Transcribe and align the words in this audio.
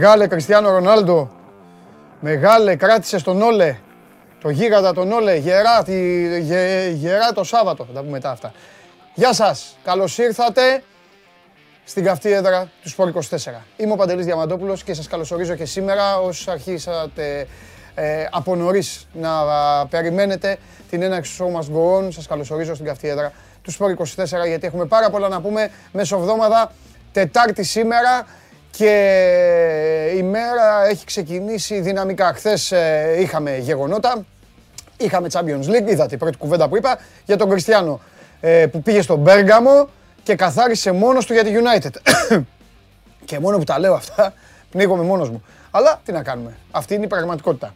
Μπήκαμε. 0.00 0.16
Μεγάλε 0.16 0.26
Κριστιανό 0.26 0.70
Ρονάλντο. 0.70 1.30
Μεγάλε, 2.20 2.76
κράτησε 2.76 3.22
τον 3.22 3.42
Όλε. 3.42 3.76
Το 4.40 4.50
γίγαντα 4.50 4.92
τον 4.92 5.12
Όλε. 5.12 5.36
Γερά, 5.36 5.82
τη, 5.82 6.40
γε, 6.40 6.90
γερά 6.94 7.32
το 7.32 7.44
Σάββατο. 7.44 7.84
Θα 7.84 7.92
τα 7.92 8.00
πούμε 8.00 8.10
μετά 8.10 8.30
αυτά. 8.30 8.52
Γεια 9.14 9.32
σας. 9.32 9.76
Καλώς 9.84 10.18
ήρθατε 10.18 10.82
στην 11.84 12.04
καυτή 12.04 12.32
έδρα 12.32 12.70
του 12.82 12.88
Σπορ 12.88 13.12
24. 13.14 13.20
Είμαι 13.76 13.92
ο 13.92 13.96
Παντελής 13.96 14.24
Διαμαντόπουλος 14.24 14.82
και 14.82 14.94
σας 14.94 15.06
καλωσορίζω 15.06 15.54
και 15.54 15.64
σήμερα 15.64 16.18
όσους 16.18 16.48
αρχίσατε 16.48 17.46
ε, 17.94 18.26
από 18.30 18.56
νωρίς 18.56 19.06
να 19.12 19.38
α, 19.38 19.86
περιμένετε 19.86 20.56
την 20.90 21.02
έναρξη 21.02 21.36
του 21.36 21.44
Show 21.44 21.58
Must 21.58 21.76
Go 21.76 21.98
On. 21.98 22.12
Σας 22.12 22.26
καλωσορίζω 22.26 22.74
στην 22.74 22.86
καυτή 22.86 23.08
έδρα 23.08 23.32
του 23.62 23.70
Σπορ 23.70 23.96
24 23.98 24.04
γιατί 24.46 24.66
έχουμε 24.66 24.84
πάρα 24.84 25.10
πολλά 25.10 25.28
να 25.28 25.40
πούμε 25.40 25.70
μεσοβδόμαδα 25.92 26.72
Τετάρτη 27.12 27.62
σήμερα 27.62 28.26
και 28.80 30.14
η 30.16 30.22
μέρα 30.22 30.86
έχει 30.88 31.04
ξεκινήσει 31.04 31.80
δυναμικά. 31.80 32.32
Χθες 32.34 32.72
είχαμε 33.18 33.56
γεγονότα, 33.58 34.24
είχαμε 34.96 35.28
Champions 35.32 35.64
League, 35.64 35.90
είδατε 35.90 36.14
η 36.14 36.18
πρώτη 36.18 36.36
κουβέντα 36.36 36.68
που 36.68 36.76
είπα 36.76 36.98
για 37.24 37.36
τον 37.36 37.48
Κριστιανό 37.48 38.00
ε, 38.40 38.66
που 38.66 38.82
πήγε 38.82 39.02
στον 39.02 39.18
Μπέργαμο 39.18 39.88
και 40.22 40.34
καθάρισε 40.34 40.92
μόνος 40.92 41.26
του 41.26 41.32
για 41.32 41.44
τη 41.44 41.50
United. 41.54 41.90
και 43.24 43.38
μόνο 43.38 43.58
που 43.58 43.64
τα 43.64 43.78
λέω 43.78 43.94
αυτά, 43.94 44.32
πνίγομαι 44.70 45.02
μόνος 45.02 45.30
μου. 45.30 45.44
Αλλά 45.70 46.00
τι 46.04 46.12
να 46.12 46.22
κάνουμε, 46.22 46.56
αυτή 46.70 46.94
είναι 46.94 47.04
η 47.04 47.08
πραγματικότητα. 47.08 47.74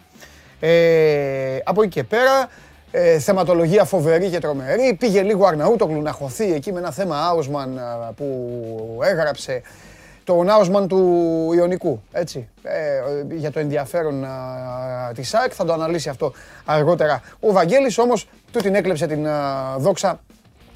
Ε, 0.61 1.59
από 1.64 1.83
εκεί 1.83 1.91
και 1.91 2.05
πέρα, 2.05 2.48
ε, 2.91 3.19
θεματολογία 3.19 3.84
φοβερή 3.84 4.29
και 4.29 4.39
τρομερή. 4.39 4.97
Πήγε 4.98 5.23
λίγο 5.23 5.47
Αρναούτογλου 5.47 6.03
να 6.03 6.12
χωθεί 6.12 6.55
εκεί 6.55 6.73
με 6.73 6.79
ένα 6.79 6.91
θέμα 6.91 7.27
Άουσμαν 7.27 7.81
που 8.17 9.01
έγραψε 9.03 9.62
τον 10.25 10.50
Άουσμαν 10.50 10.89
του 10.89 11.50
Ιωνικού, 11.55 12.03
έτσι, 12.12 12.48
ε, 12.62 13.34
για 13.34 13.50
το 13.50 13.58
ενδιαφέρον 13.58 14.25
α, 14.25 14.28
της 15.14 15.34
ΑΕΚ. 15.34 15.53
Θα 15.55 15.64
το 15.64 15.72
αναλύσει 15.72 16.08
αυτό 16.08 16.33
αργότερα 16.64 17.22
ο 17.41 17.53
Βαγγέλης, 17.53 17.98
όμως 17.98 18.28
του 18.52 18.58
την 18.58 18.75
έκλεψε 18.75 19.06
την 19.06 19.28
α, 19.28 19.75
δόξα 19.78 20.20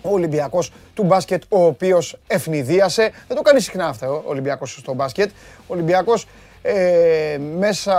ο 0.03 0.13
Ολυμπιακός 0.13 0.73
του 0.95 1.05
μπάσκετ, 1.05 1.43
ο 1.49 1.65
οποίος 1.65 2.19
ευνηδίασε. 2.27 3.11
Δεν 3.29 3.37
το 3.37 3.43
κάνει 3.43 3.61
συχνά 3.61 3.87
αυτό 3.87 4.07
ο 4.07 4.23
Ολυμπιακός 4.27 4.73
στο 4.73 4.95
μπάσκετ. 4.95 5.31
Ο 5.59 5.73
Ολυμπιακός 5.73 6.27
ε, 6.63 7.39
μέσα 7.59 7.95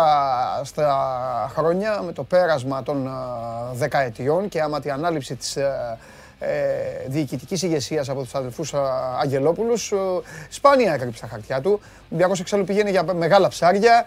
στα 0.63 1.51
χρόνια 1.55 2.01
με 2.05 2.11
το 2.11 2.23
πέρασμα 2.23 2.83
των 2.83 3.07
ε, 3.07 3.09
δεκαετιών 3.73 4.49
και 4.49 4.61
άμα 4.61 4.79
τη 4.79 4.89
ανάληψη 4.89 5.35
της 5.35 5.57
ε, 6.39 6.47
ε, 6.49 7.07
διοικητικής 7.07 7.61
ηγεσίας 7.61 8.09
από 8.09 8.21
τους 8.21 8.35
αδελφούς 8.35 8.73
Αγγελόπουλους 9.21 9.93
σπάνια 10.49 10.93
έκρυψε 10.93 11.21
τα 11.21 11.27
χαρτιά 11.27 11.61
του. 11.61 11.79
Ο 11.83 12.05
Ολυμπιακός 12.09 12.39
εξάλλου 12.39 12.63
πηγαίνει 12.63 12.89
για 12.89 13.13
μεγάλα 13.13 13.47
ψάρια 13.47 14.05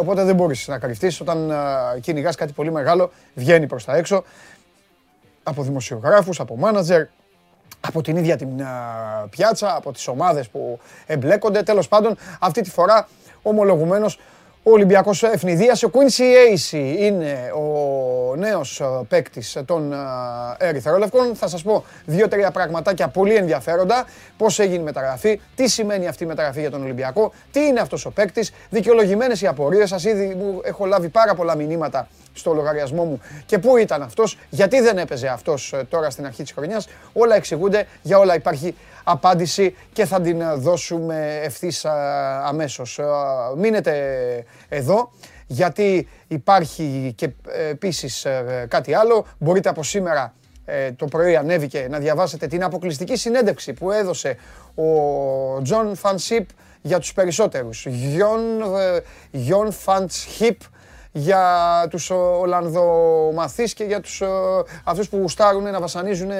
οπότε 0.00 0.24
δεν 0.24 0.34
μπορείς 0.34 0.68
να 0.68 0.78
κρυφτείς 0.78 1.20
όταν 1.20 1.52
κυνηγάς 2.00 2.36
κάτι 2.36 2.52
πολύ 2.52 2.72
μεγάλο 2.72 3.10
βγαίνει 3.34 3.66
προς 3.66 3.84
τα 3.84 3.96
έξω 3.96 4.24
από 5.42 5.62
δημοσιογράφους, 5.62 6.40
από 6.40 6.56
μάνατζερ, 6.56 7.06
από 7.80 8.02
την 8.02 8.16
ίδια 8.16 8.36
την 8.36 8.48
πιάτσα, 9.30 9.76
από 9.76 9.92
τις 9.92 10.08
ομάδες 10.08 10.48
που 10.48 10.78
εμπλέκονται. 11.06 11.62
Τέλος 11.62 11.88
πάντων, 11.88 12.16
αυτή 12.40 12.60
τη 12.60 12.70
φορά 12.70 13.08
ομολογουμένως 13.42 14.18
ο 14.66 14.70
Ολυμπιακός 14.70 15.22
ευνηδίασε. 15.22 15.86
Ο 15.86 15.90
Quincy 15.92 16.22
Ace 16.22 16.72
είναι 16.98 17.52
ο 17.54 18.36
νέος 18.36 18.82
παίκτης 19.08 19.58
των 19.64 19.94
Ερυθρόλευκων. 20.58 21.34
Θα 21.34 21.48
σας 21.48 21.62
πω 21.62 21.84
δύο-τρία 22.04 22.50
πραγματάκια 22.50 23.08
πολύ 23.08 23.34
ενδιαφέροντα. 23.34 24.04
Πώς 24.36 24.58
έγινε 24.58 24.80
η 24.80 24.84
μεταγραφή, 24.84 25.40
τι 25.54 25.68
σημαίνει 25.68 26.06
αυτή 26.06 26.24
η 26.24 26.26
μεταγραφή 26.26 26.60
για 26.60 26.70
τον 26.70 26.82
Ολυμπιακό, 26.82 27.32
τι 27.50 27.60
είναι 27.60 27.80
αυτός 27.80 28.06
ο 28.06 28.10
παίκτης, 28.10 28.52
δικαιολογημένες 28.70 29.40
οι 29.40 29.46
απορίες 29.46 29.88
σας. 29.88 30.04
Ήδη 30.04 30.34
μου 30.34 30.60
έχω 30.64 30.86
λάβει 30.86 31.08
πάρα 31.08 31.34
πολλά 31.34 31.56
μηνύματα 31.56 32.08
στο 32.34 32.52
λογαριασμό 32.52 33.04
μου 33.04 33.20
και 33.46 33.58
πού 33.58 33.76
ήταν 33.76 34.02
αυτός, 34.02 34.38
γιατί 34.50 34.80
δεν 34.80 34.98
έπαιζε 34.98 35.28
αυτός 35.28 35.74
τώρα 35.88 36.10
στην 36.10 36.26
αρχή 36.26 36.42
της 36.42 36.52
χρονιάς. 36.52 36.88
Όλα 37.12 37.34
εξηγούνται, 37.34 37.86
για 38.02 38.18
όλα 38.18 38.34
υπάρχει 38.34 38.74
απάντηση 39.04 39.76
και 39.92 40.04
θα 40.04 40.20
την 40.20 40.42
δώσουμε 40.56 41.40
ευθύς 41.42 41.84
αμέσως. 42.44 43.00
Μείνετε 43.56 43.94
εδώ 44.68 45.12
γιατί 45.46 46.08
υπάρχει 46.28 47.12
και 47.16 47.30
επίσης 47.70 48.26
κάτι 48.68 48.94
άλλο. 48.94 49.26
Μπορείτε 49.38 49.68
από 49.68 49.82
σήμερα 49.82 50.34
το 50.96 51.06
πρωί 51.06 51.36
ανέβηκε 51.36 51.86
να 51.90 51.98
διαβάσετε 51.98 52.46
την 52.46 52.64
αποκλειστική 52.64 53.16
συνέντευξη 53.16 53.72
που 53.72 53.90
έδωσε 53.90 54.36
ο 54.74 55.62
Τζον 55.62 55.96
Φαν 55.96 56.26
Σιπ 56.26 56.48
για 56.82 56.98
τους 56.98 57.12
περισσότερους. 57.12 57.86
Γιον 59.30 59.72
Φαν 59.72 60.22
Σιπ 60.22 60.60
για 61.16 61.86
τους 61.90 62.10
Ολλανδομαθείς 62.10 63.74
και 63.74 63.84
για 63.84 64.00
τους, 64.00 64.22
αυτούς 64.84 65.08
που 65.08 65.16
γουστάρουν 65.16 65.62
να 65.62 65.80
βασανίζουν 65.80 66.30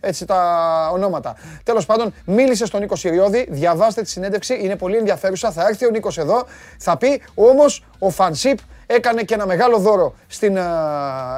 έτσι 0.00 0.24
τα 0.24 0.90
ονόματα. 0.92 1.36
Τέλος 1.62 1.86
πάντων, 1.86 2.14
μίλησε 2.24 2.66
στον 2.66 2.80
Νίκο 2.80 2.96
Συριώδη, 2.96 3.46
διαβάστε 3.50 4.02
τη 4.02 4.08
συνέντευξη, 4.10 4.58
είναι 4.62 4.76
πολύ 4.76 4.96
ενδιαφέρουσα, 4.96 5.50
θα 5.50 5.66
έρθει 5.68 5.86
ο 5.86 5.90
Νίκος 5.90 6.18
εδώ, 6.18 6.44
θα 6.78 6.96
πει 6.96 7.22
όμως 7.34 7.84
ο 7.98 8.10
Φανσίπ 8.10 8.58
έκανε 8.86 9.22
και 9.22 9.34
ένα 9.34 9.46
μεγάλο 9.46 9.78
δώρο 9.78 10.14
στην 10.26 10.58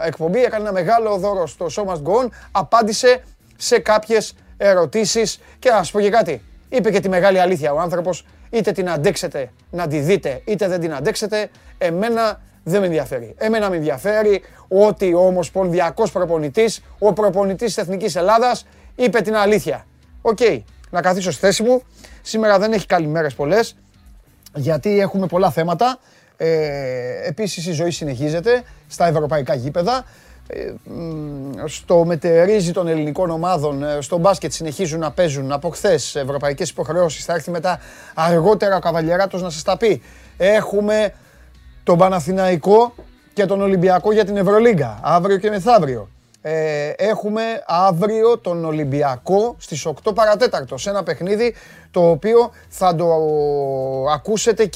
εκπομπή, 0.05 0.45
έκανε 0.45 0.63
ένα 0.63 0.73
μεγάλο 0.73 1.17
δώρο 1.17 1.47
στο 1.47 1.67
Show 1.77 1.85
Must 1.85 2.03
Go 2.03 2.25
On, 2.25 2.29
απάντησε 2.53 3.23
σε 3.57 3.79
κάποιες 3.79 4.35
ερωτήσεις 4.57 5.41
και 5.59 5.71
να 5.71 5.77
σας 5.77 5.91
πω 5.91 6.01
και 6.01 6.11
κάτι, 6.11 6.43
είπε 6.73 6.91
και 6.91 7.01
τη 7.01 7.09
μεγάλη 7.09 7.41
αλήθεια 7.41 7.73
ο 7.73 7.79
άνθρωπος, 7.79 8.27
είτε 8.51 8.73
την 8.73 8.91
αντέξετε 8.91 9.51
να 9.71 9.87
τη 9.87 9.99
δείτε, 9.99 10.41
είτε 10.45 10.69
δεν 10.69 10.81
την 10.81 10.95
αντέξετε, 10.95 11.51
εμένα 11.79 12.41
δεν 12.63 12.81
με 12.81 12.87
ενδιαφέρει. 12.87 13.35
Εμένα 13.39 13.71
με 13.71 13.77
ενδιαφέρει 13.77 14.43
ότι 14.69 15.15
ο 15.15 15.27
ομοσπονδιακός 15.27 16.13
προπονητής, 16.13 16.81
ο 16.99 17.13
προπονητής 17.13 17.75
της 17.75 17.77
Εθνικής 17.77 18.17
Ελλάδας, 18.17 18.67
είπε 18.95 19.21
την 19.21 19.37
αλήθεια. 19.37 19.87
Οκ, 20.23 20.39
να 20.91 21.01
καθίσω 21.01 21.31
στη 21.31 21.41
θέση 21.41 21.63
μου. 21.63 21.83
Σήμερα 22.23 22.59
δεν 22.59 22.73
έχει 22.73 22.87
καλημέρες 22.87 23.35
πολλές, 23.35 23.77
γιατί 24.55 25.01
έχουμε 25.01 25.27
πολλά 25.27 25.51
θέματα. 25.51 25.99
Ε, 26.37 27.29
επίσης 27.29 27.67
η 27.67 27.73
ζωή 27.73 27.91
συνεχίζεται 27.91 28.63
στα 28.89 29.07
ευρωπαϊκά 29.07 29.55
γήπεδα. 29.55 30.05
Ε, 30.47 30.73
στο 31.67 32.05
μετερίζει 32.05 32.73
των 32.73 32.89
ελληνικών 32.89 33.31
ομάδων, 33.31 33.83
ε, 33.83 34.01
στο 34.01 34.19
μπάσκετ 34.19 34.53
συνεχίζουν 34.53 35.01
να 35.01 35.11
παίζουν 35.11 35.53
από 35.53 35.69
χθες 35.69 36.17
ευρωπαϊκές 36.17 36.71
υποχρεώσεις. 36.71 37.25
Θα 37.25 37.35
έρθει 37.35 37.51
μετά 37.51 37.79
αργότερα 38.15 38.77
ο 38.77 38.79
Καβαλιεράτος 38.79 39.43
να 39.43 39.51
σας 39.51 39.63
τα 39.63 39.77
πει. 39.77 40.03
Έχουμε 40.37 41.15
τον 41.85 41.99
Παναθηναϊκό 41.99 42.95
και 43.33 43.47
τον 43.47 43.61
Ολυμπιακό 43.61 44.13
για 44.13 44.25
την 44.25 44.37
Ευρωλίγκα, 44.37 45.01
αύριο 45.03 45.37
και 45.37 45.51
μεθαύριο. 45.51 46.09
Ε, 46.45 46.89
έχουμε 46.89 47.43
αύριο 47.67 48.39
τον 48.39 48.65
Ολυμπιακό 48.65 49.57
στις 49.59 49.87
8 50.05 50.15
παρατέταρτο 50.15 50.77
σε 50.77 50.91
ένα 50.91 51.03
παιχνίδι 51.03 51.55
το 51.91 52.11
οποίο 52.11 52.51
θα 52.69 52.95
το 52.95 53.09
ακούσετε 54.13 54.67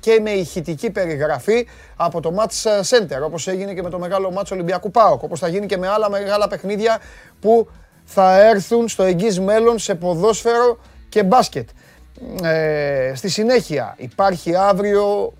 και 0.00 0.20
με 0.22 0.30
ηχητική 0.30 0.90
περιγραφή 0.90 1.66
από 1.96 2.20
το 2.20 2.34
Match 2.38 2.80
Center 2.80 3.22
όπως 3.24 3.46
έγινε 3.46 3.74
και 3.74 3.82
με 3.82 3.90
το 3.90 3.98
μεγάλο 3.98 4.32
Match 4.38 4.52
Ολυμπιακού 4.52 4.90
ΠΑΟΚ 4.90 5.22
όπως 5.22 5.38
θα 5.40 5.48
γίνει 5.48 5.66
και 5.66 5.76
με 5.76 5.88
άλλα 5.88 6.10
μεγάλα 6.10 6.48
παιχνίδια 6.48 7.00
που 7.40 7.68
θα 8.04 8.40
έρθουν 8.40 8.88
στο 8.88 9.02
εγγύς 9.02 9.40
μέλλον 9.40 9.78
σε 9.78 9.94
ποδόσφαιρο 9.94 10.78
και 11.08 11.22
μπάσκετ. 11.22 11.68
Ε, 12.42 13.12
στη 13.14 13.28
συνέχεια 13.28 13.94
υπάρχει 13.98 14.56
αύριο 14.56 15.32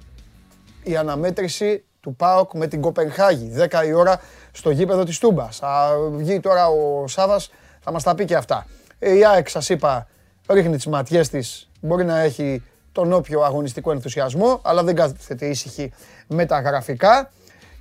η 0.83 0.97
αναμέτρηση 0.97 1.85
του 2.01 2.15
ΠΑΟΚ 2.17 2.55
με 2.55 2.67
την 2.67 2.81
Κοπενχάγη, 2.81 3.53
10 3.71 3.87
η 3.87 3.93
ώρα 3.93 4.21
στο 4.57 4.71
γήπεδο 4.71 5.05
της 5.05 5.19
Τούμπας. 5.19 5.57
Θα 5.57 5.97
βγει 6.11 6.41
τώρα 6.41 6.69
ο 6.69 7.07
Σάβας, 7.07 7.51
θα 7.81 7.93
μας 7.93 8.03
τα 8.03 8.15
πει 8.15 8.25
και 8.25 8.35
αυτά. 8.37 8.67
Ε, 8.99 9.17
η 9.17 9.25
ΑΕΚ, 9.25 9.49
σας 9.49 9.69
είπα, 9.69 10.07
ρίχνει 10.49 10.77
τις 10.77 10.87
ματιές 10.87 11.29
της, 11.29 11.71
μπορεί 11.81 12.05
να 12.05 12.19
έχει 12.19 12.63
τον 12.93 13.13
όποιο 13.13 13.41
αγωνιστικό 13.41 13.91
ενθουσιασμό, 13.91 14.61
αλλά 14.63 14.83
δεν 14.83 14.95
κάθεται 14.95 15.47
ήσυχη 15.47 15.93
με 16.27 16.47
τα 16.47 16.61
γραφικά. 16.61 17.31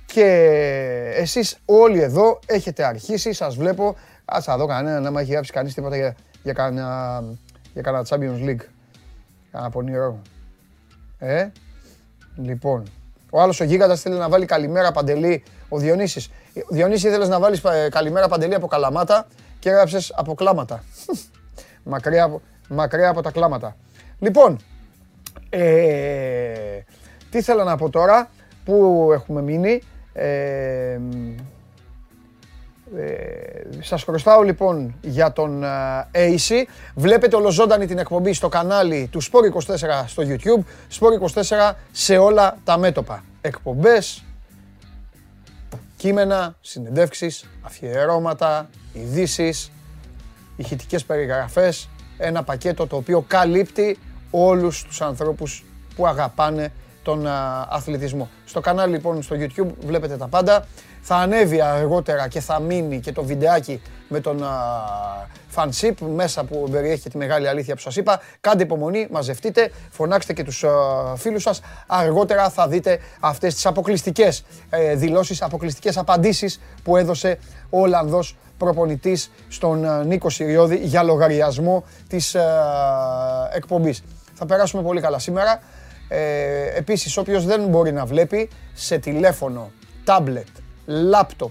Και 0.06 0.24
εσείς 1.16 1.58
όλοι 1.64 2.00
εδώ 2.00 2.38
έχετε 2.46 2.84
αρχίσει, 2.84 3.32
σας 3.32 3.56
βλέπω, 3.56 3.96
ας 4.24 4.44
θα 4.44 4.56
δω 4.56 4.66
κανένα 4.66 5.00
να 5.00 5.10
μην 5.10 5.18
έχει 5.18 5.32
γράψει 5.32 5.52
κανείς 5.52 5.74
τίποτα 5.74 5.96
για, 5.96 6.16
για, 6.42 6.52
κανένα, 6.52 7.22
για 7.72 7.82
κανένα 7.82 8.06
Champions 8.08 8.48
League. 8.48 8.64
Κανένα 9.52 9.70
πονηρό. 9.70 10.18
Ε, 11.18 11.48
λοιπόν, 12.36 12.82
ο 13.30 13.40
άλλος 13.40 13.60
ο 13.60 13.64
Γίγαντας 13.64 14.00
θέλει 14.00 14.16
να 14.16 14.28
βάλει 14.28 14.46
καλημέρα 14.46 14.92
Παντελή, 14.92 15.42
ο 15.68 15.78
Διονύσης. 15.78 16.30
Διονύση 16.68 17.08
ήθελες 17.08 17.28
να 17.28 17.40
βάλεις 17.40 17.64
ε, 17.64 17.88
καλημέρα 17.90 18.28
Παντελή 18.28 18.54
από 18.54 18.66
καλαμάτα 18.66 19.26
και 19.58 19.68
έγραψες 19.70 20.12
από 20.16 20.34
κλάματα. 20.34 20.84
μακριά, 21.84 22.24
από, 22.24 22.40
μακριά 22.68 23.08
από 23.08 23.22
τα 23.22 23.30
κλάματα. 23.30 23.76
Λοιπόν, 24.18 24.58
ε, 25.50 26.78
τι 27.30 27.42
θέλω 27.42 27.64
να 27.64 27.76
πω 27.76 27.90
τώρα, 27.90 28.30
πού 28.64 29.08
έχουμε 29.12 29.42
μείνει. 29.42 29.82
Ε, 30.12 30.98
Ε, 32.96 33.82
σας 33.82 34.02
χρωστάω 34.02 34.42
λοιπόν 34.42 34.94
για 35.00 35.32
τον 35.32 35.64
AC. 36.12 36.64
Βλέπετε 36.94 37.36
ολοζώντανη 37.36 37.86
την 37.86 37.98
εκπομπή 37.98 38.32
στο 38.32 38.48
κανάλι 38.48 39.08
του 39.12 39.22
Sport24 39.22 40.04
στο 40.06 40.22
YouTube. 40.26 40.62
Sport24 41.00 41.72
σε 41.92 42.16
όλα 42.16 42.56
τα 42.64 42.78
μέτωπα. 42.78 43.24
Εκπομπές, 43.40 44.24
κείμενα, 46.04 46.56
συνεντεύξεις, 46.60 47.44
αφιερώματα, 47.62 48.68
ειδήσεις, 48.92 49.70
ηχητικές 50.56 51.04
περιγραφές. 51.04 51.88
Ένα 52.18 52.42
πακέτο 52.42 52.86
το 52.86 52.96
οποίο 52.96 53.24
καλύπτει 53.26 53.98
όλους 54.30 54.82
τους 54.84 55.00
ανθρώπους 55.00 55.64
που 55.96 56.06
αγαπάνε 56.06 56.72
τον 57.02 57.26
αθλητισμό. 57.68 58.28
Στο 58.44 58.60
κανάλι 58.60 58.92
λοιπόν 58.92 59.22
στο 59.22 59.36
YouTube 59.38 59.70
βλέπετε 59.86 60.16
τα 60.16 60.28
πάντα. 60.28 60.66
Θα 61.06 61.16
ανέβει 61.16 61.60
αργότερα 61.60 62.28
και 62.28 62.40
θα 62.40 62.60
μείνει 62.60 63.00
και 63.00 63.12
το 63.12 63.24
βιντεάκι 63.24 63.82
με 64.08 64.20
τον 64.20 64.44
φανσίπ 65.48 66.00
μέσα 66.00 66.44
που 66.44 66.68
περιέχει 66.70 67.10
τη 67.10 67.16
μεγάλη 67.16 67.48
αλήθεια 67.48 67.74
που 67.74 67.80
σας 67.80 67.96
είπα. 67.96 68.20
Κάντε 68.40 68.62
υπομονή, 68.62 69.08
μαζευτείτε, 69.10 69.70
φωνάξτε 69.90 70.32
και 70.32 70.44
τους 70.44 70.64
φίλους 71.16 71.42
σας. 71.42 71.60
Αργότερα 71.86 72.50
θα 72.50 72.68
δείτε 72.68 72.98
αυτές 73.20 73.54
τις 73.54 73.66
αποκλειστικές 73.66 74.44
ε, 74.70 74.94
δηλώσεις, 74.94 75.42
αποκλειστικές 75.42 75.96
απαντήσεις 75.96 76.60
που 76.82 76.96
έδωσε 76.96 77.38
ο 77.70 77.80
Ολλανδός 77.80 78.36
προπονητής 78.58 79.30
στον 79.48 80.06
Νίκο 80.06 80.30
Συριώδη 80.30 80.76
για 80.76 81.02
λογαριασμό 81.02 81.84
της 82.08 82.36
εκπομπής. 83.52 84.02
Θα 84.34 84.46
περάσουμε 84.46 84.82
πολύ 84.82 85.00
καλά 85.00 85.18
σήμερα. 85.18 85.60
Ε, 86.08 86.76
επίσης, 86.76 87.16
όποιος 87.16 87.44
δεν 87.44 87.66
μπορεί 87.66 87.92
να 87.92 88.04
βλέπει 88.04 88.50
σε 88.72 88.98
τηλέφωνο, 88.98 89.70
tablet, 90.06 90.63
laptop, 90.88 91.50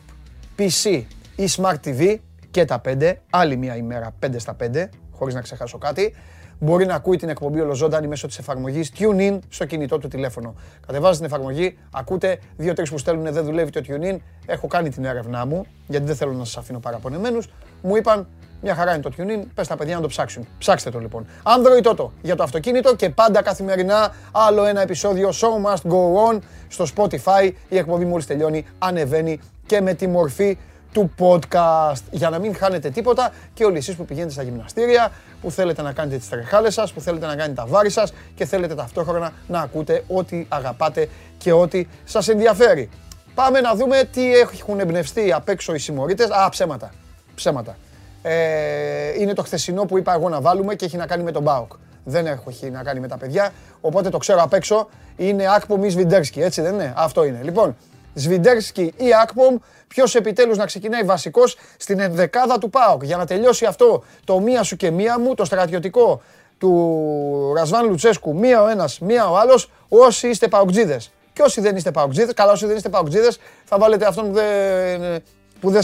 PC 0.58 1.04
ή 1.36 1.46
smart 1.58 1.76
TV 1.86 2.16
και 2.52 2.66
τα 2.66 2.82
5, 2.86 3.14
άλλη 3.30 3.58
μια 3.58 3.76
ημέρα 3.76 4.16
5 4.26 4.30
στα 4.38 4.56
5, 4.64 4.90
χωρίς 5.12 5.34
να 5.34 5.42
ξεχάσω 5.42 5.78
κάτι, 5.78 6.14
μπορεί 6.60 6.86
να 6.86 6.96
ακούει 6.96 7.18
την 7.18 7.30
εκπομπή 7.30 7.60
ολοζώντανη 7.60 8.08
μέσω 8.08 8.28
της 8.28 8.38
εφαρμογής 8.38 8.92
TuneIn 8.98 9.40
στο 9.50 9.66
κινητό 9.66 9.98
του 9.98 10.08
τηλέφωνο. 10.08 10.56
Κατεβάζετε 10.88 11.26
την 11.26 11.36
εφαρμογή, 11.36 11.78
ακούτε, 11.92 12.40
δύο-τρεις 12.58 12.90
που 12.90 12.98
στέλνουν 12.98 13.34
δεν 13.34 13.44
δουλεύει 13.44 13.72
το 13.72 13.82
TuneIn, 13.88 14.18
έχω 14.46 14.68
κάνει 14.68 14.90
την 14.90 15.06
έρευνά 15.06 15.46
μου, 15.46 15.66
γιατί 15.88 16.06
δεν 16.06 16.16
θέλω 16.16 16.32
να 16.32 16.46
σας 16.46 16.58
αφήνω 16.58 16.80
παραπονεμένους, 16.80 17.50
μου 17.82 17.96
είπαν 17.96 18.28
μια 18.64 18.76
χαρά 18.76 18.94
είναι 18.94 19.02
το 19.02 19.12
tuning, 19.18 19.44
πες 19.54 19.68
τα 19.68 19.76
παιδιά 19.76 19.96
να 19.96 20.02
το 20.02 20.08
ψάξουν. 20.08 20.48
Ψάξτε 20.58 20.90
το 20.90 21.00
λοιπόν. 21.00 21.26
Android 21.44 21.92
Toto 21.92 22.10
για 22.22 22.36
το 22.36 22.44
αυτοκίνητο 22.44 22.96
και 22.96 23.10
πάντα 23.10 23.42
καθημερινά 23.42 24.16
άλλο 24.32 24.66
ένα 24.66 24.82
επεισόδιο 24.82 25.30
Show 25.30 25.70
Must 25.70 25.92
Go 25.92 26.32
On 26.32 26.40
στο 26.68 26.86
Spotify. 26.96 27.52
Η 27.70 27.78
εκπομπή 27.78 28.06
μόλις 28.06 28.26
τελειώνει 28.26 28.66
ανεβαίνει 28.80 29.40
και 29.66 29.82
με 29.82 29.94
τη 29.94 30.08
μορφή 30.08 30.58
του 30.92 31.12
podcast 31.20 32.02
για 32.12 32.30
να 32.30 32.40
μην 32.40 32.56
χάνετε 32.56 32.90
τίποτα 32.90 33.32
και 33.54 33.66
όλοι 33.66 33.78
εσείς 33.78 33.96
που 33.96 34.06
πηγαίνετε 34.06 34.34
στα 34.34 34.44
γυμναστήρια, 34.44 35.12
που 35.42 35.52
θέλετε 35.52 35.82
να 35.82 35.94
κάνετε 35.94 36.18
τις 36.18 36.30
τρεχάλες 36.30 36.74
σας, 36.74 36.94
που 36.94 37.02
θέλετε 37.02 37.26
να 37.26 37.36
κάνετε 37.36 37.54
τα 37.54 37.66
βάρη 37.66 37.90
σας 37.90 38.14
και 38.36 38.46
θέλετε 38.46 38.76
ταυτόχρονα 38.76 39.32
να 39.48 39.60
ακούτε 39.60 40.04
ό,τι 40.08 40.46
αγαπάτε 40.50 41.10
και 41.38 41.52
ό,τι 41.52 41.88
σας 42.04 42.28
ενδιαφέρει. 42.28 42.90
Πάμε 43.36 43.62
να 43.62 43.76
δούμε 43.76 44.04
τι 44.12 44.36
έχουν 44.36 44.80
εμπνευστεί 44.80 45.34
απ' 45.34 45.50
έξω 45.50 45.74
οι 45.74 45.80
συμμορίτες. 45.80 46.30
Α, 46.30 46.50
ψέματα. 46.50 46.92
Ψέματα. 47.36 47.78
Ε, 48.26 49.20
είναι 49.20 49.34
το 49.34 49.44
χθεσινό 49.44 49.86
που 49.86 49.98
είπα 49.98 50.14
εγώ 50.14 50.30
να 50.30 50.42
βάλουμε 50.42 50.76
και 50.76 50.86
έχει 50.86 50.98
να 50.98 51.06
κάνει 51.06 51.24
με 51.24 51.32
τον 51.32 51.42
Μπάουκ. 51.42 51.72
Δεν 52.04 52.26
έχει 52.48 52.70
να 52.70 52.84
κάνει 52.84 53.00
με 53.00 53.08
τα 53.08 53.18
παιδιά, 53.18 53.54
οπότε 53.82 54.10
το 54.10 54.18
ξέρω 54.18 54.42
απ' 54.42 54.54
έξω. 54.54 54.90
Είναι 55.16 55.46
Ακπομ 55.56 55.84
ή 55.84 55.90
Σβιντέρσκι, 55.90 56.42
έτσι 56.42 56.62
δεν 56.62 56.74
είναι; 56.74 56.94
Αυτό 56.96 57.24
είναι. 57.24 57.40
Λοιπόν, 57.44 57.76
Σβιντέρσκι 58.14 58.94
ή 58.98 59.08
Ακπομ, 59.22 59.56
ποιος 59.88 60.16
επιτέλους 60.16 60.58
να 60.58 60.66
ξεκινάει 60.66 61.04
βασικός 61.04 61.58
στην 61.78 62.00
ενδεκάδα 62.00 62.58
του 62.58 62.70
Πάουκ. 62.70 63.04
Για 63.04 63.18
να 63.18 63.26
τελειώσει 63.26 63.66
αυτό 63.66 64.04
το 64.24 64.40
μία 64.40 64.64
σου 64.64 64.76
και 64.76 64.92
μία 64.92 65.20
μου, 65.20 65.34
το 65.34 65.46
στρατιωτικό 65.46 66.22
του 66.58 67.54
Ρασβάν 67.56 67.90
Λουτσέσκου, 67.90 68.36
μία 68.36 68.62
ο 68.62 68.68
ένας, 68.68 69.00
μία 69.00 69.30
ο 69.30 69.38
άλλος, 69.38 69.72
όσοι 69.90 70.28
είστε 70.28 70.48
Παουκτζίδε. 70.48 71.00
Και 71.34 71.42
όσοι 71.42 71.62
δεν 71.62 71.76
είστε 71.76 71.92
Παουκτζίδε, 71.92 72.34
καλά, 72.34 72.52
όσοι 72.52 72.66
δεν 72.66 72.76
είστε 72.76 72.90
Παουκτζίδε, 72.90 73.32
θα 73.64 73.78
βάλετε 73.78 74.06
αυτόν 74.06 74.28
που 74.28 74.34
δεν 74.34 75.22
που 75.64 75.70
δεν 75.70 75.82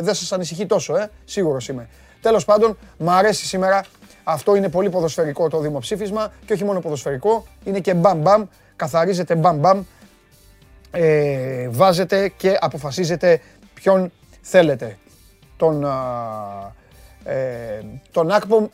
δε 0.00 0.14
σας 0.14 0.32
ανησυχεί 0.32 0.66
τόσο, 0.66 0.96
ε, 0.96 1.10
σίγουρος 1.24 1.68
είμαι. 1.68 1.88
Τέλος 2.20 2.44
πάντων, 2.44 2.78
μου 2.98 3.10
αρέσει 3.10 3.46
σήμερα, 3.46 3.84
αυτό 4.24 4.54
είναι 4.54 4.68
πολύ 4.68 4.90
ποδοσφαιρικό 4.90 5.48
το 5.48 5.60
δημοψήφισμα 5.60 6.32
και 6.46 6.52
όχι 6.52 6.64
μόνο 6.64 6.80
ποδοσφαιρικό, 6.80 7.46
είναι 7.64 7.80
και 7.80 7.94
μπαμ 7.94 8.20
μπαμ, 8.20 8.44
καθαρίζετε 8.76 9.34
μπαμ 9.34 9.56
μπαμ, 9.56 9.82
ε, 10.90 11.68
βάζετε 11.68 12.28
και 12.28 12.56
αποφασίζετε 12.60 13.40
ποιον 13.74 14.12
θέλετε. 14.40 14.98
Τον, 15.56 15.84
ε, 17.24 17.80
τον 18.12 18.30
Ακπομ 18.30 18.66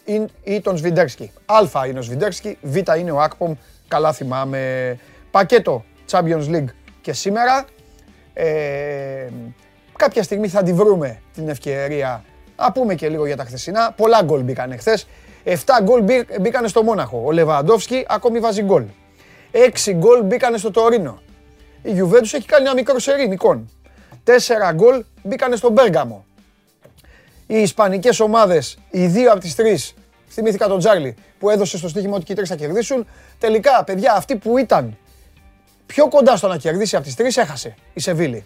ή 0.42 0.60
τον 0.60 0.76
Σβιντέρσκι. 0.76 1.32
Α 1.46 1.86
είναι 1.86 1.98
ο 1.98 2.02
Σβιντέρσκι, 2.02 2.58
Β 2.62 2.76
είναι 2.98 3.10
ο 3.10 3.20
Ακπομ, 3.20 3.54
καλά 3.88 4.12
θυμάμαι. 4.12 4.98
Πακέτο 5.30 5.84
Champions 6.10 6.48
League 6.48 6.68
και 7.00 7.12
σήμερα. 7.12 7.64
Ε, 8.34 9.28
Κάποια 9.96 10.22
στιγμή 10.22 10.48
θα 10.48 10.62
τη 10.62 10.72
βρούμε 10.72 11.20
την 11.34 11.48
ευκαιρία 11.48 12.24
να 12.56 12.72
πούμε 12.72 12.94
και 12.94 13.08
λίγο 13.08 13.26
για 13.26 13.36
τα 13.36 13.44
χθεσινά. 13.44 13.92
Πολλά 13.96 14.22
γκολ 14.22 14.42
μπήκαν 14.42 14.78
χθες. 14.78 15.06
7 15.44 15.54
γκολ 15.82 16.02
μπήκαν 16.40 16.68
στο 16.68 16.82
Μόναχο. 16.82 17.22
Ο 17.24 17.32
Λεβαντόφσκι 17.32 18.04
ακόμη 18.08 18.38
βάζει 18.38 18.62
γκολ. 18.62 18.84
6 19.52 19.92
γκολ 19.92 20.22
μπήκαν 20.22 20.58
στο 20.58 20.70
Τωρίνο. 20.70 21.22
Η 21.82 21.92
Γιουβέντους 21.92 22.34
έχει 22.34 22.46
κάνει 22.46 22.64
ένα 22.64 22.74
μικρό 22.74 22.98
σερί 22.98 23.28
νικών. 23.28 23.70
4 24.24 24.72
γκολ 24.74 25.04
μπήκαν 25.22 25.56
στο 25.56 25.70
Μπέργαμο. 25.70 26.24
Οι 27.46 27.60
Ισπανικές 27.60 28.20
ομάδες, 28.20 28.78
οι 28.90 29.06
δύο 29.06 29.30
από 29.30 29.40
τις 29.40 29.54
τρεις, 29.54 29.94
θυμήθηκα 30.28 30.66
τον 30.66 30.78
Τζάρλι 30.78 31.14
που 31.38 31.50
έδωσε 31.50 31.76
στο 31.76 31.88
στοίχημα 31.88 32.16
ότι 32.16 32.24
και 32.24 32.32
οι 32.32 32.34
τρεις 32.34 32.48
θα 32.48 32.56
κερδίσουν. 32.56 33.06
Τελικά, 33.38 33.84
παιδιά, 33.84 34.12
αυτοί 34.12 34.36
που 34.36 34.58
ήταν 34.58 34.96
πιο 35.86 36.08
κοντά 36.08 36.36
στο 36.36 36.48
να 36.48 36.56
κερδίσει 36.56 36.96
από 36.96 37.04
τις 37.04 37.14
τρεις 37.14 37.36
έχασε 37.36 37.74
η 37.94 38.00
Σεβίλη. 38.00 38.44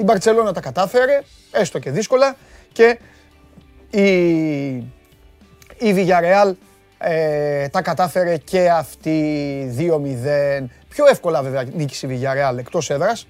Η 0.00 0.02
Μπαρτσελώνα 0.02 0.52
τα 0.52 0.60
κατάφερε, 0.60 1.20
έστω 1.50 1.78
και 1.78 1.90
δύσκολα, 1.90 2.36
και 2.72 2.98
η, 3.90 4.12
η 5.78 5.94
Villarreal 5.94 6.52
ε, 6.98 7.68
τα 7.68 7.82
κατάφερε 7.82 8.36
και 8.36 8.70
αυτή 8.70 9.74
2-0. 9.78 10.64
Πιο 10.88 11.06
εύκολα 11.06 11.42
βέβαια 11.42 11.62
νίκησε 11.62 12.06
η 12.06 12.20
Villarreal 12.22 12.58
εκτός 12.58 12.90
έδρας, 12.90 13.26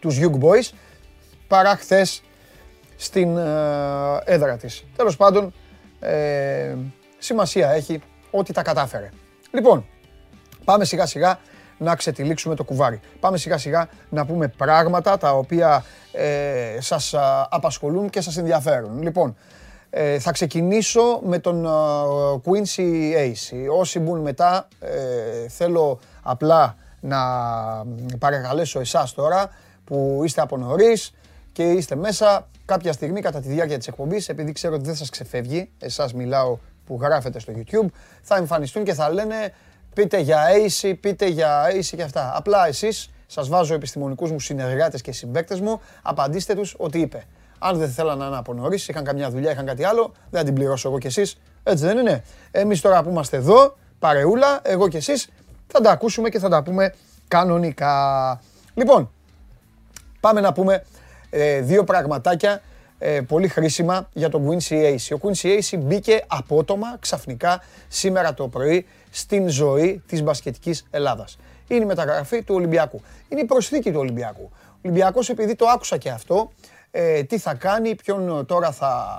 τους 0.00 0.18
Young 0.20 0.38
Boys, 0.40 0.70
παρά 1.48 1.76
χθες 1.76 2.22
στην 2.96 3.36
ε, 3.36 3.42
έδρα 4.24 4.56
της. 4.56 4.84
Τέλος 4.96 5.16
πάντων, 5.16 5.54
ε, 6.00 6.74
σημασία 7.18 7.70
έχει 7.70 8.02
ότι 8.30 8.52
τα 8.52 8.62
κατάφερε. 8.62 9.08
Λοιπόν, 9.50 9.86
πάμε 10.64 10.84
σιγά 10.84 11.06
σιγά 11.06 11.38
να 11.82 11.96
ξετυλίξουμε 11.96 12.54
το 12.54 12.64
κουβάρι. 12.64 13.00
Πάμε 13.20 13.38
σιγά 13.38 13.58
σιγά 13.58 13.88
να 14.08 14.26
πούμε 14.26 14.48
πράγματα 14.48 15.18
τα 15.18 15.32
οποία 15.32 15.84
ε, 16.12 16.80
σας 16.80 17.14
απασχολούν 17.48 18.10
και 18.10 18.20
σας 18.20 18.36
ενδιαφέρουν. 18.36 19.02
Λοιπόν, 19.02 19.36
ε, 19.90 20.18
θα 20.18 20.32
ξεκινήσω 20.32 21.20
με 21.22 21.38
τον 21.38 21.66
Quincy 22.44 23.12
Ace. 23.16 23.78
Όσοι 23.78 23.98
μπουν 23.98 24.20
μετά, 24.20 24.68
ε, 24.80 25.48
θέλω 25.48 25.98
απλά 26.22 26.76
να 27.00 27.18
παρακαλέσω 28.18 28.80
εσάς 28.80 29.12
τώρα 29.12 29.50
που 29.84 30.20
είστε 30.24 30.40
από 30.40 30.56
νωρίς 30.56 31.14
και 31.52 31.62
είστε 31.70 31.94
μέσα 31.94 32.48
κάποια 32.64 32.92
στιγμή 32.92 33.20
κατά 33.20 33.40
τη 33.40 33.48
διάρκεια 33.48 33.78
της 33.78 33.88
εκπομπής, 33.88 34.28
επειδή 34.28 34.52
ξέρω 34.52 34.74
ότι 34.74 34.84
δεν 34.84 34.94
σας 34.94 35.10
ξεφεύγει, 35.10 35.70
εσάς 35.78 36.14
μιλάω 36.14 36.58
που 36.86 36.98
γράφετε 37.02 37.38
στο 37.38 37.52
YouTube, 37.56 37.86
θα 38.22 38.36
εμφανιστούν 38.36 38.84
και 38.84 38.94
θα 38.94 39.12
λένε 39.12 39.52
πείτε 39.94 40.18
για 40.18 40.46
AC, 40.48 40.94
πείτε 41.00 41.26
για 41.26 41.70
AC 41.70 41.84
και 41.96 42.02
αυτά. 42.02 42.32
Απλά 42.34 42.66
εσείς, 42.66 43.10
σας 43.26 43.48
βάζω 43.48 43.74
επιστημονικούς 43.74 44.30
μου 44.30 44.40
συνεργάτες 44.40 45.02
και 45.02 45.12
συμπαίκτες 45.12 45.60
μου, 45.60 45.80
απαντήστε 46.02 46.54
τους 46.54 46.74
ότι 46.78 46.98
είπε. 46.98 47.24
Αν 47.58 47.78
δεν 47.78 47.90
θέλανε 47.90 48.20
να 48.20 48.26
είναι 48.26 48.36
από 48.36 48.54
νωρίς, 48.54 48.88
είχαν 48.88 49.04
καμιά 49.04 49.30
δουλειά, 49.30 49.50
είχαν 49.50 49.66
κάτι 49.66 49.84
άλλο, 49.84 50.12
δεν 50.30 50.40
θα 50.40 50.46
την 50.46 50.54
πληρώσω 50.54 50.88
εγώ 50.88 50.98
κι 50.98 51.06
εσείς. 51.06 51.38
Έτσι 51.62 51.84
δεν 51.84 51.98
είναι. 51.98 52.24
Εμείς 52.50 52.80
τώρα 52.80 53.02
που 53.02 53.08
είμαστε 53.10 53.36
εδώ, 53.36 53.76
παρεούλα, 53.98 54.60
εγώ 54.62 54.88
κι 54.88 54.96
εσείς, 54.96 55.28
θα 55.66 55.80
τα 55.80 55.90
ακούσουμε 55.90 56.28
και 56.28 56.38
θα 56.38 56.48
τα 56.48 56.62
πούμε 56.62 56.94
κανονικά. 57.28 58.40
Λοιπόν, 58.74 59.10
πάμε 60.20 60.40
να 60.40 60.52
πούμε 60.52 60.84
ε, 61.30 61.60
δύο 61.60 61.84
πραγματάκια 61.84 62.62
ε, 62.98 63.20
πολύ 63.20 63.48
χρήσιμα 63.48 64.08
για 64.12 64.28
τον 64.28 64.48
Quincy 64.48 64.72
Ace. 64.72 65.16
Ο 65.16 65.18
Quincy 65.22 65.46
Ace 65.46 65.78
μπήκε 65.78 66.24
απότομα, 66.26 66.96
ξαφνικά, 67.00 67.62
σήμερα 67.88 68.34
το 68.34 68.48
πρωί 68.48 68.86
στην 69.14 69.48
ζωή 69.48 70.02
της 70.06 70.22
μπασκετικής 70.22 70.86
Ελλάδας. 70.90 71.38
Είναι 71.68 71.82
η 71.82 71.86
μεταγραφή 71.86 72.42
του 72.42 72.54
Ολυμπιακού. 72.54 73.00
Είναι 73.28 73.40
η 73.40 73.44
προσθήκη 73.44 73.92
του 73.92 73.98
Ολυμπιακού. 73.98 74.50
Ο 74.52 74.78
Ολυμπιακός 74.84 75.28
επειδή 75.28 75.54
το 75.54 75.66
άκουσα 75.66 75.96
και 75.96 76.10
αυτό, 76.10 76.52
ε, 76.90 77.22
τι 77.22 77.38
θα 77.38 77.54
κάνει, 77.54 77.94
ποιον 77.94 78.46
τώρα 78.46 78.72
θα 78.72 79.18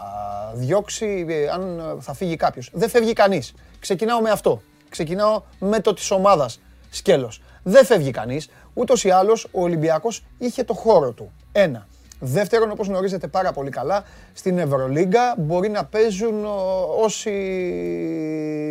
διώξει, 0.54 1.26
ε, 1.30 1.50
αν 1.50 1.98
θα 2.00 2.14
φύγει 2.14 2.36
κάποιος. 2.36 2.70
Δεν 2.74 2.90
φεύγει 2.90 3.14
κανείς. 3.14 3.54
Ξεκινάω 3.80 4.22
με 4.22 4.30
αυτό. 4.30 4.62
Ξεκινάω 4.90 5.42
με 5.60 5.80
το 5.80 5.94
της 5.94 6.12
ομάδας 6.12 6.60
σκέλος. 6.90 7.42
Δεν 7.64 7.86
φεύγει 7.86 8.12
κανείς. 8.12 8.50
Ούτως 8.74 9.04
ή 9.04 9.10
άλλως 9.10 9.48
ο 9.52 9.62
Ολυμπιακός 9.62 10.26
είχε 10.38 10.64
το 10.64 10.74
χώρο 10.74 11.12
του. 11.12 11.32
Ένα. 11.52 11.88
Δεύτερον, 12.26 12.72
όπως 12.72 12.88
γνωρίζετε 12.88 13.28
πάρα 13.28 13.52
πολύ 13.52 13.70
καλά, 13.70 14.04
στην 14.34 14.58
Ευρωλίγκα 14.58 15.36
μπορεί 15.38 15.70
να 15.70 15.86
παίζουν 15.86 16.46
όσοι 17.02 17.32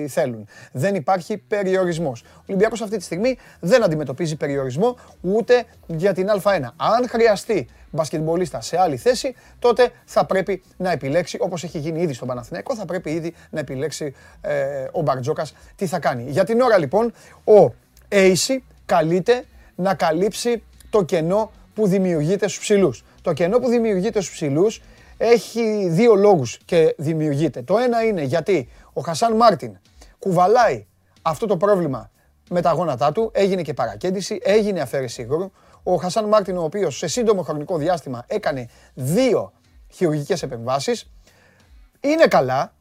θέλουν. 0.08 0.48
Δεν 0.72 0.94
υπάρχει 0.94 1.36
περιορισμός. 1.38 2.22
Ο 2.22 2.42
Ολυμπιακός 2.46 2.80
αυτή 2.82 2.96
τη 2.96 3.02
στιγμή 3.02 3.38
δεν 3.60 3.84
αντιμετωπίζει 3.84 4.36
περιορισμό 4.36 4.96
ούτε 5.20 5.64
για 5.86 6.12
την 6.12 6.28
Α1. 6.42 6.60
Αν 6.76 7.08
χρειαστεί 7.08 7.68
μπασκετμπολίστα 7.90 8.60
σε 8.60 8.80
άλλη 8.80 8.96
θέση, 8.96 9.34
τότε 9.58 9.90
θα 10.04 10.26
πρέπει 10.26 10.62
να 10.76 10.90
επιλέξει, 10.90 11.36
όπως 11.40 11.64
έχει 11.64 11.78
γίνει 11.78 12.02
ήδη 12.02 12.12
στον 12.12 12.28
Παναθηναϊκό, 12.28 12.76
θα 12.76 12.84
πρέπει 12.84 13.10
ήδη 13.10 13.34
να 13.50 13.60
επιλέξει 13.60 14.14
ε, 14.40 14.86
ο 14.92 15.00
Μπαρτζόκας 15.00 15.54
τι 15.76 15.86
θα 15.86 15.98
κάνει. 15.98 16.30
Για 16.30 16.44
την 16.44 16.60
ώρα 16.60 16.78
λοιπόν, 16.78 17.12
ο 17.44 17.74
Έισι 18.08 18.64
καλείται 18.86 19.44
να 19.74 19.94
καλύψει 19.94 20.62
το 20.90 21.02
κενό 21.02 21.50
που 21.74 21.86
δημιουργείται 21.86 22.48
στους 22.48 22.60
ψηλούς. 22.60 23.04
Το 23.22 23.32
κενό 23.32 23.58
που 23.58 23.68
δημιουργείται 23.68 24.20
στους 24.20 24.34
ψηλούς 24.34 24.82
έχει 25.16 25.88
δύο 25.88 26.14
λόγους 26.14 26.58
και 26.64 26.94
δημιουργείται. 26.98 27.62
Το 27.62 27.78
ένα 27.78 28.04
είναι 28.04 28.22
γιατί 28.22 28.68
ο 28.92 29.00
Χασάν 29.00 29.36
Μάρτιν 29.36 29.78
κουβαλάει 30.18 30.86
αυτό 31.22 31.46
το 31.46 31.56
πρόβλημα 31.56 32.10
με 32.50 32.60
τα 32.60 32.72
γόνατά 32.72 33.12
του, 33.12 33.30
έγινε 33.34 33.62
και 33.62 33.74
παρακέντηση, 33.74 34.40
έγινε 34.42 34.80
αφαίρεση 34.80 35.22
υγρού. 35.22 35.50
Ο 35.82 35.94
Χασάν 35.96 36.24
Μάρτιν, 36.24 36.56
ο 36.56 36.62
οποίος 36.62 36.96
σε 36.96 37.06
σύντομο 37.06 37.42
χρονικό 37.42 37.76
διάστημα 37.76 38.24
έκανε 38.26 38.68
δύο 38.94 39.52
χειρουργικές 39.88 40.42
επεμβάσεις, 40.42 41.10
είναι 42.00 42.26
καλά, 42.26 42.74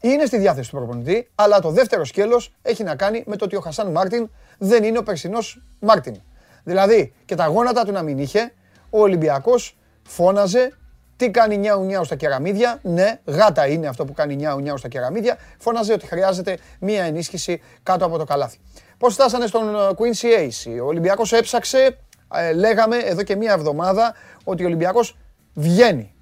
είναι 0.00 0.24
στη 0.24 0.38
διάθεση 0.38 0.70
του 0.70 0.76
προπονητή, 0.76 1.30
αλλά 1.34 1.60
το 1.60 1.70
δεύτερο 1.70 2.04
σκέλος 2.04 2.54
έχει 2.62 2.82
να 2.82 2.96
κάνει 2.96 3.22
με 3.26 3.36
το 3.36 3.44
ότι 3.44 3.56
ο 3.56 3.60
Χασάν 3.60 3.90
Μάρτιν 3.90 4.30
δεν 4.58 4.84
είναι 4.84 4.98
ο 4.98 5.02
περσινός 5.02 5.62
Μάρτιν. 5.80 6.16
Δηλαδή 6.64 7.12
και 7.24 7.34
τα 7.34 7.46
γόνατα 7.46 7.84
του 7.84 7.92
να 7.92 8.02
μην 8.02 8.18
είχε, 8.18 8.52
ο 8.90 9.00
Ολυμπιακός 9.00 9.76
φώναζε 10.06 10.72
τι 11.16 11.30
κάνει 11.30 11.56
νιάου 11.56 11.84
νιάου 11.84 12.04
στα 12.04 12.16
κεραμίδια; 12.16 12.78
Ναι, 12.82 13.20
γάτα 13.24 13.66
είναι 13.66 13.86
αυτό 13.86 14.04
που 14.04 14.12
κάνει 14.12 14.36
νιάου 14.36 14.60
νιάου 14.60 14.78
στα 14.78 14.88
κεραμίδια. 14.88 15.38
Φώναζε 15.58 15.92
ότι 15.92 16.06
χρειάζεται 16.06 16.58
μία 16.80 17.04
ενίσχυση 17.04 17.62
κάτω 17.82 18.04
από 18.04 18.18
το 18.18 18.24
καλάθι. 18.24 18.58
Πώς 18.98 19.14
φτάσανε 19.14 19.46
στον 19.46 19.74
ε, 19.74 19.78
Quincy 19.96 20.48
Ace. 20.48 20.82
Ο 20.82 20.86
Ολυμπιακός 20.86 21.32
έψαξε, 21.32 21.98
ε, 22.34 22.52
λέγαμε 22.52 22.96
εδώ 22.96 23.22
και 23.22 23.36
μία 23.36 23.52
εβδομάδα, 23.52 24.14
ότι 24.44 24.62
ο 24.62 24.66
Ολυμπιακός 24.66 25.16
βγαίνει 25.54 26.14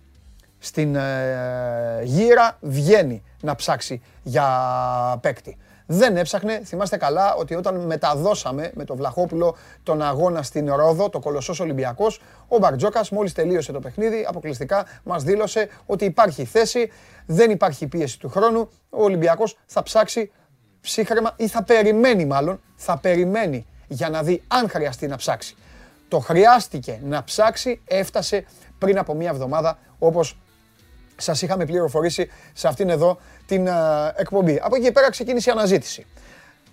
στην 0.59 0.95
ε, 0.97 2.01
γύρα, 2.03 2.59
βγαίνει 2.61 3.23
να 3.41 3.55
ψάξει 3.55 4.03
για 4.23 4.49
παίκτη 5.21 5.57
δεν 5.87 6.17
έψαχνε. 6.17 6.61
Θυμάστε 6.65 6.97
καλά 6.97 7.35
ότι 7.35 7.55
όταν 7.55 7.77
μεταδώσαμε 7.77 8.71
με 8.75 8.85
τον 8.85 8.97
Βλαχόπουλο 8.97 9.57
τον 9.83 10.03
αγώνα 10.03 10.43
στην 10.43 10.75
Ρόδο, 10.75 11.09
το 11.09 11.19
Κολοσσός 11.19 11.61
Ολυμπιακός, 11.61 12.21
ο 12.49 12.59
Μπαρτζόκας 12.59 13.11
μόλις 13.11 13.33
τελείωσε 13.33 13.73
το 13.73 13.81
παιχνίδι, 13.81 14.25
αποκλειστικά 14.29 14.87
μας 15.03 15.23
δήλωσε 15.23 15.69
ότι 15.87 16.05
υπάρχει 16.05 16.45
θέση, 16.45 16.91
δεν 17.27 17.51
υπάρχει 17.51 17.87
πίεση 17.87 18.19
του 18.19 18.29
χρόνου, 18.29 18.69
ο 18.91 19.03
Ολυμπιακός 19.03 19.59
θα 19.67 19.83
ψάξει 19.83 20.33
ψύχρεμα 20.81 21.35
ή 21.37 21.49
θα 21.49 21.63
περιμένει 21.63 22.25
μάλλον, 22.25 22.61
θα 22.77 22.99
περιμένει 22.99 23.67
για 23.89 24.09
να 24.09 24.23
δει 24.23 24.43
αν 24.49 24.69
χρειαστεί 24.69 25.07
να 25.07 25.17
ψάξει. 25.17 25.57
Το 26.09 26.19
χρειάστηκε 26.19 27.01
να 27.05 27.25
ψάξει, 27.25 27.81
έφτασε 27.85 28.45
πριν 28.79 28.99
από 28.99 29.15
μία 29.15 29.31
εβδομάδα 29.31 29.79
όπως 29.99 30.39
σας 31.23 31.43
είχαμε 31.43 31.65
πληροφορήσει 31.65 32.31
σε 32.53 32.69
αυτήν 32.69 32.89
εδώ 32.89 33.19
την 33.47 33.69
εκπομπή. 34.17 34.61
Από 34.63 34.77
εκεί 34.77 34.93
πέρα 34.93 35.11
ξεκίνησε 35.11 35.51
η 35.51 35.53
αναζήτηση. 35.53 36.07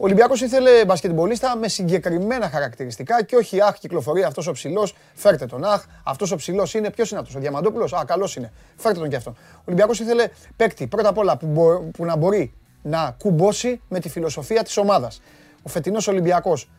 Ο 0.01 0.05
Ολυμπιακός 0.05 0.41
ήθελε 0.41 0.85
μπασκετμπολίστα 0.85 1.57
με 1.57 1.67
συγκεκριμένα 1.67 2.49
χαρακτηριστικά 2.49 3.23
και 3.23 3.35
όχι 3.35 3.61
αχ, 3.61 3.77
κυκλοφορεί 3.77 4.23
αυτός 4.23 4.47
ο 4.47 4.51
ψηλός, 4.51 4.95
φέρτε 5.13 5.45
τον 5.45 5.63
αχ. 5.63 5.85
Αυτός 6.03 6.31
ο 6.31 6.35
ψηλός 6.35 6.73
είναι, 6.73 6.89
ποιος 6.89 7.11
είναι 7.11 7.19
αυτός, 7.19 7.35
ο 7.35 7.39
Διαμαντόπουλος. 7.39 7.93
Α, 7.93 8.03
καλός 8.05 8.35
είναι, 8.35 8.51
φέρτε 8.75 8.99
τον 8.99 9.09
και 9.09 9.15
αυτόν. 9.15 9.33
Ο 9.55 9.61
Ολυμπιακός 9.65 9.99
ήθελε 9.99 10.27
παίκτη 10.55 10.87
πρώτα 10.87 11.09
απ' 11.09 11.17
όλα 11.17 11.37
που, 11.37 11.47
που 11.93 12.05
να 12.05 12.15
μπορεί 12.15 12.53
να 12.81 13.15
κουμπώσει 13.19 13.81
με 13.87 13.99
τη 13.99 14.09
φιλοσοφία 14.09 14.63
της 14.63 14.77
ομάδας. 14.77 15.21
Ο 15.63 15.69
φετινός 15.69 16.07
Ολυμπιακός 16.07 16.69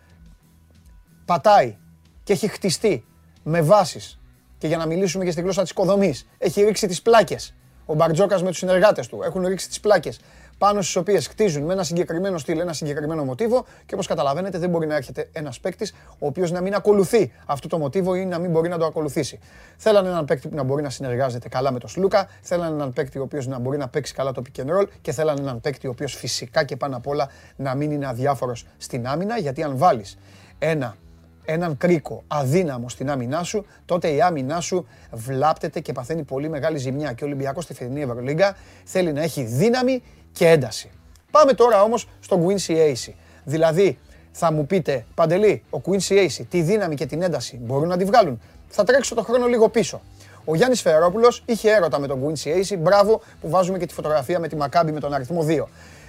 πατάει 1.24 1.76
και 2.24 2.32
έχει 2.32 2.48
χτιστεί 2.48 3.04
με 3.42 3.60
βάσεις 3.62 4.19
και 4.60 4.66
για 4.66 4.76
να 4.76 4.86
μιλήσουμε 4.86 5.24
και 5.24 5.30
στη 5.30 5.40
γλώσσα 5.40 5.62
της 5.62 5.70
οικοδομή, 5.70 6.14
έχει 6.38 6.62
ρίξει 6.62 6.86
τις 6.86 7.02
πλάκες 7.02 7.54
ο 7.90 7.94
Μπαρτζόκας 7.94 8.42
με 8.42 8.48
τους 8.48 8.58
συνεργάτες 8.58 9.06
του 9.06 9.20
έχουν 9.24 9.46
ρίξει 9.46 9.68
τις 9.68 9.80
πλάκες 9.80 10.20
πάνω 10.58 10.82
στις 10.82 10.96
οποίες 10.96 11.26
χτίζουν 11.26 11.62
με 11.62 11.72
ένα 11.72 11.82
συγκεκριμένο 11.82 12.38
στυλ, 12.38 12.58
ένα 12.58 12.72
συγκεκριμένο 12.72 13.24
μοτίβο 13.24 13.64
και 13.86 13.94
όπως 13.94 14.06
καταλαβαίνετε 14.06 14.58
δεν 14.58 14.70
μπορεί 14.70 14.86
να 14.86 14.96
έρχεται 14.96 15.28
ένας 15.32 15.60
παίκτης 15.60 15.94
ο 16.18 16.26
οποίος 16.26 16.50
να 16.50 16.60
μην 16.60 16.74
ακολουθεί 16.74 17.32
αυτό 17.46 17.68
το 17.68 17.78
μοτίβο 17.78 18.14
ή 18.14 18.24
να 18.24 18.38
μην 18.38 18.50
μπορεί 18.50 18.68
να 18.68 18.78
το 18.78 18.84
ακολουθήσει. 18.84 19.38
Θέλανε 19.76 20.08
έναν 20.08 20.24
παίκτη 20.24 20.48
που 20.48 20.56
να 20.56 20.62
μπορεί 20.62 20.82
να 20.82 20.90
συνεργάζεται 20.90 21.48
καλά 21.48 21.72
με 21.72 21.78
τον 21.78 21.88
Σλούκα, 21.88 22.28
θέλανε 22.40 22.74
έναν 22.74 22.92
παίκτη 22.92 23.18
ο 23.18 23.22
οποίος 23.22 23.46
να 23.46 23.58
μπορεί 23.58 23.78
να 23.78 23.88
παίξει 23.88 24.14
καλά 24.14 24.32
το 24.32 24.42
pick 24.46 24.60
and 24.60 24.78
roll 24.78 24.86
και 25.00 25.12
θέλανε 25.12 25.40
έναν 25.40 25.60
παίκτη 25.60 25.86
ο 25.86 25.90
οποίος 25.90 26.14
φυσικά 26.14 26.64
και 26.64 26.76
πάνω 26.76 26.96
απ' 26.96 27.06
όλα 27.06 27.28
να 27.56 27.74
μην 27.74 27.90
είναι 27.90 28.06
αδιάφορος 28.06 28.66
στην 28.78 29.06
άμυνα 29.06 29.38
γιατί 29.38 29.62
αν 29.62 29.76
βάλεις 29.76 30.18
ένα 30.58 30.96
έναν 31.44 31.76
κρίκο 31.76 32.22
αδύναμο 32.26 32.88
στην 32.88 33.10
άμυνά 33.10 33.42
σου, 33.42 33.66
τότε 33.84 34.08
η 34.08 34.22
άμυνά 34.22 34.60
σου 34.60 34.86
βλάπτεται 35.12 35.80
και 35.80 35.92
παθαίνει 35.92 36.22
πολύ 36.22 36.48
μεγάλη 36.48 36.78
ζημιά. 36.78 37.12
Και 37.12 37.24
ο 37.24 37.26
Ολυμπιακός 37.26 37.64
στη 37.64 37.74
φετινή 37.74 38.02
Ευρωλίγκα 38.02 38.56
θέλει 38.84 39.12
να 39.12 39.22
έχει 39.22 39.42
δύναμη 39.42 40.02
και 40.32 40.48
ένταση. 40.48 40.90
Πάμε 41.30 41.52
τώρα 41.52 41.82
όμως 41.82 42.08
στο 42.20 42.46
Quincy 42.46 42.72
Ace. 42.72 43.12
Δηλαδή, 43.44 43.98
θα 44.32 44.52
μου 44.52 44.66
πείτε, 44.66 45.04
Παντελή, 45.14 45.62
ο 45.70 45.80
Quincy 45.84 46.12
Ace, 46.12 46.44
τη 46.48 46.62
δύναμη 46.62 46.94
και 46.94 47.06
την 47.06 47.22
ένταση 47.22 47.58
μπορούν 47.62 47.88
να 47.88 47.96
τη 47.96 48.04
βγάλουν; 48.04 48.40
Θα 48.68 48.84
τρέξω 48.84 49.14
το 49.14 49.22
χρόνο 49.22 49.46
λίγο 49.46 49.68
πίσω. 49.68 50.00
Ο 50.44 50.54
Γιάννης 50.54 50.80
Φερόπουλο 50.80 51.32
είχε 51.44 51.70
έρωτα 51.70 51.98
με 51.98 52.06
τον 52.06 52.20
Quincy 52.24 52.48
Ace. 52.48 52.78
Μπράβο 52.78 53.20
που 53.40 53.48
βάζουμε 53.48 53.78
και 53.78 53.86
τη 53.86 53.94
φωτογραφία 53.94 54.38
με 54.38 54.48
τη 54.48 54.56
Μακάμπη 54.56 54.92
με 54.92 55.00
τον 55.00 55.14
αριθμό 55.14 55.46
2. 55.48 55.64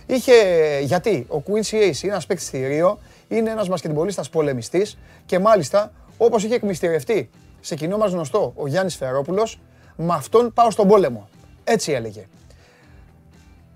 Είχε, 0.05 0.33
γιατί 0.81 1.25
ο 1.29 1.43
Quincy 1.47 1.75
Ace 1.75 2.03
είναι 2.03 2.11
ένας 2.11 2.25
παίκτης 2.25 2.49
θηρίο, 2.49 2.99
είναι 3.35 3.49
ένας 3.49 3.67
μπασκετμπολίστας 3.67 4.29
πολεμιστής 4.29 4.97
και 5.25 5.39
μάλιστα 5.39 5.91
όπως 6.17 6.43
είχε 6.43 6.55
εκμυστηρευτεί 6.55 7.29
σε 7.59 7.75
κοινό 7.75 7.97
μας 7.97 8.11
γνωστό 8.11 8.53
ο 8.55 8.67
Γιάννης 8.67 8.95
Φερόπουλος, 8.95 9.59
με 9.95 10.13
αυτόν 10.13 10.53
πάω 10.53 10.71
στον 10.71 10.87
πόλεμο. 10.87 11.29
Έτσι 11.63 11.91
έλεγε. 11.91 12.27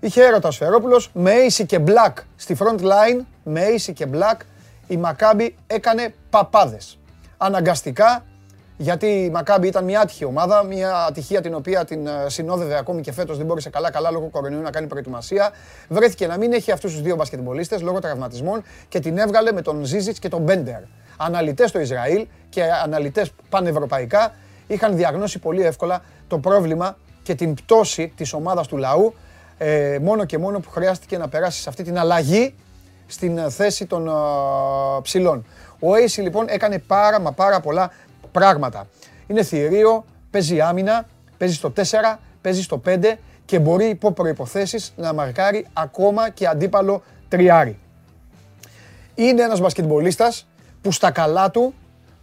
Είχε 0.00 0.22
έρωτας 0.22 0.48
ο 0.48 0.52
Σφερόπουλος, 0.52 1.10
με 1.12 1.32
Ace 1.48 1.66
και 1.66 1.80
Black 1.86 2.12
στη 2.36 2.56
front 2.58 2.80
line, 2.80 3.24
με 3.44 3.62
Ace 3.74 3.92
και 3.94 4.06
Black, 4.12 4.36
η 4.86 4.96
Μακάμπη 4.96 5.56
έκανε 5.66 6.14
παπάδες. 6.30 6.98
Αναγκαστικά 7.36 8.24
γιατί 8.76 9.06
η 9.06 9.30
Μακάμπη 9.30 9.66
ήταν 9.66 9.84
μια 9.84 10.00
άτυχη 10.00 10.24
ομάδα, 10.24 10.64
μια 10.64 11.04
ατυχία 11.04 11.40
την 11.40 11.54
οποία 11.54 11.84
την 11.84 12.06
ε, 12.06 12.10
συνόδευε 12.26 12.78
ακόμη 12.78 13.00
και 13.00 13.12
φέτος 13.12 13.36
δεν 13.36 13.46
μπόρεσε 13.46 13.70
καλά-καλά 13.70 14.10
λόγω 14.10 14.28
κορονοϊού 14.28 14.62
να 14.62 14.70
κάνει 14.70 14.86
προετοιμασία. 14.86 15.50
Βρέθηκε 15.88 16.26
να 16.26 16.36
μην 16.38 16.52
έχει 16.52 16.72
αυτούς 16.72 16.92
τους 16.92 17.02
δύο 17.02 17.16
μπασκετμπολίστες 17.16 17.82
λόγω 17.82 17.98
τραυματισμών 17.98 18.62
και 18.88 19.00
την 19.00 19.18
έβγαλε 19.18 19.52
με 19.52 19.62
τον 19.62 19.84
Ζίζιτς 19.84 20.18
και 20.18 20.28
τον 20.28 20.42
Μπέντερ. 20.42 20.80
Αναλυτές 21.16 21.68
στο 21.68 21.80
Ισραήλ 21.80 22.26
και 22.48 22.62
αναλυτές 22.84 23.30
πανευρωπαϊκά 23.48 24.34
είχαν 24.66 24.96
διαγνώσει 24.96 25.38
πολύ 25.38 25.62
εύκολα 25.62 26.02
το 26.28 26.38
πρόβλημα 26.38 26.96
και 27.22 27.34
την 27.34 27.54
πτώση 27.54 28.12
της 28.16 28.32
ομάδας 28.32 28.66
του 28.66 28.76
λαού 28.76 29.14
ε, 29.58 29.98
μόνο 30.02 30.24
και 30.24 30.38
μόνο 30.38 30.60
που 30.60 30.70
χρειάστηκε 30.70 31.18
να 31.18 31.28
περάσει 31.28 31.60
σε 31.60 31.68
αυτή 31.68 31.82
την 31.82 31.98
αλλαγή 31.98 32.54
στην 33.06 33.38
ε, 33.38 33.50
θέση 33.50 33.86
των 33.86 34.10
ψηλών. 35.02 35.46
Ο 35.80 35.88
Ace 35.92 36.22
λοιπόν 36.22 36.46
έκανε 36.48 36.78
πάρα 36.78 37.20
μα 37.20 37.32
πάρα 37.32 37.60
πολλά 37.60 37.90
πράγματα. 38.36 38.86
Είναι 39.26 39.42
θηρίο, 39.42 40.04
παίζει 40.30 40.60
άμυνα, 40.60 41.06
παίζει 41.38 41.54
στο 41.54 41.72
4, 41.76 42.18
παίζει 42.40 42.62
στο 42.62 42.82
5 42.86 43.18
και 43.44 43.58
μπορεί 43.58 43.84
υπό 43.84 44.12
προϋποθέσεις 44.12 44.92
να 44.96 45.12
μαρκάρει 45.12 45.66
ακόμα 45.72 46.30
και 46.30 46.46
αντίπαλο 46.46 47.02
τριάρι. 47.28 47.78
Είναι 49.14 49.42
ένας 49.42 49.60
μπασκετμπολίστας 49.60 50.46
που 50.82 50.92
στα 50.92 51.10
καλά 51.10 51.50
του 51.50 51.74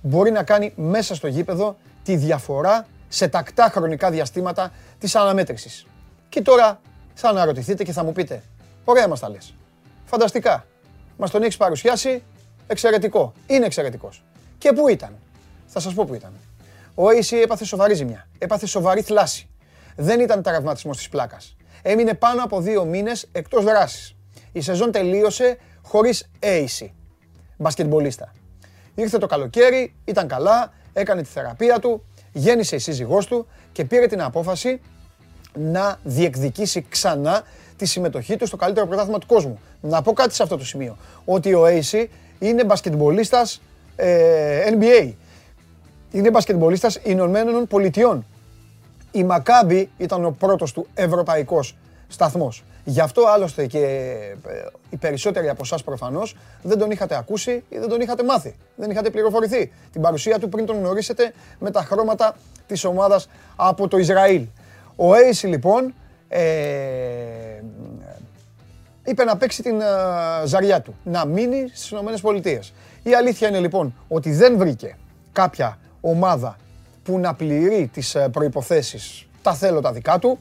μπορεί 0.01 0.31
να 0.31 0.43
κάνει 0.43 0.73
μέσα 0.75 1.15
στο 1.15 1.27
γήπεδο 1.27 1.77
τη 2.03 2.15
διαφορά 2.15 2.85
σε 3.07 3.27
τακτά 3.27 3.69
χρονικά 3.73 4.09
διαστήματα 4.09 4.71
της 4.99 5.15
αναμέτρησης. 5.15 5.85
Και 6.29 6.41
τώρα 6.41 6.79
θα 7.13 7.29
αναρωτηθείτε 7.29 7.83
και 7.83 7.91
θα 7.91 8.03
μου 8.03 8.11
πείτε, 8.11 8.43
ωραία 8.83 9.07
μας 9.07 9.19
τα 9.19 9.29
λες. 9.29 9.53
Φανταστικά. 10.05 10.65
Μας 11.17 11.31
τον 11.31 11.41
έχεις 11.41 11.57
παρουσιάσει, 11.57 12.23
εξαιρετικό. 12.67 13.33
Είναι 13.47 13.65
εξαιρετικός. 13.65 14.23
Και 14.57 14.73
πού 14.73 14.87
ήταν. 14.87 15.15
Θα 15.73 15.79
σας 15.79 15.93
πω 15.93 16.05
που 16.05 16.13
ήταν. 16.13 16.33
Ο 16.95 17.03
AC 17.07 17.37
έπαθε 17.43 17.65
σοβαρή 17.65 17.93
ζημιά. 17.93 18.27
Έπαθε 18.37 18.65
σοβαρή 18.65 19.01
θλάση. 19.01 19.49
Δεν 19.95 20.19
ήταν 20.19 20.41
τραυματισμός 20.41 20.97
της 20.97 21.09
πλάκας. 21.09 21.55
Έμεινε 21.81 22.13
πάνω 22.13 22.43
από 22.43 22.61
δύο 22.61 22.85
μήνες 22.85 23.27
εκτός 23.31 23.63
δράσης. 23.63 24.15
Η 24.51 24.61
σεζόν 24.61 24.91
τελείωσε 24.91 25.57
χωρίς 25.81 26.29
AC. 26.39 26.87
Μπασκετμπολίστα. 27.57 28.31
Ήρθε 28.95 29.17
το 29.17 29.25
καλοκαίρι, 29.25 29.95
ήταν 30.05 30.27
καλά, 30.27 30.73
έκανε 30.93 31.21
τη 31.21 31.29
θεραπεία 31.29 31.79
του, 31.79 32.03
γέννησε 32.31 32.75
η 32.75 32.79
σύζυγός 32.79 33.25
του 33.25 33.47
και 33.71 33.85
πήρε 33.85 34.07
την 34.07 34.21
απόφαση 34.21 34.81
να 35.53 35.99
διεκδικήσει 36.03 36.85
ξανά 36.89 37.43
τη 37.77 37.85
συμμετοχή 37.85 38.35
του 38.35 38.47
στο 38.47 38.57
καλύτερο 38.57 38.87
πρωτάθλημα 38.87 39.19
του 39.19 39.27
κόσμου. 39.27 39.59
Να 39.81 40.01
πω 40.01 40.13
κάτι 40.13 40.33
σε 40.33 40.43
αυτό 40.43 40.57
το 40.57 40.65
σημείο. 40.65 40.97
Ότι 41.25 41.53
ο 41.53 41.63
AC 41.65 42.05
είναι 42.39 42.63
μπασκετμπολίστας 42.63 43.61
ε, 43.95 44.69
NBA 44.79 45.13
είναι 46.13 46.29
μπασκετμπολίστας 46.29 46.99
Ηνωμένων 47.03 47.67
Πολιτειών. 47.67 48.25
η 49.11 49.23
Μακάμπη 49.23 49.89
ήταν 49.97 50.25
ο 50.25 50.35
πρώτος 50.39 50.71
του 50.71 50.87
ευρωπαϊκός 50.93 51.75
σταθμός. 52.07 52.63
Γι' 52.83 52.99
αυτό 52.99 53.23
άλλωστε 53.27 53.65
και 53.65 53.79
ε, 54.47 54.65
οι 54.89 54.95
περισσότεροι 54.95 55.49
από 55.49 55.61
εσάς 55.63 55.83
προφανώς 55.83 56.35
δεν 56.61 56.77
τον 56.77 56.91
είχατε 56.91 57.17
ακούσει 57.17 57.63
ή 57.69 57.77
δεν 57.77 57.89
τον 57.89 58.01
είχατε 58.01 58.23
μάθει. 58.23 58.55
Δεν 58.75 58.91
είχατε 58.91 59.09
πληροφορηθεί. 59.09 59.71
Την 59.91 60.01
παρουσία 60.01 60.39
του 60.39 60.49
πριν 60.49 60.65
τον 60.65 60.77
γνωρίσετε 60.77 61.33
με 61.59 61.71
τα 61.71 61.83
χρώματα 61.83 62.35
της 62.67 62.83
ομάδας 62.83 63.29
από 63.55 63.87
το 63.87 63.97
Ισραήλ. 63.97 64.45
Ο 64.95 65.13
Έισι 65.13 65.47
λοιπόν 65.47 65.93
ε, 66.27 66.41
είπε 69.05 69.23
να 69.23 69.37
παίξει 69.37 69.63
την 69.63 69.81
ε, 69.81 69.85
ζαριά 70.45 70.81
του, 70.81 70.95
να 71.03 71.25
μείνει 71.25 71.69
στις 71.73 71.91
ΗΠΑ. 71.91 72.59
Η 73.03 73.13
αλήθεια 73.13 73.47
είναι 73.47 73.59
λοιπόν 73.59 73.95
ότι 74.07 74.31
δεν 74.31 74.57
βρήκε 74.57 74.97
κάποια 75.31 75.77
ομάδα 76.05 76.55
που 77.03 77.19
να 77.19 77.33
πληρεί 77.33 77.89
τις 77.93 78.15
ε, 78.15 78.29
προϋποθέσεις 78.29 79.27
τα 79.41 79.53
θέλω 79.53 79.81
τα 79.81 79.91
δικά 79.91 80.19
του 80.19 80.39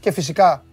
και 0.00 0.10
φυσικά 0.10 0.64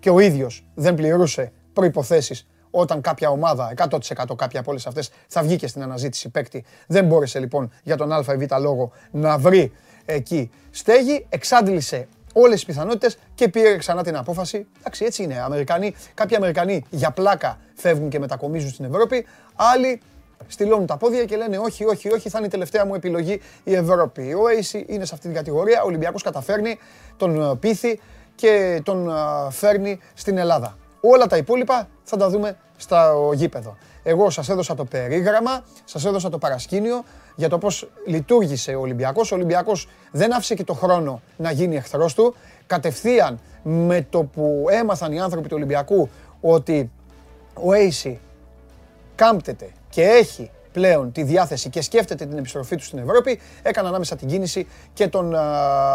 και 0.00 0.10
ο 0.10 0.18
ίδιος 0.18 0.64
δεν 0.74 0.94
πληρούσε 0.94 1.52
προϋποθέσεις 1.72 2.46
όταν 2.70 3.00
κάποια 3.00 3.30
ομάδα, 3.30 3.72
100% 3.76 3.98
κάποια 4.36 4.60
από 4.60 4.70
όλες 4.70 4.86
αυτές, 4.86 5.10
θα 5.26 5.42
βγει 5.42 5.56
και 5.56 5.66
στην 5.66 5.82
αναζήτηση 5.82 6.28
παίκτη. 6.28 6.64
Δεν 6.86 7.04
μπόρεσε 7.04 7.38
λοιπόν 7.38 7.72
για 7.82 7.96
τον 7.96 8.12
Α 8.12 8.24
ή 8.28 8.36
Β 8.36 8.52
λόγο 8.60 8.92
να 9.10 9.38
βρει 9.38 9.72
εκεί 10.04 10.50
στέγη, 10.70 11.26
εξάντλησε 11.28 12.08
όλες 12.32 12.54
τις 12.54 12.64
πιθανότητες 12.64 13.18
και 13.34 13.48
πήρε 13.48 13.76
ξανά 13.76 14.02
την 14.02 14.16
απόφαση. 14.16 14.66
Εντάξει, 14.78 15.04
έτσι 15.04 15.22
είναι. 15.22 15.40
Αμερικανοί, 15.40 15.94
κάποιοι 16.14 16.36
Αμερικανοί 16.36 16.84
για 16.90 17.10
πλάκα 17.10 17.58
φεύγουν 17.74 18.08
και 18.08 18.18
μετακομίζουν 18.18 18.70
στην 18.70 18.84
Ευρώπη, 18.84 19.26
άλλοι 19.54 20.00
στυλώνουν 20.46 20.86
τα 20.86 20.96
πόδια 20.96 21.24
και 21.24 21.36
λένε 21.36 21.58
όχι, 21.58 21.84
όχι, 21.84 22.12
όχι, 22.12 22.28
θα 22.28 22.38
είναι 22.38 22.46
η 22.46 22.50
τελευταία 22.50 22.86
μου 22.86 22.94
επιλογή 22.94 23.40
η 23.64 23.74
Ευρώπη. 23.74 24.34
Ο 24.34 24.42
AC 24.58 24.82
είναι 24.86 25.04
σε 25.04 25.14
αυτή 25.14 25.26
την 25.26 25.34
κατηγορία, 25.34 25.82
ο 25.82 25.86
Ολυμπιακός 25.86 26.22
καταφέρνει, 26.22 26.78
τον 27.16 27.42
ε, 27.42 27.56
πείθει 27.60 28.00
και 28.34 28.80
τον 28.84 29.08
ε, 29.08 29.12
φέρνει 29.50 29.98
στην 30.14 30.38
Ελλάδα. 30.38 30.76
Όλα 31.00 31.26
τα 31.26 31.36
υπόλοιπα 31.36 31.88
θα 32.02 32.16
τα 32.16 32.28
δούμε 32.28 32.56
στο 32.76 33.30
γήπεδο. 33.34 33.76
Εγώ 34.02 34.30
σας 34.30 34.48
έδωσα 34.48 34.74
το 34.74 34.84
περίγραμμα, 34.84 35.64
σας 35.84 36.04
έδωσα 36.04 36.28
το 36.28 36.38
παρασκήνιο 36.38 37.04
για 37.36 37.48
το 37.48 37.58
πώς 37.58 37.88
λειτουργήσε 38.06 38.74
ο 38.74 38.80
Ολυμπιακός. 38.80 39.32
Ο 39.32 39.34
Ολυμπιακός 39.34 39.88
δεν 40.10 40.34
άφησε 40.34 40.54
και 40.54 40.64
το 40.64 40.74
χρόνο 40.74 41.20
να 41.36 41.50
γίνει 41.50 41.76
εχθρός 41.76 42.14
του. 42.14 42.34
Κατευθείαν 42.66 43.40
με 43.62 44.06
το 44.10 44.22
που 44.22 44.66
έμαθαν 44.70 45.12
οι 45.12 45.20
άνθρωποι 45.20 45.48
του 45.48 45.54
Ολυμπιακού 45.56 46.08
ότι 46.40 46.90
ο 47.54 47.68
AC 47.72 48.14
κάμπτεται 49.14 49.70
και 49.90 50.02
έχει 50.02 50.50
πλέον 50.72 51.12
τη 51.12 51.22
διάθεση 51.22 51.70
και 51.70 51.82
σκέφτεται 51.82 52.26
την 52.26 52.38
επιστροφή 52.38 52.76
του 52.76 52.84
στην 52.84 52.98
Ευρώπη, 52.98 53.40
έκαναν 53.62 53.88
ανάμεσα 53.88 54.16
την 54.16 54.28
κίνηση 54.28 54.66
και 54.92 55.08
τον 55.08 55.36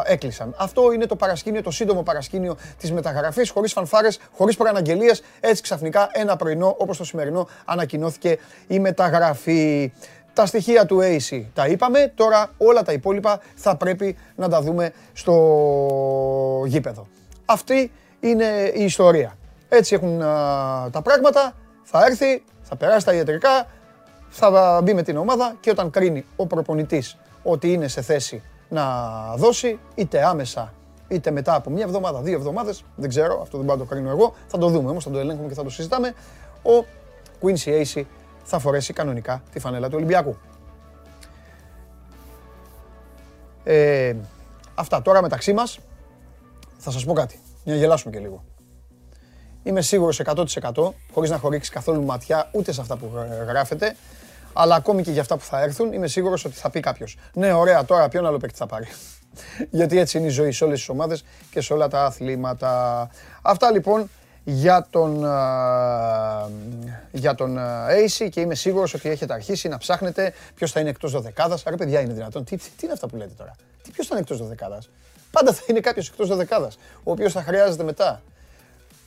έκλεισαν. 0.04 0.56
Αυτό 0.58 0.92
είναι 0.92 1.06
το 1.06 1.16
παρασκήνιο, 1.16 1.62
το 1.62 1.72
σύντομο 1.72 2.04
παρασκήνιο 2.04 2.58
της 2.78 2.92
μεταγραφής, 2.92 3.50
χωρίς 3.50 3.74
φανφάρες, 3.74 4.20
χωρίς 4.38 4.58
προαναγγελίες. 4.58 5.22
Έτσι 5.40 5.62
ξαφνικά 5.62 6.10
ένα 6.12 6.36
πρωινό, 6.36 6.76
όπως 6.78 6.98
το 6.98 7.04
σημερινό, 7.04 7.48
ανακοινώθηκε 7.66 8.38
η 8.68 8.80
μεταγραφή. 8.80 9.94
Τα 10.34 10.46
στοιχεία 10.46 10.86
του 10.86 11.00
AC 11.02 11.44
τα 11.54 11.68
είπαμε, 11.68 12.12
τώρα 12.16 12.50
όλα 12.58 12.82
τα 12.82 12.92
υπόλοιπα 12.92 13.40
θα 13.56 13.76
πρέπει 13.76 14.18
να 14.36 14.50
τα 14.50 14.62
δούμε 14.62 14.94
στο 15.14 15.34
γήπεδο. 16.66 17.08
Αυτή 17.46 17.92
είναι 18.20 18.72
η 18.74 18.84
ιστορία. 18.84 19.38
Έτσι 19.70 19.96
έχουν 19.96 20.20
τα 20.92 21.02
πράγματα, 21.04 21.54
θα 21.84 22.06
έρθει, 22.06 22.44
θα 22.62 22.76
περάσει 22.76 23.06
τα 23.06 23.14
ιατρικά, 23.14 23.68
θα 24.38 24.82
μπει 24.84 24.94
με 24.94 25.02
την 25.02 25.18
ομάδα 25.18 25.56
και 25.60 25.70
όταν 25.70 25.90
κρίνει 25.90 26.26
ο 26.36 26.48
προπονητής 26.48 27.18
ότι 27.44 27.74
είναι 27.74 27.88
σε 27.88 28.02
θέση 28.02 28.44
να 28.70 28.84
δώσει, 29.36 29.80
είτε 29.96 30.26
άμεσα 30.26 30.74
είτε 31.08 31.32
μετά 31.32 31.56
από 31.56 31.70
μια 31.70 31.84
εβδομάδα, 31.84 32.22
δύο 32.22 32.36
εβδομάδες, 32.36 32.84
δεν 32.96 33.10
ξέρω, 33.10 33.42
αυτό 33.42 33.58
δεν 33.58 33.66
μπορώ 33.66 33.78
να 33.80 33.86
το 33.86 33.90
κρίνω 33.94 34.10
εγώ, 34.10 34.34
θα 34.48 34.58
το 34.58 34.68
δούμε 34.68 34.90
όμως, 34.90 35.04
θα 35.04 35.10
το 35.10 35.20
ελέγχουμε 35.20 35.48
και 35.48 35.54
θα 35.54 35.64
το 35.64 35.70
συζητάμε, 35.70 36.14
ο 36.64 36.86
Quincy 37.42 37.84
Acey 37.84 38.04
θα 38.44 38.60
φορέσει 38.60 38.94
κανονικά 38.94 39.44
τη 39.52 39.60
φανέλα 39.60 39.88
του 39.88 39.96
Ολυμπιακού. 39.96 40.38
Ε, 43.64 44.16
αυτά 44.76 45.02
τώρα 45.02 45.22
μεταξύ 45.22 45.54
μας, 45.54 45.80
θα 46.78 46.92
σας 46.92 47.06
πω 47.06 47.14
κάτι, 47.14 47.40
για 47.64 47.74
να 47.74 47.80
γελάσουμε 47.80 48.14
και 48.16 48.20
λίγο. 48.20 48.44
Είμαι 49.64 49.82
σίγουρος 49.82 50.20
100% 50.20 50.94
χωρίς 51.14 51.30
να 51.30 51.38
χωρίξει 51.38 51.72
καθόλου 51.72 52.04
ματιά 52.04 52.50
ούτε 52.52 52.72
σε 52.72 52.82
αυτά 52.82 52.98
που 52.98 53.12
γράφετε, 53.48 53.96
αλλά 54.58 54.76
ακόμη 54.76 55.02
και 55.04 55.12
για 55.12 55.22
αυτά 55.22 55.38
που 55.38 55.44
θα 55.44 55.62
έρθουν, 55.62 55.94
είμαι 55.94 56.08
σίγουρος 56.08 56.46
ότι 56.46 56.56
θα 56.56 56.70
πει 56.70 56.80
κάποιος. 56.80 57.18
Ναι, 57.34 57.54
ωραία, 57.54 57.86
τώρα 57.86 58.10
ποιον 58.10 58.26
άλλο 58.26 58.38
παίκτη 58.38 58.58
θα 58.58 58.66
πάρει; 58.66 58.88
Γιατί 59.70 60.00
έτσι 60.00 60.18
είναι 60.18 60.28
η 60.28 60.30
ζωή 60.30 60.52
σε 60.52 60.64
όλες 60.64 60.80
τις 60.80 60.90
ομάδες 60.90 61.26
και 61.52 61.62
σε 61.62 61.74
όλα 61.74 61.88
τα 61.88 62.04
αθλήματα. 62.04 63.10
Αυτά 63.42 63.72
λοιπόν 63.72 64.10
για 64.44 64.88
τον, 64.90 65.20
για 67.12 67.36
τον 67.36 67.58
AC 67.90 68.30
και 68.30 68.42
είμαι 68.42 68.56
σίγουρος 68.56 68.94
ότι 68.94 69.10
έχετε 69.10 69.34
αρχίσει 69.34 69.68
να 69.68 69.78
ψάχνετε 69.78 70.34
ποιος 70.56 70.72
θα 70.72 70.80
είναι 70.80 70.90
εκτός 70.90 71.12
δωδεκάδας. 71.12 71.66
Άρα 71.66 71.76
παιδιά 71.76 72.00
είναι 72.00 72.14
δυνατόν. 72.14 72.44
Τι, 72.44 72.58
τι, 72.58 72.64
είναι 72.82 72.94
αυτά 72.94 73.08
που 73.08 73.16
λέτε 73.16 73.34
τώρα; 73.38 73.56
Τι, 73.84 73.92
ποιος 73.92 74.08
θα 74.08 74.16
είναι 74.16 74.24
εκτός 74.24 74.38
δωδεκάδας; 74.38 74.90
Πάντα 75.32 75.54
θα 75.54 75.64
είναι 75.68 75.80
κάποιος 75.80 76.10
εκτός 76.10 76.28
δωδεκάδας, 76.28 76.78
ο 77.04 77.12
οποίος 77.12 77.34
θα 77.34 77.42
χρειάζεται 77.42 77.84
μετά. 77.84 78.22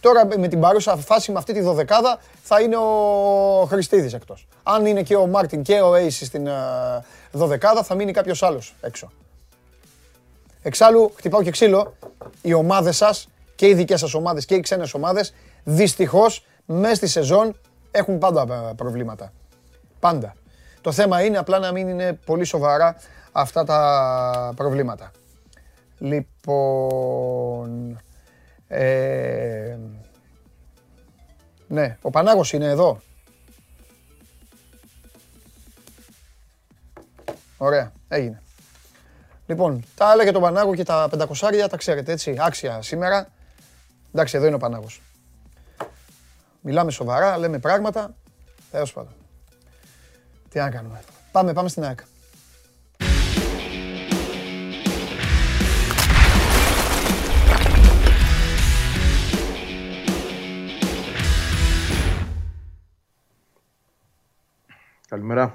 Τώρα 0.01 0.27
με 0.39 0.49
την 0.49 0.61
παρούσα 0.61 0.97
φάση 0.97 1.33
με 1.33 1.39
αυτή 1.39 1.53
τη 1.53 1.61
δωδεκάδα 1.61 2.19
θα 2.43 2.61
είναι 2.61 2.77
ο 2.77 3.67
Χριστίδης 3.69 4.13
εκτός. 4.13 4.47
Αν 4.63 4.87
είναι 4.87 5.03
και 5.03 5.17
ο 5.17 5.27
Μάρτιν 5.27 5.63
και 5.63 5.81
ο 5.81 5.95
Έισι 5.95 6.25
στην 6.25 6.47
ε, 6.47 6.53
δωδεκάδα 7.33 7.83
θα 7.83 7.95
μείνει 7.95 8.13
κάποιος 8.13 8.43
άλλος 8.43 8.75
έξω. 8.81 9.11
Εξάλλου, 10.63 11.13
χτυπάω 11.17 11.43
και 11.43 11.51
ξύλο, 11.51 11.95
οι 12.43 12.53
ομάδες 12.53 12.97
σας 12.97 13.29
και 13.55 13.67
οι 13.67 13.75
δικές 13.75 14.01
σας 14.01 14.15
ομάδες 14.15 14.45
και 14.45 14.55
οι 14.55 14.61
ξένες 14.61 14.95
ομάδες 14.95 15.35
δυστυχώς 15.65 16.45
μέσα 16.65 16.95
στη 16.95 17.07
σεζόν 17.07 17.57
έχουν 17.91 18.19
πάντα 18.19 18.69
ε, 18.71 18.73
προβλήματα. 18.77 19.33
Πάντα. 20.01 20.35
Το 20.81 20.93
θέμα 20.93 21.25
είναι 21.25 21.39
απλά 21.39 21.59
να 21.59 21.73
μην 21.73 21.89
είναι 21.89 22.13
πολύ 22.13 22.45
σοβαρά 22.45 22.97
αυτά 23.33 23.65
τα 23.65 24.53
προβλήματα. 24.57 25.11
Λοιπόν, 25.99 28.01
ε, 28.69 29.77
ναι, 31.69 31.97
ο 32.03 32.11
Πανάγος 32.11 32.53
είναι 32.53 32.67
εδώ. 32.67 33.01
Ωραία, 37.57 37.93
έγινε. 38.09 38.43
Λοιπόν, 39.47 39.85
τα 39.95 40.07
άλλα 40.07 40.23
για 40.23 40.33
τον 40.33 40.43
Πανάγο 40.43 40.75
και 40.75 40.85
τα 40.85 41.07
πεντακοσάρια 41.11 41.69
τα 41.69 41.77
ξέρετε 41.77 42.13
έτσι, 42.13 42.37
άξια 42.39 42.83
σήμερα. 42.83 43.29
Εντάξει, 44.13 44.37
εδώ 44.37 44.47
είναι 44.47 44.55
ο 44.55 44.59
Πανάγος. 44.59 45.03
Μιλάμε 46.61 46.91
σοβαρά, 46.91 47.39
λέμε 47.39 47.59
πράγματα. 47.59 48.15
Τέλος 48.71 48.93
πάντων. 48.93 49.13
Τι 50.49 50.59
να 50.59 50.71
κάνουμε. 50.71 51.01
Πάμε, 51.33 51.53
πάμε 51.53 51.69
στην 51.69 51.85
ΑΕΚ. 51.85 51.99
Καλημέρα. 65.09 65.55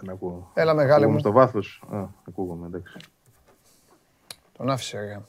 Δεν 0.00 0.10
ακούω. 0.10 0.50
Έλα 0.54 0.74
μεγάλε 0.74 1.06
μου. 1.06 1.18
στο 1.18 1.32
βάθος; 1.32 1.82
Α, 1.90 2.04
ακούγομαι, 2.28 2.66
εντάξει. 2.66 2.96
Τον 4.56 4.70
άφησε, 4.70 5.00
ρε. 5.00 5.20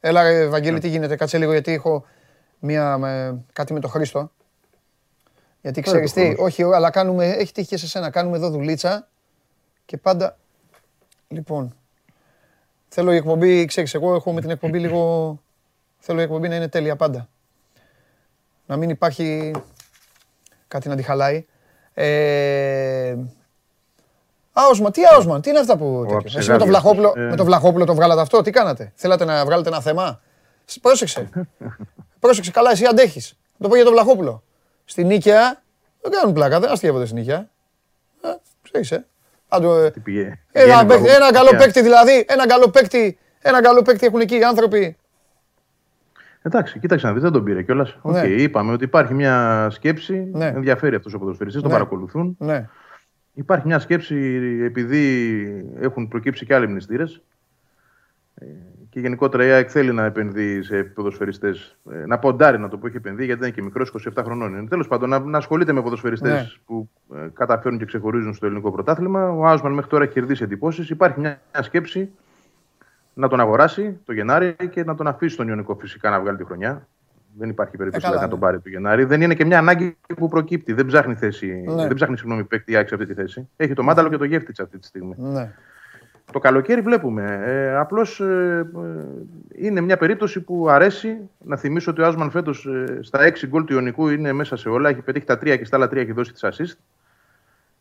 Έλα, 0.00 0.22
ρε, 0.22 0.46
Βαγγέλη, 0.46 0.78
τι 0.78 0.88
γίνεται; 0.88 1.16
Κάτσε 1.16 1.38
λίγο, 1.38 1.52
γιατί 1.52 1.72
έχω 1.72 2.04
μία, 2.58 2.98
με, 2.98 3.42
κάτι 3.52 3.72
με 3.72 3.80
το 3.80 3.88
Χρήστο. 3.88 4.30
Γιατί 5.60 5.80
ξέρεις 5.80 6.12
τι, 6.12 6.34
όχι, 6.38 6.62
αλλά 6.62 6.90
κάνουμε, 6.90 7.26
έχει 7.30 7.52
τύχει 7.52 7.68
και 7.68 7.76
σε 7.76 7.86
σένα, 7.86 8.10
κάνουμε 8.10 8.36
εδώ 8.36 8.50
δουλίτσα 8.50 9.08
και 9.84 9.96
πάντα, 9.96 10.38
λοιπόν, 11.28 11.76
θέλω 12.88 13.12
η 13.12 13.16
εκπομπή, 13.16 13.64
ξέρεις, 13.64 13.94
εγώ 13.94 14.14
έχω 14.14 14.32
με 14.32 14.40
την 14.40 14.50
εκπομπή 14.50 14.78
λίγο, 14.78 15.40
θέλω 15.98 16.20
η 16.20 16.22
εκπομπή 16.22 16.48
να 16.48 16.56
είναι 16.56 16.68
τέλεια 16.68 16.96
πάντα. 16.96 17.28
Να 18.66 18.76
μην 18.76 18.90
υπάρχει 18.90 19.52
κάτι 20.70 20.88
να 20.88 20.96
τη 20.96 21.02
χαλάει. 21.02 21.46
Ε, 21.94 23.16
Άοσμα, 24.52 24.90
τι 24.90 25.04
άοσμα, 25.04 25.40
τι 25.40 25.50
είναι 25.50 25.58
αυτά 25.58 25.76
που. 25.76 26.06
Εσύ 26.36 26.50
με 26.50 26.58
το, 26.58 26.66
Βλαχόπουλο, 26.66 27.12
ε. 27.16 27.20
με 27.20 27.36
το 27.36 27.44
Βλαχόπουλο 27.44 27.84
το 27.84 27.94
βγάλατε 27.94 28.20
αυτό, 28.20 28.42
τι 28.42 28.50
κάνατε; 28.50 28.92
Θέλατε 28.94 29.24
να 29.24 29.44
βγάλετε 29.44 29.68
ένα 29.68 29.80
θέμα; 29.80 30.20
Πρόσεξε. 30.80 31.28
Πρόσεξε 32.20 32.50
καλά, 32.50 32.70
εσύ 32.70 32.84
αντέχεις. 32.84 33.34
Το 33.58 33.68
πω 33.68 33.74
για 33.74 33.84
τον 33.84 33.92
Βλαχόπουλο. 33.92 34.42
Στην 34.84 35.06
Νίκαια 35.06 35.62
δεν 36.00 36.10
κάνουν 36.12 36.34
πλάκα, 36.34 36.60
δεν 36.60 36.70
αστείευονται 36.70 37.04
στην 37.04 37.18
Νίκαια. 37.18 37.48
Ε, 38.22 38.28
ξέρεις, 38.62 38.90
ε. 38.90 39.06
Ένα, 40.52 40.86
ένα 41.16 41.32
καλό 41.32 41.50
παίκτη 41.58 41.82
δηλαδή, 41.82 42.24
ένα 42.28 42.46
καλό 42.46 42.68
παίκτη, 42.68 43.18
ένα 43.40 43.62
καλό 43.62 43.82
παίκτη 43.82 44.06
έχουν 44.06 44.20
εκεί 44.20 44.36
οι 44.36 44.44
άνθρωποι 44.44 44.96
Εντάξει, 46.42 46.78
κοίταξε 46.78 47.06
να 47.06 47.12
δεις, 47.12 47.22
δεν 47.22 47.32
τον 47.32 47.44
πήρε 47.44 47.62
κιόλας. 47.62 47.98
Ναι. 48.02 48.20
είπαμε 48.20 48.72
ότι 48.72 48.84
υπάρχει 48.84 49.14
μια 49.14 49.66
σκέψη. 49.70 50.30
Ναι. 50.32 50.46
Ενδιαφέρει 50.46 50.96
αυτούς 50.96 51.14
ο 51.14 51.18
ποδοσφαιριστή, 51.18 51.58
ναι. 51.58 51.62
τον 51.68 51.72
παρακολουθούν. 51.72 52.36
Ναι. 52.38 52.68
Υπάρχει 53.34 53.66
μια 53.66 53.78
σκέψη, 53.78 54.16
επειδή 54.62 55.64
έχουν 55.80 56.08
προκύψει 56.08 56.46
και 56.46 56.54
άλλοι 56.54 56.68
μνηστήρες. 56.68 57.22
Και 58.90 59.00
γενικότερα 59.00 59.44
η 59.44 59.50
ΑΕΚ 59.50 59.68
θέλει 59.70 59.92
να 59.92 60.04
επενδύει 60.04 60.62
σε 60.62 60.82
ποδοσφαιριστές. 60.82 61.76
Ε, 61.92 62.06
να 62.06 62.18
ποντάρει 62.18 62.58
να 62.58 62.68
το 62.68 62.76
πω, 62.76 62.86
έχει 62.86 62.96
επενδύει, 62.96 63.26
γιατί 63.26 63.40
δεν 63.40 63.48
είναι 63.48 63.58
και 63.58 63.64
μικρός, 63.64 64.08
27 64.16 64.22
χρονών. 64.24 64.68
Τέλος 64.68 64.88
πάντων, 64.88 65.08
να, 65.08 65.18
να 65.18 65.38
ασχολείται 65.38 65.72
με 65.72 65.82
ποδοσφαιριστές 65.82 66.32
ναι. 66.32 66.46
που 66.66 66.90
ε, 67.14 67.28
καταφέρουν 67.32 67.78
και 67.78 67.84
ξεχωρίζουν 67.84 68.34
στο 68.34 68.46
ελληνικό 68.46 68.72
πρωτάθλημα. 68.72 69.30
Ο 69.30 69.46
Άουσμαν 69.46 69.72
μέχρι 69.72 69.90
τώρα 69.90 70.04
έχει 70.04 70.12
κερδίσει 70.12 70.42
εντυπώσεις. 70.42 70.90
Υπάρχει 70.90 71.20
μια, 71.20 71.40
μια 71.52 71.62
σκέψη 71.62 72.10
να 73.14 73.28
τον 73.28 73.40
αγοράσει 73.40 73.98
το 74.04 74.12
Γενάρη 74.12 74.56
και 74.70 74.84
να 74.84 74.94
τον 74.94 75.06
αφήσει 75.06 75.36
τον 75.36 75.48
Ιωνικό 75.48 75.74
φυσικά 75.74 76.10
να 76.10 76.20
βγάλει 76.20 76.36
τη 76.36 76.44
χρονιά. 76.44 76.88
Δεν 77.38 77.48
υπάρχει 77.48 77.76
περίπτωση 77.76 78.06
ε, 78.14 78.20
να 78.20 78.28
τον 78.28 78.38
πάρει 78.38 78.60
το 78.60 78.68
Γενάρη. 78.68 79.04
Δεν 79.04 79.20
είναι 79.20 79.34
και 79.34 79.44
μια 79.44 79.58
ανάγκη 79.58 79.96
που 80.16 80.28
προκύπτει. 80.28 80.72
Δεν 80.72 80.86
ψάχνει, 80.86 81.14
θέση, 81.14 81.64
ναι. 81.66 81.86
δεν 81.86 81.94
ψάχνει 81.94 82.16
συγγνώμη, 82.16 82.44
παίκτη 82.44 82.72
σε 82.72 82.78
αυτή 82.78 83.06
τη 83.06 83.14
θέση. 83.14 83.48
Έχει 83.56 83.72
το 83.72 83.82
μάνταλο 83.82 84.08
και 84.08 84.16
το 84.16 84.24
γεύτη 84.24 84.62
αυτή 84.62 84.78
τη 84.78 84.86
στιγμή. 84.86 85.14
Ναι. 85.18 85.52
Το 86.32 86.38
καλοκαίρι 86.38 86.80
βλέπουμε. 86.80 87.42
Ε, 87.44 87.76
Απλώς 87.76 88.20
ε, 88.20 88.70
ε, 88.74 89.66
είναι 89.66 89.80
μια 89.80 89.96
περίπτωση 89.96 90.40
που 90.40 90.68
αρέσει. 90.68 91.16
Να 91.38 91.56
θυμίσω 91.56 91.90
ότι 91.90 92.00
ο 92.00 92.06
Άσμαν 92.06 92.30
φέτος 92.30 92.66
ε, 92.66 92.98
στα 93.02 93.28
6 93.28 93.46
γκολ 93.46 93.64
του 93.64 93.72
Ιωνικού 93.72 94.08
είναι 94.08 94.32
μέσα 94.32 94.56
σε 94.56 94.68
όλα. 94.68 94.88
Έχει 94.88 95.00
πετύχει 95.00 95.26
τα 95.26 95.34
3 95.34 95.38
και 95.58 95.64
στα 95.64 95.76
άλλα 95.76 95.86
3 95.86 95.96
έχει 95.96 96.12
δώσει 96.12 96.32
τις 96.32 96.44
assist. 96.44 96.76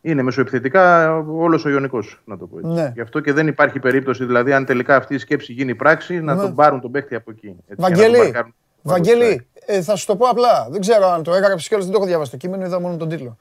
Είναι 0.01 0.21
μεσοεπιθετικά 0.21 1.15
όλος 1.17 1.65
ο 1.65 1.69
Ιωνικός, 1.69 2.21
να 2.25 2.37
το 2.37 2.47
πω 2.47 2.57
έτσι. 2.57 2.71
Ναι. 2.71 2.91
Γι' 2.93 3.01
αυτό 3.01 3.19
και 3.19 3.33
δεν 3.33 3.47
υπάρχει 3.47 3.79
περίπτωση, 3.79 4.25
δηλαδή, 4.25 4.53
αν 4.53 4.65
τελικά 4.65 4.95
αυτή 4.95 5.13
η 5.13 5.17
σκέψη 5.17 5.53
γίνει 5.53 5.75
πράξη, 5.75 6.19
να 6.19 6.35
ναι. 6.35 6.41
τον 6.41 6.55
πάρουν 6.55 6.81
τον 6.81 6.91
παίχτη 6.91 7.15
από 7.15 7.31
εκεί. 7.31 7.55
Έτσι, 7.67 7.81
Βαγγέλη, 7.81 8.33
Βαγγέλη 8.81 9.47
ε, 9.65 9.81
θα 9.81 9.95
σου 9.95 10.05
το 10.05 10.15
πω 10.15 10.25
απλά. 10.27 10.67
Δεν 10.69 10.81
ξέρω 10.81 11.07
αν 11.07 11.23
το 11.23 11.33
έγραψες 11.33 11.67
κιόλας, 11.67 11.85
δεν 11.85 11.93
το 11.93 11.99
έχω 11.99 12.09
διαβάσει 12.09 12.31
το 12.31 12.37
κείμενο, 12.37 12.65
είδα 12.65 12.79
μόνο 12.79 12.97
τον 12.97 13.09
τίτλο. 13.09 13.37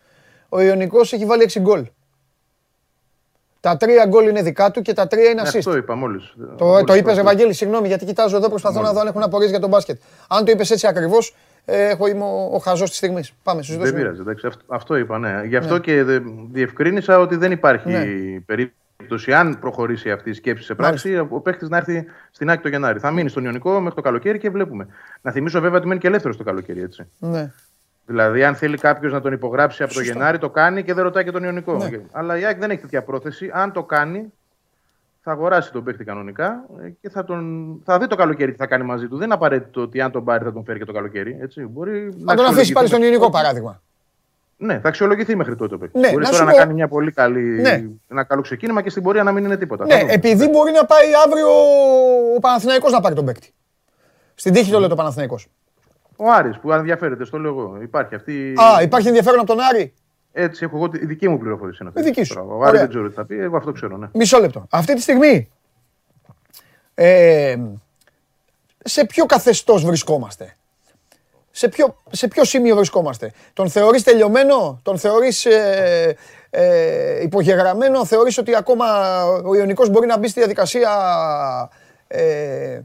Ο 0.49 0.61
Ιωνικός 0.61 1.13
έχει 1.13 1.25
βάλει 1.25 1.51
6 1.55 1.61
γκολ. 1.61 1.87
Τα 3.61 3.77
τρία 3.77 4.07
γκολ 4.07 4.29
είναι 4.29 4.43
δικά 4.43 4.71
του 4.71 4.83
και 4.83 4.93
τα 4.93 5.07
τρία 5.07 5.31
είναι 5.31 5.43
assist. 5.43 5.59
Αυτό 5.59 5.77
είπα 5.77 5.95
μόλις. 5.95 6.35
Το, 6.57 6.85
το 6.85 6.95
είπες, 6.95 7.19
Ευαγγέλη, 7.19 7.53
συγγνώμη, 7.53 7.87
γιατί 7.87 8.05
κοιτάζω 8.05 8.37
εδώ, 8.37 8.49
προσπαθώ 8.49 8.81
να 8.81 8.93
δω 8.93 9.01
αν 9.01 9.07
έχουν 9.07 9.23
απορίες 9.23 9.51
για 9.51 9.61
τον 9.61 9.69
μπάσκετ. 9.69 10.01
Αν 10.29 10.45
το 10.45 10.51
είπες 10.51 10.71
έτσι 10.71 10.87
ακριβώς, 10.87 11.35
ε, 11.71 11.89
έχω 11.89 12.07
είμαι 12.07 12.25
ο, 12.25 12.51
ο 12.53 12.59
χαζός 12.59 12.89
της 12.89 12.99
στιγμής. 12.99 13.33
Πάμε, 13.43 13.63
σου 13.63 13.79
Δεν 13.79 13.95
πειράζει, 13.95 14.21
εντάξει, 14.21 14.47
αυτό, 14.47 14.63
αυτό 14.67 14.97
είπα, 14.97 15.19
ναι. 15.19 15.43
Γι' 15.45 15.57
αυτό 15.57 15.75
ναι. 15.75 15.81
και 15.81 16.05
διευκρίνησα 16.51 17.19
ότι 17.19 17.37
δεν 17.37 17.53
υπάρχει 17.53 17.91
ναι. 17.91 18.41
περίπτωση, 18.41 19.33
αν 19.33 19.59
προχωρήσει 19.59 20.11
αυτή 20.11 20.31
η 20.31 20.33
σκέψη 20.33 20.65
σε 20.65 20.75
πράξη, 20.75 21.09
Μάλιστα. 21.09 21.37
ο 21.37 21.41
παίχτη 21.41 21.69
να 21.69 21.77
έρθει 21.77 22.05
στην 22.31 22.51
άκρη 22.51 22.63
το 22.63 22.69
Γενάρη. 22.69 22.99
Θα 22.99 23.11
μείνει 23.11 23.29
στον 23.29 23.45
Ιωνικό 23.45 23.81
μέχρι 23.81 23.95
το 23.95 24.01
καλοκαίρι 24.01 24.39
και 24.39 24.51
βλέπουμε. 24.51 24.87
Να 25.23 25.31
θυμίσω 25.31 25.61
βέβαια 25.61 25.79
ότι 25.79 25.87
μένει 25.87 26.01
και 26.01 26.07
ελεύθερος 26.07 26.37
το 26.37 26.45
καλοκαίρι, 26.45 26.83
έτσι. 26.83 27.07
Ναι. 27.19 27.51
Δηλαδή, 28.07 28.45
αν 28.45 28.55
θέλει 28.55 28.77
κάποιος 28.77 29.13
να 29.13 29.21
τον 29.21 29.33
υπογράψει 29.33 29.83
από 29.83 29.95
το 29.95 30.01
Γενάρη, 30.01 30.39
το 30.39 30.51
κάνει 30.51 30.83
και 30.83 30.95
δεν 30.95 31.05
ρωτάει 31.05 31.25
και 31.25 31.31
τον 31.31 31.45
Ιωνικό. 31.45 31.77
Ναι. 31.77 32.01
Αλλά 32.13 32.39
η 32.39 32.45
ΑΕΚ 32.45 32.59
δεν 32.59 32.71
έχει 32.71 32.81
τέτοια 32.81 33.03
πρόθεση. 33.03 33.51
Αν 33.53 33.73
το 33.73 33.85
κάνει, 33.85 34.33
θα 35.29 35.35
αγοράσει 35.35 35.73
τον 35.73 35.85
παίχτη 35.85 36.05
κανονικά 36.05 36.65
και 37.01 37.09
θα, 37.09 37.25
τον, 37.25 37.81
θα 37.85 37.99
δει 37.99 38.07
το 38.07 38.17
καλοκαίρι 38.17 38.51
τι 38.51 38.57
θα 38.57 38.67
κάνει 38.67 38.85
μαζί 38.85 39.09
του. 39.09 39.17
Δεν 39.17 39.25
είναι 39.25 39.35
απαραίτητο 39.35 39.81
ότι 39.81 40.01
αν 40.01 40.11
τον 40.11 40.25
πάρει 40.25 40.45
θα 40.45 40.53
τον 40.53 40.65
φέρει 40.65 40.79
και 40.79 40.85
το 40.85 40.93
καλοκαίρι. 40.93 41.39
Έτσι. 41.41 41.67
Μπορεί 41.67 42.13
να 42.19 42.35
τον 42.35 42.45
αφήσει 42.45 42.73
πάλι 42.73 42.89
στον 42.89 43.03
Ιωνικό 43.03 43.31
παράδειγμα. 43.31 43.83
Ναι, 44.57 44.79
θα 44.79 44.89
αξιολογηθεί 44.89 45.37
μέχρι 45.37 45.57
τότε 45.57 45.75
ο 45.75 45.79
παίκτης. 45.79 46.01
Ναι, 46.01 46.13
μπορείς 46.13 46.31
τώρα 46.31 46.45
να 46.45 46.53
κάνει 46.53 46.73
μια 46.75 46.89
πολύ 46.89 47.13
καλή, 47.13 47.61
ναι. 47.61 47.85
ένα 48.09 48.25
καλό 48.25 48.41
ξεκίνημα 48.41 48.83
και 48.83 48.91
στην 48.91 49.03
πορεία 49.03 49.23
να 49.23 49.33
μην 49.33 49.45
είναι 49.45 49.57
τίποτα. 49.57 49.85
Ναι, 49.85 50.03
επειδή 50.09 50.49
μπορεί 50.49 50.73
να 50.73 50.85
πάει 50.85 51.07
αύριο 51.27 51.49
ο 52.37 52.39
Παναθηναϊκός 52.41 52.93
να 52.93 53.01
πάρει 53.01 53.15
τον 53.15 53.25
παίκτη. 53.25 53.55
Στην 54.35 54.53
τύχη 54.53 54.71
το 54.71 54.79
λέει 54.79 54.89
το 54.89 54.95
Παναθηναϊκός. 54.95 55.49
Ο 56.17 56.31
Άρης 56.31 56.59
που 56.59 56.73
ενδιαφέρεται, 56.73 57.25
στο 57.25 57.39
λέω 57.39 57.51
εγώ. 57.51 57.79
Υπάρχει 57.83 58.15
αυτή... 58.15 58.55
Α, 58.57 58.83
υπάρχει 58.83 59.07
ενδιαφέρον 59.09 59.39
από 59.39 59.49
τον 59.49 59.59
Άρη; 59.61 59.95
Έτσι 60.33 60.65
έχω 60.65 60.77
εγώ, 60.77 60.91
η 61.03 61.07
δική 61.07 61.29
μου 61.29 61.39
πληροφορία 61.39 61.77
είναι 61.81 61.89
αυτή. 61.89 62.01
Η 62.01 62.05
δική 62.05 62.23
σου. 62.23 62.47
Ο 62.49 62.65
Άρης 62.65 62.81
δεν 62.81 62.89
ξέρω 62.89 63.09
τι 63.09 63.15
θα 63.15 63.25
πει, 63.25 63.39
εγώ 63.39 63.57
αυτό 63.57 63.73
ξέρω. 63.73 63.97
Ναι. 63.97 64.09
Μισό 64.15 64.39
λεπτό. 64.39 64.67
Αυτή 64.71 64.95
τη 64.95 65.01
στιγμή 65.01 65.49
ε, 66.95 67.57
σε 68.85 69.05
ποιο 69.05 69.27
καθεστώς 69.27 69.85
βρισκόμαστε; 69.85 70.57
Σε 71.51 71.69
ποιο, 71.69 71.97
σε 72.11 72.29
ποιο 72.29 72.45
σημείο 72.45 72.77
βρισκόμαστε; 72.77 73.33
Τον 73.53 73.71
θεωρείς 73.71 74.03
τελειωμένο, 74.03 74.81
τον 74.83 74.99
θεωρείς 74.99 75.45
ε, 75.45 76.17
ε, 76.51 77.23
υπογεγραμμένο, 77.23 78.05
θεωρείς 78.05 78.39
ότι 78.39 78.57
ακόμα 78.57 78.87
ο 79.25 79.55
Ιωνικός 79.55 79.89
μπορεί 79.91 80.07
να 80.07 80.19
μπει 80.19 80.29
στη 80.29 80.39
διαδικασία 80.39 80.91
ε, 82.07 82.81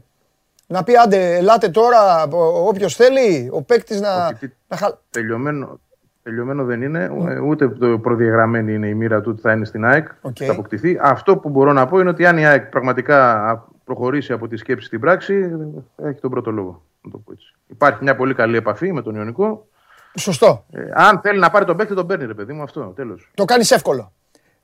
να 0.66 0.84
πει 0.84 0.96
άντε, 0.96 1.36
ελάτε 1.36 1.68
τώρα 1.68 2.28
όποιος 2.66 2.94
θέλει, 2.94 3.48
ο 3.52 3.62
παίκτης 3.62 4.00
να. 4.00 4.38
να... 4.68 4.98
Τελειωμένο, 5.10 5.80
τελειωμένο 6.24 6.64
δεν 6.64 6.82
είναι, 6.82 7.08
ναι. 7.08 7.38
ούτε 7.38 7.68
προδιαγραμμένη 8.02 8.74
είναι 8.74 8.88
η 8.88 8.94
μοίρα 8.94 9.20
του 9.20 9.30
ότι 9.32 9.40
θα 9.40 9.52
είναι 9.52 9.64
στην 9.64 9.84
ΑΕΚ, 9.84 10.08
okay. 10.22 10.44
θα 10.44 10.52
αποκτηθεί. 10.52 10.98
Αυτό 11.02 11.36
που 11.36 11.48
μπορώ 11.48 11.72
να 11.72 11.86
πω 11.86 11.98
είναι 11.98 12.08
ότι 12.08 12.26
αν 12.26 12.38
η 12.38 12.46
ΑΕΚ 12.46 12.66
πραγματικά 12.66 13.68
προχωρήσει 13.84 14.32
από 14.32 14.48
τη 14.48 14.56
σκέψη 14.56 14.86
στην 14.86 15.00
πράξη, 15.00 15.50
έχει 15.96 16.20
τον 16.20 16.30
πρώτο 16.30 16.50
λόγο. 16.50 16.82
Να 17.00 17.10
το 17.10 17.18
πω 17.18 17.32
έτσι. 17.32 17.54
Υπάρχει 17.66 18.02
μια 18.02 18.16
πολύ 18.16 18.34
καλή 18.34 18.56
επαφή 18.56 18.92
με 18.92 19.02
τον 19.02 19.14
Ιωνικό. 19.14 19.66
Σωστό. 20.14 20.64
Ε, 20.72 20.82
αν 20.92 21.20
θέλει 21.20 21.38
να 21.38 21.50
πάρει 21.50 21.64
τον 21.64 21.76
παίκτη, 21.76 21.94
τον 21.94 22.06
παίρνει, 22.06 22.26
ρε 22.26 22.34
παιδί 22.34 22.52
μου, 22.52 22.62
αυτό. 22.62 22.80
Τέλος. 22.80 23.30
Το 23.34 23.44
κάνεις 23.44 23.70
εύκολο. 23.70 24.12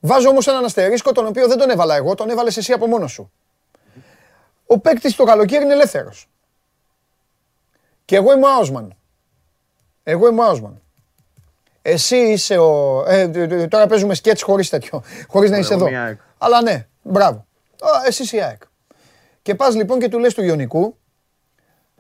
Βάζω 0.01 0.29
όμως 0.29 0.47
έναν 0.47 0.65
αστερίσκο, 0.65 1.13
τον 1.13 1.27
οποίο 1.27 1.49
δεν 1.49 1.59
τον 1.59 1.71
έβαλα 1.71 1.97
εγώ, 1.97 2.15
τον 2.15 2.29
έβαλες 2.31 2.57
εσύ 2.57 2.73
από 2.73 2.87
μόνος 2.87 3.13
σου. 3.13 3.33
Ο 4.67 4.79
παίκτης 4.79 5.17
το 5.17 5.25
καλοκαίρι 5.25 5.65
είναι 5.65 5.73
ελεύθερος. 5.73 6.29
Και 8.05 8.17
εγώ 8.17 8.33
είμαι 8.33 8.47
ο 8.47 8.49
Άουσμαν. 8.57 8.97
Εγώ 10.03 10.29
είμαι 10.29 10.41
ο 10.41 10.45
Άουσμαν. 10.45 10.81
Εσύ 11.83 12.17
είσαι 12.17 12.59
ο. 12.59 13.05
Ε, 13.07 13.29
τώρα 13.69 13.87
παίζουμε 13.87 14.15
σκέτς 14.15 14.43
χωρίς 14.43 14.69
τέτοιο. 14.69 15.03
Χωρίς 15.29 15.51
να 15.51 15.59
είσαι 15.59 15.75
εδώ. 15.75 15.87
Αλλά 16.39 16.63
ναι, 16.63 16.87
μπράβο. 17.03 17.47
Εσύ 18.07 18.23
είσαι 18.23 18.37
η 18.37 18.43
ΑΕΚ. 18.43 18.63
Και 19.43 19.55
πας 19.55 19.75
λοιπόν 19.75 19.99
και 19.99 20.09
του 20.09 20.19
λες 20.19 20.35
του 20.35 20.43
Ιωνικού. 20.43 20.99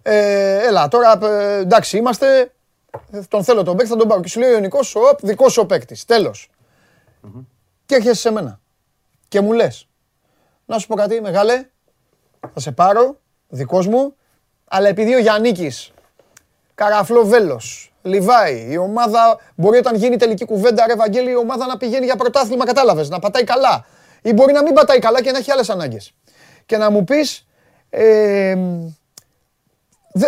Ε, 0.03 0.67
έλα, 0.67 0.89
τώρα 0.89 1.19
ε, 1.23 1.57
εντάξει 1.57 1.97
είμαστε. 1.97 2.53
Τον 3.29 3.45
θέλω 3.45 3.63
τον 3.63 3.77
παίκτη, 3.77 3.91
θα 3.93 3.97
τον 3.97 4.09
πάρω. 4.09 4.21
Και 4.21 4.29
σου 4.29 4.41
λέει 4.41 4.51
ο 4.51 4.53
Ιωνικός, 4.53 4.97
δικός 5.21 5.53
σου 5.53 5.61
ο 5.63 5.67
παίκτης. 5.67 6.05
Τέλος. 6.05 6.51
Και 7.87 7.95
έρχεσαι 7.95 8.21
σε 8.21 8.31
μένα. 8.31 8.61
Και 9.29 9.41
μου 9.41 9.53
λες, 9.53 9.89
να 10.67 10.79
σου 10.79 10.87
πω 10.87 10.95
κάτι, 10.95 11.21
μεγάλε, 11.21 11.69
θα 12.55 12.61
σε 12.61 12.73
πάρω, 12.73 13.21
δικός 13.49 13.87
μου, 13.87 14.15
αλλά 14.65 14.89
επειδή 14.89 15.15
ο 15.15 15.19
Γιάννικης, 15.19 15.93
Καραφλό 16.75 17.25
Βέλος, 17.25 17.90
Λιβάη, 18.03 18.67
η 18.71 18.77
ομάδα 18.77 19.39
μπορεί 19.55 19.79
όταν 19.79 19.95
γίνει 19.95 20.17
τελική 20.17 20.45
κουβέντα, 20.45 20.87
ρε 20.87 20.95
Βαγγέλη, 20.95 21.31
η 21.31 21.37
ομάδα 21.37 21.67
να 21.67 21.77
πηγαίνει 21.77 22.05
για 22.05 22.17
πρωτάθλημα, 22.17 22.65
κατάλαβες, 22.65 23.09
να 23.09 23.19
πατάει 23.19 23.45
καλά. 23.45 23.87
Ή 24.23 24.33
μπορεί 24.33 24.53
να 24.53 24.63
μην 24.63 24.75
πατάει 24.75 24.99
καλά 24.99 25.23
και 25.23 25.31
να 25.31 25.39
έχει 25.39 25.51
άλλες 25.51 25.71
ανάγκες. 25.71 26.15
Και 26.67 26.77
να 26.77 26.91
μου 26.91 27.05
πεις, 27.05 27.47
ε, 27.91 28.57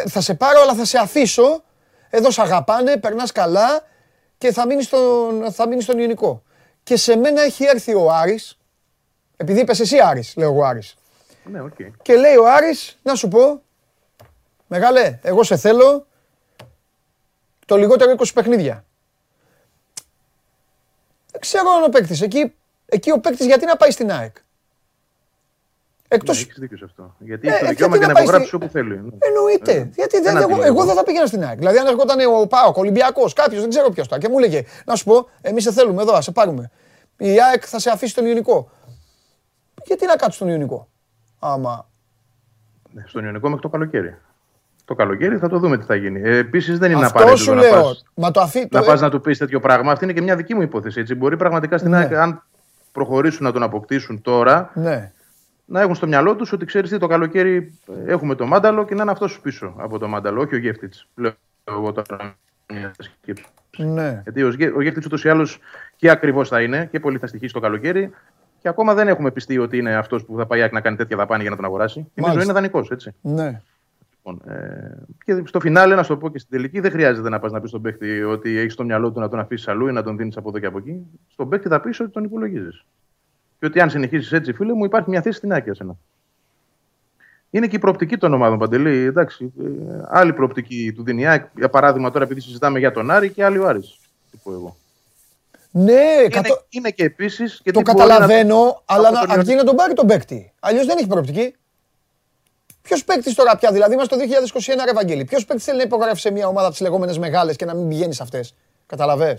θα 0.09 0.21
σε 0.21 0.35
πάρω 0.35 0.61
αλλά 0.61 0.75
θα 0.75 0.85
σε 0.85 0.99
αφήσω, 0.99 1.63
εδώ 2.11 2.31
σε 2.31 2.43
αγαπάνε, 2.43 2.97
περνάς 2.97 3.33
καλά 3.33 3.85
και 4.39 4.53
θα 4.53 4.67
μείνεις 4.67 4.85
στον, 4.85 5.53
θα 5.53 5.69
μείνεις 5.69 5.85
στον 5.85 5.99
Ιωνικό. 5.99 6.43
Και 6.83 6.97
σε 6.97 7.17
μένα 7.17 7.43
έχει 7.43 7.65
έρθει 7.65 7.95
ο 7.95 8.11
Άρης, 8.11 8.59
επειδή 9.37 9.61
είπες 9.61 9.81
εσύ 9.81 9.97
Άρης, 10.01 10.37
λέω 10.37 10.53
εγώ 10.53 10.65
Άρης. 10.65 10.95
Ναι, 11.45 11.61
okay. 11.63 11.91
Και 12.03 12.17
λέει 12.17 12.37
ο 12.37 12.53
Άρης, 12.53 12.99
να 13.03 13.15
σου 13.15 13.29
πω, 13.29 13.63
μεγάλε, 14.67 15.19
εγώ 15.23 15.43
σε 15.43 15.57
θέλω 15.57 16.07
το 17.73 17.79
λιγότερο 17.79 18.15
20 18.19 18.25
παιχνίδια. 18.35 18.85
Δεν 21.31 21.41
ξέρω 21.41 21.71
αν 21.71 21.83
ο 21.83 21.89
παίκτης. 21.89 22.21
Εκεί, 22.21 22.55
εκεί 22.87 23.11
ο 23.11 23.21
παίκτης 23.21 23.47
γιατί 23.47 23.65
να 23.65 23.77
πάει 23.77 23.91
στην 23.91 24.13
ΑΕΚ. 24.13 24.37
Εκτός... 26.09 26.37
Ναι, 26.37 26.43
έχεις 26.43 26.59
δίκιο 26.59 26.77
σε 26.77 26.85
αυτό. 26.85 27.15
Γιατί 27.19 27.49
ε, 27.49 27.51
έχει 27.51 27.61
το 27.61 27.69
δικαίωμα 27.69 27.99
και 27.99 28.07
να 28.07 28.21
υπογράψει 28.21 28.47
στη... 28.47 28.57
όπου 28.57 28.69
θέλει. 28.69 29.01
Ναι. 29.01 29.11
Εννοείται. 29.19 29.73
Ε, 29.73 29.91
γιατί 29.95 30.21
δεν, 30.21 30.37
εγώ, 30.37 30.63
εγώ 30.63 30.85
δεν 30.85 30.95
θα 30.95 31.03
πήγαινα 31.03 31.27
στην 31.27 31.45
ΑΕΚ. 31.45 31.59
Δηλαδή, 31.59 31.79
αν 31.79 31.87
έρχονταν 31.87 32.19
ο 32.21 32.47
Πάοκ, 32.47 32.77
ο 32.77 32.81
Ολυμπιακός, 32.81 33.33
κάποιος, 33.33 33.61
δεν 33.61 33.71
ξέρω 33.71 33.91
ποιος 33.91 34.09
τα 34.09 34.19
και 34.19 34.29
μου 34.29 34.39
έλεγε 34.39 34.65
Να 34.85 34.95
σου 34.95 35.05
πω, 35.05 35.29
εμείς 35.41 35.63
σε 35.63 35.73
θέλουμε 35.73 36.03
εδώ, 36.03 36.13
ας 36.15 36.25
σε 36.25 36.33
πάρουμε. 36.33 36.71
Η 37.17 37.41
ΑΕΚ 37.43 37.63
θα 37.67 37.79
σε 37.79 37.91
αφήσει 37.91 38.15
τον 38.15 38.27
Ιωνικό. 38.27 38.71
Γιατί 39.85 40.07
να 40.07 40.17
κάτσεις 40.17 40.39
τον 40.39 40.49
Ιωνικό 40.49 40.89
άμα... 41.39 41.91
Ναι, 42.91 43.05
στον 43.07 43.25
Ιωνικό 43.25 43.49
μέχρι 43.49 43.63
το 43.63 43.69
καλοκαίρι. 43.69 44.19
Το 44.93 44.99
καλοκαίρι 44.99 45.37
θα 45.37 45.49
το 45.49 45.59
δούμε 45.59 45.79
τι 45.79 45.85
θα 45.85 45.95
γίνει. 45.95 46.21
Ε, 46.25 46.37
Επίσης 46.37 46.79
δεν 46.79 46.91
είναι 46.91 47.07
απαραίτητο 47.07 47.37
σου 47.37 47.55
να 47.55 47.63
πας, 47.63 48.05
Μα 48.15 48.31
το 48.31 48.41
αφή... 48.41 48.69
να, 48.71 48.83
πας 48.83 49.01
να 49.01 49.11
του 49.11 49.21
πεις 49.21 49.39
τέτοιο 49.39 49.61
πράγμα. 49.61 49.93
Αυτή 49.93 50.05
είναι 50.05 50.13
και 50.13 50.21
μια 50.23 50.37
δική 50.37 50.55
μου 50.55 50.63
υπόθεση. 50.63 51.01
Έτσι. 51.01 51.15
Μπορεί 51.15 51.37
πραγματικά 51.37 51.79
στην 51.79 51.91
ναι. 51.91 52.09
αν 52.17 52.43
προχωρήσουν 52.93 53.45
να 53.45 53.53
τον 53.53 53.63
αποκτήσουν 53.63 54.23
τώρα, 54.23 54.71
ναι. 54.75 55.13
να 55.65 55.81
έχουν 55.81 55.95
στο 55.95 56.07
μυαλό 56.07 56.37
τους 56.37 56.53
ότι 56.53 56.65
ξέρεις 56.65 56.91
τι 56.91 56.99
το 56.99 57.07
καλοκαίρι 57.07 57.79
έχουμε 58.07 58.35
το 58.35 58.47
μάνταλο 58.47 58.85
και 58.85 58.95
να 58.95 59.03
είναι 59.03 59.11
αυτός 59.11 59.41
πίσω 59.41 59.75
από 59.77 59.99
το 59.99 60.09
μάνταλο, 60.09 60.41
όχι 60.41 60.55
ο 60.55 60.59
Γεύτιτ. 60.59 60.95
Λέω 61.15 61.33
εγώ 61.65 61.93
τώρα 61.93 62.35
μια 62.73 62.93
σκέψη. 62.99 63.45
Ναι. 63.77 64.23
Γιατί 64.23 64.43
ο 64.75 64.83
Γεύτιτ 64.83 65.05
ούτως 65.05 65.25
ή 65.25 65.29
άλλως 65.29 65.59
και 65.97 66.11
ακριβώς 66.11 66.49
θα 66.49 66.63
είναι 66.63 66.89
και 66.91 67.01
πολύ 67.01 67.19
θα 67.19 67.27
στοιχήσει 67.27 67.53
το 67.53 67.61
καλοκαίρι. 67.61 68.11
Και 68.61 68.69
ακόμα 68.69 68.95
δεν 68.95 69.09
έχουμε 69.09 69.31
πιστεί 69.31 69.59
ότι 69.59 69.79
είναι 69.79 69.95
αυτός 69.95 70.25
που 70.25 70.37
θα 70.37 70.47
πάει 70.47 70.69
να 70.73 70.81
κάνει 70.81 70.97
τέτοια 70.97 71.17
δαπάνη 71.17 71.41
για 71.41 71.51
να 71.51 71.57
τον 71.57 71.65
αγοράσει. 71.65 72.11
Η 72.15 72.23
ζωή 72.33 72.43
είναι 72.43 72.53
δανεικός, 72.53 72.91
έτσι. 72.91 73.15
Ναι. 73.21 73.61
Λοιπόν, 74.25 74.55
ε, 74.55 75.05
και 75.25 75.43
στο 75.45 75.61
φινάλε, 75.61 75.95
να 75.95 76.03
σου 76.03 76.09
το 76.09 76.17
πω 76.17 76.31
και 76.31 76.39
στην 76.39 76.51
τελική, 76.51 76.81
δεν 76.81 76.91
χρειάζεται 76.91 77.29
να 77.29 77.39
πας 77.39 77.53
να 77.53 77.61
πεις 77.61 77.69
στον 77.69 77.83
παίκτη 77.83 78.23
ότι 78.23 78.59
έχεις 78.59 78.73
στο 78.73 78.85
μυαλό 78.85 79.13
του 79.13 79.21
να 79.21 79.29
τον 79.29 79.39
αφήσεις 79.39 79.69
αλλού 79.69 79.87
ή 79.89 79.93
να 79.93 80.03
τον 80.03 80.17
δίνεις 80.17 80.37
από 80.37 80.49
εδώ 80.49 80.59
και 80.59 80.67
από 80.67 80.79
εκεί. 80.79 81.07
Στον 81.29 81.49
παίκτη 81.49 81.69
θα 81.69 81.81
πεις 81.81 82.01
ότι 82.01 82.11
τον 82.11 82.25
υπολογίζεις. 82.25 82.85
Και 83.59 83.67
ότι 83.67 83.81
αν 83.81 83.91
συνεχίσεις 83.91 84.33
έτσι, 84.33 84.53
φίλε 84.53 84.73
μου, 84.73 84.85
υπάρχει 84.85 85.11
μια 85.11 85.23
θέση 85.23 85.37
στην 85.37 85.53
άκρη 85.53 85.77
σένα. 85.77 85.97
Είναι 87.51 87.67
και 87.67 87.77
η 87.77 87.79
προοπτική 87.79 88.17
των 88.17 88.35
ομάδων 88.35 88.59
Παντελή. 88.59 88.99
Εντάξει, 88.99 89.53
ε, 89.61 89.65
άλλη 90.09 90.33
προοπτική 90.33 90.93
του 90.95 91.03
δίνει 91.03 91.23
Για 91.57 91.69
παράδειγμα, 91.71 92.11
τώρα 92.11 92.25
επειδή 92.25 92.41
συζητάμε 92.41 92.79
για 92.79 92.93
τον 92.93 93.11
Άρη 93.11 93.31
και 93.31 93.45
άλλη 93.45 93.59
ο 93.59 93.69
Άρης. 93.69 93.99
Τι 94.31 94.39
πω 94.43 94.53
εγώ. 94.53 94.77
Ναι, 95.71 95.93
είναι, 95.93 96.29
κατω... 96.29 96.67
είναι 96.69 96.91
και 96.91 97.05
επίσης. 97.05 97.63
Το 97.73 97.83
καταλαβαίνω, 97.83 98.65
να... 98.65 98.95
αλλά 98.95 99.11
να, 99.11 99.21
αρκεί 99.29 99.55
να 99.55 99.65
τον 99.65 99.77
πάρει 99.77 99.95
τον 99.95 100.07
παίκτη. 100.07 100.53
Αλλιώς 100.61 100.87
δεν 100.87 100.99
έχει 100.99 101.07
προοπτική. 101.07 101.55
Ποιος 102.83 103.05
παίκτης 103.05 103.35
τώρα 103.35 103.57
πια, 103.57 103.73
δηλαδή 103.73 103.93
είμαστε 103.93 104.17
το 104.17 104.23
2021 104.23 104.85
ρε 104.85 104.93
Βαγγέλη. 104.93 105.25
Ποιος 105.25 105.45
παίκτης 105.45 105.65
θέλει 105.65 105.77
να 105.77 105.83
υπογράψει 105.83 106.21
σε 106.21 106.31
μια 106.31 106.47
ομάδα 106.47 106.67
από 106.67 106.75
τις 106.75 106.83
λεγόμενες 106.83 107.19
μεγάλες 107.19 107.57
και 107.57 107.65
να 107.65 107.75
μην 107.75 107.89
πηγαίνει 107.89 108.15
σε 108.15 108.23
αυτές; 108.23 108.55
Καταλαβέ. 108.87 109.39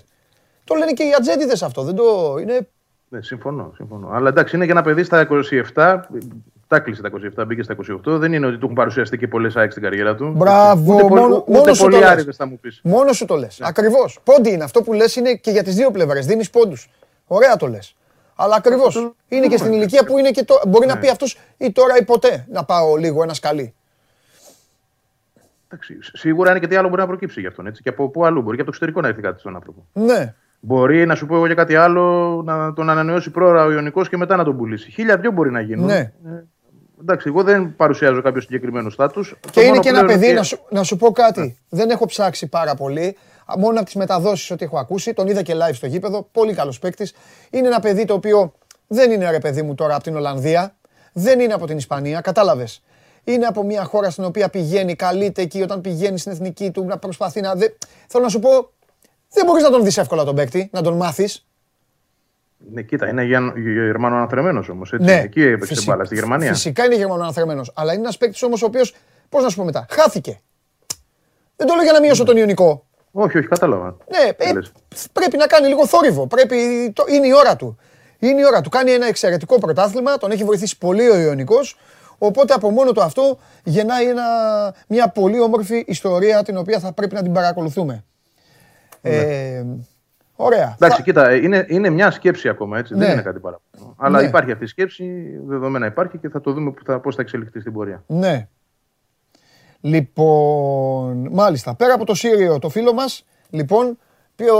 Το 0.63 0.75
λένε 0.75 0.91
και 0.91 1.03
οι 1.03 1.13
ατζέντιδες 1.17 1.63
αυτό. 1.63 1.83
Δεν 1.83 1.95
το. 1.95 2.37
Είναι... 2.41 2.67
Ναι, 3.09 3.21
συμφωνώ, 3.21 3.71
συμφωνώ. 3.75 4.09
Αλλά 4.11 4.29
εντάξει, 4.29 4.55
είναι 4.55 4.65
για 4.65 4.73
ένα 4.73 4.83
παιδί 4.83 5.03
στα 5.03 5.27
27. 5.73 5.99
Τα 6.67 6.79
κλείσε 6.79 7.01
τα 7.01 7.09
27, 7.37 7.43
μπήκε 7.47 7.63
στα 7.63 7.75
28. 8.05 8.17
Δεν 8.17 8.33
είναι 8.33 8.45
ότι 8.45 8.57
του 8.57 8.63
έχουν 8.63 8.75
παρουσιαστεί 8.75 9.17
και 9.17 9.27
πολλές 9.27 9.55
ΑΕΚ 9.55 9.71
στην 9.71 9.83
καριέρα 9.83 10.15
του. 10.15 10.33
Μπράβο, 10.35 10.93
ούτε, 10.93 11.03
μόνο, 11.03 11.43
ούτε, 11.47 11.59
ούτε 11.59 11.71
πολλοί 11.77 12.05
άριδε 12.05 12.31
θα 12.31 12.47
μου 12.47 12.59
πεις. 12.59 12.79
Μόνο 12.83 13.13
σου 13.13 13.25
το 13.25 13.35
λες. 13.35 13.59
Ναι. 13.59 13.67
Ακριβώς. 13.69 14.19
Πόντι 14.23 14.51
είναι. 14.51 14.63
Αυτό 14.63 14.81
που 14.81 14.93
λες 14.93 15.15
είναι 15.15 15.33
και 15.33 15.51
για 15.51 15.63
τις 15.63 15.75
δύο 15.75 15.91
πλευρές. 15.91 16.25
Δίνεις 16.25 16.49
πόντους. 16.49 16.89
Ωραία 17.27 17.55
το 17.55 17.67
λες. 17.67 17.95
Αλλά 18.35 18.55
ακριβώς. 18.55 19.13
Είναι 19.27 19.47
και 19.47 19.57
στην 19.57 19.73
ηλικία 19.73 20.05
που 20.05 20.17
είναι 20.17 20.31
και 20.31 20.43
το. 20.43 20.61
Μπορεί 20.67 20.85
να 20.87 20.93
ναι. 20.93 20.99
πει 20.99 21.09
αυτός 21.09 21.37
ή 21.57 21.71
τώρα 21.71 21.97
ή 21.97 22.03
ποτέ 22.03 22.45
να 22.49 22.63
πάω 22.63 22.95
λίγο 22.95 23.23
ένα 23.23 23.33
σκαλί. 23.33 23.73
Σίγουρα 26.13 26.49
είναι 26.51 26.59
και 26.59 26.67
τι 26.67 26.75
άλλο 26.75 26.89
μπορεί 26.89 27.01
να 27.01 27.07
προκύψει 27.07 27.39
γι' 27.39 27.47
αυτόν. 27.47 27.67
Έτσι. 27.67 27.81
Και 27.81 27.89
από 27.89 28.09
πού 28.09 28.25
αλλού 28.25 28.41
μπορεί 28.41 28.55
και 28.55 28.61
από 28.61 28.71
το 28.71 28.77
εξωτερικό 28.77 29.01
να 29.01 29.07
έρθει 29.07 29.21
κάτι 29.21 29.39
στον 29.39 29.55
άνθρωπο. 29.55 29.85
Ναι. 29.93 30.33
Μπορεί 30.59 31.05
να 31.05 31.15
σου 31.15 31.25
πω 31.25 31.35
εγώ 31.35 31.45
για 31.45 31.55
κάτι 31.55 31.75
άλλο 31.75 32.41
να 32.45 32.73
τον 32.73 32.89
ανανεώσει 32.89 33.29
πρόωρα 33.29 33.65
ο 33.65 33.71
Ιωνικός 33.71 34.09
και 34.09 34.17
μετά 34.17 34.35
να 34.35 34.43
τον 34.43 34.57
πουλήσει. 34.57 34.91
Χίλια 34.91 35.17
δυο 35.17 35.31
μπορεί 35.31 35.51
να 35.51 35.61
γίνουν. 35.61 35.85
Ναι. 35.85 35.97
Ε, 36.25 36.43
εντάξει, 37.01 37.27
εγώ 37.27 37.43
δεν 37.43 37.75
παρουσιάζω 37.75 38.21
κάποιο 38.21 38.41
συγκεκριμένο 38.41 38.89
στάτους. 38.89 39.35
Και 39.51 39.61
είναι 39.61 39.79
και 39.79 39.89
ένα 39.89 40.05
παιδί, 40.05 40.33
να, 40.33 40.43
σου, 40.43 40.59
να 40.69 40.83
σου 40.83 40.97
πω 40.97 41.11
κάτι. 41.11 41.41
Ναι. 41.41 41.53
Δεν 41.69 41.89
έχω 41.89 42.05
ψάξει 42.05 42.47
πάρα 42.47 42.75
πολύ. 42.75 43.17
Μόνο 43.57 43.75
από 43.75 43.85
τις 43.85 43.95
μεταδόσεις 43.95 44.51
ότι 44.51 44.63
έχω 44.63 44.77
ακούσει. 44.77 45.13
Τον 45.13 45.27
είδα 45.27 45.41
και 45.41 45.53
live 45.55 45.73
στο 45.73 45.87
γήπεδο. 45.87 46.27
Πολύ 46.31 46.53
καλός 46.53 46.79
παίκτης. 46.79 47.13
Είναι 47.49 47.67
ένα 47.67 47.79
παιδί 47.79 48.05
το 48.05 48.13
οποίο 48.13 48.53
δεν 48.87 49.11
είναι 49.11 49.31
ρε 49.31 49.39
παιδί 49.39 49.61
μου 49.61 49.75
τώρα 49.75 49.95
από 49.95 50.03
την 50.03 50.15
Ολλανδία. 50.15 50.75
Δεν 51.13 51.39
είναι 51.39 51.53
από 51.53 51.65
την 51.67 51.77
Ισπανία. 51.77 52.21
Κατάλαβες. 52.21 52.83
Είναι 53.23 53.45
από 53.45 53.63
μια 53.63 53.83
χώρα 53.83 54.09
στην 54.09 54.23
οποία 54.23 54.49
πηγαίνει, 54.49 54.95
καλείται 54.95 55.41
εκεί 55.41 55.61
όταν 55.61 55.81
πηγαίνει 55.81 56.17
στην 56.17 56.31
εθνική 56.31 56.71
του 56.71 56.85
να 56.85 56.97
προσπαθεί 56.97 57.41
να. 57.41 57.55
Δε... 57.55 57.67
Θέλω 58.07 58.23
να 58.23 58.29
σου 58.29 58.39
πω, 58.39 58.49
δεν 59.29 59.45
μπορείς 59.45 59.63
να 59.63 59.69
τον 59.69 59.83
δεις 59.83 59.97
εύκολα 59.97 60.23
τον 60.23 60.35
παίκτη, 60.35 60.69
να 60.71 60.81
τον 60.81 60.95
μάθεις. 60.95 61.47
Ναι, 62.71 62.81
κοίτα, 62.81 63.07
είναι 63.07 63.23
Γερμανο-αναθρεμένο 63.85 64.63
όμως. 64.71 64.93
Ναι, 64.99 65.13
εκεί 65.13 65.41
έπαιξε 65.41 65.73
φυσι... 65.73 65.85
μπάλα 65.85 66.05
στη 66.05 66.15
Γερμανία. 66.15 66.53
Φυσικά 66.53 66.85
είναι 66.85 66.95
Γερμανο-αναθρεμένο. 66.95 67.63
Αλλά 67.73 67.93
είναι 67.93 68.01
ένας 68.01 68.17
παίκτης 68.17 68.43
όμως 68.43 68.61
ο 68.61 68.65
οποίος, 68.65 68.95
πώς 69.29 69.43
να 69.43 69.49
σου 69.49 69.55
πω 69.55 69.63
μετά, 69.63 69.85
χάθηκε. 69.89 70.41
Δεν 71.55 71.67
το 71.67 71.73
λέω 71.73 71.83
για 71.83 71.93
να 71.93 71.99
μειώσω 71.99 72.23
τον 72.23 72.37
Ιωνικό. 72.37 72.85
Όχι, 73.15 73.37
όχι, 73.37 73.47
κατάλαβα. 73.47 73.97
Ναι, 74.09 74.29
ε, 74.37 74.51
πρέπει 75.13 75.37
να 75.37 75.47
κάνει 75.47 75.67
λίγο 75.67 75.87
θόρυβο. 75.87 76.27
Πρέπει, 76.27 76.91
το, 76.95 77.03
είναι 77.07 77.27
η 77.27 77.33
ώρα 77.33 77.55
του. 77.55 77.77
Είναι 78.19 78.41
η 78.41 78.45
ώρα 78.45 78.61
του. 78.61 78.69
Κάνει 78.69 78.91
ένα 78.91 79.05
εξαιρετικό 79.05 79.59
πρωτάθλημα. 79.59 80.17
Τον 80.17 80.31
έχει 80.31 80.43
βοηθήσει 80.43 80.77
πολύ 80.77 81.09
ο 81.09 81.19
Ιωνικός. 81.19 81.77
Οπότε 82.17 82.53
από 82.53 82.69
μόνο 82.69 82.91
του 82.91 83.01
αυτό 83.01 83.39
γεννάει 83.63 84.07
ένα, 84.07 84.23
μια 84.87 85.09
πολύ 85.09 85.39
όμορφη 85.39 85.83
ιστορία 85.87 86.43
την 86.43 86.57
οποία 86.57 86.79
θα 86.79 86.93
πρέπει 86.93 87.13
να 87.15 87.21
την 87.21 87.33
παρακολουθούμε. 87.33 88.03
Ναι. 89.01 89.15
Ε, 89.15 89.65
ωραία. 90.35 90.75
Εντάξει, 90.75 90.97
θα... 90.97 91.03
κοίτα, 91.03 91.35
είναι, 91.35 91.65
είναι 91.69 91.89
μια 91.89 92.11
σκέψη 92.11 92.49
ακόμα, 92.49 92.77
έτσι. 92.77 92.93
Ναι. 92.93 93.05
Δεν 93.05 93.13
είναι 93.13 93.21
κάτι 93.21 93.39
παραπάνω. 93.39 93.95
Αλλά 93.97 94.21
ναι. 94.21 94.27
υπάρχει 94.27 94.51
αυτή 94.51 94.63
η 94.63 94.67
σκέψη, 94.67 95.23
δεδομένα 95.45 95.85
υπάρχει 95.85 96.17
και 96.17 96.29
θα 96.29 96.41
το 96.41 96.51
δούμε 96.51 96.71
πώ 96.71 96.81
θα, 96.85 96.99
πώς 96.99 97.15
θα 97.15 97.21
εξελιχθεί 97.21 97.59
στην 97.59 97.73
πορεία. 97.73 98.03
Ναι. 98.07 98.47
Λοιπόν, 99.85 101.27
μάλιστα, 101.31 101.75
πέρα 101.75 101.93
από 101.93 102.05
το 102.05 102.13
Σύριο, 102.13 102.59
το 102.59 102.69
φίλο 102.69 102.93
μας, 102.93 103.25
λοιπόν, 103.49 103.97
ποιο, 104.35 104.55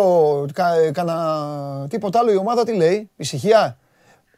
κα, 0.54 0.92
κανα, 0.92 1.88
τίποτα 1.90 2.20
άλλο 2.20 2.32
η 2.32 2.36
ομάδα 2.36 2.64
τι 2.64 2.76
λέει, 2.76 3.10
ησυχία; 3.16 3.78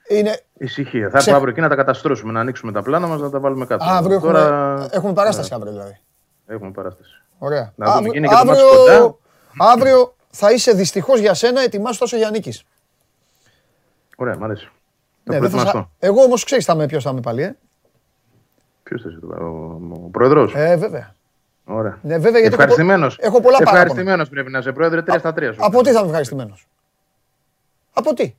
Είναι... 0.10 0.40
Ησυχία. 0.58 1.10
Θα 1.10 1.18
έρθουμε 1.18 1.36
αύριο 1.36 1.52
εκεί 1.52 1.62
να 1.62 1.70
τα 1.70 1.76
καταστρώσουμε, 1.76 2.32
να 2.32 2.40
ανοίξουμε 2.40 2.72
τα 2.72 2.82
πλάνα 2.82 3.08
μας, 3.08 3.20
να 3.22 3.30
τα 3.30 3.40
βάλουμε 3.40 3.66
κάτω. 3.66 3.86
Αύριο 3.88 4.20
Τώρα... 4.20 4.40
έχουμε, 4.40 4.88
έχουμε 4.92 5.14
παράσταση 5.14 5.50
ναι. 5.50 5.56
αύριο 5.56 5.72
δηλαδή. 5.72 6.00
Έχουμε 6.48 6.72
παράσταση. 6.72 7.22
Ωραία. 7.38 7.74
Να 7.76 7.86
δούμε 7.86 8.08
αύριο, 8.08 8.22
και 8.22 8.36
αύριο, 8.36 8.70
το 8.98 9.20
αύριο 9.58 10.16
θα 10.30 10.52
είσαι 10.52 10.72
δυστυχώς 10.72 11.20
για 11.20 11.34
σένα, 11.34 11.62
ετοιμάσου 11.62 12.00
τόσο 12.00 12.18
για 12.18 12.30
νίκης. 12.30 12.64
Ωραία, 14.16 14.38
μ' 14.38 14.44
αρέσει. 14.44 14.70
Ναι, 15.24 15.50
θα... 15.50 15.90
Εγώ 16.00 16.22
όμως 16.22 16.44
ξέρεις 16.44 16.70
ποιος 16.88 17.04
θα 17.04 17.10
είμαι 17.10 17.22
πάλι. 17.22 17.42
Ε. 17.42 17.56
Ποιος 18.86 19.02
θα 19.02 19.10
είσαι, 19.10 19.20
ο, 19.26 19.46
ο 20.06 20.10
πρόεδρος; 20.12 20.54
Ε, 20.56 20.76
βέβαια. 20.76 21.14
Ωραία. 21.66 21.98
Ναι, 22.02 22.18
βέβαια 22.18 22.40
γιατί 22.40 22.54
ευχαριστημένος. 22.54 23.18
Έχω, 23.22 23.42
πολλά 23.42 23.58
παράπονα. 23.58 23.80
Ευχαριστημένος 23.80 24.30
πρέπει 24.30 24.52
να 24.52 24.60
είσαι 24.60 24.72
πρόεδρε, 24.72 25.02
τρία 25.02 25.20
στα 25.20 25.34
τρία. 25.34 25.54
Από 25.58 25.82
τι 25.82 25.92
θα 25.92 26.00
είμαι 26.00 26.08
ευχαριστημένος; 26.08 26.68
Από 27.94 28.14
τι; 28.14 28.34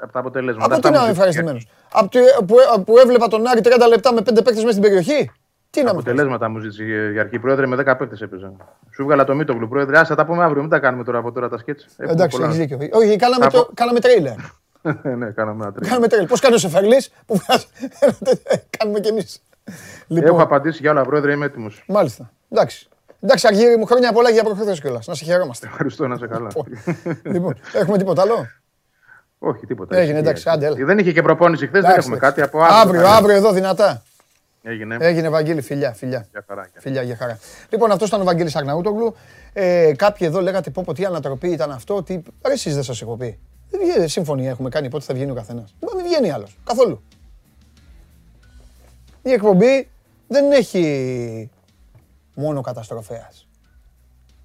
Από 0.00 0.12
τα 0.12 0.18
αποτελέσματα. 0.18 0.74
Από 0.74 0.82
τι 0.82 0.90
να 0.90 1.00
είμαι 1.00 1.10
ευχαριστημένος; 1.10 1.68
Από 1.92 2.08
που, 2.46 2.54
που 2.84 2.98
έβλεπα 2.98 3.28
τον 3.28 3.46
Άρη 3.46 3.60
30 3.64 3.70
λεπτά 3.88 4.12
με 4.12 4.20
5 4.20 4.24
παίκτες 4.24 4.56
μέσα 4.64 4.70
στην 4.70 4.82
περιοχή; 4.82 5.30
Τι 5.70 5.82
να 5.82 5.90
Αποτελέσματα 5.90 6.48
μου 6.48 6.58
ζήτησε 6.58 6.84
η 7.14 7.18
αρχή 7.18 7.38
πρόεδρε 7.38 7.66
με 7.66 7.76
10 7.76 7.94
παίκτες 7.98 8.20
έπαιζε. 8.20 8.52
Σου 8.94 9.04
βγάλα 9.04 9.24
το 9.24 9.34
Μίτογλου 9.34 9.68
πρόεδρε. 9.68 9.98
Άσε 9.98 10.14
τα 10.14 10.26
πούμε 10.26 10.44
αύριο, 10.44 10.60
μην 10.60 10.70
τα 10.70 10.78
κάνουμε 10.78 11.04
τώρα 11.04 11.18
από 11.18 11.32
τώρα 11.32 11.48
τα 11.48 11.58
σκέτς. 11.58 11.86
Εντάξει, 11.96 12.38
έχεις 12.42 12.56
δίκιο. 12.56 12.78
Όχι, 12.92 13.16
κάναμε, 13.16 13.46
το, 13.46 13.68
κάναμε 13.74 14.00
τρέιλερ. 14.00 14.34
ναι, 15.18 15.30
κάναμε 15.30 15.64
ένα 15.64 15.72
τρέιλερ. 15.72 15.88
Κάναμε 15.88 16.08
τρέιλερ. 16.08 16.28
Πώς 16.28 16.40
κάνεις 16.40 16.56
ο 16.56 16.68
Σεφερλή 16.68 17.04
που 17.26 17.40
κάνουμε 18.78 19.00
κι 19.00 19.08
εμείς. 19.08 19.42
Λοιπόν. 20.06 20.28
Έχω 20.28 20.42
απαντήσει 20.42 20.78
για 20.80 20.90
όλα, 20.90 21.04
πρόεδρε, 21.04 21.32
είμαι 21.32 21.46
έτοιμος. 21.46 21.84
Μάλιστα. 21.86 22.32
Εντάξει. 22.50 22.88
Εντάξει, 23.20 23.46
Αργύρι 23.46 23.76
μου, 23.76 23.84
χρόνια 23.86 24.12
πολλά 24.12 24.30
για 24.30 24.44
προχθές 24.44 24.80
κιόλας. 24.80 25.06
Να 25.06 25.14
σε 25.14 25.24
χαιρόμαστε. 25.24 25.66
Ευχαριστώ, 25.66 26.06
να 26.06 26.16
σε 26.16 26.26
καλά. 26.26 26.50
λοιπόν, 27.22 27.54
έχουμε 27.72 27.98
τίποτα 27.98 28.22
άλλο; 28.22 28.46
Όχι, 29.38 29.66
τίποτα. 29.66 29.96
Έγινε, 29.96 30.18
εντάξει, 30.18 30.48
άντε, 30.48 30.66
έλα. 30.66 30.84
Δεν 30.84 30.98
είχε 30.98 31.12
και 31.12 31.22
προπόνηση 31.22 31.66
χθες, 31.66 31.82
δεν 31.82 31.98
έχουμε 31.98 32.16
κάτι 32.16 32.42
από 32.42 32.62
αύριο. 32.62 32.80
Αύριο, 32.80 33.06
αύριο 33.06 33.36
εδώ 33.36 33.52
δυνατά. 33.52 34.02
Έγινε. 34.62 34.96
Έγινε, 35.00 35.28
Βαγγέλη, 35.28 35.60
φιλιά. 35.60 35.92
Φιλιά, 35.92 36.26
για 36.30 36.44
χαρά, 36.48 36.68
φιλιά 36.78 37.02
για 37.02 37.16
χαρά. 37.16 37.38
Λοιπόν, 37.68 37.90
αυτός 37.90 38.08
ήταν 38.08 38.20
ο 38.20 38.24
Βαγγέλης 38.24 38.56
Αγναούτογλου. 38.56 39.14
Ε, 39.52 39.92
κάποιοι 39.96 40.26
εδώ 40.30 40.40
λέγατε 40.40 40.70
πω, 40.70 40.82
πω 40.86 40.94
τι 40.94 41.04
ανατροπή 41.04 41.48
ήταν 41.48 41.70
αυτό. 41.70 42.02
Τι... 42.02 42.22
Ρε, 42.46 42.52
εσείς 42.52 42.74
δεν 42.74 42.82
σας 42.82 43.02
έχω 43.02 43.16
πει. 43.16 43.38
Δεν 43.70 43.80
βγαίνει, 43.80 44.08
συμφωνία 44.08 44.50
έχουμε 44.50 44.68
κάνει 44.68 44.88
πότε 44.88 45.04
θα 45.04 45.14
βγαίνει 45.14 45.30
ο 45.30 45.34
καθένας. 45.34 45.74
Δεν 45.80 46.04
βγαίνει 46.04 46.30
άλλος. 46.30 46.58
Καθόλου. 46.64 47.02
Η 49.22 49.32
εκπομπή 49.32 49.88
δεν 50.28 50.52
έχει 50.52 51.50
μόνο 52.34 52.60
καταστροφέας. 52.60 53.46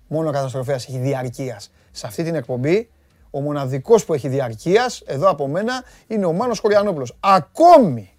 Μόνο 0.08 0.32
καταστροφέας 0.32 0.88
έχει 0.88 0.98
διαρκείας. 0.98 1.72
Σε 1.92 2.08
αυτή 2.08 2.24
την 2.24 2.36
εκπομπή 2.36 2.90
ο 3.32 3.42
μοναδικός 3.42 4.06
που 4.06 4.13
έχει 4.13 4.28
διαρκείας 4.28 5.02
εδώ 5.06 5.30
από 5.30 5.48
μένα 5.48 5.84
είναι 6.08 6.26
ο 6.26 6.34
Μάνος 6.34 6.60
Χωριανόπουλος. 6.60 7.16
Ακόμη, 7.20 8.10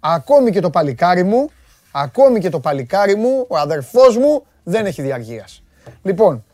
ακόμη 0.00 0.50
και 0.50 0.60
το 0.60 0.70
παλικάρι 0.70 1.22
μου, 1.22 1.50
ακόμη 1.92 2.40
και 2.40 2.48
το 2.48 2.60
παλικάρι 2.60 3.14
μου, 3.14 3.46
ο 3.48 3.56
αδερφός 3.56 4.16
μου 4.16 4.46
δεν 4.62 4.86
έχει 4.86 5.02
διαρκείας. 5.02 5.62
Λοιπόν, 6.02 6.44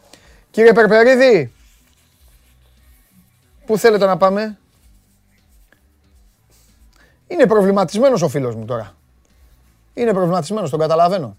κύριε 0.50 0.72
Περπερίδη, 0.72 1.52
πού 3.66 3.78
θέλετε 3.78 4.07
να 4.07 4.16
πάμε; 4.16 4.59
Είναι 7.26 7.46
προβληματισμένος 7.46 8.22
ο 8.22 8.28
φίλος 8.28 8.54
μου 8.54 8.64
τώρα. 8.64 8.96
Είναι 9.94 10.12
προβληματισμένος, 10.12 10.70
τον 10.70 10.78
καταλαβαίνω. 10.78 11.37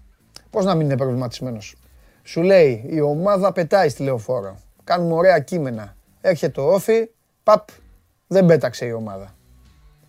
Πώς 0.50 0.64
να 0.64 0.74
μην 0.74 0.86
είναι 0.86 0.96
προβληματισμένος; 0.96 1.76
Σου 2.22 2.42
λέει 2.42 2.84
η 2.88 3.00
ομάδα 3.00 3.52
πετάει 3.52 3.88
στη 3.88 4.02
λεωφόρο. 4.02 4.56
Κάνουμε 4.84 5.14
ωραία 5.14 5.38
κείμενα. 5.38 5.96
Έρχεται 6.20 6.52
το 6.52 6.62
όφι, 6.62 7.10
παπ, 7.42 7.68
δεν 8.26 8.46
πέταξε 8.46 8.86
η 8.86 8.92
ομάδα. 8.92 9.34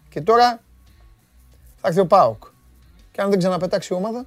Και 0.10 0.22
τώρα 0.22 0.62
θα 1.76 1.88
έρθει 1.88 2.00
ο 2.00 2.06
Πάοκ. 2.08 2.44
Και 3.12 3.22
αν 3.22 3.30
δεν 3.30 3.40
ξαναπετάξει 3.40 3.94
η 3.94 3.96
ομάδα, 3.96 4.26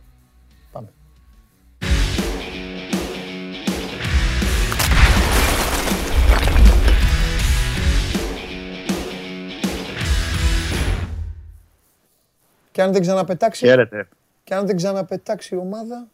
Και 12.81 12.87
αν 12.87 12.93
δεν 12.93 13.01
ξαναπετάξει. 13.01 13.67
Χαίρετε. 13.67 14.09
Και 14.45 14.55
αν 14.55 14.67
δεν 14.67 14.77
ξαναπετάξει 14.77 15.55
η 15.55 15.59
ομάδα. 15.59 16.07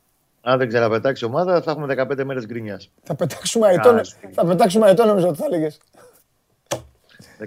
Αν 0.42 0.58
δεν 0.58 0.68
ξαναπετάξει 0.68 1.24
η 1.24 1.28
ομάδα, 1.28 1.62
θα 1.62 1.70
έχουμε 1.70 1.94
15 1.98 2.24
μέρες 2.24 2.46
γκρίνια. 2.46 2.80
Θα 3.02 3.14
πετάξουμε 3.14 3.66
αετό, 3.66 4.00
θα 4.32 4.46
πετάξουμε 4.46 4.86
αετό 4.86 5.04
νομίζω 5.04 5.28
ότι 5.28 5.38
θα 5.38 5.44
έλεγες. 5.44 5.80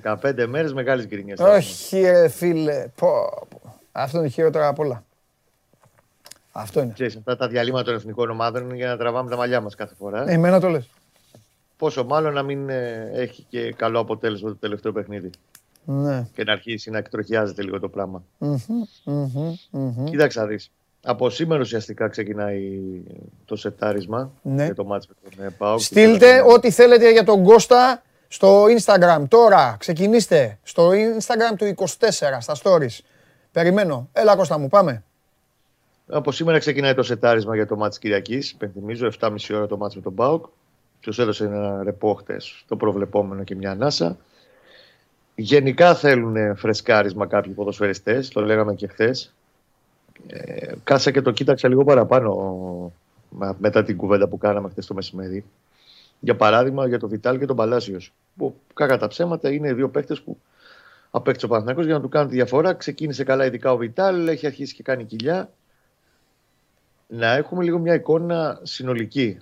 15 0.04 0.46
μέρες 0.48 0.74
μεγάλης 0.74 1.08
γκρίνια. 1.08 1.36
Όχι, 1.40 2.02
ρε 2.02 2.28
φίλε. 2.28 2.88
Πω, 2.96 3.08
πω. 3.50 3.80
Αυτό 3.92 4.20
είναι 4.20 4.28
χειρότερο 4.28 4.68
από 4.68 4.84
όλα. 4.84 5.04
Αυτό 6.52 6.82
είναι. 6.82 6.94
Ξέρεις, 6.94 7.16
αυτά 7.16 7.36
τα 7.36 7.48
διαλύματα 7.48 7.84
των 7.84 7.96
εθνικών 7.96 8.30
ομάδων 8.30 8.64
είναι 8.64 8.76
για 8.76 8.88
να 8.88 8.98
τραβάμε 8.98 9.30
τα 9.30 9.36
μαλλιά 9.36 9.62
μας 9.62 9.76
κάθε 9.76 9.96
φορά. 9.96 10.30
Ε, 10.30 10.34
εμένα 10.34 10.60
το 10.60 10.68
λες. 10.68 10.90
Πόσο 11.78 12.04
μάλλον 12.04 12.34
να 12.34 12.44
μην 12.44 12.70
ε, 12.70 13.10
έχει 13.14 13.46
και 13.50 13.74
καλό 13.74 14.00
αποτέλεσμα 14.00 14.50
το 14.50 14.56
τελευταίο 14.56 14.92
παιχνίδι. 14.92 15.30
Ναι. 15.86 16.28
Και 16.34 16.44
να 16.44 16.52
αρχίσει 16.52 16.90
να 16.90 16.98
εκτροχιάζεται 16.98 17.64
λίγο 17.64 17.80
το 17.80 17.90
πράγμα. 17.90 18.24
Μμμ, 18.38 18.56
μμμ, 19.04 19.54
μμμ. 19.72 20.04
Κοίταξε 20.04 20.40
να 20.40 20.46
δεις. 20.46 20.72
Από 21.04 21.30
σήμερα 21.30 21.62
ουσιαστικά 21.62 22.08
ξεκινάει 22.08 22.80
το 23.46 23.56
σετάρισμα 23.56 24.32
Ναι. 24.42 24.66
για 24.66 24.76
το 24.76 24.84
μάτς 24.86 25.08
με 25.08 25.14
τον 25.36 25.46
ε, 25.46 25.50
ΠΑΟΚ. 25.58 25.80
Στείλτε 25.80 26.42
ό,τι 26.48 26.72
θέλετε 26.72 27.12
για 27.12 27.24
τον 27.24 27.44
Κώστα 27.44 28.02
στο 28.28 28.64
Instagram. 28.66 29.24
Τώρα 29.28 29.76
ξεκινήστε 29.80 30.60
στο 30.64 30.90
Instagram 30.90 31.56
του 31.58 31.66
24 31.66 31.88
στα 32.40 32.56
stories. 32.64 33.00
Περιμένω. 33.52 34.10
Έλα 34.14 34.36
Κώστα 34.36 34.58
μου, 34.58 34.68
πάμε. 34.68 35.04
Από 36.08 36.32
σήμερα 36.32 36.58
ξεκινάει 36.60 36.94
το 36.94 37.04
σετάρισμα 37.04 37.56
για 37.56 37.68
το 37.68 37.76
μάτς 37.76 37.90
της 37.90 38.00
Κυριακής. 38.00 38.56
Πενθυμίζω, 38.56 39.08
7.30 39.20 39.36
ώρα 39.54 39.68
το 39.68 39.78
μάτς 39.78 39.96
με 39.96 40.02
τον 40.02 40.16
ΠΑΟΚ. 40.16 40.46
Τους 41.00 41.20
έδωσε 41.20 41.46
ένα 41.46 41.84
ρεπό 41.84 42.14
χτες, 42.14 42.64
το 42.68 42.76
προβλεπόμενο 42.76 43.44
και 43.44 43.56
μια 43.56 43.72
ανάσα. 43.72 44.18
Γενικά 45.42 45.96
θέλουν 45.96 46.56
φρεσκάρισμα 46.56 47.28
κάποιοι 47.28 47.54
ποδοσφαιριστές, 47.54 48.30
το 48.30 48.42
λέγαμε 48.42 48.74
και 48.76 48.88
χθες. 48.88 49.34
Ε, 50.28 50.74
κάσα 50.84 51.12
και 51.12 51.22
το 51.22 51.32
κοίταξα 51.32 51.68
λίγο 51.68 51.84
παραπάνω 51.84 52.92
με- 53.30 53.56
μετά 53.60 53.84
την 53.84 53.98
κουβέντα 53.98 54.28
που 54.28 54.38
κάναμε 54.38 54.70
χθες 54.70 54.86
το 54.86 54.94
μεσημέρι. 54.94 55.46
Για 56.20 56.36
παράδειγμα, 56.36 56.88
για 56.88 57.00
τον 57.00 57.10
Βιτάλ 57.10 57.40
και 57.40 57.46
τον 57.46 57.56
Παλάσιος, 57.56 58.14
που 58.38 58.56
κακά 58.74 58.98
τα 58.98 59.08
ψέματα 59.08 59.52
είναι 59.52 59.74
δύο 59.74 59.90
παίχτες 59.90 60.22
που 60.22 60.38
απέκτησε 61.12 61.46
ο 61.46 61.50
Παναθηναϊκός 61.50 61.86
για 61.86 61.94
να 61.94 62.02
του 62.02 62.10
κάνουν 62.10 62.30
τη 62.30 62.36
διαφορά. 62.36 62.74
Ξεκίνησε 62.74 63.24
καλά 63.24 63.46
ειδικά 63.46 63.72
ο 63.72 63.78
Βιτάλ, 63.78 64.28
έχει 64.28 64.46
αρχίσει 64.46 64.74
και 64.76 64.84
κάνει 64.84 65.04
κοιλιά. 65.04 65.50
Να 67.08 67.34
έχουμε 67.36 67.64
λίγο 67.64 67.80
μια 67.80 67.94
εικόνα 67.94 68.60
συνολική 68.64 69.38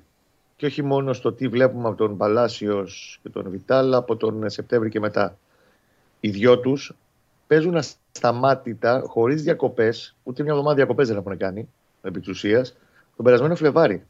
και 0.55 0.65
όχι 0.65 0.83
μόνο 0.83 1.13
στο 1.13 1.33
τι 1.33 1.47
βλέπουμε 1.47 1.87
από 1.87 1.97
τον 1.97 2.17
Παλάσιος 2.17 3.19
και 3.23 3.29
τον 3.29 3.49
Βιτάλ 3.49 3.93
από 3.93 4.15
τον 4.15 4.49
Σεπτέμβρη 4.49 4.89
και 4.89 4.99
μετά. 4.99 5.37
Οι 6.19 6.29
δυο 6.29 6.59
τους 6.59 6.95
παίζουν 7.47 7.75
ασταμάτητα, 7.75 9.03
χωρίς 9.07 9.43
διακοπές, 9.43 10.15
ούτε 10.23 10.43
μια 10.43 10.51
εβδομάδα 10.51 10.75
διακοπές 10.75 11.07
δεν 11.07 11.17
έχουν 11.17 11.37
κάνει, 11.37 11.69
επί 12.01 12.19
της 12.19 12.29
ουσίας, 12.29 12.75
τον 13.15 13.25
περασμένο 13.25 13.55
Φλεβάρι. 13.55 14.05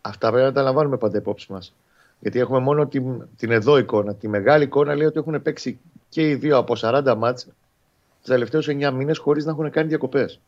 Αυτά 0.00 0.30
πρέπει 0.30 0.44
να 0.44 0.52
τα 0.52 0.62
λαμβάνουμε 0.62 0.96
πάντα 0.96 1.18
υπόψη 1.18 1.52
μας. 1.52 1.74
Γιατί 2.20 2.38
έχουμε 2.38 2.58
μόνο 2.58 2.86
την, 2.86 3.28
την 3.36 3.50
εδώ 3.50 3.78
εικόνα. 3.78 4.14
Τη 4.14 4.28
μεγάλη 4.28 4.64
εικόνα 4.64 4.94
λέει 4.94 5.06
ότι 5.06 5.18
έχουν 5.18 5.42
παίξει 5.42 5.78
και 6.08 6.28
οι 6.28 6.34
δύο 6.34 6.56
από 6.56 6.74
40 6.76 7.14
μάτς 7.18 7.44
τους 7.44 8.30
τελευταίους 8.30 8.66
9 8.68 8.90
μήνες 8.92 9.18
χωρίς 9.18 9.44
να 9.44 9.50
έχουν 9.50 9.70
κάνει 9.70 9.88
διακοπές. 9.88 10.40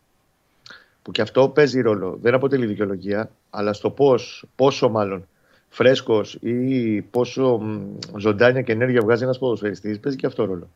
Που 1.03 1.11
και 1.11 1.23
αυτό 1.23 1.49
παίζει 1.49 1.81
ρόλο. 1.81 2.19
Δεν 2.23 2.35
αποτελεί 2.35 2.67
δικαιολογία, 2.67 3.31
αλλά 3.51 3.73
στο 3.73 3.91
πώς, 3.91 4.47
πόσο 4.57 4.89
μάλλον 4.89 5.27
φρέσκος 5.75 6.35
ή 6.41 7.01
πόσο 7.03 7.59
μ, 7.59 7.97
ζωντάνια 8.19 8.63
και 8.63 8.73
ενέργεια 8.73 9.01
βγάζει 9.01 9.23
ένας 9.23 9.39
ποδοσφαιριστής 9.39 10.01
παίζει 10.01 10.19
και 10.19 10.27
αυτό 10.27 10.45
ρόλο. 10.45 10.69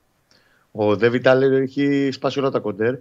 Ο 0.72 0.96
Ντέβι 0.96 1.20
Τάλερ 1.20 1.52
έχει 1.52 2.08
σπάσει 2.12 2.38
όλα 2.38 2.50
τα 2.50 2.58
κοντέρ. 2.58 2.94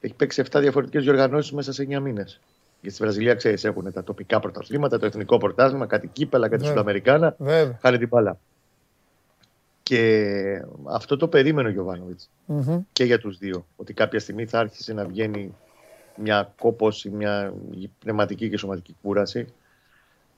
Έχει 0.00 0.14
παίξει 0.14 0.42
7 0.50 0.60
διαφορετικές 0.60 1.04
διοργανώσεις 1.04 1.52
μέσα 1.52 1.72
σε 1.72 1.82
9 1.82 2.00
μήνες. 2.00 2.40
Γιατί 2.80 2.96
στη 2.96 3.04
Βραζιλία, 3.04 3.34
ξέρεις, 3.34 3.64
έχουν 3.64 3.92
τα 3.92 4.04
τοπικά 4.04 4.40
πρωταθλήματα, 4.40 4.98
το 4.98 5.06
εθνικό 5.06 5.38
πρωτάθλημα, 5.38 5.86
κάτι 5.86 6.06
κύπελα, 6.06 6.48
κάτι 6.48 6.62
Ναι. 6.62 6.68
Σουδαμερικάνα. 6.68 7.34
Βέβαια. 7.38 7.78
Χάρη 7.82 7.98
την 7.98 8.08
μπάλα. 8.08 8.38
Και 9.82 10.62
αυτό 10.84 11.16
το 11.16 11.28
περίμενε 11.28 11.68
ο 11.68 11.70
Γιωβάνοβιτς 11.70 12.30
Μμμ. 12.46 12.80
και 12.92 13.04
για 13.04 13.18
τους 13.18 13.38
δύο. 13.38 13.66
Ότι 13.76 13.92
κάποια 13.92 14.18
στιγμή 14.20 14.46
θα 14.46 14.58
άρχισε 14.58 14.92
να 14.92 15.04
βγαίνει 15.04 15.54
μια 16.16 16.52
κόπωση, 16.58 17.10
μια 17.10 17.54
πνευματική 17.98 18.48
και 18.50 18.56
σωματική 18.56 18.96
κούραση. 19.02 19.46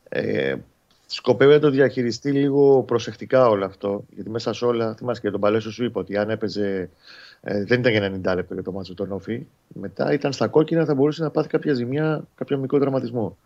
Ε, 0.09 0.55
σκοπεύει 1.07 1.53
να 1.53 1.59
το 1.59 1.71
διαχειριστεί 1.71 2.33
λίγο 2.33 2.83
προσεκτικά 2.83 3.49
όλο 3.49 3.65
αυτό. 3.65 4.05
Γιατί 4.11 4.31
μέσα 4.31 4.53
σε 4.53 4.65
όλα, 4.65 4.95
θυμάσαι 4.95 5.21
και 5.21 5.31
τον 5.31 5.41
Παλέσο 5.41 5.73
σου 5.73 5.85
είπε 5.85 5.99
ότι 5.99 6.17
αν 6.17 6.31
έπαιζε. 6.31 6.91
Ε, 7.41 7.65
δεν 7.65 7.81
ήταν 7.81 7.93
για 7.93 8.33
90 8.33 8.35
λεπτό 8.35 8.55
για 8.55 8.63
το 8.63 8.73
μάτσο 8.73 8.95
τον 8.95 9.13
Όφη. 9.13 9.47
Μετά 9.69 10.13
ήταν 10.13 10.33
στα 10.33 10.49
κόκκινα, 10.49 10.85
θα 10.85 10.95
μπορούσε 10.95 11.23
να 11.23 11.31
πάθει 11.31 11.49
κάποια 11.49 11.75
ζημιά, 11.75 12.25
κάποιο 12.35 12.59
μικρό 12.59 12.79
τραυματισμό. 12.79 13.37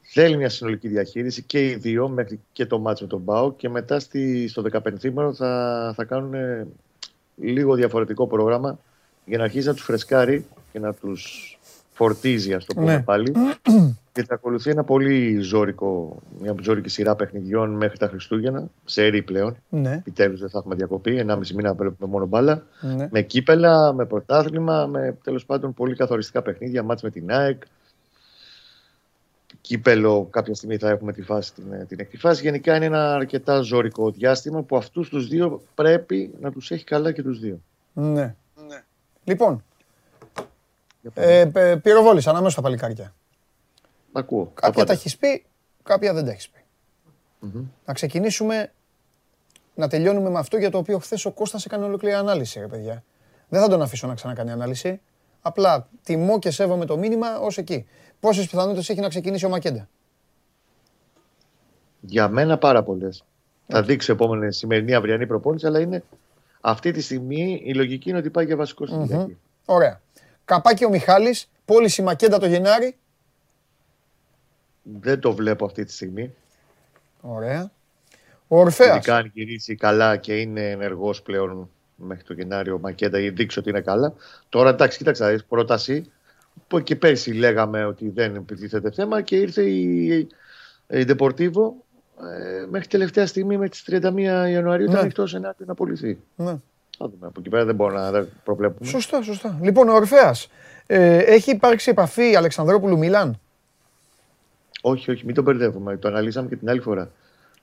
Θέλει 0.00 0.36
μια 0.36 0.48
συνολική 0.48 0.88
διαχείριση 0.88 1.42
και 1.42 1.68
οι 1.68 1.74
δύο 1.74 2.08
μέχρι 2.08 2.40
και 2.52 2.66
το 2.66 2.78
μάτσο 2.78 3.04
με 3.04 3.10
τον 3.10 3.20
Μπάου 3.20 3.56
και 3.56 3.68
μετά 3.68 4.00
στη, 4.00 4.48
στο 4.48 4.62
15 4.72 5.32
θα, 5.34 5.92
θα 5.96 6.04
κάνουν 6.04 6.34
ε, 6.34 6.66
λίγο 7.36 7.74
διαφορετικό 7.74 8.26
πρόγραμμα 8.26 8.78
για 9.24 9.38
να 9.38 9.44
αρχίσει 9.44 9.66
να 9.66 9.74
τους 9.74 9.84
φρεσκάρει 9.84 10.46
και 10.72 10.78
να 10.78 10.94
τους 10.94 11.53
φορτίζει, 11.94 12.54
ας 12.54 12.64
το 12.64 12.74
πούμε 12.74 12.94
Ναι. 12.96 13.02
πάλι. 13.02 13.32
και 14.12 14.24
θα 14.24 14.34
ακολουθεί 14.34 14.70
ένα 14.70 14.84
πολύ 14.84 15.40
ζώρικο, 15.40 16.16
μια 16.40 16.54
ζώρικη 16.62 16.88
σειρά 16.88 17.14
παιχνιδιών 17.16 17.70
μέχρι 17.70 17.98
τα 17.98 18.08
Χριστούγεννα, 18.08 18.66
σε 18.84 19.04
έρη 19.04 19.22
πλέον. 19.22 19.56
Ναι, 19.68 19.92
Επιτέλους 19.92 20.40
δεν 20.40 20.48
θα 20.50 20.58
έχουμε 20.58 20.74
διακοπή, 20.74 21.24
1,5 21.28 21.38
μήνα 21.54 21.74
βλέπουμε 21.74 22.10
μόνο 22.10 22.26
μπάλα. 22.26 22.66
ναι. 22.80 23.08
Με 23.10 23.22
κύπελα, 23.22 23.92
με 23.92 24.04
πρωτάθλημα, 24.06 24.86
με 24.86 25.16
τέλος 25.24 25.44
πάντων 25.46 25.74
πολύ 25.74 25.94
καθοριστικά 25.96 26.42
παιχνίδια, 26.42 26.82
μάτς 26.82 27.02
με 27.02 27.10
την 27.10 27.30
ΑΕΚ. 27.32 27.62
Κύπελο, 29.60 30.26
κάποια 30.30 30.54
στιγμή 30.54 30.76
θα 30.76 30.88
έχουμε 30.88 31.12
τη 31.12 31.22
φάση, 31.22 31.52
την, 31.54 31.86
την 31.88 32.00
έκτη 32.00 32.16
φάση. 32.16 32.42
Γενικά 32.42 32.76
είναι 32.76 32.84
ένα 32.84 33.14
αρκετά 33.14 33.60
ζώρικο 33.60 34.10
διάστημα 34.10 34.62
που 34.62 34.76
αυτούς 34.76 35.08
τους 35.08 35.28
δύο 35.28 35.62
πρέπει 35.74 36.34
να 36.40 36.52
τους 36.52 36.70
έχει 36.70 36.84
καλά 36.84 37.12
και 37.12 37.22
τους 37.22 37.38
δύο. 37.40 37.60
ναι. 37.92 38.34
Λοιπόν, 39.24 39.24
Για 39.26 39.36
πάμε. 39.36 39.58
Ε, 41.14 41.44
πε- 41.52 41.76
πυροβόλησα 41.80 42.30
ανάμεσα 42.30 42.50
στα 42.52 42.62
παλικάρια. 42.62 43.14
Ακούω. 44.12 44.44
Κάποια 44.44 44.68
Απάντα. 44.68 44.84
τα 44.86 44.92
έχεις 44.92 45.16
πει, 45.16 45.44
κάποια 45.82 46.14
δεν 46.14 46.24
τα 46.24 46.30
έχεις 46.30 46.48
πει. 46.48 46.58
Μμμ. 47.40 47.64
Να 47.84 47.92
ξεκινήσουμε 47.94 48.72
να 49.74 49.88
τελειώνουμε 49.88 50.30
με 50.30 50.38
αυτό 50.38 50.56
για 50.56 50.70
το 50.70 50.78
οποίο 50.78 50.98
χθες 50.98 51.24
ο 51.24 51.30
Κώστας 51.32 51.64
έκανε 51.64 51.84
ολόκληρη 51.84 52.14
ανάλυση, 52.14 52.60
ρε 52.60 52.66
παιδιά. 52.66 53.04
Δεν 53.48 53.60
θα 53.60 53.68
τον 53.68 53.82
αφήσω 53.82 54.06
να 54.06 54.14
ξανακάνει 54.14 54.50
ανάλυση. 54.50 55.00
Απλά 55.42 55.88
τιμώ 56.02 56.38
και 56.38 56.50
σέβομαι 56.50 56.84
το 56.84 56.98
μήνυμα 56.98 57.38
ως 57.38 57.58
εκεί. 57.58 57.86
Πόσες 58.20 58.46
πιθανότητες 58.46 58.88
έχει 58.88 59.00
να 59.00 59.08
ξεκινήσει 59.08 59.44
ο 59.44 59.48
Μακέντα; 59.48 59.88
Για 62.00 62.28
μένα 62.28 62.58
πάρα 62.58 62.82
πολλές. 62.82 63.24
Θα 63.66 63.82
δείξει 63.82 64.12
επόμενη 64.12 64.52
σημερινή 64.52 64.94
αυριανή 64.94 65.26
προπόνηση, 65.26 65.66
αλλά 65.66 65.80
είναι 65.80 66.04
αυτή 66.60 66.90
τη 66.90 67.00
στιγμή 67.00 67.62
η 67.64 67.74
λογική 67.74 68.08
είναι 68.08 68.18
ότι 68.18 68.30
πάει 68.30 68.44
για 68.44 68.56
βασικό 68.56 68.86
στην 68.86 69.02
Κυριακή. 69.02 69.38
Ωραία. 69.64 70.00
Καπάκι 70.44 70.84
ο 70.84 70.88
Μιχάλης, 70.88 71.50
πώληση 71.64 72.02
Μακέντα 72.02 72.38
το 72.38 72.46
Γενάρη. 72.46 72.96
Δεν 74.82 75.20
το 75.20 75.32
βλέπω 75.32 75.64
αυτή 75.64 75.84
τη 75.84 75.92
στιγμή. 75.92 76.34
Ωραία. 77.20 77.70
Ο 78.48 78.58
Ορφέας. 78.60 78.96
Ειδικά 78.96 79.16
αν 79.16 79.30
γυρίσει 79.34 79.74
καλά 79.74 80.16
και 80.16 80.40
είναι 80.40 80.70
ενεργός 80.70 81.22
πλέον 81.22 81.70
μέχρι 81.96 82.24
το 82.24 82.32
Γενάρη 82.32 82.70
ο 82.70 82.78
Μακέντα 82.78 83.20
ή 83.20 83.30
δείξει 83.30 83.58
ότι 83.58 83.68
είναι 83.68 83.80
καλά. 83.80 84.14
Τώρα 84.48 84.70
εντάξει, 84.70 84.98
κοίταξε, 84.98 85.22
να 85.24 85.30
δεις, 85.30 85.44
πρόταση 85.44 86.12
που 86.68 86.80
και 86.80 86.96
πέρσι 86.96 87.32
λέγαμε 87.32 87.84
ότι 87.84 88.08
δεν 88.08 88.34
επιτίθεται 88.34 88.90
θέμα 88.90 89.22
και 89.22 89.36
ήρθε 89.36 89.62
η, 89.62 90.06
η 90.88 91.04
Deportivo 91.08 91.70
ε, 92.32 92.66
μέχρι 92.70 92.88
τελευταία 92.88 93.26
στιγμή 93.26 93.56
με 93.56 93.68
τις 93.68 93.84
31 93.90 94.02
Ιανουαρίου 94.48 94.84
ήταν 94.84 94.94
Ναι. 94.94 95.00
ανοιχτός 95.00 95.34
ενάντια 95.34 95.66
να 95.66 95.74
πουληθεί. 95.74 96.18
Ναι. 96.36 96.56
Θα 96.98 97.08
δούμε. 97.08 97.26
Από 97.26 97.40
εκεί 97.40 97.48
πέρα 97.48 97.64
δεν 97.64 97.74
μπορώ 97.74 97.94
να 97.94 98.10
δεν 98.10 98.28
προβλέπουμε. 98.44 98.88
Σωστά, 98.88 99.22
σωστά. 99.22 99.58
Λοιπόν, 99.62 99.88
ο 99.88 99.94
Ορφέας. 99.94 100.48
Ε, 100.86 101.16
έχει 101.16 101.50
υπάρξει 101.50 101.90
επαφή 101.90 102.36
Αλεξανδρόπουλου 102.36 102.98
Μιλάν. 102.98 103.40
Όχι, 104.80 105.10
όχι, 105.10 105.24
μην 105.26 105.34
το 105.34 105.42
μπερδεύουμε. 105.42 105.96
Το 105.96 106.08
αναλύσαμε 106.08 106.48
και 106.48 106.56
την 106.56 106.68
άλλη 106.70 106.80
φορά. 106.80 107.10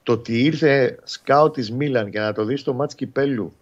Το 0.03 0.12
ότι 0.12 0.43
ήρθε 0.43 0.99
σκάου 1.03 1.51
της 1.51 1.72
Μίλαν 1.72 2.08
για 2.08 2.22
να 2.22 2.34
το 2.34 2.45
δει 2.45 2.56
στο 2.56 2.74
μάτς 2.74 2.95
κυπέλου 2.95 3.53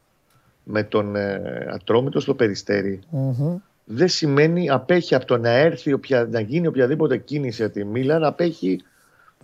με 0.63 0.83
τον 0.83 1.15
ε, 1.15 1.67
Ατρόμητο 1.71 2.19
στο 2.19 2.33
περιστέρι 2.33 2.99
Μμμ. 3.09 3.57
δεν 3.85 4.07
σημαίνει 4.07 4.69
απέχει 4.69 5.15
από 5.15 5.25
το 5.25 5.37
να 5.37 5.49
έρθει, 5.49 5.93
οποια, 5.93 6.27
να 6.31 6.39
γίνει 6.39 6.67
οποιαδήποτε 6.67 7.17
κίνηση 7.17 7.63
από 7.63 7.73
τη 7.73 7.85
Μίλαν, 7.85 8.23
απέχει, 8.23 8.81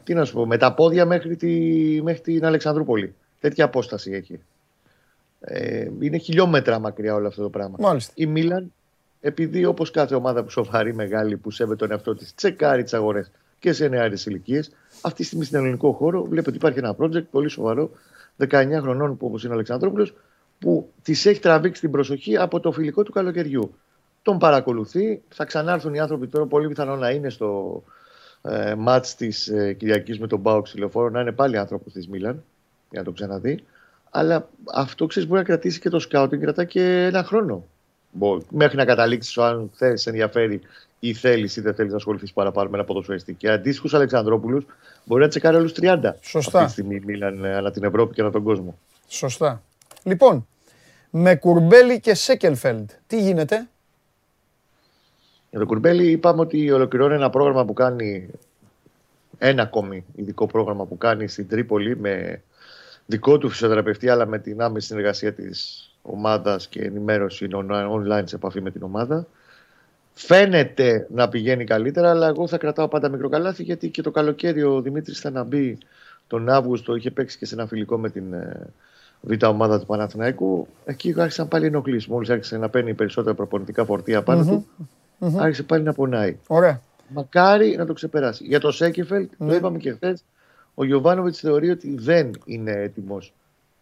τι 0.03 0.13
να 0.13 0.25
σου 0.25 0.33
πω, 0.33 0.45
με 0.45 0.57
τα 0.57 0.73
πόδια 0.73 1.05
μέχρι, 1.05 1.35
τη, 1.35 1.49
μέχρι 2.03 2.21
την 2.21 2.45
Αλεξανδρούπολη. 2.45 3.15
Τέτοια 3.39 3.65
απόσταση 3.65 4.11
έχει. 4.11 4.39
Ε, 5.47 5.87
είναι 5.99 6.17
χιλιόμετρα 6.17 6.79
μακριά 6.79 7.13
όλο 7.13 7.27
αυτό 7.27 7.41
το 7.41 7.49
πράγμα. 7.49 7.75
Μάλιστα. 7.79 8.11
Η 8.15 8.25
Μίλαν, 8.25 8.73
επειδή 9.21 9.65
όπως 9.65 9.91
κάθε 9.91 10.15
ομάδα 10.15 10.43
που 10.43 10.49
σοβαρή 10.49 10.93
μεγάλη 10.93 11.37
που 11.37 11.51
σέβεται 11.51 11.75
τον 11.75 11.91
εαυτό 11.91 12.15
της, 12.15 12.35
τσεκάρει 12.35 12.83
τις 12.83 12.93
αγορές 12.93 13.31
και 13.59 13.73
σε 13.73 13.87
νεάρες 13.87 14.25
ηλικίες, 14.25 14.71
αυτή 15.01 15.17
τη 15.17 15.23
στιγμή 15.23 15.45
στην 15.45 15.57
ελληνικό 15.57 15.91
χώρο 15.91 16.23
βλέπει 16.23 16.47
ότι 16.47 16.57
υπάρχει 16.57 16.79
ένα 16.79 16.95
project 16.99 17.23
πολύ 17.31 17.49
σοβαρό 17.49 17.89
19 18.37 18.79
χρονών 18.81 19.17
που 19.17 19.25
όπως 19.25 19.43
είναι 19.43 19.51
ο 19.51 19.55
Αλεξανδρόπουλος, 19.55 20.13
που 20.59 20.89
τη 21.01 21.11
έχει 21.11 21.39
τραβήξει 21.39 21.81
την 21.81 21.91
προσοχή 21.91 22.37
από 22.37 22.59
το 22.59 22.71
φιλικό 22.71 23.03
του 23.03 23.11
καλοκαιριού. 23.11 23.75
Τον 24.21 24.37
παρακολουθεί, 24.37 25.21
θα 25.29 25.45
ξανάρθουν 25.45 25.93
οι 25.93 25.99
άνθρωποι 25.99 26.27
τώρα, 26.27 26.45
πολύ 26.45 26.67
πιθανό 26.67 26.95
να 26.95 27.09
είναι 27.09 27.29
στο 27.29 27.83
ε, 28.41 28.75
μάτς 28.75 29.15
της 29.15 29.47
ε, 29.47 29.73
Κυριακής 29.73 30.19
με 30.19 30.27
τον 30.27 30.39
Μπάου 30.39 30.61
Ξυλοφόρο, 30.61 31.09
να 31.09 31.21
είναι 31.21 31.31
πάλι 31.31 31.57
άνθρωπος 31.57 31.93
της 31.93 32.07
Μίλαν, 32.07 32.43
για 32.89 32.99
να 32.99 33.05
το 33.05 33.11
ξαναδεί. 33.11 33.63
Αλλά 34.17 34.49
αυτό 34.73 35.05
ξέρεις 35.05 35.27
μπορεί 35.29 35.39
να 35.39 35.45
κρατήσει 35.45 35.79
και 35.79 35.89
το 35.89 35.99
σκάουτινγκ, 35.99 36.41
κρατά 36.41 36.63
και 36.63 36.81
ένα 36.81 37.23
χρόνο. 37.23 37.65
Μέχρι 38.49 38.77
να 38.77 38.85
καταλήξεις 38.85 39.37
αν 39.37 39.71
θες, 39.73 40.07
ενδιαφέρει 40.07 40.61
ή 40.99 41.13
θέλεις 41.13 41.55
ή 41.55 41.61
δεν 41.61 41.75
θέλεις 41.75 41.91
να 41.91 41.97
ασχοληθείς 41.97 42.33
παραπάνω 42.33 42.69
με 42.69 42.77
ένα 42.77 42.85
ποδοσφαιριστή. 42.85 43.33
Και 43.33 43.49
αντίστοιχους 43.49 43.93
Αλεξανδρόπουλους 43.93 44.65
μπορεί 45.03 45.21
να 45.21 45.27
τσεκάρει 45.27 45.55
όλους 45.55 45.73
30. 45.73 46.15
Σωστά. 46.21 46.59
Αυτή 46.59 46.65
τη 46.65 46.71
στιγμή 46.71 47.05
Μίλαν 47.05 47.45
ανά 47.45 47.71
την 47.71 47.83
Ευρώπη 47.83 48.13
και 48.13 48.21
ανά 48.21 48.31
τον 48.31 48.43
κόσμο. 48.43 48.77
Σωστά. 49.07 49.61
Λοιπόν, 50.03 50.47
με 51.09 51.35
Κουρμπέλη 51.35 51.99
και 51.99 52.13
Σέκελφελντ, 52.13 52.89
τι 53.07 53.21
γίνεται; 53.21 53.67
Για 55.49 55.59
τον 55.59 55.67
Κουρμπέλη 55.67 56.11
είπαμε 56.11 56.41
ότι 56.41 56.71
ολοκληρώνει 56.71 57.13
ένα 57.13 57.29
πρόγραμμα 57.29 57.65
που 57.65 57.73
κάνει 57.73 58.29
ένα 59.37 59.61
ακόμη 59.61 60.05
ειδικό 60.15 60.45
πρόγραμμα 60.45 60.85
που 60.85 60.97
κάνει 60.97 61.27
στην 61.27 61.47
Τρίπολη 61.47 61.97
με 61.97 62.41
δικό 63.05 63.37
του 63.37 63.49
φυσιοθεραπευτή 63.49 64.09
αλλά 64.09 64.25
με 64.25 64.39
την 64.39 64.61
άμεση 64.61 64.87
συνεργασία 64.87 65.33
της 65.33 65.89
ομάδας 66.01 66.67
και 66.67 66.81
ενημέρωση 66.81 67.47
online 67.51 68.23
σε 68.23 68.35
επαφή 68.35 68.61
με 68.61 68.71
την 68.71 68.83
ομάδα. 68.83 69.27
Φαίνεται 70.13 71.07
να 71.13 71.29
πηγαίνει 71.29 71.63
καλύτερα, 71.63 72.09
αλλά 72.09 72.27
εγώ 72.27 72.47
θα 72.47 72.57
κρατάω 72.57 72.87
πάντα 72.87 73.09
μικροκαλάθι 73.09 73.63
γιατί 73.63 73.89
και 73.89 74.01
το 74.01 74.11
καλοκαίρι 74.11 74.63
ο 74.63 74.81
Δημήτρης 74.81 75.19
θα 75.19 75.29
να 75.29 75.43
μπει 75.43 75.77
τον 76.27 76.49
Αύγουστο, 76.49 76.95
είχε 76.95 77.11
παίξει 77.11 77.37
και 77.37 77.45
σε 77.45 77.55
ένα 77.55 77.67
φιλικό 77.67 77.97
με 77.97 78.09
την 78.09 78.33
ε, 78.33 78.67
β' 79.21 79.43
ομάδα 79.43 79.79
του 79.79 79.85
Παναθηναϊκού. 79.85 80.67
Εκεί 80.85 81.15
άρχισαν 81.17 81.47
πάλι 81.47 81.65
ενοχλήσεις. 81.65 82.07
Μόλις 82.07 82.29
άρχισε 82.29 82.57
να 82.57 82.69
παίρνει 82.69 82.93
περισσότερα 82.93 83.35
προπονητικά 83.35 83.85
φορτία 83.85 84.23
του, 84.23 84.67
άρχισε 85.37 85.63
πάλι 85.63 85.83
να 85.83 85.93
πονάει. 85.93 86.37
Ωραία. 86.47 86.81
Μακάρι 87.07 87.75
να 87.75 87.85
το 87.85 87.93
ξεπεράσει. 87.93 88.43
Για 88.43 88.59
το 88.59 88.71
Σέκεφελτ, 88.71 89.31
το 89.37 89.43
Ναι. 89.43 89.55
είπαμε 89.55 89.77
και 89.77 89.91
χθες, 89.91 90.23
ο 90.75 90.85
Γιωβάνοβιτς 90.85 91.39
θεωρεί 91.39 91.69
ότι 91.69 91.95
δεν 91.95 92.31
είναι 92.45 92.71
έτοιμος 92.71 93.33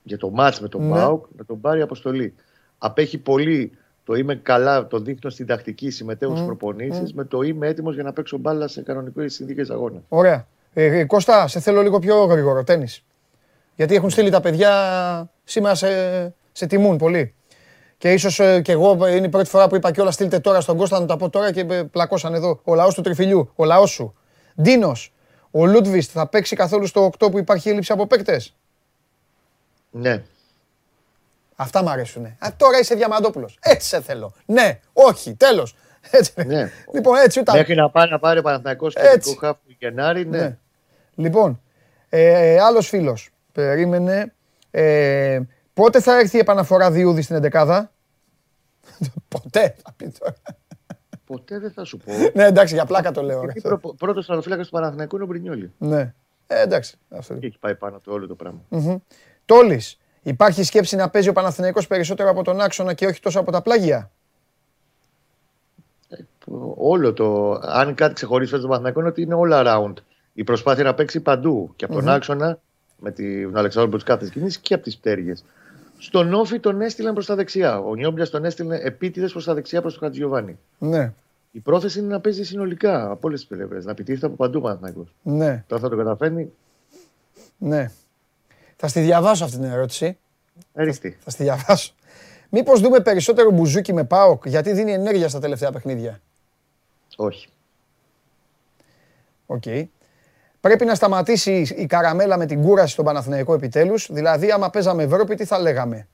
για 0.03 0.17
το 0.17 0.29
μάτς 0.29 0.61
με 0.61 0.67
τον 0.67 0.87
Ναι. 0.87 0.91
Πάουκ 0.91 1.25
να 1.37 1.45
τον 1.45 1.61
πάρει 1.61 1.81
αποστολή. 1.81 2.33
Απέχει 2.77 3.17
πολύ 3.17 3.71
το 4.05 4.13
είμαι 4.13 4.35
καλά, 4.35 4.87
το 4.87 4.99
δείχνω 4.99 5.29
στην 5.29 5.45
τακτική, 5.45 5.89
συμμετέχω 5.89 6.35
στι 6.35 6.45
προπονήσεις, 6.45 7.13
με 7.13 7.25
το 7.25 7.41
είμαι 7.41 7.67
έτοιμος 7.67 7.93
για 7.93 8.03
να 8.03 8.13
παίξω 8.13 8.37
μπάλα 8.37 8.67
σε 8.67 8.81
κανονικές 8.81 9.33
συνθήκες 9.33 9.69
αγώνας. 9.69 10.01
Ωραία. 10.09 10.47
Ε, 10.73 10.99
ε, 10.99 11.05
Κώστα, 11.05 11.47
σε 11.47 11.59
θέλω 11.59 11.81
λίγο 11.81 11.99
πιο 11.99 12.23
γρήγορο 12.23 12.63
τέννις. 12.63 13.03
Γιατί 13.75 13.95
έχουν 13.95 14.09
στείλει 14.09 14.29
τα 14.29 14.41
παιδιά 14.41 14.71
σήμερα 15.43 15.75
σε, 15.75 15.87
σε 16.51 16.65
τιμούν 16.67 16.97
πολύ. 16.97 17.33
Και 17.97 18.13
ίσως 18.13 18.39
ε, 18.39 18.61
και 18.61 18.71
εγώ 18.71 19.05
ε, 19.05 19.15
είναι 19.15 19.25
η 19.25 19.29
πρώτη 19.29 19.49
φορά 19.49 19.67
που 19.67 19.75
είπα 19.75 19.91
και 19.91 20.01
όλα 20.01 20.11
στείλτε 20.11 20.39
τώρα 20.39 20.61
στον 20.61 20.77
Κώστα 20.77 20.99
να 20.99 21.05
τα 21.05 21.17
πω 21.17 21.29
τώρα 21.29 21.51
και 21.51 21.65
ε, 21.69 21.83
πλακώσαν 21.83 22.33
εδώ. 22.33 22.59
Ο 22.63 22.75
λαός 22.75 22.93
του 22.93 23.01
τριφυλιού, 23.01 23.51
ο 23.55 23.65
λαός 23.65 23.89
σου. 23.89 24.13
Ντίνος, 24.61 25.13
ο 25.55 25.65
Λούτβιστ 25.65 26.09
θα 26.13 26.27
παίξει 26.27 26.55
καθόλου 26.55 26.87
στο 26.87 27.11
8 27.19 27.31
που 27.31 27.37
υπάρχει 27.37 27.69
έλλειψη 27.69 27.91
από 27.91 28.07
παίκτες; 28.07 28.55
Ναι. 29.91 30.23
Αυτά 31.55 31.83
μ' 31.83 31.89
αρέσουν. 31.89 32.25
Α, 32.25 32.47
τώρα 32.57 32.79
είσαι 32.79 32.95
διαμαντόπουλος. 32.95 33.57
Έτσι 33.61 33.87
σε 33.87 34.01
θέλω. 34.01 34.33
Ναι, 34.45 34.79
όχι, 34.93 35.33
τέλος. 35.35 35.75
Έτσι. 36.11 36.33
Ναι. 36.45 36.71
Λοιπόν, 36.93 37.17
έτσι 37.17 37.39
ούτε. 37.39 37.51
Μέχρι 37.51 37.75
να 37.75 37.89
πάει 37.89 38.09
να 38.09 38.19
πάρει 38.19 38.39
ο 38.39 38.41
Παναθηναϊκός 38.41 38.95
Έτσι. 38.95 39.11
κεντρικό 39.13 39.45
χάφ 39.45 39.57
του 39.65 39.75
Γενάρη, 39.79 40.25
ναι. 40.25 40.37
Ναι. 40.37 40.57
Λοιπόν, 41.15 41.61
ε, 42.09 42.59
άλλος 42.59 42.87
φίλος 42.87 43.29
περίμενε. 43.51 44.33
Ε, 44.71 45.39
πότε 45.73 46.01
θα 46.01 46.19
έρθει 46.19 46.35
η 46.37 46.39
επαναφορά 46.39 46.91
Διούδη 46.91 47.21
στην 47.21 47.49
11 47.51 47.83
Ποτέ 49.27 49.75
θα 49.83 49.93
πει 49.97 50.13
τώρα. 50.19 50.35
Ποτέ 51.35 51.59
δεν 51.59 51.71
θα 51.71 51.83
σου 51.83 51.97
πω. 51.97 52.11
ναι, 52.33 52.43
εντάξει, 52.45 52.73
για 52.73 52.85
πλάκα 52.85 53.11
το 53.11 53.21
λέω. 53.21 53.43
Γιατί 53.43 53.61
ρε. 53.63 53.75
προ, 53.77 53.93
πρώτος 53.97 54.23
στρατοφύλακα 54.23 54.63
του 54.63 54.69
Παναθηναϊκού 54.69 55.15
είναι 55.15 55.23
ο 55.23 55.27
Μπρινιόλη. 55.27 55.71
ναι. 55.77 56.13
Ε, 56.47 56.61
εντάξει. 56.61 56.97
Αυτό. 57.09 57.33
Και 57.33 57.45
έχει 57.47 57.57
πάει 57.59 57.75
πάνω 57.75 57.99
το 58.03 58.11
όλο 58.11 58.27
το 58.27 58.35
πράγμα. 58.35 58.59
Μμμ. 58.69 58.95
Τόλης, 59.45 59.97
υπάρχει 60.21 60.63
σκέψη 60.63 60.95
να 60.95 61.09
παίζει 61.09 61.29
ο 61.29 61.33
Παναθηναϊκός 61.33 61.87
περισσότερο 61.87 62.29
από 62.29 62.43
τον 62.43 62.61
άξονα 62.61 62.93
και 62.93 63.05
όχι 63.05 63.19
τόσο 63.21 63.39
από 63.39 63.51
τα 63.51 63.61
πλάγια; 63.61 64.11
όλο 66.75 67.13
το. 67.13 67.51
Αν 67.63 67.95
κάτι 67.95 68.13
ξεχωρίζει 68.13 68.49
φέτο 68.49 68.61
το 68.61 68.67
Παναθηναϊκό 68.67 68.99
είναι 68.99 69.09
ότι 69.09 69.21
είναι 69.21 69.35
all 69.39 69.51
around. 69.65 69.93
Η 70.33 70.43
προσπάθεια 70.43 70.83
να 70.83 70.93
παίξει 70.93 71.19
παντού. 71.19 71.73
Και 71.75 71.85
από 71.85 71.93
τον 71.93 72.09
άξονα, 72.09 72.59
με 72.99 73.11
τη- 73.11 73.43
τον 73.43 73.57
Αλεξάνδρου 73.57 73.89
προ 73.91 73.99
τι 73.99 74.05
κάθε 74.05 74.29
κινήσει 74.33 74.59
και 74.59 74.73
από 74.73 74.83
τις 74.83 74.97
πτέρυγες. 74.97 75.43
Στον 75.97 76.33
Όφη 76.33 76.59
τον 76.59 76.81
έστειλαν 76.81 77.13
προς 77.13 77.25
τα 77.25 77.35
δεξιά. 77.35 77.79
Ο 77.79 77.95
Νιόμπλιας 77.95 78.29
τον 78.29 78.45
έστειλε 78.45 78.75
επίτηδες 78.81 79.31
προς 79.31 79.45
τα 79.45 79.53
δεξιά 79.53 79.81
προς 79.81 79.93
τον 79.97 80.03
Χατζιωβάνι. 80.07 80.57
Ναι, 80.77 81.13
Η 81.55 81.59
πρόθεση 81.59 81.99
είναι 81.99 82.07
να 82.07 82.19
παίζει 82.19 82.43
συνολικά 82.43 83.09
από 83.11 83.27
όλες 83.27 83.39
τις 83.39 83.49
πλευρές. 83.49 83.85
Να 83.85 83.91
επιτίθεται 83.91 84.25
από 84.25 84.35
παντού 84.35 84.57
ο 84.57 84.61
Παναθηναϊκός. 84.61 85.15
ναι, 85.23 85.63
Τώρα 85.67 85.81
θα 85.81 85.89
το 85.89 85.95
καταφέρνει. 85.97 86.51
ναι. 87.57 87.91
Θα 88.75 88.87
στη 88.87 88.99
διαβάσω 88.99 89.43
αυτή 89.43 89.57
την 89.57 89.65
ερώτηση. 89.65 90.17
Αριστεί. 90.75 91.17
Θα 91.19 91.29
στη 91.29 91.43
διαβάσω. 91.43 91.93
Μήπως 92.49 92.81
δούμε 92.81 92.99
περισσότερο 92.99 93.51
Μπουζούκη 93.51 93.93
με 93.93 94.03
ΠΑΟΚ, 94.03 94.47
γιατί 94.47 94.71
δίνει 94.73 94.91
ενέργεια 94.91 95.27
στα 95.29 95.39
τελευταία 95.39 95.71
παιχνίδια; 95.71 96.21
Όχι. 97.15 97.47
Οκ. 99.45 99.63
Πρέπει 100.61 100.85
να 100.85 100.95
σταματήσει 100.95 101.73
η 101.77 101.85
καραμέλα 101.85 102.37
με 102.37 102.45
την 102.45 102.61
κούραση 102.61 102.93
στον 102.93 103.05
Παναθηναϊκό 103.05 103.53
επιτέλους. 103.53 104.07
Δηλαδή, 104.11 104.51
άμα 104.51 104.69
παίζαμε 104.69 105.03
Ευρώπη, 105.03 105.35
τι 105.35 105.45
θα 105.45 105.59
λέγαμε; 105.59 106.07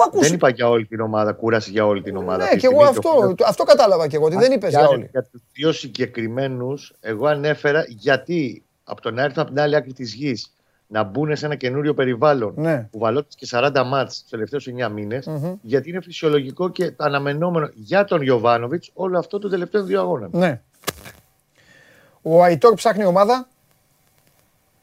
Δεν 0.00 0.08
έχω 0.08 0.08
ακούσει. 0.08 0.26
Δεν 0.28 0.34
είπα 0.36 0.48
για 0.48 0.68
όλη 0.68 0.86
την 0.86 1.00
ομάδα, 1.00 1.32
κούραση 1.32 1.70
για 1.70 1.86
όλη 1.86 2.02
την 2.02 2.16
ομάδα. 2.16 2.36
Ναι, 2.36 2.42
Αυτή 2.44 2.54
τη 2.54 2.60
και 2.60 2.66
εγώ 2.66 2.84
στιγμή 2.86 2.98
αυτό, 3.08 3.26
το- 3.28 3.34
το- 3.34 3.44
αυτό 3.48 3.64
κατάλαβα 3.64 4.06
και 4.08 4.16
εγώ, 4.16 4.24
ότι 4.24 4.36
δεν 4.36 4.52
είπες 4.52 4.70
για 4.70 4.78
Για- 4.80 4.88
όλοι. 4.88 5.08
Για 5.10 5.22
τους 5.22 5.40
δύο 5.52 5.72
συγκεκριμένους, 5.72 6.92
εγώ 7.00 7.26
ανέφερα 7.26 7.84
γιατί 7.88 8.64
από 8.84 9.00
το 9.00 9.10
να 9.10 9.22
έρθουν 9.22 9.42
από 9.42 9.50
την 9.50 9.60
άλλη 9.60 9.76
άκρη 9.76 9.92
της 9.92 10.14
γης 10.14 10.54
να 10.86 11.02
μπουν 11.02 11.36
σε 11.36 11.46
ένα 11.46 11.54
καινούριο 11.54 11.94
περιβάλλον 11.94 12.52
Ναι. 12.56 12.88
που 12.90 12.98
βαλώτησε 12.98 13.36
και 13.40 13.46
40 13.46 13.84
μάτς 13.84 14.20
τους 14.20 14.30
τελευταίους 14.30 14.66
9 14.66 14.88
μήνες, 14.88 15.26
Μμμ. 15.26 15.54
γιατί 15.62 15.88
είναι 15.90 16.00
φυσιολογικό 16.00 16.68
και 16.70 16.92
αναμενόμενο 16.96 17.70
για 17.74 18.04
τον 18.04 18.22
Γιοβάνοβιτς 18.22 18.90
όλο 18.94 19.18
αυτό 19.18 19.38
των 19.38 19.50
τελευταίων 19.50 19.86
δύο 19.86 20.00
αγώνων. 20.00 20.30
Ναι. 20.32 20.60
Ο 22.22 22.42
Αϊτόρ 22.42 22.74
ψάχνει 22.74 23.04
ομάδα; 23.04 23.48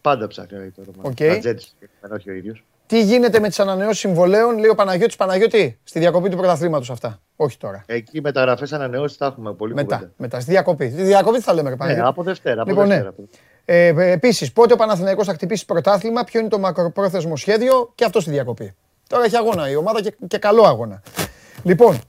Πάντα 0.01 0.27
ψάχνει 0.27 0.57
ο 0.57 0.61
Αϊτόρ. 0.61 0.85
Οκ. 1.01 1.21
Ατζέτης, 1.21 1.75
όχι 2.13 2.29
ο 2.29 2.33
ίδιος. 2.33 2.63
Τι 2.87 3.01
γίνεται 3.03 3.39
με 3.39 3.47
τις 3.47 3.59
ανανεώσεις 3.59 3.99
συμβολέων, 3.99 4.57
λέει 4.57 4.69
ο 4.69 4.75
Παναγιώτης 4.75 5.15
Παναγιώτη, 5.15 5.79
στη 5.83 5.99
διακοπή 5.99 6.29
του 6.29 6.37
πρωταθλήματος 6.37 6.89
αυτά. 6.89 7.19
Όχι 7.35 7.57
τώρα. 7.57 7.83
Εκεί 7.87 8.21
μεταγραφές 8.21 8.73
ανανεώσεις 8.73 9.17
θα 9.17 9.25
έχουμε 9.25 9.53
πολύ 9.53 9.73
Μετά, 9.73 9.95
κουβέντα. 9.95 10.13
μετά, 10.17 10.39
στη 10.39 10.51
διακοπή. 10.51 10.89
Στη 10.89 11.01
διακοπή 11.03 11.37
τι 11.37 11.43
θα 11.43 11.53
λέμε, 11.53 11.63
ρε 11.69 11.73
Ναι, 11.75 11.79
Παναγιώτη. 11.79 12.07
από 12.09 12.23
Δευτέρα. 12.23 12.61
Από 12.61 12.69
Λοιπόν, 12.69 12.87
ναι. 12.87 12.95
Δευτέρα. 12.95 13.27
Ε, 13.65 14.11
Επίσης, 14.11 14.51
πότε 14.53 14.73
ο 14.73 14.75
Παναθηναϊκός 14.75 15.25
θα 15.25 15.33
χτυπήσει 15.33 15.65
πρωτάθλημα, 15.65 16.23
ποιο 16.23 16.39
είναι 16.39 16.49
το 16.49 16.59
μακροπρόθεσμο 16.59 17.35
σχέδιο 17.35 17.91
και 17.95 18.05
αυτό 18.05 18.19
στη 18.19 18.29
διακοπή. 18.29 18.73
Τώρα 19.07 19.23
έχει 19.23 19.35
αγώνα 19.37 19.69
η 19.69 19.75
ομάδα 19.75 20.01
και, 20.01 20.15
και 20.27 20.37
καλό 20.37 20.63
αγώνα. 20.63 21.01
Λοιπόν, 21.63 21.99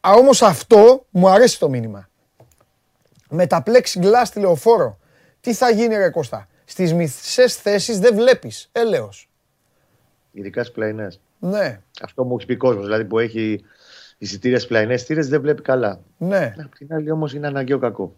όμως 0.00 0.42
αυτό 0.42 1.04
μου 1.10 1.28
αρέσει 1.28 1.58
το 1.58 1.68
μήνυμα. 1.68 2.08
Με 3.28 3.46
τα 3.46 3.62
plexiglass 3.66 4.22
στη 4.24 4.40
λεωφόρο, 4.40 4.98
τι 5.40 5.54
θα 5.54 5.70
γίνει, 5.70 5.96
ρε 5.96 6.08
Κώστα; 6.10 6.48
Στις 6.64 6.94
μισέ 6.94 7.48
θέσεις 7.48 7.98
δεν 7.98 8.14
βλέπεις. 8.14 8.68
Έλεος. 8.72 9.29
Ειδικά 10.32 10.62
στις 10.62 10.74
πλαϊνές. 10.74 11.20
Ναι, 11.38 11.80
Αυτό 12.02 12.24
μου 12.24 12.36
έχει 12.36 12.46
πει 12.46 12.56
κόσμος. 12.56 12.84
Δηλαδή 12.84 13.04
που 13.04 13.18
έχει 13.18 13.64
εισιτήρια 14.18 14.56
στις 14.56 14.68
πλαϊνές 14.68 15.02
θύρε 15.02 15.22
δεν 15.22 15.40
βλέπει 15.40 15.62
καλά. 15.62 16.00
ναι, 16.18 16.54
Απ' 16.64 16.74
την 16.74 16.94
άλλη 16.94 17.10
όμως 17.10 17.34
είναι 17.34 17.46
αναγκαίο 17.46 17.78
κακό. 17.78 18.14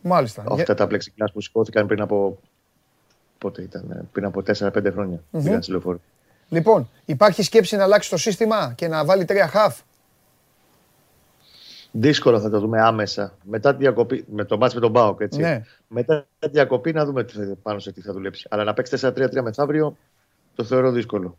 μάλιστα. 0.00 0.44
Αυτά 0.50 0.74
τα 0.74 0.86
plexiglass 0.90 1.26
που 1.32 1.40
σηκώθηκαν 1.40 1.86
πριν 1.86 2.00
από. 2.00 2.38
Πότε 3.38 3.62
ήταν, 3.62 4.08
πριν 4.12 4.24
από 4.24 4.42
4-5 4.46 4.90
χρόνια. 4.92 5.22
Πήγαν 5.30 5.62
στη 5.62 5.70
λεωφόρο. 5.70 6.00
Λοιπόν, 6.48 6.90
υπάρχει 7.04 7.42
σκέψη 7.42 7.76
να 7.76 7.82
αλλάξει 7.82 8.10
το 8.10 8.16
σύστημα 8.16 8.72
και 8.76 8.88
να 8.88 9.04
βάλει 9.04 9.24
τρία 9.24 9.48
χαφ; 9.48 9.80
Δύσκολο 11.94 12.40
θα 12.40 12.50
το 12.50 12.60
δούμε 12.60 12.80
άμεσα. 12.80 13.36
Μετά 13.42 13.70
τη 13.72 13.76
διακοπή, 13.76 14.24
με 14.28 14.44
το 14.44 14.56
μάτς 14.58 14.74
με 14.74 14.80
τον 14.80 14.90
Μπάουκ, 14.90 15.20
έτσι. 15.20 15.40
Ναι. 15.40 15.62
Μετά 15.88 16.26
τη 16.38 16.48
διακοπή 16.48 16.92
να 16.92 17.04
δούμε 17.04 17.24
τι 17.24 17.32
θα, 17.32 17.56
πάνω 17.62 17.78
σε 17.78 17.92
τι 17.92 18.00
θα 18.00 18.12
δουλέψει. 18.12 18.46
Αλλά 18.50 18.64
να 18.64 18.74
παίξει 18.74 18.96
4-3-3 19.02 19.40
μεθαύριο 19.42 19.96
το 20.54 20.64
θεωρώ 20.64 20.90
δύσκολο. 20.90 21.38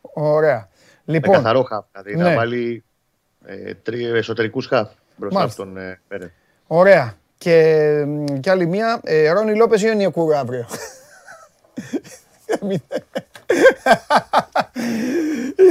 Ωραία. 0.00 0.68
Με 1.04 1.14
Λοιπόν, 1.14 1.34
καθαρό 1.34 1.62
χαφ. 1.62 1.84
Δηλαδή 1.92 2.16
Ναι. 2.16 2.22
να 2.30 2.34
βάλει 2.34 2.84
ε, 3.44 3.74
τρι, 3.74 4.04
εσωτερικούς 4.04 4.66
χαφ 4.66 4.90
μπροστά 5.16 5.38
Μάλιστα. 5.38 5.62
από 5.62 5.72
τον 5.72 5.82
ε, 5.82 6.00
Πέρε. 6.08 6.32
Ωραία. 6.66 7.14
Και, 7.38 8.04
μ, 8.06 8.24
και 8.40 8.50
άλλη 8.50 8.66
μία. 8.66 9.00
Ε, 9.04 9.30
Ρόνι 9.30 9.56
Λόπες 9.56 9.82
ή 9.82 9.88
ο 9.88 9.94
Νιοκούρου 9.94 10.36
αύριο; 10.36 10.66
Έμεινε. 13.46 13.66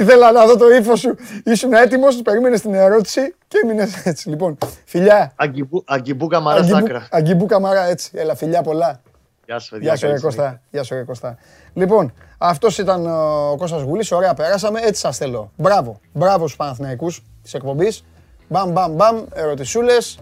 Ήθελα 0.02 0.32
να 0.32 0.46
δω 0.46 0.58
το 0.58 0.70
ύφος 0.70 1.00
σου. 1.00 1.16
Ήσουν 1.46 1.74
έτοιμος, 1.74 2.22
περίμενες 2.22 2.62
την 2.62 2.74
ερώτηση 2.74 3.36
και 3.48 3.58
έμεινες 3.64 4.06
έτσι. 4.06 4.30
Λοιπόν, 4.30 4.58
φιλιά. 4.86 5.32
Αγκιμπού, 5.36 5.84
αγκιμπού 5.88 6.28
καμαρά 6.28 6.64
στα 6.64 6.78
Αγκιμπού- 6.78 6.96
άκρα. 6.96 7.08
Αγκιμπού 7.12 7.46
καμαρά, 7.46 7.86
έτσι. 7.86 8.12
Έλα, 8.14 8.36
φιλιά 8.36 8.62
πολλά. 8.62 9.02
Γεια 9.46 9.60
σου, 9.60 9.70
παιδιά. 9.72 9.88
Γεια 9.88 9.96
σου, 9.98 10.06
ρε 10.06 10.12
καλή 10.12 10.22
Κώστα. 10.24 10.62
Γεια 10.72 10.84
σου, 10.84 10.96
ρε 10.96 11.04
Κώστα. 11.04 11.38
Λοιπόν, 11.74 12.14
αυτός 12.38 12.78
ήταν 12.78 13.06
ο 13.06 13.56
Κώστας 13.58 13.82
Γουλής. 13.82 14.12
Ωραία, 14.12 14.34
περάσαμε. 14.34 14.80
Έτσι 14.84 15.02
σας 15.02 15.18
θέλω. 15.18 15.52
Μπράβο. 15.56 16.00
Μπράβο 16.14 16.44
στους 16.46 16.56
Παναθηναϊκούς 16.56 17.24
της 17.44 17.54
εκπομπής. 17.54 18.06
Μπαμ, 18.48 18.72
μπαμ, 18.72 18.94
μπαμ. 18.94 19.24
Ερωτησούλες. 19.34 20.20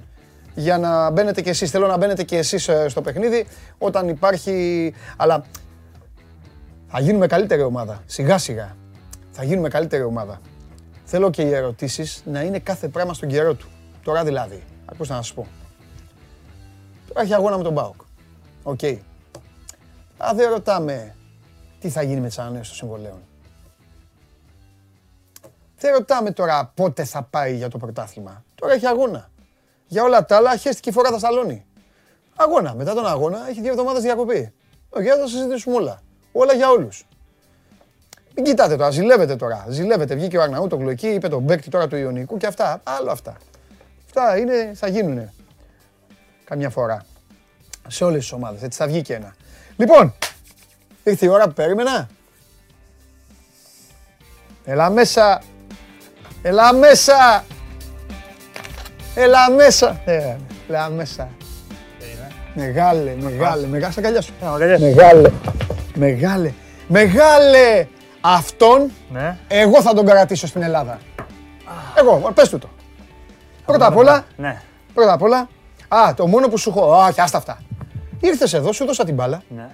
Για 0.56 0.78
να 0.78 1.10
μπαίνετε 1.10 1.42
κι 1.42 1.50
εσείς. 1.50 1.72
Θέλω 1.72 1.88
να 1.88 1.98
μπαίνετε 1.98 2.24
κι 2.24 2.36
εσείς 2.36 2.68
ε, 2.68 2.86
στο 2.90 3.02
παιχνίδι 3.02 3.48
όταν 3.78 4.08
υπάρχει... 4.08 4.94
Αλλά 5.18 5.44
θα 6.96 7.02
γίνουμε 7.02 7.28
καλύτερη 7.28 7.62
ομάδα. 7.62 8.04
Σιγά 8.06 8.38
σιγά. 8.38 8.76
Θα 9.32 9.44
γίνουμε 9.44 9.70
καλύτερη 9.70 10.04
ομάδα. 10.04 10.42
Θέλω 11.04 11.30
και 11.30 11.42
οι 11.42 11.54
ερωτήσεις 11.54 12.24
να 12.26 12.42
είναι 12.42 12.60
κάθε 12.60 12.88
πράγμα 12.88 13.14
στον 13.14 13.30
καιρό 13.30 13.54
του. 13.54 13.68
Τώρα 14.04 14.24
δηλαδή, 14.24 14.64
ακούστε 14.86 15.14
να 15.14 15.22
σας 15.22 15.34
πω. 15.34 15.48
Τώρα 17.08 17.22
έχει 17.22 17.34
αγώνα 17.34 17.58
με 17.58 17.64
τον 17.64 17.74
ΠΑΟΚ. 17.74 18.02
Οκ. 18.64 18.84
Α, 20.18 20.34
δεν 20.36 20.50
ρωτάμε 20.50 21.16
τι 21.80 21.90
θα 21.90 22.02
γίνει 22.02 22.20
με 22.20 22.28
τις 22.28 22.40
ανανεώσεις 22.40 22.68
των 22.68 22.78
συμβολαίων. 22.78 23.22
Δεν 25.78 25.94
ρωτάμε 25.94 26.32
τώρα 26.32 26.72
πότε 26.76 27.04
θα 27.04 27.24
πάει 27.24 27.56
για 27.56 27.68
το 27.70 27.78
πρωτάθλημα. 27.78 28.44
Τώρα 28.56 28.74
έχει 28.74 28.86
αγώνα. 28.86 29.30
Για 29.88 30.04
όλα 30.04 30.26
τα 30.26 30.36
άλλα 30.36 30.56
χέστηκε 30.56 30.90
η 30.90 30.92
φοράδα 30.92 31.12
στ' 31.12 31.20
αλώνι. 31.20 31.66
Αγώνα. 32.36 32.76
Μετά 32.76 32.94
τον 32.94 33.06
αγώνα 33.06 33.50
έχει 33.50 33.62
δύο 33.62 33.72
εβδομάδες 33.72 34.02
διακοπή. 34.02 34.54
Οκ, 34.90 35.04
θα 35.20 35.28
συζητήσουμε 35.28 35.76
όλα. 35.76 36.02
Όλα 36.36 36.54
για 36.54 36.70
όλους. 36.70 37.06
Μην 38.36 38.46
κοιτάτε 38.46 38.76
τώρα, 38.76 38.90
ζηλεύετε 38.90 39.36
τώρα. 39.36 39.66
Ζηλεύετε. 39.70 40.16
Βγήκε 40.16 40.38
ο 40.38 40.42
Αρναούτογλου 40.42 40.90
εκεί, 40.90 41.08
είπε 41.08 41.28
τον 41.28 41.46
παίκτη 41.46 41.70
τώρα 41.70 41.88
του 41.88 41.96
Ιωνικού 41.96 42.38
και 42.38 42.48
αυτά. 42.48 42.82
Άλλο 42.84 43.12
αυτά. 43.12 43.38
Αυτά 44.06 44.38
είναι, 44.38 44.72
θα 44.76 44.88
γίνουν 44.88 45.32
καμιά 46.44 46.70
φορά. 46.70 47.06
Σε 47.88 48.04
όλες 48.04 48.20
τις 48.20 48.32
ομάδες. 48.32 48.62
Έτσι 48.62 48.78
θα 48.78 48.88
βγει 48.88 49.02
και 49.02 49.14
ένα. 49.14 49.36
Λοιπόν, 49.78 50.14
ήρθε 51.04 51.26
η 51.26 51.30
ώρα 51.30 51.48
που 51.48 51.54
περίμενα. 51.54 52.10
Έλα 54.66 54.90
μέσα. 54.90 55.42
Έλα 56.42 56.74
μέσα. 56.74 57.44
Έλα 59.16 59.52
μέσα. 59.52 60.02
Ε, 60.06 60.38
Έλα 60.68 60.90
μέσα. 60.90 61.30
Μεγάλε, 62.56 63.16
μεγάλε, 63.20 63.68
μεγάλε. 63.68 63.92
Στα 63.92 64.02
καλιά 64.02 64.22
σου. 64.22 64.34
Μεγάλε, 64.80 65.30
μεγάλε, 65.96 66.52
μεγάλε. 66.88 67.88
Αυτόν 68.22 68.92
Ναι. 69.12 69.38
εγώ 69.48 69.82
θα 69.82 69.94
τον 69.94 70.06
κρατήσω 70.06 70.48
στην 70.48 70.62
Ελλάδα. 70.62 71.00
Εγώ, 71.98 72.32
πες 72.34 72.50
του 72.50 72.60
το. 72.60 72.70
Πρώτα 73.66 73.86
απ' 73.86 73.98
όλα, 73.98 74.26
Ναι. 74.36 74.62
πρώτα 74.94 75.14
απ' 75.14 75.22
όλα, 75.22 75.50
α, 75.88 76.14
το 76.16 76.28
μόνο 76.28 76.48
που 76.48 76.58
σου 76.58 76.70
έχω, 76.70 77.06
όχι, 77.08 77.22
άστα 77.22 77.38
αυτά. 77.38 77.62
Ήρθες 78.20 78.54
εδώ, 78.54 78.72
σου 78.72 78.86
δώσα 78.86 79.06
την 79.06 79.14
μπάλα. 79.16 79.42
ναι. 79.48 79.70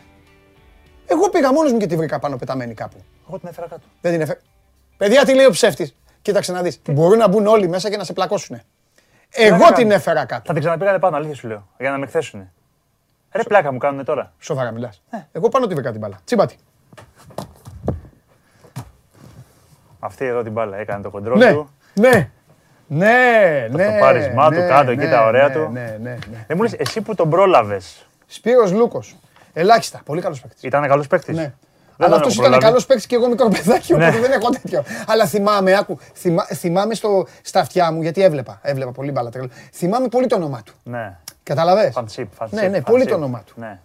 Εγώ 1.11 1.29
πήγα 1.29 1.53
μόνος 1.53 1.71
μου 1.71 1.77
και 1.77 1.85
τη 1.87 1.95
βρήκα 1.95 2.19
πάνω 2.19 2.35
πεταμένη 2.37 2.73
κάπου. 2.73 2.97
Εγώ 3.27 3.39
την 3.39 3.47
έφερα 3.49 3.67
κάτω. 3.67 3.81
Δεν 4.01 4.11
την 4.11 4.21
έφερε. 4.21 4.39
Παιδιά, 4.97 5.25
τι 5.25 5.33
λέει 5.33 5.45
ο 5.45 5.51
ψεύτης; 5.51 5.95
Κοίταξε 6.21 6.51
να 6.51 6.61
δεις. 6.61 6.79
Μπορούν 6.91 7.17
να 7.17 7.27
μπουν 7.27 7.47
όλοι 7.47 7.67
μέσα 7.67 7.89
και 7.89 7.97
να 7.97 8.03
σε 8.03 8.13
πλακώσουν. 8.13 8.59
Εγώ 9.29 9.55
έκανα. 9.55 9.71
την 9.71 9.91
έφερα 9.91 10.25
κάτω. 10.25 10.41
Θα 10.45 10.51
την 10.53 10.61
ξαναπήγανε 10.61 10.99
πάνω, 10.99 11.15
αλήθεια 11.17 11.35
σου 11.35 11.47
λέω. 11.47 11.67
Για 11.79 11.91
να 11.91 11.97
με 11.97 12.03
εκθέσουν. 12.03 12.49
Ρε 13.31 13.43
πλάκα 13.43 13.71
μου 13.71 13.77
κάνουν 13.77 14.05
τώρα. 14.05 14.33
Σοβαρά 14.39 14.71
μιλάς. 14.71 15.01
Εγώ 15.31 15.49
πάνω 15.49 15.67
τη 15.67 15.73
βρήκα 15.73 15.91
την 15.91 15.99
μπάλα. 15.99 16.19
Τσίμπατη. 16.23 16.55
Αυτή 19.99 20.25
εδώ 20.25 20.43
την 20.43 20.51
μπάλα 20.51 20.77
έκανε 20.77 21.03
το 21.03 21.09
κοντρόλ 21.09 21.37
Ναι, 21.37 21.51
του. 21.53 21.69
ναι. 21.93 22.29
Ναι, 22.91 23.67
ναι. 23.71 23.85
το 23.85 23.91
πάρισμά 23.99 24.49
του 24.49 24.55
ναι, 24.59 24.67
κάτω 24.67 24.91
εκεί, 24.91 25.03
ναι, 25.03 25.09
τα 25.09 25.25
ωραία 25.25 25.47
ναι, 25.47 25.53
του. 25.53 25.69
Ναι, 25.71 25.97
ναι, 26.01 26.09
ναι. 26.31 26.45
Δεν 26.47 26.57
μου 26.57 26.61
λες, 26.63 26.73
εσύ 26.73 27.01
που 27.01 27.15
τον 27.15 27.29
πρόλαβες. 27.29 28.07
Σπύρος 28.25 28.71
Λούκος. 28.71 29.15
Ελάχιστα. 29.53 30.01
Πολύ 30.05 30.21
καλός 30.21 30.41
παίκτης. 30.41 30.63
Ήταν 30.63 30.87
καλός 30.87 31.07
παίκτης; 31.07 31.35
Ναι. 31.37 31.53
Αλλά 31.97 32.15
αυτός 32.15 32.35
ήταν 32.35 32.59
καλός 32.59 32.85
παίκτης 32.85 33.05
και 33.05 33.15
εγώ 33.15 33.27
μικρό 33.27 33.47
παιδάκι, 33.47 33.93
Ναι. 33.95 34.07
οπότε 34.07 34.19
δεν 34.19 34.31
έχω 34.31 34.49
τέτοιο. 34.49 34.83
Αλλά 35.07 35.25
θυμάμαι, 35.25 35.77
άκου, 35.77 35.99
θυμά, 36.13 36.43
θυμάμαι 36.43 36.93
στο, 36.93 37.27
στα 37.41 37.59
αυτιά 37.59 37.91
μου, 37.91 38.01
γιατί 38.01 38.21
έβλεπα, 38.23 38.59
έβλεπα 38.61 38.91
πολύ 38.91 39.11
μπάλα. 39.11 39.29
τρελό. 39.29 39.49
Θυμάμαι 39.73 40.07
πολύ 40.07 40.27
το 40.27 40.35
όνομά 40.35 40.61
του. 40.65 40.73
Ναι. 40.83 41.17
Καταλαβες; 41.49 41.93
Φανσίπ, 41.93 42.33
φανσίπ. 42.33 42.59
Ναι, 42.59 42.67
ναι, 42.67 42.81
πολύ 42.81 43.05
το 43.05 43.15
όνομά 43.15 43.43
του. 43.45 43.53
Ναι. 43.55 43.79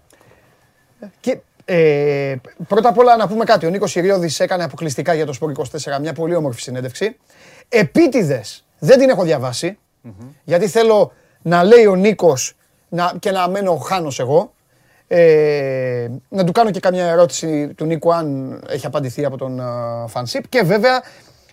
Και, 1.20 1.38
ε, 1.64 2.34
πρώτα 2.68 2.88
απ' 2.88 2.98
όλα 2.98 3.16
να 3.16 3.28
πούμε 3.28 3.44
κάτι. 3.44 3.66
Ο 3.66 3.70
Νίκος 3.70 3.90
Συριώδης 3.90 4.40
έκανε 4.40 4.64
αποκλειστικά 4.64 5.14
για 5.14 5.26
το 5.26 5.32
Σπορ 5.32 5.50
24 5.50 5.98
μια 6.00 6.12
πολύ 6.12 6.34
όμορφη 6.34 6.60
συνέντευξη. 6.60 7.16
Επίτηδες 7.68 8.64
δεν 8.78 8.98
την 8.98 9.08
έχω 9.08 9.22
διαβάσει, 9.22 9.78
γιατί 10.44 10.68
θέλω 10.68 11.12
να 11.42 11.62
λέει 11.64 11.86
ο 11.86 11.94
Νίκος 11.94 12.56
να, 12.88 13.12
και 13.18 13.30
να 13.30 13.48
μένω 13.48 13.76
χάνος 13.76 14.18
εγώ. 14.20 14.52
Ε, 15.08 16.08
να 16.28 16.44
του 16.44 16.52
κάνω 16.52 16.70
και 16.70 16.80
καμιά 16.80 17.06
ερώτηση 17.06 17.74
του 17.74 17.84
Νίκου 17.84 18.14
αν 18.14 18.60
έχει 18.68 18.86
απαντηθεί 18.86 19.24
από 19.24 19.36
τον 19.36 19.60
uh, 19.60 20.08
Φανσίπ 20.08 20.48
και 20.48 20.62
βέβαια 20.62 21.02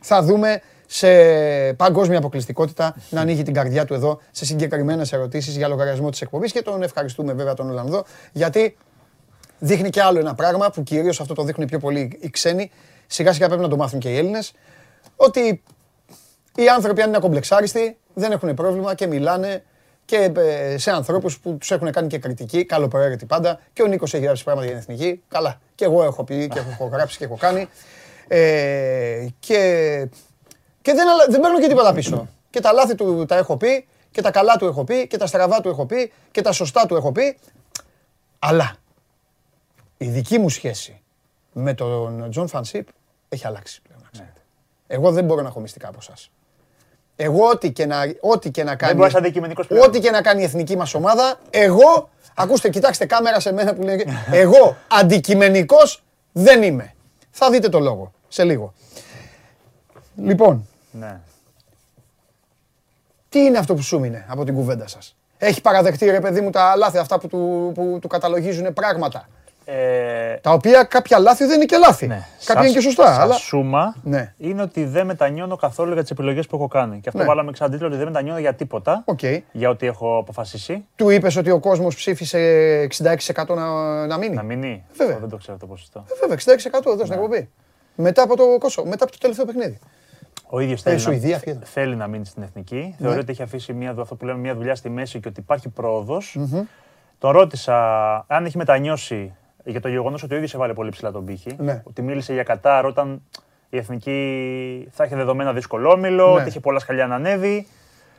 θα 0.02 0.22
δούμε 0.22 0.62
σε 0.94 1.74
παγκόσμια 1.74 2.18
αποκλειστικότητα 2.18 2.96
να 3.10 3.22
ανοίγει 3.22 3.44
την 3.44 3.54
καρδιά 3.54 3.86
του 3.86 3.94
εδώ 3.94 4.20
σε 4.32 4.46
συγκεκριμένες 4.46 5.14
ερωτήσεις 5.14 5.56
για 5.56 5.68
λογαριασμό 5.68 6.10
της 6.10 6.22
εκπομπής 6.22 6.52
και 6.52 6.62
τον 6.62 6.84
ευχαριστούμε 6.84 7.34
βέβαια 7.34 7.54
τον 7.54 7.70
Ολλανδό 7.70 8.06
γιατί 8.32 8.78
δείχνει 9.60 9.90
και 9.90 10.02
άλλο 10.02 10.20
ένα 10.20 10.36
πράγμα 10.36 10.70
που 10.70 10.84
κυρίως 10.84 11.20
αυτό 11.22 11.34
το 11.34 11.44
δείχνουν 11.44 11.68
πιο 11.68 11.80
πολύ 11.80 12.18
οι 12.22 12.30
ξένοι. 12.30 12.72
Σιγά 13.08 13.34
σιγά 13.34 13.48
πρέπει 13.48 13.62
να 13.62 13.68
το 13.68 13.76
μάθουν 13.76 14.00
και 14.00 14.10
οι 14.10 14.18
Έλληνες. 14.18 14.54
Ότι 15.16 15.64
οι 16.56 16.68
άνθρωποι 16.68 17.02
αν 17.02 17.08
είναι 17.08 17.18
ακομπλεξάριστοι 17.18 17.98
δεν 18.14 18.32
έχουν 18.32 18.54
πρόβλημα 18.54 18.96
και 18.96 19.08
μιλάνε 19.08 19.64
και 20.06 20.32
ε, 20.36 20.78
σε 20.78 20.92
ανθρώπους 20.92 21.40
που 21.40 21.58
τους 21.58 21.72
έχουν 21.72 21.92
κάνει 21.92 22.08
και 22.08 22.18
κριτική, 22.18 22.66
καλοπροαίρετη 22.66 23.26
πάντα. 23.26 23.60
Και 23.74 23.82
ο 23.82 23.86
Νίκος 23.86 24.14
έχει 24.14 24.24
γράψει 24.24 24.44
πράγματα 24.44 24.68
για 24.68 24.80
την 24.80 24.94
εθνική. 24.94 25.22
Καλά. 25.28 25.62
Και 25.76 25.86
εγώ 25.86 26.04
έχω 26.04 26.24
πει 26.24 26.48
και 26.48 26.60
έχω 26.60 26.86
γράψει 26.86 27.18
και 27.18 27.24
έχω 27.24 27.36
κάνει. 27.36 27.68
Ε, 28.28 29.26
και 29.40 30.10
και 30.82 30.94
δεν, 30.94 31.10
αλλα- 31.10 31.26
δεν 31.30 31.40
παίρνω 31.42 31.60
και 31.60 31.68
τίποτα 31.68 31.94
πίσω. 31.94 32.28
Και 32.50 32.60
τα 32.60 32.72
λάθη 32.72 32.96
του 32.96 33.26
τα 33.26 33.36
έχω 33.38 33.58
πει, 33.58 33.88
και 34.12 34.22
τα 34.22 34.32
καλά 34.32 34.56
του 34.56 34.66
έχω 34.66 34.84
πει, 34.84 35.08
και 35.08 35.18
τα 35.18 35.26
στραβά 35.26 35.62
του 35.62 35.70
έχω 35.70 35.86
πει, 35.86 36.12
και 36.32 36.42
τα 36.42 36.52
σωστά 36.52 36.86
του 36.86 36.96
έχω 36.96 37.12
πει. 37.12 37.38
Αλλά 38.40 38.76
η 39.98 40.06
δική 40.06 40.38
μου 40.40 40.50
σχέση 40.50 41.02
με 41.54 41.74
τον 41.74 42.28
Τζον 42.30 42.48
Φαν 42.48 42.71
Σιπ 42.71 42.88
έχει 43.30 43.48
αλλάξει 43.48 43.82
πλέον, 43.82 44.02
να 44.04 44.10
ξέρετε. 44.12 44.40
Εγώ 44.88 45.12
δεν 45.12 45.26
μπορώ 45.26 45.42
να 45.42 45.48
έχω 45.48 45.60
μυστικά 45.60 45.88
από 45.88 45.98
εσάς. 46.02 46.32
Εγώ 47.16 47.48
ό,τι 47.48 47.72
και 47.72 47.86
να, 47.86 47.98
ό,τι 48.20 48.52
και 48.52 48.64
να 48.64 48.76
κάνει, 48.76 48.94
μπορείς 48.94 49.16
αντικειμενικός 49.16 49.68
πλέον. 49.68 49.86
ό,τι 49.86 50.00
και 50.00 50.12
να 50.12 50.22
κάνει 50.22 50.42
η 50.42 50.44
εθνική 50.46 50.78
μας 50.78 50.94
ομάδα, 50.94 51.40
εγώ, 51.50 52.10
ακούστε, 52.36 52.70
κοιτάξτε 52.70 53.06
κάμερα 53.06 53.40
σε 53.40 53.54
μένα 53.54 53.74
που 53.74 53.82
λέει, 53.82 54.08
εγώ 54.32 54.78
αντικειμενικός 54.88 56.04
δεν 56.32 56.64
είμαι. 56.64 56.94
Θα 57.32 57.50
δείτε 57.50 57.70
το 57.70 57.80
λόγο 57.80 58.12
σε 58.28 58.44
λίγο. 58.44 58.74
Λοιπόν, 60.16 60.68
ναι. 60.92 61.20
τι 63.30 63.40
είναι 63.40 63.58
αυτό 63.58 63.74
που 63.76 63.82
σου 63.82 64.00
μείνε 64.00 64.26
από 64.30 64.44
την 64.44 64.54
κουβέντα 64.56 64.88
σας; 64.88 65.16
Έχει 65.38 65.62
παραδεχτεί 65.62 66.06
ρε 66.06 66.20
παιδί 66.20 66.42
μου 66.42 66.50
τα 66.50 66.76
λάθη 66.76 66.98
αυτά 66.98 67.20
που 67.20 67.28
του, 67.28 67.72
που 67.76 67.98
του 68.02 68.08
καταλογίζουν 68.08 68.74
πράγματα; 68.74 69.28
Ε, 69.66 70.34
Τα 70.36 70.52
οποία 70.52 70.84
κάποια 70.84 71.20
λάθη 71.20 71.46
δεν 71.46 71.56
είναι 71.56 71.66
και 71.66 71.78
λάθη. 71.78 72.08
ναι. 72.08 72.26
Κάποια 72.46 72.54
Σα- 72.54 72.62
είναι 72.64 72.72
και 72.72 72.80
σωστά. 72.82 73.06
Σαν 73.14 73.22
αλλά... 73.22 73.34
σούμα 73.36 73.96
Ναι. 74.04 74.34
είναι 74.38 74.62
ότι 74.62 74.86
δεν 74.86 75.06
μετανιώνω 75.06 75.56
καθόλου 75.56 75.94
για 75.94 76.02
τις 76.02 76.12
επιλογές 76.12 76.48
που 76.48 76.56
έχω 76.56 76.68
κάνει. 76.68 77.00
Και 77.00 77.10
αυτό 77.10 77.22
Ναι. 77.22 77.28
βάλαμε 77.28 77.52
ξανά 77.52 77.72
τίτλο 77.72 77.88
ότι 77.88 77.96
δεν 77.96 78.06
μετανιώνω 78.06 78.40
για 78.40 78.54
τίποτα. 78.54 79.02
Οκ. 79.06 79.20
Για 79.52 79.70
ό,τι 79.70 79.86
έχω 79.86 80.18
αποφασίσει. 80.18 80.86
Του 80.96 81.10
είπες 81.10 81.36
ότι 81.36 81.52
ο 81.52 81.60
κόσμος 81.60 81.96
ψήφισε 81.96 82.38
66% 82.82 83.56
να, 83.56 84.06
να 84.08 84.18
μείνει; 84.18 84.36
Να 84.36 84.44
μείνει. 84.44 84.84
Βέβαια. 84.94 85.08
Αυτό 85.14 85.20
Δεν 85.20 85.30
το 85.30 85.38
ξέρω 85.38 85.58
το 85.58 85.66
ποσοστό. 85.66 86.06
Ε, 86.10 86.14
Βέβαια, 86.20 86.36
66% 86.36 86.92
εδώ 86.92 87.06
στην 87.06 87.12
εκπομπή. 87.12 87.50
Μετά 87.96 88.22
από 88.24 88.36
το 88.38 88.44
Κόσοβο, 88.60 88.84
μετά 88.86 89.04
από 89.04 89.12
το 89.12 89.18
τελευταίο 89.22 89.46
παιχνίδι. 89.46 89.80
Ο 90.54 90.60
ίδιος 90.60 90.80
Ε, 90.80 90.84
θέλει, 90.84 91.00
Σουηδία, 91.00 91.30
να, 91.30 91.36
αυτή 91.36 91.50
ήταν. 91.50 91.62
θέλει 91.66 91.96
να 91.96 92.08
μείνει 92.08 92.26
στην 92.26 92.44
εθνική. 92.44 92.96
Ναι. 92.98 93.06
Θεωρεί 93.06 93.20
ότι 93.20 93.32
έχει 93.32 93.42
αφήσει 93.42 93.74
μια, 93.74 93.96
αυτό 94.00 94.16
που 94.16 94.26
λέμε, 94.26 94.40
μια 94.40 94.56
δουλειά 94.56 94.76
στη 94.76 94.90
μέση 94.90 95.20
και 95.20 95.28
ότι 95.28 95.40
υπάρχει 95.40 95.70
πρόοδος. 95.70 96.38
Τον 97.18 97.32
ρώτησα 97.32 97.76
αν 98.28 98.46
έχει 98.46 98.58
μετανιώσει 98.58 99.36
για 99.64 99.82
το 99.82 99.88
γεγονός 99.88 100.24
ότι 100.24 100.34
ο 100.34 100.36
ίδιος 100.36 100.54
έβαλε 100.54 100.74
πολύ 100.74 100.90
ψηλά 100.90 101.12
τον 101.12 101.26
πύχη. 101.26 101.56
Ναι. 101.58 101.82
Ότι 101.84 102.02
μίλησε 102.02 102.34
για 102.34 102.44
Κατάρ 102.44 102.86
όταν 102.86 103.22
η 103.70 103.78
εθνική 103.78 104.88
θα 104.92 105.04
έχει 105.04 105.16
δεδομένα 105.16 105.54
δύσκολο 105.54 105.90
όμιλο, 105.92 106.28
Ναι. 106.34 106.40
ότι 106.40 106.50
είχε 106.50 106.60
πολλά 106.60 106.80
σκαλιά 106.80 107.08
να 107.08 107.16
ανέβει. 107.16 107.68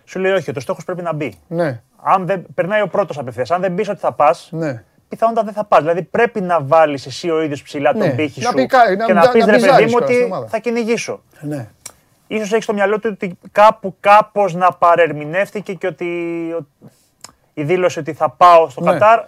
Σου 0.04 0.18
λέει 0.18 0.32
όχι, 0.32 0.50
ο 0.56 0.60
στόχος 0.60 0.84
πρέπει 0.84 1.02
να 1.02 1.12
μπει. 1.12 1.34
Ναι, 1.48 1.80
Αν 2.02 2.26
δεν, 2.26 2.46
περνάει 2.54 2.82
ο 2.82 2.88
πρώτος 2.88 3.18
απευθείας. 3.18 3.50
Αν 3.50 3.60
δεν 3.60 3.74
πεις 3.74 3.88
ότι 3.88 3.98
θα 3.98 4.12
πας, 4.12 4.48
ναι. 4.52 4.84
πιθανότατα 5.08 5.44
δεν 5.44 5.54
θα 5.54 5.64
πας. 5.64 5.80
Δηλαδή 5.80 6.02
πρέπει 6.02 6.40
να 6.40 6.62
βάλεις 6.62 7.06
εσύ 7.06 7.30
ο 7.30 7.42
ίδιος 7.42 7.62
ψηλά 7.62 7.92
Ναι. 7.94 8.06
τον 8.06 8.16
πύχη 8.16 8.40
Να 8.42 8.48
σου 8.48 8.54
πει 8.54 8.66
κα- 8.66 8.96
να- 8.96 9.04
και 9.06 9.12
να- 9.12 9.24
να 9.24 9.30
πεις 9.30 9.44
να 9.46 9.52
ρε 9.52 9.58
παιδί 9.58 9.64
μπιζάρεις 9.64 9.92
μου 9.92 9.98
κιόλας 9.98 10.08
στην 10.10 10.22
ότι 10.22 10.32
ομάδα. 10.32 10.46
θα 10.46 10.58
κυνηγήσω. 10.58 11.22
ναι. 11.40 11.68
Ίσως 12.34 12.52
έχεις 12.52 12.64
στο 12.64 12.72
μυαλό 12.72 12.98
του 12.98 13.10
ότι 13.12 13.38
κάπου 13.52 13.96
κάπως 14.00 14.54
να 14.54 14.72
παρερμηνεύτηκε 14.72 15.72
και 15.74 15.86
ότι 15.86 16.06
ο- 16.58 16.66
η 17.54 17.62
δήλωση 17.62 17.98
ότι 17.98 18.12
θα 18.12 18.30
πάω 18.30 18.68
στο 18.68 18.80
Ναι. 18.80 18.90
Κατάρ 18.92 19.24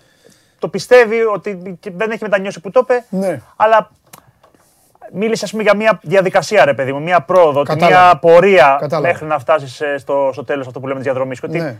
το 0.59 0.69
πιστεύει 0.69 1.21
ότι 1.23 1.77
και 1.81 1.91
δεν 1.91 2.11
έχει 2.11 2.23
μετανιώσει 2.23 2.61
που 2.61 2.71
το 2.71 2.81
είπε, 2.83 3.05
Ναι. 3.11 3.41
αλλά 3.57 3.91
μίλησες 5.13 5.43
ας 5.43 5.51
πούμε 5.51 5.63
για 5.63 5.77
μια 5.77 5.99
διαδικασία 6.03 6.65
ρε 6.65 6.75
παιδί 6.75 6.93
μου, 6.93 7.03
μια 7.03 7.21
πρόοδο, 7.21 7.61
ότι 7.61 7.69
Κατάλαβα. 7.69 8.03
μια 8.05 8.17
πορεία 8.19 8.77
Κατάλαβα. 8.81 9.07
μέχρι 9.09 9.27
να 9.27 9.39
φτάσεις 9.39 9.81
ε, 9.81 9.99
στο, 9.99 10.31
στο 10.33 10.45
τέλος 10.45 10.67
αυτό 10.67 10.81
που 10.81 10.87
λέμε 10.87 10.99
της 10.99 11.09
διαδρομής. 11.09 11.41
Και 11.41 11.47
ότι 11.47 11.61
Ναι. 11.61 11.77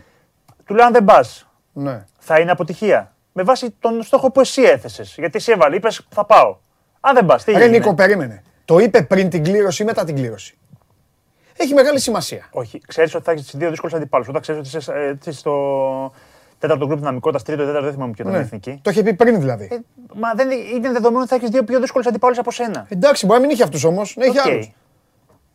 του 0.65 0.73
λέω 0.73 0.85
αν 0.85 0.93
δεν 0.93 1.03
πας, 1.03 1.47
ναι. 1.73 2.05
θα 2.19 2.39
είναι 2.39 2.51
αποτυχία. 2.51 3.13
Με 3.31 3.43
βάση 3.43 3.75
τον 3.79 4.03
στόχο 4.03 4.31
που 4.31 4.39
εσύ 4.39 4.61
έθεσες. 4.61 5.15
Γιατί 5.17 5.37
εσύ 5.37 5.51
έβαλες, 5.51 5.77
είπες 5.77 6.07
θα 6.09 6.25
πάω. 6.25 6.57
Αν 6.99 7.13
δεν 7.15 7.25
πας, 7.25 7.43
τι 7.43 7.51
Ρε 7.51 7.57
έγινε; 7.57 7.77
Νίκο, 7.77 7.93
περίμενε. 7.95 8.43
Το 8.65 8.79
είπε 8.79 9.01
πριν 9.01 9.29
την 9.29 9.43
κλήρωση 9.43 9.81
ή 9.83 9.85
μετά 9.85 10.03
την 10.03 10.15
κλήρωση; 10.15 10.57
Έχει 11.57 11.73
μεγάλη 11.73 11.99
σημασία. 11.99 12.47
Όχι, 12.51 12.81
ξέρεις 12.87 13.15
ότι 13.15 13.23
θα 13.23 13.31
έχεις 13.31 13.55
δύο 13.55 13.69
δύσκολους 13.69 13.95
αντιπάλους. 13.95 14.27
Όταν 14.27 14.41
ξέρεις 14.41 14.59
ότι 14.67 14.77
είσαι, 14.77 14.93
ε, 14.93 15.15
είσαι 15.21 15.31
στο 15.31 15.53
τέταρτο 16.59 16.85
γκρουπ 16.85 16.99
δυναμικότητας, 16.99 17.43
τρίτο, 17.43 17.61
τέταρτο, 17.65 17.83
δεν 17.85 17.93
θυμάμαι 17.93 18.11
ποιο 18.11 18.23
ήταν 18.23 18.35
η 18.35 18.37
Ναι. 18.37 18.43
εθνική. 18.45 18.79
Το 18.83 18.89
είχε 18.89 19.03
πει 19.03 19.13
πριν 19.13 19.39
δηλαδή. 19.39 19.67
Ε, 19.71 19.77
μα 20.13 20.33
δεν 20.33 20.51
είναι 20.51 20.91
δεδομένο 20.91 21.19
ότι 21.19 21.29
θα 21.29 21.35
έχεις 21.35 21.49
δύο 21.49 21.63
πιο 21.63 21.79
δύσκολους 21.79 22.07
αντιπάλους 22.07 22.37
από 22.37 22.51
σένα. 22.51 22.85
Εντάξει, 22.89 23.25
μπορεί 23.25 23.39
να 23.39 23.45
μην 23.45 23.55
είχε 23.55 23.63
αυτούς 23.63 23.83
όμως, 23.83 24.15
να 24.15 24.25
είχε 24.25 24.39
Οκ. 24.39 24.45
άλλους. 24.47 24.71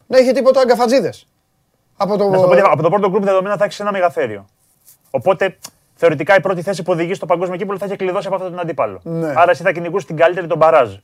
να 0.07 0.19
έχει 0.19 0.33
τίποτα 0.33 0.61
γκαφατζήδες. 0.61 1.27
Από 1.97 2.17
το. 2.17 2.29
Να 2.29 2.39
σου 2.39 2.45
πω 2.45 2.51
ότι 2.51 2.61
από 2.61 2.83
το 2.83 2.89
πρώτο 2.89 3.09
γκρουπ 3.11 3.25
δεδομένα 3.25 3.57
θα 3.57 3.65
έχεις 3.65 3.81
ένα 3.81 3.93
μεγαθέριο. 3.93 4.47
Οπότε 5.11 5.59
θεωρητικά 5.95 6.37
η 6.37 6.41
πρώτη 6.41 6.63
θέση 6.63 6.83
που 6.83 6.93
οδηγείς 6.93 7.17
στο 7.17 7.27
παγκόσμιο 7.27 7.57
κύπελο 7.57 7.79
θα 7.79 7.85
έχει 7.85 7.97
κλειδώσει 7.97 8.27
από 8.27 8.37
αυτόν 8.37 8.51
τον 8.51 8.61
αντίπαλο. 8.61 9.01
Ναι. 9.03 9.33
Άρα 9.37 9.51
εσύ 9.51 9.63
θα 9.63 9.73
κυνηγούσες 9.73 10.07
την 10.07 10.17
καλύτερη 10.17 10.47
τον 10.47 10.59
μπαράζ. 10.59 10.95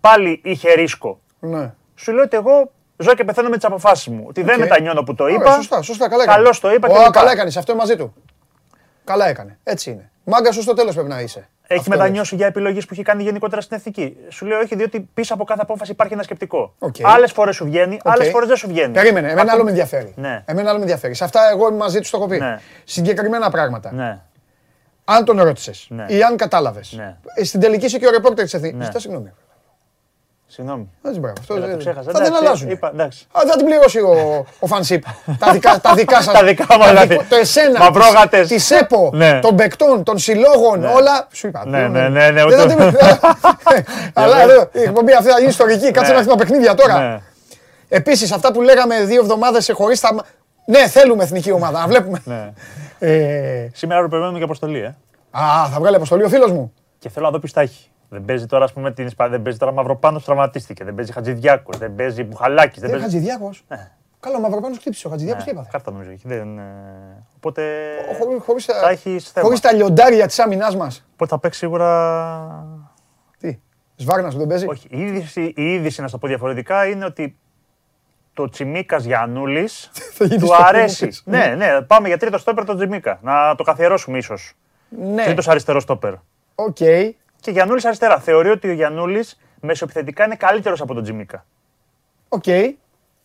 Πάλι 0.00 0.40
είχε 0.44 0.72
ρίσκο. 0.72 1.20
Ναι. 1.40 1.74
Σου 1.94 2.12
λέω 2.12 2.22
ότι 2.22 2.36
εγώ 2.36 2.70
ζω 3.00 3.14
και 3.14 3.24
πεθαίνω 3.24 3.48
με 3.48 3.56
τις 3.56 3.64
αποφάσεις 3.64 4.06
μου. 4.08 4.24
Ότι 4.28 4.42
δεν 4.42 4.54
Οκ. 4.54 4.60
μετανιώνω 4.60 5.02
που 5.02 5.14
το 5.14 5.24
Ωραία, 5.24 5.36
είπα. 5.36 5.52
σωστά, 5.54 5.82
σωστά, 5.82 6.08
καλά 6.08 6.22
έκανε. 6.22 6.36
Καλώς 6.38 6.60
το 6.60 6.72
είπα 6.72 6.86
και 6.88 6.94
Ω, 6.94 6.98
λοιπά. 6.98 7.10
καλά 7.10 7.30
έκανες, 7.32 7.56
αυτό 7.56 7.72
είναι 7.72 7.80
μαζί 7.80 7.96
του. 7.96 8.14
Καλά 9.04 9.28
έκανε. 9.28 9.58
Έτσι 9.62 9.90
είναι. 9.90 10.10
Μάγκα 10.24 10.52
σου 10.52 10.62
στο 10.62 10.72
τέλος 10.74 10.94
πρέπει 10.94 11.08
να 11.08 11.20
είσαι. 11.20 11.48
Έχει 11.66 11.78
Αυτό 11.78 11.90
μετανιώσει 11.90 12.34
για 12.34 12.46
επιλογές 12.46 12.84
που 12.86 12.92
έχει 12.92 13.02
κάνει 13.02 13.22
γενικότερα 13.22 13.60
στην 13.60 13.76
εθνική. 13.76 14.16
Σου 14.28 14.46
λέω 14.46 14.58
όχι, 14.58 14.74
διότι 14.76 15.08
πίσω 15.14 15.34
από 15.34 15.44
κάθε 15.44 15.60
απόφαση 15.62 15.90
υπάρχει 15.90 16.12
ένα 16.12 16.22
σκεπτικό. 16.22 16.74
Οκ. 16.78 16.94
Άλλες 17.02 17.32
φορές 17.32 17.56
σου 17.56 17.64
βγαίνει, 17.64 17.94
Οκ. 18.04 18.12
άλλες 18.12 18.28
φορές 18.28 18.48
δεν 18.48 18.56
σου 18.56 18.68
βγαίνει. 18.68 18.92
Περίμενε, 18.92 19.26
εμένα 19.26 19.40
Αυτό- 19.40 19.54
άλλο 19.54 19.64
με 19.64 19.70
ενδιαφέρει. 19.70 20.12
Ναι. 20.16 20.42
Εμένα 20.46 20.68
άλλο 20.68 20.76
με 20.78 20.84
ενδιαφέρει. 20.84 21.14
Σε 21.14 21.24
αυτά 21.24 21.40
εγώ 21.52 21.68
είμαι 21.68 21.76
μαζί 21.76 22.00
τους, 22.00 22.10
το 22.10 22.16
έχω 22.16 22.26
πει. 22.26 22.38
Ναι. 22.38 22.58
Συγκεκριμένα 22.84 23.50
πράγματα. 23.50 23.92
Ναι. 23.92 24.18
Αν 25.04 25.24
τον 25.24 25.40
ρώτησε 25.42 25.72
Ναι. 25.88 26.04
ή 26.08 26.22
αν 26.22 26.36
κατάλαβες. 26.36 26.92
Ναι. 26.96 27.16
Στην 27.44 27.60
τελική 27.60 27.84
είσαι 27.84 27.98
και 27.98 28.06
ο 28.06 28.10
ρεπόρτερ 28.10 28.44
της 28.44 28.54
Εθνικής. 28.54 28.78
Ναι. 28.78 28.84
Ζητά 28.84 28.98
συγγνώμη. 28.98 29.32
Συγγνώμη. 30.52 30.90
Έτσι, 31.02 31.18
μπράβο. 31.20 31.34
Αυτό 31.40 31.54
Έλα, 31.54 31.66
δεν- 31.66 31.74
το 31.74 31.78
ξέχασα. 31.80 32.00
Αυτά 32.10 32.12
δεν 32.12 32.22
Εντάξει, 32.28 32.44
αλλάζουν. 32.46 32.70
είπα, 32.70 32.90
εντάξει. 32.92 33.26
Α, 33.32 33.40
θα 33.46 33.56
την 33.56 33.64
πληρώσει 33.66 33.98
ο, 34.00 34.46
ο 34.58 34.66
Φανσίπ. 34.66 35.02
τα 35.38 35.52
δικά, 35.52 35.80
τα 35.80 35.94
δικά 35.94 36.20
σας. 36.22 36.32
Τα 36.34 36.44
δικά 36.44 36.66
μας, 36.68 36.78
τα 36.78 36.88
δηλαδή. 36.88 37.06
δικό- 37.06 37.24
Το 37.28 37.36
εσένα. 37.36 37.78
Μαυρόγατες. 37.78 38.48
Τη 38.48 38.58
ΣΕΠΟ, 38.58 39.10
Ναι. 39.14 39.38
των 39.40 39.56
παικτών, 39.56 40.02
των 40.04 40.18
συλλόγων, 40.18 40.84
όλα. 40.84 41.26
Σου 41.32 41.46
είπα. 41.46 41.62
Ναι, 41.66 41.78
δεν- 41.80 41.90
ναι, 41.90 42.08
ναι, 42.08 42.30
ναι, 42.30 42.44
δεν 42.44 42.58
θα 42.58 42.64
ούτε- 42.64 42.74
την- 42.74 42.96
Αλλά 44.22 44.42
εδώ 44.42 44.68
η 44.72 44.80
εκπομπή 44.82 45.12
αυτή 45.12 45.28
θα 45.30 45.36
γίνει 45.38 45.50
ιστορική. 45.50 45.90
Κάτσε 45.90 46.00
Ναι. 46.00 46.12
να 46.12 46.18
έρθει 46.18 46.28
τα 46.30 46.36
παιχνίδια 46.36 46.74
τώρα. 46.74 46.98
Ναι. 46.98 47.18
Επίσης, 47.88 48.32
αυτά 48.32 48.52
που 48.52 48.62
λέγαμε 48.62 49.04
δύο 49.04 49.20
εβδομάδες 49.20 49.70
χωρίς 49.74 50.00
τα. 50.00 50.14
Ναι, 50.66 50.88
θέλουμε 50.88 51.22
εθνική 51.22 51.52
ομάδα. 51.52 51.80
Να 51.80 51.86
βλέπουμε. 51.86 52.20
Ναι. 52.24 52.52
Ε, 52.98 53.68
Σήμερα 53.72 53.94
αύριο 53.94 54.08
περιμένουμε 54.08 54.38
και 54.38 54.44
αποστολή, 54.44 54.78
ε. 54.78 54.94
Α, 55.30 55.42
θα 55.72 55.76
βγάλει 55.78 55.96
αποστολή 55.96 56.22
ο 56.24 56.28
φίλος 56.28 56.50
μου. 56.52 56.72
Και 56.98 57.08
θέλω 57.08 57.26
να 57.26 57.32
δω 57.32 57.38
ποιος 57.38 57.52
τα 57.52 57.60
έχει. 57.60 57.89
Δεν 58.12 58.24
παίζει 58.24 58.46
τώρα, 58.46 58.64
ας 58.64 58.72
πούμε, 58.72 58.92
την 58.92 59.06
Ισπανία. 59.06 59.32
Δεν 59.32 59.42
παίζει 59.42 59.58
τώρα 59.58 59.72
Μαυροπάνος 59.72 60.20
που 60.20 60.26
τραυματίστηκε. 60.26 60.84
Δεν 60.84 60.94
παίζει 60.94 61.12
Χατζηδιάκος. 61.12 61.78
Δεν 61.78 61.94
παίζει 61.94 62.22
Μπουχαλάκης. 62.24 62.80
Δεν 62.80 62.90
Δεν 62.90 62.98
παίζει. 63.00 63.14
Χατζηδιάκος. 63.14 63.64
Καλό, 64.20 64.36
ο 64.36 64.40
Μαυροπάνος 64.40 64.78
χτύπησε. 64.78 65.06
Ο 65.06 65.10
Χατζηδιάκος 65.10 65.44
τι 65.44 65.50
Ναι, 65.52 65.56
έπαθε. 65.56 65.70
Κάρτα 65.72 65.90
νομίζω 65.90 66.10
έχει. 66.10 66.28
Δεν, 66.28 66.58
ε, 66.58 66.62
Οπότε. 67.36 67.62
Χωρί 68.44 68.60
θα 68.60 68.88
έχεις 68.90 69.30
θέμα. 69.30 69.44
χωρίς 69.46 69.60
τα 69.60 69.72
λιοντάρια 69.72 70.26
της 70.26 70.38
άμυνάς 70.38 70.76
μας. 70.76 71.06
Οπότε 71.12 71.30
θα 71.30 71.38
παίξει 71.38 71.58
σίγουρα. 71.58 72.66
Τι, 73.38 73.58
Σβάρνα 73.96 74.30
σου 74.30 74.38
δεν 74.38 74.46
παίζει; 74.46 74.66
Όχι. 74.68 74.86
Η 74.90 75.00
είδηση, 75.00 75.52
η 75.56 75.72
είδηση, 75.72 76.00
να 76.00 76.06
σου 76.06 76.12
το 76.12 76.18
πω 76.18 76.26
διαφορετικά, 76.26 76.86
είναι 76.86 77.04
ότι 77.04 77.36
το 78.34 78.48
Τσιμίκας 78.48 79.04
Γιανούλης 79.04 79.90
Θα 80.16 80.24
γίνει 80.24 80.38
του 80.40 80.46
στο 80.46 80.54
αρέσει. 80.58 81.06
πίσω. 81.06 81.22
ναι, 81.24 81.54
ναι, 81.56 81.82
πάμε 81.82 82.08
για 82.08 82.18
τρίτο 82.18 82.38
στόπερ 82.38 82.64
τον 82.64 82.76
Τσιμίκα. 82.76 83.18
Να 83.22 83.54
το 83.54 83.62
καθιερώσουμε 83.64 84.18
ίσως. 84.18 84.52
Ναι, 84.88 85.24
Τρίτος 85.24 85.48
αριστερός 85.48 85.82
στόπερ. 85.82 86.12
οκ. 86.54 86.76
Και 87.40 87.50
Γιανούλης 87.50 87.84
αριστερά. 87.84 88.18
Θεωρεί 88.18 88.48
ότι 88.50 88.68
ο 88.68 88.72
Γιανούλης 88.72 89.40
μεσοεπιθετικά 89.60 90.24
είναι 90.24 90.34
καλύτερος 90.36 90.80
από 90.80 90.94
τον 90.94 91.02
Τσιμίκα. 91.02 91.44
Οκ. 92.28 92.44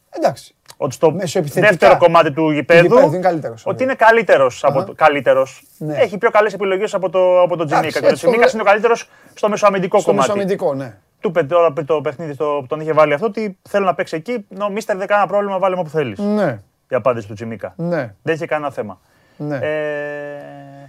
Εντάξει. 0.10 0.56
Ότι 0.78 0.94
στο 0.94 1.12
Μεσοεπιθετικά. 1.12 1.68
δεύτερο 1.68 1.98
κομμάτι 1.98 2.32
του 2.32 2.50
γηπέδου, 2.52 2.82
γηπέδου 2.88 3.08
είναι 3.08 3.20
καλύτερος. 3.20 3.66
ότι 3.66 3.84
είναι 3.84 3.96
καλύτερος. 3.96 4.64
Αχα. 4.64 4.88
Καλύτερος. 4.96 5.64
Ναι. 5.78 5.98
Έχει 5.98 6.18
πιο 6.18 6.30
καλές 6.32 6.54
επιλογές 6.54 6.94
από, 6.94 7.10
το, 7.10 7.42
από 7.42 7.56
τον 7.58 7.68
Εντάξει, 7.68 7.88
Τζιμίκα. 7.90 8.00
Και 8.00 8.06
ο 8.06 8.10
έτσι 8.10 8.22
το 8.24 8.30
Τσιμίκας 8.30 8.52
βρε- 8.52 8.54
είναι 8.54 8.62
ο 8.62 8.66
καλύτερος 8.66 9.10
στο 9.34 9.50
μεσοαμυντικό 9.50 10.00
Στο 10.00 10.10
κομμάτι. 10.10 10.28
μεσοαμυντικό, 10.30 10.74
ναι. 10.74 10.98
Του 11.20 11.28
είπε 11.30 11.44
τώρα 11.44 11.72
πριν 11.74 11.86
το 11.86 12.02
παιχνίδι 12.02 12.34
στο, 12.34 12.58
που 12.60 12.66
τον 12.68 12.80
είχε 12.80 12.94
βάλει 12.94 13.14
αυτό 13.14 13.26
ότι 13.26 13.58
θέλω 13.70 13.86
να 13.86 13.94
παίξει 13.96 14.16
εκεί. 14.16 14.46
No, 14.50 14.70
mister 14.70 14.98
δεν 14.98 15.08
κανένα 15.08 15.28
πρόβλημα, 15.28 15.60
βάλε 15.60 15.76
μου 15.76 15.82
όπου 15.84 15.90
θέλεις. 15.98 16.20
Ναι, 16.20 16.60
Η 16.90 16.96
απάντηση 16.96 17.28
του 17.28 17.34
Τζιμίκα. 17.34 17.74
ναι, 17.78 18.14
Δεν 18.24 18.34
είχε 18.36 18.46
κανένα 18.46 18.72
θέμα. 18.72 19.00
ναι. 19.38 19.58
Ε, 19.62 20.40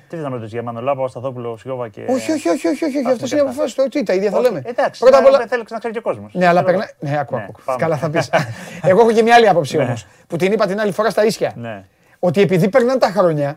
τι 0.09 0.15
θες 0.15 0.25
να 0.25 0.31
με 0.31 0.35
ρωτήσει 0.37 0.55
για 0.55 0.63
Μανολάπα, 0.63 0.97
Παπασταθόπουλο, 0.97 1.57
Σιώβα 1.57 1.89
και. 1.89 2.01
Όχι, 2.09 2.33
όχι, 2.33 2.49
όχι, 2.49 2.67
όχι, 2.69 2.85
όχι. 2.85 2.99
Αυτά 2.99 3.11
Αυτέ 3.11 3.25
και 3.27 3.35
είναι 3.35 3.41
αυτά. 3.49 3.53
αποφάσει. 3.53 3.77
Το 3.77 3.89
τι, 3.89 4.03
τα 4.03 4.13
ίδια 4.15 4.31
θα 4.31 4.39
Όχι, 4.39 4.47
λέμε. 4.47 4.63
Εντάξει, 4.67 5.01
Πρώτα 5.01 5.17
απ' 5.19 5.23
να- 5.23 5.29
όλα. 5.29 5.47
Θέλει 5.49 5.65
να 5.71 5.79
ξέρει 5.79 5.93
και 5.93 5.99
ο 5.99 6.03
κόσμος. 6.03 6.35
Ναι, 6.35 6.47
αλλά 6.47 6.63
περνάει. 6.65 6.89
Ναι, 6.99 7.19
ακούω, 7.19 7.39
Ναι, 7.39 7.45
ακούω. 7.49 7.63
πάμε. 7.65 7.79
Καλά 7.81 7.97
θα 7.97 8.11
πεις. 8.11 8.31
Εγώ 8.91 9.01
έχω 9.01 9.13
και 9.13 9.23
μια 9.23 9.35
άλλη 9.35 9.49
άποψη 9.49 9.77
Ναι. 9.77 9.83
όμως. 9.85 10.07
Που 10.27 10.37
την 10.37 10.53
είπα 10.53 10.67
την 10.67 10.81
άλλη 10.81 10.93
φορά 10.93 11.11
στα 11.11 11.25
ίσια. 11.25 11.53
Ναι. 11.57 11.85
Ότι 12.19 12.41
επειδή 12.41 12.69
περνάνε 12.69 12.99
τα 12.99 13.11
χρόνια, 13.11 13.57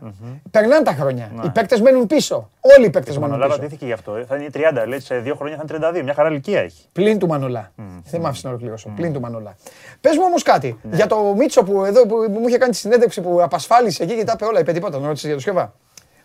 περνάνε 0.51 0.83
τα 0.83 0.91
χρόνια. 0.93 1.31
Ναι. 1.35 1.41
Οι 1.45 1.49
παίκτες 1.49 1.81
μένουν 1.81 2.07
πίσω. 2.07 2.49
Όλοι 2.77 2.85
οι 2.85 2.89
παίκτες 2.89 3.15
Ο 3.15 3.19
μένουν 3.19 3.35
Μανολάπα 3.35 3.55
πίσω. 3.55 3.67
ντύθηκε 3.67 3.85
γι' 3.85 3.91
αυτό. 3.91 4.15
ε. 4.15 4.25
Θα 4.25 4.35
είναι 4.35 4.49
30, 4.53 4.87
λέει 4.87 4.99
σε 4.99 5.15
δύο 5.17 5.35
χρόνια 5.35 5.55
θα 5.57 5.63
είναι 5.69 5.87
32. 5.99 6.03
Μια 6.03 6.13
χαρά 6.13 6.29
ηλικία 6.29 6.59
έχει. 6.61 6.85
Πλην 6.91 7.19
του 7.19 7.27
Μανολά. 7.27 7.71
Δεν 8.11 8.21
μ' 8.21 8.25
άφησε 8.25 8.41
να 8.43 8.49
ολοκληρώσω. 8.49 8.89
Πλην 8.95 9.13
του 9.13 9.19
Μανολά. 9.19 9.55
Πες 10.01 10.15
μου 10.17 10.23
όμως 10.25 10.43
κάτι. 10.43 10.79
Για 10.91 11.07
το 11.07 11.33
Μίτσο 11.37 11.63
που 11.63 11.85
εδώ 11.85 12.01
που 12.05 12.15
που 12.33 12.39
μου 12.39 12.47
είχε 12.47 12.57
κάνει 12.57 12.71
τη 12.71 12.77
συνέντευξη 12.77 13.21
που 13.21 13.41
απασφάλισε 13.41 14.03
εκεί 14.03 14.15
και 14.15 14.23
τα 14.23 14.31
είπε 14.35 14.45
όλα. 14.45 14.59
Είπε 14.59 14.71
τίποτα 14.71 14.99
να 14.99 15.05
ρώτησες 15.07 15.25
για 15.25 15.35
το 15.35 15.41
Σιώβα; 15.41 15.73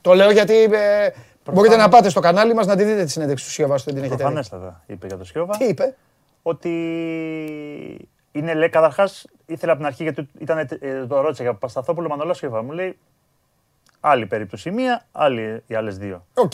Το 0.05 0.14
λέω 0.14 0.30
γιατί 0.30 0.55
ε, 0.62 1.09
μπορείτε 1.52 1.76
να 1.76 1.88
πάτε 1.88 2.09
στο 2.09 2.20
κανάλι 2.20 2.55
μας 2.55 2.66
να 2.66 2.76
τη 2.76 2.84
δείτε 2.84 3.05
τη 3.05 3.11
συνέντευξη 3.11 3.44
του 3.44 3.50
Σιώβα 3.50 3.74
όσο 3.74 3.84
δεν 3.84 3.94
την 3.94 4.02
έχετε 4.02 4.16
δει. 4.16 4.22
Προφανέστατα 4.22 4.82
είπε 4.86 5.07
για 5.07 5.16
το 5.16 5.24
Σιώβα. 5.24 5.57
Τι 5.57 5.64
είπε; 5.64 5.94
Ότι 6.42 6.70
είναι, 8.32 8.55
λέει, 8.55 8.68
καταρχάς 8.68 9.26
ήθελα 9.46 9.72
από 9.72 9.80
την 9.80 9.90
αρχή 9.90 10.02
γιατί 10.02 10.28
ήταν, 10.38 10.59
ε, 10.80 11.07
το 11.07 11.20
ρώτησα 11.20 11.42
για 11.42 11.55
Παπασταθόπουλο 11.55 12.09
Μανολάς 12.09 12.36
Σιώβα. 12.36 12.62
Μου 12.62 12.72
λέει 12.72 12.98
άλλη 14.00 14.26
περίπτωση 14.26 14.70
μία, 14.70 15.05
άλλη 15.12 15.62
οι 15.66 15.74
άλλες 15.74 15.98
δύο. 15.98 16.26
Οκ. 16.34 16.52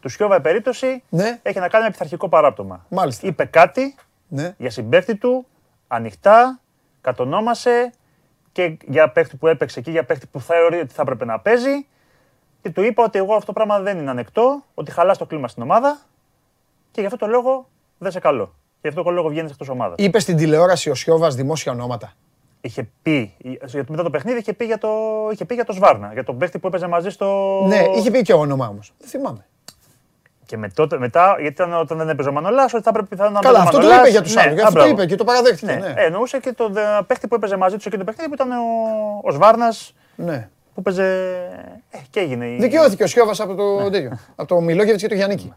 Του 0.00 0.08
Σιώβα 0.08 0.36
η 0.36 0.40
περίπτωση 0.40 1.02
Ναι. 1.08 1.38
έχει 1.42 1.58
να 1.58 1.68
κάνει 1.68 1.84
με 1.84 1.90
πειθαρχικό 1.90 2.28
παράπτωμα. 2.28 2.86
Μάλιστα. 2.88 3.26
Είπε 3.26 3.44
κάτι 3.44 3.94
Ναι. 4.28 4.54
για 4.58 4.70
συμπέχτη 4.70 5.16
του, 5.16 5.46
ανοιχτά, 5.88 6.60
κατονόμασε 7.00 7.92
και 8.52 8.76
για 8.86 9.10
παίχτη 9.10 9.36
που 9.36 9.46
έπαιξε 9.46 9.80
και 9.80 9.90
για 9.90 10.04
παίχτη 10.04 10.26
που 10.26 10.40
θεωρεί 10.40 10.78
ότι 10.80 10.92
θα 10.94 11.02
έπρεπε 11.02 11.24
να 11.24 11.40
παίζει. 11.40 11.86
Και 12.62 12.70
του 12.70 12.82
είπα 12.82 13.04
ότι 13.04 13.18
εγώ 13.18 13.34
αυτό 13.34 13.46
το 13.46 13.52
πράγμα 13.52 13.78
δεν 13.80 13.98
είναι 13.98 14.10
ανεκτό, 14.10 14.62
ότι 14.74 14.90
χαλάς 14.90 15.18
το 15.18 15.26
κλίμα 15.26 15.48
στην 15.48 15.62
ομάδα 15.62 15.98
και 16.90 17.00
γι' 17.00 17.06
αυτό 17.06 17.18
το 17.18 17.26
λόγο 17.26 17.68
δεν 17.98 18.12
σε 18.12 18.20
καλό. 18.20 18.54
Γι' 18.80 18.88
αυτό 18.88 19.02
το 19.02 19.10
λόγο 19.10 19.28
βγαίνεις 19.28 19.50
εκτός 19.50 19.68
ομάδας. 19.68 19.94
Είπε 19.98 20.18
στην 20.18 20.36
τηλεόραση 20.36 20.90
ο 20.90 20.94
Σιώβας 20.94 21.34
δημόσια 21.34 21.72
ονόματα. 21.72 22.12
Είχε 22.60 22.88
πει, 23.02 23.34
γιατί 23.64 23.90
μετά 23.90 24.02
το 24.02 24.10
παιχνίδι 24.10 24.38
είχε 24.38 24.52
πει 24.52 24.64
για 24.64 24.78
το, 24.78 24.88
είχε 25.32 25.44
πει 25.44 25.54
για 25.54 25.64
το 25.64 25.72
Σβάρνα, 25.72 26.10
για 26.12 26.24
τον 26.24 26.38
παίχτη 26.38 26.58
που 26.58 26.66
έπαιζε 26.66 26.86
μαζί 26.86 27.10
στο. 27.10 27.60
Ναι, 27.68 27.84
είχε 27.96 28.10
πει 28.10 28.22
και 28.22 28.32
όνομα 28.34 28.68
όμως. 28.68 28.92
Δεν 28.98 29.08
θυμάμαι. 29.08 29.44
Και 30.46 30.56
με 30.56 30.68
τότε, 30.68 30.98
μετά, 30.98 31.36
γιατί 31.40 31.62
ήταν 31.62 31.72
όταν 31.72 31.98
δεν 31.98 32.08
έπαιζε 32.08 32.28
ο 32.28 32.32
Μανολάς, 32.32 32.74
ότι 32.74 32.82
θα 32.82 32.90
έπρεπε 32.90 33.06
πιθανόν 33.08 33.32
να 33.32 33.40
Καλά, 33.40 33.52
παίζει 33.62 33.66
ο 33.66 33.68
αυτό 33.68 33.80
το 33.80 33.86
Μανολάς. 33.86 34.00
είπε 34.08 34.10
για 34.10 34.22
τους 34.22 34.34
Ναι, 34.34 34.40
άλλους. 34.40 34.60
α, 34.62 34.66
Αυτό 34.66 34.78
το 34.78 34.84
μπράβο. 34.84 34.90
είπε 35.02 35.06
και 35.06 35.16
το 35.16 35.24
παραδέχτηκε. 35.24 35.72
Ναι, 35.72 35.78
Ναι. 35.78 35.94
ε, 35.96 36.04
εννοούσε 36.06 36.38
και 36.40 36.52
τον 36.52 36.76
ε, 36.76 36.82
παίχτη 37.06 37.28
που 37.28 37.34
έπαιζε 37.34 37.56
μαζί 37.56 37.76
του 37.76 37.82
εκεί 37.86 37.96
το 37.96 38.04
παιχνίδι 38.04 38.28
που 38.28 38.34
ήταν 38.34 38.50
ο, 38.50 38.64
ο 39.22 39.30
Σβάρνας 39.30 39.94
Ναι. 40.16 40.48
Που 40.74 40.82
παίζε. 40.82 41.04
Ε, 41.90 41.98
και 42.10 42.20
έγινε. 42.20 42.46
η- 42.46 42.56
Δικαιώθηκε 42.60 43.02
ο 43.02 43.06
Σιώβας 43.06 43.40
από 43.40 43.54
το 43.54 43.90
τέτοιο. 43.90 44.18
Από 44.36 44.48
το 44.48 44.60
Μιλόγεβιτς 44.60 45.02
και 45.02 45.08
το 45.08 45.14
Γιάννικη. 45.14 45.52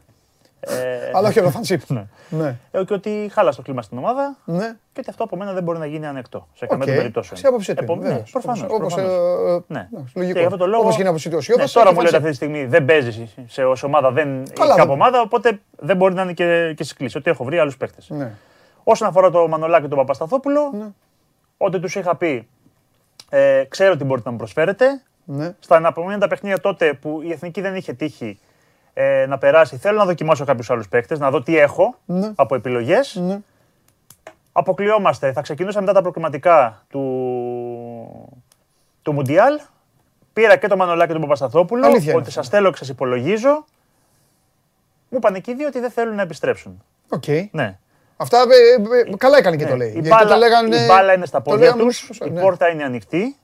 Ε, 0.65 0.73
Αλλά 1.13 1.27
όχι 1.27 1.37
από 1.39 1.47
το 1.47 1.53
Φαντσίπ. 1.53 1.81
Ναι. 1.89 2.05
Ναι. 2.29 2.55
ε, 2.71 2.83
και 2.83 2.93
ότι 2.93 3.29
χάλασε 3.33 3.57
το 3.57 3.63
κλίμα 3.63 3.81
στην 3.81 3.97
ομάδα 3.97 4.37
Ναι. 4.45 4.75
και 4.93 4.99
ότι 4.99 5.09
αυτό 5.09 5.23
από 5.23 5.35
μένα 5.37 5.53
δεν 5.53 5.63
μπορεί 5.63 5.79
να 5.79 5.85
γίνει 5.85 6.05
ανεκτό. 6.05 6.47
Σε 6.53 6.63
Οκ. 6.63 6.69
καμία 6.69 6.85
των 6.85 6.95
περιπτώσεων. 6.95 7.37
Στην 7.37 7.49
άποψή 7.49 7.73
του. 7.73 7.83
Επο- 7.83 7.93
είναι, 7.93 8.03
ναι, 8.03 8.09
βέβαιως. 8.09 8.31
προφανώς, 8.31 8.61
Όπως- 8.61 8.75
όπως, 8.77 8.93
προφανώς. 8.93 9.17
ε, 9.49 9.53
ε, 9.53 9.59
Ναι. 9.67 9.87
εντάξει, 9.93 10.13
Και 10.13 10.19
Λογικό. 10.19 10.39
γι' 10.39 10.45
αυτό 10.45 10.57
το 10.57 10.67
λόγο. 10.67 10.81
Όπως 10.83 10.95
γίνει 10.95 11.07
άποψή 11.07 11.29
του 11.29 11.35
ο 11.37 11.41
Σιώβας. 11.41 11.65
Ναι, 11.65 11.81
τώρα 11.81 11.87
και 11.87 11.93
μου 11.93 11.99
ο 11.99 12.03
λέτε 12.03 12.19
Φαντσίπ. 12.19 12.33
αυτή 12.43 12.47
τη 12.47 12.55
στιγμή 12.55 12.69
δεν 12.77 12.85
παίζεις 12.85 13.35
σε, 13.53 13.63
ως 13.65 13.83
ομάδα, 13.83 14.11
δεν 14.11 14.25
Καλά, 14.27 14.43
έχει 14.69 14.77
κάπου 14.77 14.77
δεν- 14.77 14.89
ομάδα, 14.89 15.21
οπότε 15.21 15.59
δεν 15.79 15.97
μπορεί 15.97 16.13
να 16.13 16.21
είναι 16.21 16.33
και, 16.33 16.73
και 16.77 16.83
σκλήση. 16.83 17.17
Ότι 17.17 17.29
έχω 17.29 17.43
βρει 17.43 17.59
άλλους 17.59 17.77
παίχτε. 17.77 18.01
Ναι. 18.07 18.31
Όσον 18.83 19.07
αφορά 19.07 19.29
το 19.29 19.47
Μανολάκη 19.47 19.81
και 19.83 19.89
τον 19.89 19.97
Παπασταθόπουλο, 19.97 20.71
Ναι. 20.73 20.87
ό,τι 21.57 21.79
τους 21.79 21.95
είχα 21.95 22.15
πει, 22.15 22.47
ε, 23.35 23.63
ξέρω 23.69 23.95
τι 23.97 24.03
μπορείτε 24.03 24.25
να 24.25 24.31
μου 24.31 24.37
προσφέρετε. 24.37 25.01
Ναι. 25.25 25.55
Στα 25.59 25.75
αναπομείνοντα 25.75 26.27
παιχνίδια 26.27 26.59
τότε 26.59 26.93
που 26.93 27.21
η 27.23 27.31
εθνική 27.31 27.61
δεν 27.61 27.75
είχε 27.75 27.93
τύχει 27.93 28.39
ε, 28.93 29.25
να 29.25 29.37
περάσει, 29.37 29.77
θέλω 29.77 29.97
να 29.97 30.05
δοκιμάσω 30.05 30.45
κάποιους 30.45 30.69
άλλους 30.69 30.87
παίχτε, 30.87 31.17
να 31.17 31.29
δω 31.31 31.41
τι 31.43 31.57
έχω 31.57 31.95
Ναι. 32.05 32.31
από 32.35 32.55
επιλογές. 32.55 33.15
Ναι. 33.15 33.39
Αποκλειόμαστε. 34.51 35.31
Θα 35.31 35.41
ξεκινούσα 35.41 35.79
μετά 35.79 35.93
τα 35.93 36.01
προκριματικά 36.01 36.85
του, 36.89 37.01
του 39.01 39.13
Μουντιάλ. 39.13 39.59
Πήρα 40.33 40.55
και 40.55 40.67
τον 40.67 40.77
Μανολάκη 40.77 41.07
και 41.07 41.13
τον 41.13 41.21
Παπασταθόπουλο. 41.21 41.85
Αλήθεια 41.85 42.03
είναι 42.11 42.11
ότι 42.11 42.27
αυτό. 42.27 42.41
σας 42.41 42.49
θέλω 42.49 42.69
και 42.71 42.77
σας 42.77 42.89
υπολογίζω. 42.89 43.65
Μου 45.09 45.17
είπαν 45.17 45.35
εκεί 45.35 45.51
οι 45.51 45.55
δύο 45.55 45.67
ότι 45.67 45.79
δεν 45.79 45.91
θέλουν 45.91 46.15
να 46.15 46.21
επιστρέψουν. 46.21 46.83
Οκ. 47.09 47.23
Ναι. 47.51 47.77
Αυτά 48.23 48.37
ε, 48.37 49.09
ε, 49.11 49.15
καλά 49.17 49.37
έκανε 49.37 49.55
και 49.55 49.65
το 49.65 49.69
Ναι. 49.71 49.77
λέει. 49.77 49.87
Η, 49.87 49.91
Γιατί 49.91 50.07
μπάλα, 50.09 50.29
το 50.29 50.35
λέγανε- 50.37 50.75
η 50.75 50.85
μπάλα 50.87 51.13
είναι 51.13 51.25
στα 51.25 51.41
το 51.41 51.49
πόδια 51.49 51.65
λέγανε 51.65 51.83
τους. 51.83 51.97
σωστά, 51.97 52.25
Η 52.25 52.29
ναι. 52.29 52.41
πόρτα 52.41 52.69
είναι 52.69 52.83
ανοιχτή. 52.83 53.35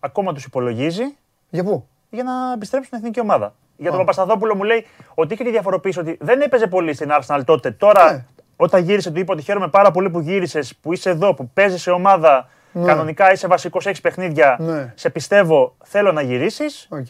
Ακόμα 0.00 0.32
τους 0.32 0.44
υπολογίζει 0.44 1.02
Για 1.50 1.64
πού; 1.64 1.88
για 2.10 2.22
να 2.22 2.32
επιστρέψουν 2.54 2.86
στην 2.86 2.98
εθνική 2.98 3.20
ομάδα. 3.20 3.54
Για 3.76 3.90
τον 3.90 3.98
Παπασταθόπουλο 3.98 4.54
μου 4.54 4.62
λέει 4.62 4.86
ότι 5.14 5.34
είχε 5.34 5.44
τη 5.44 5.50
διαφοροποίηση 5.50 5.98
ότι 5.98 6.16
δεν 6.20 6.40
έπαιζε 6.40 6.66
πολύ 6.66 6.94
στην 6.94 7.10
Arsenal 7.20 7.40
τότε. 7.44 7.70
Τώρα, 7.70 8.12
Ναι. 8.12 8.24
όταν 8.56 8.82
γύρισε, 8.82 9.10
του 9.10 9.18
είπα 9.18 9.32
ότι 9.32 9.42
χαίρομαι 9.42 9.68
πάρα 9.68 9.90
πολύ 9.90 10.10
που 10.10 10.20
γύρισες, 10.20 10.76
που 10.76 10.92
είσαι 10.92 11.10
εδώ, 11.10 11.34
που 11.34 11.48
παίζεις 11.54 11.82
σε 11.82 11.90
ομάδα. 11.90 12.48
Κανονικά 12.84 13.32
είσαι 13.32 13.46
βασικός, 13.46 13.86
έχεις 13.86 14.00
παιχνίδια. 14.00 14.56
Ναι. 14.60 14.92
Σε 14.96 15.10
πιστεύω, 15.10 15.76
θέλω 15.84 16.12
να 16.12 16.22
γυρίσεις. 16.22 16.86
Οκ. 16.90 17.06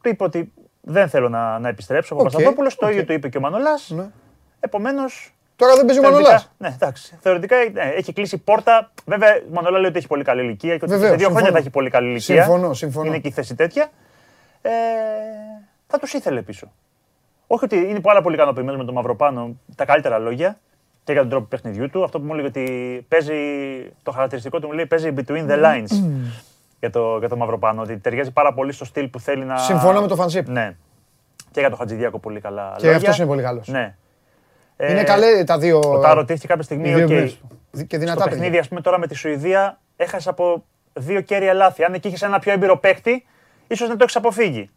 Του 0.00 0.08
είπε 0.08 0.24
ότι 0.24 0.52
δεν 0.80 1.08
θέλω 1.08 1.28
να, 1.28 1.58
να 1.58 1.68
επιστρέψω. 1.68 2.14
Ο 2.14 2.18
Οκ, 2.18 2.24
Παπασταθόπουλος, 2.24 2.76
το 2.76 2.86
οκ. 2.86 2.92
ίδιο 2.92 3.04
του 3.04 3.12
είπε 3.12 3.28
και 3.28 3.36
ο 3.36 3.40
Μανολάς. 3.40 3.90
Ναι. 3.90 4.06
Επομένως, 4.60 5.34
Τώρα 5.62 5.74
δεν 5.76 5.86
παίζει 5.86 6.00
ο 6.00 6.02
Θεωρητικά- 6.02 6.30
Μανολάς. 6.32 6.50
Ναι, 6.58 6.68
εντάξει. 6.74 7.18
Θεωρητικά 7.20 7.56
ναι, 7.72 7.82
έχει 7.96 8.12
κλείσει 8.12 8.34
η 8.34 8.38
πόρτα. 8.38 8.90
Βέβαια, 9.06 9.36
η 9.36 9.42
Μανολά 9.52 9.78
λέει 9.78 9.88
ότι 9.88 9.98
έχει 9.98 10.06
πολύ 10.06 10.24
καλή 10.24 10.42
ηλικία 10.42 10.76
και 10.76 10.84
ότι 10.84 10.92
Βεβαίως, 10.92 11.10
σε 11.10 11.16
δύο 11.16 11.26
χρόνια 11.28 11.34
συμφωνώ. 11.36 11.52
θα 11.52 11.58
έχει 11.58 11.70
πολύ 11.70 11.90
καλή 11.90 12.08
ηλικία. 12.08 12.42
Συμφωνώ, 12.42 12.74
συμφωνώ. 12.74 13.06
Είναι 13.06 13.18
και 13.18 13.28
η 13.28 13.30
θέση 13.30 13.54
τέτοια. 13.54 13.88
Ε, 14.62 14.70
θα 15.86 15.98
τους 15.98 16.12
ήθελε 16.12 16.42
πίσω. 16.42 16.72
Όχι 17.46 17.64
ότι 17.64 17.76
είναι 17.76 18.00
πάρα 18.00 18.22
πολύ 18.22 18.34
ικανοποιημένος 18.34 18.78
με 18.78 18.84
τον 18.84 18.94
Μαυροπάνο, 18.94 19.56
τα 19.76 19.84
καλύτερα 19.84 20.18
λόγια 20.18 20.58
και 21.04 21.12
για 21.12 21.20
τον 21.20 21.30
τρόπο 21.30 21.46
παιχνιδιού 21.46 21.90
του. 21.90 22.04
Αυτό 22.04 22.20
που 22.20 22.26
μου 22.26 22.32
έλεγε 22.32 22.46
ότι 22.48 22.64
παίζει, 23.08 23.34
το 24.02 24.10
χαρακτηριστικό 24.10 24.60
του 24.60 24.66
μου 24.66 24.72
λέει 24.72 24.86
παίζει 24.86 25.14
between 25.16 25.46
the 25.50 25.64
lines 25.64 25.92
για 26.80 26.90
το, 26.90 27.18
για 27.18 27.28
το 27.28 27.36
Μαυροπάνο. 27.36 27.82
Ότι 27.82 27.98
ταιριάζει 27.98 28.30
πάρα 28.30 28.52
πολύ 28.54 28.72
στο 28.72 28.84
στυλ 28.84 29.08
που 29.08 29.20
θέλει 29.20 29.44
να. 29.44 29.56
Συμφωνώ 29.56 30.00
με 30.00 30.06
το 30.06 30.16
Φανσίπ. 30.16 30.48
Ναι. 30.48 30.76
Και 31.50 31.60
για 31.60 31.68
τον 31.68 31.78
Χατζηδιάκο 31.78 32.18
πολύ 32.18 32.40
καλά. 32.40 32.72
Και 32.76 32.82
λόγια. 32.84 32.96
αυτός 32.96 33.18
είναι 33.18 33.26
πολύ 33.26 33.42
καλός. 33.42 33.68
Ναι. 33.68 33.96
Είναι 34.76 35.00
Ε, 35.00 35.04
καλέ 35.04 35.44
τα 35.44 35.58
δύο. 35.58 35.78
Ο 35.78 35.98
Τάρο 35.98 36.14
ρωτήθηκε 36.20 36.46
κάποια 36.46 36.62
στιγμή, 36.62 36.88
οι 36.88 36.94
δύο 36.94 37.04
οκ, 37.04 37.10
μήνες 37.10 37.34
του. 37.36 37.46
Και 37.72 37.84
στο 37.86 37.98
δυνατά 37.98 38.24
παιχνίδι, 38.24 38.44
παιδιά. 38.44 38.60
ας 38.60 38.68
πούμε, 38.68 38.80
τώρα 38.80 38.98
με 38.98 39.06
τη 39.06 39.14
Σουηδία, 39.14 39.80
έχασες 39.96 40.26
από 40.28 40.64
δύο 40.92 41.20
κέρια 41.20 41.52
λάθη. 41.54 41.84
Αν 41.84 41.94
εκεί 41.94 42.08
είχες 42.08 42.22
ένα 42.22 42.38
πιο 42.38 42.52
έμπειρο 42.52 42.78
παίκτη, 42.78 43.26
ίσως 43.66 43.88
να 43.88 43.96
το 43.96 44.02
έχεις 44.02 44.16
αποφύγει. 44.16 44.70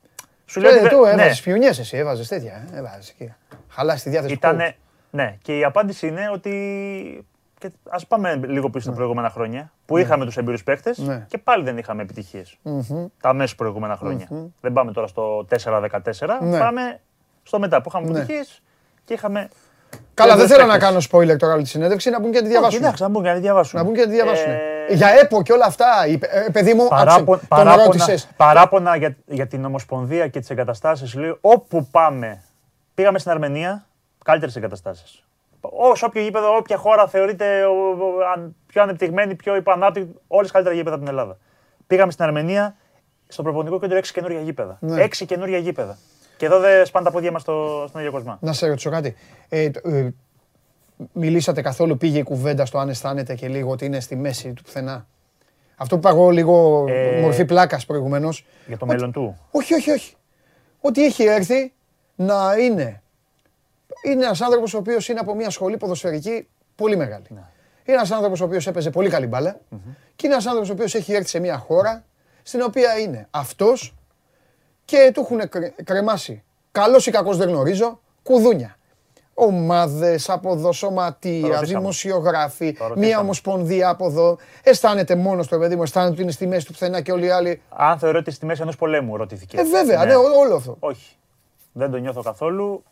Σου 0.45 0.59
λέω 0.59 0.71
Ε, 0.71 0.79
ότι 0.79 0.89
του 0.89 1.03
δεν- 1.03 1.15
ναι, 1.15 1.21
έβαζες 1.21 1.41
πιουνιές 1.41 1.79
εσύ, 1.79 1.97
έβαζες 1.97 2.27
τέτοια. 2.27 2.67
ε, 2.73 2.77
Έβαζες 2.77 3.09
εκεί. 3.09 3.33
Χαλάσει 3.69 4.03
τη 4.03 4.09
διάθεση 4.09 4.33
του 4.33 4.39
Ήτανε, 4.47 4.69
coach. 4.71 5.05
ναι, 5.09 5.35
και 5.41 5.57
η 5.57 5.63
απάντηση 5.63 6.07
είναι 6.07 6.29
ότι. 6.33 7.25
Και 7.59 7.71
ας 7.89 8.07
πάμε 8.07 8.35
λίγο 8.35 8.69
πίσω 8.69 8.85
στα 8.85 8.93
προηγούμενα 8.95 9.29
χρόνια 9.29 9.71
που 9.85 9.97
είχαμε 9.97 10.25
τους 10.25 10.37
εμπειρούς 10.37 10.63
παίκτες 10.63 10.97
Ναι. 10.97 11.25
και 11.27 11.37
πάλι 11.37 11.63
δεν 11.63 11.77
είχαμε 11.77 12.01
επιτυχίες. 12.01 12.57
Τα 13.21 13.29
αμέσως 13.29 13.55
προηγούμενα 13.55 13.95
χρόνια. 13.95 14.27
Δεν 14.61 14.73
πάμε 14.73 14.91
τώρα 14.91 15.07
στο 15.07 15.45
4-14, 15.49 16.37
Ναι. 16.41 16.59
πάμε 16.59 16.99
στο 17.43 17.59
μετά 17.59 17.81
που 17.81 17.89
είχαμε 17.89 18.11
Ναι. 18.11 18.19
επιτυχίες 18.19 18.61
και 19.03 19.13
είχαμε. 19.13 19.49
Καλά, 20.15 20.35
δεν 20.35 20.39
εμπειρούς 20.43 20.55
θέλω 20.57 20.67
να 20.71 20.77
παίκτες. 20.79 21.07
κάνω 21.09 21.23
spoiler 21.33 21.37
τώρα 21.37 21.53
όλη 21.53 21.63
τη 21.63 21.69
συνέντευξη, 21.69 22.09
να 22.09 22.19
μπουν 22.19 22.31
και 22.31 22.35
να 22.37 22.41
τη 22.41 22.47
Όχι, 22.47 22.53
διαβάσουν. 22.57 22.81
εντάξει, 22.83 23.03
να 23.03 23.09
μπουν 23.09 23.23
και 23.23 23.29
να 23.29 23.35
τη 23.35 23.41
διαβάσουν. 23.41 23.79
Να 23.79 23.85
μπουν 23.85 23.93
και 23.93 23.99
να 24.01 24.07
τη 24.07 24.11
διαβάσουν. 24.13 24.51
Ε, 24.51 24.93
Για 24.93 25.07
ΕΠΟ 25.21 25.41
και 25.41 25.53
όλα 25.53 25.65
αυτά, 25.65 25.85
είπε- 26.07 26.27
ε, 26.31 26.47
παιδί 26.51 26.73
μου, 26.73 26.83
άκουσε, 26.83 27.05
Παράπο- 27.05 27.37
τον 27.37 27.47
παράπονα, 27.47 27.83
ρώτησες. 27.83 28.27
παράπονα 28.37 28.95
για, 28.95 29.15
για 29.25 29.47
την 29.47 29.65
Ομοσπονδία 29.65 30.27
και 30.27 30.39
τις 30.39 30.49
εγκαταστάσεις. 30.49 31.13
Λέει 31.13 31.37
όπου 31.41 31.87
πάμε. 31.91 32.43
Πήγαμε 32.93 33.19
στην 33.19 33.31
Αρμενία, 33.31 33.85
καλύτερες 34.25 34.55
εγκαταστάσεις. 34.55 35.23
Όσο 35.61 36.05
όποιο 36.05 36.21
γήπεδο, 36.21 36.55
όποια 36.55 36.77
χώρα 36.77 37.07
θεωρείται 37.07 37.63
ο, 37.65 37.71
ο, 37.71 38.05
αν- 38.35 38.55
πιο 38.67 38.81
ανεπτυγμένη, 38.81 39.35
πιο 39.35 39.55
υπανάπτυκτη, 39.55 40.15
όλες 40.27 40.51
καλύτερα 40.51 40.75
γήπεδα 40.75 40.95
από 40.95 41.03
την 41.05 41.13
Ελλάδα. 41.13 41.37
Πήγαμε 41.87 42.11
στην 42.11 42.23
Αρμενία, 42.25 42.75
στο 43.27 43.43
προπονητικό 43.43 43.79
κέντρο 43.79 43.97
6 43.97 44.11
καινούργια 44.13 44.41
γήπεδα. 44.41 44.77
Ναι. 44.79 45.03
6 45.03 45.25
καινούργια 45.25 45.57
γήπεδα. 45.57 45.97
Και 46.37 46.45
εδώ 46.45 46.59
δεν 46.59 46.85
σπάνε 46.85 47.05
τα 47.05 47.11
πόδια 47.11 47.31
μας 47.31 47.41
στο, 47.41 47.85
στον 47.87 47.99
ίδιο 48.01 48.11
κόσμο. 48.13 48.37
Να 48.41 48.53
σε 48.53 48.67
ρωτήσω 48.67 48.89
κάτι. 48.89 49.15
Ε, 49.49 49.69
το- 49.69 49.89
ε, 49.89 50.13
μιλήσατε 51.13 51.61
καθόλου, 51.61 51.97
πήγε 51.97 52.17
η 52.17 52.23
κουβέντα 52.23 52.65
στο 52.65 52.77
αν 52.77 52.89
αισθάνεται 52.89 53.35
και 53.35 53.47
λίγο 53.47 53.71
ότι 53.71 53.85
είναι 53.85 53.99
στη 53.99 54.15
μέση 54.15 54.53
του 54.53 54.63
πουθενά; 54.63 55.07
Αυτό 55.75 55.95
που 55.97 56.07
είπα 56.07 56.09
εγώ 56.17 56.29
λίγο 56.29 56.85
Ε, 56.87 57.19
μορφή 57.21 57.45
πλάκας 57.45 57.85
προηγουμένως. 57.85 58.45
Για 58.67 58.77
το 58.77 58.85
μέλλον 58.85 59.11
του. 59.11 59.37
Όχι, 59.51 59.73
όχι, 59.73 59.91
όχι. 59.91 60.15
Ότι 60.81 61.05
έχει 61.05 61.23
έρθει 61.23 61.73
να 62.15 62.55
είναι. 62.59 63.01
Είναι 64.03 64.25
ένας 64.25 64.41
άνθρωπος 64.41 64.73
ο 64.73 64.77
οποίος 64.77 65.09
είναι 65.09 65.19
από 65.19 65.35
μια 65.35 65.49
σχολή 65.49 65.77
ποδοσφαιρική 65.77 66.47
πολύ 66.75 66.95
μεγάλη. 66.95 67.25
Ναι. 67.29 67.41
Είναι 67.85 67.97
ένας 67.97 68.11
άνθρωπος 68.11 68.41
ο 68.41 68.43
οποίος 68.43 68.67
έπαιζε 68.67 68.89
πολύ 68.89 69.09
καλή 69.09 69.27
μπάλα. 69.27 69.59
Και 70.15 70.25
είναι 70.25 70.33
ένας 70.33 70.45
άνθρωπος 70.45 70.69
ο 70.69 70.73
οποίος 70.73 70.95
έχει 70.95 71.13
έρθει 71.13 71.27
σε 71.29 71.39
μια 71.39 71.57
χώρα 71.57 72.03
στην 72.43 72.61
οποία 72.61 72.99
είναι 72.99 73.27
αυτός 73.31 73.94
και 74.85 75.11
του 75.13 75.19
έχουν 75.19 75.49
κρε- 75.49 75.83
κρεμάσει. 75.83 76.43
Καλός 76.71 77.07
ή 77.07 77.11
κακός 77.11 77.37
δεν 77.37 77.49
γνωρίζω. 77.49 77.99
Κουδούνια. 78.23 78.75
Ομάδες, 79.33 80.29
από 80.29 80.51
εδώ, 80.51 80.67
Το 80.67 80.71
σωματεία, 80.71 81.41
ρωτήσαμε. 81.41 81.65
δημοσιογράφοι, 81.79 82.73
Το 82.73 82.83
ρωτήσαμε. 82.87 83.05
μία 83.05 83.19
ομοσπονδία 83.19 83.89
από 83.89 84.05
εδώ. 84.05 84.37
Αισθάνεται 84.63 85.15
μόνος 85.15 85.47
το 85.47 85.57
παιδί 85.59 85.75
μου, 85.75 85.83
αισθάνεται 85.83 86.11
ότι 86.13 86.21
είναι 86.21 86.31
στη 86.31 86.47
μέση 86.47 86.65
του 86.65 86.71
πουθενά 86.71 87.01
και 87.01 87.11
όλοι 87.11 87.25
οι 87.25 87.29
άλλοι. 87.29 87.61
Αν 87.69 87.99
θεωρώ 87.99 88.17
ότι 88.19 88.31
στη 88.31 88.45
μέση 88.45 88.61
ενός 88.61 88.75
πολέμου, 88.75 89.17
ρωτήθηκε. 89.17 89.59
Ε, 89.59 89.63
βέβαια, 89.63 90.05
ναι, 90.05 90.15
ό- 90.15 90.37
όλο 90.39 90.55
αυτό. 90.55 90.75
Όχι. 90.79 91.15
Δεν 91.71 91.91
το 91.91 91.97
νιώθω 91.97 92.21
καθόλου. 92.21 92.83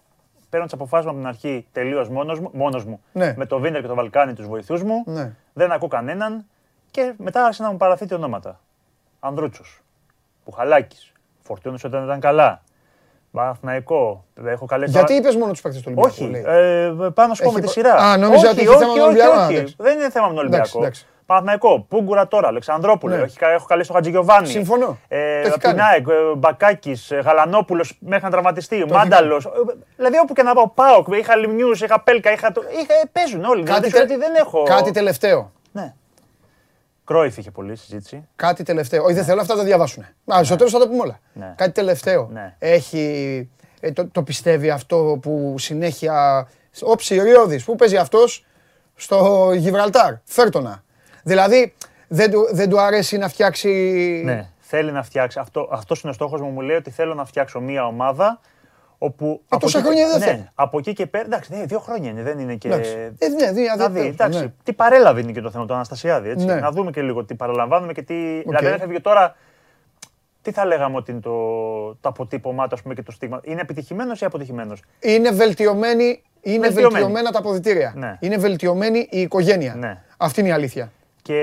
Παίρνω 0.49 0.65
τις 0.65 0.73
αποφάσεις 0.75 1.05
μου 1.05 1.11
από 1.11 1.19
την 1.19 1.27
αρχή 1.29 1.65
τελείως 1.71 2.09
μόνος 2.09 2.39
μου, 2.39 2.49
μόνος 2.53 2.85
μου 2.85 3.01
Ναι. 3.11 3.33
με 3.37 3.45
το 3.45 3.59
Βίντερ 3.59 3.81
και 3.81 3.87
το 3.87 3.95
Βαλκάνι 3.95 4.33
τους 4.33 4.47
βοηθούς 4.47 4.83
μου. 4.83 5.03
Ναι. 5.05 5.31
Δεν 5.53 5.71
ακούω 5.71 5.87
κανέναν 5.87 6.45
και 6.91 7.13
μετά 7.17 7.43
άρχισε 7.43 7.63
να 7.63 7.71
μου 7.71 7.77
παραθείτε 7.77 8.15
ονόματα. 8.15 8.59
Ανδρούτσος, 9.19 9.81
Πουχαλάκη, 10.45 11.11
Φορτούνη 11.43 11.77
όταν 11.85 12.03
ήταν 12.03 12.19
καλά. 12.19 12.61
Παναθηναϊκό. 13.31 14.25
Έχω 14.45 14.65
καλέσει. 14.65 14.91
Γιατί 14.91 15.13
είπες 15.13 15.35
μόνο 15.35 15.51
τους 15.51 15.61
παίκτες 15.61 15.81
του 15.81 15.91
Ολυμπιακού. 15.95 16.13
Όχι, 16.23 16.29
λέει. 16.31 16.43
ε, 16.47 17.09
πάνω 17.13 17.27
να 17.27 17.33
σου 17.33 17.43
πω 17.43 17.49
Έχει 17.49 17.53
με 17.53 17.59
τη 17.59 17.59
προ- 17.61 17.69
σειρά. 17.71 17.93
Α, 17.95 18.17
νόμιζα 18.17 18.37
όχι, 18.39 18.47
ότι 18.47 18.59
είχε 18.61 18.69
όχι, 18.69 18.77
θέμα 18.79 18.93
με 18.93 18.99
τον 18.99 19.07
όχι, 19.09 19.19
Ολυμπιακό. 19.19 19.39
Α, 19.39 19.45
όχι. 19.45 19.55
εντάξει. 19.55 19.75
Δεν 19.77 19.97
είναι 19.99 20.09
θέμα 20.09 20.27
με 20.27 20.33
τον 20.33 20.45
Εντάξει, 20.45 20.59
Ολυμπιακό. 20.61 20.79
εντάξει. 20.79 21.07
Παναθηναϊκό, 21.25 21.85
Πούγκουρα 21.89 22.27
τώρα, 22.27 22.47
Αλεξανδρόπουλο, 22.47 23.15
Ναι. 23.15 23.21
έχει- 23.21 23.37
έχω 23.41 23.65
καλέσει 23.65 23.87
τον 23.87 23.95
Χατζηγιοβάνι. 23.95 24.47
Συμφωνώ. 24.47 24.97
Ε, 25.07 25.41
Το 25.41 25.47
έχει 25.47 25.57
κάνει. 25.57 25.75
Πινάικ, 25.75 26.05
Μπακάκης, 26.37 27.11
Γαλανόπουλος 27.23 27.97
μέχρι 27.99 28.23
να 28.23 28.29
τραυματιστεί, 28.29 28.85
Μάνταλος. 28.89 29.47
Δηλαδή 29.95 30.17
όπου 30.17 30.33
και 30.33 30.43
να 30.43 30.53
πάω, 30.53 30.69
Πάοκ, 30.69 31.07
είχα 31.11 31.35
Λιμνιούς, 31.35 31.81
είχα 31.81 31.99
Πέλκα, 32.01 32.31
είχα. 32.31 32.51
το- 32.51 32.61
είχα 32.81 32.93
ε, 32.93 33.09
παίζουν 33.11 33.43
όλοι. 33.43 33.63
Δηλαδή 33.63 33.91
τε- 33.91 34.01
ότι 34.03 34.15
δεν 34.15 34.35
έχω. 34.35 34.63
κάτι 34.63 34.91
τελευταίο. 34.91 35.51
Ναι. 35.71 35.93
Κρόιφ 37.05 37.37
είχε 37.37 37.51
πολύ 37.51 37.75
συζήτηση. 37.75 38.27
Κάτι 38.35 38.63
τελευταίο. 38.63 39.03
Όχι, 39.03 39.13
δεν 39.13 39.23
θέλω 39.23 39.41
αυτά 39.41 39.53
να 39.53 39.59
τα 39.59 39.65
διαβάσουν. 39.65 40.05
Α, 40.33 40.43
στο 40.43 40.55
τέλο 40.55 40.69
θα 40.69 40.79
τα 40.79 40.87
πούμε 40.87 41.01
όλα. 41.01 41.19
Ναι. 41.33 41.53
Κάτι 41.57 41.71
τελευταίο. 41.71 42.29
Ναι. 42.31 42.55
Έχει. 42.59 43.49
ε, 43.79 43.91
το, 43.91 44.07
το 44.07 44.23
πιστεύει 44.23 44.69
αυτό 44.69 45.19
που 45.21 45.55
συνέχεια. 45.57 46.47
Ο 46.81 46.95
Ψηριώδη, 46.95 47.63
πού 47.63 47.75
παίζει 47.75 47.97
αυτός 47.97 48.45
στο 48.95 49.49
Γιβραλτάρ. 49.55 50.13
Φέρτονα. 50.23 50.83
Δηλαδή 51.23 51.73
δεν 52.07 52.31
του, 52.31 52.47
δεν 52.51 52.69
του 52.69 52.79
αρέσει 52.79 53.17
να 53.17 53.27
φτιάξει. 53.27 53.69
Ναι, 54.25 54.49
θέλει 54.59 54.91
να 54.91 55.03
φτιάξει. 55.03 55.39
Αυτό 55.39 55.69
αυτός 55.71 56.01
είναι 56.01 56.11
ο 56.11 56.13
στόχος 56.13 56.41
μου. 56.41 56.49
Μου 56.49 56.61
λέει 56.61 56.75
ότι 56.75 56.91
θέλω 56.91 57.13
να 57.13 57.25
φτιάξω 57.25 57.59
μια 57.59 57.85
ομάδα 57.85 58.39
όπου. 59.05 59.41
από 59.49 59.61
τόσα 59.61 59.77
εκεί- 59.77 59.87
χρόνια 59.87 60.07
δεν 60.09 60.19
ναι, 60.19 60.25
θέλει. 60.25 60.47
Από 60.55 60.77
εκεί 60.77 60.93
και 60.93 61.05
πέρα. 61.05 61.25
Εντάξει, 61.25 61.55
ναι, 61.55 61.65
δύο 61.65 61.79
χρόνια 61.79 62.09
είναι, 62.09 62.21
δεν 62.21 62.39
είναι 62.39 62.55
και. 62.55 62.67
Εντάξει. 62.67 62.91
Ε, 63.17 63.27
ναι, 63.27 63.51
ναι, 63.51 63.61
Να 63.77 63.89
ναι, 63.89 63.99
δει, 64.01 64.07
εντάξει. 64.07 64.39
ναι. 64.39 64.53
Τι 64.63 64.73
παρέλαβε 64.73 65.21
είναι 65.21 65.31
και 65.31 65.41
το 65.41 65.51
θέμα 65.51 65.65
του 65.65 65.73
Αναστασιάδη. 65.73 66.29
Έτσι. 66.29 66.45
Ναι. 66.45 66.55
Να 66.55 66.71
δούμε 66.71 66.91
και 66.91 67.01
λίγο 67.01 67.23
τι 67.25 67.35
παραλαμβάνουμε 67.35 67.93
και 67.93 68.01
τι. 68.01 68.13
Δηλαδή, 68.45 68.65
αν 68.67 68.73
έφευγε 68.73 68.99
τώρα. 68.99 69.35
Τι 70.41 70.51
θα 70.51 70.65
λέγαμε 70.65 70.97
ότι 70.97 71.11
είναι 71.11 71.19
το, 71.19 71.31
το 72.01 72.09
αποτύπωμά 72.09 72.67
του 72.67 72.75
ας 72.75 72.81
πούμε, 72.81 72.93
και 72.93 73.01
το 73.03 73.11
στίγμα. 73.11 73.39
Είναι 73.43 73.61
επιτυχημένος 73.61 74.21
ή 74.21 74.25
αποτυχημένος; 74.25 74.81
Είναι, 74.99 75.31
βελτιωμένη, 75.31 76.21
είναι 76.41 76.59
Βελτιωμένη. 76.59 76.93
βελτιωμένα 76.93 77.31
τα 77.31 77.39
αποδητήρια. 77.39 77.93
Ναι. 77.95 78.17
Είναι 78.19 78.37
βελτιωμένη 78.37 79.07
η 79.11 79.21
οικογένεια. 79.21 79.75
Ναι. 79.75 80.01
Αυτή 80.17 80.39
είναι 80.39 80.49
η 80.49 80.51
αλήθεια. 80.51 80.91
Και 81.21 81.39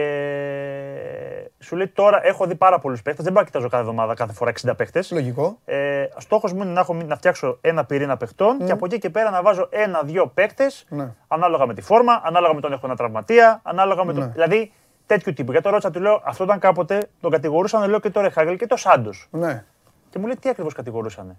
σου 1.59 1.77
λέει 1.77 1.89
τώρα 1.89 2.27
έχω 2.27 2.47
δει 2.47 2.55
πάρα 2.55 2.79
πολλούς 2.79 3.03
παίχτε. 3.03 3.23
Δεν 3.23 3.33
πάω 3.33 3.43
να 3.43 3.49
κοιτάζω 3.49 3.69
κάθε 3.69 3.83
εβδομάδα, 3.83 4.15
κάθε 4.15 4.33
φορά 4.33 4.53
60 4.67 4.73
παίχτε. 4.77 5.05
Λογικό. 5.11 5.59
Ε, 5.65 6.05
Στόχος 6.17 6.53
μου 6.53 6.63
είναι 6.63 6.73
να, 6.73 6.81
έχω, 6.81 6.95
να 6.95 7.17
φτιάξω 7.17 7.59
ένα 7.61 7.85
πυρήνα 7.85 8.17
παιχτών 8.17 8.59
και 8.67 8.73
από 8.73 8.87
εκεί 8.87 8.99
και 8.99 9.11
πέρα 9.11 9.31
να 9.31 9.43
βάζω 9.43 9.69
ένα-δύο 9.71 10.27
παίκτες 10.27 10.87
Ναι. 10.89 11.15
ανάλογα 11.29 11.67
με 11.67 11.75
τη 11.75 11.81
φόρμα, 11.81 12.21
ανάλογα 12.25 12.55
με 12.55 12.61
τον 12.61 12.73
έχω 12.73 12.87
ένα 12.87 12.97
τραυματία, 12.97 13.61
ανάλογα 13.65 14.05
με 14.05 14.13
το. 14.13 14.21
Ναι. 14.21 14.27
Δηλαδή 14.27 14.73
τέτοιου 15.07 15.33
τύπου. 15.33 15.51
Γιατί 15.51 15.67
το 15.67 15.73
ρώτησα, 15.73 15.91
του 15.91 16.01
λέω, 16.01 16.23
αυτό 16.25 16.45
ήταν 16.45 16.59
κάποτε, 16.59 17.09
τον 17.21 17.31
κατηγορούσαν, 17.31 17.89
λέω 17.91 18.01
και 18.01 18.11
το 18.11 18.21
Ρεχάγελ 18.21 18.57
και 18.57 18.67
το 18.67 18.77
Σάντος. 18.77 19.29
Ναι. 19.31 19.65
Και 20.11 20.19
μου 20.19 20.27
λέει 20.27 20.37
τι 20.41 20.49
ακριβώς 20.49 20.75
κατηγορούσαν. 20.75 21.39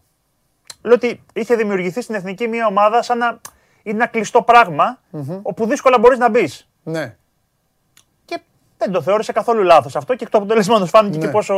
Λέω 0.82 0.94
ότι 0.94 1.24
είχε 1.34 1.56
δημιουργηθεί 1.56 2.02
στην 2.02 2.16
εθνική 2.16 2.48
μια 2.48 2.66
ομάδα 2.68 3.02
σαν 3.02 3.18
να 3.18 3.40
είναι 3.84 3.96
ένα 3.98 4.08
κλειστό 4.08 4.42
πράγμα, 4.42 5.00
όπου 5.42 5.66
δύσκολα 5.66 6.00
μπορείς 6.00 6.18
να 6.18 6.30
μπεις. 6.30 6.70
Ναι. 6.84 7.16
Και 8.82 8.88
δεν 8.90 8.96
το 8.96 9.02
θεώρησε 9.02 9.32
καθόλου 9.32 9.64
λάθος 9.64 9.96
αυτό 9.96 10.16
και 10.16 10.24
εκ 10.24 10.30
του 10.30 10.38
αποτελέσματο 10.38 10.86
φάνηκε 10.86 11.18
Ναι. 11.18 11.26
και 11.26 11.32
πόσο 11.32 11.56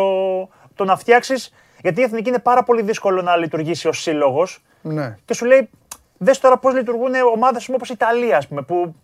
το 0.75 0.83
να 0.85 0.95
φτιάξεις. 0.97 1.53
Γιατί 1.81 1.99
η 1.99 2.03
εθνική 2.03 2.29
είναι 2.29 2.39
πάρα 2.39 2.63
πολύ 2.63 2.81
δύσκολο 2.81 3.21
να 3.21 3.35
λειτουργήσει 3.35 3.87
ως 3.87 4.01
σύλλογος. 4.01 4.63
Ναι. 4.81 5.17
Και 5.25 5.33
σου 5.33 5.45
λέει, 5.45 5.69
δες 6.17 6.39
τώρα 6.39 6.57
πώς 6.57 6.73
λειτουργούν 6.73 7.13
ομάδες 7.33 7.69
όπως 7.69 7.89
η 7.89 7.93
Ιταλία, 7.95 8.37
ας 8.37 8.47
πούμε, 8.47 8.61
που 8.61 8.95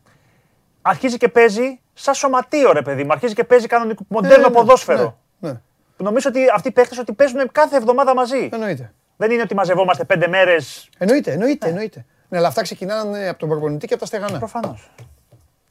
αρχίζει 0.82 1.18
και 1.18 1.28
παίζει 1.28 1.80
σαν 1.94 2.14
σωματείο, 2.14 2.72
ρε 2.72 2.82
παιδί 2.82 3.04
μου. 3.04 3.12
Αρχίζει 3.12 3.34
και 3.34 3.44
παίζει 3.44 3.68
κανονικό 3.68 4.04
μοντέρνο 4.08 4.36
Ναι, 4.38 4.42
ναι, 4.42 4.48
ναι. 4.48 4.54
ποδόσφαιρο. 4.56 5.18
Ναι. 5.40 5.50
ναι. 5.50 5.62
Που 5.98 6.04
Νομίζω 6.04 6.30
ότι 6.30 6.40
αυτοί 6.54 6.68
οι 6.68 6.72
παίχτε 6.72 6.96
ότι 7.00 7.14
παίζουν 7.14 7.52
κάθε 7.52 7.76
εβδομάδα 7.76 8.16
μαζί. 8.16 8.50
Εννοείται. 8.52 8.94
Δεν 9.18 9.32
είναι 9.32 9.42
ότι 9.42 9.56
μαζευόμαστε 9.56 10.04
πέντε 10.04 10.28
μέρες. 10.28 10.90
Εννοείται, 10.98 11.32
εννοείται, 11.32 11.68
εννοείται. 11.68 12.06
Ναι, 12.30 12.38
αλλά 12.38 12.48
αυτά 12.48 12.62
ξεκινάνε 12.62 13.28
από 13.30 13.40
τον 13.40 13.50
προπονητή 13.50 13.88
και 13.88 13.94
από 13.94 14.02
τα 14.02 14.08
στεγανά. 14.08 14.38
Προφανώς. 14.38 14.90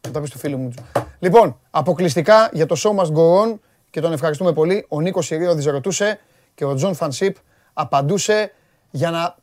Θα 0.01 0.11
τα 0.11 0.21
πεις 0.21 0.31
του 0.31 0.39
φίλου 0.39 0.59
μου. 0.59 0.75
Λοιπόν, 1.19 1.59
αποκλειστικά 1.71 2.49
για 2.53 2.67
το 2.67 2.77
show 2.79 3.01
must 3.01 3.13
go 3.13 3.45
on 3.45 3.59
και 3.91 4.01
τον 4.01 4.13
ευχαριστούμε 4.13 4.53
πολύ. 4.53 4.85
Ο 4.89 5.01
Νίκος 5.01 5.27
Σιριώδης 5.27 5.67
ρωτούσε 5.67 6.21
και 6.55 6.65
ο 6.65 6.75
Τζον 6.75 6.95
Φανσίπ 6.95 7.37
απαντούσε 7.73 8.53
για, 8.91 9.11
να, 9.11 9.37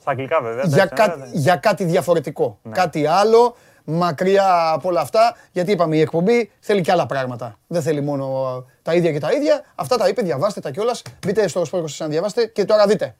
Στα 0.00 0.10
αγγλικά 0.10 0.40
βέβαια. 0.40 0.64
για, 0.64 0.82
εντάξει, 0.82 0.94
κάτι, 0.94 1.18
ναι, 1.18 1.24
ναι. 1.24 1.30
για 1.32 1.56
κάτι 1.56 1.84
διαφορετικό. 1.84 2.58
Ναι. 2.62 2.72
Κάτι 2.72 3.06
άλλο, 3.06 3.56
μακριά 3.84 4.70
από 4.70 4.88
όλα 4.88 5.00
αυτά. 5.00 5.36
Γιατί 5.52 5.72
είπαμε 5.72 5.96
η 5.96 6.00
εκπομπή 6.00 6.50
θέλει 6.60 6.80
και 6.80 6.92
άλλα 6.92 7.06
πράγματα. 7.06 7.58
Δεν 7.66 7.82
θέλει 7.82 8.00
μόνο 8.00 8.56
ε, 8.58 8.72
τα 8.82 8.94
ίδια 8.94 9.12
και 9.12 9.18
τα 9.18 9.32
ίδια. 9.32 9.64
Αυτά 9.74 9.96
τα 9.96 10.08
είπε, 10.08 10.22
διαβάστε 10.22 10.60
τα 10.60 10.70
κιόλας. 10.70 11.02
Μπείτε 11.26 11.48
στο 11.48 11.62
Sport 11.72 11.82
24 11.82 11.86
να 11.98 12.06
διαβάσετε 12.06 12.46
και 12.46 12.64
τώρα 12.64 12.86
δείτε. 12.86 13.16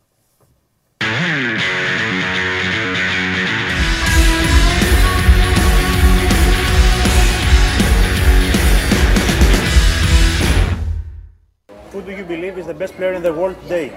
Best 12.75 12.95
player 12.95 13.13
in 13.15 13.23
the 13.23 13.33
world 13.33 13.57
today? 13.63 13.93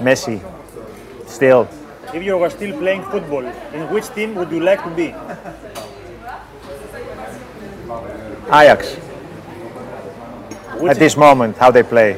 Messi. 0.00 0.40
Still. 1.26 1.68
If 2.14 2.22
you 2.22 2.36
were 2.38 2.50
still 2.50 2.76
playing 2.78 3.02
football, 3.04 3.44
in 3.44 3.90
which 3.90 4.08
team 4.14 4.34
would 4.36 4.50
you 4.50 4.60
like 4.60 4.82
to 4.84 4.90
be? 4.90 5.14
Ajax. 8.48 8.94
Which, 10.80 10.90
At 10.90 10.98
this 10.98 11.16
moment, 11.16 11.56
how 11.56 11.70
they 11.70 11.82
play. 11.82 12.14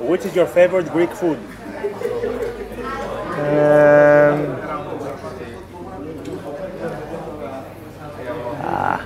which 0.00 0.24
is 0.24 0.36
your 0.36 0.46
favorite 0.46 0.90
Greek 0.92 1.10
food? 1.10 1.38
Um, 3.34 4.63
ah, 8.84 9.00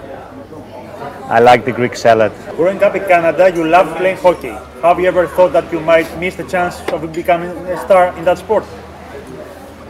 I 1.30 1.38
like 1.40 1.64
the 1.64 1.72
Greek 1.72 1.94
salad. 1.94 2.32
Growing 2.56 2.82
up 2.82 2.94
in 2.94 3.04
Canada, 3.04 3.50
you 3.54 3.64
loved 3.64 3.96
playing 3.96 4.18
hockey. 4.18 4.54
Have 4.82 4.98
you 5.00 5.06
ever 5.06 5.26
thought 5.26 5.52
that 5.52 5.72
you 5.72 5.80
might 5.80 6.08
miss 6.18 6.36
the 6.36 6.44
chance 6.44 6.80
of 6.92 7.12
becoming 7.12 7.50
a 7.50 7.78
star 7.84 8.16
in 8.18 8.24
that 8.24 8.38
sport? 8.38 8.64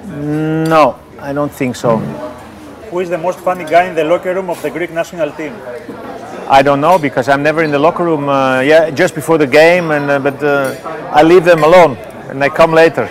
No, 0.07 0.99
I 1.21 1.33
don't 1.33 1.53
think 1.53 1.77
so. 1.77 1.99
Who 2.91 3.01
is 3.01 3.11
the 3.11 3.19
most 3.19 3.39
funny 3.41 3.65
guy 3.65 3.85
in 3.85 3.95
the 3.95 4.05
locker 4.05 4.35
room 4.35 4.51
of 4.51 4.61
the 4.63 4.71
Greek 4.71 4.91
national 4.91 5.31
team? 5.33 5.53
I 6.49 6.63
don't 6.63 6.81
know 6.81 6.99
because 6.99 7.29
I'm 7.29 7.43
never 7.43 7.63
in 7.63 7.71
the 7.71 7.79
locker 7.79 8.05
room. 8.05 8.29
Uh, 8.29 8.61
yeah, 8.61 8.91
just 8.91 9.15
before 9.15 9.37
the 9.37 9.47
game, 9.47 9.91
and 9.91 10.11
uh, 10.11 10.19
but 10.19 10.43
uh, 10.43 10.75
I 11.13 11.23
leave 11.23 11.45
them 11.45 11.63
alone 11.63 11.97
and 12.29 12.41
they 12.41 12.49
come 12.49 12.73
later. 12.73 13.07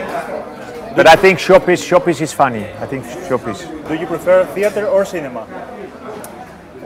But 0.96 1.08
I 1.08 1.16
think 1.16 1.38
Shopis, 1.38 1.82
Shopis 1.88 2.22
is 2.22 2.34
funny. 2.34 2.66
I 2.82 2.88
think 2.88 3.06
Shopis. 3.30 3.60
Do 3.88 3.94
you 3.94 4.08
prefer 4.08 4.46
theater 4.46 4.88
or 4.88 5.06
cinema? 5.06 5.46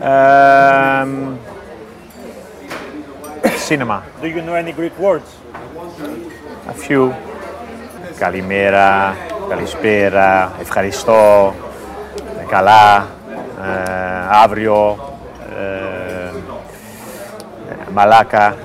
Um, 0.01 1.37
cinema, 3.57 4.03
Do 4.19 4.27
you 4.27 4.41
know 4.41 4.55
any 4.55 4.71
Greek 4.71 4.97
words? 4.97 5.29
a 6.67 6.73
few. 6.73 7.11
Καλημέρα, 8.19 9.15
καλησπέρα, 9.49 10.51
ευχαριστώ, 10.61 11.53
ε, 12.41 12.43
καλά, 12.49 13.07
ε, 13.61 14.27
αύριο, 14.43 14.97
ε, 15.57 16.27
ε, 17.69 17.75
μαλάκα. 17.93 18.55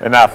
Enough. 0.06 0.30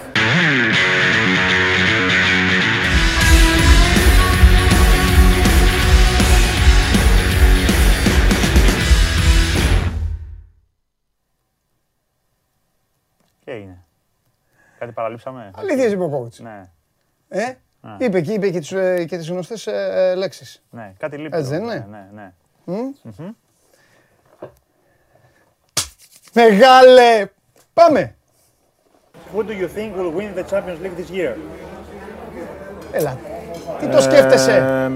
Κάτι 14.83 14.95
παραλείψαμε; 14.95 15.51
Αλήθεια 15.55 15.87
είπε 15.87 16.03
ο 16.03 16.21
coach. 16.27 16.37
Ναι, 16.41 16.69
Ε, 17.27 17.53
είπε 17.97 18.21
και, 18.21 18.33
είπε 18.33 18.49
και 18.49 18.59
τις, 18.59 18.71
ε, 18.71 19.05
και 19.05 19.17
τις 19.17 19.29
γνωστές 19.29 19.67
ε, 19.67 20.13
λέξεις. 20.15 20.63
ναι, 20.69 20.93
κάτι 20.97 21.17
λείπει. 21.17 21.37
Έτσι 21.37 21.49
δεν 21.49 21.61
εδώ. 21.61 21.71
είναι; 21.71 21.87
Ναι, 21.89 22.09
ναι. 22.13 22.93
Μεγάλε! 26.33 27.25
Πάμε! 27.73 28.15
Who 29.35 29.39
do 29.39 29.49
you 29.51 29.67
think 29.77 29.95
will 29.95 30.11
win 30.17 30.35
the 30.39 30.43
Champions 30.51 30.79
League 30.83 30.97
this 30.97 31.11
year? 31.11 31.35
Έλα. 32.91 33.17
Τι 33.79 33.87
το 33.87 34.01
σκέφτεσαι; 34.01 34.55
Ε, 34.55 34.91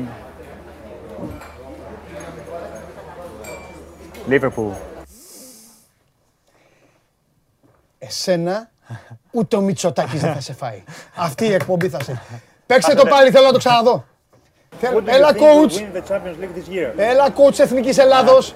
Liverpool. 4.29 4.71
Εσένα 7.99 8.69
ούτε 9.37 9.55
ο 9.55 9.61
Μητσοτάκης 9.61 10.21
δεν 10.21 10.33
θα 10.33 10.39
σε 10.41 10.53
φάει. 10.53 10.83
Αυτή 11.15 11.45
η 11.45 11.53
εκπομπή 11.53 11.89
θα 11.89 12.03
σε... 12.03 12.21
Παίξε 12.65 12.95
το 12.95 13.05
πάλι, 13.05 13.31
θέλω 13.31 13.45
να 13.45 13.51
το 13.51 13.57
ξαναδώ. 13.57 14.05
Θέλω- 14.79 14.99
Who 14.99 15.01
do 15.01 15.05
you 15.09 15.13
Έλα 15.13 15.29
think 15.33 15.37
will 15.37 15.69
coach, 15.71 15.73
win 15.73 15.97
the 15.97 16.11
Champions 16.11 16.43
League 16.43 16.57
this 16.59 16.73
year? 16.75 16.93
έλα 16.97 17.27
coach 17.35 17.59
Εθνικής 17.59 17.97
Ελλάδος. 17.97 18.53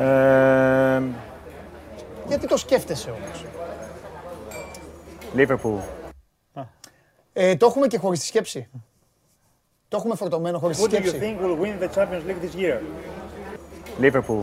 Ε, 0.00 1.02
Γιατί 2.26 2.46
το 2.46 2.56
σκέφτεσαι 2.56 3.10
όμως; 3.10 3.44
Liverpool. 5.36 5.78
Ε, 7.32 7.56
το 7.56 7.66
έχουμε 7.66 7.86
και 7.86 7.98
χωρίς 7.98 8.20
τη 8.20 8.26
σκέψη. 8.26 8.68
Το 9.88 9.96
έχουμε 9.96 10.14
φορτωμένο 10.14 10.58
χωρίς 10.58 10.76
τη 10.76 10.82
Who 10.82 10.86
do 10.86 10.96
you 10.96 11.06
σκέψη. 11.06 11.18
think 11.38 11.44
will 11.44 11.58
win 11.64 11.82
the 11.84 11.88
Champions 11.98 12.22
League 12.28 12.44
this 12.44 12.60
year? 12.60 12.78
Liverpool. 14.04 14.42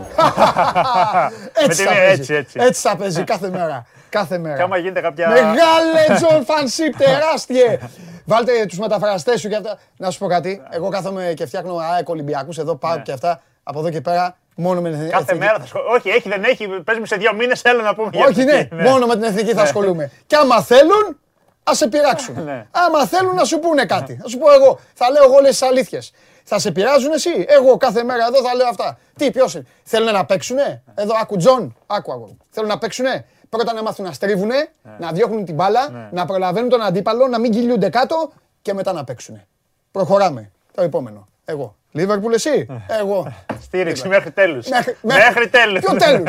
Έτσι 1.54 1.82
θα 1.82 1.90
τη- 1.90 1.96
παίζει. 1.96 2.20
έτσι, 2.20 2.34
έτσι. 2.34 2.58
Έτσι 2.60 2.80
θα 2.88 2.96
παίζει 2.96 3.24
κάθε 3.24 3.50
μέρα. 3.50 3.86
Κάθε 4.08 4.34
Και 4.34 4.40
μέρα. 4.40 4.62
άμα 4.62 4.76
γίνεται 4.76 5.00
κάποια. 5.00 5.28
Μεγάλε 5.28 6.14
Τζον 6.14 6.44
Φανσίπ, 6.44 6.96
τεράστιε! 6.96 7.78
Βάλτε 8.24 8.66
τους 8.68 8.78
μεταφραστές 8.78 9.40
σου 9.40 9.48
και 9.48 9.56
αυτά. 9.56 9.78
Να 9.96 10.10
σου 10.10 10.18
πω 10.18 10.26
κάτι. 10.26 10.62
Εγώ 10.70 10.88
κάθομαι 10.88 11.32
και 11.36 11.46
φτιάχνω 11.46 11.76
ΑΕΚ 11.92 12.08
Ολυμπιακούς 12.08 12.58
εδώ, 12.58 12.74
πάω 12.76 13.00
και 13.00 13.12
αυτά. 13.12 13.42
Από 13.62 13.78
εδώ 13.78 13.90
και 13.90 14.00
πέρα 14.00 14.36
μόνο 14.56 14.80
με 14.80 14.90
την 14.90 14.98
Ναι. 14.98 15.08
Κάθε 15.08 15.22
εθνική. 15.22 15.38
μέρα 15.44 15.58
θα 15.58 15.66
σχολ... 15.66 15.82
Όχι, 15.96 16.08
έχει, 16.08 16.28
δεν 16.28 16.44
έχει. 16.44 16.66
Παίζουμε 16.84 17.06
σε 17.06 17.16
δύο 17.16 17.34
μήνες. 17.34 17.60
Θέλω 17.60 17.82
να 17.82 17.94
πούμε. 17.94 18.08
για 18.12 18.26
Όχι, 18.26 18.44
ναι, 18.44 18.52
εθνική. 18.52 18.74
μόνο 18.88 19.06
με 19.06 19.14
την 19.14 19.22
εθνική 19.22 19.52
θα 19.54 19.62
ασχολούμαι. 19.62 20.10
Και 20.26 20.36
άμα 20.36 20.62
θέλουν, 20.62 21.18
ας 21.62 21.76
σε 21.76 21.88
πειράξουν. 21.88 22.44
Ναι. 22.44 22.66
Άμα 22.70 23.06
θέλουν 23.06 23.34
να 23.34 23.44
σου 23.44 23.58
πούνε 23.58 23.84
κάτι. 23.84 24.18
Θα 24.22 24.28
σου 24.28 24.38
πω 24.38 24.52
εγώ. 24.52 24.80
Θα 24.94 25.10
λέω 25.10 25.24
εγώ 25.24 25.34
όλες 25.34 25.50
τις 25.50 25.62
αλήθειες. 25.62 26.12
Θα 26.44 26.58
σε 26.58 26.70
πειράζουν 26.70 27.12
εσύ; 27.12 27.44
Εγώ 27.48 27.76
κάθε 27.76 28.02
μέρα 28.04 28.26
εδώ 28.26 28.48
θα 28.48 28.54
λέω 28.54 28.68
αυτά. 28.68 28.98
Τι, 29.16 29.30
ποιος 29.30 29.54
είναι; 29.54 29.66
Θέλουν 29.82 30.12
να 30.12 30.24
παίξουνε; 30.24 30.82
Εδώ, 30.94 31.12
άκου 31.20 31.36
Τζον. 31.36 31.76
Άκου 31.86 32.12
αγόρι. 32.12 32.30
μου. 32.30 32.38
Θέλουν 32.50 32.68
να 32.68 32.78
παίξουνε; 32.78 33.26
Πρώτα 33.48 33.72
να 33.72 33.82
μάθουν 33.82 34.04
να 34.04 34.12
στρίβουνε, 34.12 34.54
Ναι. 34.82 34.92
να 34.98 35.12
διώχνουν 35.12 35.44
την 35.44 35.54
μπάλα, 35.54 36.08
να 36.12 36.24
προλαβαίνουν 36.26 36.68
τον 36.68 36.82
αντίπαλο, 36.82 37.26
να 37.26 37.38
μην 37.38 37.52
κυλιούνται 37.52 37.88
κάτω 37.90 38.32
και 38.62 38.74
μετά 38.74 38.92
να 38.92 39.04
παίξουνε. 39.04 39.46
Προχωράμε. 39.92 40.50
Το 40.74 40.82
επόμενο. 40.82 41.28
Εγώ. 41.44 41.74
Λίβερπουλ 41.92 42.32
εσύ; 42.32 42.66
Εγώ. 43.00 43.32
Στήριξη 43.66 44.08
μέχρι 44.08 44.30
τέλους. 44.30 44.68
Μέχρι, 44.68 44.96
Μέχρι 45.02 45.48
τέλους. 45.48 45.80
Ποιο 45.80 45.96
τέλους. 45.96 46.22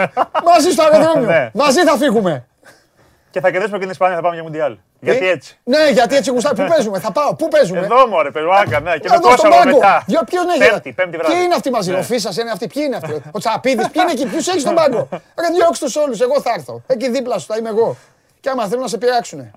Μαζί 0.46 0.70
στο 0.72 0.84
αεροδρόμιο. 0.92 1.28
Ναι. 1.30 1.50
Μαζί 1.54 1.84
θα 1.84 1.98
φύγουμε. 1.98 2.48
Και 3.32 3.40
θα 3.40 3.52
κερδίσουμε 3.52 3.78
και 3.78 3.84
την 3.84 3.92
Ισπανία, 3.92 4.16
θα 4.16 4.22
πάμε 4.22 4.34
για 4.36 4.44
Μουντιάλ. 4.44 4.78
Γιατί 5.00 5.26
Ε, 5.28 5.30
έτσι. 5.32 5.60
Ναι, 5.64 5.90
γιατί 5.90 6.16
έτσι 6.16 6.32
γουστάρει. 6.32 6.56
Πού 6.56 6.68
παίζουμε, 6.68 7.00
θα 7.00 7.12
πάω. 7.12 7.36
Πού 7.36 7.48
παίζουμε; 7.48 7.80
Εδώ 7.80 8.08
μωρέ, 8.08 8.32
πελουάκα, 8.32 8.80
ναι. 8.80 8.98
Και 8.98 9.10
με 9.10 9.16
Εδώ 9.16 9.32
στον 9.38 9.50
Κόσοβο 9.50 9.56
πάγκο. 9.64 9.76
μετά. 9.78 10.04
Δυο- 10.06 10.24
Ποιος 10.24 10.44
είναι 10.44 10.56
για- 10.56 10.70
Πέμπτη, 10.72 10.94
πέμπτη 10.94 11.18
βράδυ. 11.18 11.34
Ποιοι 11.34 11.42
είναι 11.46 11.54
αυτοί 11.56 11.70
μαζί, 11.72 11.92
Ναι. 11.92 11.98
ο 11.98 12.04
Φίσας 12.04 12.38
είναι 12.38 12.52
αυτοί, 12.52 12.68
ποιοι 12.68 12.84
είναι 12.86 12.96
αυτοί, 12.96 13.22
ο 13.32 13.40
Τσαπίδης, 13.40 13.90
ποιοι 13.90 14.02
είναι 14.04 14.12
εκεί, 14.12 14.26
ποιους 14.28 14.48
έχεις 14.48 14.62
στον 14.62 14.76
πάγκο; 14.76 15.08
Ρε 15.12 15.48
διώξ' 15.56 15.80
τους 15.80 15.96
όλους, 15.96 16.20
εγώ 16.22 16.42
θα 16.42 16.52
έρθω. 16.58 16.82
Εκεί 16.88 17.10
δίπλα 17.10 17.38
σου 17.38 17.46
θα 17.46 17.58
είμαι 17.58 17.70
εγώ. 17.70 17.96
Και 18.40 18.50
άμα 18.50 18.68
θέλουν 18.68 18.82
να 18.82 18.88
σε 18.88 18.98
πειράξουνε. 18.98 19.52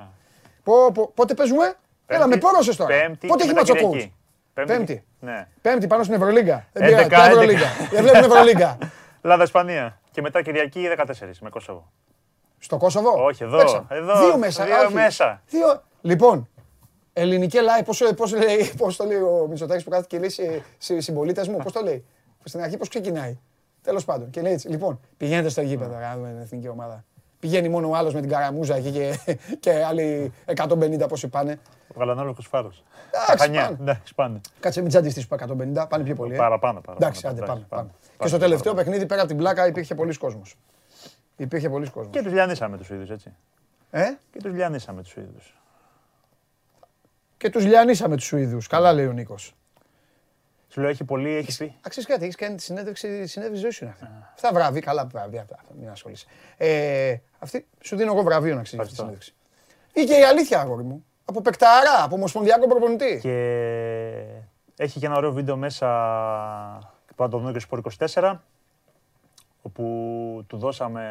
Πω, 0.65 0.93
πω, 0.95 1.11
πότε 1.15 1.35
παίζουμε, 1.35 1.73
έλα 2.07 2.27
με 2.27 2.37
πόρωσες 2.37 2.77
τώρα. 2.77 2.97
Πέμπτη 3.01 3.27
Πότε 3.27 3.43
και 3.45 3.49
έχει 3.51 3.59
μετά 3.59 3.73
ματσοκόουτς. 3.73 4.09
Κυριακή. 4.55 4.77
Πέμπτη. 4.77 5.05
Ναι. 5.21 5.47
Πέμπτη 5.63 5.87
πάνω 5.87 6.03
στην 6.03 6.15
Ευρωλίγκα. 6.15 6.67
Δεν 6.73 6.83
11, 6.83 6.87
πειράζει, 6.87 7.09
ποια 7.09 7.19
11. 7.25 7.31
Ευρωλίγκα. 7.31 7.67
Δεν 7.91 8.03
βλέπουμε 8.03 8.27
Ευρωλίγκα. 8.27 8.79
Ελλάδα-Ισπανία. 9.25 9.99
Και 10.11 10.21
μετά 10.23 10.43
Κυριακή 10.43 10.89
14 10.97 11.39
με 11.41 11.51
Κόσοβο. 11.51 11.93
Στο 12.65 12.77
Κόσοβο; 12.77 13.25
Όχι, 13.25 13.43
εδώ, 13.45 13.57
Παίξαμε. 13.59 13.87
εδώ, 13.89 14.19
Δύο 14.19 14.39
μέσα. 14.39 14.65
δύο 14.65 14.77
όχι. 14.85 14.95
μέσα. 14.95 15.43
Δύο. 15.47 15.83
Λοιπόν, 16.01 16.49
ελληνική 17.13 17.59
live, 17.61 17.85
πώς, 17.85 18.03
πώς, 18.17 18.33
λέει, 18.33 18.73
πώς 18.77 18.97
το 18.97 19.05
λέει 19.05 19.17
ο 19.17 19.47
Μητσοτάκης 19.49 19.85
που 19.85 19.91
κάθεται 19.91 20.09
και 20.09 20.19
λέει 20.19 20.29
σε, 20.29 20.63
σε 20.79 21.01
συμπολίτες 21.01 21.49
μου, 21.49 21.57
πώς 21.57 21.73
το 21.73 21.81
λέει. 21.81 22.05
Στην 22.45 22.61
αρχή 22.63 22.77
πώς 22.77 22.89
ξεκινάει. 22.89 23.39
Τέλος 23.83 24.05
πάντων. 24.05 24.31
Και 24.31 24.41
λέει 24.41 24.53
έτσι, 24.53 24.69
λοιπόν, 24.69 25.01
πηγαίνετε 25.17 25.49
στο 25.49 25.61
γήπεδο, 25.61 25.99
να 25.99 26.15
δούμε 26.17 26.29
την 26.29 26.41
εθνική 26.41 26.69
ομάδα. 26.69 27.05
Πηγαίνει 27.39 27.69
μόνο 27.69 27.89
ο 27.89 27.95
άλλος 27.95 28.15
με 28.15 28.21
την 28.21 28.31
καραμούζα 28.31 28.77
εκεί 28.77 28.91
και, 28.91 29.19
και 29.61 29.85
άλλοι 29.85 30.33
150 30.57 31.09
πόσοι 31.09 31.29
πάνε. 31.29 31.59
Ο 31.89 31.99
Γαλανόλογο 31.99 32.37
Φάρο. 32.41 32.73
Εντάξει, 33.25 33.45
Χανιά. 33.45 33.63
πάνε. 33.63 33.77
Εντάξει, 33.81 34.15
πάνε. 34.15 34.41
Κάτσε 34.61 34.81
μην 34.81 34.89
τζαντιστείς 34.89 35.27
που 35.27 35.35
150, 35.35 35.87
πάνε 35.89 36.05
πιο 36.05 36.15
πολύ. 36.15 36.35
ε. 36.35 36.37
Παραπάνω, 36.37 36.81
παραπάνω. 36.81 36.97
Εντάξει, 37.01 37.27
άντε, 37.27 37.41
πάμε. 37.45 37.67
πάμε. 37.69 37.91
Και 38.19 38.27
στο 38.29 38.39
τελευταίο 38.39 38.75
παιχνίδι, 38.75 39.07
πέρα 39.07 39.21
από 39.21 39.29
την 39.29 39.39
πλάκα, 39.39 39.67
υπήρχε 39.67 39.95
πολλοί 39.95 40.17
κόσμος. 40.19 40.55
Υπήρχε 41.37 41.69
πολλοί 41.69 41.91
κόσμος. 41.91 42.13
Και 42.13 42.23
τους 42.23 42.33
λιανίσαμε 42.33 42.77
τους 42.77 42.87
Σουηδού, 42.87 43.13
έτσι. 43.13 43.35
Ε; 43.91 44.05
Και 44.33 44.39
τους 44.43 44.53
λιανίσαμε 44.53 45.03
τους 45.03 45.11
Σουηδού. 45.11 45.39
Και 47.37 47.51
τους 47.51 47.65
λιανίσαμε 47.65 48.17
τους 48.17 48.25
Σουηδούς. 48.25 48.67
Καλά 48.67 48.93
λέει 48.93 49.07
ο 49.07 49.13
Νίκος. 49.13 49.55
Σου 50.69 50.81
λέω, 50.81 50.91
έχει 50.91 51.05
πολύ, 51.05 51.31
έχεις 51.31 51.57
πει. 51.57 51.77
Αξίζει 51.81 52.07
κάτι, 52.07 52.23
έχεις 52.25 52.37
κάνει 52.37 52.57
τη 52.57 52.63
συνέντευξη, 52.63 53.21
τη 53.21 53.27
συνέντευξη 53.27 53.63
ζωή 53.63 53.71
σου 53.71 53.85
είναι 53.85 53.93
αυτή. 53.93 54.07
Αυτά 54.35 54.53
βραβεία, 54.53 54.81
καλά 54.81 55.07
βραβεία 55.07 55.41
αυτά. 55.41 55.59
Μην 55.81 55.89
ασχολείσαι. 55.89 56.27
Ε, 56.57 57.17
αυτή 57.39 57.67
σου 57.81 57.97
δίνω 57.97 58.13
εγώ 58.13 58.23
βραβείο 58.23 58.55
να 58.55 58.63
ξέρεις 58.63 58.87
αυτή 58.87 58.97
τη 58.97 59.03
Ευχαριστώ. 59.03 59.33
συνέντευξη. 59.33 59.35
Ή 59.93 60.05
και 60.05 60.21
η 60.21 60.25
αλήθεια, 60.25 60.61
αγόρι 60.61 60.83
μου. 60.83 61.05
Από 61.25 61.41
παικταρά, 61.41 62.03
από 62.03 62.15
ομοσπονδιακό 62.15 62.67
προπονητή. 62.67 63.19
Και 63.23 63.35
έχει 64.77 64.99
και 65.01 65.07
ένα 65.07 65.17
ωραίο 65.17 65.33
βίντεο 65.33 65.57
μέσα 65.57 65.87
που 67.07 67.15
θα 67.17 67.29
το 67.29 67.39
δούμε 67.39 67.53
και 67.53 67.59
στο 67.59 67.81
24 67.99 68.35
όπου 69.63 69.83
του 70.47 70.57
δώσαμε 70.57 71.03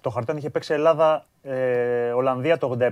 το 0.00 0.10
χαρτί 0.10 0.36
είχε 0.36 0.50
παίξει 0.50 0.72
Ελλάδα 0.72 1.24
ε, 1.42 2.10
Ολλανδία 2.12 2.58
το 2.58 2.76
87 2.80 2.86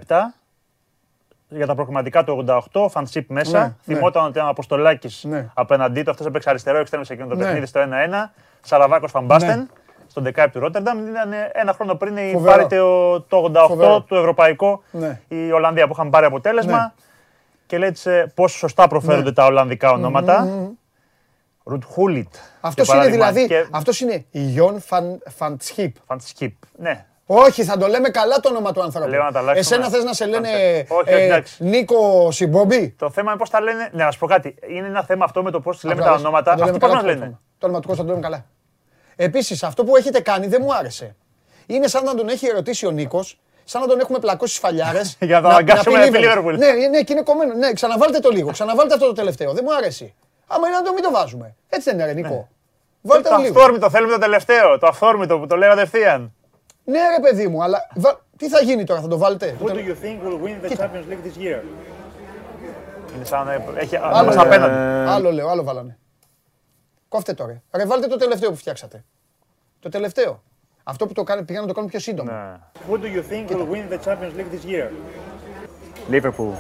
για 1.49 1.67
τα 1.67 1.75
προκριματικά 1.75 2.25
του 2.25 2.45
88, 2.73 2.87
φανσίπ 2.91 3.31
μέσα. 3.31 3.59
Ναι, 3.59 3.65
ναι. 3.65 3.95
Θυμόταν 3.95 4.23
ότι 4.23 4.33
ήταν 4.33 4.47
ο 4.47 4.51
Αποστολάκης 4.51 5.25
Ναι. 5.25 5.49
απέναντί 5.55 6.03
του. 6.03 6.11
Αυτός 6.11 6.27
έπαιξε 6.27 6.49
αριστερό 6.51 6.79
εξτρέμιο 6.79 7.07
σε 7.07 7.13
εκείνο 7.13 7.29
το 7.29 7.35
Ναι. 7.35 7.43
παιχνίδι 7.45 7.67
στο 7.67 7.81
1-1. 7.81 8.33
Σαραβάκος 8.61 9.11
Φαμπάστεν. 9.11 9.59
Ναι. 9.59 9.67
Στον 10.07 10.23
δεκάεπ 10.23 10.53
του 10.53 10.59
Ρότερνταμ. 10.61 11.07
Ήταν 11.09 11.33
ένα 11.53 11.73
χρόνο 11.73 11.95
πριν 11.95 12.17
η 12.17 12.31
Φοβερό. 12.33 12.55
πάρει 12.57 12.67
το, 12.77 13.21
το 13.21 13.37
88 13.55 13.65
Φοβερό. 13.69 14.01
του 14.03 14.15
Ευρωπαϊκό. 14.15 14.83
Ναι. 14.91 15.21
Η 15.29 15.53
Ολλανδία 15.53 15.87
που 15.87 15.93
είχαν 15.93 16.11
πάρει 16.11 16.27
αποτέλεσμα. 16.27 16.79
Ναι. 16.79 16.93
Και 17.67 17.79
λέει 17.79 17.93
πόσο 18.35 18.57
σωστά 18.59 18.89
προφέρονται 18.89 19.23
Ναι. 19.29 19.33
τα 19.33 19.45
Ολλανδικά 19.47 19.91
ονόματα. 19.93 20.39
Ρουτ 20.39 20.77
Χούλιτ. 21.87 22.35
Αυτός 22.61 22.89
είναι 22.89 23.07
δηλαδή. 23.07 23.49
Αυτός 23.71 24.01
είναι 24.01 24.25
Ιον 24.31 24.81
Φαν, 24.81 25.23
Φαντσχίπ. 25.37 25.97
Φαντσκίπ. 26.07 26.55
Ναι. 26.77 27.07
Όχι, 27.27 27.65
θα 27.65 27.77
το 27.77 27.87
λέμε 27.87 28.09
καλά 28.09 28.41
το 28.41 28.49
όνομα 28.49 28.73
του 28.73 28.83
ανθρώπου. 28.83 29.09
Λέω 29.09 29.23
να 29.23 29.33
τα 29.33 29.39
αλλάξουμε. 29.39 29.77
Εσένα 29.77 29.97
θες 29.97 30.05
να 30.05 30.13
σε 30.13 30.27
λένε 30.27 30.49
Όχι, 30.49 30.87
όχι, 30.89 31.11
ε, 31.11 31.25
εντάξει. 31.25 31.65
Νίκο 31.65 32.31
Σιμπόμπι. 32.31 32.95
Το 32.99 33.11
θέμα 33.11 33.31
είναι 33.31 33.39
πώς 33.39 33.51
τα 33.51 33.61
λένε. 33.61 33.91
Ναι, 33.93 34.05
να 34.05 34.11
σου 34.11 34.19
πω 34.19 34.27
κάτι. 34.27 34.55
Είναι 34.69 34.87
ένα 34.87 35.05
θέμα 35.05 35.25
αυτό 35.25 35.43
με 35.43 35.51
το 35.51 35.61
πώς 35.61 35.85
λέμε 35.85 36.01
τα 36.01 36.09
Απλά, 36.09 36.21
ονόματα. 36.21 36.51
θα 36.51 36.57
το 36.57 36.63
Αυτοί 36.63 36.67
λέμε 36.67 36.79
πώς 36.79 36.89
καλά 36.89 36.95
μας 36.95 37.03
το 37.03 37.09
λένε; 37.09 37.23
όνομα. 37.23 37.41
Το 37.59 37.67
όνομα 37.67 37.81
του 37.81 37.89
Κώστα 37.89 38.03
το 38.03 38.09
λέμε 38.09 38.23
καλά. 38.23 38.45
Επίσης, 39.17 39.63
αυτό 39.63 39.85
που 39.85 39.97
έχετε 39.97 40.21
κάνει 40.21 40.47
δεν 40.47 40.61
μου 40.65 40.75
άρεσε. 40.75 41.17
Είναι 41.67 41.87
σαν 41.87 42.05
να 42.05 42.15
τον 42.15 42.29
έχει 42.29 42.47
ερωτήσει 42.47 42.87
ο 42.87 42.91
Νίκος, 42.91 43.41
σαν 43.65 43.81
να 43.81 43.87
τον 43.87 44.01
έχουμε 44.01 44.19
πλακώσει 44.19 44.55
σφαλιάρες. 44.55 45.17
Για 45.21 45.37
να 45.37 45.43
τον 45.43 45.51
αναγκάσουμε 45.51 45.99
να 45.99 46.11
πει 46.11 46.19
Liverpool. 46.23 46.59
Ναι, 46.59 46.73
ναι, 46.91 47.03
και 47.03 47.13
είναι 47.13 47.23
κομμένο. 47.23 47.55
Ναι, 47.55 47.73
ξαναβάλτε 47.73 48.19
το 48.19 48.31
λίγο. 48.31 48.51
Ξαναβάλτε 48.51 48.95
αυτό 48.95 49.07
το 49.07 49.13
τελευταίο. 49.13 49.53
Δεν 49.53 49.65
μου 49.67 49.75
αρέσει. 49.77 50.15
Άμα 50.55 50.67
είναι 50.69 50.77
να 50.77 50.83
το 50.83 50.93
μην 50.93 51.03
το 51.03 51.11
βάζουμε. 51.11 51.55
Έτσι 51.69 51.91
δεν 51.91 51.99
είναι, 51.99 52.05
ρε 52.07 52.13
Νίκο. 52.13 52.49
Βάλτε 53.03 53.29
Το 53.29 53.35
το 53.35 53.41
λίγο. 53.43 53.59
αυθόρμητο, 53.59 53.91
θέλουμε 53.91 54.13
το 54.13 54.19
τελευταίο. 54.19 54.79
Το 54.79 54.87
αυθόρμητο 54.87 55.39
που 55.39 55.47
το 55.47 55.57
λέω 55.57 55.69
κατευθείαν. 55.69 56.33
Ναι, 56.85 56.99
ρε 57.17 57.21
παιδί 57.23 57.49
μου, 57.49 57.63
αλλά 57.63 57.79
βα- 57.95 58.21
τι 58.37 58.49
θα 58.49 58.61
γίνει 58.63 58.85
τώρα, 58.85 59.01
θα 59.01 59.09
το 59.09 59.19
βάλετε; 59.19 59.57
you 59.61 59.67
think 60.05 60.19
will 60.27 60.39
win 60.45 60.67
the 60.67 60.77
Champions 60.79 61.07
League 61.11 61.27
this 61.27 61.43
year? 61.43 61.63
Είναι 63.17 63.25
σαν 63.25 63.47
να 63.47 63.53
έχει 63.79 63.97
Άλλο 63.97 64.15
άλλο 64.17 64.31
λέω. 64.31 64.43
απέναντι. 64.43 64.75
Άλλο 65.11 65.33
λέω, 65.33 65.49
άλλο 65.49 65.63
βάλανε. 65.63 65.99
Κόφτε 67.09 67.33
τώρα. 67.33 67.63
Ρε, 67.73 67.87
βάλτε 67.87 68.07
το 68.07 68.17
τελευταίο 68.17 68.51
που 68.51 68.57
φτιάξατε. 68.57 69.05
Το 69.81 69.89
τελευταίο. 69.89 70.43
Αυτό 70.85 71.07
που 71.07 71.13
το 71.13 71.23
κάνει, 71.23 71.43
πήγαν 71.45 71.63
να 71.63 71.69
το 71.69 71.75
κάνουν 71.75 71.91
πιο 71.91 71.99
σύντομο. 71.99 72.31
Ναι. 72.33 72.57
Who 72.91 72.95
do 72.99 73.05
you 73.05 73.23
think 73.33 73.51
will 73.57 73.67
win 73.73 73.93
the 73.95 73.99
Champions 74.07 74.35
League 74.39 74.53
this 74.55 74.71
year? 74.73 74.89
Liverpool. 76.11 76.53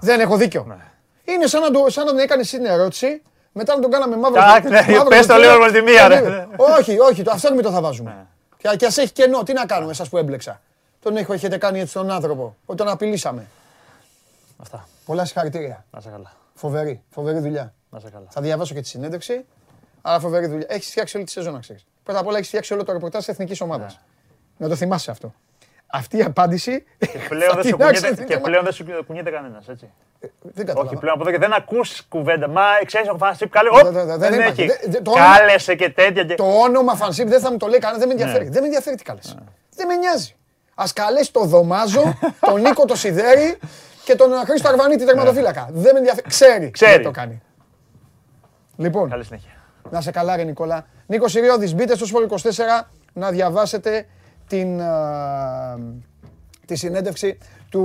Δεν 0.00 0.20
έχω 0.20 0.36
δίκιο. 0.36 0.78
Ναι. 1.24 1.32
Είναι 1.32 1.46
σαν 1.46 1.60
να, 1.60 1.70
το, 1.70 1.84
σαν 1.88 2.04
να 2.04 2.10
τον 2.10 2.20
έκανε 2.20 2.42
την 2.42 2.64
ερώτηση, 2.64 3.22
μετά 3.52 3.74
να 3.74 3.80
τον 3.80 3.90
κάναμε 3.90 4.16
μαύρο. 4.16 4.42
Εντάξει, 4.42 4.68
ναι, 4.68 4.96
μαύρο 4.96 5.08
πες 5.08 5.26
το 5.26 5.34
κουτί. 5.34 5.46
λίγο 5.46 5.58
με 5.58 5.72
τη 5.72 5.80
μία, 5.82 6.08
ρε. 6.08 6.20
Ναι, 6.20 6.46
Όχι, 6.56 6.98
όχι, 6.98 7.22
το 7.22 7.30
αυθόρμητο 7.30 7.70
θα 7.70 7.80
βάζουμε. 7.80 8.10
Ναι. 8.10 8.70
Και, 8.70 8.76
και 8.76 8.86
ας 8.86 8.98
έχει 8.98 9.12
κενό, 9.12 9.42
τι 9.42 9.52
να 9.52 9.66
κάνουμε 9.66 9.90
εσάς 9.90 10.08
που 10.08 10.18
έμπλεξα; 10.18 10.60
Τον 11.02 11.16
έχω, 11.16 11.32
έχετε 11.32 11.58
κάνει 11.58 11.80
έτσι 11.80 11.92
τον 11.92 12.10
άνθρωπο, 12.10 12.56
ότι 12.66 12.78
τον 12.78 12.88
απειλήσαμε. 12.88 13.46
Αυτά. 14.56 14.88
Πολλά 15.04 15.24
συγχαρητήρια. 15.24 15.84
Να 15.90 16.00
σε 16.00 16.08
καλά. 16.08 16.32
Φοβερή, 16.54 17.02
φοβερή 17.10 17.38
δουλειά. 17.38 17.74
Να 17.90 18.00
σε 18.00 18.10
καλά. 18.10 18.26
Θα 18.30 18.40
διαβάσω 18.40 18.74
και 18.74 18.80
τη 18.80 18.88
συνέντευξη. 18.88 19.44
Αλλά 20.02 20.20
φοβερή 20.20 20.46
δουλειά. 20.46 20.66
Έχεις 20.68 20.90
φτιάξει 20.90 21.16
όλη 21.16 21.26
τη 21.26 21.32
σεζόν, 21.32 21.52
να 21.52 21.58
ξέρεις. 21.60 21.86
Πρώτα 22.02 22.18
απ' 22.20 22.26
όλα 22.26 22.36
έχεις 22.36 22.48
φτιάξει 22.48 22.72
όλο 22.72 22.84
το 22.84 22.92
ρεπορτάζ 22.92 23.24
της 23.24 23.34
εθνικής 23.34 23.60
ομάδας. 23.60 24.00
Να 24.56 24.68
το 24.68 24.76
θυμάσαι 24.76 25.10
αυτό. 25.10 25.34
Αυτή 25.96 26.16
η 26.16 26.22
απάντηση. 26.22 26.84
Και 26.98 27.06
πλέον, 27.28 27.54
δεν 27.54 27.64
σου 27.64 27.76
κουνιέται, 27.76 28.24
και 28.24 28.38
πλέον 28.38 28.64
δεν 28.64 28.72
σου 28.72 28.84
κουνιέται 29.06 29.30
κανένας. 29.30 29.68
Έτσι. 29.68 29.90
Δεν 30.20 30.30
Όχι, 30.56 30.64
κατάλαβα. 30.66 30.98
πλέον 30.98 31.14
από 31.14 31.22
εδώ 31.28 31.30
και 31.38 31.38
δεν 31.46 31.52
ακούς 31.52 32.02
κουβέντα. 32.08 32.48
Μα 32.48 32.62
ξέρεις, 32.86 33.08
ο 33.08 33.16
Φανσίπ 33.16 33.50
καλέ. 33.50 33.70
Δεν- 33.74 33.86
Οπ, 33.86 33.92
δεν- 33.92 34.06
δεν 34.06 34.18
Δεν 34.18 34.32
υπάρχει. 34.32 34.62
έχει. 34.62 34.70
Δεν- 34.82 34.90
δεν- 34.92 35.02
το 35.02 35.10
όνομα- 35.10 35.36
Κάλεσε 35.38 35.74
και 35.74 35.90
τέτοια. 35.90 36.24
και- 36.24 36.34
Το 36.34 36.44
όνομα 36.44 36.94
Φανσίπ 36.94 37.28
δεν 37.28 37.40
θα 37.40 37.50
μου 37.50 37.56
το 37.56 37.66
λέει 37.66 37.78
κανένας, 37.78 37.98
δεν 38.04 38.08
με 38.08 38.14
Ναι. 38.14 38.20
ενδιαφέρει. 38.22 38.48
Δεν 38.50 38.60
με 38.60 38.66
ενδιαφέρει 38.66 38.96
τι 38.96 39.02
κάλεσε. 39.02 39.34
Δεν 39.76 39.86
με 39.86 39.94
νοιάζει. 39.96 40.34
Α 40.74 40.84
καλέσει 40.94 41.32
το 41.32 41.40
Δωμάζο, 41.44 42.18
τον 42.40 42.60
Νίκο 42.60 42.84
το 42.84 42.96
Σιδέρη 42.96 43.58
και 44.04 44.14
τον 44.14 44.30
Χρήστο 44.46 44.68
Αρβανίτη 44.68 45.04
τερματοφύλακα. 45.04 45.68
Δεν 45.72 45.92
με 45.92 45.98
ενδιαφέρει. 45.98 46.28
Ξέρει. 46.28 46.70
Ξέρει. 46.70 46.92
δεν 46.92 47.02
το 47.02 47.10
κάνει. 47.10 47.42
Λοιπόν, 48.76 49.10
Καλή 49.10 49.24
συνέχεια. 49.24 49.50
να 49.90 50.00
σε 50.00 50.10
καλά, 50.10 50.36
ρε 50.36 50.42
Νικόλα. 50.44 50.86
Νίκος 51.06 51.30
Σιριώδης, 51.32 51.74
μπείτε 51.74 51.96
στο 51.96 52.06
Σπort 52.06 52.22
24 52.22 52.90
να 53.12 53.30
διαβάσετε 53.30 54.06
την, 54.46 54.80
α, 54.80 55.78
τη 56.66 56.76
συνέντευξη 56.76 57.38
του 57.68 57.82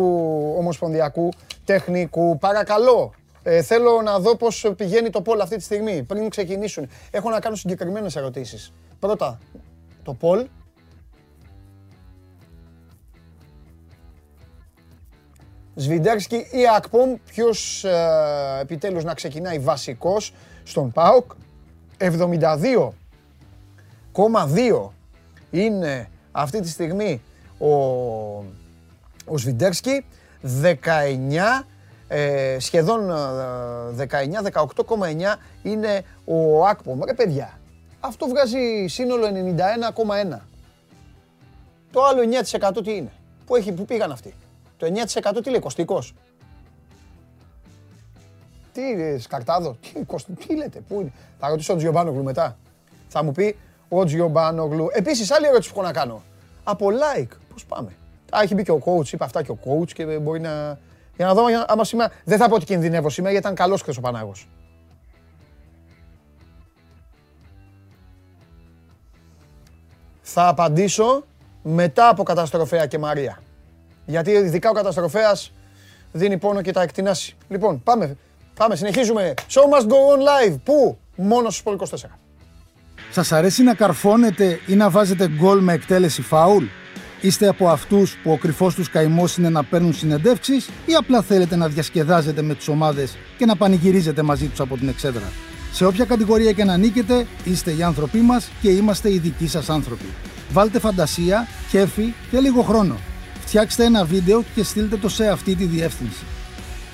Ομοσπονδιακού 0.58 1.30
Τεχνικού. 1.66 2.38
Παρακαλώ, 2.38 3.14
ε, 3.44 3.62
θέλω 3.62 4.02
να 4.02 4.20
δω 4.20 4.36
πώς 4.36 4.72
πηγαίνει 4.78 5.10
το 5.10 5.22
πόλ 5.22 5.42
αυτή 5.42 5.56
τη 5.56 5.64
στιγμή, 5.64 6.04
πριν 6.04 6.30
ξεκινήσουν. 6.30 6.90
Έχω 7.12 7.30
να 7.30 7.40
κάνω 7.40 7.56
συγκεκριμένες 7.56 8.16
ερωτήσεις. 8.16 8.74
Πρώτα, 9.00 9.40
το 10.04 10.14
πόλ. 10.14 10.48
Σβιντέρσκι 15.76 16.36
ή 16.36 16.68
Ακπομ, 16.76 17.16
ποιος 17.26 17.84
ε, 17.84 18.60
επιτέλους 18.62 19.04
να 19.04 19.14
ξεκινάει 19.14 19.60
βασικός 19.60 20.34
στον 20.64 20.92
ΠΑΟΚ. 20.92 21.32
72,2 21.98 24.94
είναι 25.52 26.10
αυτή 26.32 26.60
τη 26.62 26.70
στιγμή 26.70 27.22
ο, 27.58 27.68
ο 29.26 29.38
Σβιντέρσκι. 29.38 30.06
19, 30.62 30.76
ε, 32.08 32.58
σχεδόν 32.60 33.10
ε, 34.00 34.08
19, 34.52 34.52
18,9 34.52 35.36
είναι 35.64 36.04
ο 36.26 36.66
Ακπομ. 36.66 37.00
Ρε 37.04 37.14
παιδιά, 37.14 37.60
αυτό 38.00 38.28
βγάζει 38.28 38.86
σύνολο 38.88 39.26
91,1. 39.28 40.38
Το 41.92 42.04
άλλο 42.04 42.22
9% 42.78 42.84
τι 42.84 42.96
είναι, 42.96 43.12
που, 43.46 43.56
έχει, 43.56 43.72
που 43.72 43.86
πήγαν 43.86 44.12
αυτοί. 44.12 44.34
Το 44.78 44.88
9% 45.38 45.44
τι 45.44 45.50
λέει, 45.50 45.60
κοστικός. 45.60 46.14
Τι 48.74 48.92
ε, 48.92 49.20
σκαρτάδο, 49.20 49.78
τι, 49.94 50.04
κοσ- 50.04 50.28
τι 50.48 50.56
λέτε, 50.56 50.80
πού 50.88 51.00
είναι. 51.02 51.12
Θα 51.40 51.50
ρωτήσω 51.50 51.68
τον 51.68 51.78
Τζιομπάνογλου 51.78 52.24
μετά. 52.24 52.58
Θα 53.08 53.24
μου 53.24 53.32
πει 53.32 53.56
ο 53.90 54.04
Τζιομπάνογλου. 54.06 54.88
Επίσης 54.92 55.32
άλλη 55.32 55.46
ερώτηση 55.48 55.74
που 55.74 55.80
έχω 55.80 55.88
να 55.88 55.94
κάνω. 55.94 56.24
Από 56.64 56.88
like, 56.88 57.28
πώς 57.54 57.66
πάμε; 57.66 57.90
Α, 58.36 58.40
έχει 58.44 58.54
μπει 58.54 58.64
και 58.64 58.72
ο 58.72 58.82
coach, 58.86 59.12
είπε 59.12 59.24
αυτά 59.24 59.44
και 59.44 59.52
ο 59.52 59.58
coach 59.66 59.92
και 59.92 60.06
μπορεί 60.06 60.40
να... 60.40 60.80
Για 61.16 61.26
να 61.26 61.34
δω 61.34 61.50
για- 61.50 61.66
άμα 61.68 61.84
σήμερα... 61.84 62.12
Δεν 62.24 62.38
θα 62.38 62.50
πω 62.50 62.56
ότι 62.56 62.66
κινδυνεύω 62.66 63.10
σήμερα 63.10 63.32
γιατί 63.32 63.46
ήταν 63.48 63.58
καλός 63.66 63.82
χθες 63.82 63.98
ο 63.98 64.02
Πανάγος. 64.02 64.48
Θα 70.22 70.48
απαντήσω 70.48 71.24
μετά 71.64 72.10
από 72.10 72.24
καταστροφέα 72.24 72.86
και 72.86 72.98
Μαρία. 72.98 73.40
Γιατί 74.06 74.32
ειδικά 74.32 74.70
ο 74.70 74.74
καταστροφέας 74.74 75.52
δίνει 76.12 76.38
πόνο 76.38 76.62
και 76.62 76.72
τα 76.72 76.82
εκτινάσει. 76.82 77.36
Λοιπόν, 77.50 77.84
πάμε. 77.84 78.18
Πάμε, 78.56 78.76
συνεχίζουμε. 78.76 79.34
Show 79.50 79.78
must 79.78 79.84
go 79.88 79.94
on 80.16 80.50
live. 80.54 80.56
Πού; 80.64 80.98
Μόνο 81.16 81.50
στο 81.50 81.72
Sport 81.72 81.84
24. 81.88 81.96
Σας 83.12 83.32
αρέσει 83.32 83.64
να 83.64 83.74
καρφώνετε 83.74 84.60
ή 84.66 84.76
να 84.76 84.90
βάζετε 84.90 85.30
γκολ 85.30 85.60
με 85.60 85.74
εκτέλεση 85.74 86.22
φάουλ; 86.22 86.64
Είστε 87.22 87.48
από 87.48 87.70
αυτούς 87.70 88.18
που 88.24 88.32
ο 88.32 88.38
κρυφός 88.38 88.76
τους 88.76 88.90
καημός 88.90 89.38
είναι 89.38 89.50
να 89.50 89.64
παίρνουν 89.64 89.94
συνεντεύξεις 89.94 90.70
ή 90.86 90.94
απλά 90.94 91.22
θέλετε 91.22 91.56
να 91.56 91.68
διασκεδάζετε 91.68 92.42
με 92.42 92.56
τις 92.56 92.68
ομάδες 92.68 93.18
και 93.38 93.46
να 93.46 93.56
πανηγυρίζετε 93.56 94.22
μαζί 94.22 94.46
τους 94.46 94.60
από 94.60 94.78
την 94.78 94.88
εξέδρα; 94.88 95.32
Σε 95.72 95.86
όποια 95.86 96.06
κατηγορία 96.06 96.52
και 96.52 96.64
να 96.64 96.78
νίκετε, 96.78 97.26
είστε 97.44 97.72
οι 97.72 97.84
άνθρωποι 97.84 98.20
μας 98.20 98.50
και 98.62 98.70
είμαστε 98.70 99.14
οι 99.14 99.18
δικοί 99.18 99.48
σας 99.48 99.70
άνθρωποι. 99.70 100.06
Βάλτε 100.52 100.80
φαντασία, 100.80 101.48
κέφι 101.72 102.14
και 102.32 102.40
λίγο 102.40 102.62
χρόνο. 102.62 102.98
Φτιάξτε 103.46 103.84
ένα 103.84 104.06
βίντεο 104.06 104.44
και 104.56 104.64
στείλτε 104.64 104.98
το 104.98 105.10
σε 105.10 105.28
αυτή 105.28 105.56
τη 105.56 105.66
διεύθυνση. 105.66 106.24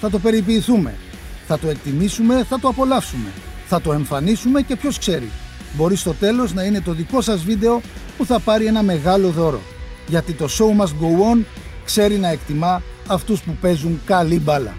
Θα 0.02 0.10
το 0.10 0.20
περιποιηθούμε. 0.20 0.94
Θα 1.48 1.60
το 1.60 1.68
εκτιμήσουμε, 1.70 2.44
θα 2.50 2.60
το 2.60 2.68
απολαύσουμε. 2.68 3.30
Θα 3.68 3.82
το 3.82 3.94
εμφανίσουμε 3.94 4.62
και 4.62 4.76
ποιος 4.76 5.00
ξέρει. 5.00 5.32
Μπορεί 5.76 5.96
στο 5.96 6.14
τέλος 6.14 6.54
να 6.54 6.64
είναι 6.64 6.82
το 6.82 6.92
δικό 6.92 7.22
σας 7.22 7.44
βίντεο 7.44 7.82
που 8.18 8.26
θα 8.26 8.40
πάρει 8.40 8.66
ένα 8.66 8.84
μεγάλο 8.84 9.30
δώρο. 9.30 9.60
Γιατί 10.08 10.34
το 10.34 10.46
show 10.46 10.82
must 10.82 10.88
go 10.88 11.34
on 11.34 11.44
ξέρει 11.86 12.18
να 12.18 12.28
εκτιμά 12.28 12.82
αυτούς 13.08 13.44
που 13.44 13.58
παίζουν 13.62 14.02
καλή 14.06 14.40
μπάλα. 14.40 14.74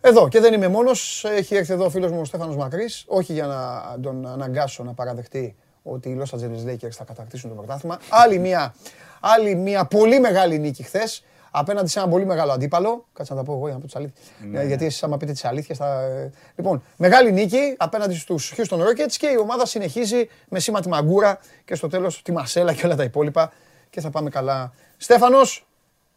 Εδώ 0.00 0.28
και 0.28 0.40
δεν 0.40 0.52
είμαι 0.52 0.68
μόνος. 0.68 1.24
Έχει 1.24 1.54
έρθει 1.54 1.72
εδώ 1.72 1.84
ο 1.84 1.90
φίλος 1.90 2.10
μου 2.10 2.20
ο 2.20 2.24
Στέφανος 2.24 2.56
Μακρύς. 2.56 3.04
Όχι 3.06 3.32
για 3.32 3.46
να 3.46 3.96
τον 4.00 4.26
αναγκάσω 4.26 4.82
να 4.82 4.92
παραδεχτεί 4.92 5.56
ότι 5.82 6.08
οι 6.08 6.22
Los 6.22 6.38
Angeles 6.38 6.70
Lakers 6.70 6.90
θα 6.90 7.04
κατακτήσουν 7.04 7.50
το 7.50 7.56
πρωτάθλημα. 7.56 7.98
Άλλη 8.08 8.38
μια, 8.38 8.74
άλλη 9.20 9.54
μια 9.54 9.84
πολύ 9.84 10.20
μεγάλη 10.20 10.58
νίκη 10.58 10.82
χθες 10.82 11.24
απέναντι 11.58 11.88
σε 11.88 11.98
ένα 11.98 12.08
πολύ 12.08 12.26
μεγάλο 12.26 12.52
αντίπαλο. 12.52 13.06
Κάτσε 13.12 13.34
να 13.34 13.38
τα 13.38 13.44
πω 13.44 13.52
εγώ 13.52 13.64
για 13.64 13.74
να 13.74 13.80
πω 13.80 13.86
τις 13.86 13.96
αλήθειες. 13.96 14.26
Ε, 14.62 14.66
Γιατί 14.66 14.84
εσείς 14.84 15.02
άμα 15.02 15.16
πείτε 15.16 15.32
τις 15.32 15.44
αλήθειες 15.44 15.78
θα... 15.78 16.00
ε, 16.02 16.30
Λοιπόν, 16.56 16.82
μεγάλη 16.96 17.32
νίκη 17.32 17.74
απέναντι 17.76 18.14
στους 18.14 18.54
Houston 18.56 18.78
Rockets 18.78 19.12
και 19.18 19.26
η 19.26 19.36
ομάδα 19.40 19.66
συνεχίζει 19.66 20.28
με 20.48 20.58
σήμα 20.58 20.80
τη 20.80 20.88
Μαγκούρα 20.88 21.38
και 21.64 21.74
στο 21.74 21.88
τέλος 21.88 22.22
τη 22.22 22.32
Μασέλα 22.32 22.72
και 22.74 22.86
όλα 22.86 22.96
τα 22.96 23.02
υπόλοιπα 23.02 23.52
και 23.90 24.00
θα 24.00 24.10
πάμε 24.10 24.30
καλά. 24.30 24.72
Στέφανος, 24.96 25.66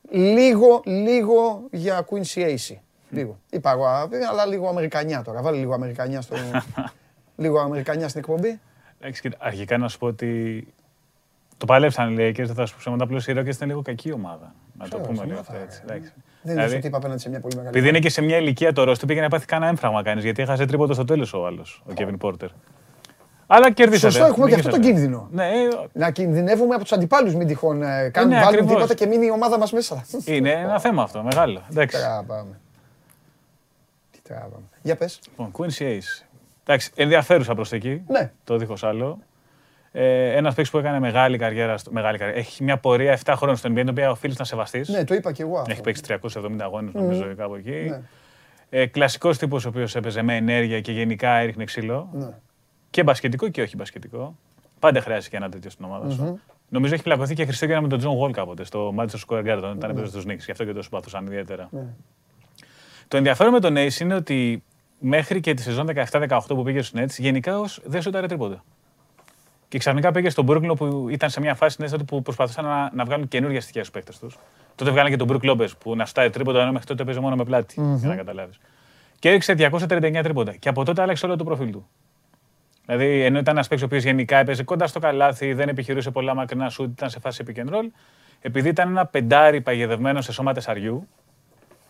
λίγο, 0.09 0.81
λίγο 0.85 1.63
για 1.71 2.05
Quincy 2.09 2.39
Acey. 2.41 2.75
Λίγο. 3.09 3.39
Είπα 3.49 3.71
εγώ, 3.71 3.85
α, 3.85 4.07
αλλά 4.31 4.45
λίγο 4.45 4.67
Αμερικανιά 4.67 5.21
τώρα. 5.21 5.41
Βάλει 5.41 5.57
λίγο 5.57 5.73
Αμερικανιά 5.73 6.21
στο... 6.21 6.35
λίγο 7.43 7.59
Αμερικανιά 7.59 8.07
στην 8.07 8.19
εκπομπή. 8.19 8.59
Εντάξει, 8.99 9.21
κοίτα, 9.21 9.37
αρχικά 9.39 9.77
να 9.77 9.87
σου 9.87 9.97
πω 9.97 10.07
ότι 10.07 10.67
Το 11.57 11.65
παλέψαν 11.65 12.11
οι 12.11 12.15
Lakers, 12.19 12.33
δεν 12.45 12.55
θα 12.55 12.65
σου 12.65 12.73
πω 12.73 12.79
ψέματα. 12.79 13.03
Απλώς 13.03 13.27
οι 13.27 13.31
Rockets 13.35 13.45
είναι 13.45 13.65
λίγο 13.65 13.81
κακή 13.81 14.11
ομάδα. 14.11 14.53
Να 14.79 14.87
το 14.87 14.97
Ξέρω, 14.97 15.03
πούμε 15.03 15.15
σε 15.17 15.21
λίγο 15.23 15.31
μια 15.31 15.39
αυτό 15.39 15.51
χαρά, 15.51 15.63
έτσι. 15.63 15.81
ρε. 15.87 15.93
εντάξει. 15.93 16.13
Δεν 16.41 16.53
Δηλαδή, 16.53 16.69
είναι 16.69 16.77
ότι 16.77 16.87
είπα 16.87 16.97
απέναντι 16.97 17.21
σε 17.21 17.29
μια 17.29 17.39
πολύ 17.39 17.55
μεγάλη. 17.55 17.75
Επειδή 17.77 17.89
είναι 17.89 17.99
και 17.99 18.09
σε 18.09 18.21
μια 18.21 18.37
ηλικία 18.37 18.73
τώρα, 18.73 18.95
του 18.95 19.05
πήγε 19.05 19.21
να 19.21 19.27
πάθει 19.29 19.45
κανένα 19.45 19.69
έμφραγμα 19.71 20.03
κάνεις, 20.03 20.23
γιατί 20.23 20.41
έχασε 20.41 20.65
τρίποντο 20.65 20.93
στο 20.93 21.05
τέλος 21.05 21.33
ο 21.33 21.45
άλλος, 21.45 21.83
ο 21.89 21.93
Kevin 21.95 22.17
Porter. 22.21 22.47
Αλλά 23.47 23.71
κερδίσατε. 23.71 24.11
Σωστό, 24.13 24.27
έχουμε 24.27 24.47
και 24.47 24.53
αυτό 24.55 24.67
νικήσατε. 24.67 24.87
το 24.87 24.93
κίνδυνο. 24.93 25.27
Ναι, 25.31 25.45
ε, 25.47 25.67
Να 25.93 26.11
κινδυνεύουμε 26.11 26.73
από 26.73 26.83
τους 26.83 26.91
αντιπάλους, 26.91 27.35
μην 27.35 27.47
τυχόν 27.47 27.81
ε, 27.83 28.09
κάνουν 28.09 28.29
ναι, 28.29 28.35
βάλουν 28.35 28.53
ακριβώς. 28.53 28.73
τίποτα 28.73 28.93
και 28.93 29.05
μείνει 29.05 29.25
η 29.25 29.31
ομάδα 29.31 29.57
μας 29.57 29.71
μέσα. 29.71 30.05
είναι 30.25 30.51
ένα 30.51 30.79
θέμα 30.79 31.03
αυτό, 31.03 31.23
μεγάλο. 31.23 31.61
Εντάξει. 31.71 31.97
Τράβαμε. 31.97 32.59
Τι 34.11 34.19
τράβαμε. 34.21 34.63
Για 34.81 34.95
πες. 34.95 35.19
Λοιπόν, 35.29 35.51
Quincy 35.57 35.81
Ace. 35.81 36.25
Εντάξει, 36.65 36.91
ενδιαφέρουσα 36.95 37.55
προσθήκη. 37.55 38.01
Ναι. 38.07 38.31
Το 38.43 38.57
δίχως 38.57 38.83
άλλο. 38.83 39.19
Ε, 39.91 40.35
Ένας 40.35 40.53
παίκτης 40.55 40.71
που 40.71 40.77
έκανε 40.77 40.99
μεγάλη 40.99 41.37
καριέρα. 41.37 41.77
στο- 41.77 41.91
Μεγάλη 41.91 42.17
καριέρα. 42.17 42.39
Έχει 42.39 42.63
μια 42.63 42.77
πορεία 42.77 43.11
7 43.11 43.33
χρόνων 43.35 43.55
στο 43.55 43.69
NBA, 43.71 43.75
την 43.75 43.89
οποία 43.89 44.11
οφείλει 44.11 44.35
να 44.37 44.45
σεβαστείς. 44.45 44.89
Ναι, 44.89 45.03
το 45.03 45.13
είπα 45.13 45.31
και 45.31 45.41
εγώ 45.41 45.57
αυτό. 45.59 45.71
Έχει 45.71 45.81
παίξει 45.81 46.01
370 46.01 46.63
αγώνες, 46.63 46.93
νομίζω, 46.93 47.33
κάπου 47.37 47.55
εκεί. 47.55 47.69
Ναι. 47.89 48.01
Ε, 48.69 48.85
Κλασικός 48.85 49.37
τύπος 49.37 49.65
ο 49.65 49.69
οποίος 49.69 49.95
έπαιζε 49.95 50.21
με 50.21 50.35
ενέργεια 50.35 50.81
και 50.81 50.91
γενικά 50.91 51.29
έριχνε 51.29 51.63
ξύλο. 51.63 52.09
Ναι. 52.13 52.29
Και 52.89 53.03
μπασκετικό 53.03 53.49
και 53.49 53.61
όχι 53.61 53.75
μπασκετικό. 53.75 54.35
Πάντα 54.79 55.01
χρειάζεται 55.01 55.29
και 55.29 55.35
ένα 55.35 55.49
τέτοιο 55.49 55.69
στην 55.69 55.85
ομάδα 55.85 56.09
σου. 56.09 56.39
Νομίζω 56.69 56.93
έχει 56.93 57.03
πλακωθεί 57.03 57.33
και 57.33 57.45
Χριστούγεννα 57.45 57.81
με 57.81 57.87
τον 57.87 57.97
Τζον 57.99 58.13
Γουόλ 58.13 58.31
κάποτε 58.31 58.63
στο 58.63 58.93
Madison 58.97 59.19
Square 59.27 59.45
Garden 59.45 59.71
όταν 59.75 59.89
έπαιζε 59.89 60.05
στου 60.05 60.19
Knicks. 60.19 60.37
Γι' 60.45 60.51
αυτό 60.51 60.65
και 60.65 60.73
το 60.73 60.81
συμπαθούσαν 60.81 61.25
ιδιαίτερα. 61.25 61.69
Το 63.07 63.17
ενδιαφέρον 63.17 63.53
με 63.53 63.59
τον 63.59 63.75
Ace 63.77 63.99
είναι 63.99 64.15
ότι 64.15 64.63
μέχρι 64.99 65.39
και 65.39 65.53
τη 65.53 65.61
σεζόν 65.61 65.87
17-18 66.11 66.39
που 66.47 66.63
πήγε 66.63 66.81
στους 66.81 67.01
Nets, 67.01 67.17
γενικά 67.17 67.59
ως 67.59 67.81
δεν 67.85 68.01
σούταρε 68.01 68.27
τρίποντα. 68.27 68.63
Και 69.69 69.77
ξαφνικά 69.77 70.11
πήγε 70.11 70.29
στον 70.29 70.45
Brooklyn 70.49 70.77
που 70.77 71.07
ήταν 71.09 71.29
σε 71.29 71.39
μια 71.39 71.55
φάση 71.55 71.73
στην 71.73 71.85
αίσθηση 71.85 72.03
που 72.03 72.21
προσπαθούσαν 72.21 72.65
να, 72.65 72.91
να 72.93 73.05
βγάλουν 73.05 73.27
καινούργια 73.27 73.61
στοιχεία 73.61 73.81
στους 73.81 73.93
παίκτες 73.93 74.19
τους. 74.19 74.37
Τότε 74.75 74.91
βγάλαν 74.91 75.11
και 75.11 75.17
τον 75.17 75.27
Brook 75.31 75.51
Lopez 75.51 75.67
που 75.79 75.95
να 75.95 76.05
σουτάρει 76.05 76.29
τρίποντα 76.29 76.61
ενώ 76.61 76.71
μέχρι 76.71 76.87
τότε 76.87 77.03
παίζει 77.03 77.19
μόνο 77.19 77.35
με 77.35 77.43
πλάτη. 77.43 77.81
Για 77.95 78.07
να 78.07 78.15
καταλάβεις. 78.15 78.59
Και 79.19 79.29
έριξε 79.29 79.55
239 79.57 80.19
τρίποντα. 80.23 80.55
Και 80.55 80.69
από 80.69 80.83
τότε 80.83 81.01
άλλαξε 81.01 81.25
όλο 81.25 81.35
το 81.35 81.43
προφίλ 81.43 81.71
του. 81.71 81.87
Δηλαδή, 82.85 83.23
ενώ 83.23 83.39
ήταν 83.39 83.55
ένας 83.55 83.67
παίκτης 83.67 83.83
ο 83.83 83.85
οποίος 83.85 84.03
γενικά 84.03 84.37
έπαιζε 84.37 84.63
κοντά 84.63 84.87
στο 84.87 84.99
καλάθι, 84.99 85.53
δεν 85.53 85.69
επιχειρούσε 85.69 86.11
πολλά 86.11 86.33
μακρινά 86.35 86.69
σουτ, 86.69 86.91
ήταν 86.91 87.09
σε 87.09 87.19
φάση 87.19 87.43
pick 87.47 87.59
and 87.59 87.73
roll. 87.73 87.87
Επειδή 88.41 88.69
ήταν 88.69 88.89
ένα 88.89 89.05
πεντάρι 89.05 89.61
παγιδευμένο 89.61 90.21
σε 90.21 90.31
σώμα 90.31 90.53
τεσσαριού, 90.53 91.07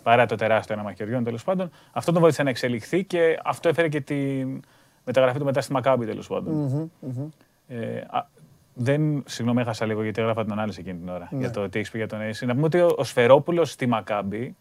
παρά 0.04 0.26
το 0.26 0.36
τεράστιο 0.36 0.74
ένα 0.74 0.84
μαχαιριών 0.84 1.24
τέλος 1.24 1.44
πάντων, 1.44 1.72
αυτό 1.92 2.12
τον 2.12 2.22
βοήθησε 2.22 2.44
να 2.44 2.50
εξελιχθεί 2.50 3.04
και 3.04 3.40
αυτό 3.44 3.70
έφερε 3.70 3.88
και 3.88 4.02
τη 4.02 4.46
μεταγραφή 5.06 5.40
του 5.40 5.46
μετά 5.46 5.62
στη 5.62 5.72
Μακάμπη 5.72 6.06
τέλος 6.06 6.28
πάντων. 6.28 6.92
Ε, 7.70 7.98
α, 8.10 8.28
δεν, 8.74 9.24
συγγνώμη, 9.28 9.62
έχασα 9.62 9.86
λίγο 9.86 10.04
γιατί 10.04 10.22
έγραφα 10.22 10.44
την 10.44 10.52
ανάλυση 10.52 10.80
εκείνη 10.82 11.00
την 11.00 11.10
ώρα 11.10 11.28
για 11.32 11.52
το 11.52 11.70
τι 11.70 11.80
έχεις 11.80 11.92
πει 11.92 11.98
για 11.98 12.08
τον 12.08 12.20
Ace. 12.20 12.46
Να 12.46 12.54
πούμε 12.54 12.66
ότι 12.66 12.80
ο, 12.80 12.96
ο 12.98 13.04
Σφερόπουλος 13.04 13.72
στη 13.72 13.86
Μακάμπη 13.86 14.56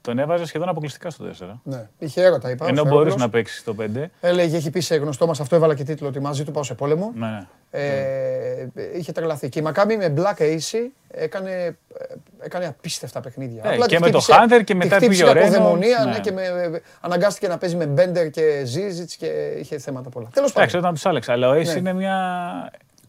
τον 0.00 0.18
έβαζε 0.18 0.46
σχεδόν 0.46 0.68
αποκλειστικά 0.68 1.10
στο 1.10 1.24
4. 1.40 1.46
Ναι. 1.62 1.88
Είχε 1.98 2.22
έρωτα, 2.22 2.50
είπα. 2.50 2.64
ο 2.64 2.68
Ενώ 2.68 2.76
Σφερόπουλος. 2.76 3.04
μπορούσε 3.04 3.24
να 3.24 3.30
παίξεις 3.30 3.58
στο 3.60 3.74
5. 3.80 4.04
Έλεγε, 4.20 4.56
έχει 4.56 4.70
πει 4.70 4.80
σε 4.80 4.96
γνωστό 4.96 5.26
μας 5.26 5.40
αυτό, 5.40 5.56
έβαλα 5.56 5.74
και 5.74 5.84
τίτλο 5.84 6.08
ότι 6.08 6.20
μαζί 6.20 6.44
του 6.44 6.50
πάω 6.52 6.62
σε 6.62 6.74
πόλεμο. 6.74 7.12
Ναι, 7.14 7.26
ναι. 7.26 7.46
Ε, 7.70 8.68
είχε 8.96 9.12
τρελαθεί. 9.12 9.48
Και 9.48 9.58
η 9.58 9.62
Μακάμπη 9.62 9.96
με 9.96 10.14
Black 10.16 10.42
Ace 10.42 10.78
έκανε, 11.08 11.52
ε, 11.98 12.14
έκανε 12.44 12.66
απίστευτα 12.66 13.20
παιχνίδια. 13.20 13.62
Ε, 13.64 13.72
Απλά 13.72 13.86
και 13.86 13.96
τη 13.96 14.02
με 14.02 14.10
το 14.10 14.18
χτύπησε- 14.20 14.44
Hunter 14.44 14.56
και 14.58 14.64
τη 14.64 14.74
μετά 14.74 14.96
χτύπησε 14.96 15.24
πήγε 15.24 15.38
ο 15.38 15.42
από 15.42 15.50
δαιμονία, 15.52 16.02
Reynolds, 16.02 16.06
ναι, 16.06 16.12
ναι. 16.12 16.18
και 16.20 16.32
με, 16.32 16.80
αναγκάστηκε 17.00 17.48
να 17.48 17.58
παίζει 17.58 17.76
με 17.76 17.86
Μπέντερ 17.86 18.30
και 18.30 18.62
Ζίζιτς 18.64 19.16
και 19.16 19.26
είχε 19.58 19.78
θέματα 19.78 20.10
πολλά. 20.10 20.28
Τέλος 20.32 20.50
Εντάξει, 20.50 20.66
πάντων. 20.74 20.80
όταν 20.80 20.94
τους 20.94 21.06
άλλαξε. 21.06 21.32
Αλλά 21.32 21.48
ο 21.48 21.52
Ace 21.52 21.64
Ναι. 21.64 21.72
είναι 21.72 21.92
μια 21.92 22.16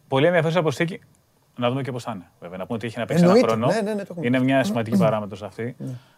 πολύ 0.08 0.26
ενδιαφέρουσα 0.26 0.62
προσθήκη. 0.62 1.00
Να 1.58 1.68
δούμε 1.68 1.82
και 1.82 1.92
πώς 1.92 2.02
θα 2.02 2.12
είναι. 2.14 2.24
Βέβαια. 2.40 2.58
Να 2.58 2.64
πούμε 2.66 2.76
ότι 2.78 2.86
έχει 2.86 2.98
να 2.98 3.04
παίξει 3.04 3.22
ένα 3.24 3.32
Εννοείται. 3.32 3.52
χρόνο. 3.56 3.72
Ναι, 3.72 3.80
ναι, 3.80 3.94
ναι, 3.94 4.02
το 4.02 4.08
έχουμε 4.10 4.26
είναι 4.26 4.38
μια 4.38 4.64
σημαντική 4.64 4.96
παράμετρος 4.98 5.42
αυτή. 5.42 5.76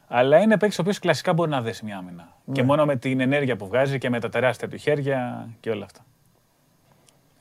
Αλλά 0.08 0.38
είναι 0.38 0.56
παίκτης 0.58 0.78
ο 0.78 0.82
οποίος 0.82 0.98
κλασικά 0.98 1.32
μπορεί 1.32 1.50
να 1.50 1.60
δέσει 1.60 1.84
μια 1.84 1.96
άμυνα. 1.96 2.28
Και 2.52 2.62
μόνο 2.62 2.84
με 2.84 2.96
την 2.96 3.20
ενέργεια 3.20 3.56
που 3.56 3.66
βγάζει 3.66 3.98
και 3.98 4.10
με 4.10 4.20
τα 4.20 4.28
τεράστια 4.28 4.68
του 4.68 4.76
χέρια 4.76 5.48
και 5.60 5.70
όλα 5.70 5.84
αυτά. 5.84 6.00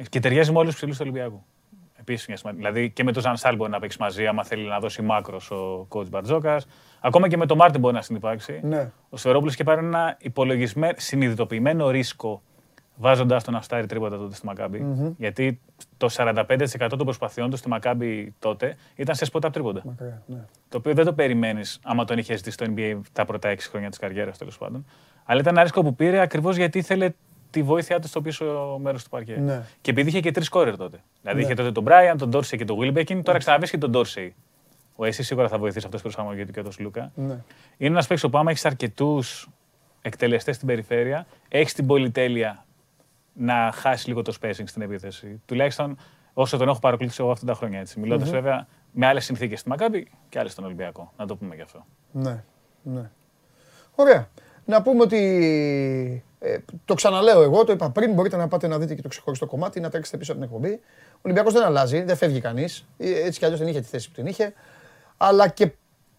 Και 0.09 0.19
ταιριάζει 0.19 0.51
με 0.51 0.57
όλους 0.57 0.69
τους 0.69 0.79
ψηλούς 0.79 0.97
του 0.97 1.03
Ολυμπιακού. 1.07 1.43
Επίση 2.09 2.25
μια 2.27 2.37
σημαντική. 2.37 2.65
Δηλαδή 2.65 2.89
και 2.89 3.03
με 3.03 3.11
τον 3.11 3.21
Ζαν 3.21 3.37
Σάλ 3.37 3.55
μπορεί 3.55 3.71
να 3.71 3.79
παίξει 3.79 3.97
μαζί, 3.99 4.27
άμα 4.27 4.43
θέλει 4.43 4.67
να 4.67 4.79
δώσει 4.79 5.01
μάκρος 5.01 5.51
ο 5.51 5.87
coach 5.89 6.09
Μπαρτζόκας. 6.09 6.67
Ακόμα 6.99 7.27
και 7.27 7.37
με 7.37 7.45
τον 7.45 7.57
Μάρτιν 7.57 7.79
μπορεί 7.79 7.93
να 7.93 8.01
συνεπάρξει. 8.01 8.59
Ναι. 8.63 8.91
Ο 9.09 9.17
Σφερόπουλος 9.17 9.55
και 9.55 9.63
πάρει 9.63 9.85
ένα 9.85 10.17
υπολογισμένο, 10.19 10.93
συνειδητοποιημένο 10.97 11.89
ρίσκο 11.89 12.41
βάζοντας 12.95 13.43
τον 13.43 13.55
Αστάρι 13.55 13.85
τρίποτα 13.85 14.17
τότε 14.17 14.35
στη 14.35 14.45
μακαμπη 14.45 15.13
Γιατί 15.17 15.59
το 15.97 16.07
45% 16.11 16.45
των 16.89 16.97
προσπαθειών 16.99 17.49
του 17.49 17.57
στη 17.57 17.69
Μακάμπη 17.69 18.33
τότε 18.39 18.75
ήταν 18.95 19.15
σε 19.15 19.27
spot 19.31 19.45
up 19.45 19.51
τρίποντα. 19.51 19.81
Μακριά, 19.85 20.23
ναι. 20.25 20.45
Το 20.69 20.77
οποίο 20.77 20.93
δεν 20.93 21.05
το 21.05 21.13
περιμένεις 21.13 21.79
άμα 21.83 22.05
τον 22.05 22.17
είχες 22.17 22.41
δει 22.41 22.51
στο 22.51 22.65
NBA 22.75 22.99
τα 23.13 23.25
πρώτα 23.25 23.49
6 23.49 23.57
χρόνια 23.69 23.89
της 23.89 23.97
καριέρας 23.97 24.37
τέλος 24.37 24.57
πάντων. 24.57 24.85
Αλλά 25.25 25.39
ήταν 25.39 25.53
ένα 25.53 25.63
ρίσκο 25.63 25.81
που 25.83 25.95
πήρε 25.95 26.19
ακριβώς 26.19 26.55
γιατί 26.55 26.77
ήθελε 26.77 27.09
τη 27.49 27.63
βοήθειά 27.63 27.99
του 27.99 28.07
στο 28.07 28.21
πίσω 28.21 28.77
μέρος 28.81 29.03
του 29.03 29.09
παρκέ. 29.09 29.35
Ναι. 29.35 29.63
Και 29.81 29.91
επειδή 29.91 30.09
είχε 30.09 30.19
και 30.19 30.31
τρεις 30.31 30.49
κόρερ 30.49 30.77
τότε. 30.77 30.97
Δηλαδή 31.21 31.41
είχε 31.41 31.53
τότε 31.53 31.71
τον 31.71 31.85
Brian, 31.87 32.15
τον 32.17 32.35
Dorsey 32.35 32.57
και 32.57 32.65
τον 32.65 32.77
Wilbekin, 32.81 33.21
τώρα 33.23 33.37
ξαναβρίσκει 33.37 33.77
τον 33.77 33.91
Dorsey. 33.93 34.29
Ο 34.95 35.05
εσύ 35.05 35.23
σίγουρα 35.23 35.47
θα 35.47 35.57
βοηθήσει 35.57 35.85
αυτός 35.85 36.01
προσαρμογή 36.01 36.45
του 36.45 36.51
και 36.51 36.61
τον 36.61 36.71
Σλούκα. 36.71 37.11
Ναι. 37.15 37.23
Είναι 37.77 37.91
ένας 37.91 38.07
παίκτης 38.07 38.29
που 38.29 38.37
άμα 38.37 38.51
έχεις 38.51 38.65
αρκετούς 38.65 39.49
εκτελεστές 40.01 40.55
στην 40.55 40.67
περιφέρεια, 40.67 41.27
έχεις 41.49 41.73
την 41.73 41.85
πολυτέλεια 41.85 42.65
να 43.33 43.71
χάσεις 43.73 44.07
λίγο 44.07 44.21
το 44.21 44.33
spacing 44.41 44.63
στην 44.65 44.81
επίθεση. 44.81 45.41
Τουλάχιστον 45.45 45.97
όσο 46.33 46.57
τον 46.57 46.67
έχω 46.67 46.79
παρακολουθήσει 46.79 47.21
εγώ 47.21 47.31
αυτά 47.31 47.45
τα 47.45 47.53
χρόνια. 47.53 47.79
Έτσι. 47.79 47.99
Μιλώντας, 47.99 48.29
βέβαια 48.29 48.67
με 48.91 49.05
άλλες 49.05 49.25
συνθήκες 49.25 49.59
στη 49.59 49.69
Μακάμπη 49.69 50.07
και 50.29 50.39
άλλες 50.39 50.51
στον 50.51 50.65
Ολυμπιακό. 50.65 51.13
Να 51.17 51.25
το 51.27 51.35
πούμε 51.35 51.55
γι' 51.55 51.61
αυτό. 51.61 51.85
Ναι, 52.11 52.43
ναι. 52.83 53.09
Ωραία. 53.95 54.29
Να 54.65 54.81
πούμε 54.81 55.01
ότι 55.01 56.23
ε, 56.39 56.57
το 56.85 56.93
ξαναλέω 56.93 57.41
εγώ, 57.41 57.63
το 57.63 57.71
είπα 57.71 57.89
πριν, 57.89 58.13
μπορείτε 58.13 58.37
να 58.37 58.47
πάτε 58.47 58.67
να 58.67 58.79
δείτε 58.79 58.95
και 58.95 59.01
το 59.01 59.07
ξεχωριστό 59.07 59.45
κομμάτι, 59.45 59.79
να 59.79 59.89
τρέξετε 59.89 60.17
πίσω 60.17 60.31
από 60.31 60.41
την 60.41 60.49
εκπομπή. 60.49 60.79
Ο 61.13 61.19
Ολυμπιακός 61.21 61.53
δεν 61.53 61.63
αλλάζει, 61.63 62.01
δεν 62.01 62.15
φεύγει 62.15 62.41
κανείς, 62.41 62.85
Ε, 62.97 63.09
έτσι 63.09 63.39
κι 63.39 63.45
αλλιώς 63.45 63.59
δεν 63.59 63.69
είχε 63.69 63.79
τη 63.79 63.87
θέση 63.87 64.07
που 64.07 64.13
την 64.13 64.25
είχε. 64.25 64.53
Αλλά 65.17 65.47
και 65.47 65.71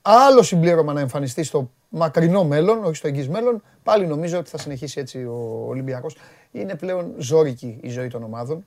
άλλο 0.02 0.42
συμπλήρωμα 0.42 0.92
να 0.92 1.00
εμφανιστεί 1.00 1.42
στο 1.42 1.70
μακρινό 1.88 2.44
μέλλον, 2.44 2.84
όχι 2.84 2.94
στο 2.94 3.06
εγγύς 3.06 3.28
μέλλον, 3.28 3.62
πάλι 3.82 4.06
νομίζω 4.06 4.38
ότι 4.38 4.50
θα 4.50 4.58
συνεχίσει 4.58 5.00
έτσι 5.00 5.24
ο 5.24 5.64
Ολυμπιακός. 5.68 6.16
Είναι 6.52 6.74
πλέον 6.74 7.14
ζώρικη 7.18 7.78
η 7.82 7.88
ζωή 7.88 8.08
των 8.08 8.22
ομάδων. 8.22 8.64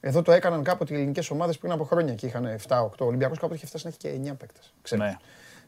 Εδώ 0.00 0.22
το 0.22 0.32
έκαναν 0.32 0.62
κάποτε 0.62 0.94
οι 0.94 0.96
ελληνικές 0.96 1.30
ομάδες 1.30 1.58
πριν 1.58 1.72
από 1.72 1.84
χρόνια 1.84 2.14
και 2.14 2.26
είχαν 2.26 2.58
7-8. 2.68 2.88
Ο 2.98 3.04
Ολυμπιακός 3.04 3.38
κάποτε 3.38 3.54
είχε 3.54 3.66
φτάσει 3.66 3.84
να 3.84 3.90
έχει 3.90 3.98
και 3.98 4.30
9 4.30 4.36
παίκτες. 4.36 4.74
ξέρεις. 4.82 5.04
Ναι. 5.04 5.16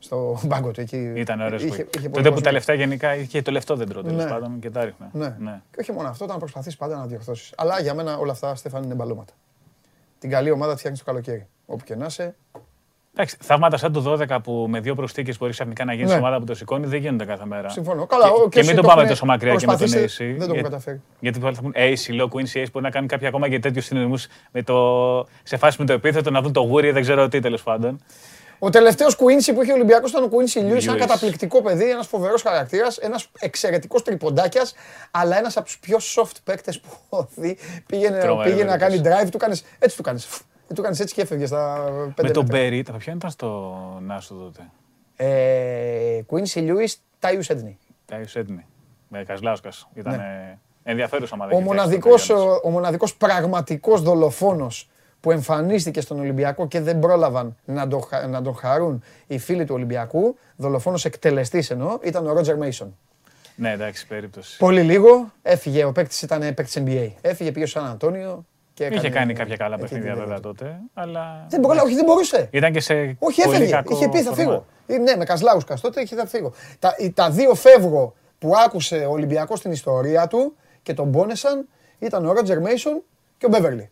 Στο 0.04 0.40
πάγκο 0.48 0.70
του 0.70 0.80
εκεί. 0.80 1.12
Ήταν 1.14 1.40
ωραίος 1.40 1.62
είχε- 1.62 1.84
που 1.84 1.90
είχε 1.98 2.08
πολύ 2.08 2.10
Τότε 2.10 2.22
που 2.22 2.24
κόσμο. 2.28 2.40
τα 2.40 2.52
λεφτά 2.52 2.74
γενικά 2.74 3.16
είχε 3.16 3.42
το 3.42 3.50
λεφτό 3.50 3.76
δέντρο 3.76 4.02
τέλος 4.02 4.24
Ναι. 4.24 4.30
πάντων 4.30 4.58
και 4.58 4.70
τα 4.70 4.84
ρίχνε. 4.84 5.34
Ναι. 5.38 5.60
Και 5.70 5.76
όχι 5.80 5.92
μόνο 5.92 6.08
αυτό, 6.08 6.24
όταν 6.24 6.38
προσπαθείς 6.38 6.76
πάντα 6.76 6.96
να 6.96 7.06
διορθώσεις. 7.06 7.52
Αλλά 7.56 7.80
για 7.80 7.94
μένα 7.94 8.16
όλα 8.18 8.32
αυτά, 8.32 8.54
Στέφαν, 8.54 8.82
είναι 8.82 8.94
μπαλώματα. 8.94 9.32
Την 10.18 10.30
καλή 10.30 10.50
ομάδα 10.50 10.72
τη 10.72 10.78
φτιάχνεις 10.78 11.02
το 11.02 11.10
καλοκαίρι. 11.10 11.46
Όπου 11.66 11.84
και 11.84 11.94
να 11.96 12.06
είσαι. 12.06 12.34
Εντάξει, 13.16 13.36
θαύματα 13.40 13.76
σαν 13.76 13.92
το 13.92 14.00
12 14.00 14.40
που 14.42 14.66
με 14.68 14.80
δύο 14.80 14.94
προσθήκες 14.94 15.38
μπορείς 15.38 15.54
ξαφνικά 15.54 15.84
να 15.84 15.92
γίνεις 15.92 16.10
Ναι. 16.10 16.16
ομάδα 16.18 16.38
που 16.38 16.44
το 16.44 16.54
σηκώνει 16.54 16.86
δεν 16.86 17.00
γίνονται 17.00 17.24
κάθε 17.24 17.46
μέρα. 17.46 17.68
Συμφωνώ. 17.68 18.06
Καλά, 18.06 18.24
και, 18.24 18.30
ο- 18.30 18.42
και, 18.42 18.48
και 18.48 18.58
μην 18.58 18.66
όσοι 18.66 18.74
το 18.74 18.80
το 18.80 18.86
πάμε 18.88 18.92
έχουνε 19.00 19.08
τόσο 19.08 19.26
μακριά 19.26 19.54
και 19.54 19.66
με 19.66 19.72
τον 19.72 19.78
προσπαθήσει, 19.80 20.24
AC. 20.24 20.26
δεν 20.28 20.36
το 20.38 20.42
έχουν 20.42 20.54
γιατί- 20.54 20.68
καταφέρει. 20.70 21.00
Γιατί 21.20 21.38
πολλοί 21.38 21.54
θα 21.54 21.60
πούνε 21.62 21.74
AC, 21.76 22.20
low 22.20 22.28
Quincy 22.28 22.62
Ace, 22.62 22.70
μπορεί 22.72 22.84
να 22.84 22.90
κάνουν 22.90 23.08
κάποιοι 23.08 23.26
ακόμα 23.26 23.48
και 23.48 23.58
τέτοιους 23.58 23.84
συνειρμού 23.84 24.16
σε 25.42 25.56
φάση 25.56 25.76
με 25.80 25.86
το 25.86 25.92
επίθετο 25.92 26.30
να 26.30 26.40
δουν 26.42 26.52
το 26.52 26.60
γούρι, 26.60 26.90
δεν 26.90 27.02
ξέρω 27.02 27.28
τι 27.28 27.40
τέλος 27.40 27.62
πάντων. 27.62 28.00
Ο 28.58 28.70
τελευταίος 28.70 29.16
Κουίνσι 29.16 29.52
που 29.52 29.62
είχε 29.62 29.72
ο 29.72 29.74
Ολυμπιακός 29.74 30.10
ήταν 30.10 30.24
ο 30.24 30.28
Κουίνσι 30.28 30.58
Λιούι, 30.58 30.82
ένα 30.82 30.94
Lewis. 30.94 30.98
καταπληκτικό 30.98 31.62
παιδί, 31.62 31.90
ένας 31.90 32.06
φοβερός 32.06 32.42
χαρακτήρας, 32.42 32.96
ένας 32.96 33.30
εξαιρετικός 33.40 34.02
τριποντάκιας, 34.02 34.74
αλλά 35.10 35.38
ένας 35.38 35.56
από 35.56 35.66
τους 35.66 35.78
πιο 35.78 35.98
soft 36.16 36.36
παίκτες 36.44 36.80
που 36.80 36.88
έχω 37.10 37.28
δει. 37.34 37.58
Πήγαινε, 37.86 38.18
Τρομερό 38.18 38.50
πήγαινε 38.50 38.70
να 38.70 38.78
κάνει 38.78 39.00
παίκτης. 39.00 39.12
drive, 39.12 39.30
του 39.30 39.38
κάνεις, 39.38 39.64
έτσι 39.78 39.96
του 39.96 40.02
κάνεις. 40.02 40.28
Του 40.74 40.82
κάνεις 40.82 41.00
έτσι 41.00 41.14
και 41.14 41.20
έφευγε 41.20 41.46
στα 41.46 41.84
πέντε 42.14 42.28
Με 42.28 42.30
τον 42.30 42.42
μέτρα. 42.42 42.58
Μπέρι, 42.58 42.82
τα 42.82 42.92
ποια 42.92 43.12
ήταν 43.16 43.30
στο 43.30 43.78
Νάσο 44.00 44.34
τότε. 44.34 44.70
Ε, 45.16 46.22
Κουίνσι 46.26 46.58
Λιούι, 46.58 46.92
Τάιου 47.18 47.42
Σέντνη. 47.42 47.78
Τάιο 48.06 48.26
Σέντνη. 48.26 48.66
Με 49.08 49.24
Κασλάουσκας. 49.24 49.88
Ήταν 49.94 50.20
ενδιαφέρουσα 50.82 51.34
ομάδα. 51.34 51.50
Ναι. 51.50 51.56
Ο 51.56 51.60
έχει 51.60 51.68
φτιάξει 51.96 52.32
μοναδικός, 54.44 54.93
το 55.24 55.30
Γιάννης. 55.30 55.46
ο, 55.46 55.50
ο 55.50 55.54
μοναδικός 55.54 55.54
πραγματικός 55.54 55.54
δολοφόνος 55.54 55.56
που 55.56 55.56
εμφανίστηκε 55.56 56.00
στον 56.00 56.18
Ολυμπιακό 56.18 56.68
και 56.68 56.80
δεν 56.80 56.98
πρόλαβαν 56.98 57.56
να 57.64 57.88
τον, 57.88 58.02
χα- 58.02 58.26
να 58.26 58.42
τον 58.42 58.54
χαρούν 58.56 59.02
οι 59.26 59.38
φίλοι 59.38 59.64
του 59.64 59.74
Ολυμπιακού, 59.74 60.36
δολοφόνος 60.56 61.04
εκτελεστής 61.04 61.70
εννοώ, 61.70 61.98
ήταν 62.02 62.26
ο 62.26 62.32
Ρότζερ 62.32 62.56
Μέισον. 62.56 62.96
Ναι, 63.56 63.70
εντάξει, 63.72 64.06
περίπτωση. 64.06 64.56
Πολύ 64.58 64.82
λίγο, 64.82 65.32
έφυγε, 65.42 65.84
ο 65.84 65.92
παίκτης 65.92 66.22
ήταν 66.22 66.40
παίκτης 66.40 66.78
NBA. 66.86 67.10
Έφυγε, 67.20 67.52
πήγε 67.52 67.66
στο 67.66 67.78
Σαν 67.80 67.88
Αντώνιο 67.90 68.44
και 68.74 68.84
Είχε 68.84 68.94
έκανε 68.94 69.08
κάνει 69.14 69.32
κάποια 69.32 69.56
καλά 69.56 69.74
εκεί 69.74 69.82
παιχνίδια 69.82 70.12
τη 70.12 70.18
βέβαια 70.18 70.24
δουλειά 70.40 70.40
του. 70.40 70.54
τότε. 70.58 70.76
Αλλά. 70.94 71.46
Δεν 71.50 71.60
μπορούσε, 71.60 71.80
όχι 71.84 71.94
δεν 71.94 72.04
μπορούσε. 72.04 72.48
Ήταν 72.50 72.72
και 72.72 72.80
σε. 72.80 72.94
Όχι, 73.18 73.42
πολύ 73.42 73.54
έφευγε. 73.56 73.72
κακό 73.72 73.94
Είχε 73.94 74.08
πει 74.08 74.22
θα 74.22 74.30
format. 74.30 74.34
φύγω. 74.34 74.66
Ε, 74.86 74.96
Ναι, 74.98 75.16
με 75.16 75.24
Κασλάουσκα 75.24 75.78
τότε 75.80 76.00
είχε 76.00 76.16
θα 76.16 76.26
φύγω. 76.26 76.52
Τα, 76.78 76.94
οι- 76.98 77.10
τα 77.10 77.30
δύο 77.30 77.54
φεύγω 77.54 78.14
που 78.38 78.52
άκουσε 78.64 78.96
ο 78.96 79.10
Ολυμπιακός 79.10 79.58
στην 79.58 79.70
ιστορία 79.72 80.26
του 80.26 80.56
και 80.82 80.94
τον 80.94 81.10
πόνεσαν 81.10 81.68
ήταν 81.98 82.26
ο 82.26 82.32
Ρότζερ 82.32 82.60
Μέισον 82.60 83.02
και 83.38 83.46
ο 83.46 83.48
Μπέβερλι. 83.48 83.90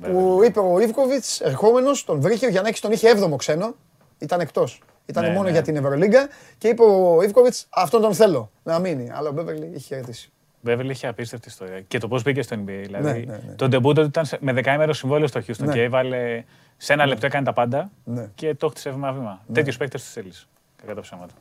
Που 0.00 0.40
είπε 0.44 0.60
ο 0.60 0.80
Ιβκοβιτ, 0.80 1.24
ερχόμενος, 1.40 2.04
τον 2.04 2.20
βρήκε. 2.20 2.46
Ο 2.46 2.48
Γιαννάκης 2.48 2.80
τον 2.80 2.92
είχε 2.92 3.08
7ο 3.10 3.36
ξένο. 3.36 3.74
Ήταν 4.18 4.40
εκτός. 4.40 4.82
Ήταν 5.06 5.24
Ναι, 5.24 5.30
μόνο 5.30 5.42
ναι. 5.42 5.50
για 5.50 5.62
την 5.62 5.76
Ευρωλίγκα 5.76 6.28
και 6.58 6.68
είπε 6.68 6.82
ο 6.82 7.22
Ιβκοβιτ, 7.22 7.54
αυτόν 7.70 8.00
τον 8.00 8.14
θέλω 8.14 8.50
να 8.62 8.78
μείνει. 8.78 9.10
Αλλά 9.14 9.28
ο 9.28 9.32
Μπέβερλι 9.32 9.66
είχε 9.66 9.78
χαιρετήσει. 9.78 10.30
Μπέβελ 10.60 10.90
είχε 10.90 11.06
απίστευτη 11.06 11.48
ιστορία. 11.48 11.80
Και 11.80 11.98
το 11.98 12.08
πώς 12.08 12.22
μπήκε 12.22 12.42
στο 12.42 12.56
NBA. 12.56 12.80
Δηλαδή, 12.82 13.24
ναι, 13.26 13.40
ναι. 13.46 13.54
το 13.56 13.68
ντεμπούτο 13.68 14.00
του 14.00 14.06
ήταν 14.06 14.24
σε- 14.24 14.38
με 14.40 14.52
δεκαήμερο 14.52 14.92
συμβόλαιο 14.92 15.26
στο 15.26 15.40
Houston 15.40 15.56
Ναι. 15.64 15.72
και 15.72 15.82
έβαλε 15.82 16.44
σε 16.76 16.92
ένα 16.92 17.06
λεπτό 17.06 17.26
έκανε 17.26 17.44
τα 17.44 17.52
πάντα 17.52 17.90
Ναι. 18.04 18.28
και 18.34 18.54
το 18.54 18.68
χτίσε 18.68 18.90
βήμα-βήμα. 18.90 19.40
Τέτοιους 19.52 19.76
παίκτες 19.76 20.02
τους 20.02 20.12
θέλεις. 20.12 20.48
Κακά 20.80 20.94
τα 20.94 21.00
ψέματα. 21.00 21.34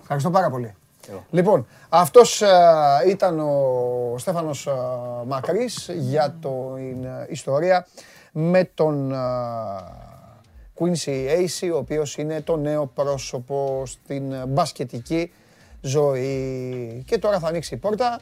Ευχαριστώ 0.00 0.30
πάρα 0.30 0.50
πολύ. 0.50 0.74
Εγώ. 1.08 1.24
Λοιπόν, 1.30 1.66
αυτός 1.88 2.42
ε, 2.42 2.48
ήταν 3.08 3.40
ο 3.40 4.14
Στέφανος 4.18 4.66
ε, 4.66 4.72
Μακρύς 5.26 5.90
για 5.94 6.36
την 6.40 7.04
ε, 7.04 7.26
ιστορία 7.28 7.86
με 8.32 8.64
τον 8.64 9.12
ε, 9.12 9.16
Quincy 10.78 11.28
Acey, 11.38 11.70
ο 11.72 11.76
οποίος 11.76 12.16
είναι 12.16 12.40
το 12.40 12.56
νέο 12.56 12.86
πρόσωπο 12.86 13.82
στην 13.86 14.32
ε, 14.32 14.46
μπασκετική 14.46 15.32
ζωή. 15.80 17.02
Και 17.06 17.18
τώρα 17.18 17.38
θα 17.38 17.48
ανοίξει 17.48 17.74
η 17.74 17.76
πόρτα 17.76 18.20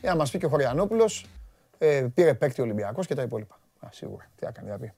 για 0.00 0.10
να 0.10 0.16
μας 0.16 0.30
πει 0.30 0.38
και 0.38 0.46
ο 0.46 0.48
Χωριανόπουλος, 0.48 1.26
ε, 1.78 2.06
πήρε 2.14 2.34
παίκτη 2.34 2.60
Ολυμπιακός 2.60 3.06
και 3.06 3.14
τα 3.14 3.22
υπόλοιπα. 3.22 3.58
Α, 3.80 3.88
σίγουρα, 3.90 4.24
τι 4.36 4.46
έκανε 4.46 4.70
να 4.70 4.78
πει. 4.78 4.92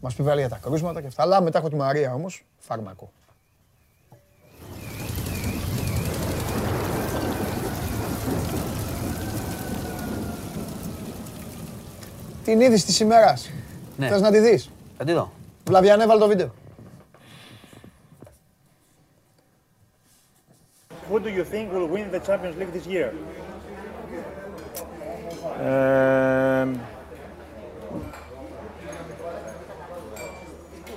Μας 0.00 0.14
πει 0.14 0.22
πάλι 0.22 0.40
για 0.40 0.48
τα 0.48 0.56
κρούσματα 0.62 1.00
και 1.00 1.06
αυτά, 1.06 1.22
αλλά 1.22 1.40
μετά 1.40 1.58
έχω 1.58 1.68
τη 1.68 1.76
Μαρία 1.76 2.14
όμως, 2.14 2.44
φάρμακο. 2.58 3.12
Την 12.44 12.60
είδηση 12.60 12.84
της 12.86 13.00
ημέρας. 13.00 13.50
Ναι. 13.96 14.08
Θες 14.08 14.20
να 14.20 14.30
τη 14.30 14.38
δεις; 14.38 14.70
Θα 14.98 15.04
τη 15.04 15.12
δω. 15.12 15.32
Βλαβιανέ, 15.64 16.06
βάλ 16.06 16.18
το 16.18 16.26
βίντεο. 16.26 16.54
Who 21.10 21.14
do 21.18 21.28
you 21.28 21.44
think 21.52 21.66
will 21.72 21.88
win 21.94 22.10
the 22.16 22.20
Champions 22.28 22.56
League 22.58 22.72
this 22.72 22.86
year? 22.94 23.10
Um, 25.60 26.76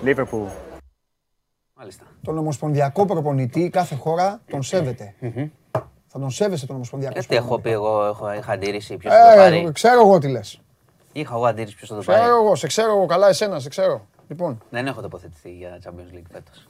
Liverpool. 0.05 0.47
Μάλιστα. 1.73 2.03
Τον 2.23 2.37
ομοσπονδιακό 2.37 3.05
προπονητή 3.05 3.69
κάθε 3.69 3.95
χώρα 3.95 4.41
τον 4.49 4.63
σέβεται. 4.63 5.15
Θα 6.07 6.19
τον 6.19 6.29
σέβεσαι 6.31 6.65
τον 6.65 6.75
ομοσπονδιακό 6.75 7.13
Γιατί 7.19 7.35
έχω 7.35 7.59
πει 7.59 7.69
εγώ, 7.69 8.05
έχω, 8.05 8.33
είχα 8.33 8.51
αντίρρηση 8.51 8.97
ποιος 8.97 9.13
θα 9.13 9.19
το 9.25 9.31
Ε, 9.31 9.35
πάρει. 9.35 9.69
ξέρω 9.73 10.01
εγώ 10.01 10.17
τι 10.19 10.27
λες. 10.27 10.59
Είχα 11.17 11.33
εγώ 11.35 11.45
αντίρρηση 11.45 11.75
ποιος 11.75 11.89
θα 11.89 11.95
το 11.95 12.01
πάρει. 12.03 12.19
Ξέρω 12.21 12.37
εγώ, 12.43 12.55
σε 12.55 12.67
ξέρω 12.67 12.91
εγώ 12.91 13.05
καλά 13.05 13.27
εσένα, 13.27 13.59
σε 13.59 13.69
ξέρω. 13.69 14.07
Λοιπόν, 14.27 14.61
Δεν 14.69 14.87
έχω 14.87 15.01
τοποθετηθεί 15.01 15.51
για 15.51 15.79
Champions 15.85 16.15
League 16.15 16.27
φέτος. 16.31 16.67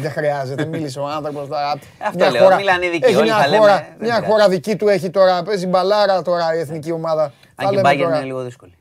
δεν 0.00 0.10
χρειάζεται, 0.10 0.64
μίλησε 0.64 1.00
ο 1.00 1.06
άνθρωπος 1.08 1.48
τώρα. 1.48 1.70
Αυτό 1.70 2.18
Μια 2.18 2.30
λέω, 2.30 2.54
μιλάνε 2.56 2.84
οι 2.84 2.88
ειδικοί, 2.88 3.04
έχει 3.04 3.14
όλοι 3.14 3.24
μια 3.24 3.36
θα 3.38 3.46
λέμε, 3.48 3.58
χώρα, 3.58 3.74
δεν 3.76 3.84
μια 4.00 4.14
πειράζει. 4.14 4.24
χώρα 4.32 4.48
δική 4.48 4.76
του 4.76 4.88
έχει 4.88 5.10
τώρα, 5.10 5.42
παίζει 5.42 5.66
μπαλάρα 5.66 6.22
τώρα 6.22 6.54
η 6.54 6.58
εθνική 6.58 6.92
ομάδα. 6.92 7.32
Θα 7.54 7.66
Αν 7.66 7.68
και 7.68 7.74
η 7.74 7.76
λέμε 7.76 7.90
Bayern 7.90 7.98
τώρα. 8.02 8.16
είναι 8.16 8.24
λίγο 8.24 8.42
δύσκολη. 8.42 8.74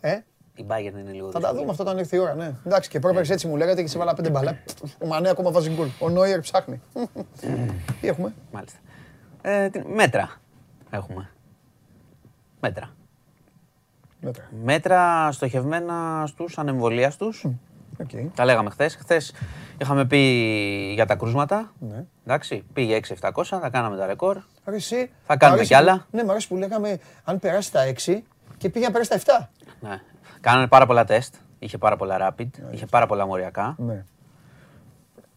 Ε, 0.00 0.18
Η 0.54 0.64
Bayern 0.68 0.98
είναι 0.98 1.10
λίγο 1.12 1.26
θα 1.26 1.32
τα 1.32 1.38
δύσκολη. 1.38 1.58
δούμε 1.58 1.70
αυτό 1.70 1.82
όταν 1.82 1.98
έρθει 1.98 2.16
η 2.16 2.18
ώρα, 2.18 2.34
ναι. 2.34 2.52
Εντάξει, 2.66 2.88
και 2.90 2.98
πρόπερση 2.98 3.32
έτσι 3.32 3.46
μου 3.46 3.56
λέγατε 3.56 3.82
και 3.82 3.88
σε 3.88 3.98
βάλα 3.98 4.14
πέντε 4.14 4.30
μπαλά. 4.30 4.58
Ο 4.98 5.06
Μανέ 5.06 5.28
ακόμα 5.28 5.50
βάζει 5.50 5.70
γκολ. 5.70 5.88
Ο 5.98 6.08
Νόιερ 6.08 6.40
ψάχνει. 6.40 6.80
Τι 8.00 8.08
έχουμε; 8.08 8.32
Μάλιστα. 8.52 8.78
Ε, 9.42 9.68
τι- 9.68 9.82
μέτρα 9.88 10.30
έχουμε. 10.90 11.30
Μέτρα. 12.60 12.90
Μέτρα. 14.20 14.44
Μέτρα 14.64 15.28
στοχευμένα 15.32 16.24
στους 16.26 16.58
ανεμβολίαστους. 16.58 17.46
Οκ. 18.00 18.10
Τα 18.34 18.44
λέγαμε 18.44 18.70
χθες. 18.70 18.94
Χθες 18.96 19.34
είχαμε 19.78 20.04
πει 20.04 20.18
για 20.94 21.06
τα 21.06 21.14
κρούσματα. 21.14 21.72
Ναι. 21.78 22.04
Εντάξει, 22.26 22.64
πήγε 22.72 22.94
6-700, 23.20 23.42
θα 23.60 23.70
κάναμε 23.70 23.96
τα 23.96 24.06
ρεκόρ. 24.06 24.36
Άρα 24.64 24.76
εσύ, 24.76 25.10
Θα 25.26 25.36
κάνουμε 25.36 25.48
μ' 25.48 25.52
αρέσει 25.52 25.68
κι 25.68 25.74
άλλα. 25.74 25.96
που- 25.98 26.16
Ναι, 26.16 26.24
μου 26.24 26.30
αρέσει 26.30 26.48
που 26.48 26.56
λέγαμε 26.56 26.98
αν 27.24 27.38
περάσει 27.38 27.72
τα 27.72 27.80
6 27.86 28.22
και 28.58 28.68
πήγε 28.68 28.84
να 28.86 28.92
περάσει 28.92 29.10
τα 29.10 29.16
7. 29.16 29.48
Ναι. 29.80 30.00
Κάνανε 30.40 30.66
πάρα 30.66 30.86
πολλά 30.86 31.04
τεστ. 31.04 31.34
Είχε 31.58 31.78
πάρα 31.78 31.96
πολλά 31.96 32.16
rapid, 32.38 32.46
είχε 32.70 32.86
πάρα 32.86 33.06
πολλά 33.06 33.26
μοριακά. 33.26 33.74
Ναι. 33.78 34.04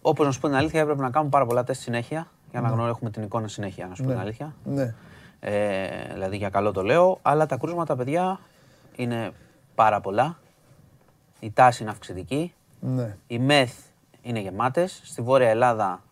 Όπως 0.02 0.26
να 0.26 0.32
σου 0.32 0.40
πω 0.40 0.48
την 0.48 0.56
αλήθεια, 0.56 0.82
έπρεπε 0.82 1.02
να 1.02 1.10
κάνουμε 1.10 1.32
πάρα 1.32 1.46
πολλά 1.46 1.64
τεστ 1.64 1.82
συνέχεια 1.82 2.28
για 2.52 2.62
να 2.62 2.68
γνωρίζουμε 2.68 2.90
έχουμε 2.90 3.10
την 3.10 3.24
εικόνα 3.24 3.48
συνέχεια, 3.48 3.88
να 3.88 3.96
σου 3.96 4.04
πω 4.04 4.10
την 4.10 4.20
αλήθεια. 4.20 4.56
Ναι. 4.64 4.94
Ε, 5.40 5.88
δηλαδή 6.14 6.38
για 6.38 6.50
καλό 6.50 6.72
το 6.72 6.84
λέω, 6.84 7.20
αλλά 7.22 7.46
τα 7.46 7.58
κρούσματα, 7.58 7.96
παιδιά, 7.96 8.40
είναι 8.96 9.32
πάρα 9.76 10.02
πολλά. 10.02 10.38
Η 11.40 11.52
τάση 11.52 11.82
είναι 11.82 11.92
αυξητική. 11.92 12.54
Ναι. 12.80 13.18
Οι 13.28 13.40
μεθ 13.40 13.74
είναι 14.22 14.40
γεμάτες. 14.40 15.02
Στη 15.04 15.22
Βόρεια 15.22 15.50
Ελλάδα 15.50 16.04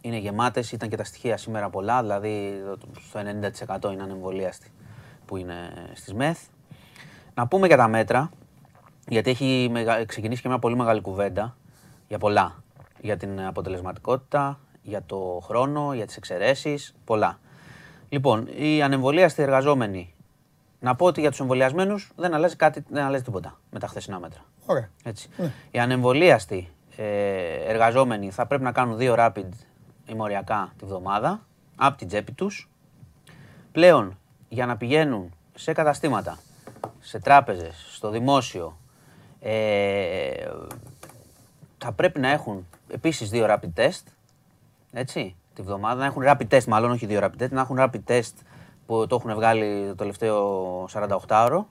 είναι 0.00 0.16
γεμάτες. 0.16 0.72
Ήταν 0.72 0.88
και 0.88 0.96
τα 0.96 1.04
στοιχεία 1.04 1.36
σήμερα 1.36 1.70
πολλά, 1.70 2.00
δηλαδή 2.00 2.62
στο 3.08 3.20
90% 3.20 3.92
είναι 3.92 4.02
ανεμβολίαστοι 4.02 4.70
που 5.26 5.36
είναι 5.36 5.54
στις 5.94 6.14
μεθ. 6.14 6.40
Να 7.34 7.46
πούμε 7.46 7.66
για 7.66 7.76
τα 7.76 7.88
μέτρα, 7.88 8.30
γιατί 9.08 9.30
έχει 9.30 9.68
μεγα- 9.70 10.04
ξεκινήσει 10.04 10.42
και 10.42 10.48
μια 10.48 10.58
πολύ 10.58 10.76
μεγάλη 10.76 11.00
κουβέντα 11.00 11.56
για 12.08 12.18
πολλά. 12.18 12.62
Για 13.00 13.16
την 13.16 13.40
αποτελεσματικότητα, 13.40 14.58
για 14.82 15.02
το 15.06 15.40
χρόνο, 15.44 15.94
για 15.94 16.06
τις 16.06 16.16
εξαιρέσεις, 16.16 16.94
πολλά. 17.04 17.38
Λοιπόν, 18.08 18.46
οι 18.56 18.82
ανεμβολίαστοι 18.82 19.42
εργαζόμενοι, 19.42 20.14
να 20.80 20.94
πω 20.94 21.06
ότι 21.06 21.20
για 21.20 21.30
τους 21.30 21.40
εμβολιασμένους 21.40 22.12
δεν 22.16 22.34
αλλάζει 22.34 22.56
κάτι, 22.56 22.84
δεν 22.88 23.04
αλλάζει 23.04 23.22
τίποτα 23.22 23.60
με 23.70 23.78
τα 23.78 23.86
χθεσινά 23.86 24.18
μέτρα. 24.18 24.44
Ωραία. 24.66 24.88
Έτσι. 25.04 25.28
Οι 25.70 25.78
ανεμβολίαστοι 25.78 26.68
ε, 26.96 27.04
εργαζόμενοι 27.66 28.30
θα 28.30 28.46
πρέπει 28.46 28.62
να 28.62 28.72
κάνουν 28.72 28.96
δύο 28.96 29.14
rapid 29.18 29.48
ημοριακά 30.06 30.72
τη 30.78 30.84
βδομάδα 30.84 31.46
από 31.76 31.98
την 31.98 32.06
τσέπη 32.08 32.32
τους. 32.32 32.70
Πλέον 33.72 34.18
για 34.48 34.66
να 34.66 34.76
πηγαίνουν 34.76 35.34
σε 35.54 35.72
καταστήματα, 35.72 36.38
σε 37.00 37.18
τράπεζες, 37.18 37.86
στο 37.90 38.10
δημόσιο, 38.10 38.78
ε, 39.40 40.48
θα 41.78 41.92
πρέπει 41.92 42.20
να 42.20 42.28
έχουν 42.28 42.66
επίσης 42.88 43.30
δύο 43.30 43.46
rapid 43.48 43.80
test, 43.80 44.02
έτσι, 44.92 45.36
τη 45.54 45.62
βδομάδα, 45.62 46.00
να 46.00 46.04
έχουν 46.04 46.22
rapid 46.26 46.48
test 46.48 46.64
μάλλον, 46.64 46.90
όχι 46.90 47.06
δύο 47.06 47.20
rapid 47.22 47.42
test, 47.42 47.50
να 47.50 47.60
έχουν 47.60 47.76
rapid 47.80 48.00
test 48.06 48.32
που 48.90 49.06
το 49.06 49.14
έχουν 49.14 49.34
βγάλει 49.34 49.84
το 49.88 49.94
τελευταίο 49.94 50.88
48ωρο 50.92 51.64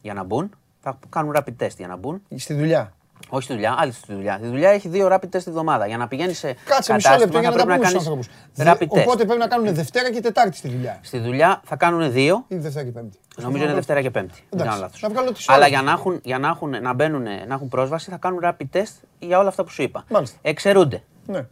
για 0.00 0.14
να 0.14 0.24
μπουν. 0.24 0.50
Θα 0.80 0.98
κάνουν 1.08 1.34
rapid 1.36 1.62
test 1.64 1.76
για 1.76 1.86
να 1.86 1.96
μπουν. 1.96 2.22
Στη 2.36 2.54
δουλειά. 2.54 2.92
Όχι 3.28 3.42
στη 3.44 3.52
δουλειά, 3.52 3.74
άλλη 3.78 3.92
στη 3.92 4.14
δουλειά. 4.14 4.36
Στη 4.38 4.46
δουλειά 4.46 4.70
έχει 4.70 4.88
δύο 4.88 5.08
rapid 5.12 5.24
test 5.36 5.42
τη 5.42 5.50
βδομάδα. 5.50 5.86
Για 5.86 5.96
να 5.96 6.08
πηγαίνει 6.08 6.32
σε 6.32 6.46
Κάτσε 6.64 6.92
μισό 6.94 7.08
κατάστημα 7.08 7.16
λεπτό 7.18 7.38
για 7.38 7.50
θα 7.50 7.56
να 7.56 7.62
τα 7.62 7.64
πρέπει 7.66 7.90
πούμε 7.90 7.98
να 7.98 8.00
στους 8.00 8.08
κάνεις 8.08 8.26
άνθρωπους. 8.58 8.94
rapid 8.94 8.98
test. 8.98 9.02
Οπότε 9.06 9.24
πρέπει 9.24 9.40
να 9.40 9.46
κάνουν 9.46 9.74
Δευτέρα 9.74 10.10
και 10.12 10.20
Τετάρτη 10.20 10.56
στη 10.56 10.68
δουλειά. 10.68 10.98
Στη 11.02 11.18
δουλειά 11.18 11.60
θα 11.64 11.76
κάνουν 11.76 12.12
δύο. 12.12 12.44
Ή 12.48 12.56
Δευτέρα 12.56 12.84
και 12.84 12.90
Πέμπτη. 12.92 13.18
Νομίζω 13.36 13.64
είναι 13.64 13.74
Δευτέρα 13.74 14.02
και 14.02 14.10
Πέμπτη. 14.10 14.34
Δεν 14.34 14.44
Εντάξει, 14.50 14.68
κάνω 14.70 14.80
λάθος. 14.80 15.02
να 15.02 15.08
βγάλω 15.08 15.32
τις 15.32 15.48
Αλλά 15.48 15.58
ώρες. 15.58 15.68
για 15.68 15.82
να, 15.82 15.90
έχουν, 15.92 16.20
για 16.24 16.38
να, 16.38 16.48
έχουν, 16.48 16.70
να, 16.82 16.92
μπαίνουν, 16.94 17.22
να 17.22 17.54
έχουν 17.54 17.68
πρόσβαση 17.68 18.10
θα 18.10 18.16
κάνουν 18.16 18.40
rapid 18.42 18.76
test 18.76 18.92
για 19.18 19.38
όλα 19.38 19.48
αυτά 19.48 19.64
που 19.64 19.70
σου 19.70 19.82
είπα. 19.82 20.04
Μάλιστα. 20.10 20.38
Εξαιρούνται 20.42 21.02
Ναι. 21.26 21.46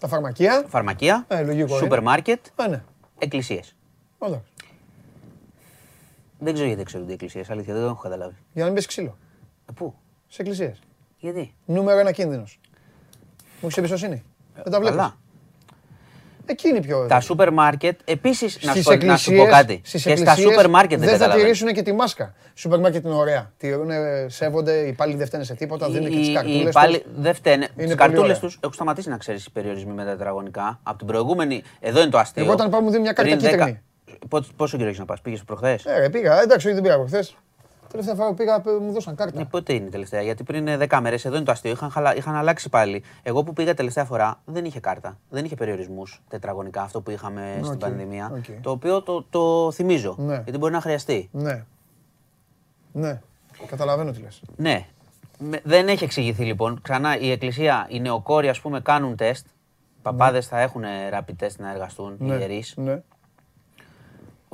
Τα 0.00 0.08
φαρμακεία. 0.08 0.64
φαρμακεία, 0.68 1.24
Ε, 1.28 1.42
λογικό 1.42 1.68
είναι. 1.68 1.78
σούπερ 1.78 2.02
μάρκετ, 2.02 2.44
Ε, 2.64 2.68
ναι. 2.68 2.82
εκκλησίες. 3.18 3.74
Εντάξει. 4.18 4.42
Δεν 6.44 6.52
ξέρω 6.52 6.66
γιατί 6.66 6.80
εξαιρούνται 6.82 7.10
οι 7.10 7.14
εκκλησίες. 7.14 7.50
Αλήθεια, 7.50 7.72
δεν 7.74 7.82
το 7.82 7.88
έχω 7.88 8.00
καταλάβει. 8.02 8.34
Για 8.52 8.60
να 8.60 8.64
μην 8.64 8.74
πέσει 8.74 8.86
ξύλο. 8.86 9.16
Ε, 9.70 9.72
πού, 9.74 9.94
Σε 10.28 10.42
εκκλησίες. 10.42 10.78
γιατί; 11.18 11.54
Νούμερο 11.64 11.98
ένα 11.98 12.12
κίνδυνος. 12.12 12.58
Μου 13.44 13.46
έχεις 13.62 13.76
εμπιστοσύνη. 13.76 14.22
Δεν 14.54 14.72
τα 14.72 14.78
βλέπεις. 14.80 14.96
Καλά. 14.96 15.16
Εκεί 16.46 16.68
είναι 16.68 16.80
πιο... 16.80 17.06
Τα 17.06 17.20
σούπερ 17.20 17.52
μάρκετ, 17.52 18.00
επίσης, 18.04 18.58
να, 18.62 18.70
Στις 18.70 18.82
σου 18.84 18.90
πω- 18.98 19.02
να 19.04 19.16
σου 19.16 19.30
πω 19.30 19.34
εκκλησίες- 19.36 19.50
κάτι. 19.50 19.80
στις 19.84 20.02
Και 20.02 20.16
στα 20.16 20.30
εκκλησίες 20.30 20.50
σούπερ 20.54 20.70
μάρκετ 20.70 20.98
δεν 20.98 21.08
δεν 21.08 21.08
θα 21.08 21.12
καταλαβαίνω. 21.24 21.44
τηρήσουν 21.52 21.72
και 21.74 21.82
τη 21.82 21.92
μάσκα. 21.92 22.34
Σούπερ 22.54 22.78
μάρκετ 22.80 23.04
είναι 23.04 23.14
ωραία. 23.14 23.52
Τηρούν, 23.56 23.88
σέβονται, 24.26 24.72
οι 24.84 24.88
υπάλληλοι 24.88 25.18
δεν 25.18 25.26
φταίνε 25.26 25.44
σε 25.44 25.54
τίποτα, 25.54 25.90
δίνουν 25.90 26.08
και 26.10 26.16
Οι- 26.16 26.18
τις 26.18 26.28
οι 26.28 26.32
καρτούλες 26.32 26.68
υπάλληλοι 26.68 27.00
τους. 27.00 27.12
δεν 27.16 27.34
φταίνε. 27.34 27.68
πολύ 27.74 27.86
Τις 27.86 27.96
καρτούλες 27.96 28.24
ωραία. 28.24 28.38
τους 28.40 28.54
έχουν 28.60 28.74
σταματήσει 28.74 29.08
να 29.08 29.16
ξέρεις 29.16 29.44
οι 29.46 29.50
περιορισμοί 29.50 29.92
με 29.92 30.04
τα 30.04 30.10
τετραγωνικά. 30.10 30.80
Από 30.82 30.98
την 30.98 31.06
προηγούμενη. 31.06 31.62
Εδώ 31.80 32.00
είναι 32.00 32.10
το 32.10 32.18
αστείο. 32.18 32.42
Εγώ 32.44 32.52
όταν 32.52 32.70
πάω 32.70 32.80
μου 32.80 32.90
δίνει 32.90 33.02
μια 33.02 33.12
κάρτα 33.12 33.36
Πριν 33.36 33.50
κίτρινη. 33.50 33.80
Δέκα- 34.14 34.26
Πόσο- 34.28 34.52
Πόσο 34.56 34.76
καιρό 34.76 34.88
έχεις 34.88 34.98
να 35.00 35.04
πας, 35.04 35.20
πήγες 35.20 35.44
προχθές; 35.44 35.84
Ε, 35.86 35.98
ρε, 35.98 36.10
πήγα, 36.10 36.42
εντάξει, 36.42 36.66
όχι 36.66 36.74
δεν 36.74 36.82
πήγα 36.84 36.94
από 36.94 37.04
χθες. 37.06 37.36
Τελευταία 37.90 38.14
φορά 38.14 38.28
που 38.28 38.34
πήγα 38.34 38.60
π- 38.60 38.80
μου 38.80 38.92
δώσαν 38.92 39.14
κάρτα. 39.14 39.38
Ναι, 39.38 39.44
πότε 39.44 39.72
είναι 39.72 39.86
η 39.86 39.90
τελευταία, 39.90 40.22
γιατί 40.22 40.42
πριν 40.44 40.66
10 40.88 41.00
μέρε 41.00 41.14
εδώ 41.14 41.36
είναι 41.36 41.44
το 41.44 41.52
αστείο. 41.52 41.70
Είχαν, 41.70 41.90
χαλα... 41.90 42.16
είχαν 42.16 42.34
αλλάξει 42.34 42.68
πάλι. 42.68 43.02
Εγώ 43.22 43.42
που 43.42 43.52
πήγα 43.52 43.74
τελευταία 43.74 44.04
φορά 44.04 44.40
δεν 44.44 44.64
είχε 44.64 44.80
κάρτα. 44.80 45.18
Δεν 45.30 45.44
είχε 45.44 45.54
περιορισμούς 45.54 46.22
τετραγωνικά 46.28 46.82
αυτό 46.82 47.00
που 47.00 47.10
είχαμε 47.10 47.52
στην 47.60 47.72
Οκ, 47.72 47.78
πανδημία. 47.78 48.32
οκ. 48.36 48.44
Το 48.62 48.70
οποίο 48.70 49.02
το, 49.02 49.22
το 49.30 49.70
θυμίζω. 49.72 50.14
Ναι. 50.18 50.34
Γιατί 50.34 50.58
μπορεί 50.58 50.72
να 50.72 50.80
χρειαστεί. 50.80 51.28
Ναι. 51.32 51.64
Ναι. 52.92 53.20
Καταλαβαίνω 53.66 54.10
τι 54.10 54.20
λες. 54.20 54.42
Ναι. 54.56 54.86
Με- 55.38 55.60
Δεν 55.64 55.88
έχει 55.88 56.04
εξηγηθεί 56.04 56.44
λοιπόν. 56.44 56.80
Ξανά 56.82 57.18
η 57.18 57.30
εκκλησία, 57.30 57.86
οι 57.88 58.00
νεοκόροι 58.00 58.48
ας 58.48 58.60
πούμε 58.60 58.80
κάνουν 58.80 59.16
τεστ. 59.16 59.46
Παπάδες 60.02 60.46
θα 60.46 60.60
έχουν 60.60 60.82
rapid 61.12 61.44
test 61.44 61.56
να 61.58 61.70
εργαστούν, 61.70 62.16
οι 62.20 62.24
Ναι. 62.24 62.34
ιερείς. 62.34 62.74
Ναι. 62.76 63.02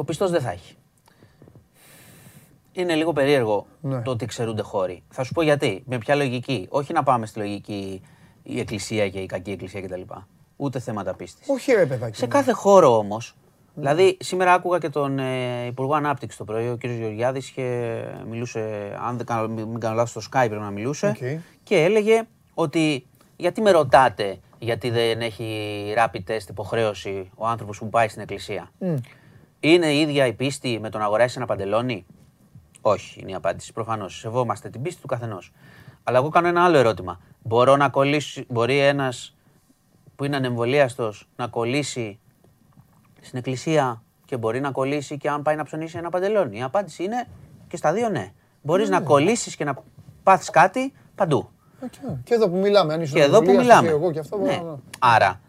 Ο 0.00 0.04
πιστός 0.04 0.30
δεν 0.30 0.40
θα 0.40 0.50
έχει. 0.50 0.74
είναι 2.72 2.94
λίγο 2.94 3.12
περίεργο 3.12 3.66
Ναι. 3.80 4.00
το 4.02 4.10
ότι 4.10 4.26
ξερούνται 4.26 4.62
χώροι. 4.62 5.02
Θα 5.08 5.22
σου 5.24 5.32
πω 5.32 5.42
γιατί. 5.42 5.82
Με 5.86 5.98
ποια 5.98 6.14
λογική. 6.14 6.66
Όχι 6.70 6.92
να 6.92 7.02
πάμε 7.02 7.26
στη 7.26 7.38
λογική 7.38 8.02
η 8.42 8.60
εκκλησία 8.60 9.08
και 9.08 9.18
η 9.18 9.26
κακή 9.26 9.50
εκκλησία 9.50 9.80
κτλ. 9.80 10.00
Ούτε 10.56 10.78
θέματα 10.78 11.14
πίστης. 11.14 11.48
Όχι 11.48 11.72
ρε 11.72 11.86
παιδάκι. 11.86 12.16
Σε 12.16 12.24
μου. 12.24 12.30
κάθε 12.30 12.52
χώρο 12.52 12.96
όμως. 12.96 13.34
Δηλαδή, 13.74 14.16
σήμερα 14.20 14.52
άκουγα 14.52 14.78
και 14.78 14.88
τον 14.88 15.18
ε, 15.18 15.66
Υπουργό 15.66 15.94
Ανάπτυξης 15.94 16.38
το 16.38 16.44
πρωί, 16.44 16.68
ο 16.68 16.76
κ. 16.76 16.84
Γεωργιάδης, 16.86 17.50
και 17.50 17.94
μιλούσε, 18.28 18.96
αν 19.06 19.16
δεν 19.16 19.26
κάνω, 19.26 19.48
μην 19.48 19.80
κάνω 19.80 19.94
λάθος, 19.94 20.24
στο 20.24 20.30
Skype 20.38 20.46
πρέπει 20.48 20.62
να 20.62 20.70
μιλούσε. 20.70 21.06
Οκ. 21.08 21.40
Και 21.62 21.82
έλεγε 21.84 22.22
ότι 22.54 23.06
γιατί 23.36 23.60
με 23.60 23.70
ρωτάτε 23.70 24.38
γιατί 24.58 24.90
δεν 24.90 25.20
έχει 25.20 25.46
rapid 25.96 26.30
test 26.30 26.48
υποχρέωση 26.48 27.30
ο 27.36 27.46
άνθρωπος 27.46 27.78
που 27.78 27.88
πάει 27.88 28.08
στην 28.08 28.22
εκκλησία; 28.22 28.70
Είναι 29.60 29.86
η 29.92 30.00
ίδια 30.00 30.26
η 30.26 30.32
πίστη 30.32 30.78
με 30.80 30.90
το 30.90 30.98
να 30.98 31.04
αγοράσει 31.04 31.34
ένα 31.36 31.46
παντελόνι; 31.46 32.06
Όχι, 32.80 33.20
είναι 33.20 33.30
η 33.30 33.34
απάντηση. 33.34 33.72
Προφανώς. 33.72 34.18
Σεβόμαστε 34.18 34.68
την 34.68 34.82
πίστη 34.82 35.00
του 35.00 35.06
καθενός. 35.06 35.52
Αλλά 36.04 36.18
εγώ 36.18 36.28
κάνω 36.28 36.48
ένα 36.48 36.64
άλλο 36.64 36.76
ερώτημα. 36.76 37.20
Μπορώ 37.42 37.76
να 37.76 37.88
κολλήσει, 37.88 38.44
μπορεί 38.48 38.78
ένας 38.78 39.36
που 40.16 40.24
είναι 40.24 40.36
ανεμβολίαστος 40.36 41.28
να 41.36 41.46
κολλήσει 41.46 42.18
στην 43.20 43.38
εκκλησία 43.38 44.02
και 44.24 44.36
μπορεί 44.36 44.60
να 44.60 44.70
κολλήσει 44.70 45.16
και 45.16 45.28
αν 45.30 45.42
πάει 45.42 45.56
να 45.56 45.64
ψωνίσει 45.64 45.98
ένα 45.98 46.10
παντελόνι; 46.10 46.58
Η 46.58 46.62
απάντηση 46.62 47.04
είναι 47.04 47.28
και 47.68 47.76
στα 47.76 47.92
δύο 47.92 48.08
ναι. 48.08 48.32
Μπορείς 48.62 48.88
να 48.88 49.00
κολλήσεις 49.00 49.56
και 49.56 49.64
να 49.64 49.74
πάθεις 50.22 50.50
κάτι 50.50 50.92
παντού. 51.14 51.50
Οκ. 51.84 51.92
Και 52.24 52.34
εδώ 52.34 52.48
που 52.48 52.56
μιλάμε, 52.56 52.92
αν 52.94 53.00
ήσουν 53.00 53.16
Και 53.16 53.22
εδώ 53.22 53.38
που 53.42 53.50
εμβολίαστος 53.50 53.80
μιλάμε. 53.80 53.88
ή 53.88 53.90
Εγώ 54.02 54.12
και 54.12 54.18
αυτό 54.18 54.36
Ναι. 54.38 54.56
μπορώ 54.58 54.70
να- 54.70 55.08
Άρα, 55.14 55.40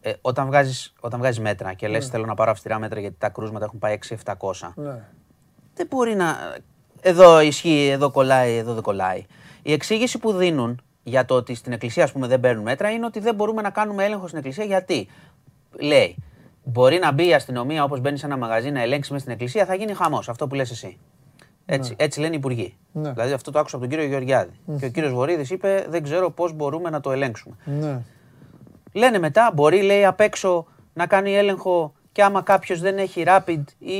ε, 0.00 0.12
όταν 0.20 0.46
βγάζεις, 0.46 0.92
όταν 1.00 1.18
βγάζεις 1.20 1.40
μέτρα 1.40 1.72
και 1.74 1.86
Ναι. 1.86 1.92
λες 1.92 2.08
θέλω 2.08 2.24
να 2.26 2.34
πάρω 2.34 2.50
αυστηρά 2.50 2.78
μέτρα 2.78 3.00
γιατί 3.00 3.16
τα 3.18 3.28
κρούσματα 3.28 3.64
έχουν 3.64 3.78
πάει 3.78 3.92
6-700, 3.92 4.72
Ναι. 4.76 5.02
δεν 5.74 5.86
μπορεί 5.90 6.14
να. 6.14 6.36
Εδώ 7.00 7.40
ισχύει, 7.40 7.88
εδώ 7.88 8.10
κολλάει, 8.10 8.56
εδώ 8.56 8.74
δεν 8.74 8.82
κολλάει. 8.82 9.24
Η 9.62 9.72
εξήγηση 9.72 10.18
που 10.18 10.32
δίνουν 10.32 10.80
για 11.02 11.24
το 11.24 11.34
ότι 11.34 11.54
στην 11.54 11.72
εκκλησία 11.72 12.04
ας 12.04 12.12
πούμε, 12.12 12.26
δεν 12.26 12.40
παίρνουν 12.40 12.62
μέτρα 12.62 12.90
είναι 12.90 13.06
ότι 13.06 13.20
δεν 13.20 13.34
μπορούμε 13.34 13.62
να 13.62 13.70
κάνουμε 13.70 14.04
έλεγχο 14.04 14.26
στην 14.26 14.38
εκκλησία 14.38 14.64
γιατί; 14.64 15.08
Λέει, 15.78 16.16
μπορεί 16.64 16.98
να 16.98 17.12
μπει 17.12 17.26
η 17.26 17.34
αστυνομία 17.34 17.84
όπως 17.84 18.00
μπαίνει 18.00 18.18
σε 18.18 18.26
ένα 18.26 18.36
μαγαζί 18.36 18.70
να 18.70 18.82
ελέγξει 18.82 19.10
μέσα 19.12 19.22
στην 19.24 19.34
εκκλησία, 19.34 19.64
θα 19.66 19.74
γίνει 19.74 19.94
χαμός. 19.94 20.28
Αυτό 20.28 20.46
που 20.46 20.54
λες 20.54 20.70
εσύ. 20.70 20.98
Έτσι, 21.66 21.94
έτσι 21.98 22.20
λένε 22.20 22.34
οι 22.34 22.38
υπουργοί. 22.38 22.76
Ναι. 22.92 23.12
Δηλαδή 23.12 23.32
αυτό 23.32 23.50
το 23.50 23.58
άκουσα 23.58 23.76
από 23.76 23.84
τον 23.84 23.94
κύριο 23.94 24.10
Γεωργιάδη. 24.10 24.52
Και 24.78 24.84
ο 24.86 24.88
κύριος 24.88 25.12
Βορύδης 25.12 25.50
είπε: 25.50 25.86
Δεν 25.88 26.02
ξέρω 26.02 26.30
πώς 26.30 26.52
μπορούμε 26.52 26.90
να 26.90 27.00
το 27.00 27.10
ελέγξουμε. 27.12 27.56
Ναι. 27.64 28.02
Λένε 28.92 29.18
μετά, 29.18 29.50
μπορεί 29.54 29.82
λέει 29.82 30.04
απ' 30.04 30.20
έξω 30.20 30.66
να 30.92 31.06
κάνει 31.06 31.36
έλεγχο 31.36 31.92
και 32.12 32.22
άμα 32.22 32.42
κάποιος 32.42 32.80
δεν 32.80 32.98
έχει 32.98 33.24
rapid 33.26 33.62
ή 33.78 33.94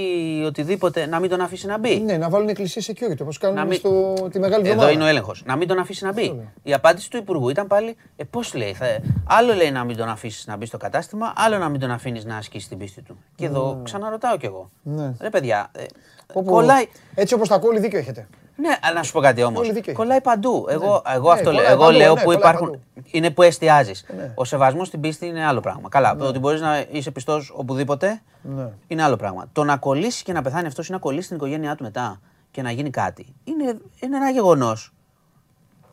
οτιδήποτε 0.44 1.06
να 1.06 1.18
μην 1.20 1.30
τον 1.30 1.40
αφήσει 1.40 1.66
να 1.66 1.78
μπει. 1.78 2.00
Ναι, 2.00 2.16
να 2.16 2.28
βάλουν 2.28 2.48
εκκλησία 2.48 2.82
security 2.94 3.18
όπως 3.20 3.38
Να 3.40 3.48
κάνουν 3.48 3.66
μην- 3.66 3.78
στο, 3.78 4.14
τη 4.30 4.38
μεγάλη 4.38 4.62
εβδομάδα. 4.62 4.82
Εδώ 4.88 4.92
είναι 4.94 5.04
ο 5.04 5.06
έλεγχος. 5.06 5.42
Να 5.46 5.56
μην 5.56 5.68
τον 5.68 5.78
αφήσει 5.78 6.04
να 6.04 6.12
μπει. 6.12 6.24
λέω. 6.24 6.52
Η 6.62 6.72
απάντηση 6.72 7.10
του 7.10 7.16
Υπουργού 7.16 7.48
ήταν 7.48 7.66
πάλι, 7.66 7.96
ε, 8.16 8.24
πώς 8.24 8.54
λέει, 8.54 8.72
θα... 8.74 8.86
άλλο 9.26 9.54
λέει 9.54 9.70
να 9.70 9.84
μην 9.84 9.96
τον 9.96 10.08
αφήσεις 10.08 10.46
να 10.46 10.56
μπει 10.56 10.66
στο 10.66 10.76
κατάστημα, 10.76 11.32
άλλο 11.36 11.58
να 11.58 11.68
μην 11.68 11.80
τον 11.80 11.90
αφήνεις 11.90 12.24
να 12.24 12.36
ασκήσει 12.36 12.68
την 12.68 12.78
πίστη 12.78 13.02
του. 13.02 13.18
Και 13.34 13.44
εδώ 13.44 13.80
ξαναρωτάω 13.84 14.36
κι 14.36 14.46
εγώ. 14.46 14.70
Ναι. 14.82 15.12
Ρε 15.20 15.30
παιδιά, 15.30 15.70
ε, 15.76 15.84
Όπου- 16.32 16.50
κολλάει. 16.50 16.84
Έτσι 17.14 17.34
όπως 17.34 17.48
τα 17.48 17.58
κόλλη 17.58 17.78
δίκιο 17.80 17.98
έχετε. 17.98 18.28
Ναι, 18.61 18.77
αλλά 18.82 18.95
να 18.95 19.03
σου 19.03 19.12
πω 19.12 19.20
κάτι 19.20 19.43
όμως. 19.43 19.59
Πολύ 19.61 19.73
δίκιο 19.73 19.82
έχεις. 19.93 20.03
Κολλάει 20.03 20.20
παντού. 20.20 20.66
Εγώ, 20.69 21.03
εγώ 21.15 21.28
Ναι, 21.28 21.32
αυτό 21.35 21.51
λέω. 21.53 21.61
κολλάει 21.61 21.73
Εγώ 21.73 21.85
παντού, 21.85 21.99
λέω 21.99 22.15
ναι, 22.15 22.20
που 22.20 22.24
κολλάει 22.24 22.39
υπάρχουν. 22.41 22.70
παντού. 22.70 22.82
Είναι 23.11 23.31
που 23.31 23.43
εστιάζεις. 23.43 24.05
Ναι. 24.16 24.32
Ο 24.35 24.45
σεβασμός 24.45 24.87
στην 24.87 25.01
πίστη 25.01 25.27
είναι 25.27 25.47
άλλο 25.47 25.61
πράγμα. 25.61 25.89
Καλά, 25.89 26.16
το 26.16 26.24
ότι 26.24 26.39
μπορείς 26.39 26.61
να 26.61 26.85
είσαι 26.91 27.11
πιστός 27.11 27.53
οπουδήποτε 27.57 28.23
Ναι. 28.43 28.69
είναι 28.87 29.03
άλλο 29.03 29.16
πράγμα. 29.16 29.49
Το 29.53 29.65
να 29.65 29.77
κολλήσει 29.77 30.23
και 30.24 30.32
να 30.32 30.43
πεθάνει 30.43 30.66
αυτός 30.66 30.89
ή 30.89 30.93
να 30.93 30.99
κολλήσει 30.99 31.28
την 31.28 31.37
οικογένειά 31.37 31.74
του 31.74 31.82
μετά 31.82 32.20
και 32.51 32.62
να 32.62 32.70
γίνει 32.70 32.91
κάτι 32.91 33.35
είναι, 33.45 33.65
είναι 34.01 34.16
ένα 34.16 34.31
γεγονός 34.31 34.93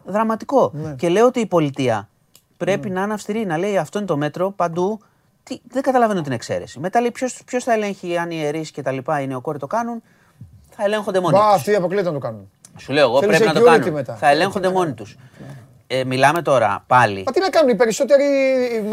δραματικό. 0.05 0.71
Ναι. 0.73 0.93
Και 0.95 1.09
λέω 1.09 1.25
ότι 1.25 1.39
η 1.39 1.45
πολιτεία 1.45 2.09
πρέπει 2.57 2.89
να 2.89 3.01
είναι 3.01 3.13
αυστηρή, 3.13 3.45
να 3.45 3.57
λέει 3.57 3.77
αυτό 3.77 3.97
είναι 3.97 4.07
το 4.07 4.17
μέτρο 4.17 4.51
παντού. 4.51 4.99
Τι, 5.43 5.59
δεν 5.67 5.81
καταλαβαίνω 5.81 6.21
την 6.21 6.31
εξαίρεση. 6.31 6.79
Μετά 6.79 7.01
λέει 7.01 7.11
ποιος 7.45 7.63
θα 7.63 7.73
ελέγχει 7.73 8.17
αν 8.17 8.31
οι 8.31 8.35
ιερείς 8.39 8.71
και 8.71 8.81
τα 8.81 8.91
λοιπά, 8.91 9.21
οι 9.21 9.27
νεοκόροι 9.27 9.59
το 9.59 9.67
κάνουν. 9.67 10.01
Θα 10.69 10.83
ελέγχονται 10.83 11.19
μόνοι 11.19 11.37
Μπα, 11.37 11.45
τους. 11.45 11.55
αυτοί 11.55 11.75
αποκλείεται 11.75 12.07
να 12.07 12.13
το 12.13 12.19
κάνουν. 12.19 12.51
Σου 12.77 12.93
λέω 12.93 13.03
εγώ 13.09 13.19
Θέλεις 13.19 13.37
πρέπει 13.37 13.53
να 13.53 13.59
το 13.61 13.65
security 13.71 13.77
κάνουν. 13.79 13.93
μετά. 13.93 14.15
Θα 14.15 14.29
ελέγχονται 14.29 14.69
μόνοι 14.69 14.93
τους. 14.93 15.15
Ε, 15.89 16.03
μιλάμε 16.03 16.41
τώρα 16.41 16.83
πάλι. 16.87 17.23
Μα 17.25 17.31
τι 17.31 17.39
να 17.39 17.49
κάνουν, 17.49 17.69
οι 17.69 17.75
περισσότεροι, 17.75 18.23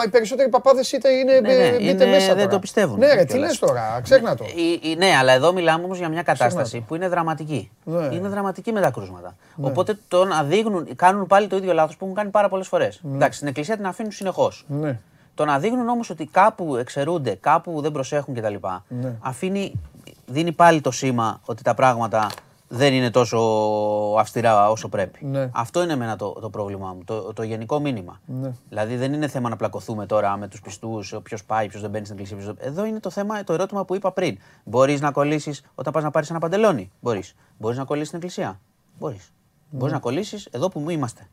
οι 0.05 0.09
περισσότεροι 0.11 0.48
παπάδες 0.48 0.93
είτε 0.93 1.11
είναι, 1.11 1.40
Ναι, 1.40 1.55
ναι, 1.55 1.70
μπείτε 1.70 1.85
είναι- 1.85 2.06
μέσα 2.06 2.27
δεν 2.27 2.36
τώρα. 2.36 2.48
το 2.48 2.59
πιστεύουν 2.59 2.98
Ναι, 2.98 3.06
ρε, 3.15 3.20
τι 3.20 3.27
κιόλας. 3.27 3.48
λες 3.48 3.59
τώρα, 3.59 4.01
ξέχνα 4.02 4.35
το. 4.35 4.44
Η- 4.44 4.90
η- 4.90 4.97
ναι, 4.97 5.16
αλλά 5.19 5.32
εδώ 5.32 5.52
μιλάμε 5.52 5.85
όμως 5.85 5.98
για 5.98 6.09
μια 6.09 6.23
κατάσταση 6.23 6.65
Ξέχνα 6.65 6.86
που 6.86 6.94
είναι 6.94 7.09
δραματική. 7.09 7.70
Ναι. 7.85 8.15
Είναι 8.15 8.28
δραματική 8.28 8.73
με 8.73 8.81
τα 8.81 8.90
κρούσματα. 8.90 9.36
Οπότε 9.61 9.98
το 10.09 10.24
να 10.24 10.43
δείχνουν, 10.43 10.89
κάνουν 10.97 11.27
πάλι 11.27 11.47
το 11.47 11.56
ίδιο 11.56 11.73
λάθος 11.73 11.97
που 11.97 12.05
έχουν 12.05 12.16
κάνει 12.16 12.31
πάρα 12.31 12.48
πολλές 12.48 12.69
φορές. 12.69 13.01
Εντάξει, 13.15 13.36
στην 13.36 13.48
εκκλησία 13.48 13.77
την 13.77 13.86
αφήνουν 13.86 14.12
συνεχώς. 14.12 14.65
Ναι. 14.69 14.98
Το 15.35 15.44
να 15.44 15.59
δείχνουν 15.59 15.89
όμως 15.89 16.11
ότι 16.11 16.27
κάπου 16.32 16.77
εξαιρούνται, 16.77 17.35
κάπου 17.40 17.81
δεν 17.81 17.93
προσέχουν 17.93 18.35
κτλ. 18.35 18.55
Ναι. 18.89 19.12
Αφήνει, 19.20 19.73
δίνει 20.27 20.52
πάλι 20.52 20.81
το 20.81 20.90
σήμα 20.90 21.40
ότι 21.44 21.62
τα 21.62 21.74
πράγματα 21.74 22.27
δεν 22.69 22.93
είναι 22.93 23.11
τόσο 23.11 23.39
αυστηρά 24.19 24.70
όσο 24.70 24.89
πρέπει. 24.89 25.24
Ναι. 25.24 25.51
Αυτό 25.53 25.82
είναι 25.82 25.93
εμένα 25.93 26.16
το, 26.16 26.32
το 26.32 26.51
πρόβλημά 26.51 26.93
μου, 26.93 27.05
το, 27.05 27.32
το 27.32 27.43
γενικό 27.43 27.81
μήνυμα. 27.81 28.20
Ναι. 28.27 28.53
Δηλαδή 28.69 28.97
δεν 28.97 29.12
είναι 29.12 29.28
θέμα 29.28 29.49
να 29.49 29.57
πλακωθούμε 29.57 30.07
τώρα 30.07 30.36
με 30.36 30.49
τους 30.49 30.61
πιστούς, 30.61 31.15
ποιος 31.23 31.45
πάει, 31.45 31.69
ποιος 31.69 31.81
δεν 31.82 31.91
μπαίνει 31.91 32.05
στην 32.05 32.19
εκκλησία. 32.19 32.43
ποιος 32.45 32.55
δεν- 32.59 32.69
Εδώ 32.73 32.85
είναι 32.85 33.01
το 33.01 33.11
θέμα, 33.11 33.45
το 33.45 33.53
ερώτημα 33.53 33.85
που 33.85 33.95
είπα 33.95 34.12
πριν. 34.12 34.39
Μπορείς 34.65 35.01
να 35.01 35.11
κολλήσεις 35.11 35.62
όταν 35.74 35.93
πας 35.93 36.03
να 36.03 36.11
πάρεις 36.11 36.31
ένα 36.31 36.39
παντελόνι. 36.39 36.91
Μπορείς. 37.01 37.35
Μπορείς 37.59 37.78
να 37.78 37.85
κολλήσεις 37.85 38.09
στην 38.09 38.19
εκκλησία. 38.19 38.61
Μπορείς. 38.99 39.32
Μπορείς 39.70 39.93
να 39.93 39.99
κολλήσεις 40.01 40.49
εδώ 40.51 40.69
που 40.69 40.81
μου 40.81 40.89
είμαστε. 40.91 41.28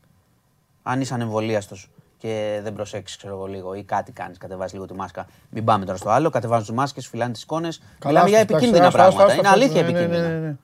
Αν 0.82 1.00
είσαι 1.00 1.14
ανεμβολίαστος 1.14 1.90
και 2.18 2.60
δεν 2.62 2.72
προσέξεις, 2.72 3.16
ξέρω 3.16 3.34
εγώ 3.34 3.46
λίγο, 3.46 3.74
ή 3.74 3.82
κάτι 3.82 4.12
κάνεις, 4.12 4.38
κατεβάζεις 4.38 4.72
λίγο 4.72 4.86
τη 4.86 4.94
μάσκα. 4.94 5.26
Μην 5.50 5.64
πάμε 5.64 5.84
τώρα 5.84 5.98
στο 5.98 6.10
άλλο. 6.10 6.30
Κατεβάζουν 6.30 6.66
τις 6.66 6.74
μάσκες, 6.74 7.06
φυλάνε 7.06 7.32
τις 7.32 7.42
εικόνες. 7.42 7.82
Μιλάμε 8.04 8.28
για 8.28 8.38
άστο, 8.40 8.52
επικίνδυνα 8.54 8.86
εντάξει, 8.86 9.00
άστο, 9.00 9.16
πράγματα. 9.16 9.32
άστο, 9.32 9.38
Είναι 9.38 9.48
άστο, 9.48 9.60
αλήθεια 9.60 9.82
ναι, 9.82 9.90
ναι, 9.90 10.18
επικίνδυνα. 10.18 10.56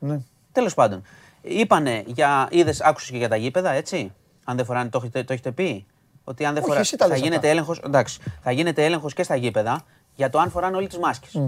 Ναι, 0.00 0.08
ναι, 0.08 0.12
ναι. 0.12 0.14
Ναι. 0.14 0.22
Τέλος 0.52 0.74
πάντων. 0.74 1.02
Είπανε 1.42 2.02
για. 2.06 2.48
Είδες, 2.50 2.80
άκουσες 2.80 3.10
και 3.10 3.16
για 3.16 3.28
τα 3.28 3.36
γήπεδα, 3.36 3.70
έτσι; 3.70 4.12
Αν 4.44 4.56
δεν 4.56 4.64
φοράνε, 4.64 4.88
το 4.88 4.98
έχετε, 5.02 5.24
το 5.24 5.32
έχετε 5.32 5.52
πει; 5.52 5.86
Ότι 6.24 6.44
αν 6.44 6.52
δεν 6.52 6.62
Όχι, 6.62 6.70
φορά, 6.70 6.80
εσύ 6.80 6.96
τα 6.96 7.04
θα 7.04 7.10
λες 7.10 7.20
γίνεται 7.20 7.36
αυτά. 7.36 7.48
έλεγχος. 7.48 7.78
Εντάξει, 7.78 8.20
θα 8.42 8.50
γίνεται 8.50 8.84
έλεγχος 8.84 9.14
και 9.14 9.22
στα 9.22 9.36
γήπεδα 9.36 9.82
για 10.14 10.30
το 10.30 10.38
αν 10.38 10.50
φοράνε 10.50 10.76
όλοι 10.76 10.86
τις 10.86 10.98
μάσκες. 10.98 11.42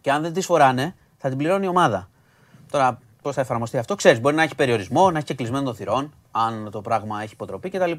Και 0.00 0.10
αν 0.10 0.22
δεν 0.22 0.32
τις 0.32 0.46
φοράνε, 0.46 0.94
θα 1.16 1.28
την 1.28 1.38
πληρώνει 1.38 1.64
η 1.64 1.68
ομάδα. 1.68 2.08
Τώρα, 2.70 2.98
πώς 3.22 3.34
θα 3.34 3.40
εφαρμοστεί 3.40 3.78
αυτό, 3.78 3.94
ξέρεις. 3.94 4.20
Μπορεί 4.20 4.36
να 4.36 4.42
έχει 4.42 4.54
περιορισμό, 4.54 5.10
να 5.10 5.16
έχει 5.16 5.26
και 5.26 5.34
κλεισμένο 5.34 5.64
των 5.64 5.74
θυρών, 5.74 6.12
αν 6.30 6.68
το 6.72 6.80
πράγμα 6.80 7.22
έχει 7.22 7.32
υποτροπή 7.32 7.70
κτλ. 7.70 7.92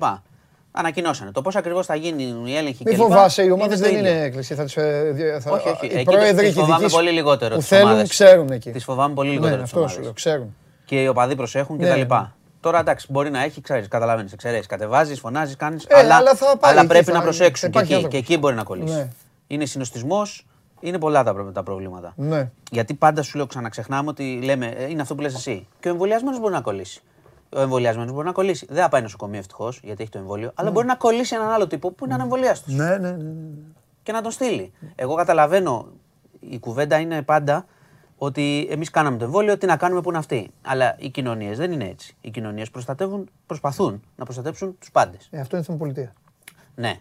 Ανακοινώσανε. 0.80 1.32
Το 1.32 1.42
πώς 1.42 1.56
ακριβώς 1.56 1.86
θα 1.86 1.96
γίνει 1.96 2.24
η 2.46 2.56
έλεγχη 2.56 2.84
Μην 2.86 2.94
κλπ. 2.96 3.04
φοβάσαι, 3.04 3.44
οι 3.44 3.50
ομάδες 3.50 3.80
το 3.80 3.86
δεν 3.86 3.96
ίδιο. 3.98 4.10
είναι 4.12 4.22
εκκλησία. 4.22 4.56
Θα 4.56 4.64
τις, 4.64 4.78
ε, 4.78 5.12
δι- 5.14 5.42
θα- 5.42 5.52
Όχι, 5.52 5.70
όχι. 5.70 5.86
Οι 5.88 5.92
Εκεί 5.94 6.04
πρόεδροι 6.04 6.32
τις 6.34 6.42
και 6.42 6.48
οι 6.48 6.52
φοβάμαι 6.52 6.76
διοικήσεις 6.76 6.94
πολύ 6.98 7.10
λιγότερο 7.12 7.54
που 7.54 7.60
τις 7.60 7.68
θέλουν 7.70 7.90
ομάδες. 7.92 8.10
ξέρουν 8.10 8.52
εκεί. 8.52 8.72
Τις 8.72 8.84
φοβάμαι 8.84 9.14
πολύ 9.14 9.30
λιγότερο 9.30 9.56
Ναι, 9.56 9.62
τις 9.64 9.74
αυτό 9.74 9.78
σου 9.78 9.84
ομάδες. 9.86 10.04
λέω, 10.04 10.14
ξέρουν. 10.14 10.56
Και 10.86 11.02
οι 11.02 11.08
οπαδοί 11.08 11.36
προσέχουν 11.36 11.78
Ναι, 11.78 11.90
κτλ. 11.90 12.00
ναι. 12.14 12.30
Τώρα 12.60 12.80
εντάξει, 12.80 13.08
μπορεί 13.12 13.30
να 13.30 13.44
έχει, 13.44 13.62
ξέρεις, 13.62 13.88
καταλαβαίνεις, 13.88 14.34
εξαιρέσεις. 14.34 14.66
Κατεβάζεις, 14.66 15.20
φωνάζεις, 15.20 15.56
κάνεις. 15.56 15.86
Ε, 15.88 15.98
αλλά, 16.00 16.16
αλλά 16.16 16.36
θα 16.36 16.46
πάρει 16.46 16.58
αλλά 16.72 16.80
εκεί, 16.80 16.88
πρέπει 16.90 17.06
θα- 17.06 17.14
να 17.14 17.22
προσέξουν. 17.22 17.60
θα 17.60 17.68
Και 17.68 17.68
υπάρχει 17.78 17.94
εκεί, 17.94 18.04
άνθρωπος. 18.04 18.26
και 18.28 18.34
εκεί 18.34 18.42
μπορεί 18.42 18.56
να 18.56 18.64
κολλήσεις. 18.64 18.96
Ναι. 18.96 19.08
Είναι 19.48 19.66
συνοστισμός, 19.66 20.46
είναι 20.80 21.00
πολλά 21.00 21.24
τα, 21.24 21.34
προ- 21.34 21.52
τα 21.54 21.64
προβλήματα. 21.64 22.14
Ναι. 22.16 22.50
Γιατί 22.72 22.94
πάντα 22.94 23.22
σου 23.22 23.38
λέω, 23.38 23.46
ξαναξεχνάμε 23.46 24.10
ότι 24.10 24.40
λέμε, 24.44 24.66
ε, 24.78 24.90
είναι 24.90 25.02
αυτό 25.02 25.16
που 25.16 25.22
λες 25.22 25.36
εσύ. 25.36 25.68
Και 25.80 25.88
ο 25.88 25.92
εμβολιασμένος 25.92 26.40
μπορεί 26.40 26.54
να 26.54 26.62
κολλήσει. 26.62 27.02
Ο 27.56 27.60
εμβολιασμένος 27.62 28.14
μπορεί 28.14 28.26
να 28.26 28.32
κολλήσει. 28.32 28.66
Δεν 28.70 28.84
θα 28.84 28.90
πάει 28.90 29.02
νοσοκομείο 29.02 29.40
ευτυχώς, 29.40 29.80
γιατί 29.84 30.02
έχει 30.02 30.12
το 30.12 30.18
εμβόλιο, 30.18 30.52
αλλά 30.56 30.72
μπορεί 30.72 30.88
να 30.88 30.96
κολλήσει 30.96 31.36
έναν 31.36 31.50
άλλο 31.50 31.68
τύπο 31.68 31.92
που 31.92 32.06
είναι 32.06 32.14
ανεμβολιάστος 32.14 32.74
Ναι, 32.74 32.90
ναι, 32.90 32.98
ναι. 32.98 33.12
ναι. 33.12 33.34
και 34.04 34.12
να 34.12 34.22
τον 34.22 34.32
στείλει. 34.32 34.72
Εγώ 34.96 35.16
καταλαβαίνω, 35.16 35.88
η 36.40 36.60
κουβέντα 36.60 37.00
είναι 37.00 37.22
πάντα 37.22 37.66
ότι 38.18 38.68
εμείς 38.70 38.90
κάναμε 38.90 39.18
το 39.18 39.24
εμβόλιο, 39.26 39.58
τι 39.58 39.66
να 39.66 39.78
κάνουμε 39.78 40.02
που 40.02 40.10
είναι 40.10 40.18
αυτοί. 40.18 40.52
Αλλά 40.62 40.96
οι 41.00 41.10
κοινωνίες 41.10 41.58
δεν 41.58 41.72
είναι 41.72 41.86
έτσι. 41.86 42.16
Οι 42.22 42.30
κοινωνίες 42.30 42.70
προσπαθούν 43.46 44.02
να 44.16 44.24
προστατέψουν 44.24 44.78
τους 44.80 44.92
πάντες. 44.92 45.28
Ε, 45.32 45.40
αυτό 45.40 45.56
είναι 45.56 45.66
θέμα 45.66 45.78
πολιτεία. 45.78 46.14
Ναι. 46.76 47.00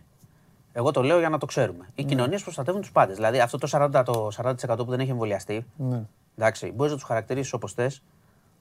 Εγώ 0.73 0.91
το 0.91 1.03
λέω 1.03 1.19
για 1.19 1.29
να 1.29 1.39
το 1.39 1.47
ξέρουμε. 1.47 1.89
Οι 1.95 2.03
Ναι. 2.03 2.09
κοινωνίες 2.09 2.43
προστατεύουν 2.43 2.81
τους 2.81 2.93
πάντες. 2.93 3.17
Δηλαδή 3.17 3.41
αυτό 3.41 3.59
το 3.59 3.67
40%, 3.67 4.03
το 4.05 4.31
40 4.31 4.85
που 4.85 4.91
δεν 4.91 5.01
έχει 5.01 5.11
εμβολιαστεί, 5.11 5.67
Ναι. 5.77 6.03
εντάξει, 6.39 6.73
μπορείς 6.75 6.93
να 6.93 6.99
τους 6.99 7.07
χαρακτηρίσεις 7.07 7.53
όπως 7.53 7.73
θες, 7.73 8.03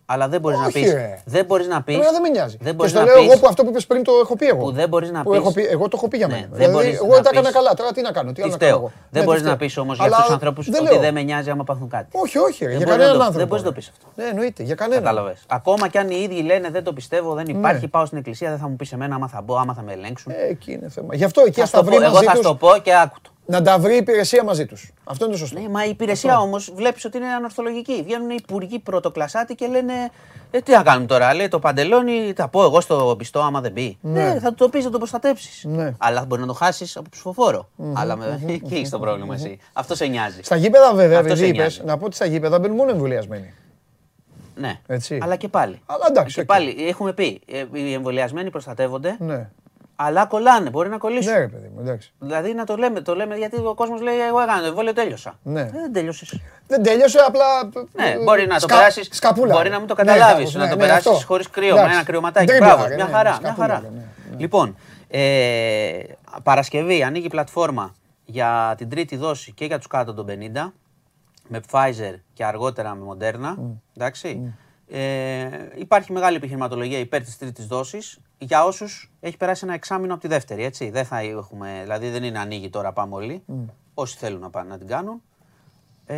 αλλά 0.06 0.28
δεν 0.28 0.40
μπορείς 0.42 0.60
να 0.60 0.66
Όχι, 0.66 0.82
πει. 0.84 0.90
ρε. 0.92 1.22
Δεν 1.26 1.46
μπορείς 1.46 1.68
να 1.68 1.82
πει. 1.82 1.94
Εμένα 1.94 2.12
δεν 2.12 2.22
με 2.22 2.30
νοιάζει. 2.30 2.58
Δεν 2.58 2.68
Και 2.68 2.74
μπορείς 2.74 2.92
στο 2.92 3.00
να 3.00 3.06
λέω 3.06 3.16
πεις- 3.16 3.30
εγώ 3.32 3.40
που 3.40 3.48
αυτό 3.48 3.64
που 3.64 3.70
είπες 3.70 3.86
πριν 3.86 4.04
το 4.04 4.12
έχω 4.22 4.36
πει 4.36 4.46
εγώ. 4.48 4.58
Που 4.60 4.72
δεν 4.72 4.90
μπορείς 4.90 5.12
να 5.12 5.24
Που 5.24 5.30
πεις- 5.30 5.40
έχω 5.40 5.52
πει, 5.54 5.66
εγώ 5.66 5.84
το 5.88 5.96
έχω 5.98 6.08
πει 6.08 6.18
για 6.18 6.28
Ναι, 6.28 6.34
μένα. 6.34 6.48
δεν 6.52 6.58
δηλαδή, 6.58 6.74
μπορείς 6.74 6.96
εγώ 6.98 7.08
να 7.08 7.22
τα 7.22 7.30
έκανα 7.32 7.42
πεις- 7.42 7.54
καλά. 7.56 7.74
Τώρα 7.74 7.92
τι 7.92 8.02
να 8.02 8.12
κάνω, 8.12 8.28
τι 8.30 8.36
Τι 8.36 8.42
άλλο 8.42 8.52
να 8.52 8.58
κάνω. 8.58 8.72
φταίω. 8.72 8.80
εγώ. 8.82 8.92
Δεν 9.10 9.20
Ναι, 9.22 9.26
μπορείς 9.28 9.42
τι 9.42 9.48
να 9.48 9.54
φταίω. 9.56 9.68
πεις 9.68 9.78
όμως 9.78 9.96
για 9.96 10.06
Αλλά 10.06 10.14
αυτούς 10.16 10.26
τους 10.26 10.34
ανθρώπους 10.40 10.70
δεν 10.70 10.82
ότι 10.84 10.92
λέω. 10.94 11.02
δεν 11.02 11.14
με 11.14 11.22
νοιάζει 11.22 11.50
άμα 11.50 11.64
πάθουν 11.64 11.90
κάτι. 11.90 12.08
Όχι, 12.12 12.38
όχι, 12.38 12.64
ρε, 12.66 12.70
Δεν 12.70 12.78
για 12.78 12.86
μπορείς 12.86 12.90
να 12.90 12.96
κανέναν 12.96 13.18
το- 13.18 13.24
άνθρωπο. 13.24 13.38
δεν 13.40 13.48
μπορείς 13.48 13.64
να 13.64 13.70
ρε. 13.70 13.76
το 13.76 13.80
πεις 13.82 13.88
αυτό. 13.94 14.06
Ναι, 14.22 14.26
εννοείται, 14.30 14.64
για 14.64 14.76
κανέναν. 14.76 15.04
Κατάλαβες. 15.04 15.40
Ακόμα 15.48 15.88
κι 15.88 15.98
αν 15.98 16.10
οι 16.10 16.20
ίδιοι 16.30 16.42
λένε 16.42 16.70
δεν 16.70 16.84
το 16.84 16.94
πιστεύω, 16.94 17.34
δεν 17.34 17.48
υπάρχει, 17.48 17.82
Ναι. 17.82 17.88
πάω 17.88 18.06
στην 18.06 18.18
εκκλησία, 18.18 18.50
δεν 18.50 18.60
θα 18.60 18.68
μου 18.70 18.76
πεις 18.76 18.92
εμένα 18.92 19.16
άμα 19.16 19.28
θα 19.28 19.42
μπω, 19.42 19.56
άμα 19.58 19.74
θα 19.74 19.82
με 19.82 19.94
ελέγξουν. 19.94 20.32
Ε, 20.32 20.36
εκεί 20.50 20.72
είναι 20.72 20.90
θέμα. 20.90 21.16
Γι' 21.16 21.24
αυτό 21.24 21.42
εκεί 21.42 21.56
θα 21.58 21.64
ας 21.64 21.70
στο 21.70 21.78
τα 21.78 21.84
πω, 21.84 21.90
βρει 21.96 22.04
εγώ 22.04 22.14
μαζί 22.14 22.26
θα 22.26 22.32
τους. 22.32 22.40
στο 22.42 22.56
πω 22.56 22.70
και 22.84 22.96
άκου 22.96 23.18
το. 23.22 23.30
Να 23.46 23.62
τα 23.62 23.80
βρει 23.80 23.94
η 23.94 23.98
υπηρεσία 23.98 24.44
μαζί 24.44 24.66
τους. 24.66 24.92
Αυτό 25.04 25.26
είναι 25.26 25.34
το 25.34 25.40
σωστό. 25.40 25.60
Ναι, 25.60 25.70
μα 25.70 25.86
η 25.86 25.90
υπηρεσία 25.90 26.40
όμως 26.40 26.72
βλέπεις 26.76 27.06
ότι 27.06 27.18
είναι 27.18 27.28
ανορθολογική. 27.28 28.02
Βγαίνουν 28.04 28.30
οι 28.30 28.36
υπουργοί 28.40 28.80
πρωτοκλασάτη 28.80 29.56
και 29.56 29.68
λένε 29.68 29.94
ε, 30.52 30.62
Τι 30.62 30.72
να 30.72 30.84
κάνουμε 30.84 31.06
τώρα, 31.06 31.34
λέει 31.34 31.48
το 31.48 31.60
παντελόνι, 31.60 32.34
θα 32.36 32.48
πω 32.48 32.64
εγώ 32.64 32.82
στο 32.82 33.16
πιστό 33.18 33.40
άμα 33.40 33.62
δεν 33.62 33.72
μπει. 33.72 33.98
Ναι, 34.02 34.40
θα 34.40 34.50
του 34.50 34.56
το 34.56 34.70
πεις, 34.70 34.84
θα 34.84 34.90
το 34.90 34.98
προστατέψεις. 34.98 35.64
Ναι. 35.64 35.94
Αλλά 35.98 36.26
μπορεί 36.26 36.42
να 36.42 36.48
το 36.48 36.54
χάσεις 36.54 36.98
από 36.98 37.10
ψηφοφόρο. 37.10 37.70
Αλλά 37.94 38.16
με... 38.16 38.42
εκεί 38.48 38.74
έχεις 38.76 38.90
το 38.90 39.00
πρόβλημα 39.00 39.34
εσύ. 39.36 39.60
Αυτό 39.74 39.96
σε 39.96 40.06
νοιάζει. 40.06 40.40
Στα 40.44 40.56
γήπεδα, 40.56 40.94
βέβαια, 40.94 41.20
Αυτό 41.20 41.32
επειδή 41.32 41.40
σε 41.46 41.48
είπες, 41.48 41.58
νοιάζει. 41.58 41.82
να 41.84 41.98
πω 41.98 42.06
ότι 42.06 42.16
στα 42.16 42.26
γήπεδα 42.26 42.60
μπαίνουν 42.60 42.76
μόνο 42.76 42.92
εμβολιασμένοι. 42.92 43.54
Ναι. 44.56 44.80
Έτσι. 44.88 45.20
Αλλά 45.22 45.36
και 45.36 45.48
πάλι. 45.48 45.82
Αλλά 45.86 46.06
εντάξει, 46.10 46.36
Και 46.36 46.42
οκ. 46.42 46.46
πάλι 46.48 46.76
έχουμε 46.88 47.14
πει, 47.14 47.42
ε, 47.46 47.64
οι 47.72 47.94
εμβολιασμένοι 47.94 48.50
προστατεύονται, 48.50 49.16
Ναι. 49.20 49.50
Αλλά 49.96 50.26
κολλάνε, 50.26 50.70
μπορεί 50.70 50.90
να 50.90 50.98
κολλήσουν. 50.98 51.32
Ναι, 51.34 51.38
ρε 51.40 51.48
παιδί 51.48 51.68
μου, 51.76 51.80
εντάξει. 51.82 52.12
Δηλαδή 52.20 52.54
να 52.54 52.64
το 52.66 52.76
λέμε, 52.76 53.02
το 53.02 53.16
λέμε 53.16 53.36
γιατί 53.36 53.56
ο 53.66 53.74
κόσμος 53.74 54.02
λέει: 54.02 54.20
Εγώ 54.20 54.40
έκανα 54.40 54.60
το 54.62 54.66
εμβόλιο, 54.68 54.94
τέλειωσα. 54.94 55.40
Ναι. 55.44 55.62
Ε, 55.62 55.70
δεν 55.72 55.94
τέλειωσες. 55.94 56.40
Δεν 56.68 56.84
τέλειωσε, 56.84 57.20
απλά. 57.28 57.46
Ναι, 57.94 58.10
ε, 58.10 58.24
μπορεί 58.24 58.48
να 58.48 58.54
το 58.54 58.60
σκα- 58.60 58.78
περάσει. 58.78 59.04
Σκαπούλα. 59.12 59.54
Μπορεί 59.54 59.70
να 59.70 59.78
μην 59.80 59.88
το 59.88 59.94
Ναι, 59.98 60.04
καταλάβεις, 60.04 60.36
κάπως, 60.38 60.54
να 60.54 60.64
ναι, 60.64 60.70
το 60.70 60.76
ναι, 60.76 60.82
περάσεις 60.82 61.08
αυτό. 61.12 61.26
χωρίς 61.26 61.50
κρύο, 61.50 61.74
με 61.74 61.80
Εντάξει. 61.80 61.96
ένα 61.96 62.04
κρυωματάκι. 62.06 62.46
Ντρίμπλα, 62.46 62.68
Μπράβο, 62.68 62.88
ρε, 62.88 62.96
μια 62.96 63.06
ναι, 63.06 63.12
χαρά. 63.12 63.30
Μια 63.30 63.40
σκαπούλα, 63.40 63.68
χαρά. 63.68 63.82
ναι, 63.82 63.90
ναι. 64.30 64.36
Λοιπόν, 64.38 64.76
ε, 65.08 66.00
Παρασκευή 66.44 67.04
ανοίγει 67.04 67.26
η 67.26 67.30
πλατφόρμα 67.30 67.94
για 68.26 68.74
την 68.78 68.90
τρίτη 68.90 69.16
δόση 69.16 69.52
και 69.52 69.66
για 69.66 69.78
τους 69.78 69.88
κάτω 69.88 70.14
των 70.14 70.26
50 70.26 70.74
με 71.48 71.60
Pfizer 71.72 72.14
και 72.34 72.46
αργότερα 72.46 72.96
με 72.96 73.04
Moderna. 73.12 73.56
Εντάξει. 73.98 74.54
Ε, 74.88 75.48
υπάρχει 75.76 76.12
μεγάλη 76.12 76.36
επιχειρηματολογία 76.36 77.00
υπέρ 77.00 77.22
της 77.24 77.38
τρίτης 77.38 77.68
δόσης 77.68 78.20
για 78.38 78.66
όσους 78.66 79.12
έχει 79.20 79.38
περάσει 79.38 79.66
ένα 79.66 79.74
εξάμεινο 79.74 80.14
από 80.14 80.22
τη 80.22 80.28
δεύτερη. 80.28 80.64
Έτσι. 80.64 80.90
Δεν 80.90 81.06
θα 81.06 81.20
έχουμε, 81.20 81.80
δηλαδή 81.82 82.10
δεν 82.10 82.24
είναι 82.24 82.40
ανοίγει 82.40 82.70
τώρα 82.70 82.94
πάμε 82.94 83.16
όλοι. 83.16 83.44
Όσοι 83.94 84.18
θέλουν 84.18 84.40
να 84.40 84.50
πάνε 84.50 84.70
να 84.70 84.78
την 84.78 84.88
κάνουν. 84.88 85.22
Ε, 86.06 86.16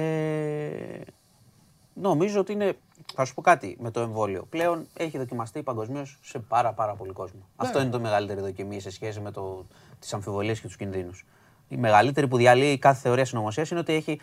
νομίζω 1.94 2.40
ότι 2.40 2.52
είναι. 2.52 2.78
Θα 3.14 3.26
σου 3.26 3.34
πω 3.34 3.42
κάτι 3.42 3.78
με 3.80 3.92
το 3.92 4.00
εμβόλιο. 4.00 4.46
Πλέον 4.50 4.88
έχει 4.98 5.18
δοκιμαστεί 5.18 5.64
παγκοσμίως 5.64 6.20
σε 6.22 6.40
πάρα, 6.40 6.74
πάρα 6.74 6.94
πολύ 6.94 7.12
κόσμο. 7.12 7.40
Αυτό 7.56 7.82
είναι 7.82 7.90
το 7.90 8.00
μεγαλύτερη 8.00 8.42
δοκιμή 8.42 8.80
σε 8.80 8.92
σχέση 8.92 9.20
με 9.20 9.32
το, 9.32 9.66
τις 10.00 10.14
αμφιβολίες 10.14 10.60
και 10.60 10.68
τους 10.68 10.76
κινδύνους. 10.78 11.26
Η 11.68 11.78
μεγαλύτερη 11.78 12.28
που 12.28 12.38
διαλύει 12.38 12.78
κάθε 12.78 13.00
θεωρία 13.00 13.26
συνωμοσίας 13.26 13.70
είναι 13.72 13.80
ότι 13.80 13.94
έχει, 13.94 14.20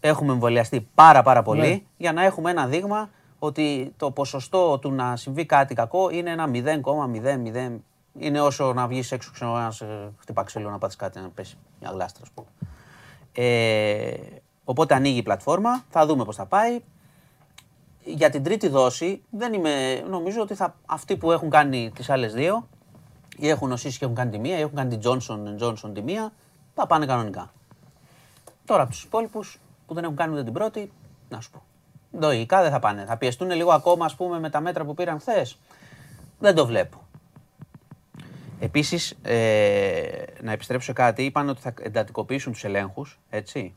έχουμε 0.00 0.32
εμβολιαστεί 0.32 0.88
πάρα, 0.94 1.22
πάρα 1.22 1.42
πολύ 1.42 1.60
Ναι. 1.60 1.80
για 1.96 2.12
να 2.12 2.24
έχουμε 2.24 2.50
ένα 2.50 2.66
δείγμα 2.66 3.10
ότι 3.42 3.92
το 3.96 4.10
ποσοστό 4.10 4.78
του 4.78 4.92
να 4.92 5.16
συμβεί 5.16 5.46
κάτι 5.46 5.74
κακό 5.74 6.10
είναι 6.10 6.30
ένα 6.30 6.50
0,00. 6.52 7.78
Είναι 8.18 8.40
όσο 8.40 8.72
να 8.72 8.86
βγεις 8.86 9.12
έξω 9.12 9.30
ξέρω, 9.32 9.52
να 9.52 9.70
σε 9.70 10.12
χτυπά 10.18 10.42
ξύλο 10.42 10.70
να 10.70 10.78
πάθει 10.78 10.96
κάτι, 10.96 11.20
να 11.20 11.28
πέσει 11.28 11.56
μια 11.80 11.90
γλάστρα, 11.90 12.22
ας 12.22 12.30
πούμε. 12.30 12.48
Ε, 13.32 14.14
οπότε 14.64 14.94
ανοίγει 14.94 15.18
η 15.18 15.22
πλατφόρμα, 15.22 15.84
θα 15.88 16.06
δούμε 16.06 16.24
πώς 16.24 16.36
θα 16.36 16.46
πάει. 16.46 16.80
Για 18.04 18.30
την 18.30 18.42
τρίτη 18.42 18.68
δόση, 18.68 19.22
δεν 19.30 19.52
είμαι, 19.52 20.04
νομίζω 20.08 20.40
ότι 20.40 20.54
θα, 20.54 20.76
αυτοί 20.86 21.16
που 21.16 21.32
έχουν 21.32 21.50
κάνει 21.50 21.90
τις 21.94 22.10
άλλες 22.10 22.34
δύο, 22.34 22.68
ή 23.36 23.48
έχουν 23.48 23.68
νοσήσει 23.68 23.98
και 23.98 24.04
έχουν 24.04 24.16
κάνει 24.16 24.30
τη 24.30 24.38
μία, 24.38 24.58
ή 24.58 24.60
έχουν 24.60 24.74
κάνει 24.74 24.96
την 24.96 25.10
Johnson 25.10 25.62
Johnson 25.62 25.90
τη 25.94 26.02
μία, 26.02 26.32
θα 26.74 26.86
πάνε 26.86 27.06
κανονικά. 27.06 27.52
Τώρα 28.64 28.82
από 28.82 28.90
τους 28.90 29.04
υπόλοιπους 29.04 29.60
που 29.86 29.94
δεν 29.94 30.04
έχουν 30.04 30.16
κάνει 30.16 30.32
ούτε 30.32 30.44
την 30.44 30.52
πρώτη, 30.52 30.92
να 31.28 31.40
σου 31.40 31.50
πω. 31.50 31.62
Λογικά 32.10 32.62
δεν 32.62 32.70
θα 32.70 32.78
πάνε. 32.78 33.04
Θα 33.04 33.16
πιεστούν 33.16 33.50
λίγο 33.50 33.72
ακόμα, 33.72 34.04
ας 34.04 34.14
πούμε, 34.14 34.38
με 34.38 34.50
τα 34.50 34.60
μέτρα 34.60 34.84
που 34.84 34.94
πήραν 34.94 35.20
χθες. 35.20 35.58
Δεν 36.38 36.54
το 36.54 36.66
βλέπω. 36.66 36.98
Επίσης, 38.60 39.16
ε, 39.22 40.24
να 40.42 40.52
επιστρέψω 40.52 40.86
σε 40.86 40.92
κάτι, 40.92 41.24
είπαν 41.24 41.48
ότι 41.48 41.60
θα 41.60 41.74
εντατικοποιήσουν 41.80 42.52
τους 42.52 42.64
ελέγχους, 42.64 43.18
έτσι, 43.30 43.74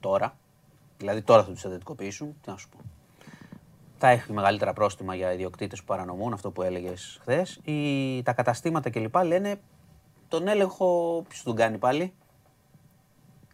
τώρα. 0.00 0.36
Δηλαδή 0.98 1.22
τώρα 1.22 1.44
θα 1.44 1.50
τους 1.50 1.64
εντατικοποιήσουν, 1.64 2.36
τι 2.42 2.50
να 2.50 2.56
σου 2.56 2.68
πω. 2.68 2.78
Θα 3.98 4.08
έχει 4.08 4.32
μεγαλύτερα 4.32 4.72
πρόστιμα 4.72 5.14
για 5.14 5.32
ιδιοκτήτες 5.32 5.78
που 5.78 5.84
παρανομούν, 5.84 6.32
αυτό 6.32 6.50
που 6.50 6.62
έλεγες 6.62 7.18
χθες. 7.20 7.60
Τα 8.22 8.32
καταστήματα 8.32 8.90
κλπ. 8.90 9.16
λένε 9.16 9.60
τον 10.28 10.48
έλεγχο, 10.48 11.22
ποιος 11.28 11.42
τον 11.42 11.56
κάνει 11.56 11.78
πάλι, 11.78 12.12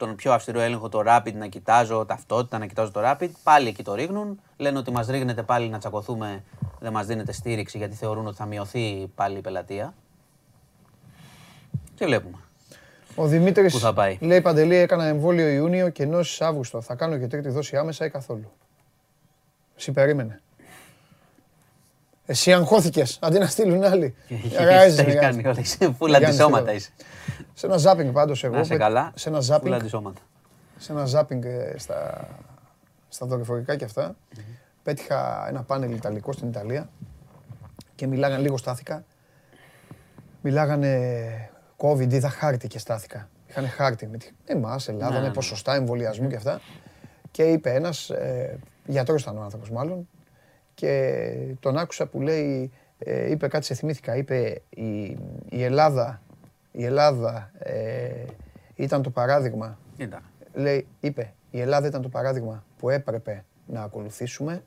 τον 0.07 0.17
πιο 0.17 0.33
αυστηρό 0.33 0.61
έλεγχο, 0.61 0.89
το 0.89 1.03
rapid, 1.07 1.33
να 1.33 1.47
κοιτάζω 1.47 2.05
ταυτότητα, 2.05 2.59
να 2.59 2.67
κοιτάζω 2.67 2.91
το 2.91 3.01
rapid. 3.05 3.29
Πάλι 3.43 3.69
εκεί 3.69 3.83
το 3.83 3.95
ρίχνουν. 3.95 4.41
Λένε 4.57 4.79
ότι 4.79 4.91
μας 4.91 5.07
ρίχνετε 5.07 5.43
πάλι 5.43 5.69
να 5.69 5.79
τσακωθούμε, 5.79 6.45
δεν 6.81 6.93
μας 6.93 7.07
δίνετε 7.07 7.33
στήριξη 7.33 7.79
γιατί 7.79 7.95
θεωρούν 7.95 8.27
ότι 8.27 8.37
θα 8.37 8.47
μειωθεί 8.47 9.11
πάλι 9.15 9.39
η 9.39 9.41
πελατεία. 9.41 9.95
Και 11.95 12.05
βλέπουμε. 12.05 12.37
Ο 13.15 13.27
Δημήτρης 13.27 13.73
Πού 13.73 13.79
θα 13.79 13.93
πάει; 13.93 14.19
λέει 14.21 14.41
Παντελή, 14.41 14.77
έκανα 14.77 15.05
εμβόλιο 15.05 15.49
Ιούνιο 15.49 15.89
και 15.89 16.05
νόση 16.07 16.45
Αύγουστο. 16.45 16.81
Θα 16.81 16.95
κάνω 16.95 17.19
και 17.19 17.27
τρίτη 17.27 17.49
δόση 17.49 17.77
άμεσα 17.77 18.05
ή 18.05 18.11
καθόλου; 18.11 18.53
Εσύ 19.77 19.93
περίμενε. 19.93 20.41
Εσύ 22.27 22.53
αγχώθηκες 22.53 23.19
αντί 23.23 23.39
να 23.39 23.47
στείλουν 23.47 23.85
άλλοι. 23.85 24.15
Ράζεις, 24.59 24.97
Τα 24.97 25.03
έχεις 25.03 25.15
ρε, 25.15 25.15
κάνει 25.15 25.47
όλα. 25.47 25.61
Είσαι 25.61 25.95
φούλα 25.99 26.19
Γιάννης, 26.19 26.41
αντισώματα 26.41 26.65
φίλο. 26.65 26.77
είσαι. 26.77 26.91
Σε 27.55 27.67
ένα 27.67 27.77
ζάπινγκ 27.77 28.13
πάντως 28.13 28.45
εγώ. 28.45 28.55
Να 28.55 28.61
είσαι 28.61 28.69
πέ- 28.73 28.81
καλά. 28.81 29.13
Σε 29.15 29.29
ένα 29.29 29.41
Φούλα 29.41 29.57
ζάπινγκ, 29.57 29.75
αντισώματα. 29.75 30.21
σε 30.77 30.93
ένα 30.93 31.05
ζάπινγκ 31.05 31.45
ε, 31.45 31.75
στα, 31.77 32.29
στα 33.09 33.27
δορυφορικά 33.27 33.77
και 33.77 33.85
αυτά. 33.85 34.17
Πέτυχα 34.83 35.49
ένα 35.49 35.63
πάνελ 35.63 35.93
ιταλικό 35.93 36.33
στην 36.33 36.49
Ιταλία 36.49 36.89
και 37.95 38.07
μιλάγανε 38.07 38.43
λίγο 38.43 38.57
στάθηκα. 38.57 39.05
Μιλάγανε 40.43 41.51
COVID, 41.77 42.13
είδα 42.13 42.29
χάρτη 42.29 42.69
και 42.69 42.79
στάθηκα. 42.79 43.29
Είχαν 43.49 43.69
χάρτη 43.69 44.07
με 44.07 44.17
τη... 44.17 44.29
εμάς, 44.45 44.89
Ελλάδα, 44.89 45.21
Ναι, 45.21 45.27
με 45.27 45.31
ποσοστά 45.33 45.75
εμβολιασμού 45.75 46.29
και 46.29 46.37
αυτά. 46.37 46.61
Και 47.31 47.43
είπε 47.43 47.75
ένας, 47.75 48.11
ε, 48.11 48.59
γιατρός 48.87 49.23
ήταν 49.23 49.39
ο 49.39 49.43
άνθρωπος 49.43 49.71
μάλλον, 49.71 50.09
και 50.75 51.33
τον 51.61 51.79
άκουσα 51.79 52.07
που 52.07 52.21
λέει, 52.21 52.73
ε, 52.99 53.31
είπε 53.31 53.49
κάτι 53.49 53.65
σε 53.65 53.75
θυμήθηκα, 53.75 54.17
είπε 54.17 54.63
η, 54.69 55.03
η 55.49 55.63
Ελλάδα, 55.63 56.23
η 56.77 56.85
Ελλάδα 56.85 57.51
ε, 57.59 58.25
ήταν 58.75 59.03
το 59.03 59.11
παράδειγμα 59.11 59.79
Ήταν. 59.97 60.21
λέει, 60.53 60.87
είπε, 61.01 61.33
η 61.51 61.61
Ελλάδα 61.61 61.87
ήταν 61.87 62.03
το 62.03 62.09
παράδειγμα 62.09 62.65
που 62.79 62.91
έπρεπε 62.91 63.45
να 63.67 63.83
ακολουθήσουμε. 63.83 64.65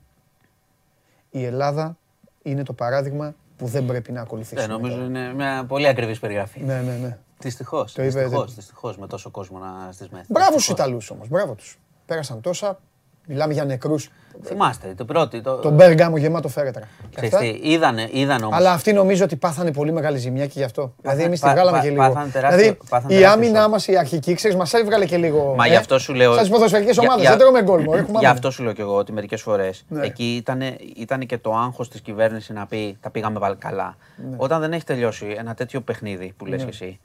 Η 1.30 1.44
Ελλάδα 1.44 1.98
είναι 2.42 2.62
το 2.62 2.72
παράδειγμα 2.72 3.34
που 3.56 3.66
δεν 3.66 3.86
πρέπει 3.86 4.12
να 4.12 4.20
ακολουθήσουμε. 4.20 4.60
Δεν 4.60 4.70
νομίζω 4.70 4.94
τώρα. 4.94 5.06
είναι 5.06 5.34
μια 5.34 5.64
πολύ 5.68 5.86
ακριβής 5.88 6.18
περιγραφή. 6.18 6.60
Ναι, 6.62 6.80
ναι, 6.80 6.96
ναι. 6.96 7.18
Δυστυχώς. 7.38 7.92
Το 7.92 8.02
είπε, 8.02 8.10
Δυστυχώς 8.20 8.46
δεν- 8.46 8.54
δυστυχώς, 8.54 8.98
με 8.98 9.06
τόσο 9.06 9.30
κόσμο 9.30 9.58
να 9.58 9.92
στις 9.92 10.08
μέθη. 10.08 10.26
Μπράβο 10.28 10.50
στους 10.50 10.66
Δυστυχώς. 10.66 10.80
Ιταλούς 10.86 11.10
όμως, 11.10 11.28
μπράβο 11.28 11.54
τους. 11.54 11.78
Πέρασαν 12.06 12.40
τόσα, 12.40 12.80
μιλάμε 13.28 13.52
για 13.52 13.64
νεκρούς. 13.64 14.10
Θυμάστε, 14.44 14.94
το 14.96 15.04
πρώτο. 15.04 15.40
Το... 15.42 15.54
Τον 15.56 15.72
Μπέργαμο 15.74 16.16
γεμάτο 16.16 16.48
φέρετρα. 16.48 16.88
Και 17.10 17.16
Ξέρεις 17.16 17.34
αυτά. 17.34 17.46
τι, 17.46 17.70
είδανε, 17.70 18.08
είδαν 18.12 18.42
όμως. 18.42 18.56
Αλλά 18.56 18.72
αυτοί 18.72 18.92
νομίζω 18.92 19.24
ότι 19.24 19.36
πάθανε 19.36 19.72
πολύ 19.72 19.92
μεγάλη 19.92 20.18
ζημιά 20.18 20.44
και 20.46 20.52
γι' 20.56 20.62
αυτό. 20.64 20.92
δηλαδή 21.00 21.22
εμείς 21.22 21.40
τη 21.40 21.46
πά- 21.46 21.54
βγάλαμε 21.54 21.76
πά- 21.76 21.84
και 21.84 21.90
λίγο. 21.90 22.02
πάθανε 22.02 22.30
τεράστιο- 22.30 22.58
δηλαδή 22.60 22.78
πάθανε 22.88 23.14
η 23.14 23.16
τεράστιο 23.18 23.44
άμυνά 23.44 23.62
σοκ. 23.62 23.70
μας 23.70 23.86
η 23.88 23.96
αρχική, 23.96 24.34
ξέρεις, 24.34 24.56
μας 24.56 24.72
έβγαλε 24.74 25.04
και 25.04 25.16
λίγο. 25.16 25.54
Μα 25.56 25.64
ε, 25.64 25.68
γι' 25.68 25.74
αυτό 25.76 25.98
σου 25.98 26.14
λέω. 26.14 26.32
Σαν 26.32 26.40
τις 26.42 26.50
ποδοσφαιρικές 26.50 26.92
για- 26.94 27.02
ομάδες, 27.02 27.20
για- 27.22 27.30
δεν 27.30 27.38
τρώμε 27.38 27.62
γκολ, 27.62 27.82
μωρέ, 27.82 27.98
έχουμε 27.98 28.10
Γι' 28.10 28.16
άμυνα. 28.16 28.30
αυτό 28.30 28.50
σου 28.50 28.62
λέω 28.62 28.72
και 28.72 28.82
εγώ 28.82 28.94
ότι 28.94 29.12
μερικές 29.12 29.42
φορές 29.42 29.84
Ναι. 29.88 30.04
εκεί 30.06 30.34
ήταν, 30.36 30.60
ήταν 30.96 31.26
και 31.26 31.38
το 31.38 31.52
άγχος 31.54 31.88
της 31.90 32.00
κυβέρνησης 32.00 32.48
να 32.54 32.66
πει 32.66 32.96
τα 33.00 33.10
πήγαμε 33.10 33.38
πάλι 33.38 33.56
καλά. 33.56 33.96
Ναι. 34.30 34.36
Όταν 34.36 34.60
δεν 34.60 34.72
έχει 34.72 34.84
τελειώσει 34.84 35.34
ένα 35.38 35.54
τέτοιο 35.54 35.80
παιχνίδι 35.80 36.34
που 36.36 36.46
λες 36.46 36.62
και 36.62 36.68
εσύ, 36.68 36.98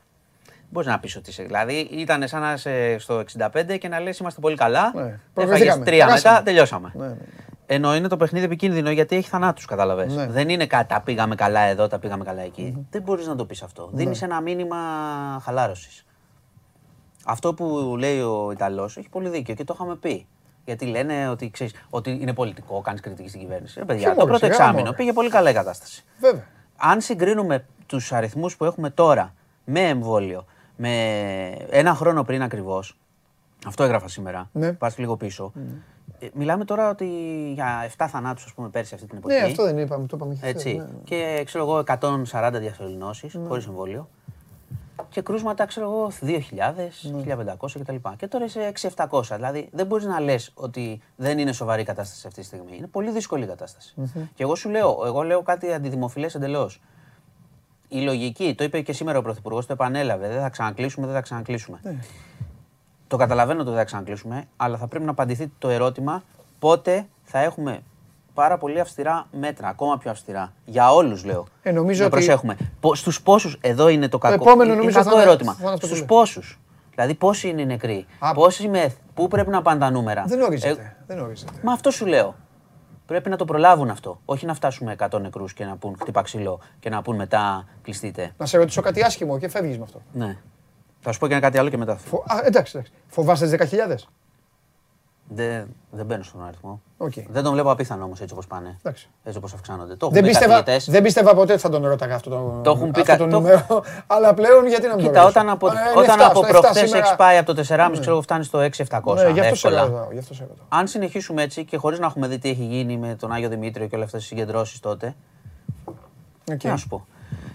μπορείς 0.73 0.89
να 0.89 0.99
πεις 0.99 1.15
ότι 1.15 1.29
είσαι. 1.29 1.43
Δηλαδή 1.43 1.73
ήταν 1.91 2.27
σαν 2.27 2.41
να 2.41 2.53
είσαι 2.53 2.95
στο 2.99 3.23
65 3.37 3.77
και 3.79 3.87
να 3.87 3.99
λες 3.99 4.17
είμαστε 4.17 4.39
πολύ 4.41 4.55
καλά. 4.55 4.91
Ναι. 4.95 5.01
Έφαγες 5.01 5.19
Προχωρηθήκαμε. 5.33 5.85
τρία 5.85 6.05
Περάσαμε. 6.05 6.31
μετά, 6.33 6.43
τελειώσαμε. 6.43 6.91
Ναι, 6.95 7.07
ναι. 7.07 7.15
Ενώ 7.65 7.95
είναι 7.95 8.07
το 8.07 8.17
παιχνίδι 8.17 8.45
επικίνδυνο 8.45 8.91
γιατί 8.91 9.15
έχει 9.15 9.29
θανάτους, 9.29 9.65
κατάλαβες. 9.65 10.13
Ναι. 10.15 10.27
Δεν 10.27 10.49
είναι 10.49 10.65
κάτι 10.67 10.87
τα 10.87 11.01
πήγαμε 11.01 11.35
καλά 11.35 11.59
εδώ, 11.59 11.87
τα 11.87 11.99
πήγαμε 11.99 12.23
καλά 12.23 12.41
εκεί. 12.41 12.85
Δεν 12.89 13.01
μπορείς 13.01 13.27
να 13.27 13.35
το 13.35 13.45
πεις 13.45 13.63
αυτό. 13.63 13.89
Ναι. 13.91 13.97
Δίνεις 14.03 14.21
ένα 14.21 14.41
μήνυμα 14.41 14.77
χαλάρωσης. 15.43 16.05
Αυτό 17.25 17.53
που 17.53 17.95
λέει 17.99 18.19
ο 18.21 18.49
Ιταλός 18.51 18.97
έχει 18.97 19.09
πολύ 19.09 19.29
δίκιο 19.29 19.53
και 19.55 19.63
το 19.63 19.73
είχαμε 19.75 19.95
πει. 19.95 20.27
Γιατί 20.65 20.85
λένε 20.85 21.29
ότι, 21.29 21.49
ξέρεις, 21.49 21.73
ότι 21.89 22.17
είναι 22.21 22.33
πολιτικό, 22.33 22.81
κάνεις 22.81 23.01
κριτική 23.01 23.27
στην 23.27 23.41
κυβέρνηση. 23.41 23.79
Ρε 23.79 23.85
παιδιά, 23.85 24.01
Ποιο 24.03 24.09
το 24.09 24.15
μωρέ, 24.19 24.29
πρώτο 24.29 24.45
σιγά, 24.45 24.55
εξάμεινο 24.57 24.83
μωρέ. 24.85 24.97
πήγε 24.97 25.13
πολύ 25.13 25.29
καλά 25.29 25.49
η 25.49 25.53
κατάσταση. 25.53 26.03
Βέβαια. 26.19 26.43
Αν 26.77 27.01
συγκρίνουμε 27.01 27.65
τους 27.85 28.11
αριθμούς 28.11 28.57
που 28.57 28.65
έχουμε 28.65 28.89
τώρα 28.89 29.33
με 29.65 29.79
εμβόλιο, 29.79 30.45
με 30.75 30.91
ένα 31.69 31.93
χρόνο 31.93 32.23
πριν 32.23 32.41
ακριβώς, 32.41 32.97
αυτό 33.65 33.83
έγραφα 33.83 34.07
σήμερα. 34.07 34.49
Ναι. 34.51 34.73
Πας 34.73 34.97
λίγο 34.97 35.17
πίσω. 35.17 35.51
Ε, 36.19 36.27
μιλάμε 36.33 36.65
τώρα 36.65 36.89
ότι 36.89 37.05
για 37.53 37.89
7 37.97 38.05
θανάτους, 38.09 38.45
ας 38.45 38.53
πούμε, 38.53 38.69
πέρσι 38.69 38.93
αυτή 38.93 39.07
την 39.07 39.17
εποχή. 39.17 39.35
Ναι, 39.35 39.45
αυτό 39.45 39.63
δεν 39.63 39.77
είπαμε, 39.77 40.05
το 40.07 40.15
είπαμε 40.15 40.33
και 40.33 40.39
χθες, 40.39 40.51
Έτσι. 40.53 40.73
ναι, 40.75 40.83
ναι. 40.83 40.89
Και 41.03 41.43
ξέρω 41.45 41.63
εγώ 41.63 41.83
140 42.31 42.51
διασωληνώσεις 42.59 43.37
χωρίς 43.47 43.65
εμβόλιο. 43.67 44.09
Και 45.09 45.21
κρούσματα, 45.21 45.65
ξέρω 45.65 45.85
εγώ, 45.85 46.11
2.000, 46.21 46.37
1.500 47.57 47.79
κτλ. 47.79 47.95
Και 48.17 48.27
τώρα 48.27 48.45
είσαι 48.45 48.71
6.700. 48.95 49.21
Δηλαδή 49.35 49.69
δεν 49.71 49.85
μπορείς 49.85 50.05
να 50.05 50.19
λες 50.19 50.51
ότι 50.53 51.01
δεν 51.15 51.37
είναι 51.37 51.51
σοβαρή 51.51 51.81
η 51.81 51.85
κατάσταση 51.85 52.27
αυτή 52.27 52.39
τη 52.39 52.45
στιγμή. 52.45 52.77
Είναι 52.77 52.87
πολύ 52.87 53.11
δύσκολη 53.11 53.43
η 53.43 53.47
κατάσταση. 53.47 53.93
Και 54.35 54.43
εγώ 54.43 54.55
σου 54.55 54.69
λέω, 54.69 55.01
εγώ 55.05 55.21
λέω 55.21 55.41
κάτι 55.41 55.73
αντιδημοφιλές 55.73 56.35
εντελώς. 56.35 56.81
Η 57.95 58.01
λογική, 58.01 58.55
το 58.57 58.63
είπε 58.63 58.81
και 58.81 58.93
σήμερα 58.93 59.17
ο 59.17 59.21
Πρωθυπουργός, 59.21 59.65
το 59.65 59.73
επανέλαβε. 59.73 60.27
Δεν 60.27 60.41
θα 60.41 60.49
ξανακλείσουμε, 60.49 61.05
δεν 61.05 61.15
θα 61.15 61.21
ξανακλείσουμε. 61.21 61.79
Το 63.07 63.17
καταλαβαίνω 63.17 63.59
ότι 63.59 63.69
δεν 63.69 63.77
θα 63.77 63.83
ξανακλείσουμε, 63.83 64.43
αλλά 64.57 64.77
θα 64.77 64.87
πρέπει 64.87 65.05
να 65.05 65.11
απαντηθεί 65.11 65.51
το 65.59 65.69
ερώτημα 65.69 66.23
πότε 66.59 67.05
θα 67.23 67.39
έχουμε 67.39 67.79
πάρα 68.33 68.57
πολύ 68.57 68.79
αυστηρά 68.79 69.25
μέτρα, 69.31 69.67
ακόμα 69.67 69.97
πιο 69.97 70.11
αυστηρά. 70.11 70.53
Για 70.65 70.93
όλους 70.93 71.23
λέω. 71.25 71.45
Ε, 71.63 71.71
νομίζω 71.71 71.99
να 71.99 72.05
ότι- 72.05 72.15
προσέχουμε. 72.15 72.57
Στους 72.93 73.21
πόσους, 73.21 73.57
εδώ 73.61 73.87
είναι 73.89 74.07
το 74.07 74.17
κακό. 74.17 74.33
επόμενο 74.33 74.63
είναι 74.69 74.75
νομίζω 74.79 74.97
κακό 74.97 75.09
θα 75.09 75.15
είναι- 75.15 75.23
ερώτημα. 75.29 75.51
θα 75.53 75.57
είναι 75.63 75.73
αυτό 75.73 75.79
που 75.79 75.85
Στους 75.85 75.97
λέω. 75.97 76.07
πόσους. 76.07 76.59
Δηλαδή, 76.95 77.13
πόσοι 77.13 77.47
είναι 77.49 77.61
οι 77.61 77.65
νεκροί, 77.65 78.05
Α. 78.19 78.33
πόσοι 78.33 78.67
μεθ, 78.67 78.95
πού 79.13 79.27
πρέπει 79.27 79.49
να 79.49 79.61
πάνε 79.61 79.79
τα 79.79 79.89
νούμερα. 79.91 80.23
Δεν 80.27 80.39
Ε, 80.39 80.43
ορίζεται. 80.43 80.95
Δεν 81.07 81.19
ορίζεται. 81.19 81.51
Μα 81.63 81.73
αυτό 81.73 81.91
σου 81.91 82.05
λέω. 82.05 82.35
Πρέπει 83.13 83.29
να 83.29 83.37
το 83.37 83.45
προλάβουν 83.45 83.89
αυτό. 83.89 84.19
Όχι 84.25 84.45
να 84.45 84.53
φτάσουμε 84.53 84.95
100 85.09 85.21
νεκρούς 85.21 85.53
και 85.53 85.65
να 85.65 85.75
πούν 85.75 85.95
χτύπα 85.99 86.21
ξύλο 86.21 86.59
και 86.79 86.89
να 86.89 87.01
πούν 87.01 87.15
μετά 87.15 87.67
κλειστείτε. 87.81 88.31
Να 88.37 88.45
σε 88.45 88.57
ρωτήσω 88.57 88.81
κάτι 88.81 89.03
άσχημο 89.03 89.39
και 89.39 89.47
φεύγεις 89.47 89.77
με 89.77 89.83
αυτό. 89.83 90.01
Ναι. 90.13 90.37
Θα 90.99 91.11
σου 91.11 91.19
πω 91.19 91.27
και 91.27 91.33
ένα 91.33 91.41
κάτι 91.41 91.57
άλλο 91.57 91.69
και 91.69 91.77
μετά. 91.77 91.95
Φο... 91.97 92.23
Α, 92.27 92.41
εντάξει, 92.43 92.77
εντάξει. 92.77 92.93
Φοβάσαι 93.07 93.57
τις 93.57 93.73
10.000. 93.73 93.95
Δεν, 95.35 95.65
δεν 95.91 96.05
μπαίνω 96.05 96.23
στον 96.23 96.45
αριθμό. 96.45 96.81
Οκ. 96.97 97.11
Δεν 97.29 97.43
τον 97.43 97.53
βλέπω 97.53 97.71
απίθανο 97.71 98.03
όμως 98.03 98.21
έτσι 98.21 98.33
όπως 98.33 98.47
πάνε. 98.47 98.77
Εντάξει. 98.83 99.09
Έτσι 99.23 99.37
όπως 99.37 99.53
αυξάνονται. 99.53 99.95
Το 99.95 100.05
έχουν 100.05 100.13
Δεν 100.13 100.23
πει 100.23 100.29
πίστευα, 100.29 100.53
καθηγητές. 100.53 100.89
δεν 100.89 101.03
πίστευα 101.03 101.33
ποτέ 101.35 101.51
ότι 101.53 101.61
θα 101.61 101.69
τον 101.69 101.85
ρώταγα 101.85 102.15
αυτό 102.15 102.29
το, 102.29 102.59
Το 102.63 102.71
έχουν 102.71 102.91
πει 102.91 102.99
αυτό 102.99 103.11
κα- 103.11 103.17
το 103.17 103.23
το- 103.27 103.29
νούμερο. 103.39 103.83
Αλλά 104.07 104.33
πλέον 104.33 104.67
γιατί 104.67 104.87
να 104.87 104.95
μην 104.95 105.03
το 105.03 105.09
Κοίτα, 105.09 105.21
ρωτήσω; 105.21 105.39
όταν 105.39 105.51
από, 105.53 105.67
Α, 105.67 105.71
είναι 105.71 105.81
όταν 106.01 106.19
7, 106.19 106.21
από 106.23 106.43
στο 106.43 106.47
7 106.47 106.49
προχθές 106.61 106.85
σήμερα. 106.85 107.05
έχει 107.05 107.15
πάει 107.15 107.37
από 107.37 107.53
το 107.53 107.61
4,5 107.67 107.89
ξέρω 107.99 108.11
εγώ 108.11 108.21
φτάνει 108.21 108.43
στο 108.43 108.59
6,700. 108.59 109.15
Ναι, 109.15 109.29
γι' 109.29 109.39
αυτό 109.39 109.55
σε 109.55 109.67
εύκολα. 109.67 109.85
ρωτάω. 109.85 110.07
γι' 110.11 110.19
αυτό 110.19 110.33
σε 110.33 110.41
ρωτάω. 110.49 110.65
Αν 110.69 110.87
συνεχίσουμε 110.87 111.41
έτσι 111.41 111.65
και 111.65 111.77
χωρίς 111.77 111.99
να 111.99 112.05
έχουμε 112.05 112.27
δει 112.27 112.39
τι 112.39 112.49
έχει 112.49 112.63
γίνει 112.63 112.97
με 112.97 113.15
τον 113.19 113.31
Άγιο 113.31 113.49
Δημήτριο 113.49 113.87
και 113.87 113.95
όλες 113.95 114.05
αυτές 114.07 114.19
τις 114.21 114.29
συγκεντρώσεις 114.29 114.79
τότε. 114.79 115.15
Οκ. 116.51 116.57
Τι 116.57 116.67
να 116.67 116.77
σου 116.77 116.87
πω. 116.87 117.05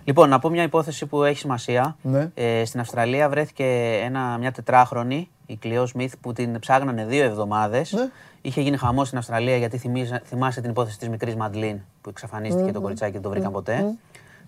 Λοιπόν, 0.04 0.28
να 0.28 0.38
πω 0.38 0.48
μια 0.48 0.62
υπόθεση 0.62 1.06
που 1.06 1.22
έχει 1.22 1.38
σημασία. 1.38 1.96
Ναι. 2.02 2.30
Ε, 2.34 2.64
στην 2.64 2.80
Αυστραλία 2.80 3.28
βρέθηκε 3.28 3.64
ένα, 4.04 4.36
μια 4.38 4.52
τετράχρονη, 4.52 5.30
η 5.50 5.56
Κλειό 5.56 5.86
Σμιθ, 5.86 6.12
που 6.20 6.32
την 6.32 6.58
ψάγνανε 6.58 7.04
δύο 7.04 7.24
εβδομάδες. 7.24 7.92
Ναι. 7.92 8.08
Είχε 8.40 8.60
γίνει 8.60 8.76
χαμός 8.76 9.06
στην 9.06 9.18
Αυστραλία 9.18 9.56
γιατί 9.56 9.78
θυμίζα- 9.78 10.20
θυμάσαι 10.24 10.60
την 10.60 10.70
υπόθεση 10.70 10.98
της 10.98 11.08
μικρής 11.08 11.34
Μαντλίν 11.36 11.78
που 12.00 12.10
εξαφανίστηκε 12.10 12.72
το 12.72 12.80
κοριτσάκι 12.80 13.10
και 13.12 13.18
δεν 13.18 13.26
το 13.26 13.34
βρήκαν 13.34 13.52
ποτέ. 13.52 13.84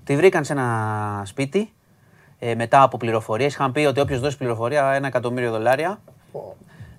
Τη 0.05 0.17
βρήκαν 0.17 0.45
σε 0.45 0.53
ένα 0.53 1.23
σπίτι 1.25 1.73
ε, 2.39 2.55
μετά 2.55 2.83
από 2.83 2.97
πληροφορίες. 2.97 3.53
Είχαν 3.53 3.73
πει 3.73 3.81
ότι 3.81 4.01
όποιος 4.01 4.21
δώσει 4.21 4.37
πληροφορία, 4.37 4.93
ένα 4.93 5.07
εκατομμύριο 5.07 5.51
δολάρια. 5.51 6.01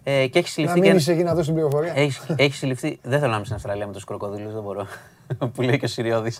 Ε, 0.03 0.27
και 0.27 0.39
έχει 0.39 0.47
Να 0.47 0.47
συλληφθεί. 0.47 0.79
μείνεις 0.79 1.05
και... 1.05 1.11
εκεί 1.11 1.23
να 1.23 1.29
δώσεις 1.31 1.45
την 1.45 1.53
πληροφορία. 1.55 1.93
Έχεις, 1.95 2.21
έχεις 2.35 2.57
συλληφθεί. 2.57 2.99
Δεν 3.01 3.17
θέλω 3.19 3.29
να 3.29 3.35
είμαι 3.35 3.43
στην 3.45 3.55
Αυστραλία 3.55 3.87
με 3.87 3.93
τους 3.93 4.03
κροκοδίλους, 4.03 4.53
δεν 4.53 4.61
μπορώ. 4.61 4.87
που 5.53 5.61
λέει 5.61 5.77
και 5.79 5.85
ο 5.85 5.87
Σιριώδη. 5.87 6.31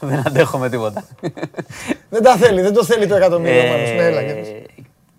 δεν 0.00 0.22
αντέχω 0.26 0.58
με 0.58 0.68
τίποτα. 0.68 1.04
Δεν 2.10 2.22
τα 2.22 2.36
θέλει, 2.36 2.60
δεν 2.60 2.72
το 2.72 2.84
θέλει 2.84 3.06
το 3.06 3.14
εκατομμύριο 3.16 3.60
Ε, 3.60 3.68
μάλλον. 3.70 3.94
Ναι, 3.96 4.02
έλα, 4.04 4.22
για 4.22 4.34
πες. 4.34 4.48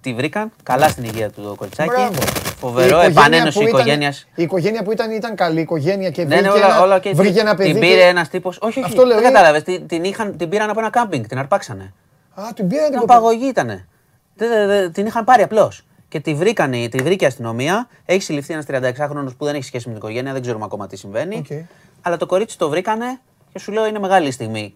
Τη 0.01 0.13
βρήκαν 0.13 0.51
καλά 0.63 0.89
στην 0.89 1.03
υγεία 1.03 1.29
του 1.29 1.41
το 1.41 1.55
κοριτσάκι. 1.55 1.89
Μπράβο. 1.89 2.21
Φοβερό, 2.59 2.85
Η 2.85 2.89
οικογένεια 2.89 3.09
επανένωση 3.21 3.57
που 3.59 3.67
ήταν- 3.67 3.79
οικογένειας. 3.79 4.27
Η 4.35 4.43
οικογένεια 4.43 4.83
που 4.83 4.91
ήταν 4.91 5.11
ήταν 5.11 5.35
καλή 5.35 5.61
οικογένεια 5.61 6.09
και 6.09 6.23
Ναι, 6.23 6.27
ναι, 6.35 6.41
βρήκε 6.41 6.49
όλα, 6.57 6.65
ένα- 6.65 6.81
όλα 6.81 6.97
okay. 6.97 7.11
βρήκε 7.13 7.39
ένα 7.39 7.55
παιδί. 7.55 7.71
Την 7.71 7.81
και- 7.81 7.87
πήρε 7.87 8.07
ένας 8.07 8.29
τύπος. 8.29 8.57
Όχι, 8.61 8.79
όχι, 8.79 8.87
Αυτό 8.87 9.03
λέω, 9.05 9.15
δεν 9.15 9.23
είναι- 9.23 9.31
κατάλαβες. 9.33 9.63
Την, 9.63 9.87
την, 9.87 10.03
είχαν- 10.03 10.37
την 10.37 10.49
πήραν 10.49 10.69
από 10.69 10.79
ένα 10.79 10.89
κάμπινγκ, 10.89 11.25
την 11.25 11.37
αρπάξανε. 11.37 11.93
Α, 12.33 12.43
την 12.55 12.67
πήραν 12.67 12.83
την 12.85 12.93
Ήταν 12.93 12.99
κοπέλα. 12.99 13.19
απαγωγή 13.19 13.45
ήτανε. 13.47 13.87
Δεν- 14.35 14.49
δεν- 14.49 14.67
δεν- 14.67 14.91
την 14.91 15.05
είχαν 15.05 15.23
πάρει 15.23 15.41
απλώς. 15.43 15.83
Και 16.07 16.19
τη, 16.19 16.33
βρήκανε, 16.33 16.87
τη 16.87 16.97
βρήκε 17.03 17.23
η 17.23 17.27
αστυνομία. 17.27 17.87
Έχει 18.05 18.21
συλληφθεί 18.21 18.53
ένας 18.53 18.65
36χρονος 18.65 19.33
που 19.37 19.45
δεν 19.45 19.55
έχει 19.55 19.63
σχέση 19.63 19.87
με 19.87 19.93
την 19.93 20.01
οικογένεια, 20.03 20.33
δεν 20.33 20.41
ξέρουμε 20.41 20.65
ακόμα 20.65 20.87
τι 20.87 20.95
συμβαίνει. 20.97 21.35
Οκ. 21.35 21.65
Αλλά 22.01 22.17
το 22.17 22.25
κορίτσι 22.25 22.57
το 22.57 22.69
βρήκανε 22.69 23.19
και 23.53 23.59
σου 23.59 23.71
λέω 23.71 23.85
είναι 23.87 23.99
μεγάλη 23.99 24.31
στιγμή 24.31 24.75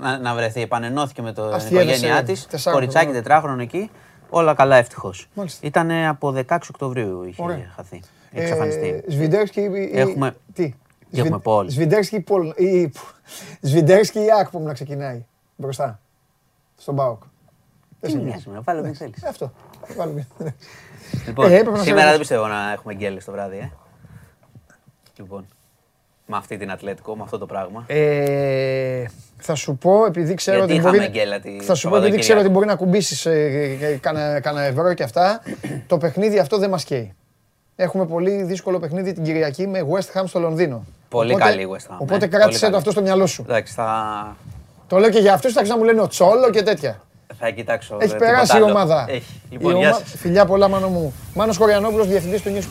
να, 0.00 0.18
να 0.18 0.34
βρεθεί. 0.34 0.62
Επανενώθηκε 0.62 1.22
με 1.22 1.32
το, 1.32 1.44
την 1.46 1.54
Αστείευε 1.54 1.82
οικογένειά 1.84 2.16
σε 2.16 2.22
της. 2.22 2.46
τεσσάχρονο, 2.46 2.76
Κοριτσάκι 2.76 3.06
ναι. 3.06 3.12
τετράχρονο 3.12 3.62
εκεί. 3.62 3.90
Όλα 4.30 4.54
καλά 4.54 4.76
ευτυχώς. 4.76 5.28
Μάλιστα. 5.34 5.66
Ήταν 5.66 5.90
από 5.90 6.32
16 6.48 6.58
Οκτωβρίου 6.70 7.22
είχε 7.24 7.42
Ωραία. 7.42 7.72
χαθεί. 7.76 8.02
Εξαφανιστεί. 8.32 9.02
Ε, 9.06 9.10
Σβιντέρσκι 9.10 9.60
ή- 9.60 9.90
Έχουμε- 9.98 10.36
Τι; 10.52 10.74
έχουμε 11.12 11.28
Σβι- 11.28 11.42
Πολ. 11.42 11.68
Σβιντέρσκι 11.70 12.16
ή 12.16 12.20
Πολ. 12.20 12.52
ή- 12.56 12.92
Σβιντέρσκι 13.60 14.18
ή 14.18 14.26
Άκπομ 14.40 14.62
να 14.62 14.72
ξεκινάει 14.72 15.24
μπροστά. 15.56 16.00
Στον 16.76 16.94
Μπάουκ. 16.94 17.22
Τι 18.00 18.10
σε 18.10 18.16
νοιάζει 18.18 18.48
με, 18.50 18.60
βάλε 18.60 18.80
ό,τι 18.80 18.92
θέλεις. 18.94 19.24
Αυτό. 19.24 19.52
Βάλουμε. 19.96 20.26
Λοιπόν, 21.26 21.44
Ε, 21.50 21.54
έπρεπε 21.54 21.70
να 21.70 21.76
σε 21.76 21.82
σήμερα 21.82 22.06
δεν 22.08 22.16
ρωτήσω. 22.16 22.18
πιστεύω 22.18 22.46
να 22.46 22.72
έχουμε 22.72 22.94
γκέλε 22.94 23.18
το 23.20 23.32
βράδυ, 23.32 23.56
ε. 23.58 23.70
Λοιπόν, 25.18 25.46
με 26.26 26.36
αυτή 26.36 26.56
την 26.56 26.70
Ατλέτικο, 26.70 27.16
με 27.16 27.22
αυτό 27.22 27.38
το 27.38 27.46
πράγμα. 27.46 27.84
Ε, 27.86 29.04
θα 29.40 29.54
σου 29.54 29.76
πω, 29.76 30.04
επειδή 30.06 30.34
ξέρω 30.34 30.56
Γιατί 30.56 30.72
ότι 30.72 30.80
είχαμε 30.80 30.96
μπορεί, 30.98 31.08
γκέλα 31.10 31.40
τη 31.40 31.48
θα 31.48 31.52
σου 31.54 31.62
πω, 31.62 31.66
επειδή 31.66 31.76
Σαββατοκύριακο. 31.76 32.20
ξέρω 32.20 32.38
ότι 32.40 32.48
μπορεί 32.48 32.66
να 32.66 32.74
κουμπίσεις 32.74 33.26
ε, 33.26 33.98
κάνα, 34.00 34.40
κάνα 34.40 34.62
ευρώ 34.62 34.94
και 34.94 35.02
αυτά, 35.02 35.42
το 35.86 35.98
παιχνίδι 35.98 36.38
αυτό 36.38 36.58
δεν 36.58 36.70
μας 36.70 36.84
καίει. 36.84 37.12
Έχουμε 37.76 38.06
πολύ 38.06 38.42
δύσκολο 38.42 38.78
παιχνίδι 38.78 39.12
την 39.12 39.24
Κυριακή 39.24 39.66
με 39.66 39.80
West 39.92 40.20
Ham 40.20 40.22
στο 40.26 40.38
Λονδίνο. 40.40 40.84
Πολύ 41.08 41.30
Οπότε- 41.32 41.48
καλή 41.50 41.62
η 41.62 41.68
West 41.70 41.84
Ham, 41.86 41.90
ναι, 41.90 41.96
Οπότε 42.00 42.18
πολύ 42.18 42.30
κράτησε 42.30 42.58
το 42.58 42.64
καλή. 42.64 42.76
αυτό 42.76 42.90
στο 42.90 43.02
μυαλό 43.02 43.26
σου. 43.26 43.42
Εντάξει, 43.48 43.72
θα, 43.72 44.36
Το 44.86 44.98
λέω 44.98 45.10
και 45.10 45.18
για 45.18 45.32
αυτούς, 45.32 45.52
θα 45.52 45.66
να 45.66 45.76
μου 45.76 45.84
λένε 45.84 46.00
ο 46.00 46.06
Τσόλο 46.06 46.50
και 46.50 46.62
τέτοια. 46.62 47.00
θα 47.38 47.50
κοιτάξω. 47.50 47.96
Έχει 48.00 48.14
ε, 48.14 48.16
περάσει 48.16 48.52
τίποτα 48.52 48.58
η 48.58 48.62
άλλο. 48.62 48.70
ομάδα. 48.80 49.04
Έχει. 49.08 49.40
Η 49.48 49.52
Λοιπόν, 49.52 49.76
γεια 49.76 49.88
ομα- 49.88 49.98
σας. 49.98 50.14
Φιλιά 50.16 50.44
πολλά, 50.44 50.68
Μάνο 50.68 50.88
μου. 50.88 51.12
Μάνος 51.34 51.56
Χωριανόπουλος, 51.56 52.06
διευθυντής 52.06 52.42
του 52.42 52.50
News 52.54 52.62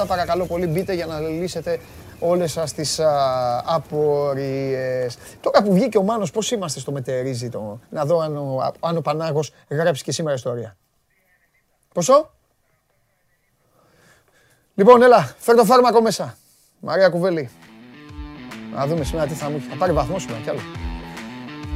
24 0.00 0.04
Παρακαλώ 0.06 0.44
πολύ, 0.46 0.66
μπείτε 0.66 0.92
για 0.94 1.06
να 1.06 1.18
λύσετε 1.20 1.78
όλες 2.28 2.52
σας 2.52 2.72
τις 2.72 2.98
α, 3.00 3.62
απορίες. 3.66 5.16
Τώρα 5.40 5.62
που 5.62 5.72
βγήκε 5.72 5.98
ο 5.98 6.02
Μάνος, 6.02 6.30
πώς 6.30 6.50
είμαστε 6.50 6.80
στο 6.80 6.92
μετερίζει, 6.92 7.48
το... 7.48 7.80
να 7.90 8.04
δω 8.04 8.18
αν 8.18 8.36
ο, 8.36 8.72
αν 8.80 8.96
ο 8.96 9.00
Πανάγος 9.00 9.52
γράψει 9.68 10.04
και 10.04 10.12
σήμερα 10.12 10.34
ιστορία. 10.34 10.76
Πόσο; 11.94 12.30
Λοιπόν, 14.74 15.02
έλα, 15.02 15.34
φέρ 15.38 15.56
το 15.56 15.64
φάρμακο 15.64 16.00
μέσα. 16.02 16.36
Μαρία 16.80 17.08
Κουβέλη. 17.08 17.50
Να 18.74 18.86
δούμε 18.86 19.04
σήμερα 19.04 19.26
τι 19.26 19.34
θα 19.34 19.50
μου 19.50 19.56
έχει. 19.56 19.66
Θα 19.66 19.76
πάρει 19.76 19.92
βαθμό 19.92 20.18
σήμερα 20.18 20.40
κι 20.40 20.50
άλλο. 20.50 20.60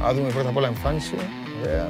Να 0.01 0.13
δούμε 0.13 0.29
πρώτα 0.29 0.49
απ' 0.49 0.55
όλα 0.57 0.67
εμφάνιση. 0.67 1.15
Ωραία. 1.61 1.87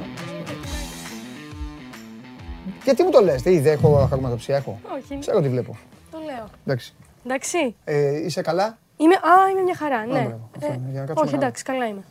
Γιατί 2.84 3.02
μου 3.02 3.10
το 3.10 3.20
λες, 3.20 3.42
τι 3.42 3.52
είδε, 3.52 3.70
έχω 3.70 4.06
χρωματοψία, 4.10 4.56
έχω; 4.56 4.80
Όχι, 4.96 5.18
Ξέρω 5.18 5.40
τι 5.40 5.48
βλέπω. 5.48 5.78
το 6.10 6.18
λέω. 6.24 6.48
Εντάξει. 6.64 6.94
Εντάξει. 7.24 7.74
Ε, 7.84 8.24
είσαι 8.24 8.42
καλά, 8.42 8.78
Είμαι, 8.96 9.14
α, 9.14 9.50
είμαι 9.50 9.60
μια 9.60 9.74
χαρά, 9.74 10.06
ναι. 10.06 10.20
μπράβο. 10.20 10.50
Αυτό 10.56 10.66
είναι, 10.72 10.88
για 10.90 11.00
να 11.00 11.06
κάτσουμε 11.06 11.20
όχι, 11.20 11.30
καλά. 11.30 11.36
εντάξει, 11.46 11.64
καλά 11.64 11.86
είμαι. 11.86 12.02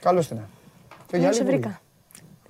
καλώς 0.00 0.28
την. 0.28 0.36
Και 1.06 1.16
Δεν 1.18 1.24
άλλη 1.26 1.34
σε 1.34 1.42
που 1.42 1.46
βρήκα. 1.50 1.80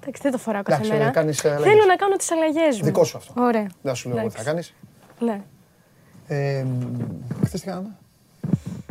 Εντάξει, 0.00 0.22
δεν 0.22 0.32
το 0.32 0.38
φοράω 0.38 0.62
κάθε 0.62 0.76
Εντάξει, 0.82 0.98
μέρα. 0.98 1.08
ε, 1.08 1.12
κάνεις, 1.12 1.44
ε, 1.44 1.48
αλλαγές. 1.48 1.72
Θέλω 1.72 1.84
να 1.86 1.96
κάνω 1.96 2.16
τις 2.16 2.30
αλλαγές 2.30 2.78
μου. 2.78 2.84
Δικό 2.84 3.04
σου 3.04 3.16
αυτό. 3.16 3.32
Ωραία. 3.36 3.66
Δεν 3.82 3.94
σου 3.94 4.08
λέω 4.08 4.18
εγώ 4.18 4.28
τι 4.28 4.34
θα 4.36 4.50
Εντάξει. 4.50 4.74
κάνεις. 5.18 5.34
Ναι. 5.34 5.42
Ε, 6.36 6.64
χθες 7.44 7.60
τι 7.60 7.66
κάναμε. 7.66 7.96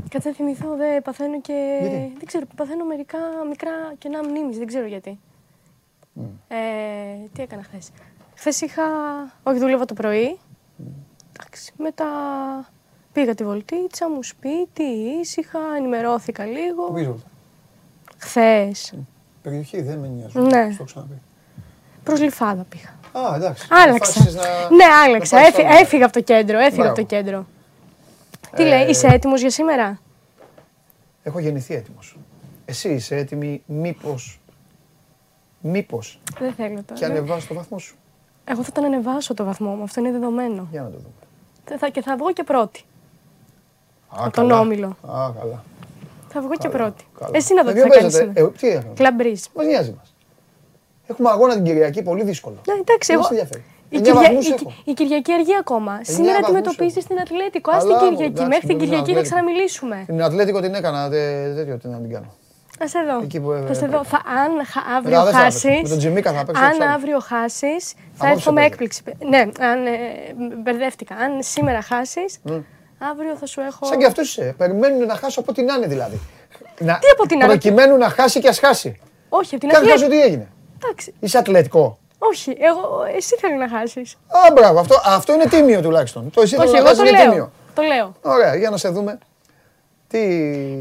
Κάτσε 0.10 0.30
να 0.30 0.36
θυμηθώ, 0.36 0.76
δεν 0.76 1.02
παθαίνω 1.02 1.42
και. 1.42 1.78
Γιατί; 1.82 2.14
Δεν 2.18 2.26
ξέρω, 2.26 2.46
παθαίνω 2.56 2.86
μερικά 2.86 3.18
μικρά 3.50 3.72
κενά 3.98 4.24
μνήμης, 4.24 4.58
δεν 4.58 4.68
ξέρω 4.68 4.86
γιατί. 4.86 5.20
Ε, 6.48 6.56
τι 7.34 7.42
έκανα 7.42 7.64
χθες; 7.64 7.90
Χθες 8.36 8.62
είχα. 8.62 8.84
Όχι, 9.44 9.60
δούλευα 9.60 9.86
το 9.86 9.94
πρωί. 9.94 10.40
Εντάξει, 11.40 11.74
μετά 11.78 12.06
πήγα 13.14 13.36
τη 13.36 13.44
βολτίτσα 13.44 14.10
μου, 14.10 14.24
σπίτι, 14.24 14.84
ήσυχα, 15.22 15.60
ενημερώθηκα 15.78 16.46
λίγο. 16.46 16.84
Πού 16.92 16.98
είσαι, 16.98 17.14
Χθες. 18.18 18.94
Περιοχή 19.42 19.82
δεν 19.82 19.98
με 20.00 20.08
νοιάζει. 20.08 20.40
Ναι. 20.40 20.50
Στο 20.50 20.58
έχω 20.58 20.84
ξαναπεί. 20.84 21.22
Προς 22.04 22.20
Λιφάδα 22.22 22.64
πήγα. 22.70 22.90
Α, 23.28 23.36
εντάξει. 23.36 23.68
Άλλαξα. 23.70 23.94
Αποφάσισες 23.94 24.36
να- 24.36 24.70
Ναι, 24.70 24.86
να 24.86 25.02
άλλαξα. 25.04 25.36
πάρεις 25.36 25.50
Έφυ- 25.54 25.62
το 25.66 25.68
άλλο. 25.72 25.80
έφυγα 25.80 26.04
από 26.06 26.14
το 26.14 26.22
κέντρο. 26.22 26.58
Έφυγα 26.60 26.76
Μπράβο. 26.76 26.92
από 26.92 27.00
το 27.02 27.06
κέντρο. 27.16 27.46
Τι 28.56 28.64
λέει, 28.64 28.86
είσαι 28.90 29.08
έτοιμος 29.08 29.42
για 29.42 29.50
σήμερα; 29.50 30.00
Έχω 31.24 31.40
γεννηθεί 31.40 31.74
έτοιμος. 31.74 32.18
Εσύ 32.66 32.90
είσαι 32.90 33.16
έτοιμη, 33.16 33.62
μήπως, 33.66 34.40
μήπως 35.62 36.20
Δεν 36.40 36.54
θέλω 36.54 36.76
και 36.76 36.94
τώρα. 36.94 37.06
ανεβάσεις 37.06 37.48
το 37.48 37.54
βαθμό 37.54 37.80
σου. 37.80 37.96
Εγώ 38.46 38.64
θα 38.64 38.72
τον 38.72 38.84
ανεβάσω 38.86 39.34
το 39.34 39.44
βαθμό 39.44 39.74
μου. 39.76 39.84
Αυτό 39.84 40.00
είναι 40.00 40.12
δεδομένο. 40.12 40.68
Για 40.72 40.82
να 40.82 40.90
το 40.90 40.98
δούμε. 40.98 41.14
Θα- 41.66 41.78
Θα, 41.78 41.90
και 41.90 42.02
θα 42.02 42.16
βγω 42.18 42.34
και 42.34 42.44
πρώτη. 42.44 42.84
Α, 44.20 44.26
Από 44.26 44.32
τον 44.36 44.48
καλά. 44.48 44.60
Όμιλο. 44.60 44.88
Α, 44.88 45.32
καλά. 45.40 45.64
Θα 46.34 46.42
βγω 46.42 46.52
και 46.52 46.68
Καλά, 46.68 46.78
πρώτη. 46.84 47.04
καλά. 47.20 47.32
Εσύ 47.34 47.54
να 47.54 47.64
δω 47.64 47.68
Με 47.68 47.74
τι 47.74 47.80
ποιον 47.80 47.92
θα 47.92 47.98
κάνεις 48.00 48.14
παίζετε; 48.14 48.34
σήμερα. 48.40 48.54
Ε, 48.56 48.58
τι 48.60 48.68
έκανα. 48.68 48.94
Κλαμπρί. 48.96 49.40
Μας 49.56 49.66
νοιάζει 49.66 49.94
μας. 49.98 50.14
Έχουμε 51.08 51.30
αγώνα 51.30 51.54
την 51.54 51.64
Κυριακή, 51.64 52.02
πολύ 52.02 52.24
δύσκολο. 52.24 52.56
Ναι, 52.68 52.74
εντάξει, 52.74 53.08
Δεν 53.12 53.16
εγώ. 53.16 53.22
μας 53.22 53.30
ενδιαφέρει. 53.32 53.64
Η, 53.90 53.96
Εννιά 53.96 54.12
Κυρια... 54.12 54.28
βαθμούς 54.30 54.48
η... 54.48 54.54
έχω. 54.60 54.74
η 54.84 54.94
Κυριακή 54.94 55.32
αργεί 55.34 55.56
ακόμα. 55.60 56.00
Σήμερα 56.04 56.26
βαθμούς 56.40 56.46
αντιμετωπίζεις 56.48 56.98
έχω. 56.98 57.08
την 57.08 57.20
Ατλέτικο. 57.20 57.72
Α 57.72 57.78
την 57.78 57.88
Καλά, 57.88 58.00
Κυριακή. 58.00 58.24
εντάξει, 58.24 58.48
Μέχρι 58.54 58.68
την 58.68 58.76
μπορεί 58.78 58.90
να 58.90 58.96
Κυριακή 58.96 59.12
θα 59.14 59.20
Ατλέτικο. 59.20 59.36
ξαναμιλήσουμε. 59.36 59.98
Την 60.06 60.24
Ατλέτικο 60.24 60.60
την 60.62 60.74
έκανα, 60.80 61.10
τε- 61.10 61.56
τέτοιο 61.56 61.78
τι 61.78 61.88
να 61.88 61.98
την 62.04 62.10
κάνω. 62.14 62.30
Α 62.84 62.88
σε 62.88 63.00
δω. 63.10 63.18
Εκεί 63.24 63.40
που, 63.40 63.52
ε, 63.52 63.60
θα 63.68 63.74
σε 63.74 63.86
έπρεπε. 63.86 63.96
δω. 63.98 64.04
Θα, 64.04 64.20
αν 64.42 64.52
χα- 64.72 64.82
Μετά 64.82 64.96
αύριο 64.98 65.24
δεν 65.24 65.34
θα 65.34 65.40
χάσει. 65.40 65.68
έπαιξε. 65.68 65.82
Με 65.84 65.90
τον 65.90 65.98
Τζιμίκα 65.98 66.30
θα 66.38 66.44
παίξω 66.46 66.64
Αν 66.64 66.72
εξάλλου. 66.72 66.92
αύριο 66.98 67.20
χάσεις, 67.20 67.84
θα 67.94 68.26
μόνο 68.26 68.32
έρθω 68.32 68.40
σε 68.42 68.52
με 68.52 68.56
παίζει. 68.60 68.70
έκπληξη. 68.72 69.02
Ναι, 69.32 69.42
αν 69.72 69.80
ε, 69.86 69.92
μπερδεύτηκα. 70.64 71.16
Αν 71.16 71.32
σήμερα 71.54 71.82
χάσεις, 71.82 72.40
αύριο 73.10 73.36
θα 73.36 73.46
σου 73.46 73.62
έχω. 73.62 73.86
Σαν 73.86 73.98
και 73.98 74.06
αυτούς 74.06 74.30
είσαι. 74.30 74.56
Περιμένουν 74.58 75.06
να 75.06 75.16
χάσω 75.16 75.40
από 75.40 75.52
ό,τι 75.52 75.62
να 75.62 75.74
είναι 75.74 75.88
δηλαδή. 75.88 76.20
Να... 76.80 76.98
Τι 77.00 77.08
από 77.08 77.24
ό,τι 77.24 77.36
να 77.38 77.46
είναι; 77.46 77.54
Προκειμένου 77.58 77.98
να 77.98 78.10
χάσει 78.10 78.40
και 78.40 78.48
ας 78.48 78.60
χάσει. 78.60 79.00
Όχι, 79.30 79.56
από 79.56 79.60
την 79.60 79.70
Και 79.70 79.76
αν 79.76 79.82
χάσω 79.84 79.94
Ατλέτικο. 80.06 80.22
τι 80.22 80.28
έγινε; 80.28 80.48
Εντάξει. 80.84 81.14
Είσαι 81.20 81.38
ατλετικό. 81.38 81.98
Όχι, 82.20 82.58
εγώ, 82.60 83.04
εσύ 83.16 83.36
θέλεις 83.40 83.58
να 83.60 83.70
χάσεις. 83.70 84.18
Α, 84.28 84.52
μπράβο, 84.54 84.80
αυτό, 84.80 85.02
αυτό 85.06 85.34
είναι 85.34 85.46
τίμιο 85.46 85.82
τουλάχιστον. 85.82 86.32
Το 86.34 86.42
εσύ 86.42 86.56
Όχι, 86.56 86.68
θέλεις 86.68 86.72
να 86.72 86.78
εγώ 86.78 86.88
χάσεις 86.88 87.04
το 87.04 87.10
είναι 87.10 87.18
λέω. 87.18 87.30
τίμιο. 87.32 87.52
Το 87.76 87.82
λέω. 87.82 88.14
Ωραία, 88.22 88.56
για 88.56 88.70
να 88.70 88.78
σε 88.78 88.90
δούμε. 88.90 89.18
Τι; 90.12 90.18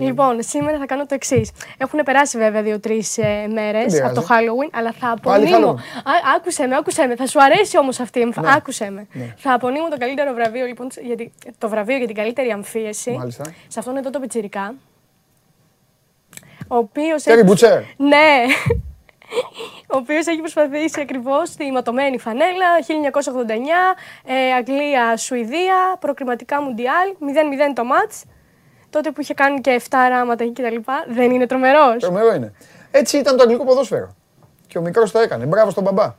Λοιπόν, 0.05 0.43
σήμερα 0.43 0.79
θα 0.79 0.87
κάνω 0.87 1.07
το 1.07 1.15
εξής. 1.15 1.51
Έχουν 1.79 2.01
περάσει 2.05 2.39
βέβαια 2.39 2.63
δύο-τρεις 2.63 3.19
ε, 3.19 3.47
μέρες 3.53 3.85
πειράζει. 3.93 4.03
από 4.03 4.15
το 4.15 4.27
Halloween, 4.31 4.69
αλλά 4.73 4.93
θα 4.93 5.17
Πάλι 5.23 5.47
απονείμω. 5.49 5.75
Halloween. 5.79 6.09
Α, 6.09 6.13
άκουσε 6.37 6.67
με, 6.67 6.77
άκουσε 6.77 7.07
με. 7.07 7.17
Θα 7.17 7.27
σου 7.27 7.43
αρέσει 7.43 7.79
όμως 7.79 8.01
αυτή 8.01 8.19
η 8.19 8.23
Ναι. 8.23 8.27
εμφάνιση. 8.27 8.55
Άκουσε 8.57 8.91
με. 8.91 9.07
Θα 9.37 9.53
απονείμω 9.53 9.89
το 9.89 9.97
καλύτερο 9.99 10.33
βραβείο, 10.35 10.67
λοιπόν, 10.67 10.89
γιατί, 11.07 11.33
το 11.59 11.69
βραβείο 11.69 11.97
για 11.97 12.07
την 12.07 12.17
καλύτερη 12.17 12.51
αμφίεση. 12.51 13.11
Μάλιστα. 13.11 13.45
Σε 13.69 13.79
αυτόν 13.79 13.97
εδώ 13.97 14.11
το 14.11 14.21
πιτσιρικά. 14.21 14.75
Ο 16.69 16.77
οποίος. 16.77 17.23
Τέρι 17.23 17.43
Μπουτσέρ. 17.43 17.81
Ναι. 17.97 18.45
Ο 19.93 19.97
οποίος 19.97 20.27
έχει 20.27 20.39
προσπαθήσει 20.39 21.01
ακριβώς 21.01 21.49
στη 21.49 21.71
ματωμένη 21.71 22.19
φανέλα 22.19 22.67
1989, 22.87 23.97
ε, 24.25 24.53
Αγγλία, 24.53 25.17
Σουηδία, 25.17 25.97
προκριματικά 26.01 26.63
Μουντιάλ, 26.63 27.09
0-0 27.21 27.73
το 27.75 27.85
μάτς. 27.85 28.23
Τότε 28.91 29.11
που 29.11 29.21
είχε 29.21 29.35
κάνει 29.35 29.61
και 29.61 29.81
7 29.91 29.97
ράματα 30.09 30.45
και 30.45 30.63
τα 30.63 30.71
λοιπά. 30.71 31.05
Δεν 31.09 31.31
είναι 31.31 31.47
τρομερός. 31.47 31.97
Τρομερό 32.01 32.35
είναι. 32.35 32.53
Έτσι 32.91 33.17
ήταν 33.19 33.37
το 33.37 33.43
αγγλικό 33.43 33.65
ποδόσφαιρο. 33.65 34.15
Και 34.67 34.79
ο 34.79 34.81
μικρός 34.81 35.11
το 35.11 35.19
έκανε. 35.19 35.45
Μπράβο 35.45 35.71
στον 35.71 35.83
μπαμπά. 35.83 36.15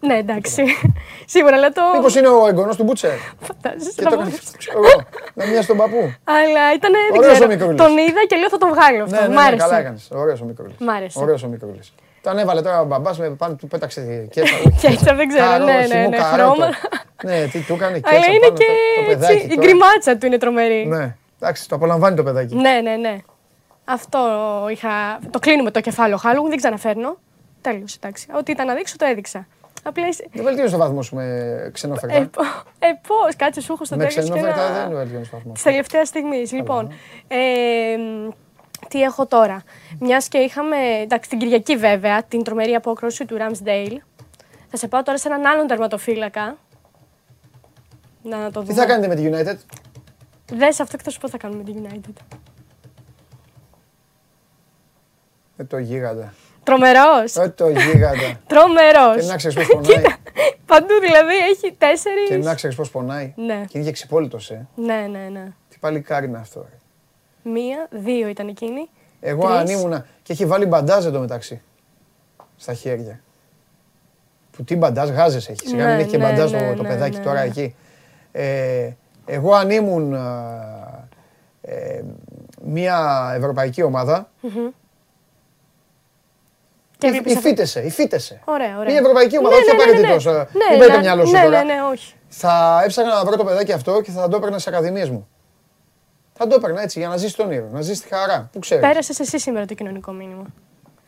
Ναι, 0.00 0.14
εντάξει. 0.16 0.64
Σίγουρα, 1.34 1.56
αλλά 1.56 1.70
το. 1.70 1.82
Μήπως 1.94 2.16
είναι 2.16 2.28
ο 2.28 2.46
εγγονός 2.46 2.76
του 2.76 2.84
Μπούτσερ. 2.84 3.10
Φαντάζεσαι 3.40 3.92
Και 3.96 4.02
να 4.04 4.10
το 4.10 4.16
πω. 4.16 4.22
έκανε. 4.22 4.36
ξέρω 4.58 4.78
εγώ, 4.84 5.02
Να 5.34 5.46
μοιάζει 5.46 5.66
τον 5.66 5.76
παππού. 5.76 6.14
Αλλά 6.24 6.62
ήταν. 6.76 6.92
Δεν 6.92 7.18
Ωραίος 7.18 7.30
ο 7.32 7.34
ξέρω. 7.34 7.48
Μικρούλης. 7.50 7.76
Τον 7.82 7.98
είδα 7.98 8.24
και 8.28 8.36
λέω 8.36 8.48
θα 8.48 8.58
τον 8.58 8.68
βγάλω 8.68 9.02
αυτό. 9.04 9.16
Ναι, 9.16 9.20
ναι, 9.22 9.28
Μ' 9.28 9.32
ναι, 9.32 9.40
άρεσε. 9.40 9.56
καλά 9.56 9.78
έκανες. 9.78 10.08
Ωραίος 10.12 10.40
ο 10.40 10.44
μικρούλης. 10.44 10.74
Μ' 10.78 10.88
άρεσε. 10.90 11.18
Ωραίος 11.18 11.42
ο 11.42 11.48
μικρούλης. 11.48 11.92
Τον 12.22 12.38
έβαλε 12.38 12.62
τώρα 12.62 12.80
ο 12.80 12.84
μπαμπάς 12.84 13.18
με 13.18 13.28
πάνω 13.30 13.54
του 13.54 13.66
πέταξε 13.66 14.26
και 14.30 14.40
έτσι. 14.40 14.54
Και 14.80 14.86
έτσι, 14.86 15.04
δεν 15.14 15.28
ξέρω. 15.28 15.58
Ναι, 15.64 15.72
ναι, 15.88 16.06
ναι. 16.08 16.16
Χρώμα. 16.16 16.68
Ναι, 17.24 17.46
τι 17.52 17.60
του 17.60 17.72
έκανε 17.74 17.98
και 17.98 18.08
Αλλά 18.08 18.18
έτσι. 18.18 18.30
είναι 18.30 18.38
πάνω 18.46 18.56
και 18.56 18.64
το- 18.96 19.04
το 19.04 19.10
έτσι, 19.10 19.18
παιδάκι 19.26 19.44
η 19.44 19.48
τώρα. 19.48 19.60
γκριμάτσα 19.66 20.16
του 20.16 20.26
είναι 20.26 20.38
τρομερή. 20.38 20.86
Ναι, 21.42 21.48
εντάξει, 21.48 21.68
το 21.68 21.74
απολαμβάνει 21.74 22.16
το 22.16 22.22
παιδάκι. 22.22 22.54
Ναι, 22.54 22.80
ναι, 22.82 22.96
ναι. 22.96 23.16
Αυτό 23.84 24.18
είχα. 24.70 25.18
Το 25.30 25.38
κλείνουμε 25.38 25.70
το 25.70 25.80
κεφάλαιο 25.80 26.18
Halloween, 26.22 26.48
δεν 26.48 26.56
ξαναφέρνω. 26.56 27.16
Τέλος, 27.60 27.94
εντάξει. 27.96 28.26
Ό,τι 28.38 28.52
ήταν 28.52 28.66
να 28.66 28.74
δείξω, 28.74 28.96
το 28.96 29.04
έδειξα. 29.04 29.46
Απλά 29.82 30.08
είσαι. 30.08 30.26
Δεν 30.32 30.44
βελτίωσε 30.44 30.70
το 30.72 30.78
βαθμός 30.78 31.06
σου 31.06 31.14
με 31.14 31.70
ξενόφερτα. 31.72 32.16
Ε, 32.16 32.20
πο- 32.24 32.42
ε, 32.78 32.86
πώς, 33.06 33.36
κάτσε, 33.36 33.60
σου 33.60 33.72
έχω 33.72 33.84
στο 33.84 33.96
Με 33.96 34.04
τέλος. 34.06 34.18
ξενόφερτα 34.30 34.72
δεν 34.72 34.96
βελτιώνεις 34.96 35.30
το 35.30 35.36
βαθμό. 35.36 35.52
Της 35.52 35.62
τελευταίας 35.62 36.08
στιγμής. 36.08 36.52
Λοιπόν, 36.52 36.92
ε, 37.28 37.36
μ, 37.96 38.28
τι 38.88 39.02
έχω 39.02 39.26
τώρα. 39.26 39.62
Μιας 40.00 40.28
και 40.28 40.38
είχαμε. 40.38 40.76
Εντάξει, 41.02 41.28
την 41.28 41.38
Κυριακή 41.38 41.76
βέβαια, 41.76 42.22
την 42.22 42.42
τρομερή 42.42 42.74
απόκρουση 42.74 43.24
του 43.24 43.36
Ramsdale. 43.38 43.96
Θα 44.68 44.76
σε 44.76 44.88
πάω 44.88 45.02
τώρα 45.02 45.18
σε 45.18 45.28
έναν 45.28 45.46
άλλον 45.46 45.66
τερματοφύλακα. 45.66 46.56
Να 48.22 48.50
το 48.50 48.60
Τι 48.60 48.66
δούμε. 48.66 48.80
θα 48.80 48.86
κάνετε 48.86 49.08
με 49.08 49.14
τη 49.14 49.28
United; 49.32 49.56
Δες 50.54 50.80
αυτό 50.80 50.96
και 50.96 51.02
θα 51.02 51.10
σου 51.10 51.20
πω 51.20 51.26
τι 51.26 51.32
θα 51.32 51.38
κάνουμε 51.38 51.62
με 51.62 51.72
την 51.72 51.86
United. 51.86 52.36
Ε, 55.56 55.64
το 55.64 55.78
γίγαντα. 55.78 56.34
Τρομερός. 56.62 57.36
Ε, 57.36 57.48
το 57.48 57.68
γίγαντα. 57.68 58.40
Τρομερός. 58.46 59.16
Και 59.20 59.26
να 59.26 59.36
ξέρεις 59.36 59.56
πώς 59.56 59.66
πονάει. 59.66 59.94
Κοίτα, 59.94 60.16
παντού 60.66 60.94
δηλαδή 61.00 61.36
έχει 61.36 61.74
τέσσερις. 61.78 62.28
Και 62.28 62.36
να 62.36 62.54
ξέρεις 62.54 62.76
πώς 62.76 62.90
πονάει. 62.90 63.32
Ναι. 63.36 63.64
Και 63.68 63.78
είναι 63.78 63.86
και 63.86 63.92
ξυπόλυτος, 63.92 64.50
ε. 64.50 64.66
Ναι, 64.74 65.06
ναι, 65.10 65.28
ναι. 65.32 65.44
Τι 65.68 65.76
παλικάρι 65.80 66.26
είναι 66.26 66.38
αυτό. 66.38 66.66
ρε. 66.70 66.78
Μία, 67.50 67.88
δύο 67.90 68.28
ήταν 68.28 68.48
εκείνη. 68.48 68.88
Εγώ 69.20 69.46
Τρεις. 69.46 69.56
αν 69.56 69.66
ήμουνα. 69.66 70.06
Και 70.22 70.32
έχει 70.32 70.46
βάλει 70.46 70.66
μπαντάζ 70.66 71.06
εδώ 71.06 71.20
μεταξύ. 71.20 71.62
Στα 72.56 72.74
χέρια. 72.74 73.20
Που 74.50 74.64
τι 74.64 74.76
μπαντάζ, 74.76 75.10
γάζες 75.10 75.48
έχει. 75.48 75.68
Σιγά 75.68 75.84
Ναι, 75.84 75.90
μην 75.90 76.00
έχει 76.00 76.10
και 76.10 76.16
ναι, 76.16 76.24
μπαντάζ 76.24 76.52
ναι, 76.52 76.68
το, 76.68 76.76
το 76.76 76.82
ναι, 76.82 76.88
παιδάκι 76.88 77.16
ναι, 77.16 77.22
τώρα 77.22 77.40
ναι. 77.40 77.46
εκεί. 77.46 77.74
Ε, 78.32 78.90
εγώ 79.26 79.54
αν 79.54 79.70
ήμουν 79.70 80.14
α, 80.14 80.54
ε, 81.62 82.02
μια 82.64 83.30
ευρωπαϊκή 83.36 83.82
ομάδα. 83.82 84.30
Και 86.98 87.06
υ- 87.08 87.10
έβλεπες 87.14 87.36
αυτό. 87.36 87.48
Υφίτεσαι, 87.48 87.80
υφίτεσαι. 87.80 88.40
Ωραία, 88.44 88.78
ωραία. 88.78 88.90
Μια 88.90 89.00
ευρωπαϊκή 89.00 89.38
ομάδα, 89.38 89.54
Ναι, 89.54 89.60
όχι 89.60 89.70
ναι, 89.70 89.76
ναι, 89.76 89.82
απαραίτητος, 89.82 90.24
ναι. 90.24 90.30
ε, 90.30 90.34
Ναι, 90.34 90.70
μην 90.70 90.78
πάει 90.78 90.88
το 90.88 90.94
ναι, 90.94 91.00
μυαλό 91.00 91.24
σου 91.26 91.32
ναι, 91.32 91.42
τώρα. 91.42 91.64
Ναι, 91.64 91.74
ναι, 91.74 91.82
όχι. 91.82 92.14
Θα 92.28 92.80
έψαχνα 92.84 93.14
να 93.14 93.24
βρω 93.24 93.36
το 93.36 93.44
παιδάκι 93.44 93.72
αυτό 93.72 94.00
και 94.00 94.10
θα 94.10 94.28
το 94.28 94.36
έπαιρνα 94.36 94.58
στι 94.58 94.68
ακαδημίες 94.70 95.10
μου. 95.10 95.28
Θα 96.32 96.46
το 96.46 96.54
έπαιρνα 96.54 96.82
έτσι 96.82 96.98
για 96.98 97.08
να 97.08 97.16
ζήσει 97.16 97.36
τον 97.36 97.46
όνειρο, 97.46 97.68
να 97.72 97.80
ζήσει 97.80 98.02
τη 98.02 98.08
χαρά. 98.14 98.48
Πού 98.52 98.58
ξέρεις. 98.58 98.86
Πέρασες 98.86 99.20
εσύ 99.20 99.38
σήμερα 99.38 99.66
το 99.66 99.74
κοινωνικό 99.74 100.12
μήνυμα. 100.12 100.44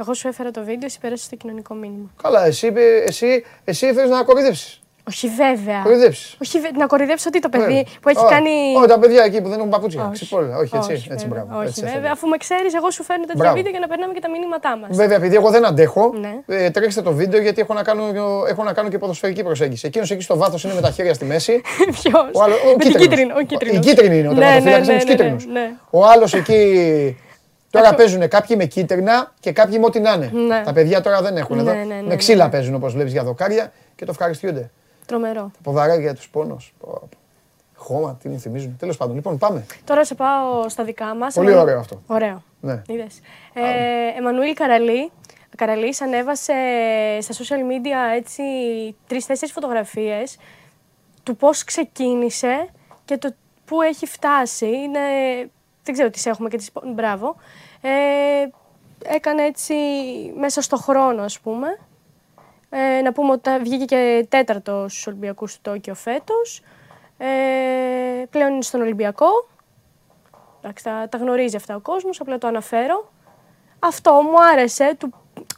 Εγώ 0.00 0.14
σου 0.14 0.28
έφερα 0.28 0.50
το 0.50 0.60
βίντεο, 0.64 0.86
εσύ 0.86 0.98
πέρασες 1.00 1.28
το 1.28 1.36
κοινωνικό 1.36 1.74
μήνυμα. 1.74 2.10
Καλά, 2.22 2.44
εσύ, 2.46 2.66
είπε- 2.66 3.04
εσύ, 3.06 3.44
εσύ 3.64 3.86
ήθελε 3.86 4.06
να 4.16 4.22
κοροϊδέψεις. 4.24 4.82
Όχι 5.08 5.28
βέβαια. 5.28 5.80
Κοροϊδέψεις. 5.82 6.36
Όχι, 6.42 6.60
βε- 6.60 6.76
να 6.76 6.86
κορυδέψω 6.86 7.24
ότι 7.28 7.38
το 7.40 7.48
παιδί 7.48 7.86
που 8.00 8.08
έχει 8.08 8.18
Όχι, 8.18 8.32
κάνει. 8.34 8.50
Όχι, 8.78 8.86
τα 8.88 8.98
παιδιά 8.98 9.22
εκεί 9.24 9.40
που 9.40 9.48
δεν 9.48 9.58
έχουν 9.58 9.70
παπούτσια. 9.70 10.02
Όχι. 10.02 10.12
Ξυπόλυτα. 10.12 10.56
Όχι, 10.56 10.76
έτσι. 10.76 10.92
Όχι, 10.92 11.08
έτσι, 11.12 11.26
βέβαια. 11.28 11.44
μπράβο. 11.44 11.58
Όχι, 11.60 11.68
έτσι 11.68 11.80
θα 11.80 11.86
βέβαια. 11.86 11.98
ήθελα. 12.00 12.12
Αφού 12.12 12.26
με 12.28 12.36
ξέρεις, 12.36 12.74
εγώ 12.74 12.90
σου 12.90 13.02
φέρνω 13.02 13.22
τέτοια 13.24 13.38
Μπράβο. 13.40 13.56
βίντεο 13.56 13.70
για 13.70 13.80
να 13.80 13.86
περνάμε 13.86 14.12
και 14.12 14.20
τα 14.20 14.30
μηνύματά 14.30 14.76
μας. 14.76 14.88
Βέβαια, 14.96 15.16
επειδή 15.16 15.34
εγώ 15.36 15.50
δεν 15.50 15.64
αντέχω, 15.66 16.12
Ναι. 16.20 16.32
ε, 16.46 16.70
τρέξτε 16.70 17.02
το 17.02 17.12
βίντεο 17.12 17.40
γιατί 17.40 17.60
έχω 17.60 17.74
να, 17.74 17.82
κάνω, 17.82 18.04
έχω 18.48 18.62
να 18.64 18.72
κάνω 18.72 18.88
και 18.88 18.98
ποδοσφαιρική 18.98 19.42
προσέγγιση. 19.42 19.86
Εκείνος 19.86 20.10
εκεί 20.10 20.22
στο 20.22 20.36
βάθος 20.36 20.64
είναι 20.64 20.74
με 20.74 20.80
τα 20.80 20.90
χέρια 20.90 21.14
στη 21.14 21.24
μέση. 21.24 21.60
Ποιος; 22.02 22.30
Ο 22.32 22.42
άλλο, 22.42 22.54
ο 22.54 22.68
Με 22.76 22.84
την 22.84 22.92
κίτρινος. 22.92 23.02
κίτρινη. 23.08 23.32
Ο 23.32 23.40
Η 23.40 23.44
κίτρινος. 23.44 23.86
κίτρινη 23.86 24.18
είναι 24.18 24.28
ο 24.28 24.32
Ναι, 24.32 24.38
τερματοφύλακας, 24.40 24.86
ναι, 24.86 24.92
είναι 24.92 25.00
τους 25.02 25.08
ναι, 25.08 25.14
ναι, 25.14 25.30
κίτρινους. 25.30 25.46
ναι. 25.46 25.70
Ο 25.90 26.06
άλλος 26.06 26.34
εκεί. 26.34 27.18
Τώρα 27.70 27.94
παίζουν 27.94 28.28
κάποιοι 28.28 28.56
με 28.58 28.64
κίτρινα 28.64 29.32
και 29.40 29.52
κάποιοι 29.52 29.76
με 29.80 29.86
ό,τι 29.86 30.00
να 30.00 30.12
είναι. 30.12 30.30
Ναι. 30.34 30.62
Τα 30.64 30.72
παιδιά 30.72 31.00
τώρα 31.00 31.22
δεν 31.22 31.36
έχουν 31.36 31.56
Ναι, 31.56 31.62
εδώ. 31.62 31.72
ναι, 31.72 31.78
ναι, 31.84 31.94
με 31.94 32.00
ναι. 32.08 32.16
ξύλα 32.16 32.48
παίζουν 32.48 32.74
όπως 32.74 32.92
βλέπεις 32.92 33.12
για 33.12 33.22
δοκάρια 33.24 33.72
και 33.96 34.04
το 34.04 34.10
ευχαριστιούνται. 34.10 34.70
Τρομερό. 35.06 35.42
Τα 35.42 35.58
ποδαράκια 35.62 36.14
τους 36.14 36.28
πόνο. 36.28 36.56
Χώμα, 37.76 38.16
τι 38.22 38.28
μου 38.28 38.38
θυμίζουν. 38.38 38.76
Τέλος 38.78 38.96
πάντων, 38.96 39.14
λοιπόν, 39.14 39.38
πάμε. 39.38 39.66
Τώρα 39.84 40.04
σε 40.04 40.14
πάω 40.14 40.68
στα 40.68 40.84
δικά 40.84 41.14
μας. 41.14 41.34
Πολύ 41.34 41.54
ωραίο 41.54 41.78
αυτό. 41.78 42.02
Ωραίο. 42.06 42.42
Ναι. 42.60 42.82
Είδες. 42.86 43.20
Ε, 43.52 44.18
Εμμανουήλ 44.18 44.54
Καραλή. 44.54 45.10
Καραλής 45.56 46.00
ανέβασε 46.00 46.52
στα 47.20 47.34
social 47.34 47.58
media 47.58 48.14
έτσι 48.16 48.42
τρεις-τέσσερις 49.06 49.54
φωτογραφίες 49.54 50.38
του 51.22 51.36
πώς 51.36 51.64
ξεκίνησε 51.64 52.68
και 53.04 53.18
το 53.18 53.34
πού 53.64 53.82
έχει 53.82 54.06
φτάσει. 54.06 54.66
Είναι, 54.66 55.00
δεν 55.82 55.94
ξέρω 55.94 56.10
τι 56.10 56.18
σε 56.18 56.30
έχουμε 56.30 56.48
και 56.48 56.56
τις... 56.56 56.70
Μπράβο. 56.94 57.36
Ε, 57.80 57.90
έκανε 59.14 59.42
έτσι 59.42 59.74
μέσα 60.36 60.60
στο 60.60 60.76
χρόνο 60.76 61.22
ας 61.22 61.40
πούμε. 61.40 61.78
Ε, 62.76 63.00
να 63.02 63.12
πούμε 63.12 63.32
ότι 63.32 63.50
βγήκε 63.62 63.84
και 63.84 64.26
τέταρτος 64.28 64.92
στους 64.92 65.06
Ολυμπιακούς 65.06 65.54
του 65.54 65.58
Τόκιο 65.62 65.94
φέτος. 65.94 66.62
Ε, 67.18 67.26
πλέον 68.30 68.52
είναι 68.52 68.62
στον 68.62 68.80
Ολυμπιακό. 68.80 69.26
Εντάξει, 70.60 70.84
τα, 70.84 71.06
τα 71.10 71.18
γνωρίζει 71.18 71.56
αυτά 71.56 71.74
ο 71.76 71.80
κόσμος, 71.80 72.20
απλά 72.20 72.38
το 72.38 72.46
αναφέρω. 72.46 73.12
Αυτό 73.78 74.12
μου 74.12 74.42
άρεσε 74.52 74.94
του, 74.98 75.12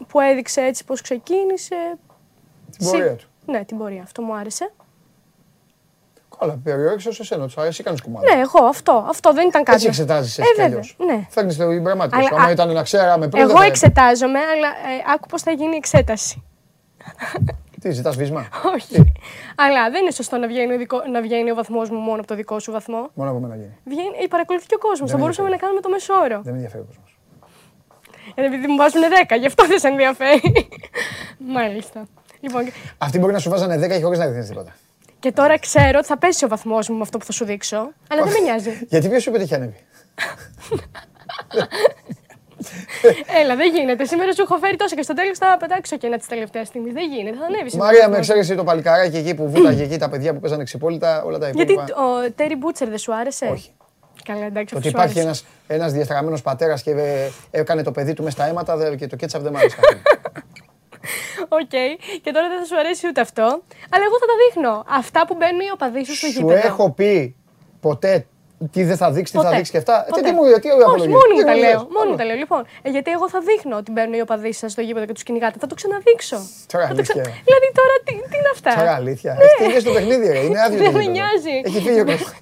που 0.08 0.20
έδειξε 0.20 0.60
έτσι 0.60 0.84
πώς 0.84 1.00
ξεκίνησε. 1.00 1.76
Την 2.78 2.86
πορεία 2.90 3.14
του. 3.16 3.24
Ναι, 3.46 3.64
την 3.64 3.78
πορεία. 3.78 4.02
Αυτό 4.02 4.22
μου 4.22 4.34
άρεσε. 4.34 4.72
Καλά, 6.38 6.58
περιόριξε 6.64 7.08
ω 7.08 7.12
εσένα, 7.20 7.44
τους 7.44 7.56
αρέσει, 7.58 7.82
κάνεις 7.82 8.02
κουμάντα. 8.02 8.34
Ναι, 8.34 8.40
εγώ 8.40 8.64
αυτό. 8.64 9.04
Αυτό 9.08 9.32
δεν 9.32 9.48
ήταν 9.48 9.62
κάτι. 9.64 9.76
Έτσι 9.76 9.86
εξετάζει 9.86 10.40
Ε, 10.40 10.42
έτσι 10.42 10.54
κι 10.54 10.60
βέβαια, 10.62 10.82
αλλιώ. 10.98 11.14
ναι. 11.16 11.26
Φέρνει 11.30 11.54
την 11.54 11.82
πραγμάτια 11.82 12.18
Αλλά, 12.18 12.28
σου. 12.28 12.34
Άμα 12.34 12.44
α, 12.44 12.50
ήταν 12.50 12.72
να 12.72 12.82
ξέραμε 12.82 13.28
πριν. 13.28 13.40
δεν 13.46 13.50
Εγώ 13.50 13.58
θα- 13.58 13.64
εξετάζομαι, 13.66 14.38
αλλά 14.38 14.68
ε, 14.68 15.12
άκου 15.14 15.26
πώς 15.28 15.42
θα 15.42 15.50
γίνει 15.50 15.72
η 15.74 15.76
εξέταση. 15.76 16.44
Τι, 17.80 17.90
ζητάς 17.90 18.16
βίσμα; 18.16 18.48
Όχι. 18.74 19.12
αλλά 19.56 19.90
δεν 19.90 20.02
είναι 20.02 20.10
σωστό 20.10 20.36
να 20.36 20.46
βγαίνει, 20.46 20.74
ο, 20.74 20.78
δικό, 20.78 21.02
να 21.12 21.20
βγαίνει 21.22 21.50
ο 21.50 21.54
βαθμός 21.54 21.90
μου 21.90 21.98
μόνο 21.98 22.18
από 22.18 22.26
το 22.26 22.34
δικό 22.34 22.58
σου 22.58 22.72
βαθμό. 22.72 23.10
Μόνο 23.14 23.30
από 23.30 23.38
μένα 23.40 23.54
γίνει. 23.56 23.76
Βγαίνει, 23.84 24.16
ε, 24.22 24.26
παρακολουθεί 24.26 24.66
και 24.66 24.74
ο 24.74 24.78
κόσμος. 24.78 25.10
Θα 25.10 25.16
με 25.16 25.22
μπορούσαμε 25.22 25.48
να 25.48 25.54
ενδιαφέρει. 25.54 25.80
κάνουμε 25.80 25.80
το 25.80 25.88
μεσόωρο. 26.16 26.42
Δεν 26.42 26.52
με 26.52 26.58
ενδιαφέρει 26.58 26.82
ο 26.82 26.86
κόσμος. 26.86 27.18
Ε, 28.34 28.44
επειδή 28.46 28.66
μου 28.66 28.76
βάζουν 28.76 29.00
10, 29.28 29.36
γι' 29.38 29.46
αυτό 29.46 29.66
δεν 29.66 29.78
σε 29.78 29.88
ενδιαφέρει. 29.88 30.68
Μάλιστα. 31.56 32.06
Λοιπόν, 32.40 32.64
και- 32.64 32.72
Αυτοί 32.98 33.18
μπορεί 33.18 33.32
να 33.32 33.38
σου 33.38 33.50
βάζανε 33.50 33.76
10 33.76 33.88
και 33.88 34.02
χωρίς 34.02 34.18
να 34.18 34.26
δείχνεις 34.26 34.48
τίποτα. 34.48 34.74
και 35.18 35.32
τώρα 35.32 35.58
ξέρω 35.58 35.98
ότι 35.98 36.06
θα 36.06 36.18
πέσει 36.18 36.44
ο 36.44 36.48
βαθμός 36.48 36.88
μου 36.88 36.96
με 36.96 37.02
αυτό 37.02 37.18
που 37.18 37.24
θα 37.24 37.32
σου 37.32 37.44
δείξω, 37.44 37.76
αλλά 38.10 38.22
δεν 38.22 38.32
με 38.32 38.38
νοιάζει. 38.38 38.86
Γιατί 38.88 39.08
ποιος 39.08 39.22
σου 39.22 39.28
είπε 39.28 39.38
ότι 39.38 39.46
έχει 39.46 39.54
ανέβει; 39.54 39.76
Έλα, 43.42 43.56
δεν 43.56 43.74
γίνεται. 43.74 44.04
Σήμερα 44.04 44.32
σου 44.34 44.42
έχω 44.42 44.56
φέρει 44.56 44.76
τόσο 44.76 44.94
και 44.96 45.02
στο 45.02 45.14
τέλος 45.14 45.38
θα 45.38 45.56
πετάξω 45.58 45.96
και 45.96 46.06
ένα 46.06 46.16
της 46.18 46.26
τελευταίας 46.26 46.66
στιγμής. 46.68 46.92
Δεν 46.92 47.10
γίνεται, 47.10 47.36
θα 47.36 47.44
ανέβεις. 47.44 47.70
σήμερα 47.70 47.86
Μαρία, 47.86 48.06
ο 48.06 48.08
με 48.10 48.16
βαθμός. 48.16 48.28
εξαίρεση 48.28 48.54
το 48.56 48.64
παλικαράκι 48.64 49.16
εκεί 49.16 49.34
που 49.34 49.48
βούταγε 49.50 49.82
εκεί 49.82 49.96
τα 49.98 50.08
παιδιά 50.08 50.34
που 50.34 50.40
παίζανε 50.40 50.64
ξυπόλυτα, 50.64 51.22
όλα 51.24 51.38
τα 51.38 51.48
Γιατί 51.50 51.72
υπόλοιπα. 51.72 51.94
ο 52.02 52.30
Τέρι 52.36 52.56
Μπούτσερ 52.56 52.88
δεν 52.88 52.98
σου 52.98 53.14
άρεσε; 53.14 53.46
Όχι. 53.52 53.70
Καλά, 54.24 54.44
εντάξει, 54.44 54.74
Το 54.74 54.78
αυτό 54.78 54.88
ότι 54.88 54.88
σου 54.88 54.88
υπάρχει 55.02 55.20
άρεσε. 55.20 55.26
ένας 55.26 55.44
ένας 55.66 55.92
διαστραμμένος 55.92 56.42
πατέρας 56.42 56.82
και 56.82 56.90
ε, 56.90 57.30
έκανε 57.50 57.82
το 57.82 57.92
παιδί 57.92 58.12
του 58.12 58.22
μες 58.22 58.32
στα 58.32 58.46
αίματα 58.46 58.76
δε- 58.76 58.96
και 58.96 59.06
το 59.06 59.16
κέτσαπ 59.16 59.42
δεν 59.42 59.52
μ' 59.52 59.56
άρεσε. 59.56 59.76
Οκ, 61.48 61.68
και 62.22 62.30
τώρα 62.32 62.48
δεν 62.48 62.58
θα 62.58 62.64
σου 62.64 62.78
αρέσει 62.78 63.06
ούτε 63.08 63.20
αυτό. 63.20 63.42
Αλλά 63.90 64.04
εγώ 64.08 64.18
θα 64.20 64.26
τα 64.26 64.32
δείχνω. 64.46 64.84
Αυτά 64.88 65.26
που 65.26 65.34
μπαίνουν 65.38 65.60
οι 65.60 65.70
οπαδοί 65.72 66.04
σου 66.04 66.14
στο 66.14 66.26
Σου 66.26 66.32
γήπεδο. 66.32 66.66
έχω 66.66 66.90
πει 66.90 67.36
ποτέ 67.80 68.26
Τι 68.72 68.84
δεν 68.84 68.96
θα 68.96 69.10
δείξει, 69.10 69.32
τι 69.32 69.38
θα 69.38 69.44
Ποτέ. 69.44 69.56
δείξει 69.56 69.70
και 69.74 69.78
αυτά. 69.78 69.94
Ε, 70.06 70.10
Ποτέ. 70.10 70.20
Τι 70.22 70.30
μου, 70.36 70.42
τι 70.42 70.68
Όχι, 70.68 70.68
απολογία. 70.68 71.08
μόνη 71.16 71.32
μου 71.34 71.38
Τι 71.38 71.44
τα 71.44 71.52
μου 71.52 71.58
λέω. 71.64 71.70
λες. 71.70 71.86
Μόνη 71.96 72.08
μου 72.10 72.16
τα 72.20 72.24
λέω. 72.24 72.36
Λοιπόν, 72.36 72.60
ε, 72.82 72.88
γιατί 72.94 73.10
εγώ 73.16 73.26
θα 73.34 73.40
δείχνω 73.48 73.74
ότι 73.76 73.90
μπαίνουν 73.92 74.12
οι 74.18 74.20
οπαδοί 74.26 74.52
σας 74.52 74.72
στο 74.72 74.80
γήπεδο 74.86 75.04
και 75.06 75.12
τους 75.12 75.22
κυνηγάτε. 75.22 75.56
Θα 75.62 75.66
το 75.70 75.74
ξαναδείξω. 75.80 76.38
Τώρα 76.72 76.84
Θα 76.88 76.94
το 76.94 77.02
ξα- 77.02 77.14
αλήθεια. 77.14 77.34
Δηλαδή 77.48 77.66
τώρα 77.80 77.94
τι, 78.06 78.12
τι 78.30 78.36
είναι 78.40 78.50
αυτά; 78.56 78.70
Τώρα 78.80 78.94
αλήθεια. 79.02 79.32
Έχεις 79.40 79.54
τελειώσει 79.62 79.84
το 79.90 79.92
παιχνίδι, 79.96 80.26
ρε. 80.36 80.38
Είναι 80.46 80.58
άδειο. 80.64 80.78
Δεν 80.82 80.86
το 80.92 80.98
με 80.98 81.04
γήπεδο. 81.04 81.16
νοιάζει. 81.16 81.54
Έχει 81.68 81.78
φύγει 81.86 82.00
ο 82.00 82.06
Κωστής. 82.10 82.32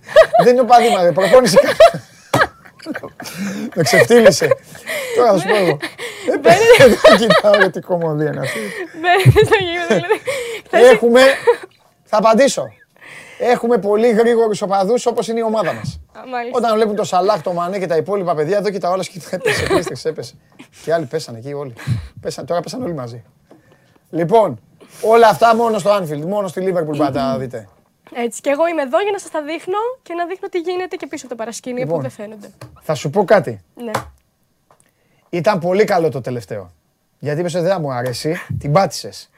Δεν 0.45 0.53
είναι 0.53 0.65
ο 0.67 0.69
παδίμα, 0.73 0.99
ρε. 1.05 1.13
Προπόνηση 1.19 1.57
κάνει. 1.65 1.77
Με 3.75 3.83
ξεφτύλισε. 3.83 4.49
Τώρα 5.17 5.33
θα 5.33 5.39
σου 5.39 5.47
πω 5.49 5.57
εγώ. 5.57 5.77
Δεν 7.09 7.17
κοιτάω 7.29 7.55
για 7.57 7.71
τι 7.71 7.81
κομμωδία 7.81 8.29
είναι 8.31 8.41
αυτή. 8.41 8.59
Μπαίνετε 9.01 9.45
στο 9.49 9.57
γήπεδο. 9.69 9.95
δηλαδή. 9.95 10.19
Χθες- 10.67 10.93
Έχουμε. 10.93 11.21
Θα 12.05 12.17
απαντήσω. 12.17 12.65
Έχουμε 13.39 13.79
πολύ 13.79 14.11
γρήγορους 14.11 14.63
οπαδούς 14.63 15.07
όπως 15.07 15.29
είναι 15.29 15.39
η 15.39 15.43
ομάδα 15.43 15.73
μας. 15.73 16.01
Α, 16.13 16.27
μάλιστα. 16.29 16.59
Όταν 16.59 16.75
βλέπουν 16.75 16.97
το 16.97 17.05
Σαλάχ, 17.05 17.43
το 17.43 17.53
Μανέ 17.53 17.79
και 17.79 17.87
τα 17.87 17.97
υπόλοιπα 17.97 18.35
παιδιά, 18.35 18.57
εδώ 18.57 18.71
κοιτάω 18.71 18.93
όλα 18.93 19.03
και 19.03 19.21
έπεσε. 19.31 19.63
Κρίστεξ, 19.65 20.05
έπεσε. 20.05 20.35
Και 20.85 20.93
άλλοι 20.93 21.07
πέσανε 21.07 21.39
εκεί 21.39 21.53
όλοι. 21.53 21.75
Πέσανε, 22.21 22.47
τώρα 22.47 22.61
πέσανε 22.61 22.85
όλοι 22.85 22.95
μαζί. 22.95 23.25
Λοιπόν, 24.11 24.61
όλα 25.03 25.29
αυτά 25.29 25.57
μόνο 25.57 25.79
στο 25.79 25.97
Anfield, 25.97 26.25
μόνο 26.27 26.49
στη 26.49 26.61
Liverpool 26.65 26.97
πάτε 26.97 27.19
να 27.19 27.39
δείτε. 27.39 27.69
Έτσι. 28.15 28.41
Και 28.41 28.51
εγώ 28.51 28.67
είμαι 28.67 28.83
εδώ 28.83 29.01
για 29.01 29.13
να 29.13 29.19
σας 29.19 29.31
τα 29.31 29.43
δείχνω 29.43 29.79
και 30.03 30.15
να 30.15 30.27
δείχνω 30.27 30.49
τι 30.49 30.59
γίνεται 30.59 30.97
και 30.97 31.07
πίσω 31.07 31.27
από 31.27 31.35
το 31.35 31.41
παρασκήνιο 31.41 31.79
Λοιπόν. 31.79 31.97
που 31.97 32.03
δεν 32.03 32.11
φαίνονται. 32.11 32.51
Θα 32.81 32.95
σου 32.95 33.11
πω 33.11 33.25
κάτι. 33.25 33.61
Ναι. 33.75 33.91
Ήταν 35.29 35.59
πολύ 35.59 35.85
καλό 35.85 36.09
το 36.09 36.21
τελευταίο. 36.21 36.71
Γιατί 37.19 37.41
είπες 37.41 37.55
ότι 37.55 37.65
δεν 37.65 37.73
θα 37.73 37.81
μου 37.81 37.93
αρέσει, 37.93 38.37
την 38.59 38.73
πάτησες. 38.73 39.31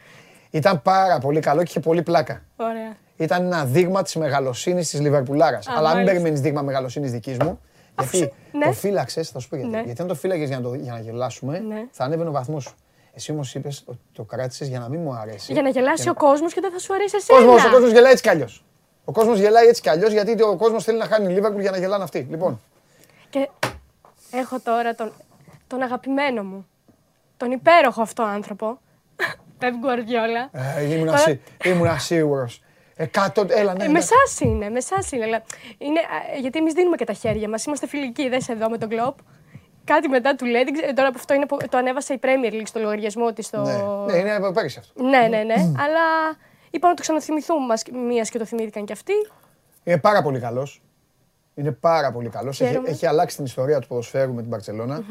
Ήταν 0.51 0.82
πάρα 0.82 1.18
πολύ 1.18 1.40
καλό 1.40 1.59
και 1.62 1.68
είχε 1.68 1.81
πολύ 1.81 2.02
πλάκα. 2.02 2.43
Ωραία. 2.56 2.97
Ήταν 3.16 3.44
ένα 3.44 3.64
δείγμα 3.64 4.02
της 4.02 4.14
μεγαλοσύνης 4.16 4.90
της 4.90 5.01
Λιβερπουλάρας. 5.01 5.68
Αλλά 5.68 5.78
μην 5.80 5.88
μάλιστα. 5.88 6.10
περιμένεις 6.12 6.40
δείγμα 6.40 6.62
μεγαλοσύνης 6.62 7.10
δικής 7.10 7.36
μου. 7.38 7.60
Αφού 7.94 8.16
Γιατί 8.16 8.34
σου- 8.52 8.59
ναι. 8.59 8.64
το 8.66 8.72
φύλαξες, 8.72 9.28
θα 9.30 9.38
σου 9.38 9.48
πω 9.48 9.56
γιατί. 9.56 9.70
Ναι. 9.70 9.80
Γιατί 9.84 10.02
αν 10.02 10.09
το 10.09 10.14
φύλαγες 10.14 10.48
για, 10.48 10.56
να 10.56 10.62
το- 10.62 10.74
για 10.74 10.93
να 10.93 10.98
γελάσουμε, 11.01 11.59
Ναι. 11.59 11.84
θα 11.90 12.05
ανέβαινε 12.05 12.28
ο 12.28 12.32
βαθμός 12.32 12.62
σου. 12.64 12.74
Εσύ 13.14 13.32
όμως 13.32 13.55
είπες 13.55 13.82
ότι 13.86 13.98
το 14.12 14.22
κράτησες 14.22 14.68
για 14.68 14.78
να 14.78 14.88
μην 14.88 15.01
μου 15.01 15.14
αρέσει. 15.14 15.52
Για 15.52 15.62
να 15.62 15.68
γελάσει 15.68 16.02
Για 16.02 16.10
ο 16.10 16.14
κόσμος 16.14 16.52
και 16.55 16.60
δεν 16.60 16.72
θα 16.72 16.78
σου 16.78 16.94
αρέσει 16.94 17.14
Ο 17.14 17.18
εσένα. 17.18 17.38
κόσμος, 17.52 17.64
ο 17.64 17.70
κόσμος 17.70 17.90
γελάει 17.93 18.10
έτσι 18.10 18.22
κι 18.22 18.28
αλλιώς. 18.28 18.64
Ο 19.05 19.12
κόσμος 19.12 19.38
γελάει 19.38 19.66
έτσι 19.66 19.80
κι 19.82 19.88
αλλιώς 19.88 20.12
γιατί 20.12 20.43
ο 20.43 20.56
κόσμος 20.56 20.84
θέλει 20.84 20.98
να 20.98 21.05
χάνει 21.05 21.30
η 21.30 21.34
Λίβερπουλ 21.34 21.60
για 21.60 21.70
να 21.70 21.78
γελάνε 21.78 22.02
αυτοί. 22.05 22.26
Λοιπόν, 22.30 22.60
Και 23.30 23.48
έχω 24.32 24.60
τώρα 24.60 24.94
τον, 24.94 25.12
τον 25.66 25.82
αγαπημένο 25.82 26.43
μου. 26.43 26.66
Τον 27.36 27.51
υπέροχο 27.51 28.02
αυτό 28.02 28.22
άνθρωπο. 28.22 28.78
Πεπ 29.59 29.74
Γκουαρδιόλα. 29.78 30.51
ε, 30.52 30.82
ήμουν, 30.94 31.06
Τώρα- 31.06 31.18
ασύ, 31.18 31.40
ήμουν 31.64 31.98
σίγουρος. 32.01 32.62
Εκατό. 32.97 33.44
Έλα, 33.48 33.74
ναι. 33.74 33.85
Ε, 33.85 33.86
ναι. 33.86 33.93
με 33.93 33.98
εσάς 33.98 34.40
είναι, 34.40 34.70
με 34.70 34.77
εσάς 34.78 35.12
είναι. 35.12 35.24
αλλά 35.24 35.43
είναι 35.78 36.01
α, 36.01 36.39
γιατί 36.40 36.59
εμείς 36.59 36.73
δίνουμε 36.73 36.97
και 36.97 37.05
τα 37.05 37.12
χέρια 37.12 37.48
μας. 37.48 37.64
Είμαστε 37.64 37.86
φιλικοί, 37.86 38.28
δεν 38.28 38.40
εδώ 38.48 38.70
με 38.70 38.78
τον 38.78 38.89
κλοπ. 38.89 39.16
Κάτι 39.85 40.09
μετά 40.09 40.35
του 40.35 40.44
λέει. 40.44 40.64
δεν 40.64 40.73
ξέρω, 40.73 40.93
Τώρα 40.93 41.10
αυτό 41.14 41.35
είναι, 41.35 41.47
που- 41.47 41.56
το 41.70 41.78
ανέβασε 41.78 42.12
η 42.14 42.18
Premier 42.23 42.52
League 42.52 42.62
στο 42.64 42.81
λογαριασμό 42.81 43.32
της. 43.32 43.47
Στο... 43.47 43.60
Ναι, 43.62 44.12
ναι, 44.12 44.18
είναι 44.18 44.35
από 44.35 44.52
πέρυσι 44.52 44.78
αυτό. 44.78 45.02
ναι, 45.02 45.18
ναι, 45.28 45.43
ναι. 45.43 45.55
αλλά 45.55 46.36
είπα 46.70 46.89
να 46.89 46.94
το 46.94 47.02
ξαναθυμηθούμε 47.02 47.66
μας 47.66 47.82
μίας 48.06 48.31
και 48.31 48.39
το 48.39 48.44
θυμήθηκαν 48.44 48.85
κι 48.85 48.93
αυτοί. 48.93 49.12
Είναι 49.85 49.98
πάρα 49.98 50.23
πολύ 50.23 50.40
καλός. 50.40 50.82
Είναι 51.55 51.73
πάρα 51.73 52.12
πολύ 52.12 52.28
καλός. 52.28 52.60
Έχει, 52.60 52.70
Χαίρομαι. 52.70 52.89
έχει 52.89 53.06
αλλάξει 53.06 53.36
την 53.36 53.44
ιστορία 53.44 53.81
του 53.81 53.86
ποδοσφαίρου 53.86 54.35
με 54.35 54.40
την 54.40 54.51
Παρσελώνα. 54.51 55.02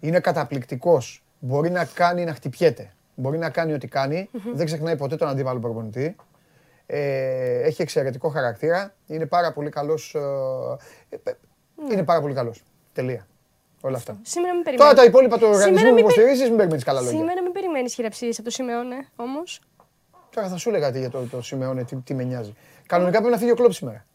Είναι 0.00 0.20
καταπληκτικός. 0.20 1.22
Μπορεί 1.38 1.70
να 1.70 1.84
κάνει 1.84 2.24
να 2.24 2.34
χτυπιέται. 2.34 2.92
Μπορεί 3.14 3.38
να 3.38 3.50
κάνει 3.50 3.72
ό,τι 3.72 3.88
κάνει. 3.88 4.28
Δεν 4.54 4.66
ξεχνάει 4.66 4.96
ποτέ 4.96 5.16
τον 5.16 5.28
αντίπαλο 5.28 5.58
προπονητή. 5.60 6.16
Ε, 6.86 7.60
έχει 7.62 7.82
εξαιρετικό 7.82 8.28
χαρακτήρα. 8.28 8.94
Είναι 9.06 9.26
πάρα 9.26 9.52
πολύ 9.52 9.70
καλός. 9.70 10.16
Είναι 11.90 12.04
πάρα 12.04 12.20
πολύ 12.20 12.34
καλός. 12.34 12.62
Τελεία. 12.92 13.26
Όλα 13.80 13.96
αυτά. 13.96 14.18
Σήμερα 14.22 14.54
μην 14.54 14.64
Τώρα 14.64 14.76
περιμένεις. 14.76 15.00
τα 15.00 15.04
υπόλοιπα 15.04 15.34
του 15.38 15.40
Σήμερα 15.44 15.58
οργανισμού 15.58 15.88
που 15.88 15.94
μην 15.94 16.04
πε- 16.04 16.12
υποστηρίζεις, 16.14 16.48
μην 16.48 16.56
περιμένεις 16.56 16.84
καλά 16.84 17.00
λόγια. 17.00 17.18
Σήμερα 17.18 17.42
μην 17.42 17.52
περιμένεις 17.52 17.94
χειραψίες 17.94 18.34
από 18.38 18.44
το 18.48 18.50
Σιμεώνε 18.54 19.06
όμως. 19.16 19.60
Τώρα 20.30 20.48
θα 20.48 20.56
σου 20.56 20.68
έλεγα 20.68 20.90
τι 20.92 20.98
για 20.98 21.10
το, 21.10 21.22
το 21.30 21.42
Σιμεώνε, 21.42 21.84
τι, 21.84 21.96
τι 21.96 22.14
με 22.14 22.22
νοιάζει. 22.22 22.54
Κανονικά 22.86 23.16
πρέπει 23.18 23.32
να 23.32 23.38
φύγει 23.38 23.50
ο 23.50 23.54
κλοπ 23.54 23.72
σήμερα. 23.72 24.06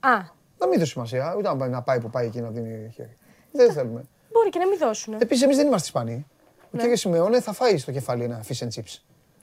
Α, 0.00 0.10
Να 0.58 0.66
μην 0.66 0.78
δώσει 0.78 0.90
σημασία, 0.90 1.34
ούτε 1.38 1.48
να 1.48 1.56
πάει- 1.56 1.68
να 1.70 1.82
πάει 1.82 2.00
που 2.00 2.10
πάει 2.10 2.26
εκεί 2.26 2.40
να 2.40 2.50
δίνει 2.50 2.90
χέρι. 2.94 3.16
Δεν 3.52 3.72
θέλουμε. 3.72 4.04
μπορεί 4.32 4.48
και 4.50 4.58
να 4.58 4.66
μην 4.66 4.78
δώσουν. 4.78 5.14
Επίσης, 5.20 5.42
εμείς 5.44 5.56
δεν 5.56 5.66
είμαστε 5.66 5.86
Ισπανοί. 5.86 6.26
Ο 6.60 6.68
Ναι. 6.70 6.80
κύριος 6.80 7.00
Σιμεώνε 7.00 7.40
θα 7.40 7.52
φάει 7.52 7.78
στο 7.78 7.92
κεφάλι 7.92 8.24
ένα 8.24 8.44
fish 8.48 8.64
and 8.64 8.68
chips. 8.68 8.98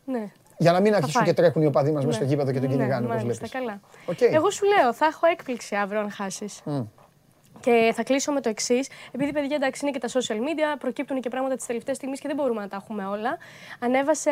Ναι. 0.06 0.32
Για 0.58 0.72
να 0.72 0.80
μην 0.80 0.92
Θα 0.92 0.98
αρχίσουν 0.98 1.22
φάει. 1.22 1.30
και 1.30 1.42
τρέχουν 1.42 1.62
οι 1.62 1.66
οπαδοί 1.66 1.92
μας 1.92 2.06
μέσα 2.06 2.08
Ναι. 2.20 2.26
στο 2.26 2.34
γήπεδο 2.34 2.52
και 2.52 2.60
τον 2.60 2.70
Ναι, 2.70 2.76
κυνηγάνε, 2.76 3.06
όπως 3.06 3.18
μάλιστα, 3.24 3.46
βλέπεις. 3.48 3.52
καλά. 3.52 3.80
Οκ. 4.06 4.22
Εγώ 4.36 4.50
σου 4.50 4.66
λέω, 4.66 4.94
θα 4.94 5.06
έχω 5.06 5.26
έκπληξη 5.26 5.76
αύριο 5.76 6.00
αν 6.00 6.12
χάσεις. 6.12 6.62
Και 7.60 7.92
θα 7.96 8.04
κλείσω 8.04 8.32
με 8.32 8.42
το 8.42 8.50
εξής. 8.50 8.90
Επειδή 9.12 9.32
παιδιά 9.32 9.56
εντάξει 9.56 9.86
είναι 9.86 9.98
και 9.98 10.08
τα 10.08 10.20
social 10.20 10.36
media, 10.36 10.78
προκύπτουν 10.80 11.22
και 11.22 11.30
πράγματα 11.30 11.56
τη 11.56 11.66
τελευταία 11.66 11.94
στιγμή 11.96 12.16
και 12.18 12.28
δεν 12.28 12.36
μπορούμε 12.36 12.62
να 12.62 12.68
τα 12.68 12.76
έχουμε 12.76 13.06
όλα. 13.06 13.38
Ανέβασε, 13.80 14.32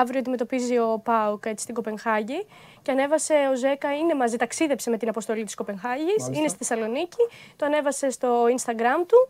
αύριο 0.00 0.18
αντιμετωπίζει 0.18 0.78
ο 0.78 1.00
ΠΑΟΚ 1.04 1.46
έτσι, 1.46 1.62
στην 1.62 1.74
Κοπενχάγη 1.74 2.46
και 2.82 2.90
ανέβασε 2.90 3.34
ο 3.52 3.56
Ζέκα, 3.56 3.94
είναι 3.96 4.14
μαζί, 4.14 4.36
ταξίδεψε 4.36 4.90
με 4.90 4.96
την 4.96 5.08
αποστολή 5.08 5.44
της 5.44 5.54
Κοπενχάγης, 5.54 6.26
είναι 6.32 6.48
στη 6.48 6.64
Θεσσαλονίκη, 6.64 7.28
το 7.56 7.66
ανέβασε 7.66 8.10
στο 8.10 8.44
Instagram 8.44 9.04
του. 9.06 9.28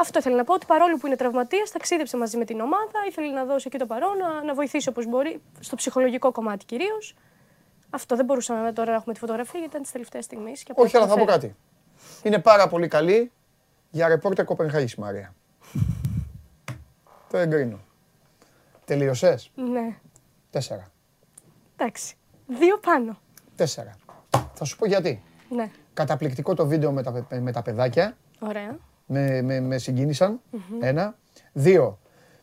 Αυτό 0.00 0.18
ήθελε 0.18 0.36
να 0.36 0.44
πω 0.44 0.54
ότι 0.54 0.66
παρόλο 0.66 0.96
που 0.96 1.06
είναι 1.06 1.16
τραυματίας, 1.16 1.70
ταξίδεψε 1.70 2.16
μαζί 2.16 2.36
με 2.36 2.44
την 2.44 2.60
ομάδα, 2.60 2.98
ήθελε 3.08 3.32
να 3.32 3.44
δώσει 3.44 3.64
εκεί 3.66 3.78
το 3.78 3.86
παρόν, 3.86 4.16
να, 4.16 4.42
να 4.44 4.54
βοηθήσει 4.54 4.88
όπως 4.88 5.06
μπορεί, 5.06 5.40
στο 5.60 5.76
ψυχολογικό 5.76 6.32
κομμάτι 6.32 6.64
κυρίως. 6.64 7.14
Αυτό 7.90 8.16
δεν 8.16 8.24
μπορούσαμε 8.24 8.72
τώρα 8.72 8.90
να 8.90 8.96
έχουμε 8.96 9.12
τη 9.14 9.20
φωτογραφία 9.20 9.58
γιατί 9.60 9.70
ήταν 9.74 9.82
τη 9.86 9.92
τελευταία 9.92 10.22
στιγμή. 10.22 10.52
Όχι, 10.74 10.96
αλλά 10.96 11.06
θα 11.06 11.16
πω 11.18 11.24
κάτι. 11.24 11.56
Είναι 12.22 12.38
πάρα 12.38 12.68
πολύ 12.68 12.88
καλή 12.88 13.32
για 13.90 14.08
ρεπόρτερ 14.08 14.44
Κοπενχάγης 14.44 14.92
η 14.92 15.00
Μαρία. 15.00 15.34
Το 17.30 17.36
εγκρίνω. 17.38 17.78
Τελείωσες; 18.84 19.50
Ναι, 19.54 19.96
Τέσσερα. 20.50 20.86
εντάξει. 21.76 22.14
Δύο 22.46 22.78
πάνω. 22.78 23.18
Τέσσερα. 23.56 23.96
Θα 24.54 24.64
σου 24.64 24.76
πω 24.76 24.86
γιατί. 24.86 25.22
Ναι, 25.48 25.70
Καταπληκτικό 25.94 26.54
το 26.54 26.66
βίντεο 26.66 26.92
με 26.92 27.02
τα, 27.02 27.12
παι- 27.12 27.40
με 27.40 27.52
τα 27.52 27.62
παιδάκια. 27.62 28.16
ωραία. 28.38 28.76
Με, 29.08 29.42
με, 29.42 29.60
με 29.60 29.78
συγκίνησαν. 29.78 30.40
Ένα. 30.80 31.14
Δύο. 31.52 31.98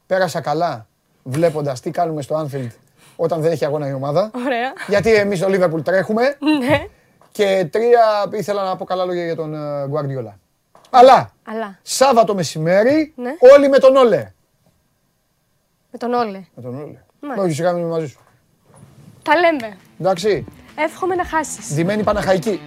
Πέρασα 0.08 0.42
καλά 0.42 0.88
βλέποντας 1.24 1.80
τι 1.80 1.92
κάνουμε 1.92 2.22
στο 2.22 2.46
Anfield 2.46 2.70
όταν 3.16 3.42
δεν 3.42 3.52
έχει 3.52 3.66
αγώνα 3.66 3.88
η 3.88 3.94
ομάδα. 3.94 4.32
Ωραία. 4.46 4.74
Γιατί 4.88 5.14
εμείς 5.14 5.38
στο 5.40 5.48
Liverpool 5.50 5.84
τρέχουμε. 5.84 6.38
Ναι, 6.68 6.86
Και 7.32 7.68
τρία, 7.72 8.04
ήθελα 8.32 8.64
να 8.64 8.76
πω 8.76 8.86
καλά 8.86 9.06
λόγια 9.06 9.26
για 9.26 9.36
τον 9.36 9.54
ε, 9.54 9.88
Guardiola. 9.94 10.34
Αλλά 10.90 11.32
αλλά 11.44 11.80
Σάββατο 11.82 12.36
μεσημέρι 12.36 13.14
Ναι. 13.16 13.36
όλοι 13.56 13.70
με 13.70 13.78
τον 13.78 13.96
Όλε. 13.96 14.32
με 15.92 15.98
τον 15.98 16.14
Όλε. 16.14 16.44
Με 16.56 16.62
τον 16.62 16.76
Όλε. 16.76 17.00
Μάλιστα. 17.20 17.44
Όχι, 17.44 17.54
σιγά 17.54 17.72
μην 17.72 17.82
είμαι 17.82 17.90
μαζί 17.92 18.08
σου. 18.08 18.20
Τα 19.24 19.36
λέμε. 19.36 19.78
Εντάξει. 20.00 20.46
Εύχομαι 20.76 21.16
να 21.16 21.26
χάσεις. 21.26 21.74
Δημένη 21.74 22.04
Παναχαϊκή. 22.04 22.60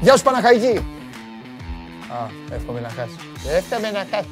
Γεια 0.00 0.16
σου 0.16 0.22
Παναχαϊκή. 0.22 0.86
Α, 2.16 2.30
εύχομαι 2.50 2.80
να 2.80 2.88
χάσεις. 2.88 3.16
Εύχομαι 3.48 3.90
να 3.90 4.06
χάσεις. 4.10 4.30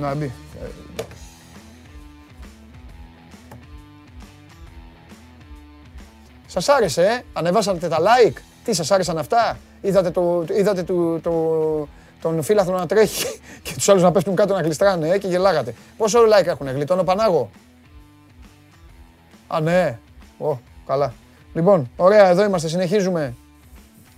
Να 0.00 0.14
μπει. 0.14 0.32
Ε, 0.62 0.66
Σας 6.46 6.68
άρεσε, 6.68 7.02
ε; 7.02 7.22
Ανεβάσατε 7.32 7.88
τα 7.88 7.98
like; 7.98 8.36
Τι 8.64 8.74
σας 8.74 8.90
άρεσαν 8.90 9.18
αυτά; 9.18 9.58
Είδατε, 9.80 10.10
το, 10.10 10.44
είδατε 10.58 10.82
το, 10.82 11.20
το, 11.20 11.88
τον 12.20 12.42
φίλαθρο 12.42 12.78
να 12.78 12.86
τρέχει 12.86 13.40
και 13.62 13.72
τους 13.74 13.88
άλλους 13.88 14.02
να 14.02 14.12
πέφτουν 14.12 14.34
κάτω 14.36 14.54
να 14.54 14.60
γλιστράνε 14.60 15.08
ε, 15.08 15.18
και 15.18 15.28
γελάγατε. 15.28 15.74
Πόσο 15.96 16.18
like 16.20 16.46
έχουν, 16.46 16.68
γλιτώνω 16.68 17.04
Πανάγο. 17.04 17.50
Α, 19.46 19.60
ναι. 19.60 19.98
Ω, 20.38 20.58
καλά. 20.86 21.12
Λοιπόν, 21.56 21.90
ωραία, 21.96 22.28
εδώ 22.28 22.44
είμαστε, 22.44 22.68
συνεχίζουμε. 22.68 23.34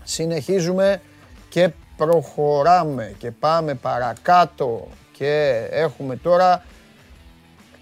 Συνεχίζουμε 0.04 1.00
και 1.48 1.70
προχωράμε 1.96 3.14
και 3.18 3.30
πάμε 3.30 3.74
παρακάτω 3.74 4.88
και 5.12 5.66
έχουμε 5.70 6.16
τώρα 6.16 6.64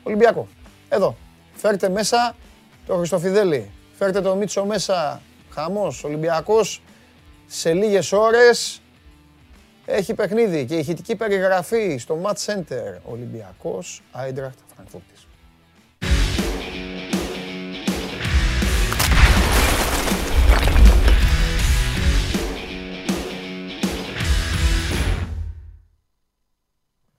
Ολυμπιακό. 0.02 0.48
Εδώ. 0.88 1.16
Φέρτε 1.54 1.88
μέσα 1.88 2.36
το 2.86 2.96
Χριστοφιδέλη. 2.96 3.70
Φέρτε 3.98 4.20
το 4.20 4.34
Μίτσο 4.34 4.64
μέσα. 4.64 5.20
Χαμός. 5.50 6.04
Ολυμπιακός 6.04 6.82
σε 7.46 7.72
λίγες 7.72 8.12
ώρες 8.12 8.82
έχει 9.84 10.14
παιχνίδι 10.14 10.64
και 10.64 10.76
ηχητική 10.76 11.16
περιγραφή 11.16 11.96
στο 11.98 12.20
Match 12.22 12.52
Center. 12.52 12.98
Ολυμπιακός 13.04 14.02
Άιντραχτ 14.12 14.58
Φραγκφούρτης. 14.74 15.15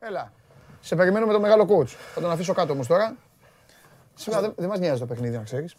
Έλα. 0.07 0.31
Σε 0.81 0.95
περιμένω 0.95 1.25
με 1.25 1.33
το 1.33 1.39
μεγάλο 1.39 1.67
coach. 1.69 1.87
Θα 2.13 2.21
τον 2.21 2.31
αφήσω 2.31 2.53
κάτω 2.53 2.73
όμως 2.73 2.87
τώρα. 2.87 3.15
Σήμερα 4.15 4.41
δεν, 4.41 4.53
δεν 4.57 4.69
μας 4.69 4.79
νοιάζει 4.79 4.99
το 4.99 5.05
παιχνίδι, 5.05 5.37
να 5.37 5.43
ξέρεις. 5.43 5.75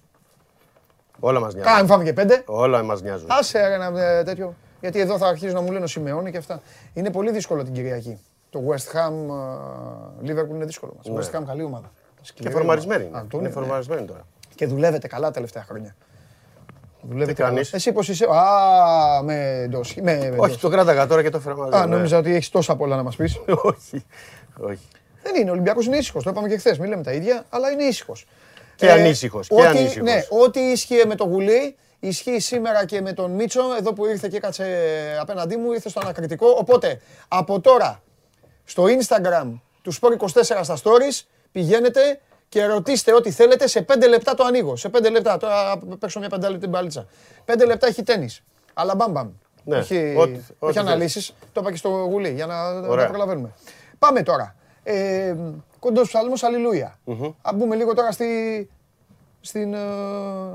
Όλα 1.20 1.40
μας 1.40 1.54
Κάνε 1.54 1.66
νοιάζουν. 1.66 1.86
φάμε 1.86 2.04
και 2.04 2.12
πέντε. 2.12 2.42
Όλα 2.46 2.82
μας 2.82 3.02
νοιάζουν. 3.02 3.26
Άσε 3.30 3.66
ρε, 3.68 3.74
ένα 3.74 4.00
ε, 4.00 4.22
τέτοιο. 4.24 4.54
Γιατί 4.80 5.00
εδώ 5.00 5.18
θα 5.18 5.26
αρχίσουν 5.26 5.54
να 5.54 5.60
μου 5.60 5.72
λένε 5.72 5.84
ο 5.84 5.86
Σιμεώνη 5.86 6.30
και 6.30 6.36
αυτά. 6.36 6.60
Είναι 6.94 7.10
πολύ 7.10 7.30
δύσκολο 7.30 7.64
την 7.64 7.72
Κυριακή. 7.72 8.18
Το 8.50 8.60
West 8.68 8.96
Ham 8.96 9.12
ε, 10.26 10.32
Liverpool 10.32 10.48
είναι 10.54 10.64
δύσκολο 10.64 10.96
μας. 10.96 11.28
West 11.30 11.38
Ham 11.38 11.42
καλή 11.46 11.62
ομάδα. 11.62 11.90
Και 12.16 12.20
Σκληρή 12.22 12.52
φορμαρισμένη. 12.52 13.04
ομάδα. 13.04 13.18
είναι. 13.18 13.26
Α, 13.26 13.30
το 13.30 13.38
Είναι 13.38 13.48
είναι, 13.48 13.56
ναι. 13.56 13.62
φορμαρισμένη 13.62 14.06
τώρα. 14.06 14.20
Και 14.54 14.66
δουλεύετε 14.66 15.06
καλά 15.08 15.26
τα 15.26 15.32
τελευταία 15.32 15.62
χρόνια. 15.64 15.96
Δουλεύετε 17.02 17.32
Τι 17.32 17.38
καλά. 17.38 17.48
κάνεις; 17.50 17.72
Εσύ 17.72 17.92
πώς 17.92 18.08
είσαι; 18.08 18.26
Α, 18.30 19.22
με 19.22 19.66
ντοσχή. 19.70 20.02
Με, 20.02 20.16
με 20.16 20.26
Όχι, 20.28 20.36
ντοσχή. 20.36 20.58
το 20.60 20.68
κράταγα 20.68 21.06
τώρα 21.06 21.22
και 21.22 21.30
το 21.30 21.36
έφερα 21.36 21.56
μαζί. 21.56 21.76
Α, 21.76 21.86
ναι. 21.86 21.94
νόμιζα 21.96 22.18
ότι 22.18 22.34
έχεις 22.34 22.48
τόσα 22.48 22.76
πολλά 22.76 22.96
να 22.96 23.02
μας 23.02 23.16
πεις. 23.16 23.36
Όχι. 23.62 24.04
Όχι. 24.60 24.88
Δεν 25.22 25.34
είναι, 25.40 25.50
ο 25.50 25.52
Ολυμπιακός 25.52 25.86
είναι 25.86 25.96
ήσυχος. 25.96 26.24
Το 26.24 26.30
είπαμε 26.30 26.48
και 26.48 26.56
χθες. 26.58 26.78
Μην 26.78 26.88
λέμε 26.90 27.02
τα 27.02 27.12
ίδια, 27.12 27.44
αλλά 27.48 27.70
είναι 27.70 27.82
ήσυχος. 27.84 28.26
Και 28.76 28.90
ανήσυχος, 28.90 29.48
και 29.48 29.54
ό,τι- 29.54 29.66
ανήσυχος. 29.66 30.02
Ναι, 30.02 30.24
ό,τι 30.44 30.60
ίσχυε 30.60 31.04
με 31.06 31.14
το 31.14 31.24
Γουλή, 31.24 31.76
ισχύει 32.00 32.38
σήμερα 32.40 32.84
και 32.84 33.00
με 33.00 33.12
τον 33.12 33.30
Μίτσο, 33.30 33.62
εδώ 33.78 33.92
που 33.92 34.06
ήρθε 34.06 34.28
και 34.28 34.36
έκατσε 34.36 34.66
απέναντί 35.20 35.56
μου, 35.56 35.72
ήρθε 35.72 35.88
στο 35.88 36.00
ανακριτικό. 36.00 36.46
Οπότε, 36.58 37.00
από 37.28 37.60
τώρα, 37.60 38.02
στο 38.64 38.84
Instagram 38.84 39.46
του 39.82 39.92
Sport24 39.94 40.42
στα 40.62 40.76
stories, 40.76 41.22
πηγαίνετε 41.52 42.20
και 42.48 42.66
ρωτήστε 42.66 43.14
ό,τι 43.14 43.30
θέλετε. 43.30 43.66
Σε 43.66 43.80
5 43.88 44.08
λεπτά 44.08 44.34
το 44.34 44.44
ανοίγω. 44.44 44.76
Σε 44.76 44.88
5 44.88 45.10
λεπτά. 45.10 45.36
Τώρα 45.36 45.78
παίξω 45.98 46.18
μια 46.18 46.28
πεντάλεπτη 46.28 46.66
μπαλίτσα. 46.66 47.06
5 47.44 47.66
λεπτά 47.66 47.86
έχει 47.86 48.02
τέννις. 48.02 48.42
Αλλά 48.74 48.94
μπαμ 48.94 49.12
μπαμ. 49.12 49.30
Ναι, 49.64 49.76
Έχει, 49.76 50.14
ό,τι- 50.18 50.32
έχει 50.32 50.42
ό,τι 50.58 50.72
θες. 50.72 50.76
αναλύσεις. 50.82 51.34
Το 51.52 51.60
είπα 51.60 51.70
και 51.70 51.76
στο 51.76 51.88
Γουλή 51.88 52.30
για 52.32 52.46
να 52.46 52.72
να 52.80 52.88
Ωραία. 52.88 53.04
τα 53.04 53.10
προλαβαίνουμε. 53.10 53.52
Πάμε 53.98 54.22
τώρα. 54.22 54.54
Ε, 54.82 55.34
κοντός 55.78 56.08
ψαλμός 56.08 56.42
Αλληλούια. 56.42 56.98
Α 57.42 57.50
μπούμε 57.54 57.76
λίγο 57.76 57.94
τώρα 57.94 58.12
στη, 58.12 58.70
στην, 59.40 59.74
ε, 59.74 59.78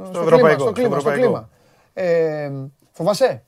στο, 0.03 0.10
κλίμα, 0.11 0.22
ευρωπαϊκό, 0.24 0.60
στο 0.60 0.64
στο 0.64 0.72
κλίμα, 0.72 0.99
στο 0.99 1.10
ευρωπαϊκό. 1.10 1.22
κλίμα. 1.22 1.49
Ε, 1.94 2.52
φοβάσαι; 2.91 3.44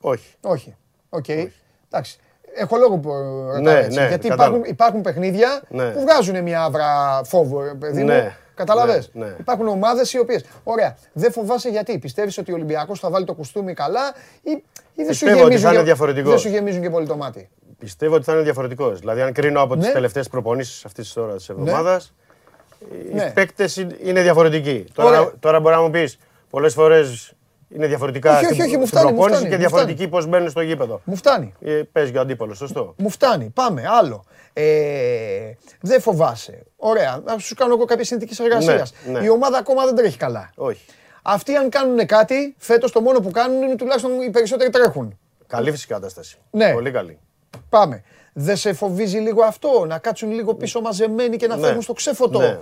Όχι. 0.00 0.34
Όχι. 0.40 0.76
Οκ. 1.08 1.28
Εντάξει. 1.28 2.18
Έχω 2.56 2.76
λόγο 2.76 2.96
που 2.98 3.10
ρωτάω 3.46 3.60
Ναι, 3.60 3.78
έτσι. 3.78 3.98
ναι, 3.98 4.06
γιατί 4.08 4.28
κατάλαβα. 4.28 4.56
υπάρχουν, 4.56 4.72
υπάρχουν 4.72 5.00
παιχνίδια 5.00 5.62
Ναι. 5.68 5.90
που 5.90 6.00
βγάζουν 6.00 6.42
μια 6.42 6.62
άβρα 6.62 7.20
φόβο, 7.24 7.62
ρε 7.62 7.74
παιδί 7.74 8.00
μου. 8.00 8.06
Ναι, 8.06 8.36
Κατάλαβες. 8.54 9.10
ναι, 9.12 9.24
ναι. 9.24 9.36
Υπάρχουν 9.38 9.68
ομάδες 9.68 10.12
οι 10.12 10.18
οποίες. 10.18 10.44
Ωραία. 10.64 10.96
Δεν 11.12 11.32
φοβάσαι 11.32 11.68
γιατί. 11.68 11.98
Πιστεύεις 11.98 12.38
ότι 12.38 12.50
ο 12.52 12.54
Ολυμπιακός 12.54 12.98
θα 13.00 13.10
βάλει 13.10 13.24
το 13.24 13.34
κουστούμι 13.34 13.74
καλά 13.74 14.14
ή, 14.42 14.50
ή 14.50 14.62
δεν, 14.94 15.04
σου 15.04 15.08
Πιστεύω 15.10 15.30
ότι 15.32 15.38
γεμίζουν 15.42 15.62
θα 15.62 15.68
είναι 15.68 15.78
και- 15.78 15.84
διαφορετικός. 15.84 16.30
δεν 16.30 16.38
σου 16.38 16.48
γεμίζουν 16.48 16.82
και 16.82 16.90
πολύ 16.90 17.06
το 17.06 17.16
μάτι; 17.16 17.48
Πιστεύω 17.78 18.14
ότι 18.14 18.24
θα 18.24 18.32
είναι 18.32 18.42
διαφορετικός. 18.42 18.98
Δηλαδή, 19.00 19.20
αν 19.20 19.32
κρίνω 19.32 19.60
από 19.62 19.74
Ναι. 19.74 19.86
τι 19.86 19.92
τελευταίες 19.92 20.28
προπονήσεις 20.28 20.84
αυτής 20.84 21.04
της 21.04 21.16
ώρας 21.16 21.36
της 21.36 21.48
εβδομάδας, 21.48 22.14
οι 23.10 23.14
Ναι. 23.14 23.30
παίκτες 23.34 23.76
είναι 24.04 24.22
διαφορετικοί. 24.22 24.84
Τώρα, 24.94 25.08
Ωραία. 25.08 25.32
τώρα 25.40 25.60
μπορεί 25.60 25.74
να 25.74 25.80
μου 25.82 25.90
πεις 25.90 26.18
πολλές 26.50 26.72
φορές 26.74 27.32
είναι 27.68 27.86
διαφορετικά 27.86 28.30
Όχι, 28.36 28.44
όχι, 28.44 28.54
στην, 28.54 28.64
όχι, 28.64 28.76
μου 28.76 28.86
στην 28.86 28.98
φτάνει, 28.98 29.12
μου 29.12 29.18
προπόνηση 29.18 29.36
φτάνει, 29.46 29.50
και 29.56 29.62
μου 29.62 29.68
διαφορετικοί 29.68 30.08
πώς 30.08 30.26
μπαίνουν 30.26 30.50
στο 30.50 30.60
γήπεδο. 30.60 31.00
Μου 31.04 31.16
φτάνει. 31.16 31.54
Ε, 31.60 31.70
Παίζει 31.92 32.16
ο 32.16 32.20
αντίπαλος, 32.20 32.56
σωστό. 32.56 32.94
Μου 32.98 33.08
φτάνει. 33.10 33.50
Πάμε. 33.54 33.82
Άλλο. 33.88 34.24
Ε, 34.52 34.64
δεν 35.80 36.00
φοβάσαι. 36.00 36.62
Ωραία. 36.76 37.20
Να 37.24 37.38
σου 37.38 37.54
κάνω 37.54 37.74
εγώ 37.74 37.84
κάποιε 37.84 38.04
συνθήκε 38.04 38.42
εργασία. 38.42 38.86
Ναι, 39.06 39.18
ναι. 39.18 39.24
Η 39.24 39.28
ομάδα 39.28 39.58
ακόμα 39.58 39.84
δεν 39.84 39.94
τρέχει 39.94 40.16
καλά. 40.16 40.50
Όχι. 40.56 40.84
Αυτοί, 41.22 41.54
αν 41.54 41.68
κάνουν 41.68 42.06
κάτι, 42.06 42.54
φέτος 42.58 42.92
το 42.92 43.00
μόνο 43.00 43.20
που 43.20 43.30
κάνουν 43.30 43.62
είναι 43.62 43.74
τουλάχιστον 43.76 44.20
οι 44.20 44.30
περισσότεροι 44.30 44.70
τρέχουν. 44.70 45.18
Καλή 45.46 45.70
φυσικά 45.70 45.94
κατάσταση. 45.94 46.38
Ναι. 46.50 46.72
Πολύ 46.72 46.90
καλή. 46.90 47.18
Πάμε. 47.68 48.02
Δεν 48.32 48.56
σε 48.56 48.72
φοβίζει 48.72 49.18
λίγο 49.18 49.42
αυτό, 49.42 49.84
να 49.86 49.98
κάτσουν 49.98 50.30
λίγο 50.32 50.54
πίσω 50.54 50.80
μαζεμένοι 50.80 51.36
και 51.36 51.46
να 51.46 51.56
Ναι. 51.56 51.62
φεύγουν 51.66 51.82
στο 51.82 51.92
ξέφωτο; 51.92 52.38
Ναι. 52.38 52.58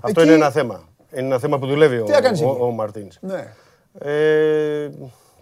Αυτό 0.00 0.20
Εκεί- 0.20 0.30
είναι 0.30 0.32
ένα 0.32 0.50
θέμα. 0.50 0.88
Είναι 1.12 1.26
ένα 1.26 1.38
θέμα 1.38 1.58
που 1.58 1.66
δουλεύει 1.66 1.98
ο, 1.98 2.04
Τι 2.04 2.12
έκανες 2.12 2.40
ο, 2.40 2.48
εκεί; 2.50 2.60
ο 2.60 2.70
Μαρτίνς. 2.70 3.16
Ναι. 3.20 3.46
Ε, 3.98 4.88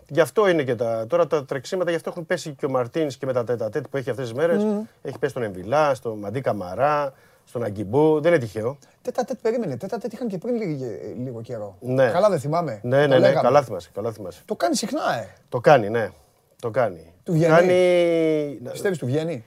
γι' 0.08 0.20
αυτό 0.20 0.48
είναι 0.48 0.62
και 0.62 0.74
τα. 0.74 1.06
Τώρα 1.06 1.26
τα 1.26 1.44
τρεξίματα, 1.44 1.90
γι' 1.90 1.96
αυτό 1.96 2.10
έχουν 2.10 2.26
πέσει 2.26 2.54
και 2.54 2.66
ο 2.66 2.70
Μαρτίνς 2.70 3.16
και 3.16 3.26
με 3.26 3.32
τα 3.32 3.44
τέτα 3.44 3.68
τέτ 3.70 3.84
που 3.90 3.96
έχει 3.96 4.10
αυτές 4.10 4.24
τις 4.28 4.36
μέρες. 4.36 4.66
Έχει 5.02 5.18
πέσει 5.18 5.30
στον 5.32 5.42
Εμβιλά, 5.42 5.94
στον 5.94 6.18
Μαντί 6.18 6.40
Καμαρά, 6.40 7.12
στον 7.44 7.62
Αγκιμπού. 7.64 8.20
Δεν 8.20 8.32
είναι 8.32 8.40
τυχαίο. 8.40 8.78
Τέτα 9.02 9.24
τέτ 9.24 9.38
περίμενε. 9.42 9.76
Τέτα 9.76 9.98
τέτ 9.98 10.12
είχαν 10.12 10.28
και 10.28 10.38
πριν 10.38 10.54
λίγο, 10.56 10.84
λίγο 11.24 11.40
καιρό. 11.40 11.76
Ναι. 11.80 12.08
Καλά 12.10 12.28
δεν 12.30 12.38
θυμάμαι. 12.40 12.80
Ναι, 12.82 12.90
Το 12.90 12.96
ναι, 12.96 13.06
ναι, 13.06 13.18
λέγαμε. 13.18 13.40
καλά 13.40 13.62
θυμάσαι. 13.62 13.90
Καλά 13.94 14.12
θυμάσαι. 14.12 14.42
Το 14.44 14.54
κάνει 14.56 14.76
συχνά, 14.76 15.18
ε. 15.20 15.28
Το 15.48 15.60
κάνει, 15.60 15.88
ναι. 15.88 16.10
Το 16.60 16.70
κάνει. 16.70 17.12
Του 17.24 17.32
βγαίνει; 17.32 17.48
Κάνει, 17.54 18.70
Πιστεύεις 18.70 18.98
του 18.98 19.06
βγαίνει. 19.06 19.44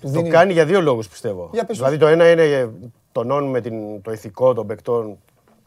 Του 0.00 0.06
το 0.06 0.08
δίνει. 0.08 0.28
κάνει 0.28 0.52
για 0.52 0.64
δύο 0.64 0.80
λόγους 0.80 1.08
πιστεύω. 1.08 1.50
Για 1.52 1.64
πες 1.64 1.76
δηλαδή 1.76 1.96
το 1.96 2.06
ένα 2.06 2.30
είναι 2.30 2.42
ε, 2.42 2.68
τονώνουμε 3.12 3.60
την, 3.60 4.02
το 4.02 4.12
ηθικό 4.12 4.54
των 4.54 4.66
παικτών. 4.66 5.18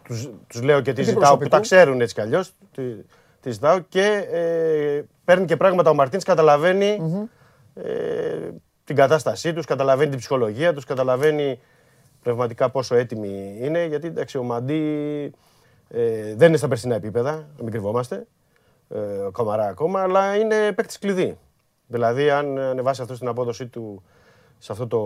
Τους, 0.04 0.30
τους 0.48 0.62
λέω 0.62 0.82
και 0.82 0.94
τις 0.94 1.06
Τι 1.06 1.12
ζητάω 1.12 1.22
που 1.22 1.38
προσωπικού; 1.38 1.50
τα 1.50 1.60
ξέρουν 1.60 2.02
έτσι 2.02 2.14
κι 2.14 2.22
αλλιώς. 2.22 2.54
Τι, 2.72 2.82
τις 3.42 3.54
ζητάω 3.54 3.80
και 3.80 4.28
ε, 4.32 5.04
παίρνει 5.26 5.46
και 5.46 5.58
πράγματα 5.58 5.90
ο 5.90 5.94
Μαρτίνς 5.94 6.24
καταλαβαίνει 6.24 6.98
ε, 7.74 8.50
την 8.84 8.96
κατάστασή 8.96 9.54
τους, 9.54 9.66
καταλαβαίνει 9.66 10.10
την 10.10 10.20
ψυχολογία 10.20 10.74
τους, 10.74 10.86
καταλαβαίνει 10.86 11.60
πνευματικά 12.22 12.70
πόσο 12.70 12.96
έτοιμοι 12.96 13.58
είναι. 13.62 13.86
Γιατί 13.86 14.08
εντάξει, 14.08 14.38
ο 14.38 14.44
Μαντί 14.44 15.34
ε, 15.88 16.36
δεν 16.36 16.48
είναι 16.48 16.58
στα 16.58 16.68
περσινά 16.68 16.96
επίπεδα, 16.96 17.32
να 17.32 17.64
μην 17.64 17.72
κρυβόμαστε. 17.72 18.28
Ε, 18.90 19.00
ο 19.00 19.32
Καμαρά 19.32 19.68
ακόμα, 19.68 20.02
αλλά 20.02 20.36
είναι 20.36 20.72
παίκτης 20.72 21.00
κλειδί. 21.00 21.38
Δηλαδή, 21.88 22.30
αν 22.30 22.58
ανεβάσει 22.58 23.02
αυτός 23.02 23.20
την 23.20 23.28
απόδοσή 23.28 23.68
του 23.68 24.04
σε 24.58 24.72
αυτό 24.72 24.88
το 24.88 25.00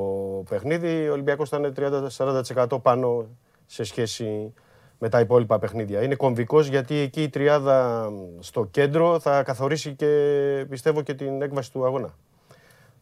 παιχνίδι, 0.49 1.09
ο 1.09 1.11
Ολυμπιακός 1.11 1.49
θα 1.49 1.57
είναι 1.57 1.71
30-40% 2.17 2.81
πάνω 2.81 3.27
σε 3.65 3.83
σχέση 3.83 4.53
με 4.99 5.09
τα 5.09 5.19
υπόλοιπα 5.19 5.59
παιχνίδια. 5.59 6.01
Είναι 6.01 6.15
κομβικός 6.15 6.67
γιατί 6.67 6.95
εκεί 6.95 7.23
η 7.23 7.29
τριάδα 7.29 8.09
στο 8.39 8.65
κέντρο 8.65 9.19
θα 9.19 9.43
καθορίσει 9.43 9.93
και 9.93 10.65
πιστεύω 10.69 11.01
και 11.01 11.13
την 11.13 11.41
έκβαση 11.41 11.71
του 11.71 11.85
αγώνα. 11.85 12.13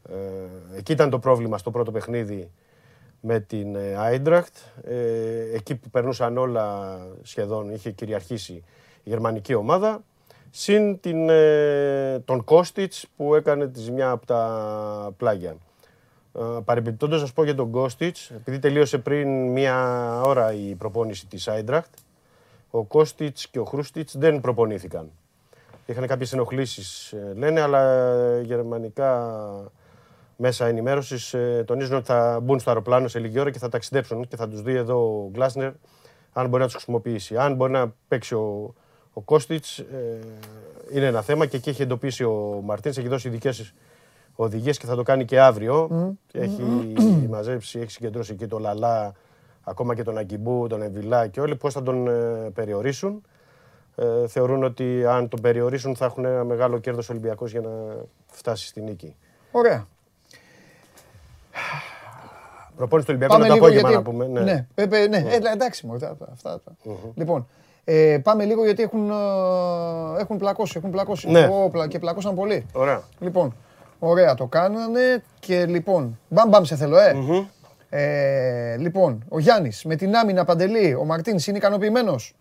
Ε, 0.10 0.78
εκεί 0.78 0.92
ήταν 0.92 1.10
το 1.10 1.20
πρόβλημα 1.20 1.58
στο 1.58 1.72
πρώτο 1.72 1.92
παιχνίδι 1.92 2.52
με 3.20 3.40
την 3.40 3.78
Άιντραχτ. 3.98 4.56
Ε, 4.84 4.96
εκεί 5.54 5.76
που 5.76 5.90
περνούσαν 5.90 6.38
όλα 6.38 6.98
σχεδόν, 7.22 7.70
είχε 7.70 7.92
κυριαρχήσει 7.92 8.54
η 8.54 9.10
γερμανική 9.10 9.54
ομάδα. 9.54 10.04
Συν 10.52 11.00
την, 11.00 11.30
ε, 11.30 12.20
τον 12.26 12.44
Κώστιτς 12.44 13.08
που 13.16 13.36
έκανε 13.36 13.68
τη 13.68 13.80
ζημιά 13.80 14.10
από 14.10 14.26
τα 14.26 15.14
πλάγια. 15.18 15.56
Ε, 16.40 16.62
Παρεμπιπτόντως 16.66 17.22
να 17.22 17.28
σου 17.28 17.34
πω 17.34 17.44
για 17.44 17.56
τον 17.56 17.72
Κώστιτς, 17.72 18.30
επειδή 18.30 18.60
τελείωσε 18.60 18.98
πριν 18.98 19.52
μία 19.52 19.76
ώρα 20.22 20.53
η 20.53 20.76
προπόνηση 20.76 21.28
της 21.28 21.48
Άιντραχτ, 21.48 21.94
ο 22.72 22.84
Κώστιτς 22.84 23.48
και 23.48 23.60
ο 23.60 23.66
Χρούστιτς 23.66 24.18
δεν 24.18 24.41
προπονήθηκαν. 24.41 25.12
Είχαν 25.86 26.07
κάποιες 26.07 26.34
ενοχλήσεις 26.34 27.12
ε, 27.12 27.34
λένε, 27.36 27.62
αλλά 27.62 27.82
ε, 27.91 28.41
γερμανικά 28.41 29.72
μέσα 30.38 30.66
ενημέρωσης 30.66 31.36
τονίζουν 31.66 31.95
ότι 31.95 32.06
θα 32.06 32.40
μπουν 32.44 32.60
στο 32.60 32.70
αεροπλάνο 32.70 33.07
σε 33.07 33.20
λίγη 33.20 33.40
ώρα 33.40 33.52
και 33.52 33.60
θα 33.60 33.70
ταξιδέψουν 33.70 34.28
και 34.28 34.36
θα 34.36 34.48
τους 34.48 34.62
δει 34.62 34.74
εδώ 34.74 34.95
ο 34.95 35.30
Γκλάσνερ 35.32 35.72
αν 36.34 36.48
μπορεί 36.48 36.62
να 36.62 36.66
τους 36.66 36.76
χρησιμοποιήσει. 36.76 37.38
Αν 37.38 37.56
μπορεί 37.56 37.72
να 37.72 37.94
παίξει 38.07 38.36
ο, 38.36 38.74
ο 39.14 39.22
Κώστιτς, 39.22 39.84
είναι 40.91 41.06
ένα 41.06 41.22
θέμα 41.22 41.45
και 41.45 41.57
εκεί 41.57 41.70
έχει 41.70 41.82
εντοπίσει 41.82 42.24
ο 42.24 42.62
Μαρτίνς, 42.64 42.98
έχει 42.98 43.07
δώσει 43.07 43.28
ειδικές 43.28 43.74
οδηγίες 44.36 44.78
και 44.78 44.86
θα 44.86 44.95
το 44.95 45.03
κάνει 45.03 45.26
και 45.26 45.40
αύριο. 45.40 45.90
Έχει 46.32 46.62
μαζέψει, 47.30 47.80
έχει 47.80 47.91
συγκεντρώσει 47.91 48.34
εκεί 48.34 48.48
το 48.48 48.60
Λαλά, 48.60 49.14
ακόμα 49.64 49.95
και 49.95 50.03
τον 50.03 50.18
Αγκιμπού, 50.18 50.68
τον 50.68 50.82
Εμβιλά 50.82 51.28
και 51.28 51.41
όλοι 51.41 51.56
πώς 51.56 51.74
θα 51.74 51.84
τον 51.84 52.07
ε, 52.07 52.49
περιορίσουν. 52.53 53.22
Ε, 53.95 54.28
θεωρούν 54.28 54.64
ότι 54.64 55.06
αν 55.06 55.30
τον 55.30 55.41
περιορίσουν 55.41 55.95
θα 55.95 56.06
έχουν 56.06 56.26
ένα 56.26 56.44
μεγάλο 56.44 56.78
κέρδος 56.78 57.10
Ολυμπιακός 57.10 57.52
για 57.52 57.62
να 57.62 57.70
φτάσει 58.26 58.68
στη 58.68 58.82
νίκη. 58.82 59.16
Ωραία. 59.52 59.88
Προπόνηση 62.76 63.07
του 63.07 63.16
Ολυμπιακού 63.18 63.44
είναι 63.44 63.48
το 63.48 63.53
απόγευμα 63.53 63.91
να 63.91 64.02
πούμε. 64.02 64.28
Ναι. 64.28 64.41
Ναι, 64.41 64.66
ε, 64.76 64.84
ε, 64.84 65.07
ναι. 65.07 65.18
Ε, 65.18 65.52
εντάξει, 65.53 65.86
μωρέ, 65.86 66.06
αυτά, 66.06 66.52
αυτά. 66.53 66.76
Λοιπόν, 67.16 67.48
ε, 67.84 68.20
πάμε 68.24 68.45
λίγο 68.45 68.66
γιατί 68.66 68.84
έχουν, 68.84 69.10
ε, 69.10 69.14
έχουν 70.20 70.38
πλακώσει. 70.38 70.74
Έχουν 70.78 70.91
πλακώσει. 70.91 71.30
Ναι. 71.30 71.49
Όπλα, 71.52 71.88
και 71.88 71.99
πλακώσαν 71.99 72.36
πολύ. 72.36 72.66
Ωραία. 72.74 73.02
Λοιπόν, 73.20 73.56
ωραία, 74.00 74.34
το 74.34 74.46
κάνανε 74.48 75.24
και 75.40 75.66
λοιπόν, 75.66 76.20
μπαμ 76.30 76.50
μπαμ 76.50 76.64
σε 76.64 76.76
θέλω, 76.76 76.98
ε. 76.98 77.16
Ε, 77.90 78.78
λοιπόν, 78.78 79.24
ο 79.30 79.40
Γιάννης 79.40 79.84
με 79.84 79.96
την 79.96 80.16
άμυνα 80.16 80.46
παντελή, 80.46 80.96
ο 80.96 81.04
Μαρτίνς 81.06 81.48
είναι 81.48 81.58
ικανοποιημένος; 81.58 82.34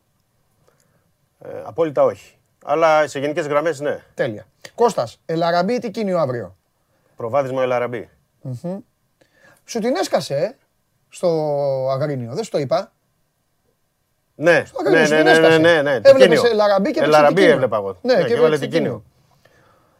Ε, 1.41 1.49
απόλυτα 1.65 2.03
όχι. 2.03 2.39
Αλλά 2.65 3.07
σε 3.09 3.19
γενικές 3.19 3.47
γραμμές 3.47 3.81
ναι. 3.81 4.03
Τέλεια. 4.15 4.47
Κώστας, 4.75 5.21
Ελαραμπή 5.27 5.79
τι 5.79 5.91
κίνει 5.91 6.13
αύριο; 6.13 6.43
Ναι. 6.45 7.13
Προβάδισμα 7.17 7.63
Ελαραμπή. 7.63 8.09
Σου 9.65 9.79
την 9.79 9.95
έσκασε 9.97 10.35
ε, 10.37 10.57
στο 11.09 11.29
Αγρίνιο, 11.91 12.35
δεν 12.35 12.45
σου 12.45 12.51
το 12.51 12.59
είπα; 12.59 12.93
Ναι, 14.35 14.63
Στο 14.67 14.83
ναι, 14.83 14.89
Αγρίνιο, 14.89 15.07
σου 15.07 15.13
ναι, 15.13 15.17
την 15.17 15.25
ναι, 15.25 15.31
έσκασε. 15.31 15.59
ναι, 15.59 15.73
ναι, 15.83 15.99
ναι. 15.99 16.01
Έβλεπες 16.09 16.43
Ελαραμπή 16.43 16.91
και 16.91 16.99
έπαιξε 16.99 17.05
Ελαραμπή 17.05 17.35
Τικίνιο. 17.35 17.55
έβλεπα 17.55 17.77
εγώ. 17.77 17.99
Ναι, 18.03 18.15
Ναι, 18.15 18.21
και 18.21 18.27
και 18.27 18.33
έβαλε 18.33 18.55
έπαιξε 18.55 18.67
Τικίνιο. 18.71 19.03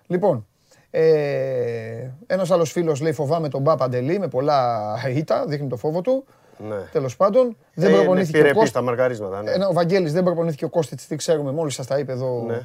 Λοιπόν, 0.07 0.47
ε, 0.97 2.11
ένας 2.27 2.51
άλλος 2.51 2.71
φίλος 2.73 3.01
λέει 3.01 3.13
φοβάμαι 3.13 3.49
τον 3.49 3.61
Μπα 3.61 3.77
Παντελή 3.77 4.19
με 4.19 4.29
πολλά 4.29 4.95
ήττα, 5.15 5.45
δείχνει 5.47 5.69
το 5.69 5.77
φόβο 5.77 6.01
του. 6.01 6.25
Ναι. 6.69 6.77
Τέλος 6.93 7.17
πάντων. 7.17 7.57
Δεν 7.75 7.85
Ε, 7.87 7.89
είναι 7.89 7.97
προπονήθηκε 7.99 8.37
ο 8.37 8.41
επιρρεπής 8.41 8.61
Κώστας. 8.63 8.69
στα 8.83 8.91
μαρκαρίσματα. 8.91 9.43
Ναι. 9.43 9.51
Ένα, 9.51 9.69
ο 9.69 9.73
Βαγγέλης 9.73 10.13
δεν 10.13 10.25
προπονήθηκε 10.25 10.65
ο 10.65 10.69
Κώστιτς, 10.69 11.07
τι 11.07 11.17
ξέρουμε, 11.17 11.53
μόλις 11.53 11.75
σας 11.75 11.87
τα 11.87 11.99
είπε 11.99 12.13
εδώ 12.13 12.45
Ναι. 12.47 12.63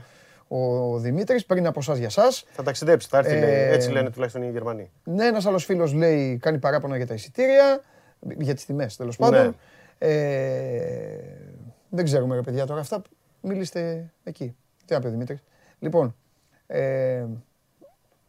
ο 0.47 0.97
Δημήτρης, 0.97 1.45
πριν 1.45 1.68
από 1.68 1.80
εσάς 1.80 1.97
για 1.97 2.07
εσάς. 2.07 2.45
Θα 2.51 2.64
ταξιδέψει, 2.64 3.07
θα 3.11 3.18
έρθει. 3.18 3.31
λέει. 3.31 3.41
Ε, 3.49 3.73
Έτσι 3.73 3.91
λένε 3.91 4.10
τουλάχιστον 4.10 4.43
οι 4.43 4.49
Γερμανοί. 4.49 4.91
Ναι, 5.03 5.26
ένας 5.26 5.45
άλλος 5.45 5.65
φίλος 5.65 5.93
λέει, 5.93 6.38
κάνει 6.38 6.57
παράπονα 6.57 6.97
για 6.97 7.07
τα 7.07 7.14
εισιτήρια, 7.14 7.81
για 8.38 8.53
τις 8.53 8.65
τιμές 8.65 8.95
τέλος 8.95 9.15
πάντων. 9.18 9.45
Ναι. 9.45 9.51
Ε, 9.97 11.19
δεν 11.89 12.06
ξέρουμε 12.06 12.35
ρε 12.35 12.41
παιδιά 12.41 12.65
τώρα 12.65 12.80
αυτά, 12.80 13.01
μίληστε 13.41 14.10
εκεί. 14.23 14.56
Τι 14.85 14.93
να 14.93 14.99
πει 14.99 15.07
ο 15.07 15.10
Δημήτρης. 15.10 15.43
Λοιπόν, 15.80 16.15
ε, 16.68 17.23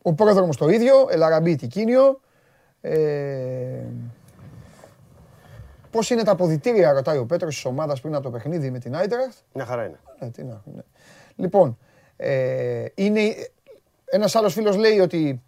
ο 0.03 0.13
πρόδρομος 0.13 0.57
το 0.57 0.69
ίδιο, 0.69 0.95
Ελαραμπή 1.11 1.57
Τικίνιο. 1.57 2.21
Ε, 2.81 3.85
πώς 5.91 6.11
είναι 6.11 6.23
τα 6.23 6.33
αποδητήρια, 6.33 6.93
ρωτάει 6.93 7.19
ο 7.19 7.27
Πέτρος 7.27 7.55
της 7.55 7.65
ομάδας 7.65 8.01
πριν 8.01 8.15
από 8.15 8.23
το 8.23 8.31
παιχνίδι 8.31 8.71
με 8.71 8.79
την 8.79 8.97
Άιντραχτ; 8.97 9.33
Μια 9.53 9.65
χαρά 9.65 9.85
είναι. 9.85 10.01
Ναι, 10.19 10.31
τι 10.31 10.45
να, 10.45 10.63
ναι. 10.75 10.83
Λοιπόν, 11.37 11.79
ε, 12.17 12.85
είναι, 12.95 13.21
ένας 14.05 14.35
άλλος 14.35 14.53
φίλος 14.53 14.77
λέει 14.77 14.99
ότι 14.99 15.43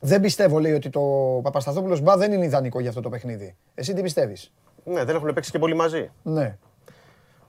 δεν 0.00 0.20
πιστεύω, 0.20 0.58
λέει 0.58 0.72
ότι 0.72 0.88
το 0.90 1.00
Παπασταθόπουλος 1.42 2.00
Μπα 2.00 2.16
δεν 2.16 2.32
είναι 2.32 2.44
ιδανικό 2.44 2.80
για 2.80 2.88
αυτό 2.88 3.00
το 3.00 3.08
παιχνίδι. 3.08 3.56
Εσύ 3.74 3.92
τι 3.92 4.02
πιστεύεις; 4.02 4.52
Ναι, 4.84 5.04
δεν 5.04 5.16
έχουν 5.16 5.32
παίξει 5.34 5.50
και 5.50 5.58
πολύ 5.58 5.74
μαζί. 5.74 6.10
Ναι. 6.22 6.56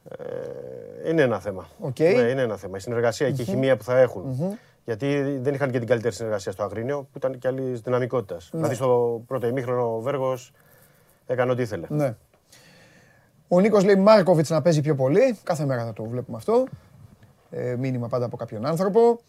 Ε, 0.09 1.09
είναι 1.09 1.21
ένα 1.21 1.39
θέμα. 1.39 1.67
Οκ. 1.79 1.99
Ναι, 1.99 2.05
είναι 2.05 2.41
ένα 2.41 2.57
θέμα. 2.57 2.77
Η 2.77 2.79
συνεργασία 2.79 3.31
και 3.31 3.41
η 3.41 3.45
χημεία 3.45 3.77
που 3.77 3.83
θα 3.83 3.99
έχουν. 3.99 4.57
Γιατί 4.85 5.37
δεν 5.41 5.53
είχαν 5.53 5.71
και 5.71 5.77
την 5.79 5.87
καλύτερη 5.87 6.13
συνεργασία 6.15 6.51
στο 6.51 6.63
Αγρίνιο, 6.63 6.97
που 7.01 7.17
ήταν 7.17 7.37
και 7.37 7.47
άλλη 7.47 7.71
δυναμικότητας. 7.83 8.49
Δηλαδή 8.53 8.75
στο 8.75 9.21
πρώτο 9.27 9.47
ημίχρονο 9.47 9.95
ο 9.95 9.99
Βέργος 9.99 10.51
έκανε 11.25 11.51
ό,τι 11.51 11.61
ήθελε. 11.61 11.87
ναι. 11.89 12.15
Ο 13.47 13.59
Νίκος 13.59 13.83
λέει 13.83 13.95
Μάρκοβιτς 13.95 14.49
να 14.49 14.61
παίζει 14.61 14.81
πιο 14.81 14.95
πολύ. 14.95 15.37
Κάθε 15.43 15.65
μέρα 15.65 15.85
θα 15.85 15.93
το 15.93 16.03
βλέπουμε 16.03 16.37
αυτό. 16.37 16.63
Ε, 17.49 17.75
μήνυμα 17.75 18.07
πάντα 18.07 18.25
από 18.25 18.37
κάποιον 18.37 18.65
άνθρωπο. 18.65 19.19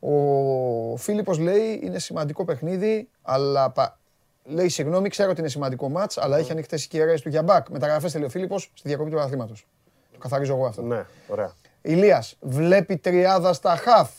Ο 0.00 0.96
Φίλιππος 0.96 1.38
λέει 1.38 1.80
είναι 1.82 1.98
σημαντικό 1.98 2.44
παιχνίδι, 2.44 3.08
αλλά 3.22 3.70
πα- 3.70 3.98
λέει 4.44 4.68
συγγνώμη, 4.68 5.08
ξέρω 5.08 5.30
ότι 5.30 5.40
είναι 5.40 5.48
σημαντικό 5.48 5.88
μάτς, 5.88 6.18
αλλά 6.18 6.38
έχει 6.38 6.52
ανοιχτές 6.52 6.84
οι 6.84 6.88
κεραίες 6.88 7.20
του 7.20 7.28
για 7.28 7.42
μπακ. 7.42 7.68
Μεταγραφές 7.68 8.12
θέλει 8.12 8.24
ο 8.24 8.28
Φίλιππος 8.28 8.70
στη 8.74 8.88
διακοπή 8.88 9.08
του 9.08 9.14
πρωταθλήματος. 9.14 9.66
Το 10.12 10.18
καθαρίζω 10.18 10.54
εγώ 10.54 10.66
αυτό. 10.66 10.82
Ναι, 10.82 11.04
ωραία. 11.28 11.52
Ηλίας 11.82 12.36
βλέπει 12.40 12.96
τριάδα 12.96 13.52
στα 13.52 13.76
χαφ 13.76 14.10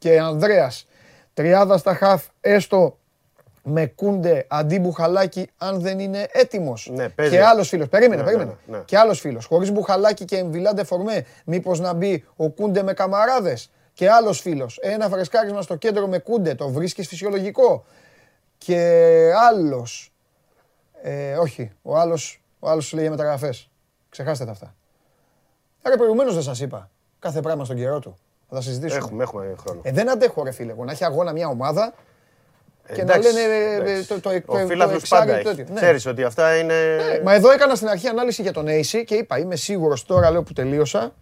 και 0.00 0.20
Ανδρέας 0.20 0.86
τριάδα 1.34 1.78
στα 1.78 1.94
χαφ 1.94 2.26
έστω 2.40 2.98
με 3.62 3.86
κούντε 3.86 4.46
αντί 4.48 4.78
μπουχαλάκι 4.78 5.50
αν 5.58 5.80
δεν 5.80 5.98
είναι 5.98 6.26
έτοιμος. 6.32 6.90
Ναι, 6.94 7.08
παίζει. 7.08 7.32
και 7.32 7.42
άλλος 7.44 7.68
φίλος, 7.68 7.88
περίμενε, 7.88 8.20
Ναι, 8.22 8.26
περίμενε. 8.26 8.56
ναι, 8.66 8.76
ναι. 8.76 8.82
Και 8.84 8.98
άλλος 8.98 9.20
φίλος, 9.20 9.44
χωρίς 9.46 9.70
μπουχαλάκι 9.70 10.24
και 10.24 10.36
εμβιλάντε 10.36 10.84
φορμέ, 10.84 11.26
μήπως 11.44 11.80
να 11.80 11.92
μπει 11.92 12.24
ο 12.36 12.48
κούντε 12.48 12.82
με 12.82 12.92
καμαράδες. 12.92 13.70
Και 13.92 14.10
άλλος 14.10 14.40
φίλος, 14.40 14.78
ένα 14.82 15.08
φρεσκάρισμα 15.08 15.62
στο 15.62 15.76
κέντρο 15.76 16.06
με 16.06 16.18
κούντε, 16.18 16.54
το 16.54 16.68
βρίσκεις 16.68 17.08
φυσιολογικό. 17.08 17.84
Και 18.58 19.30
άλλος, 19.48 20.12
ε, 21.02 21.36
όχι, 21.36 21.72
ο 21.82 21.96
άλλος, 21.98 22.42
ο 22.58 22.68
άλλος 22.70 22.84
σου 22.86 22.94
λέει 22.94 23.04
για 23.04 23.14
μεταγραφές. 23.16 23.70
Ξεχάστε 24.08 24.44
τα 24.44 24.50
αυτά. 24.50 24.74
Άρα 25.82 25.96
προηγουμένως 25.96 26.34
δεν 26.34 26.42
σας 26.42 26.60
είπα. 26.60 26.90
Κάθε 27.18 27.40
πράγμα 27.40 27.64
στον 27.64 27.76
καιρό 27.76 27.98
του. 27.98 28.16
Θα 28.50 28.56
τα 28.56 28.60
συζητήσουμε. 28.60 28.98
Έχουμε, 28.98 29.22
έχουμε 29.22 29.54
χρόνο. 29.66 29.80
Ε, 29.82 29.92
δεν 29.92 30.10
αντέχω 30.10 30.44
ρε 30.44 30.50
φίλε 30.50 30.72
εγώ 30.72 30.84
να 30.84 30.92
έχει 30.92 31.04
αγώνα 31.04 31.32
μια 31.32 31.48
ομάδα 31.48 31.92
και 32.94 33.04
να 33.04 33.12
Εντάξει, 33.14 33.32
λένε 33.32 33.54
ε, 33.54 33.72
ε, 33.74 33.74
εντάξει. 33.74 34.08
το, 34.08 34.20
το, 34.20 34.28
Ο 34.30 34.32
το, 34.32 34.58
το 34.58 34.66
φίλαθλος 34.66 35.00
εξάρι 35.02 35.26
πάντα 35.26 35.38
και 35.38 35.44
το 35.44 35.48
έχει. 35.50 35.58
τέτοιο. 35.58 35.74
Ναι. 35.74 35.80
Ξέρεις 35.80 36.06
ότι 36.06 36.22
αυτά 36.24 36.56
είναι... 36.56 36.74
Ναι, 36.74 37.20
Μα 37.24 37.34
εδώ 37.34 37.50
έκανα 37.50 37.74
στην 37.74 37.88
αρχή 37.88 38.08
ανάλυση 38.08 38.42
για 38.42 38.52
τον 38.52 38.66
Ace 38.68 39.02
και 39.06 39.14
είπα 39.14 39.38
είμαι 39.38 39.56
σίγουρος 39.56 40.04
τώρα 40.04 40.30
λέω 40.30 40.42
που 40.42 40.52
τελείωσα 40.52 41.12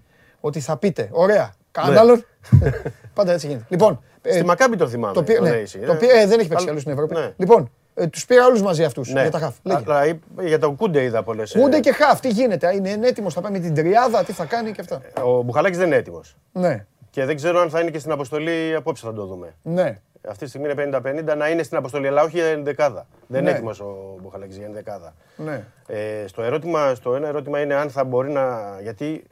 ότι 0.40 0.60
θα 0.60 0.76
πείτε 0.76 1.08
ωραία, 1.12 1.54
κανέναν 1.70 1.94
Ναι. 1.94 2.00
άλλον. 2.00 2.24
Πάντα 3.14 3.32
έτσι 3.32 3.46
γίνεται. 3.46 3.64
Λοιπόν, 3.68 4.02
ε, 4.22 4.32
Στη 4.32 4.44
Μακάμπη 4.44 4.76
τον 4.76 4.88
θυμάμαι. 4.88 5.14
το 5.14 5.22
πήρε, 5.22 5.38
τον 5.38 5.48
ναι, 5.48 5.62
Ace, 5.62 5.78
το 5.86 5.92
ε. 5.92 5.96
πήρε- 5.96 6.16
ε, 6.16 6.26
δεν 6.26 6.38
έχει 6.38 6.48
παίξει 6.48 6.54
Αλλά- 6.64 6.70
αλλού 6.70 6.80
στην 6.80 6.92
Ευρώπη. 6.92 7.14
Ναι. 7.14 7.32
Λοιπόν, 7.36 7.70
ε, 7.94 8.06
τους 8.06 8.24
πήρα 8.26 8.46
όλους 8.46 8.62
μαζί 8.62 8.84
αυτούς 8.84 9.12
Ναι. 9.12 9.20
για 9.20 9.30
τα 9.30 9.38
χαφ. 9.38 9.54
Λέγε. 9.62 9.82
Αλλά 9.86 10.06
είπ- 10.06 10.22
για 10.40 10.58
τον 10.58 10.76
Κούντε 10.76 11.02
είδα 11.02 11.22
πολλές. 11.22 11.52
Κούντε 11.58 11.80
και 11.80 11.92
χαφ, 11.92 12.20
τι 12.20 12.28
γίνεται, 12.28 12.74
είναι, 12.74 12.90
είναι 12.90 13.06
έτοιμος, 13.08 13.34
θα 13.34 13.40
πάει 13.40 13.52
με 13.52 13.58
την 13.58 13.74
τριάδα, 13.74 14.24
τι 14.24 14.32
θα 14.32 14.44
κάνει 14.44 14.72
και 14.72 14.80
αυτά. 14.80 15.00
Ο 15.22 15.42
Μπουχαλάκης 15.42 15.78
δεν 15.78 15.86
είναι 15.86 15.96
έτοιμος. 15.96 16.36
Ναι, 16.52 16.86
Και 17.18 17.24
δεν 17.24 17.36
ξέρω 17.36 17.60
αν 17.60 17.70
θα 17.70 17.80
είναι 17.80 17.90
και 17.90 17.98
στην 17.98 18.12
αποστολή 18.12 18.74
απόψε 18.74 19.06
θα 19.06 19.12
το 19.12 19.26
δούμε. 19.26 19.54
ναι. 19.62 20.00
Αυτή 20.28 20.42
τη 20.44 20.48
στιγμή 20.48 20.70
είναι 20.70 20.98
50-50 21.32 21.36
να 21.36 21.48
είναι 21.48 21.62
στην 21.62 21.76
αποστολή, 21.76 22.06
αλλά 22.06 22.22
όχι 22.22 22.36
για 22.36 22.46
ενδεκάδα. 22.46 23.06
Δεν 23.26 23.42
Ναι. 23.42 23.48
είναι 23.48 23.56
έτοιμος 23.58 23.80
ο 23.80 24.16
Μπουχαλάκη 24.22 24.54
για 24.56 24.66
ενδεκάδα. 24.66 25.14
ναι. 25.36 25.64
Ε, 25.86 26.26
στο, 26.26 26.42
ερώτημα, 26.42 26.94
στο 26.94 27.14
ένα 27.14 27.28
ερώτημα 27.28 27.60
είναι 27.60 27.74
αν 27.74 27.90
θα 27.90 28.04
μπορεί 28.04 28.30
να. 28.30 28.76
Γιατί 28.82 29.24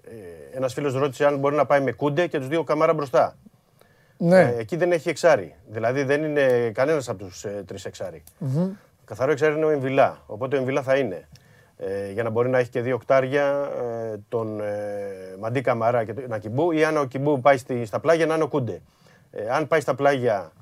ε, 0.53 0.57
ένας 0.57 0.73
φίλος 0.73 0.95
ρώτησε 0.95 1.27
αν 1.27 1.39
μπορεί 1.39 1.55
να 1.57 1.67
πάει 1.67 1.81
με 1.81 1.93
κούντε 1.93 2.27
και 2.27 2.39
τους 2.39 2.49
δύο 2.49 2.65
καμάρα 2.65 2.95
μπροστά. 2.95 3.37
ναι. 4.17 4.41
Ε, 4.41 4.55
εκεί 4.59 4.77
δεν 4.77 4.93
έχει 4.93 5.09
εξάρι. 5.09 5.55
Δηλαδή 5.67 6.03
δεν 6.03 6.25
είναι 6.25 6.71
κανένας 6.75 7.09
από 7.09 7.19
τους 7.25 7.45
ε, 7.45 7.63
τρεις 7.67 7.85
εξάρι. 7.85 8.23
Καθαρό 9.05 9.31
εξάρι 9.33 9.55
είναι 9.55 9.65
ο 9.65 9.71
Εμβιλά. 9.71 10.19
Οπότε 10.27 10.57
ο 10.57 10.59
Εμβιλά 10.59 10.83
θα 10.83 10.97
είναι. 10.97 11.29
Ε, 11.79 12.13
για 12.13 12.23
να 12.23 12.31
μπορεί 12.31 12.49
να 12.49 12.59
έχει 12.59 12.71
και 12.71 12.81
δύο 12.81 12.95
οκτάρια 12.95 13.71
ε, 14.13 14.17
τον 14.29 14.61
ε, 14.61 15.37
Μαντί 15.41 15.61
Καμαρά 15.61 16.05
και 16.05 16.15
τον 16.15 16.33
Ακιμπού 16.33 16.71
ή 16.73 16.85
αν 16.85 16.97
ο 16.97 17.01
Ακιμπού 17.01 17.41
πάει 17.41 17.57
στη, 17.57 17.85
στα 17.85 18.01
πλάγια 18.01 18.27
να 18.27 18.35
είναι 18.35 18.43
ο 18.43 18.49
Κούντε. 18.49 18.81
Ε, 19.31 19.49
αν 19.51 19.67
πάει 19.67 19.81
στα 19.81 19.95
πλάγια 19.95 20.53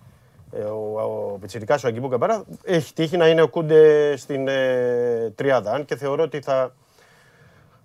ε, 0.52 0.62
ο, 0.62 1.00
ο 1.32 1.38
Πιτσιρικάς 1.40 1.84
ο 1.84 1.88
Ακιμπού 1.88 2.08
Καμαρά 2.08 2.44
έχει 2.64 2.92
τύχει 2.92 3.16
να 3.16 3.28
είναι 3.28 3.42
ο 3.42 3.48
Κούντε 3.48 4.16
στην 4.16 4.48
ε, 4.48 5.32
τριάδα. 5.34 5.72
Αν 5.72 5.84
και 5.84 5.96
θεωρώ 5.96 6.22
ότι 6.22 6.40
θα 6.40 6.74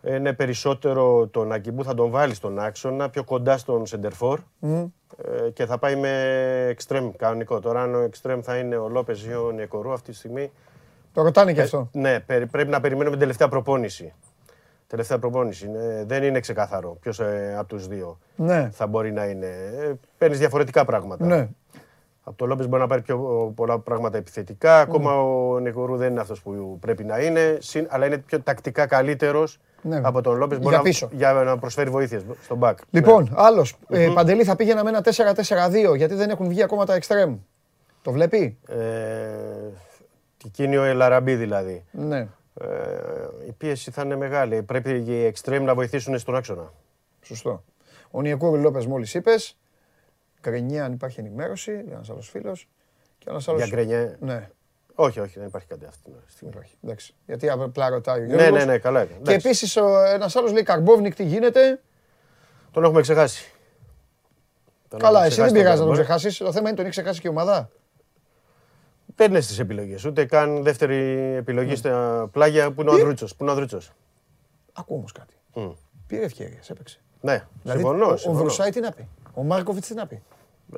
είναι 0.04 0.34
περισσότερο 0.34 1.28
τον 1.28 1.52
Ακιμπού 1.52 1.84
θα 1.84 1.94
τον 1.94 2.10
βάλει 2.10 2.34
στον 2.34 2.60
άξονα 2.60 3.10
πιο 3.10 3.24
κοντά 3.24 3.58
στον 3.58 3.86
Σεντερφόρ 3.86 4.40
ε, 4.62 5.50
και 5.54 5.66
θα 5.66 5.78
πάει 5.78 5.96
με 5.96 6.12
εξτρέμ 6.70 7.12
κανονικό. 7.18 7.60
Τώρα 7.60 7.82
αν 7.82 7.96
ο 7.96 8.00
εξτρέμ 8.00 8.40
θα 8.42 8.58
είναι 8.58 8.76
ο 8.76 8.90
Λόπεζ 8.90 9.26
ή 9.26 9.34
ο 9.34 9.52
Νιακορού 9.52 9.92
αυτή 9.92 10.12
τη 10.12 10.18
στιγμή 10.18 10.52
Το 11.14 11.22
ρωτάνε 11.22 11.54
και 11.54 11.60
ε, 11.60 11.64
αυτό. 11.64 11.90
ναι, 11.92 12.20
περι- 12.20 12.46
πρέπει 12.50 12.70
να 12.70 12.80
περιμένουμε 12.80 13.10
την 13.12 13.20
τελευταία 13.20 13.48
προπόνηση. 13.48 14.14
Τελευταία 14.88 15.20
προπόνηση. 15.20 15.70
Ναι, 15.70 16.04
δεν 16.04 16.24
είναι 16.24 16.40
ξεκάθαρο 16.40 16.98
ποιος 17.02 17.20
από 17.58 17.68
τους 17.68 17.88
δύο 17.88 18.20
Ναι, 18.36 18.70
θα 18.74 18.88
μπορεί 18.88 19.12
να 19.12 19.26
είναι. 19.26 19.48
Παίρνεις 20.18 20.40
διαφορετικά 20.40 20.86
πράγματα. 20.86 21.26
ναι. 21.26 21.48
Από 22.24 22.38
το 22.38 22.46
Λόπες 22.46 22.68
μπορεί 22.68 22.82
να 22.82 22.88
πάρει 22.88 23.02
πιο 23.02 23.52
πολλά 23.56 23.80
πράγματα 23.80 24.18
επιθετικά. 24.18 24.80
Ακόμα 24.80 25.22
ο 25.22 25.60
Νεκορού 25.60 25.96
δεν 25.98 26.12
είναι 26.12 26.20
αυτός 26.20 26.42
που 26.42 26.78
πρέπει 26.80 27.04
να 27.04 27.20
είναι. 27.20 27.58
συν- 27.62 27.88
Αλλά 27.90 28.06
είναι 28.06 28.18
πιο 28.18 28.42
τακτικά 28.42 28.86
καλύτερος 28.86 29.60
Ναι. 29.82 30.02
από 30.04 30.22
τον 30.22 30.38
Λόπες. 30.38 30.58
Για 30.62 30.82
πίσω. 30.82 31.10
για 31.12 31.34
να 31.34 31.58
προσφέρει 31.58 31.90
βοήθειες 31.90 32.22
στον 32.44 32.58
μπακ. 32.58 32.78
Λοιπόν, 32.90 33.34
άλλος, 33.36 33.76
ε, 33.90 34.10
Παντελή 34.14 34.44
θα 34.44 34.56
πήγαινα 34.56 34.84
με 34.84 34.90
ένα 34.90 35.02
4-4-2 35.02 35.96
γιατί 35.96 36.14
δεν 36.16 36.30
έχουν 36.30 36.48
βγει 36.48 36.64
ακόμα 36.64 36.86
τα 36.86 36.94
εξτρέμ. 36.94 37.38
Το 38.02 38.12
βλέπει; 38.12 38.58
Ναι. 38.68 38.76
Ε, 38.76 39.72
εκείνη 40.46 40.78
ο 40.78 40.84
Ελαραμπή 40.84 41.36
δηλαδή. 41.36 41.86
Ναι. 41.92 42.28
Ε, 42.62 42.68
η 43.48 43.52
πίεση 43.52 43.92
θα 43.92 44.02
είναι 44.02 44.16
μεγάλη. 44.16 44.64
Πρέπει 44.64 45.04
οι 45.08 45.26
εξτρέμ 45.26 45.64
να 45.64 45.76
βοηθήσουν 45.76 46.20
στον 46.20 46.36
άξονα. 46.36 46.74
Σωστό. 47.22 47.64
Ο 48.12 48.22
Νιεκούρη 48.22 48.62
Λόπες 48.62 48.86
μόλις 48.86 49.14
είπες. 49.14 49.58
Γκρενιά, 50.42 50.86
αν 50.86 50.92
υπάρχει 50.94 51.20
ενημέρωση. 51.20 51.84
Ένας 51.92 52.10
άλλος 52.10 52.30
φίλος. 52.30 52.70
Και 53.18 53.26
ένας 53.30 53.48
άλλο. 53.48 53.58
Για 53.58 53.68
Γκρενιέ. 53.68 54.18
Ναι, 54.20 54.50
Όχι, 54.96 55.20
όχι, 55.20 55.40
δεν 55.40 55.48
υπάρχει 55.48 55.68
κάτι 55.68 55.86
αυτή 55.86 56.10
τη 56.26 56.32
στιγμή. 56.32 56.54
όχι. 56.60 56.76
Εντάξει. 56.84 57.14
Γιατί 57.26 57.50
απλά 57.50 57.90
ρωτάει 57.90 58.20
ο 58.22 58.26
Ναι, 58.26 58.36
Γιώργος. 58.36 58.58
ναι, 58.60 58.66
ναι, 58.72 58.78
καλά. 58.78 59.00
είναι. 59.04 59.12
Και 59.14 59.18
Εντάξει. 59.32 59.48
επίση 59.48 59.80
ένας 60.14 60.36
άλλος 60.36 60.52
λέει 60.52 60.64
Καρμπόβνικ 60.64 61.16
τι 61.16 61.24
γίνεται; 61.24 61.82
Τον 62.72 62.84
έχουμε 62.84 63.02
ξεχάσει. 63.02 63.52
Τον 64.88 65.00
Καλά, 65.00 65.26
έχουμε 65.26 65.28
εσύ 65.28 65.36
δεν 65.36 65.46
ξεχάσει 65.46 65.64
πειράζει 65.64 65.80
να 65.80 65.86
τον 65.86 65.96
τον 65.96 66.06
Καρμπόβνικ. 66.06 66.20
ξεχάσεις. 66.20 66.38
Το 66.38 66.52
θέμα 66.52 66.68
είναι 66.68 66.78
τον 66.78 66.86
έχει 66.86 66.94
ξεχάσει 66.94 67.22
και 67.22 67.28
η 67.28 67.30
ομάδα. 67.30 67.70
Δεν 69.20 69.30
είναι 69.32 69.40
στι 69.42 69.62
επιλογές. 69.62 70.06
Ούτε 70.06 70.26
καν 70.26 70.64
δεύτερη 70.64 70.96
επιλογή 71.38 71.76
στα 71.76 72.28
πλάγια 72.32 72.72
που 72.72 72.82
είναι 72.82 72.90
ο 72.90 72.94
Ανδρούτσος. 72.94 73.32
Που 73.36 73.38
είναι 73.44 73.50
ο 73.50 73.54
Ανδρούτσος. 73.54 73.92
Ακούω 74.74 74.98
όμως 74.98 75.12
κάτι. 75.12 75.34
Μμ. 75.54 75.70
Πήρε 76.08 76.24
ευκαιρίες, 76.24 76.70
έπαιξε. 76.70 77.00
Ναι, 77.22 77.46
Δηλαδή, 77.62 77.80
συμφωνώ. 77.80 78.06
ο- 78.06 78.12
ο 78.12 78.18
συμφωνώ. 78.18 78.40
Βρουσάη 78.44 78.70
τι 78.72 78.80
να 78.80 78.92
πει; 78.92 79.08
Ο 79.34 79.44
Μάρκοβιτς 79.44 79.88
τι 79.88 79.94
να 79.94 80.08
πει; 80.08 80.22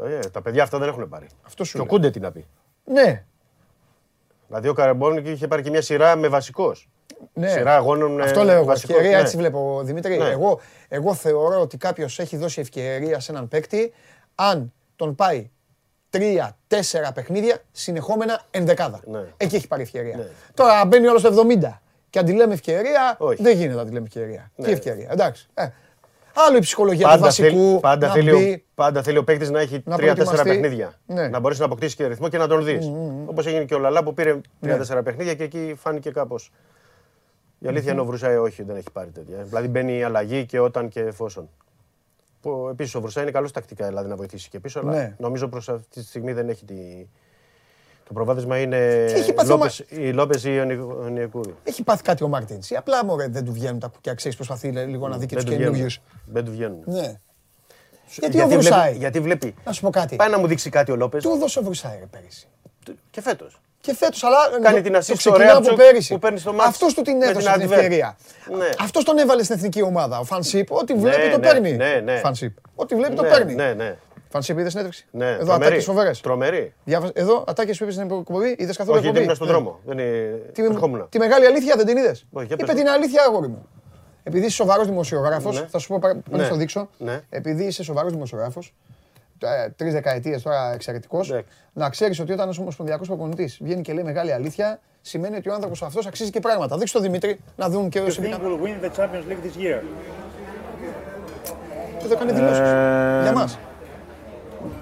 Ε, 0.06 0.20
τα 0.20 0.42
παιδιά 0.42 0.64
αυτά 0.64 0.78
δεν 0.80 0.88
έχουν 0.88 1.10
πάρει. 1.10 1.28
Αυτό 1.46 1.64
σου 1.64 1.72
Και 1.72 1.78
ο 1.78 1.82
λέω. 1.82 1.90
Κούντε 1.94 2.10
τι 2.12 2.20
να 2.20 2.32
πει; 2.32 2.46
Ναι, 2.86 3.24
Δηλαδή 4.48 4.68
ο 4.68 4.74
Καραμπόνικ 4.74 5.28
είχε 5.28 5.48
πάρει 5.48 5.62
και 5.62 5.70
μια 5.70 5.82
σειρά 5.82 6.16
με 6.16 6.28
βασικός. 6.28 6.90
ναι. 7.34 7.48
Σειρά 7.50 7.76
αγώνων. 7.76 8.20
ε, 8.20 8.24
Αυτό 8.24 8.44
λέω 8.44 8.56
εγώ. 8.56 8.66
βασικός, 8.66 8.96
Ευκαιρία 8.96 9.18
ναι. 9.18 9.24
έτσι 9.24 9.38
βλέπω, 9.38 9.82
Δημήτρη. 9.84 10.18
Ναι. 10.18 10.30
Εγώ, 10.30 10.60
εγώ 10.88 11.14
θεωρώ 11.14 11.62
ότι 11.62 11.78
κάποιος 11.78 12.20
έχει 12.20 12.38
δώσει 12.38 12.62
ευκαιρία 12.62 13.20
σε 13.20 13.32
έναν 13.32 13.48
παίκτη 13.48 13.94
αν 14.36 14.74
τον 14.96 15.16
πάει 15.16 15.50
τρία-τέσσερα 16.12 17.12
παιχνίδια 17.12 17.58
συνεχόμενα 17.72 18.42
ενδεκάδα. 18.52 19.00
Ναι. 19.06 19.24
Εκεί 19.38 19.56
έχει 19.56 19.68
πάρει 19.68 19.82
ευκαιρία. 19.82 20.18
Ναι. 20.18 20.28
Τώρα 20.54 20.86
μπαίνει 20.86 21.08
όλος 21.08 21.22
στο 21.22 21.46
70 21.62 21.80
και 22.10 22.20
αντιλέμε 22.20 22.54
ευκαιρία. 22.54 23.16
Όχι. 23.18 23.42
Δεν 23.42 23.58
γίνεται 23.58 23.78
να 23.78 23.86
τη 23.86 23.92
λέμε 23.92 24.06
ευκαιρία. 24.06 24.52
Ναι. 24.56 24.66
Τι 24.66 24.72
ευκαιρία. 24.72 25.08
Εντάξει. 25.12 25.48
Ε. 25.54 25.68
Άλλο 26.34 26.58
η 26.58 26.60
ψυχολογία 26.60 27.06
του 27.06 27.12
Πάντα, 27.12 27.24
βασικού. 27.26 27.50
θέλει, 27.50 27.80
πάντα, 27.80 28.08
να 28.08 28.14
θέλει, 28.14 28.32
ο, 28.32 28.38
μπει. 28.40 28.64
πάντα 28.76 29.04
θέλει 29.04 29.18
ο 29.18 29.24
παίκτης 29.24 29.50
να 29.50 29.60
έχει 29.60 29.82
Να 29.86 29.96
τρία-τέσσερα 29.96 30.42
προετοιμαστεί. 30.44 30.62
παιχνίδια. 30.62 30.94
Ναι. 31.06 31.28
Να 31.28 31.40
μπορέσει 31.40 31.60
να 31.60 31.66
αποκτήσεις 31.66 31.96
και 31.96 32.08
ρυθμό 32.08 32.30
και 32.30 32.38
να 32.38 32.48
τον 32.48 32.64
δεις. 32.64 32.92
Όπως 33.26 33.46
έγινε 33.46 33.64
και 33.64 33.74
ο 33.76 33.80
Λαλά 33.80 34.04
που 34.04 34.14
πήρε 34.14 34.40
τρία-τέσσερα 34.62 35.04
παιχνίδια 35.04 35.34
και 35.36 35.44
εκεί 35.44 35.76
φάνηκε 35.78 36.10
κάπω. 36.12 36.36
Η 37.60 37.68
αλήθεια 37.68 37.92
είναι 37.92 38.02
ο 38.02 38.06
Βρουσάη 38.06 38.36
όχι, 38.36 38.64
δεν 38.64 38.76
έχει 38.76 38.92
πάρει 38.94 39.10
τέτοια. 39.10 39.38
Δηλαδή 39.44 39.68
μπαίνει 39.68 39.98
η 39.98 40.04
αλλαγή 40.04 40.46
και 40.46 40.60
όταν 40.60 40.88
και 40.90 41.00
εφόσον. 41.00 41.50
Που 42.42 42.68
επίσης 42.72 42.96
ο 42.96 43.02
Βρουσάη 43.02 43.24
είναι 43.24 43.32
καλός 43.32 43.52
τακτικά 43.52 43.88
δηλαδή 43.88 44.10
να 44.10 44.16
βοηθήσει 44.16 44.50
και 44.50 44.60
πίσω, 44.60 44.80
αλλά 44.80 44.92
Ναι. 44.92 45.16
νομίζω 45.20 45.48
προς 45.48 45.70
αυτή 45.70 46.00
τη 46.02 46.06
στιγμή 46.08 46.34
δεν 46.34 46.50
έχει 46.50 46.66
τη. 46.66 46.76
Το 48.08 48.14
προβάδισμα 48.14 48.60
είναι 48.60 48.78
έχει 49.04 49.34
πάθει 49.34 49.52
ο 49.52 49.56
Λόπες, 49.56 49.84
η 49.90 50.12
Λόπες 50.14 50.44
ή 50.44 50.60
ο 50.60 50.64
Νι- 50.64 50.80
ο 51.04 51.08
Νιεκούρη. 51.10 51.56
Έχει 51.64 51.84
πάθει 51.84 52.04
κάτι 52.04 52.24
ο 52.24 52.28
Μάρτινς. 52.28 52.70
Ή 52.70 52.76
απλά 52.76 53.06
μωρέ, 53.06 53.28
δεν 53.28 53.46
του 53.46 53.52
βγαίνουν 53.54 53.80
τα 53.80 53.88
κουκιά, 53.88 54.14
ξέρεις, 54.14 54.36
προσπαθεί 54.38 54.68
λίγο 54.72 55.08
να 55.08 55.18
δει 55.18 55.26
και 55.26 55.36
Δεν 55.36 55.46
τους 55.46 55.54
του 55.54 55.60
καινούριους. 55.60 56.02
βγαίνουν. 56.04 56.34
Δεν 56.34 56.46
του 56.46 56.52
βγαίνουν. 56.52 56.82
Ναι. 56.86 57.20
Γιατί 58.20 58.38
ο 58.42 58.48
βλέπει, 58.48 58.54
Βρουσάη; 58.54 58.96
γιατί 58.98 59.20
βλέπει. 59.20 59.56
Να 59.66 59.72
σου 59.72 59.82
πω 59.82 59.90
κάτι. 59.90 60.16
Πάει 60.16 60.30
να 60.30 60.40
μου 60.40 60.48
δείξει 60.48 60.70
κάτι 60.70 60.92
ο 60.92 60.96
Λόπες. 60.96 61.24
Του 61.24 61.30
έδωσε 61.30 61.60
ο 61.60 61.64
Βρουσάη 61.64 61.98
ρε, 62.00 62.06
πέρυσι. 62.06 62.48
Και 63.10 63.22
φέτος. 63.22 63.60
Και 63.82 63.94
φέτος, 63.96 64.24
αλλά 64.24 64.38
Κάνει 64.62 64.76
το- 64.78 64.82
την 64.84 64.92
το 64.92 64.98
assist 64.98 65.04
στο 65.04 65.16
ξεκινάω 65.16 65.42
από 65.44 65.52
Ρέαπτσουκ 65.68 65.78
πέρυσι. 65.78 66.14
που 66.14 66.20
παίρνει 66.20 66.40
στο 66.40 66.54
μάτς 66.54 66.68
Αυτός 66.70 66.94
του 66.94 67.02
την 67.02 67.18
με 67.18 67.26
έδωσε 67.26 67.52
την 67.52 67.60
την 67.62 67.70
Adver. 67.70 67.74
ευκαιρία. 67.74 68.18
Ναι. 68.58 68.70
Αυτός 68.80 69.04
τον 69.04 69.18
έβαλε 69.18 69.44
στην 69.44 69.56
εθνική 69.56 69.82
ομάδα. 69.82 70.20
Ο 70.20 70.24
Φανσίπ, 70.24 70.72
ό,τι 70.72 70.94
βλέπει 70.94 71.30
το 71.30 71.38
ναι, 71.38 71.48
παίρνει. 71.48 71.72
ναι, 71.72 72.02
ναι. 72.04 72.18
Φανσίπ. 72.18 72.58
Ό,τι 72.76 72.96
βλέπει 72.96 73.16
το 73.16 73.22
Ναι, 73.22 73.30
παίρνει. 73.30 73.56
ναι, 73.56 73.74
ναι. 73.74 73.98
Φανσίπ, 74.30 74.58
είδες 74.60 74.72
συνέντευξη; 74.72 75.06
Ναι, 75.12 75.26
Εδώ 75.26 75.36
τρομερή. 75.38 75.64
ατάκες 75.66 75.84
φοβερές. 75.86 76.22
Τρομερή. 76.22 76.74
Εδώ 77.14 77.44
ατάκες 77.48 77.78
που 77.78 77.84
είπες 77.84 77.96
στην 77.96 78.12
εκπομπή, 78.12 78.56
είδες 78.58 78.78
καθόλου 78.78 78.98
Όχι, 78.98 79.06
γιατί 79.10 79.20
εκπομπή; 79.20 79.24
ήμουν 79.24 79.36
στον 79.36 79.48
Ναι. 79.48 79.54
δρόμο. 79.54 79.80
Δεν 79.86 79.98
είναι... 79.98 80.42
Τη, 80.54 80.64
ερχόμουν. 80.64 81.06
τη 81.10 81.18
μεγάλη 81.18 81.46
αλήθεια 81.46 81.76
δεν 81.76 81.86
την 81.86 81.98
είδες; 81.98 82.26
Όχι, 82.32 82.46
για 82.46 82.56
Είπε 82.60 82.66
πες 82.66 82.76
την 82.76 82.84
μου. 82.88 82.94
αλήθεια, 82.94 83.24
αγόρι 83.28 83.48
μου. 83.48 83.68
Επειδή 84.24 84.46
είσαι 84.46 84.56
σοβαρός 84.56 84.86
δημοσιογράφος, 84.88 85.60
Ναι. 85.60 85.68
θα 85.72 85.78
σου 85.80 85.88
πω 85.88 86.00
πα- 86.00 86.22
να 86.30 86.38
Ναι. 86.38 86.44
σου 86.44 86.50
το 86.50 86.56
δείξω. 86.56 86.90
Ναι. 86.98 87.22
Επειδή 87.30 87.64
είσαι 87.64 87.84
σοβαρός 87.84 88.12
δημοσιογράφος, 88.12 88.74
τρεις 89.76 89.94
δεκαετίες 89.94 90.42
τώρα 90.42 90.74
εξαιρετικός, 90.74 91.30
Εντάξει. 91.30 91.48
να 91.74 91.90
ξέρεις 91.90 92.20
ότι 92.20 92.32
όταν 92.32 92.48
ένα 92.48 92.58
ομοσπονδιακός 92.60 93.08
προπονητής 93.08 93.58
βγαίνει 93.62 93.82
και 93.82 93.94
λέει 93.94 94.04
μεγάλη 94.04 94.34
αλήθεια, 94.34 94.80
σημαίνει 95.02 95.36
ότι 95.36 95.50
ο 95.50 95.54
άνθρωπος 95.54 95.82
αυτός 95.84 96.06
αξίζει 96.08 96.30
και 96.30 96.40
πράγματα. 96.40 96.78
Δείξτε 96.78 96.98
το 96.98 97.04
Δημήτρη, 97.04 97.40
να 97.56 97.70
δουν 97.70 97.90
και 97.90 98.02
You 98.02 98.06
όσοι. 98.06 98.22
think 98.24 98.36
will 98.36 98.64
win 98.66 98.86
the 98.86 98.90
Champions 99.00 99.32
League 99.32 99.46
this 99.46 99.62
year? 99.64 99.82
Εδώ 102.04 102.16
κάνει 102.16 102.32
δηλώσεις. 102.32 102.60
Ε, 102.60 103.20
Για 103.22 103.32
μας. 103.34 103.58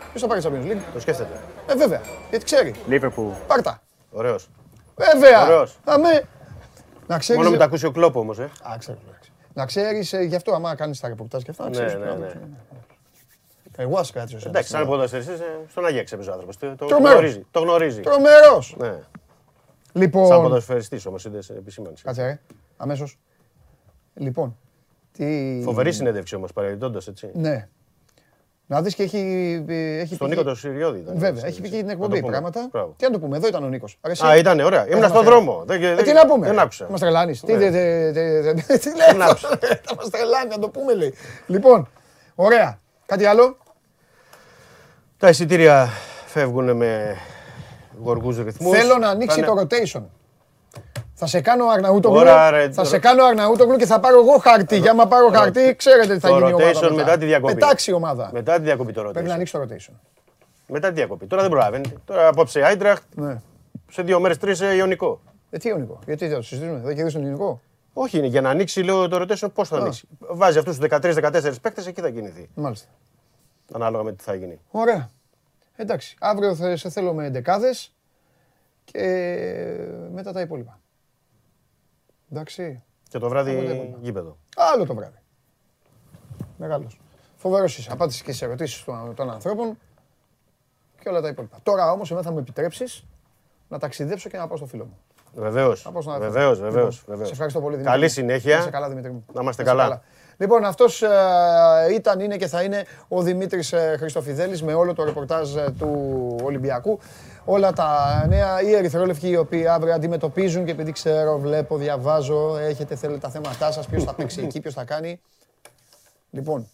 Ποιος 0.09 0.21
θα 0.21 0.27
πάρει 0.27 0.41
Champions 0.43 0.71
League; 0.71 0.81
Το 0.93 0.99
σκέφτεται. 0.99 1.39
Ε, 1.67 1.75
βέβαια. 1.75 2.01
Γιατί 2.29 2.45
ξέρει. 2.45 2.75
Liverpool. 2.89 3.31
Πάρτα. 3.47 3.81
Ωραίος. 4.11 4.49
Βέβαια. 4.95 5.43
Ωραίος. 5.43 5.77
Αμέ. 5.85 6.23
Να 7.07 7.17
ξέρεις. 7.17 7.41
Μόνο 7.41 7.51
με 7.51 7.57
τα 7.59 7.65
ακούσει 7.65 7.85
ο 7.85 7.91
κλόπο 7.91 8.19
όμως. 8.19 8.39
Ε. 8.39 8.43
Α, 8.43 8.75
ξέρω, 8.77 8.97
εντάξει. 9.07 9.31
Να 9.53 9.65
ξέρεις, 9.65 10.13
γι' 10.27 10.35
αυτό 10.35 10.53
άμα 10.53 10.75
κάνεις 10.75 10.99
τα 10.99 11.07
ρεπορτάζ 11.07 11.41
και 11.43 11.51
αυτά, 11.51 11.63
να 11.63 11.69
Ναι, 11.69 11.75
ξέρεις. 11.75 11.93
ναι, 11.93 12.11
ναι. 12.11 12.31
Εγώ 13.81 13.97
α 13.97 14.03
κράτησε 14.13 14.35
ο 14.35 14.39
Εντάξει, 14.49 14.69
σαν 14.69 14.85
ποδοσφαιριστή 14.85 15.33
στον 15.69 15.85
Αγία 15.85 16.03
έπαιζε 16.11 16.29
ο 16.29 16.33
άνθρωπος. 16.33 16.57
Το, 16.57 16.75
Τρομερός. 16.75 17.11
γνωρίζει. 17.11 17.45
Το 17.51 17.59
γνωρίζει. 17.59 17.99
Τρομερός. 18.01 18.75
Ναι. 18.77 18.87
Σαν 18.87 19.01
Λοιπόν. 19.93 20.41
ποδοσφαιριστής 20.41 21.05
όμως 21.05 21.25
είδες 21.25 21.49
επισήμανση. 21.49 22.03
Κάτσε, 22.03 22.21
ρε. 22.23 22.39
Αμέσως. 22.77 23.17
Λοιπόν. 24.13 24.57
Τι... 25.11 25.61
Φοβερή 25.63 25.91
συνέντευξη 25.91 26.35
όμως 26.35 26.53
παρελθόντα 26.53 27.01
έτσι. 27.07 27.29
Ναι. 27.33 27.67
Να 28.65 28.81
δεις 28.81 28.95
και 28.95 29.03
έχει. 29.03 29.17
έχει 29.69 30.15
Στον 30.15 30.27
πει 30.29 30.33
Νίκο 30.35 30.43
και- 30.43 30.49
το 30.49 30.55
Συριώδη 30.55 30.99
ήταν. 30.99 31.17
Βέβαια, 31.17 31.45
έχει 31.45 31.61
πει 31.61 31.69
και 31.69 31.77
την 31.77 31.89
εκπομπή 31.89 32.23
πράγματα. 32.23 32.67
Μπράβο. 32.71 32.93
Τι 32.97 33.05
να 33.05 33.11
το 33.11 33.19
πούμε, 33.19 33.37
εδώ 33.37 33.47
ήταν 33.47 33.63
ο 33.63 33.67
Νίκος. 33.67 33.97
Α, 34.25 34.37
ήταν 34.37 34.59
ωραία. 34.59 34.89
Ήμουν 34.89 35.09
στον 35.09 35.23
δρόμο. 35.23 35.63
Δεν- 35.65 35.83
Ε, 35.83 35.95
δεν- 35.95 36.03
τι 36.05 36.11
να 36.13 36.25
πούμε; 36.27 36.47
Δεν 36.47 36.59
άκουσα. 36.59 36.87
Μας 36.89 36.99
τρελάνεις. 36.99 37.41
Τι, 37.41 37.53
Ναι. 37.53 37.59
τε- 37.59 37.71
τε- 37.71 38.13
τε- 38.13 38.65
τε- 38.67 38.79
τι 38.81 38.89
λέει 38.95 39.07
άκουσα. 39.09 39.47
αυτός, 39.47 39.69
ρε, 39.69 39.81
Θα 39.83 39.95
μας 39.95 40.09
τρελάνει, 40.09 40.49
να 40.49 40.59
το 40.59 40.69
πούμε 40.69 40.93
λέει. 40.95 41.13
Λοιπόν, 41.47 41.87
ωραία. 42.35 42.79
Κάτι 43.05 43.25
άλλο; 43.25 43.57
Τα 45.19 45.29
εισιτήρια 45.29 45.89
φεύγουν 46.25 46.75
με 46.75 47.17
γοργούς 48.03 48.37
ρυθμούς. 48.37 48.77
Θέλω 48.77 48.97
να 48.97 49.09
ανοίξει 49.09 49.41
το 49.41 49.53
rotation. 49.61 50.01
Θα 51.13 51.25
σε 51.27 51.41
κάνω 51.41 51.65
Αρναούτογλου, 51.67 52.17
Τώρα, 52.17 52.49
ρε, 52.49 52.71
θα 52.71 52.81
το- 52.81 52.87
σε 52.87 52.99
κάνω 52.99 53.23
Αρναούτογλου 53.23 53.75
και 53.77 53.85
θα 53.85 53.99
πάρω 53.99 54.19
εγώ 54.19 54.37
χαρτί. 54.37 54.77
Για 54.77 54.91
άμα 54.91 55.07
πάρω 55.07 55.29
χαρτί, 55.29 55.75
ξέρετε 55.77 56.13
τι 56.13 56.19
θα 56.19 56.27
το 56.27 56.37
γίνει 56.37 56.49
η 56.49 56.53
ομάδα. 56.53 56.71
rotation 56.79 56.91
μετά 56.95 57.17
τη 57.17 57.25
διακοπή. 57.25 57.53
Πετάξει 57.53 57.91
η 57.91 57.93
ομάδα. 57.93 58.29
Μετά 58.33 58.55
τη 58.55 58.61
διακοπή 58.61 58.93
το 58.93 59.01
Πρέπει 59.01 59.19
να 59.19 59.31
rotation. 59.31 59.35
ανοίξει 59.35 59.53
το 59.53 59.59
rotation. 59.61 59.93
Μετά 60.67 60.87
τη 60.87 60.93
διακοπή. 60.93 61.25
Τώρα 61.25 61.41
δεν 61.41 61.51
προλαβαίνει. 61.51 61.93
Τώρα 62.05 62.27
απόψε 62.27 62.63
Άιντραχτ, 62.65 63.03
Ναι. 63.15 63.41
σε 63.91 64.01
δύο 64.01 64.19
μέρες 64.19 64.37
τρεις 64.37 64.59
Ιωνικό. 64.77 65.21
Ε, 65.49 65.57
τι 65.57 65.67
Ιωνικό, 65.69 65.99
γιατί 66.05 66.27
δεν 66.27 66.35
το 66.35 66.41
συζητήσουμε, 66.43 66.79
δεν 66.83 66.95
κερδίσουν 66.95 67.19
τον 67.21 67.29
Ιωνικό; 67.29 67.61
Όχι, 67.93 68.17
είναι 68.17 68.27
για 68.27 68.41
να 68.41 68.49
ανοίξει 68.49 68.81
λέω 68.81 69.07
το 69.07 69.21
rotation 69.21 69.47
πώς 69.53 69.67
θα 69.67 69.77
Α. 69.77 69.79
ανοίξει; 69.79 70.07
Βάζει 70.19 70.57
αυτούς 70.57 70.77
τους 70.77 70.87
13-14 70.89 71.59
παίκτες, 71.61 71.87
εκεί 71.87 72.01
θα 72.01 72.09
κινηθεί. 72.09 72.49
Μάλιστα. 72.53 72.87
Ανάλογα 73.73 74.03
με 74.03 74.13
τι 74.13 74.23
θα 74.23 74.35
γίνει. 74.35 74.61
Ωραία. 74.71 75.09
Εντάξει. 75.75 76.15
Αύριο 76.19 76.55
θα 76.55 76.75
σε 76.75 76.89
θέλω 76.89 77.13
με 77.13 77.29
δεκάδε 77.29 77.69
και 78.83 79.01
μετά 80.11 80.31
τα 80.33 80.41
υπόλοιπα. 80.41 80.79
Εντάξει. 82.31 82.83
Και 83.09 83.17
το 83.17 83.29
βράδυ 83.29 83.51
Αποτέλεσμα. 83.51 83.97
γήπεδο. 84.01 84.37
Άλλο 84.55 84.85
το 84.85 84.95
βράδυ. 84.95 85.17
Μεγάλος. 86.57 86.99
Φοβερός 87.35 87.77
είσαι. 87.77 87.91
Απάντησες 87.91 88.21
και 88.21 88.31
σε 88.33 88.45
ερωτήσεις 88.45 88.83
των, 88.83 89.15
των 89.15 89.29
ανθρώπων 89.31 89.77
και 91.01 91.09
όλα 91.09 91.21
τα 91.21 91.27
υπόλοιπα. 91.27 91.57
Τώρα 91.63 91.91
όμως 91.91 92.11
εμένα 92.11 92.25
θα 92.25 92.31
μου 92.31 92.39
επιτρέψεις 92.39 93.03
να 93.67 93.79
ταξιδέψω 93.79 94.29
και 94.29 94.37
να 94.37 94.47
πάω 94.47 94.57
στο 94.57 94.65
φίλο 94.65 94.85
μου. 94.85 94.97
Βεβαίως. 95.33 95.85
Να 95.85 95.91
πάω 95.91 96.01
στον 96.01 96.13
άνθρωπο. 96.13 96.33
Βεβαίως, 96.33 96.59
βεβαίως. 96.59 97.03
Λοιπόν, 97.07 97.25
Σε 97.25 97.31
ευχαριστώ 97.31 97.59
πολύ 97.59 97.75
Δημήτρη. 97.75 97.91
Καλή 97.93 98.03
Να 98.05 98.09
συνέχεια. 98.11 98.57
είσαι 98.59 98.69
καλά 98.69 98.89
Δημήτρη 98.89 99.11
μου. 99.11 99.25
Να 99.33 99.41
είμαστε 99.41 99.61
είσαι 99.61 99.71
καλά. 99.71 100.01
Λοιπόν, 100.41 100.65
αυτός 100.65 101.01
ε, 101.01 101.09
ήταν, 101.93 102.19
είναι 102.19 102.37
και 102.37 102.47
θα 102.47 102.63
είναι 102.63 102.85
ο 103.07 103.21
Δημήτρης 103.21 103.73
ε, 103.73 103.95
Χριστοφιδέλης 103.97 104.63
με 104.63 104.73
όλο 104.73 104.93
το 104.93 105.03
ρεπορτάζ 105.03 105.55
ε, 105.55 105.71
του 105.77 106.35
Ολυμπιακού. 106.43 106.99
Όλα 107.45 107.73
τα 107.73 108.23
νέα, 108.27 108.61
οι 108.61 108.73
ερυθρόλευκοι 108.73 109.29
οι 109.29 109.35
οποίοι 109.37 109.67
αύριο 109.67 109.93
αντιμετωπίζουν 109.93 110.65
και 110.65 110.71
επειδή 110.71 110.91
ξέρω, 110.91 111.39
βλέπω, 111.39 111.77
διαβάζω, 111.77 112.57
έχετε 112.57 112.95
θέλετε 112.95 113.19
τα 113.19 113.29
θέματά 113.29 113.71
σας, 113.71 113.87
ποιος 113.87 114.03
θα 114.03 114.13
παίξει 114.13 114.41
εκεί, 114.41 114.59
ποιος 114.59 114.73
θα 114.73 114.83
κάνει. 114.83 115.21
Λοιπόν, 116.29 116.69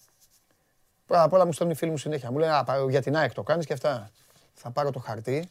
πρώτα 1.07 1.23
απ' 1.23 1.33
όλα 1.33 1.45
μου 1.45 1.51
στέλνουν 1.51 1.75
οι 1.75 1.77
φίλοι 1.77 1.91
μου 1.91 1.97
συνέχεια. 1.97 2.31
Μου 2.31 2.37
λένε 2.37 2.53
«Α, 2.57 2.63
πα- 2.63 2.85
για 2.89 3.01
την 3.01 3.17
ΑΕΚ 3.17 3.33
το 3.33 3.43
κάνεις 3.43 3.65
και 3.65 3.73
αυτά. 3.73 4.09
Θα 4.53 4.69
πάρω 4.71 4.91
το 4.91 4.99
χαρτί 4.99 5.49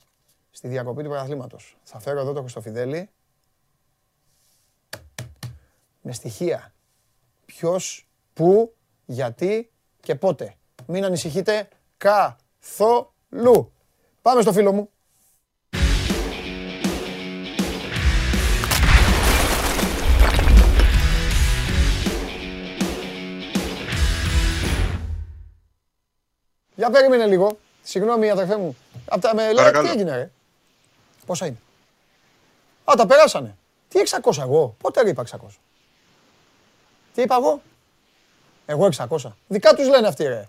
στη 0.51 0.69
διακοπή 0.69 1.03
του 1.03 1.09
πρωταθλήματος. 1.09 1.77
Θα 1.83 1.99
φέρω 2.01 2.21
εδώ 2.21 2.33
το 2.33 2.41
Χριστοφιδέλη 2.41 3.09
με 6.01 6.13
στοιχεία. 6.13 6.74
Ποιος, 7.47 8.07
πού, 8.35 8.75
γιατί 9.07 9.71
και 10.01 10.15
πότε. 10.15 10.55
Μην 10.87 11.05
ανησυχείτε 11.05 11.69
καθόλου. 11.97 13.73
Πάμε 14.23 14.41
στο 14.43 14.53
φίλο 14.53 14.73
μου. 14.73 14.89
Για 26.77 26.91
περίμενε 26.91 27.27
λίγο. 27.27 27.59
Συγγνώμη, 27.83 28.31
αδερφέ 28.31 28.57
μου. 28.57 28.77
Απ' 29.09 29.21
τα 29.21 29.35
με 29.35 29.43
λέει, 29.43 29.51
τι 29.51 29.57
Παρακαλώ. 29.57 29.89
έγινε, 29.91 30.17
ρε; 30.17 30.31
Πόσα 31.27 31.47
είναι; 31.47 31.57
Α, 32.85 32.95
τα 32.97 33.07
περάσανε. 33.07 33.57
Τι 33.89 34.01
600 34.23 34.39
εγώ; 34.43 34.77
Πότε 34.81 35.03
ρε 35.03 35.09
είπα 35.09 35.25
600. 35.31 35.37
Τι 37.15 37.23
είπα 37.23 37.35
εγώ; 37.41 37.63
Εγώ 38.67 38.89
600. 38.97 39.17
Δικά 39.49 39.75
τους 39.75 39.89
λένε 39.89 40.07
αυτοί 40.07 40.25
ρε. 40.25 40.49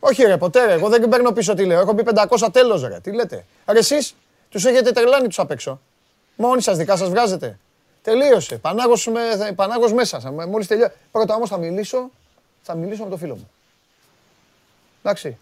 Όχι 0.00 0.22
ρε, 0.22 0.36
ποτέ 0.36 0.64
ρε. 0.66 0.72
Εγώ 0.72 0.88
δεν 0.88 1.08
παίρνω 1.08 1.32
πίσω 1.32 1.54
τι 1.54 1.64
λέω. 1.64 1.80
Έχω 1.80 1.94
πει 1.94 2.02
500 2.14 2.48
τέλος 2.52 2.82
ρε. 2.82 3.00
Τι 3.00 3.12
λέτε; 3.12 3.44
Ρε 3.66 3.78
εσείς 3.78 4.14
τους 4.48 4.64
έχετε 4.64 4.92
τρελάνει 4.92 5.26
τους 5.28 5.38
απ' 5.38 5.50
έξω. 5.50 5.80
Μόνοι 6.36 6.62
σας 6.62 6.76
δικά 6.76 6.96
σας 6.96 7.08
βγάζετε. 7.08 7.58
Τελείωσε. 8.02 8.56
Πανάγος, 8.58 9.06
με, 9.06 9.52
πανάγος 9.54 9.92
μέσα. 9.92 10.20
σας. 10.20 10.32
Μόλις 10.48 10.66
τελειώσει. 10.66 10.92
Πρώτα 11.12 11.34
όμως 11.34 11.48
θα 11.48 11.56
μιλήσω, 11.58 12.10
θα 12.62 12.74
μιλήσω 12.74 13.04
με 13.04 13.10
το 13.10 13.16
φίλο 13.16 13.34
μου. 13.34 13.50
Εντάξει. 15.02 15.38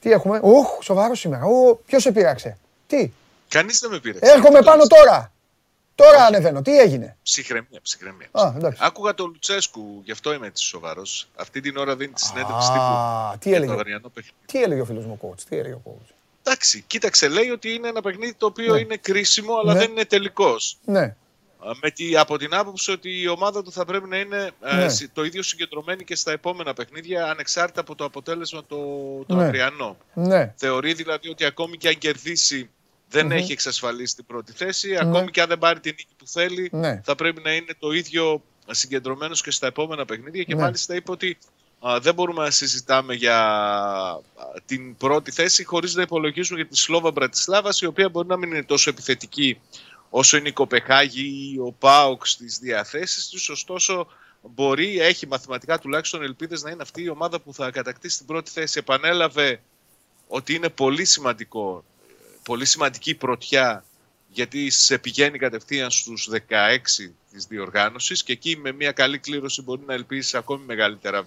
Τι 0.00 0.10
έχουμε; 0.12 0.40
Οχ, 0.42 0.78
σοβαρό 0.82 1.14
σήμερα. 1.14 1.44
Ω, 1.44 1.74
ποιος 1.74 2.02
σε 2.02 2.12
πείραξε; 2.12 2.58
Τι; 2.86 3.10
Κανείς 3.48 3.78
δεν 3.78 3.90
με 3.90 3.98
πήρε. 3.98 4.18
Έρχομαι 4.20 4.62
πάνω 4.62 4.86
τώρα. 4.86 5.31
Τώρα 6.02 6.24
ανεβαίνω. 6.24 6.62
Τι 6.62 6.78
έγινε; 6.78 7.16
Ψυχραιμία, 7.22 7.80
ψυχραιμία. 7.82 8.28
Α, 8.32 8.52
εντάξει. 8.56 8.80
Άκουγα 8.84 9.14
τον 9.14 9.26
Λουτσέσκου, 9.26 10.00
γι' 10.04 10.12
αυτό 10.12 10.32
είμαι 10.32 10.46
έτσι 10.46 10.64
σοβαρός. 10.64 11.28
Αυτή 11.36 11.60
την 11.60 11.76
ώρα 11.76 11.96
δίνει 11.96 12.12
τη 12.12 12.20
συνέντευξη 12.20 12.68
Α, 12.70 12.72
τύπου. 12.72 13.38
τι 13.38 13.48
για 13.48 13.56
έλεγε; 13.56 13.72
Το 13.72 13.78
αυριανό 13.78 14.08
παιχνίδι. 14.08 14.36
Τι 14.46 14.62
έλεγε 14.62 14.80
ο 14.80 14.84
φίλος 14.84 15.04
μου 15.04 15.18
ο 15.22 15.28
coach. 15.28 15.40
Τι 15.48 15.56
έλεγε 15.56 15.74
ο 15.74 15.82
coach; 15.86 16.14
Εντάξει, 16.44 16.84
κοίταξε, 16.86 17.28
λέει 17.28 17.48
ότι 17.50 17.72
είναι 17.74 17.88
ένα 17.88 18.00
παιχνίδι 18.02 18.34
το 18.34 18.46
οποίο 18.46 18.74
Ναι. 18.74 18.80
είναι 18.80 18.96
κρίσιμο, 18.96 19.54
αλλά 19.62 19.72
Ναι. 19.72 19.78
δεν 19.78 19.90
είναι 19.90 20.04
τελικός. 20.04 20.76
Ναι. 20.84 21.14
Με 21.82 21.90
τη, 21.90 22.16
από 22.16 22.38
την 22.38 22.54
άποψη 22.54 22.90
ότι 22.90 23.20
η 23.20 23.28
ομάδα 23.28 23.62
του 23.62 23.72
θα 23.72 23.84
πρέπει 23.84 24.08
να 24.08 24.16
είναι 24.18 24.50
ε, 24.64 24.74
Ναι. 24.76 24.88
συ- 24.88 25.10
το 25.14 25.24
ίδιο 25.24 25.42
συγκεντρωμένη 25.42 26.04
και 26.04 26.14
στα 26.16 26.32
επόμενα 26.32 26.74
παιχνίδια, 26.74 27.26
ανεξάρτητα 27.30 27.80
από 27.80 27.94
το 27.94 28.04
αποτέλεσμα 28.04 28.62
το, 28.68 28.76
το 29.26 29.34
Ναι. 29.34 29.44
αυριανό. 29.44 29.96
Ναι. 30.14 30.52
Θεωρεί 30.56 30.92
δηλαδή 30.94 31.28
ότι 31.28 31.44
ακόμη 31.44 31.76
και 31.76 31.88
αν 31.88 31.98
κερδίσει 31.98 32.70
δεν 33.12 33.24
Μμμ. 33.26 33.32
έχει 33.32 33.52
εξασφαλίσει 33.52 34.14
την 34.14 34.26
πρώτη 34.26 34.52
θέση. 34.52 34.96
Ακόμη 34.96 35.30
και 35.30 35.40
αν 35.42 35.48
δεν 35.48 35.58
πάρει 35.58 35.80
την 35.80 35.94
νίκη 35.98 36.14
που 36.18 36.26
θέλει, 36.26 36.68
Ναι. 36.72 37.00
θα 37.04 37.14
πρέπει 37.14 37.42
να 37.42 37.52
είναι 37.54 37.74
το 37.78 37.90
ίδιο 37.92 38.42
συγκεντρωμένος 38.70 39.42
και 39.42 39.50
στα 39.50 39.66
επόμενα 39.66 40.04
παιχνίδια. 40.04 40.42
Και 40.42 40.54
Ναι. 40.54 40.60
μάλιστα 40.60 40.94
είπε 40.94 41.10
ότι 41.10 41.38
α, 41.86 42.00
δεν 42.00 42.14
μπορούμε 42.14 42.42
να 42.42 42.50
συζητάμε 42.50 43.14
για 43.14 43.38
α, 43.38 44.20
την 44.66 44.96
πρώτη 44.96 45.30
θέση 45.30 45.64
χωρίς 45.64 45.94
να 45.94 46.02
υπολογίσουμε 46.02 46.60
για 46.60 46.68
τη 46.68 46.76
Σλόβα 46.76 47.10
Μπρατισλάβας, 47.10 47.80
η 47.80 47.86
οποία 47.86 48.08
μπορεί 48.08 48.28
να 48.28 48.36
μην 48.36 48.50
είναι 48.50 48.62
τόσο 48.64 48.90
επιθετική 48.90 49.60
όσο 50.10 50.36
είναι 50.36 50.48
η 50.48 50.52
Κοπεχάγη 50.52 51.52
ή 51.54 51.58
ο 51.58 51.74
Πάοκ 51.78 52.26
στις 52.26 52.58
διαθέσεις 52.58 53.28
τους, 53.28 53.48
ωστόσο 53.48 54.06
μπορεί, 54.42 55.00
έχει 55.00 55.26
μαθηματικά 55.26 55.78
τουλάχιστον 55.78 56.22
ελπίδες 56.22 56.62
να 56.62 56.70
είναι 56.70 56.82
αυτή 56.82 57.02
η 57.02 57.08
ομάδα 57.08 57.40
που 57.40 57.54
θα 57.54 57.70
κατακτήσει 57.70 58.16
την 58.16 58.26
πρώτη 58.26 58.50
θέση. 58.50 58.78
Επανέλαβε 58.78 59.60
ότι 60.28 60.54
είναι 60.54 60.68
πολύ 60.68 61.04
σημαντικό, 61.04 61.84
πολύ 62.44 62.64
σημαντική 62.64 63.14
πρωτιά 63.14 63.84
γιατί 64.28 64.70
σε 64.70 64.98
πηγαίνει 64.98 65.38
κατευθείαν 65.38 65.90
στους 65.90 66.28
16 66.32 66.38
της 67.32 67.46
διοργάνωσης 67.46 68.22
και 68.22 68.32
εκεί 68.32 68.56
με 68.56 68.72
μια 68.72 68.92
καλή 68.92 69.18
κλήρωση 69.18 69.62
μπορεί 69.62 69.82
να 69.86 69.94
ελπίσει 69.94 70.36
ακόμη 70.36 70.64
μεγαλύτερα 70.64 71.24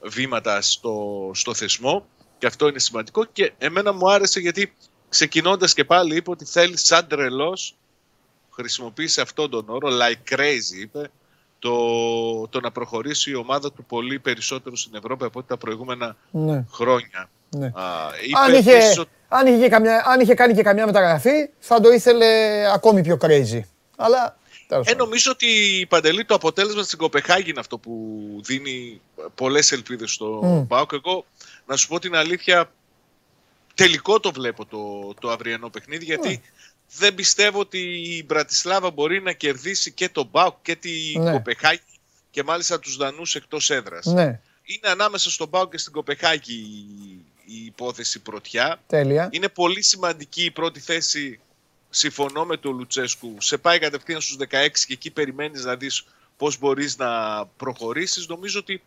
βήματα 0.00 0.60
στο, 0.60 1.30
στο 1.34 1.54
θεσμό 1.54 2.06
και 2.38 2.46
αυτό 2.46 2.68
είναι 2.68 2.78
σημαντικό 2.78 3.24
και 3.24 3.52
εμένα 3.58 3.92
μου 3.92 4.10
άρεσε 4.10 4.40
γιατί 4.40 4.72
ξεκινώντας 5.08 5.74
και 5.74 5.84
πάλι 5.84 6.16
είπε 6.16 6.30
ότι 6.30 6.44
θέλει 6.44 6.76
σαν 6.76 7.06
τρελός 7.06 7.74
χρησιμοποίησε 8.50 9.20
αυτόν 9.20 9.50
τον 9.50 9.64
όρο 9.68 9.88
like 9.90 10.34
crazy 10.34 10.80
είπε 10.80 11.10
το, 11.58 12.48
το 12.48 12.60
να 12.60 12.70
προχωρήσει 12.70 13.30
η 13.30 13.34
ομάδα 13.34 13.72
του 13.72 13.84
πολύ 13.84 14.18
περισσότερο 14.18 14.76
στην 14.76 14.94
Ευρώπη 14.94 15.24
από 15.24 15.38
ό,τι 15.38 15.48
τα 15.48 15.56
προηγούμενα 15.56 16.16
Ναι. 16.30 16.64
χρόνια. 16.70 17.30
Ναι. 17.50 17.66
Α, 17.66 17.72
είπε 18.26 18.38
Αν 18.38 18.54
είχε, 18.54 18.72
επίσης 18.72 18.98
ότι- 18.98 19.10
αν, 19.28 19.46
είχε 19.46 19.68
καμιά, 19.68 20.04
αν 20.06 20.20
είχε 20.20 20.34
κάνει 20.34 20.54
και 20.54 20.62
καμιά 20.62 20.86
μεταγραφή, 20.86 21.48
θα 21.58 21.80
το 21.80 21.90
ήθελε 21.92 22.26
ακόμη 22.72 23.02
πιο 23.02 23.18
crazy. 23.20 23.60
Αλλά 23.96 24.36
τέλος 24.68 24.86
Ε, 24.86 24.90
πάντων. 24.90 25.04
νομίζω 25.06 25.30
ότι 25.30 25.46
η 25.80 25.86
Παντελή 25.86 26.24
το 26.24 26.34
αποτέλεσμα 26.34 26.82
στην 26.82 26.98
Κοπεχάγη 26.98 27.50
είναι 27.50 27.60
αυτό 27.60 27.78
που 27.78 27.92
δίνει 28.44 29.00
πολλές 29.34 29.72
ελπίδες 29.72 30.10
στο 30.12 30.26
Μμ. 30.26 30.66
ΠΑΟΚ. 30.66 30.90
Εγώ, 30.92 31.24
να 31.66 31.76
σου 31.76 31.88
πω 31.88 31.98
την 31.98 32.14
αλήθεια, 32.16 32.70
τελικό 33.74 34.20
το 34.20 34.32
βλέπω 34.32 34.64
το, 34.66 35.14
το 35.20 35.30
αυριανό 35.30 35.68
παιχνίδι, 35.68 36.04
γιατί 36.04 36.42
δεν 36.98 37.14
πιστεύω 37.14 37.58
ότι 37.60 37.78
η 38.18 38.24
Μπρατισλάβα 38.26 38.90
μπορεί 38.90 39.22
να 39.22 39.32
κερδίσει 39.32 39.92
και 39.92 40.08
τον 40.08 40.30
ΠΑΟΚ 40.30 40.54
και 40.62 40.76
την 40.76 41.22
Ναι. 41.22 41.32
Κοπεχάγη 41.32 41.80
και 42.30 42.42
μάλιστα 42.42 42.78
τους 42.78 42.96
Δανούς 42.96 43.34
εκτός 43.34 43.70
έδρας. 43.70 44.06
Ναι, 44.06 44.40
Είναι 44.64 44.88
ανάμεσα 44.88 45.30
στον 45.30 45.50
ΠΑΟΚ 45.50 45.70
και 45.70 45.78
στην 45.78 45.92
Κοπεχάγη 45.92 46.64
η, 47.46 47.54
η 47.54 47.64
υπόθεση 47.64 48.20
πρωτιά. 48.20 48.82
τέλεια. 48.86 49.28
Είναι 49.32 49.48
πολύ 49.48 49.82
σημαντική 49.82 50.44
η 50.44 50.50
πρώτη 50.50 50.80
θέση. 50.80 51.40
Συμφωνώ 51.90 52.44
με 52.44 52.56
τον 52.56 52.76
Λουτσέσκου. 52.76 53.34
Σε 53.40 53.58
πάει 53.58 53.78
κατευθείαν 53.78 54.20
στους 54.20 54.36
16 54.40 54.68
και 54.86 54.92
εκεί 54.92 55.10
περιμένεις 55.10 55.64
να 55.64 55.76
δεις 55.76 56.04
πώς 56.36 56.58
μπορείς 56.58 56.96
να 56.96 57.44
προχωρήσεις. 57.46 58.26
Νομίζω 58.26 58.58
ότι 58.58 58.82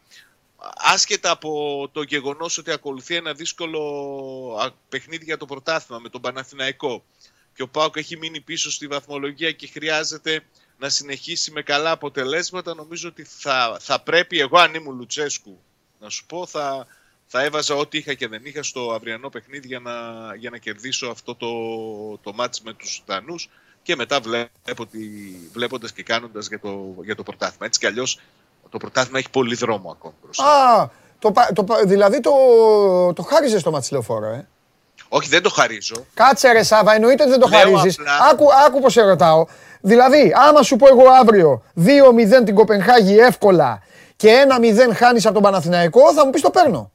άσχετα 0.76 1.32
από 1.32 1.90
το 1.92 2.02
γεγονός 2.02 2.58
ότι 2.58 2.72
ακολουθεί 2.72 3.16
ένα 3.16 3.34
δύσκολο 3.34 3.82
α, 4.62 4.72
παιχνίδι 4.90 5.24
για 5.24 5.38
το 5.38 5.46
πρωτάθλημα 5.46 6.02
με 6.02 6.10
τον 6.10 6.22
Παναθηναϊκό 6.22 7.04
και 7.60 7.66
ο 7.66 7.68
Πάουκ 7.68 7.98
έχει 7.98 8.18
μείνει 8.18 8.42
πίσω 8.42 8.72
στη 8.72 8.88
βαθμολογία 8.88 9.52
και 9.52 9.68
χρειάζεται 9.68 10.44
να 10.78 10.90
συνεχίσει 10.90 11.52
με 11.52 11.62
καλά 11.62 11.92
αποτελέσματα, 11.92 12.76
νομίζω 12.76 13.10
ότι 13.10 13.24
θα, 13.24 13.78
θα 13.80 14.02
πρέπει, 14.02 14.40
εγώ 14.40 14.58
αν 14.58 14.74
ήμουν 14.74 14.96
Λουτσέσκου, 14.96 15.60
να 16.00 16.10
σου 16.10 16.26
πω, 16.26 16.46
θα, 16.46 16.88
θα 17.32 17.44
έβαζα 17.44 17.76
ό,τι 17.76 17.98
είχα 17.98 18.14
και 18.14 18.28
δεν 18.28 18.42
είχα 18.44 18.64
στο 18.64 18.92
αυριανό 18.92 19.30
παιχνίδι 19.30 19.68
για 19.68 19.80
να, 19.80 19.92
για 20.38 20.50
να 20.50 20.58
κερδίσω 20.58 21.08
αυτό 21.08 21.36
το, 21.36 21.48
το 22.24 22.34
μάτς 22.36 22.62
με 22.62 22.74
τους 22.74 23.04
Δανούς 23.06 23.50
και 23.84 23.96
μετά 23.96 24.20
βλέπω 24.20 24.50
ότι, 24.84 25.00
βλέποντας 25.54 25.92
και 25.92 26.04
κάνοντας 26.04 26.48
για 26.48 26.60
το, 26.60 26.96
για 27.04 27.16
το 27.16 27.24
πρωτάθλημα. 27.24 27.66
Έτσι 27.66 27.80
κι 27.80 27.86
αλλιώς 27.86 28.20
το 28.70 28.78
πρωτάθλημα 28.78 29.18
έχει 29.20 29.30
πολύ 29.30 29.56
δρόμο 29.56 29.92
ακόμα 29.92 30.14
μπροστά. 30.24 30.44
Α, 30.44 30.90
το, 31.20 31.32
πα- 31.32 31.52
το, 31.54 31.64
πα- 31.64 31.84
δηλαδή 31.86 32.20
το, 32.20 32.32
το 33.16 33.22
χάριζες 33.24 33.62
στο 33.62 33.72
μάτι 33.72 33.88
λεωφόρο, 33.92 34.26
ε; 34.28 34.48
Όχι, 35.10 35.30
δεν 35.30 35.42
το 35.42 35.50
χαρίζω. 35.50 36.06
Κάτσε 36.14 36.52
ρε 36.52 36.64
Σάβα, 36.64 36.94
εννοείται 36.94 37.22
ότι 37.24 37.32
δεν 37.32 37.40
το 37.40 37.48
Λέω 37.48 37.60
χαρίζεις. 37.60 38.00
απλά- 38.00 38.30
Άκου, 38.32 38.46
άκου 38.68 38.80
πως 38.82 38.94
σε 38.94 39.02
ρωτάω. 39.02 39.46
Δηλαδή, 39.82 40.34
άμα 40.36 40.62
σου 40.64 40.76
πω 40.76 40.88
εγώ 40.88 41.04
αύριο 41.20 41.64
2-0 41.76 42.44
την 42.46 42.56
Κοπενχάγη 42.56 43.18
εύκολα 43.18 43.82
και 44.16 44.46
1-0 44.90 44.94
χάνεις 44.96 45.26
από 45.26 45.34
τον 45.34 45.44
Παναθηναϊκό, 45.44 46.14
θα 46.14 46.26
μου 46.26 46.32
πεις 46.32 46.42
το 46.42 46.50
παίρνω. 46.50 46.92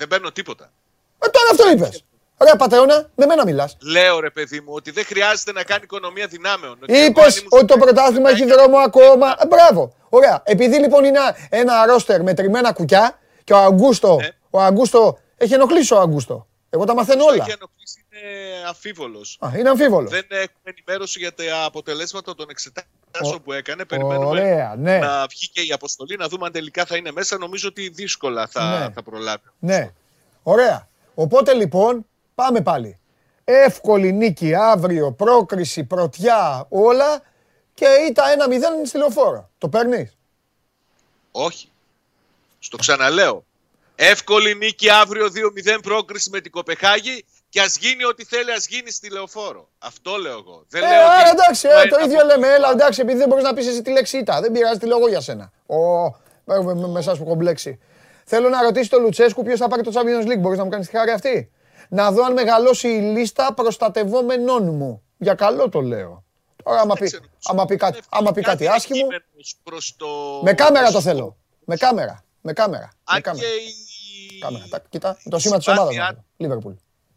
Δεν 0.00 0.08
παίρνω 0.08 0.30
τίποτα. 0.32 0.72
Ε, 1.18 1.28
τώρα 1.28 1.46
αυτό 1.50 1.70
είπες. 1.70 2.04
Ρε 2.42 2.56
πατεώνα, 2.58 3.10
με 3.14 3.26
μένα 3.26 3.44
μιλάς. 3.44 3.76
Λέω 3.80 4.20
ρε 4.20 4.30
παιδί 4.30 4.60
μου 4.60 4.72
ότι 4.74 4.90
δεν 4.90 5.04
χρειάζεται 5.04 5.52
να 5.52 5.62
κάνει 5.62 5.80
οικονομία 5.84 6.26
δυνάμεων. 6.26 6.78
Ότι 6.82 6.92
εγώ 6.94 7.02
αν 7.02 7.08
Είπες 7.08 7.36
ήμουν 7.38 7.48
ότι 7.52 7.64
το 7.64 7.74
στο- 7.74 7.84
πρωτάθλημα 7.84 8.30
έχει 8.30 8.44
δρόμο 8.46 8.78
ακόμα. 8.78 9.36
Ε, 9.42 9.46
μπράβο. 9.46 9.94
Ωραία. 10.08 10.42
Επειδή 10.44 10.78
λοιπόν 10.78 11.04
είναι 11.04 11.18
ένα 11.50 11.86
ρόστερ 11.86 12.22
με 12.22 12.34
τριμμένα 12.34 12.72
κουκιά 12.72 13.18
και 13.44 13.52
ο 13.52 13.56
Αγκούστο, 13.56 14.16
Ναι. 14.16 14.28
ο 14.50 14.60
Αγκούστο, 14.60 15.18
έχει 15.36 15.54
ενοχλήσει 15.54 15.94
ο 15.94 15.98
Αγκούστο. 16.00 16.46
Εγώ 16.70 16.84
τα 16.84 16.94
μαθαίνω 16.94 17.24
Το 17.24 17.32
όλα. 17.32 17.42
έχει 17.44 17.50
ενοχλήσει, 17.60 18.04
είναι 18.10 18.66
αμφίβολος. 18.68 19.36
Α, 19.40 19.50
είναι 19.58 19.68
αμφίβολος. 19.68 20.10
Δεν 20.10 20.26
έχουμε 20.30 20.74
ενημέρωση 20.76 21.18
για 21.18 21.34
τα 21.34 21.64
αποτελέσματα 21.64 22.34
των 22.34 22.46
εξετάσεων 22.50 23.34
Ω- 23.34 23.40
που 23.40 23.52
έκανε. 23.52 23.84
Περιμένουμε 23.84 24.26
Ωραία, 24.26 24.74
ναι. 24.78 24.98
να 24.98 25.26
βγει 25.26 25.48
και 25.48 25.60
η 25.60 25.72
αποστολή, 25.72 26.16
να 26.16 26.28
δούμε 26.28 26.46
αν 26.46 26.52
τελικά 26.52 26.84
θα 26.86 26.96
είναι 26.96 27.12
μέσα. 27.12 27.38
Νομίζω 27.38 27.68
ότι 27.68 27.88
δύσκολα 27.88 28.46
θα, 28.46 28.78
Ναι. 28.78 28.92
θα 28.94 29.02
προλάβει. 29.02 29.42
Ναι. 29.58 29.90
Ωραία. 30.42 30.88
Οπότε 31.14 31.52
λοιπόν, 31.54 32.06
πάμε 32.34 32.60
πάλι. 32.60 32.98
Εύκολη 33.44 34.12
νίκη 34.12 34.54
αύριο, 34.54 35.12
πρόκριση, 35.12 35.84
πρωτιά, 35.84 36.66
όλα 36.68 37.22
και 37.74 37.86
ήταν 38.10 38.24
1-0 38.28 38.86
στη 38.86 38.98
λεωφόρο. 38.98 39.50
Το 39.58 39.68
παίρνεις; 39.68 40.16
Όχι. 41.32 41.68
Στο 42.58 42.76
ξαναλέω. 42.76 43.44
Εύκολη 44.02 44.54
νίκη 44.54 44.90
αύριο 44.90 45.26
2-0 45.26 45.78
πρόκριση 45.82 46.30
με 46.30 46.40
την 46.40 46.50
Κοπεχάγη 46.50 47.24
και 47.48 47.60
ας 47.60 47.76
γίνει 47.76 48.04
ό,τι 48.04 48.24
θέλει, 48.24 48.52
ας 48.52 48.66
γίνει 48.66 48.90
στη 48.90 49.10
λεωφόρο. 49.10 49.68
Αυτό 49.78 50.16
λέω 50.16 50.32
εγώ. 50.32 50.64
Δεν 50.68 50.82
Ε, 50.82 50.86
λέω 50.86 50.98
ότι 51.06 51.16
άρα 51.20 51.30
εντάξει, 51.30 51.66
μα 51.66 51.72
ε, 51.72 51.80
είναι 51.80 51.90
το 51.90 51.98
ίδιο 52.04 52.18
από- 52.18 52.26
λέμε. 52.26 52.46
Έλα, 52.54 52.70
εντάξει, 52.70 53.00
επειδή 53.00 53.18
δεν 53.18 53.28
μπορείς 53.28 53.44
να 53.44 53.54
πεις 53.54 53.66
εσύ 53.66 53.82
τη 53.82 53.90
λέξη 53.90 54.18
ήττα. 54.18 54.40
Δεν 54.40 54.52
πειράζει, 54.52 54.78
τη 54.78 54.86
λέω 54.86 54.96
εγώ 54.98 55.08
για 55.08 55.20
σένα. 55.20 55.52
Ω, 55.66 55.76
με, 56.44 56.62
με, 56.62 56.74
με 56.88 56.98
εσάς 56.98 57.18
που 57.18 57.24
κομπλέξει. 57.24 57.78
Θέλω 58.24 58.48
να 58.48 58.62
ρωτήσει 58.62 58.90
τον 58.90 59.02
Λουτσέσκου 59.02 59.42
ποιος 59.42 59.58
θα 59.58 59.68
πάρει 59.68 59.82
το 59.82 59.90
Champions 59.94 60.26
League. 60.28 60.38
Μπορείς 60.38 60.58
να 60.58 60.64
μου 60.64 60.70
κάνεις 60.70 60.88
τη 60.88 60.96
χάρη 60.96 61.10
αυτή; 61.10 61.50
Να 61.88 62.10
δω 62.12 62.24
αν 62.24 62.32
μεγαλώσει 62.32 62.88
η 62.88 63.00
λίστα 63.00 63.54
προστατευόμενών 63.54 64.64
μου. 64.74 65.02
Για 65.18 65.34
καλό 65.34 65.68
το 65.68 65.80
λέω. 65.80 66.24
Τώρα, 66.64 66.80
άμα 66.80 66.94
πει, 66.94 67.04
ξέρω, 67.04 67.24
άμα 67.44 67.64
πει 67.64 67.76
κάτι, 67.76 68.00
άμα 68.10 68.32
πει 68.32 68.42
κάτι 68.42 68.66
άσχημο. 68.68 68.98
κείμενος 69.00 69.56
προς 69.62 69.94
το... 69.96 70.06
Με 70.42 70.52
κάμερα 70.52 70.84
το 70.86 70.90
προς 70.92 71.04
θέλω. 71.04 71.36
Με 71.64 71.76
κάμερα. 71.76 72.24
Με 72.42 72.52
κάμερα. 72.52 72.82
Με 72.82 73.14
Αν 73.16 73.20
κάμερα. 73.22 73.46
και 73.46 73.52
η 73.54 73.74
Κάμερα. 74.40 74.64
Τα- 74.70 74.82
Κοίτα, 74.88 75.18
το 75.30 75.38
σήμα 75.38 75.56
της 75.58 75.66
ομάδας. 75.68 75.92
Συμπάθεια- 75.94 76.24
Λίβερπουλ. 76.36 76.72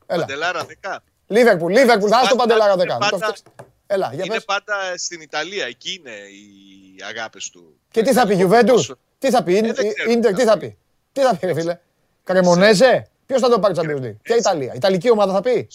Έλα. 0.05 0.19
Παντελάρα 0.25 0.65
10. 0.65 1.03
Λίβερπουλ, 1.27 1.73
Λίβερπουλ, 1.73 2.09
θα 2.11 2.17
στο 2.25 2.35
Πάντα- 2.35 2.35
παντελάρα 2.35 2.73
είναι 2.73 2.83
10. 2.83 2.97
Μην 2.99 3.09
το 3.09 3.17
πάντα- 3.17 3.17
φτιάξεις. 3.17 3.45
Έλα, 3.87 4.09
για 4.13 4.23
Είναι 4.25 4.33
πες. 4.33 4.45
πάντα 4.45 4.73
στην 4.97 5.21
Ιταλία. 5.21 5.65
Εκεί 5.65 5.93
είναι 5.99 6.11
οι 6.11 7.03
αγάπες 7.09 7.49
του. 7.49 7.79
Και 7.91 8.01
τι 8.01 8.13
θα 8.13 8.27
πει, 8.27 8.35
Γιουβέντους, 8.35 8.93
τι 9.19 9.29
θα 9.29 9.43
πει, 9.43 9.57
Ε, 9.57 9.61
δεν 9.61 9.73
ξέρω 9.73 10.11
Ίντερ, 10.11 10.31
τι 10.31 10.37
τι 10.37 10.43
θα 10.45 10.51
θα 10.51 10.57
πει; 10.57 10.77
Τι 11.11 11.21
θα 11.21 11.35
πει, 11.35 11.45
ρε 11.45 11.53
φίλε; 11.53 11.79
Κρεμονέζε, 12.23 13.07
ποιος 13.25 13.41
θα 13.41 13.49
το 13.49 13.59
πάρει 13.59 13.73
Champions 13.77 14.01
League; 14.05 14.15
Ποια 14.21 14.35
Ιταλία, 14.35 14.73
Ιταλική 14.75 15.09
ομάδα 15.11 15.33
θα 15.33 15.41
πει; 15.41 15.67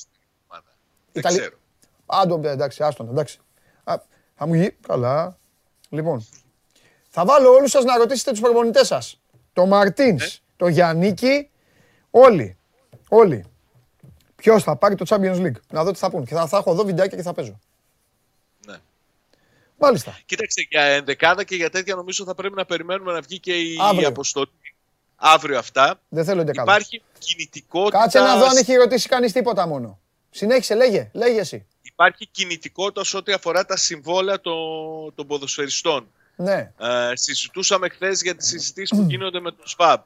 ομάδα. 0.48 0.64
Δεν 1.12 1.22
Ιταλία. 1.22 1.38
ξέρω. 1.40 1.56
Άντο, 2.06 2.40
εντάξει, 2.48 2.82
άστον, 2.82 3.08
εντάξει. 3.08 3.38
Α, 3.84 3.94
Θα 4.34 4.46
μου 4.46 4.54
γίνει. 4.54 4.70
Καλά. 4.70 5.38
Λοιπόν, 5.88 6.26
θα 7.08 7.24
βάλω 7.24 7.50
όλους 7.52 7.70
σας 7.70 7.84
να 7.84 7.96
ρωτήσετε 7.96 8.30
τους 8.30 8.40
προπονητές 8.40 8.86
σας. 8.86 9.20
Το 9.52 9.66
Μαρτίνς, 9.66 10.40
το 10.58 10.68
Γιαννίκη, 10.68 11.48
όλοι. 12.10 12.56
Όλοι. 13.08 13.44
Ποιος 14.36 14.62
θα 14.62 14.76
πάρει 14.76 14.94
το 14.94 15.04
Champions 15.08 15.40
League; 15.46 15.60
Να 15.70 15.84
δω 15.84 15.90
τι 15.90 15.98
θα 15.98 16.10
πούν. 16.10 16.24
Και 16.24 16.34
θα, 16.34 16.46
θα 16.46 16.56
έχω 16.56 16.70
εδώ 16.70 16.84
βιντεάκια 16.84 17.16
και 17.16 17.22
θα 17.22 17.32
παίζω. 17.32 17.58
Ναι. 18.66 18.76
Μάλιστα. 19.76 20.18
Κοίταξε, 20.26 20.66
για 20.70 20.82
ενδεκάδα 20.82 21.44
και 21.44 21.54
για 21.56 21.70
τέτοια 21.70 21.94
νομίζω 21.94 22.24
θα 22.24 22.34
πρέπει 22.34 22.54
να 22.54 22.64
περιμένουμε 22.64 23.12
να 23.12 23.20
βγει 23.20 23.38
και 23.38 23.54
η 23.54 23.76
Αύριο. 23.80 24.08
αποστολή. 24.08 24.50
Αύριο 25.16 25.58
αυτά. 25.58 26.00
Δεν 26.08 26.24
θέλω 26.24 26.40
εντεκάδα. 26.40 26.72
Υπάρχει 26.72 27.02
κινητικότητα. 27.18 27.98
Κάτσε 27.98 28.18
να 28.18 28.36
δω 28.38 28.44
αν 28.46 28.56
έχει 28.56 28.74
ρωτήσει 28.74 29.08
κανείς 29.08 29.32
τίποτα 29.32 29.66
μόνο. 29.66 29.98
Συνέχισε, 30.30 30.74
λέγε, 30.74 31.10
λέγε 31.12 31.40
εσύ. 31.40 31.66
Υπάρχει 31.82 32.26
κινητικότητας 32.26 33.08
σε 33.08 33.16
ό,τι 33.16 33.32
αφορά 33.32 33.64
τα 33.64 33.76
συμβόλαια 33.76 34.40
των, 34.40 34.54
των 35.14 35.26
ποδοσφαιριστών. 35.26 36.08
Ναι. 36.36 36.72
Ε, 36.78 37.10
συζητούσαμε 37.12 37.88
χθες 37.88 38.22
για 38.22 38.34
τις 38.36 38.46
συζητήσεις 38.46 38.98
που 38.98 39.06
γίνονται 39.10 39.40
με 39.40 39.50
τον 39.50 39.66
ΣΠΑΠ. 39.66 40.04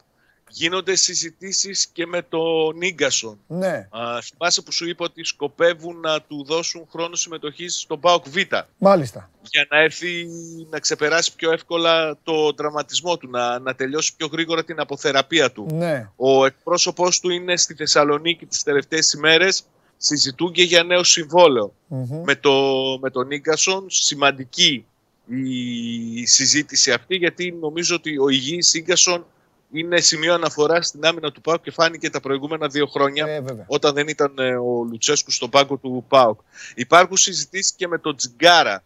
Γίνονται 0.55 0.95
συζητήσεις 0.95 1.87
και 1.87 2.07
με 2.07 2.23
τον 2.23 2.77
Νίγκασον. 2.77 3.39
Ναι. 3.47 3.89
Α, 3.91 4.21
θυμάσαι 4.23 4.63
που 4.63 4.73
σου 4.73 4.89
είπα 4.89 5.05
ότι 5.05 5.25
σκοπεύουν 5.25 6.01
να 6.01 6.23
του 6.23 6.45
δώσουν 6.45 6.87
χρόνο 6.91 7.17
συμμετοχής 7.17 7.75
στον 7.75 8.01
ΠΑΟΚ 8.01 8.29
Β; 8.29 8.37
Μάλιστα. 8.79 9.31
για 9.51 9.67
να 9.71 9.79
έρθει 9.79 10.27
να 10.71 10.79
ξεπεράσει 10.79 11.35
πιο 11.35 11.53
εύκολα 11.53 12.19
το 12.23 12.55
τραυματισμό 12.55 13.17
του, 13.17 13.31
να, 13.31 13.59
να 13.59 13.75
τελειώσει 13.75 14.17
πιο 14.17 14.27
γρήγορα 14.27 14.65
την 14.65 14.81
αποθεραπεία 14.81 15.53
του. 15.53 15.67
Ναι. 15.73 16.11
Ο 16.17 16.45
εκπρόσωπός 16.45 17.21
του 17.21 17.31
είναι 17.31 17.57
στη 17.57 17.75
Θεσσαλονίκη 17.75 18.47
τις 18.47 18.63
τελευταίες 18.63 19.13
ημέρες, 19.13 19.65
συζητούν 19.97 20.53
και 20.53 20.63
για 20.63 20.83
νέο 20.83 21.05
συμβόλαιο 21.05 21.75
Μμμ. 21.87 22.23
με, 22.25 22.35
το, 22.35 22.53
με 23.01 23.11
τον 23.11 23.27
Νίγκασον. 23.27 23.87
Σημαντική 23.89 24.87
η 25.27 26.27
συζήτηση 26.27 26.93
αυτή 26.93 27.17
γιατί 27.17 27.53
νομίζω 27.61 27.95
ότι 27.95 28.19
ο 28.19 28.29
υγιής 28.29 28.73
Νίγκασον 28.75 29.27
είναι 29.73 30.01
σημείο 30.01 30.35
αναφοράς 30.35 30.87
στην 30.87 31.05
άμυνα 31.07 31.33
του 31.33 31.41
ΠΑΟΚ 31.41 31.63
και 31.63 31.71
φάνηκε 31.71 32.11
τα 32.11 32.21
προηγούμενα 32.21 32.69
δύο 32.69 32.87
χρόνια 32.87 33.27
Ε, 33.27 33.41
βέβαια. 33.41 33.65
όταν 33.69 33.95
δεν 33.95 34.09
ήταν 34.09 34.39
ε, 34.39 34.55
ο 34.57 34.87
Λουτσέσκου 34.91 35.31
στον 35.31 35.51
πάγκο 35.51 35.77
του 35.77 36.05
ΠΑΟΚ. 36.09 36.41
Υπάρχουν 36.75 37.17
συζητήσεις 37.17 37.73
και 37.73 37.89
με 37.89 37.99
τον 37.99 38.17
Τζιγκάρα. 38.17 38.85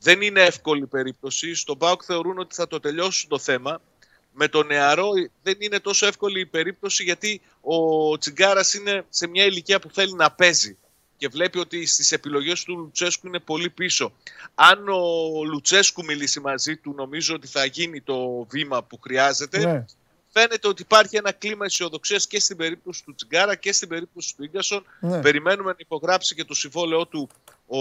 Δεν 0.00 0.20
είναι 0.20 0.40
εύκολη 0.40 0.86
περίπτωση. 0.86 1.54
Στον 1.54 1.78
ΠΑΟΚ 1.78 2.02
θεωρούν 2.04 2.38
ότι 2.38 2.54
θα 2.54 2.66
το 2.66 2.80
τελειώσουν 2.80 3.28
το 3.28 3.38
θέμα. 3.38 3.80
Με 4.32 4.48
τον 4.48 4.66
νεαρό 4.66 5.08
δεν 5.42 5.56
είναι 5.58 5.80
τόσο 5.80 6.06
εύκολη 6.06 6.40
η 6.40 6.46
περίπτωση 6.46 7.02
γιατί 7.02 7.40
ο 7.60 8.18
Τσιγκάρα 8.18 8.60
είναι 8.80 9.04
σε 9.08 9.26
μια 9.26 9.44
ηλικία 9.44 9.78
που 9.80 9.90
θέλει 9.92 10.12
να 10.14 10.30
παίζει 10.30 10.76
και 11.16 11.28
βλέπει 11.28 11.58
ότι 11.58 11.86
στις 11.86 12.12
επιλογές 12.12 12.64
του 12.64 12.76
Λουτσέσκου 12.78 13.26
είναι 13.26 13.38
πολύ 13.38 13.70
πίσω. 13.70 14.12
Αν 14.54 14.88
ο 14.88 15.44
Λουτσέσκου 15.44 16.04
μιλήσει 16.04 16.40
μαζί 16.40 16.76
του, 16.76 16.94
νομίζω 16.96 17.34
ότι 17.34 17.46
θα 17.46 17.64
γίνει 17.64 18.00
το 18.00 18.46
βήμα 18.50 18.82
που 18.82 18.98
χρειάζεται. 19.02 19.58
Ναι. 19.58 19.84
Φαίνεται 20.32 20.68
ότι 20.68 20.82
υπάρχει 20.82 21.16
ένα 21.16 21.32
κλίμα 21.32 21.64
αισιοδοξίας 21.64 22.26
και 22.26 22.40
στην 22.40 22.56
περίπτωση 22.56 23.04
του 23.04 23.14
Τσιγκάρα 23.14 23.54
και 23.54 23.72
στην 23.72 23.88
περίπτωση 23.88 24.36
του 24.36 24.44
Ίγκασον. 24.44 24.84
Ναι. 25.00 25.20
Περιμένουμε 25.20 25.70
να 25.70 25.76
υπογράψει 25.78 26.34
και 26.34 26.44
το 26.44 26.54
συμβόλαιό 26.54 27.06
του 27.06 27.28
ο 27.66 27.78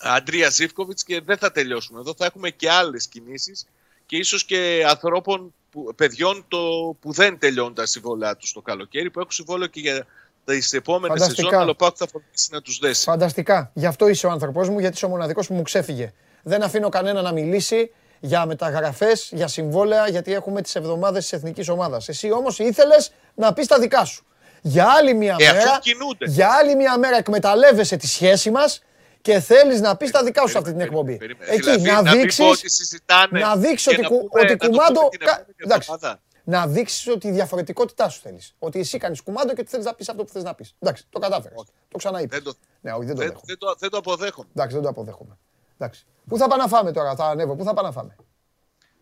Αντρίας 0.00 0.54
Ζήφκοβιτς 0.54 1.04
και 1.04 1.20
δεν 1.20 1.36
θα 1.36 1.52
τελειώσουμε. 1.52 2.00
Εδώ 2.00 2.14
θα 2.16 2.24
έχουμε 2.24 2.50
και 2.50 2.70
άλλες 2.70 3.06
κινήσεις 3.06 3.66
και 4.06 4.16
ίσως 4.16 4.44
και 4.44 4.84
ανθρώπων, 4.88 5.54
που, 5.70 5.94
παιδιών 5.96 6.44
το, 6.48 6.58
που 7.00 7.12
δεν 7.12 7.38
τελειώνουν 7.38 7.74
τα 7.74 7.86
συμβόλαια 7.86 8.36
τους 8.36 8.52
το 8.52 8.60
καλοκαίρι, 8.60 9.10
που 9.10 9.18
έχουν 9.18 9.30
συμβόλαιο 9.30 9.66
και 9.66 9.80
για 9.80 10.06
τις 10.44 10.72
επόμενες 10.72 11.18
Φανταστικά. 11.18 11.48
σεζόν, 11.48 11.60
αλλά 11.62 11.70
ο 11.70 11.74
Πάκου 11.74 11.96
θα 11.96 12.06
φροντίσει 12.06 12.48
να 12.52 12.62
τους 12.62 12.78
δέσει. 12.78 13.02
Φανταστικά. 13.02 13.70
Γι' 13.74 13.86
αυτό 13.86 14.08
είσαι 14.08 14.26
ο 14.26 14.30
άνθρωπό 14.30 14.64
μου, 14.64 14.78
γιατί 14.78 14.94
είσαι 14.94 15.06
ο 15.06 15.08
μοναδικός 15.08 15.46
που 15.46 15.54
μου 15.54 15.62
ξέφυγε. 15.62 16.12
Δεν 16.42 16.62
αφήνω 16.62 16.88
κανένα 16.88 17.22
να 17.22 17.32
μιλήσει 17.32 17.90
για 18.20 18.46
μεταγραφές, 18.46 19.28
για 19.32 19.48
συμβόλαια, 19.48 20.08
γιατί 20.08 20.32
έχουμε 20.34 20.62
τις 20.62 20.74
εβδομάδες 20.74 21.22
της 21.22 21.32
εθνικής 21.32 21.68
ομάδας. 21.68 22.08
Εσύ 22.08 22.30
όμως 22.32 22.58
ήθελες 22.58 23.12
να 23.34 23.52
πεις 23.52 23.66
τα 23.66 23.78
δικά 23.78 24.04
σου. 24.04 24.24
Για 24.62 24.86
άλλη 24.98 25.14
μια 25.14 25.36
Ε, 25.38 25.46
αφού 25.46 25.56
μέρα, 25.56 25.78
κινούνται. 25.82 26.24
για 26.26 26.48
άλλη 26.50 26.74
μια 26.76 26.98
μέρα 26.98 27.16
εκμεταλλεύεσαι 27.16 27.96
τη 27.96 28.06
σχέση 28.06 28.50
μας 28.50 28.82
και 29.22 29.40
θέλεις 29.40 29.80
να 29.80 29.96
πεις 29.96 30.10
τα 30.10 30.24
δικά 30.24 30.42
σου 30.42 30.48
σε 30.48 30.58
αυτή 30.58 30.70
την 30.70 30.80
εκπομπή. 30.80 31.16
περίμενε. 31.16 31.50
Εκεί, 31.50 31.60
Δηλαδή, 31.60 31.82
να 31.90 32.02
να 32.02 32.10
μην 32.12 32.20
δείξει. 32.20 32.42
πω 32.42 32.48
ότι 32.48 32.70
συζητάνε 32.70 33.40
Να 33.40 33.56
δείξεις 33.56 33.82
και 33.88 33.90
ότι, 33.94 34.00
να 34.02 34.08
κου- 34.08 34.28
πούμε- 34.28 34.42
ότι 34.42 34.52
να 34.52 34.58
το 34.58 34.68
κουμάντο. 34.68 34.94
πούμε 34.98 35.08
την 35.10 35.18
κα- 35.18 35.30
επόμενη 35.32 35.54
εντάξει. 35.58 35.88
εβδομάδα. 35.92 36.20
Να 36.44 36.66
δείξεις 36.66 37.06
ότι 37.08 37.28
η 37.28 37.30
διαφορετικότητά 37.30 38.08
σου 38.08 38.20
θέλεις. 38.22 38.54
Ότι 38.58 38.78
εσύ 38.78 38.98
κάνεις 38.98 39.20
κουμάντο 39.22 39.54
και 39.54 39.60
ότι 39.60 39.70
θέλεις 39.70 39.86
να 39.86 39.94
πεις 39.94 40.08
αυτό 40.08 40.24
που 40.24 40.32
θες 40.32 40.42
να 40.42 40.54
πεις. 40.54 40.74
Εντάξει, 40.78 41.04
το 41.10 41.18
κατάφερες. 41.18 41.58
Το 41.88 41.98
ξαναείπες. 41.98 42.38
Δεν 42.38 42.42
το, 42.52 42.58
Ναι, 42.80 42.92
όχι, 42.92 43.04
δεν 43.04 43.14
το 43.14 43.20
δεν, 43.20 43.26
δέχομαι. 43.28 43.44
δεν 43.46 43.58
το, 43.58 43.74
δεν 43.78 43.90
το 43.90 43.96
αποδέχομαι. 43.96 44.48
Εντάξει, 44.54 44.74
δεν 44.74 44.82
το 44.84 44.88
αποδέχομαι. 44.88 45.38
Εντάξει. 45.78 46.06
Πού 46.28 46.38
θα 46.38 46.46
πάμε 46.46 46.62
να 46.62 46.68
φάμε 46.68 46.92
τώρα, 46.92 47.14
θα 47.14 47.24
ανέβω, 47.26 47.54
πού 47.54 47.64
θα 47.64 47.74
πάμε 47.74 47.88
να 47.88 47.94
φάμε; 47.94 48.16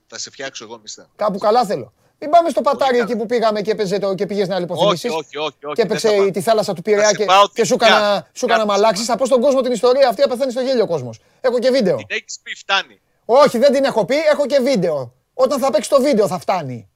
Θα 0.07 0.19
σε 0.19 0.31
φτιάξω 0.31 0.65
εγώ 0.65 0.79
μισθά. 0.79 1.09
Κάπου 1.17 1.39
καλά 1.39 1.65
θέλω. 1.65 1.93
Μην 2.19 2.31
πάμε 2.31 2.49
στο 2.49 2.61
πατάρι 2.61 2.99
εκεί 2.99 3.17
που 3.17 3.27
πήγαμε 3.27 3.61
και, 3.61 3.71
έπαιζε 3.71 3.99
το, 3.99 4.15
και 4.15 4.27
πήγες 4.27 4.49
να 4.49 4.59
λιποθυμήσεις. 4.59 5.11
Όχι, 5.11 5.19
όχι, 5.19 5.37
όχι, 5.37 5.67
όχι, 5.67 5.75
Και 5.75 5.87
δεν 5.87 5.99
θα 5.99 6.09
έπαιξε 6.09 6.23
πάω. 6.23 6.31
τη 6.31 6.41
θάλασσα 6.41 6.73
του 6.75 6.83
Πειραιά 6.83 7.09
σε 7.09 7.15
και, 7.17 7.25
πάω 7.25 7.49
και 7.49 7.65
σου 7.65 7.73
δυτικά. 7.73 7.97
έκανα, 7.97 8.29
σου 8.33 8.45
έκανα 8.45 8.63
Κάτσε. 8.65 8.81
μαλάξεις. 8.81 9.07
Θα 9.07 9.17
πω 9.17 9.27
στον 9.27 9.41
κόσμο 9.41 9.61
την 9.61 9.73
ιστορία 9.73 10.09
αυτή, 10.09 10.23
απεθαίνει 10.23 10.51
στο 10.51 10.61
γέλιο 10.61 10.83
ο 10.83 10.87
κόσμος. 10.87 11.21
Έχω 11.41 11.59
και 11.59 11.71
βίντεο. 11.71 11.97
Την 11.97 12.07
έχεις 12.09 12.39
πει, 12.43 12.55
φτάνει. 12.57 13.01
Όχι, 13.25 13.59
δεν 13.59 13.73
την 13.73 13.85
έχω 13.85 14.05
πει, 14.05 14.17
έχω 14.17 14.47
και 14.47 14.59
βίντεο. 14.61 15.15
Όταν 15.35 15.59
θα 15.61 15.71
παίξει 15.71 15.89
το 15.89 16.01
βίντεο 16.01 16.27
θα 16.27 16.39
φτάνει. 16.39 16.89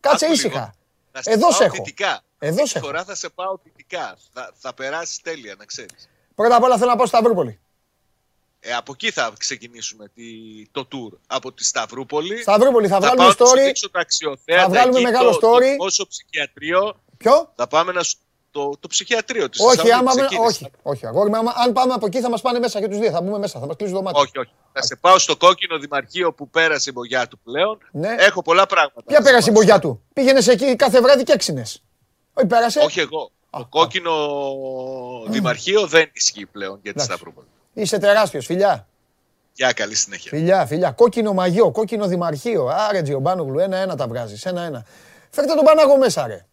Κάτσε 0.00 0.24
Άκου 0.24 0.34
ήσυχα. 0.34 0.48
λίγο. 0.58 0.70
Θα 1.12 1.22
σε 1.22 1.30
Εδώ 1.30 1.40
πάω 1.40 1.50
σε 1.52 1.64
έχω. 1.64 1.74
δυτικά. 1.74 2.20
Εδώ 2.38 2.54
Αυτή 2.54 2.66
σε 2.68 2.72
τη 2.72 2.78
έχω. 2.78 2.86
φορά 2.86 3.04
θα 3.04 3.14
σε 3.14 3.28
πάω 3.28 3.56
δυτικά. 3.62 4.16
Θα, 4.32 4.52
θα 4.58 4.74
περάσεις 4.74 5.20
τέλεια, 5.20 5.54
να 5.58 5.64
ξέρεις. 5.64 6.08
Πρώτα 6.34 6.56
απ' 6.56 6.62
όλα 6.62 6.76
θέλω 6.78 6.90
να 6.90 6.96
πάω 6.96 7.06
στη 7.06 7.16
Σταυρούπολη. 7.16 7.60
Ε, 8.68 8.74
από 8.74 8.92
εκεί 8.92 9.10
θα 9.10 9.32
ξεκινήσουμε 9.38 10.08
τη, 10.14 10.22
το 10.72 10.88
tour. 10.92 11.18
Από 11.26 11.52
τη 11.52 11.64
Σταυρούπολη. 11.64 12.40
Σταυρούπολη, 12.42 12.88
θα 12.88 12.98
βγάλουμε 12.98 13.18
πάω 13.24 13.34
να 13.38 13.46
σου 13.46 13.52
story. 13.54 13.64
δείξω 13.64 13.90
τα 13.90 14.00
αξιοθέατα 14.00 14.62
Θα 14.62 14.68
βγάλουμε 14.68 14.94
εκεί, 14.98 15.04
μεγάλο 15.04 15.30
το, 15.30 15.48
story. 15.48 15.60
Το 15.60 15.66
δημόσιο 15.70 16.06
ψυχιατρίο. 16.06 16.96
Ποιο; 17.16 17.52
Θα 17.54 17.66
πάμε 17.66 17.92
να 17.92 18.02
σου... 18.02 18.16
Το, 18.50 18.72
το 18.80 18.88
ψυχιατρίο 18.88 19.48
της 19.48 19.60
Όχι, 19.60 19.76
Θεσσαλονίκης, 19.76 20.16
άμα, 20.16 20.24
εκεί, 20.24 20.36
όχι, 20.36 20.66
όχι, 20.82 21.06
αγόρι 21.06 21.30
μου, 21.30 21.36
άμα- 21.36 21.52
αν 21.56 21.72
πάμε 21.72 21.92
από 21.92 22.06
εκεί 22.06 22.20
θα 22.20 22.30
μας 22.30 22.40
πάνε 22.40 22.58
μέσα 22.58 22.80
και 22.80 22.88
τους 22.88 22.98
δύο, 22.98 23.10
θα 23.10 23.20
μπούμε 23.20 23.38
μέσα, 23.38 23.60
θα 23.60 23.66
μας 23.66 23.76
κλείσουν 23.76 23.96
το 23.96 24.02
μάτι. 24.02 24.20
Όχι, 24.20 24.38
όχι. 24.38 24.50
Θα 24.72 24.82
σε 24.82 24.96
πάω 24.96 25.18
στο 25.18 25.36
κόκκινο 25.36 25.78
δημαρχείο 25.78 26.32
που 26.32 26.48
πέρασε 26.50 26.90
η 26.90 26.92
μπογιά 26.96 27.28
του 27.28 27.38
πλέον. 27.38 27.78
Ναι. 27.92 28.14
Έχω 28.18 28.42
πολλά 28.42 28.66
πράγματα. 28.66 29.02
Ποια 29.06 29.18
να 29.18 29.24
σε 29.24 29.30
πέρασε 29.30 29.50
η 29.50 29.52
πάω. 29.52 29.62
μπογιά 29.62 29.78
του. 29.78 30.02
Πήγαινες 30.12 30.48
εκεί 30.48 30.76
κάθε 30.76 31.00
βράδυ 31.00 31.22
και 31.22 31.32
έξινες. 31.32 31.82
Όχι, 32.34 32.46
πέρασε. 32.46 32.80
Όχι 32.80 33.00
εγώ. 33.00 33.30
Το 33.50 33.66
κόκκινο 33.68 34.12
δημαρχείο 35.28 35.86
δεν 35.86 36.10
ισχύει 36.12 36.46
πλέον 36.46 36.72
για 36.72 36.80
τη 36.82 36.88
Εντάξει. 36.88 37.06
Σταυρούπολη. 37.06 37.46
Είσαι 37.76 37.98
τεράστιος, 37.98 38.46
φιλιά. 38.46 38.86
Γεια, 39.52 39.72
καλή 39.72 39.94
συνέχεια. 39.94 40.30
Φιλιά, 40.30 40.66
φιλιά. 40.66 40.90
Κόκκινο 40.90 41.32
μαγιό, 41.32 41.70
κόκκινο 41.70 42.06
δημαρχείο. 42.06 42.66
Άρε, 42.66 43.02
Τζιομπάνογλου, 43.02 43.58
ένα-ένα 43.58 43.96
τα 43.96 44.08
βγάζεις. 44.08 44.46
Ένα-ένα. 44.46 44.86
Φέρτε 45.30 45.54
τον 45.54 45.64
Πανάγο 45.64 45.96
μέσα, 45.96 46.26
ρε. 46.26 46.46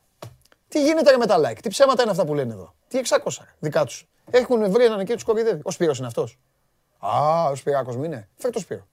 Τι 0.68 0.84
γίνεται 0.84 1.12
ρε, 1.12 1.18
με 1.18 1.26
τα 1.26 1.38
like, 1.40 1.58
τι 1.62 1.70
ψέματα 1.70 2.02
είναι 2.02 2.12
αυτά 2.12 2.26
που 2.26 2.34
λένε 2.34 2.54
εδώ. 2.54 2.74
Τι 2.88 3.00
600, 3.00 3.18
ρε, 3.40 3.45
δικά 3.60 3.86
τους. 3.86 4.08
Έχουν 4.32 4.72
βρει 4.72 4.86
έναν 4.86 5.00
εκεί 5.00 5.14
τους 5.14 5.24
κοροϊδεύει. 5.24 5.62
Ο 5.64 5.72
Σπύρος 5.72 5.98
είναι 5.98 6.08
αυτός. 6.08 6.40
Α, 7.00 7.45
ο 7.50 7.56
Σπυράκος 7.56 7.95
μου 7.95 8.04
είναι. 8.04 8.28
Φέρ 8.36 8.52
το 8.52 8.60
Σπύρο. 8.60 8.88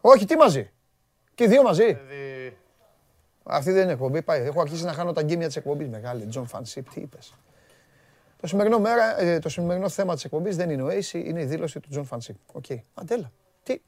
Όχι, 0.00 0.24
τι 0.24 0.36
μαζί; 0.36 0.70
Και 1.34 1.44
οι 1.44 1.46
δύο 1.46 1.62
μαζί; 1.62 1.98
Αυτή 3.44 3.72
δεν 3.72 3.82
είναι 3.82 3.92
εκπομπή. 3.92 4.22
Πάει. 4.22 4.42
Έχω 4.42 4.60
αρχίσει 4.60 4.84
να 4.84 4.92
χάνω 4.92 5.12
τα 5.12 5.22
γκέμια 5.22 5.46
της 5.46 5.56
εκπομπής. 5.56 5.88
Μεγάλη. 5.88 6.26
Τζον 6.26 6.46
Φανσίπ, 6.46 6.90
τι 6.90 7.00
είπες; 7.00 7.34
Το 8.40 8.46
σημερινό, 8.46 8.78
μέρα, 8.78 9.20
ε, 9.20 9.38
το 9.38 9.48
σημερινό 9.48 9.88
θέμα 9.88 10.14
της 10.14 10.24
εκπομπής 10.24 10.56
δεν 10.56 10.70
είναι 10.70 10.82
ο 10.82 10.88
AC, 10.88 11.12
είναι 11.12 11.40
η 11.40 11.44
δήλωση 11.44 11.80
του 11.80 11.88
Τζον 11.88 12.04
Φανσίπ. 12.04 12.36
Οκ. 12.52 12.64
Αντέλα. 12.94 13.30
Τι; 13.62 13.80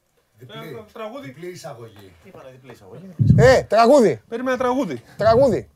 Διπλή 1.23 1.47
εισαγωγή. 1.51 2.13
Είπανε 2.25 2.51
διπλή 2.51 2.73
εισαγωγή. 2.73 3.15
Ε, 3.37 3.63
τραγούδι. 3.63 4.23
Περίμενα 4.29 4.57
τραγούδι. 4.57 5.03
Τραγούδι. 5.17 5.69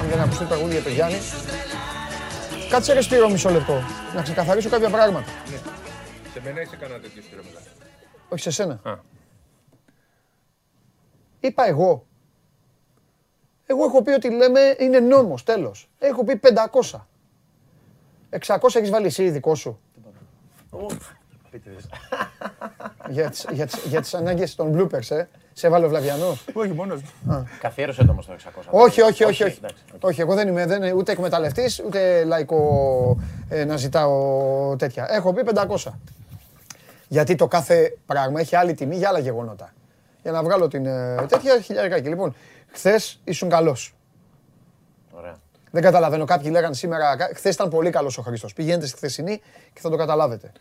Αν 0.00 0.08
δεν 0.08 0.20
ακουστεί 0.20 0.42
το 0.42 0.48
τραγούδι 0.48 0.72
για 0.72 0.82
τον 0.82 0.92
Γιάννη. 0.92 1.18
Κάτσε 2.70 2.92
ρε 2.92 3.00
Σπύρο 3.00 3.30
μισό 3.30 3.50
λεπτό. 3.50 3.82
Να 4.14 4.22
ξεκαθαρίσω 4.22 4.68
κάποια 4.68 4.90
πράγματα. 4.90 5.30
Σε 6.32 6.40
μένα 6.44 6.60
είσαι 6.60 6.76
κανένα 6.76 7.00
τέτοιο 7.00 7.22
στήριο 7.22 7.44
μετά. 7.44 7.60
Όχι 8.28 8.42
σε 8.42 8.50
σένα. 8.50 8.80
Α. 8.82 8.98
Είπα 11.40 11.66
εγώ. 11.66 12.06
Εγώ 13.72 13.84
έχω 13.84 14.02
πει 14.02 14.10
ότι 14.10 14.30
λέμε 14.30 14.60
είναι 14.78 15.00
νόμος, 15.00 15.42
τέλος. 15.42 15.90
Έχω 15.98 16.24
πει 16.24 16.40
500. 16.80 17.06
600 18.30 18.74
έχεις 18.74 18.90
βάλει 18.90 19.06
εσύ 19.06 19.30
δικό 19.30 19.54
σου. 19.54 19.80
για, 23.08 23.30
τις, 23.30 23.46
για, 23.52 23.66
τις, 23.66 23.84
για 23.84 24.00
τις 24.00 24.14
ανάγκες 24.14 24.54
των 24.54 24.76
bloopers, 24.76 25.10
ε. 25.16 25.24
Σε 25.52 25.66
έβαλε 25.66 25.84
ο 25.84 25.88
Βλαβιανός. 25.88 26.44
Όχι, 26.52 26.72
μόνος 26.72 27.00
μου. 27.02 27.48
Καθιέρωσε 27.60 28.04
το 28.04 28.10
όμως 28.10 28.26
το 28.26 28.32
600. 28.32 28.62
Όχι, 28.70 29.00
όχι, 29.00 29.24
όχι. 29.24 29.44
Όχι, 29.44 29.58
εντάξει, 29.58 29.82
όχι 30.00 30.20
εγώ 30.20 30.34
δεν 30.34 30.48
είμαι, 30.48 30.66
δεν, 30.66 30.96
ούτε 30.96 31.12
εκμεταλλευτής, 31.12 31.82
ούτε 31.86 32.24
λαϊκό 32.24 33.16
ε, 33.48 33.64
να 33.64 33.76
ζητάω 33.76 34.76
τέτοια. 34.76 35.06
Έχω 35.10 35.32
πει 35.32 35.42
500. 35.54 35.92
Γιατί 37.08 37.34
το 37.34 37.46
κάθε 37.48 37.96
πράγμα 38.06 38.40
έχει 38.40 38.56
άλλη 38.56 38.74
τιμή 38.74 38.96
για 38.96 39.08
άλλα 39.08 39.18
γεγονότα. 39.18 39.72
Για 40.22 40.32
να 40.32 40.42
βγάλω 40.42 40.68
την 40.68 40.86
ε, 40.86 41.24
τέτοια 41.28 41.60
χιλιαρικάκι. 41.60 42.08
Λοιπόν, 42.08 42.34
χθες 42.72 43.20
ήσουν 43.24 43.48
καλός. 43.48 43.94
Ωραία. 45.12 45.38
Δεν 45.70 45.82
καταλαβαίνω. 45.82 46.24
Κάποιοι 46.24 46.48
λέγανε 46.52 46.74
σήμερα. 46.74 47.16
Χθες 47.34 47.54
ήταν 47.54 47.68
πολύ 47.70 47.90
καλός 47.90 48.18
ο 48.18 48.22
Χρήστο. 48.22 48.48
Πηγαίνετε 48.54 48.86
στη 48.86 48.96
χθεσινή 48.96 49.40
και 49.72 49.80
θα 49.80 49.90
το 49.90 49.96
καταλάβετε. 49.96 50.52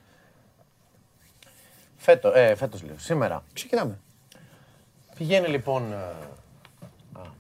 Φέτο, 1.98 2.32
ε, 2.36 2.56
φέτος 2.56 2.84
λέω, 2.84 2.98
σήμερα. 2.98 3.44
Ξεκινάμε. 3.54 4.00
Πηγαίνει 5.16 5.48
λοιπόν... 5.48 5.92
ε, 5.94 5.98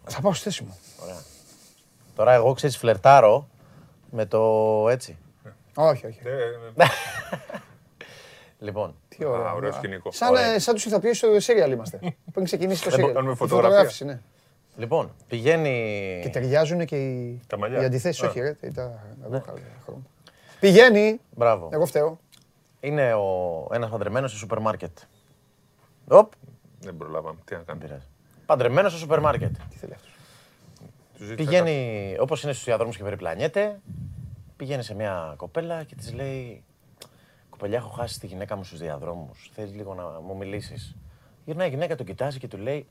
Θα 0.05 0.21
πάω 0.21 0.33
στη 0.33 0.43
θέση 0.43 0.63
μου. 0.63 0.77
Ωραία. 1.03 1.17
Τώρα 2.15 2.33
εγώ 2.33 2.53
ξέρεις 2.53 2.77
φλερτάρω 2.77 3.47
με 4.09 4.25
το 4.25 4.39
έτσι. 4.89 5.17
Όχι, 5.75 6.05
όχι. 6.05 6.19
Λοιπόν. 8.59 8.95
Τι 9.07 9.25
ωραίο. 9.25 9.45
Α, 9.47 9.51
ωραίο 9.51 9.71
σκηνικό. 9.71 10.11
Σαν, 10.11 10.35
ε, 10.35 10.59
σαν 10.59 10.73
τους 10.73 10.85
ηθοποιούς 10.85 11.17
στο 11.17 11.39
σύριαλ 11.39 11.71
είμαστε. 11.71 11.99
Πριν 12.33 12.45
ξεκινήσει 12.45 12.83
το 12.83 12.89
Δεν 12.89 12.97
σύριαλ. 12.99 13.15
κάνουμε 13.15 13.33
Η 13.33 13.35
φωτογραφία. 13.35 13.69
φωτογράφηση, 13.69 14.05
ναι. 14.05 14.19
Λοιπόν, 14.77 15.11
πηγαίνει... 15.27 16.19
Και 16.23 16.29
ταιριάζουν 16.29 16.85
και 16.85 16.95
οι, 16.95 17.41
Τα 17.47 17.57
μαλλιά. 17.57 17.81
οι 17.81 17.85
αντιθέσεις. 17.85 18.23
Α. 18.23 18.27
Όχι, 18.27 18.39
ρε. 18.39 18.53
Τα... 18.73 19.03
εγώ 19.23 19.41
καλά, 19.41 19.59
χρώμα. 19.83 20.01
Πηγαίνει. 20.59 21.19
Μπράβο. 21.35 21.69
Εγώ 21.71 21.85
φταίω. 21.85 22.19
Είναι 22.79 23.13
ο... 23.13 23.67
ένας 23.71 23.89
παντρεμένος 23.89 24.29
στο 24.29 24.39
σούπερ 24.39 24.59
μάρκετ. 24.59 24.97
Οπ. 26.07 26.31
Δεν 26.79 26.97
προλάβαμε. 26.97 27.39
Τι 27.45 27.55
να 27.55 27.61
κάνουμε. 27.61 28.01
Παντρεμένος 28.45 28.91
στο 28.91 28.99
σούπερ 28.99 29.19
μάρκετ. 29.19 29.55
Τι 29.69 29.77
θέλει 29.77 29.93
αυτός. 29.93 30.11
Του 31.17 31.23
ζήτησα 31.23 31.49
Πηγαίνει, 31.49 32.15
όπως 32.19 32.43
είναι 32.43 32.51
στους 32.51 32.65
διαδρόμους 32.65 32.97
και 32.97 33.03
περιπλανιέται, 33.03 33.79
πηγαίνει 34.55 34.83
σε 34.83 34.95
μια 34.95 35.33
κοπέλα 35.37 35.83
και 35.83 35.95
της 35.95 36.13
λέει 36.13 36.63
«Κοπελιά, 37.49 37.77
έχω 37.77 37.89
χάσει 37.89 38.19
τη 38.19 38.27
γυναίκα 38.27 38.55
μου 38.55 38.63
στους 38.63 38.79
διαδρόμους. 38.79 39.51
Θέλεις 39.53 39.75
λίγο 39.75 39.93
να 39.93 40.03
μου 40.03 40.37
μιλήσεις». 40.37 40.95
Γυρνάει 41.45 41.67
η 41.67 41.69
γυναίκα, 41.69 41.95
τον 41.95 42.05
κοιτάζει 42.05 42.39
και 42.39 42.47
του 42.47 42.57
λέει 42.57 42.87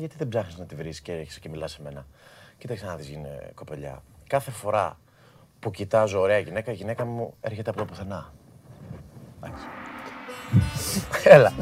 «Γιατί 0.00 0.14
δεν 0.18 0.28
ψάχνεις 0.28 0.58
να 0.58 0.64
τη 0.64 0.74
βρεις 0.74 1.00
και 1.00 1.12
έρχεσαι 1.12 1.40
και 1.40 1.48
μιλάς 1.48 1.72
σε 1.72 1.82
μένα». 1.82 2.06
Κοίταξε 2.58 2.86
να 2.86 2.96
δεις 2.96 3.08
γίνε, 3.08 3.50
κοπελιά. 3.54 4.02
Κάθε 4.26 4.50
φορά 4.50 4.98
που 5.60 5.70
κοιτάζω 5.70 6.20
ωραία 6.20 6.38
γυναίκα, 6.38 6.72
η 6.72 6.74
γυναίκα 6.74 7.04
μου 7.04 7.34
έρχεται 7.40 7.70
από 7.70 7.78
το 7.78 7.84
πουθενά. 7.84 8.32
Έλα. 11.24 11.52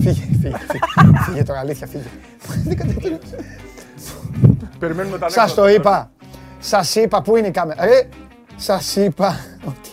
Φύγε, 0.00 0.12
φύγε, 0.40 0.58
φύγε. 0.58 1.18
Φύγε 1.24 1.42
τώρα, 1.42 1.58
αλήθεια, 1.58 1.86
φύγε. 1.86 2.08
Περιμένουμε 4.78 5.18
τα 5.18 5.28
Σας 5.28 5.54
το 5.54 5.68
είπα. 5.68 6.10
Σας 6.58 6.94
είπα, 6.94 7.22
πού 7.22 7.36
είναι 7.36 7.46
η 7.46 7.50
κάμερα. 7.50 7.84
Ρε, 7.84 8.08
σας 8.56 8.96
είπα 8.96 9.36
ότι... 9.64 9.90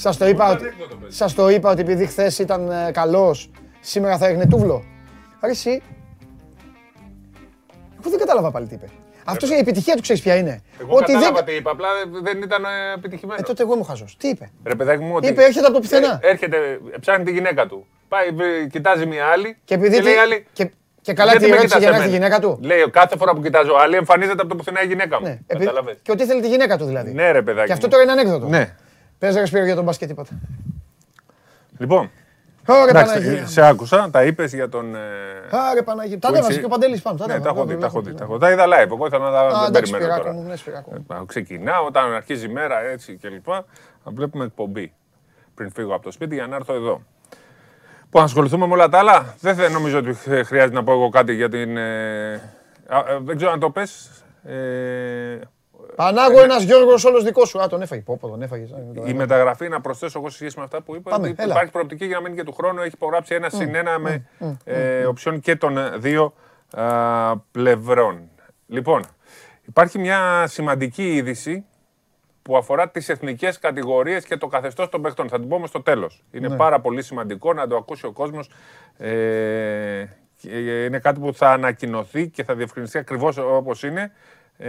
Σας 0.00 0.16
το 0.16 0.26
είπα 0.28 0.50
ότι, 0.50 0.64
σας 1.08 1.34
το 1.34 1.48
είπα 1.48 1.70
ότι 1.70 1.80
επειδή 1.80 2.06
χθες 2.06 2.38
ήταν 2.38 2.70
ε, 2.70 2.90
καλός, 2.92 3.50
σήμερα 3.80 4.18
θα 4.18 4.26
έγινε 4.26 4.46
τούβλο. 4.46 4.84
Ρε 5.44 5.50
εσύ, 5.50 5.82
εγώ 8.00 8.10
δεν 8.10 8.18
κατάλαβα 8.18 8.50
πάλι 8.50 8.66
τι 8.66 8.74
είπε. 8.74 8.86
Αυτός 9.24 9.50
η 9.50 9.54
επιτυχία 9.54 9.94
του 9.94 10.02
ξέρεις 10.02 10.22
ποια 10.22 10.34
είναι. 10.36 10.60
Εγώ 10.80 10.94
κατάλαβα 10.94 11.44
τι 11.44 11.52
είπα, 11.52 11.70
απλά 11.70 11.88
δεν 12.22 12.42
ήταν 12.42 12.64
ε, 12.64 12.68
επιτυχημένος. 12.96 13.40
Ε, 13.40 13.44
τότε 13.44 13.62
εγώ 13.62 13.74
είμαι 13.74 13.84
χαζός. 13.84 14.16
Τι 14.18 14.28
είπε; 14.28 14.50
Ρε 14.64 14.74
παιδάκι 14.74 15.02
μου, 15.02 15.14
ότι... 15.16 15.26
Είπε, 15.28 15.44
έρχεται 15.44 15.64
από 15.66 15.74
το 15.74 15.80
πουθενά. 15.80 16.18
Ε, 16.22 16.28
έρχεται, 16.28 16.56
ψάχνει 17.00 17.24
τη 17.24 17.32
γυναίκα 17.32 17.66
του. 17.66 17.86
Πάει, 18.08 18.30
βρει- 18.30 18.70
κοιτάζει 18.70 19.06
μια 19.06 19.26
άλλη 19.26 19.56
Και 19.64 19.74
επειδή 19.74 20.00
λέει 20.02 20.12
τι- 20.12 20.18
άλλη, 20.18 20.46
και, 20.52 20.70
και 21.00 21.12
καλά 21.12 21.30
«Γιατί 21.30 21.44
τη 21.44 21.50
με 21.50 21.56
ρώτησε 21.56 21.76
κοιτάς 21.76 21.82
για 21.82 21.90
να 21.90 21.96
έρθει 22.04 22.08
η 22.10 22.14
εμένα». 22.16 22.36
γυναίκα 22.36 22.54
του; 22.56 22.58
Λέει, 22.66 22.90
κάθε 22.90 23.16
φορά 23.16 23.34
που 23.34 23.42
κοιτάζω 23.42 23.74
άλλη, 23.74 23.96
εμφανίζεται 23.96 24.40
από 24.40 24.48
το 24.48 24.54
πουθενά 24.56 24.82
η 24.82 24.86
γυναίκα 24.86 25.20
μου. 25.20 25.26
Ναι, 25.26 25.38
επειδή- 25.46 25.66
Κατάλαβες. 25.66 25.96
Και 26.02 26.10
ότι 26.12 26.22
ήθελε 26.22 26.40
τη 26.40 26.48
γυναίκα 26.48 26.78
του 26.78 26.84
δηλαδή. 26.84 27.12
Ναι, 27.12 27.30
ρε 27.30 27.42
παιδάκι. 27.42 27.66
Και 27.66 27.72
αυτό 27.72 27.84
μου. 27.86 27.90
τώρα 27.92 28.02
είναι 28.02 28.12
ανέκδοτο. 28.12 28.46
Ναι. 28.46 28.74
Πες 29.18 29.34
ρε 29.36 29.44
Σπύρο 29.46 29.64
για 29.64 29.74
τον 29.74 29.84
μπάσκετ 29.84 30.08
τίποτα. 30.08 30.30
Λοιπόν, 31.78 32.10
Ωραία 32.68 32.88
εντάξει, 32.88 33.12
Παναγία. 33.18 33.46
σε 33.46 33.66
άκουσα, 33.66 34.08
τα 34.10 34.24
είπες 34.24 34.54
για 34.54 34.68
τον. 34.68 34.94
ε, 34.94 34.98
Άρε 35.70 35.82
Παναγία. 35.82 36.18
Τα 36.18 36.28
που 36.28 36.34
έβαζε 36.34 36.50
είσαι- 36.50 36.60
και 36.60 36.66
ο 36.66 36.68
Παντέλης 36.68 37.02
πάνω. 37.02 37.24
Ναι, 37.26 37.40
τα 37.40 37.48
έχω 37.48 37.64
δει, 37.64 37.76
τα 37.76 37.86
έχω 37.86 38.00
δει. 38.00 38.14
Τα 38.14 38.24
έχω- 38.24 38.38
τα 38.38 38.50
είδα 38.50 38.64
live. 38.66 38.90
Εγώ 38.90 39.06
ήθελα 39.06 39.24
να 39.24 39.30
τα 39.30 39.40
Α, 39.40 39.48
δεν 39.48 39.68
εντάξει, 39.68 39.92
περιμένω 39.92 39.96
Σπυράκο 40.12 40.20
τώρα. 40.22 40.32
μου, 40.32 40.42
ναι, 40.48 40.56
Σπυράκο 40.56 40.90
μου. 40.92 41.06
Ε, 41.12 41.22
Ξεκινάω 41.26 41.86
όταν 41.86 42.12
αρχίζει 42.12 42.44
η 42.46 42.48
μέρα 42.52 42.80
έτσι 42.80 43.16
και 43.16 43.28
λοιπά. 43.28 43.64
Να 44.04 44.12
βλέπουμε 44.12 44.44
εκπομπή 44.44 44.92
πριν 45.54 45.70
φύγω 45.72 45.94
από 45.94 46.02
το 46.04 46.10
σπίτι 46.10 46.34
για 46.34 46.46
να 46.46 46.56
έρθω 46.56 46.74
εδώ. 46.74 47.02
Που 48.10 48.18
να 48.18 48.24
ασχοληθούμε 48.24 48.66
με 48.66 48.72
όλα 48.72 48.88
τα 48.88 48.98
άλλα; 48.98 49.34
Δεν 49.40 49.54
θε- 49.54 49.70
νομίζω 49.72 49.98
ότι 49.98 50.14
χρ- 50.14 50.46
χρειάζεται 50.46 50.74
να 50.74 50.84
πω 50.84 50.92
εγώ 50.92 51.08
κάτι 51.08 51.34
για 51.34 51.48
την. 51.48 51.76
ε, 51.76 52.32
α, 52.88 52.98
ε, 52.98 53.18
δεν 53.24 53.36
ξέρω 53.36 53.50
αν 53.52 53.60
το 53.60 53.70
πες. 53.70 54.10
Ε, 54.44 55.38
Πανάγω 55.98 56.42
ένας 56.42 56.62
Γιώργος 56.62 57.04
όλος 57.04 57.24
δικός 57.24 57.48
σου. 57.48 57.60
Α, 57.62 57.66
τον 57.68 57.82
έφαγε. 57.82 58.00
Πω, 58.00 58.16
πω, 58.20 58.28
τον 58.28 58.42
έφαγε. 58.42 58.66
η 59.04 59.12
μεταγραφή, 59.14 59.68
να 59.68 59.80
προσθέσω 59.80 60.18
εγώ 60.18 60.28
σε 60.30 60.36
σχέση 60.36 60.58
με 60.58 60.64
αυτά 60.64 60.82
που 60.82 60.94
είπα, 60.94 61.10
Πάμε, 61.10 61.28
ότι 61.28 61.42
έλα. 61.42 61.52
υπάρχει 61.52 61.70
προοπτική 61.72 62.04
για 62.06 62.16
να 62.16 62.22
μείνει 62.22 62.36
και 62.36 62.44
του 62.44 62.52
χρόνου. 62.52 62.80
Έχει 62.80 62.90
υπογράψει 62.94 63.34
ένα 63.34 63.48
συν 63.48 63.74
ένα 63.74 63.98
με 63.98 64.26
ε, 64.64 65.04
οψιόν 65.06 65.40
και 65.40 65.56
των 65.56 65.78
ε, 65.78 65.90
δύο 65.96 66.34
α, 66.70 67.36
πλευρών. 67.36 68.30
Λοιπόν, 68.66 69.02
υπάρχει 69.66 69.98
μια 69.98 70.44
σημαντική 70.46 71.14
είδηση 71.14 71.64
που 72.42 72.56
αφορά 72.56 72.88
τις 72.88 73.08
εθνικές 73.08 73.58
κατηγορίες 73.58 74.24
και 74.24 74.36
το 74.36 74.46
καθεστώς 74.46 74.88
των 74.88 75.02
παιχτών. 75.02 75.28
Θα 75.28 75.38
την 75.38 75.48
πούμε 75.48 75.66
στο 75.66 75.82
τέλος. 75.82 76.24
Είναι 76.30 76.48
Ναι. 76.48 76.56
πάρα 76.56 76.80
πολύ 76.80 77.02
σημαντικό 77.02 77.52
να 77.52 77.66
το 77.66 77.76
ακούσει 77.76 78.06
ο 78.06 78.12
κόσμος. 78.12 78.50
Ε, 78.96 80.04
και 80.40 80.84
είναι 80.84 80.98
κάτι 80.98 81.20
που 81.20 81.34
θα 81.34 81.50
ανακοινωθεί 81.50 82.28
και 82.28 82.44
θα 82.44 82.54
διευκρινιστεί 82.54 82.98
ακριβώς 82.98 83.36
όπως 83.38 83.82
είναι. 83.82 84.12
Ε, 84.58 84.68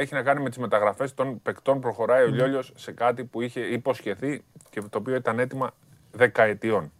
έχει 0.00 0.14
να 0.14 0.22
κάνει 0.22 0.42
με 0.42 0.48
τις 0.48 0.58
μεταγραφές 0.58 1.14
των 1.14 1.42
παικτών. 1.42 1.80
Προχωράει 1.80 2.24
ο 2.24 2.26
Λιόλιος 2.26 2.72
σε 2.74 2.92
κάτι 2.92 3.24
που 3.24 3.40
είχε 3.40 3.60
υποσχεθεί 3.60 4.44
και 4.70 4.80
το 4.80 4.98
οποίο 4.98 5.14
ήταν 5.14 5.38
έτοιμα 5.38 5.70
δεκαετιών. 6.10 6.92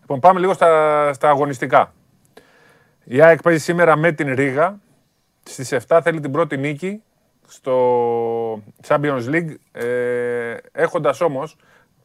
Λοιπόν, 0.00 0.20
πάμε 0.20 0.40
λίγο 0.40 0.52
στα, 0.52 1.12
στα 1.12 1.28
αγωνιστικά. 1.28 1.92
Η 3.04 3.22
ΑΕΚ 3.22 3.42
παίζει 3.42 3.60
σήμερα 3.60 3.96
με 3.96 4.12
την 4.12 4.34
Ρίγα. 4.34 4.78
Στις 5.42 5.74
7 5.88 6.00
θέλει 6.02 6.20
την 6.20 6.32
πρώτη 6.32 6.56
νίκη 6.56 7.02
στο 7.46 8.62
Champions 8.86 9.24
League, 9.24 9.54
ε, 9.72 10.56
έχοντας 10.72 11.20
όμως 11.20 11.56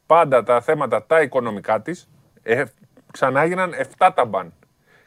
πάντα 0.06 0.42
τα 0.42 0.60
θέματα 0.60 1.06
τα 1.06 1.22
οικονομικά 1.22 1.82
της, 1.82 2.08
ε, 2.42 2.64
ξανά 3.10 3.42
έγιναν 3.42 3.72
7 3.72 4.12
τα 4.14 4.24
μπαν. 4.24 4.52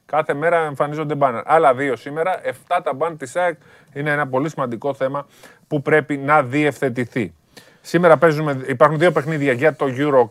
Κάθε 0.07 0.33
μέρα 0.33 0.57
εμφανίζονται 0.57 1.15
μπαν. 1.15 1.43
Άλλα 1.45 1.73
δύο 1.73 1.95
σήμερα, 1.95 2.41
7 2.43 2.79
τα 2.83 2.93
μπαν 2.93 3.17
της 3.17 3.35
ΑΕΚ 3.35 3.57
είναι 3.93 4.11
ένα 4.11 4.27
πολύ 4.27 4.49
σημαντικό 4.49 4.93
θέμα 4.93 5.27
που 5.67 5.81
πρέπει 5.81 6.17
να 6.17 6.43
διευθετηθεί. 6.43 7.33
Σήμερα 7.81 8.17
παίζουμε, 8.17 8.63
υπάρχουν 8.67 8.99
δύο 8.99 9.11
παιχνίδια 9.11 9.53
για 9.53 9.75
το 9.75 9.85
Euro 9.89 10.29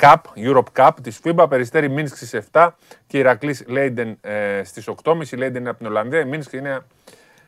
Cup, 0.00 0.16
Europe 0.36 0.72
Cup 0.76 0.90
της 1.02 1.20
FIBA, 1.24 1.46
Περιστέρη 1.48 1.88
Μίνσκ 1.88 2.16
στις 2.16 2.34
7 2.52 2.68
και 3.06 3.18
Ηρακλής 3.18 3.64
Λέιντεν 3.66 4.18
ε, 4.20 4.62
στις 4.64 4.88
8.30. 5.02 5.28
Η 5.30 5.36
Λέιντεν 5.36 5.60
είναι 5.60 5.68
από 5.68 5.78
την 5.78 5.86
Ολλανδία, 5.86 6.20
η 6.20 6.24
Μίνσκ 6.24 6.52
είναι 6.52 6.80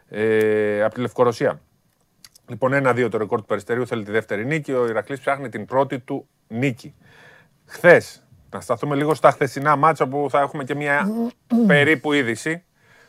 ε, 0.09 0.83
από 0.83 0.95
τη 0.95 1.01
Λευκορωσία. 1.01 1.61
Λοιπόν, 2.49 2.73
ένα-δύο 2.73 3.09
το 3.09 3.19
ρεκόρ 3.19 3.39
του 3.41 3.47
Περιστερίου 3.47 3.87
θέλει 3.87 4.05
τη 4.05 4.11
δεύτερη 4.11 4.47
νίκη. 4.47 4.73
Ο 4.73 4.87
Ηρακλής 4.87 5.21
ψάχνει 5.21 5.49
την 5.49 5.67
πρώτη 5.67 5.99
του 5.99 6.29
νίκη. 6.49 6.95
Χθες, 7.67 8.23
να 8.53 8.61
σταθούμε 8.61 8.95
λίγο 8.97 9.15
στα 9.15 9.31
χθεσινά 9.31 9.77
μάτσα 9.77 10.07
που 10.07 10.27
θα 10.31 10.41
έχουμε 10.41 10.65
και 10.65 10.75
μια 10.75 11.09
περίπου 11.67 12.13
είδηση. 12.13 12.65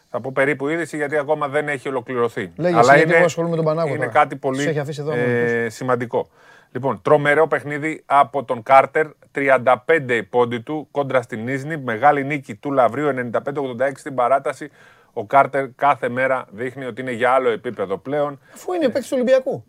Θα 0.10 0.22
πω 0.22 0.32
περίπου 0.32 0.68
είδηση 0.68 0.98
γιατί 0.98 1.18
ακόμα 1.18 1.48
δεν 1.48 1.68
έχει 1.68 1.88
ολοκληρωθεί. 1.88 2.52
Λέγε 2.56 2.78
Αλλά 2.78 2.80
εσύ, 2.80 2.94
γιατί 2.94 3.08
είναι, 3.08 3.16
εγώ 3.16 3.26
ασχολούμαι 3.26 3.56
με 3.56 3.62
τον 3.64 3.66
Πανάγο 3.66 3.88
είναι 3.88 3.98
τώρα. 3.98 4.12
κάτι 4.12 4.36
πολύ 4.36 4.62
Σε 4.62 4.70
έχει 4.70 4.80
αφήσει 4.80 5.02
εδώ, 5.02 5.12
ε, 5.12 5.70
σημαντικό. 5.70 6.30
Λοιπόν, 6.72 7.02
τρομερό 7.02 7.48
παιχνίδι 7.48 8.04
από 8.06 8.44
τον 8.44 8.64
Κάρτερ. 8.64 9.08
35 9.32 9.74
η 10.08 10.24
πόντι 10.24 10.60
του 10.60 10.88
κόντρα 10.92 11.22
στην 11.22 11.44
Νίσνη. 11.44 11.78
Μεγάλη 11.78 12.24
νίκη 12.24 12.56
του 12.56 12.72
Λαβρίου 12.72 13.30
95-86 13.32 13.92
στην 13.96 14.16
παράταση. 14.16 14.70
Ο 15.14 15.26
Κάρτερ 15.26 15.70
κάθε 15.76 16.10
μέρα 16.10 16.46
δείχνει 16.52 16.86
ότι 16.86 17.02
είναι 17.02 17.12
για 17.12 17.32
άλλο 17.32 17.50
επίπεδο 17.50 17.98
πλέον. 17.98 18.40
Αφού 18.54 18.74
είναι 18.74 18.86
παίκτης 18.86 19.08
του 19.08 19.16
Ολυμπιακού. 19.16 19.66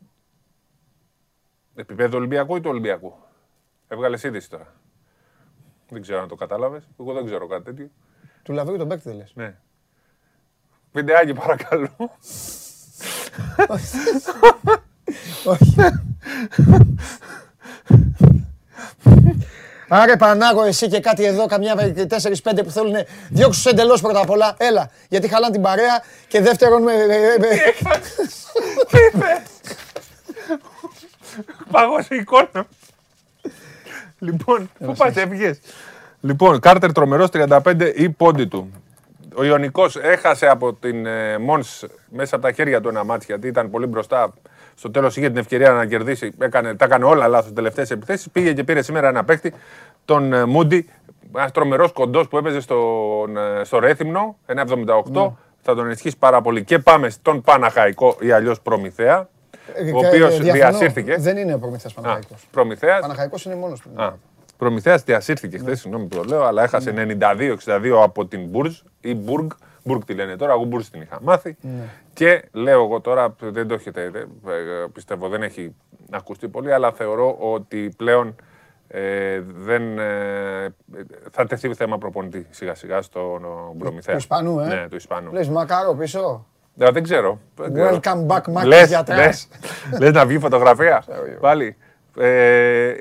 Επίπεδο 1.75 2.17
Ολυμπιακού 2.17 2.57
ή 2.57 2.61
του 2.61 2.71
Ολυμπιακού; 2.71 3.15
Έβγαλες 3.89 4.23
είδηση 4.23 4.51
τώρα. 4.51 4.75
Δεν 5.95 6.03
ξέρω 6.03 6.21
αν 6.21 6.29
το 6.29 6.35
κατάλαβες. 6.35 6.89
Εγώ 7.01 7.13
δεν 7.13 7.25
ξέρω 7.25 7.47
κάτι 7.47 7.65
τέτοιο. 7.65 7.91
Του 8.43 8.53
Λαβρίου 8.53 8.77
τον 8.79 8.89
παίκτη 8.89 9.09
δεν 9.09 9.17
λες. 9.19 9.31
Ναι. 9.35 9.55
Βιντεάκι 10.93 11.35
παρακαλώ. 11.35 11.89
Όχι. 15.45 15.75
Άρε 19.89 20.17
Πανάγο, 20.17 20.63
εσύ 20.63 20.89
και 20.89 21.01
κάτι 21.01 21.25
εδώ, 21.25 21.47
καμιά 21.47 21.75
4-5 21.75 22.65
που 22.65 22.71
θέλουν 22.71 22.95
διώξου 23.29 23.69
εντελώς 23.69 24.01
πρώτα 24.01 24.21
απ' 24.21 24.31
όλα. 24.31 24.55
Έλα, 24.59 24.91
γιατί 25.09 25.29
χαλάνε 25.29 25.53
την 25.53 25.63
παρέα 25.63 26.03
και 26.29 26.41
δεύτερον. 26.41 26.83
με- 26.83 27.07
με- 27.07 27.37
με- 27.39 27.75
Πάγωσε 31.71 32.15
η 32.15 32.19
εικόνα. 32.19 32.67
Λοιπόν, 34.19 34.71
πού 34.79 34.95
πας, 34.97 35.17
έφυγες; 35.17 35.61
Λοιπόν, 36.25 36.61
Κάρτερ 36.61 36.93
τρομερός 36.93 37.29
35 37.33 37.93
η 37.95 38.09
πόντι 38.09 38.47
του. 38.47 38.73
Ο 39.37 39.45
Ιωνικός 39.45 39.97
έχασε 39.97 40.47
από 40.47 40.73
την 40.75 41.07
ε, 41.07 41.39
Μόνς 41.39 41.85
μέσα 42.09 42.37
από 42.37 42.45
τα 42.45 42.53
χέρια 42.53 42.81
του 42.81 42.89
ένα 42.89 43.05
μάτι 43.05 43.25
γιατί 43.29 43.47
ήταν 43.47 43.71
πολύ 43.71 43.87
μπροστά. 43.87 44.33
Στο 44.75 44.91
τέλος 44.91 45.17
είχε 45.17 45.27
την 45.27 45.37
ευκαιρία 45.37 45.71
να 45.71 45.87
κερδίσει. 45.87 46.33
Έκανε, 46.39 46.75
τα 46.75 46.85
έκανε 46.85 47.05
όλα 47.05 47.29
λάθος 47.29 47.53
τελευταίες 47.53 47.91
επιθέσεις. 47.91 48.31
Πήγε 48.31 48.53
και 48.53 48.65
πήρε 48.65 48.83
σήμερα 48.83 49.09
ένα 49.09 49.25
παίκτη, 49.25 49.55
τον 50.05 50.33
ε, 50.33 50.45
Μούντι. 50.45 50.89
Ένας 51.37 51.51
τρομερός 51.51 51.93
κοντός 51.93 52.29
που 52.29 52.37
έπαιζε 52.37 52.61
στον, 52.61 53.37
ε, 53.37 53.65
στο 53.65 53.79
Ρέθυμνο, 53.79 54.37
ένα 54.47 54.63
78. 54.63 55.33
Θα 55.63 55.75
τον 55.75 55.85
ενισχύσει 55.85 56.19
πάρα 56.19 56.41
πολύ. 56.41 56.65
Και 56.65 56.79
πάμε 56.79 57.09
στον 57.09 57.41
Παναχαϊκό 57.43 58.17
ή 58.21 58.31
αλλιώς 58.31 58.61
Προμηθέα. 58.61 59.29
Ο 59.95 60.01
και- 60.01 60.07
οποίος 60.07 60.39
διαφωνώ. 60.41 60.53
διασύρθηκε. 60.53 61.17
Δεν 61.19 61.37
είναι 61.37 61.55
ο 61.55 61.59
Προμηθέας 61.59 61.95
Παναχαϊκός. 61.95 62.47
Προμηθέας. 62.51 63.01
Παναχαϊκός 63.01 63.45
είναι 63.45 63.55
μόνος 63.55 63.81
του. 63.81 63.91
Α, 64.03 64.13
Προμηθέας 64.57 65.03
διασύρθηκε 65.03 65.59
χθες, 65.59 65.81
συγγνώμη 65.81 66.07
που 66.07 66.17
το 66.17 66.23
λέω, 66.25 66.43
αλλά 66.45 66.63
έχασε 66.63 66.93
92-62 66.93 68.03
από 68.03 68.27
την 68.27 68.45
Μπουρζ 68.49 68.81
ή 69.01 69.15
Μπουργκ. 69.15 69.51
Μπουργκ 69.85 70.03
τη 70.03 70.15
λένε 70.15 70.37
τώρα, 70.37 70.53
εγώ 70.53 70.65
Μπουρζ 70.65 70.87
την 70.87 71.01
είχα 71.01 71.19
μάθει. 71.23 71.57
Και 72.13 72.45
λέω 72.53 72.83
εγώ 72.85 73.01
τώρα, 73.01 73.35
δεν 73.41 73.69
το 73.69 73.75
έχετε, 73.75 74.03
ε, 74.03 74.19
ε, 74.19 74.87
πιστεύω 74.93 75.29
δεν 75.29 75.43
έχει 75.43 75.75
ακουστεί 76.11 76.49
πολύ, 76.49 76.73
αλλά 76.73 76.93
θεωρώ 76.93 77.37
ότι 77.39 77.93
πλέον 77.97 78.35
ε, 78.89 79.41
δεν, 79.41 79.99
ε, 79.99 80.75
θα 81.31 81.47
τεθεί 81.47 81.75
θέμα 81.75 81.99
προπονητή 81.99 82.47
σιγά 82.51 82.75
σιγά 82.75 83.03
στον 83.03 83.45
ο, 83.45 83.75
Προμηθέας. 83.79 84.17
Του 84.17 84.23
Ισπανού, 84.23 84.61
ε. 84.61 84.67
Ναι, 84.67 84.89
του 84.89 84.97
Ισπανού. 84.97 85.33
Λες 85.33 85.49
Μακάρο 85.49 85.95
πίσω. 85.95 86.47
Ε, 86.79 86.91
δεν 86.91 87.03
ξέρω. 87.03 87.41
Δεν 87.57 87.75
ξέρω. 87.75 88.01
Welcome 88.03 88.27
back, 88.27 88.43
Μάκης 88.49 88.69
Λες, 88.69 88.89
γιατράς. 88.89 89.19
λες, 89.19 89.49
λες 90.01 90.13
να 90.13 90.27
βγει 90.27 90.39
φωτογραφία. 90.39 91.05
Πάλι. 91.41 91.77
Ε, 92.19 92.95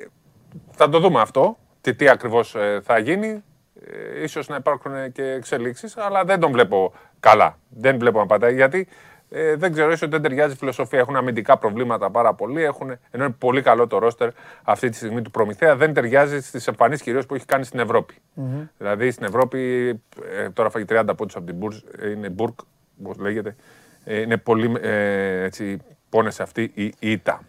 θα 0.71 0.89
το 0.89 0.99
δούμε 0.99 1.21
αυτό 1.21 1.57
και 1.81 1.93
τι 1.93 2.09
ακριβώς 2.09 2.55
ε, 2.55 2.79
θα 2.83 2.97
γίνει. 2.97 3.43
Ε, 3.85 4.23
ίσως 4.23 4.47
να 4.47 4.55
υπάρχουν 4.55 5.11
και 5.11 5.23
εξελίξεις, 5.23 5.97
αλλά 5.97 6.23
δεν 6.23 6.39
τον 6.39 6.51
βλέπω 6.51 6.93
καλά. 7.19 7.57
Δεν 7.69 7.99
βλέπω 7.99 8.19
να 8.19 8.25
πατάει, 8.25 8.53
γιατί 8.53 8.87
ε, 9.29 9.55
δεν 9.55 9.71
ξέρω, 9.71 9.91
ίσως 9.91 10.09
δεν 10.09 10.21
ταιριάζει 10.21 10.53
η 10.53 10.55
φιλοσοφία. 10.55 10.99
Έχουν 10.99 11.15
αμυντικά 11.15 11.57
προβλήματα 11.57 12.11
πάρα 12.11 12.33
πολύ, 12.33 12.63
έχουν, 12.63 12.89
ενώ 13.11 13.23
είναι 13.23 13.35
πολύ 13.37 13.61
καλό 13.61 13.87
το 13.87 13.97
ρόστερ 13.97 14.29
αυτή 14.63 14.89
τη 14.89 14.95
στιγμή 14.95 15.21
του 15.21 15.31
Προμηθέα, 15.31 15.75
δεν 15.75 15.93
ταιριάζει 15.93 16.41
στις 16.41 16.67
εμφανίσεις 16.67 17.03
κυρίως 17.03 17.25
που 17.25 17.35
έχει 17.35 17.45
κάνει 17.45 17.63
στην 17.63 17.79
Ευρώπη. 17.79 18.13
Δηλαδή 18.77 19.11
στην 19.11 19.25
Ευρώπη, 19.25 19.89
ε, 20.37 20.49
τώρα 20.49 20.69
φάγει 20.69 20.85
30 20.89 21.03
πόντους 21.17 21.35
από 21.35 21.45
την 21.45 21.55
Μπούρζ, 21.55 21.77
ε, 21.99 22.09
είναι 22.09 22.29
Μπουρκ, 22.29 22.59
όπως 22.99 23.17
λέγεται, 23.17 23.55
ε, 24.03 24.19
είναι 24.19 24.37
πολύ 24.37 24.75
ε, 24.81 25.43
έτσι, 25.43 25.77
πόνεσε 26.09 26.43
αυτή 26.43 26.71
η 26.73 26.93
ήττα. 26.99 27.41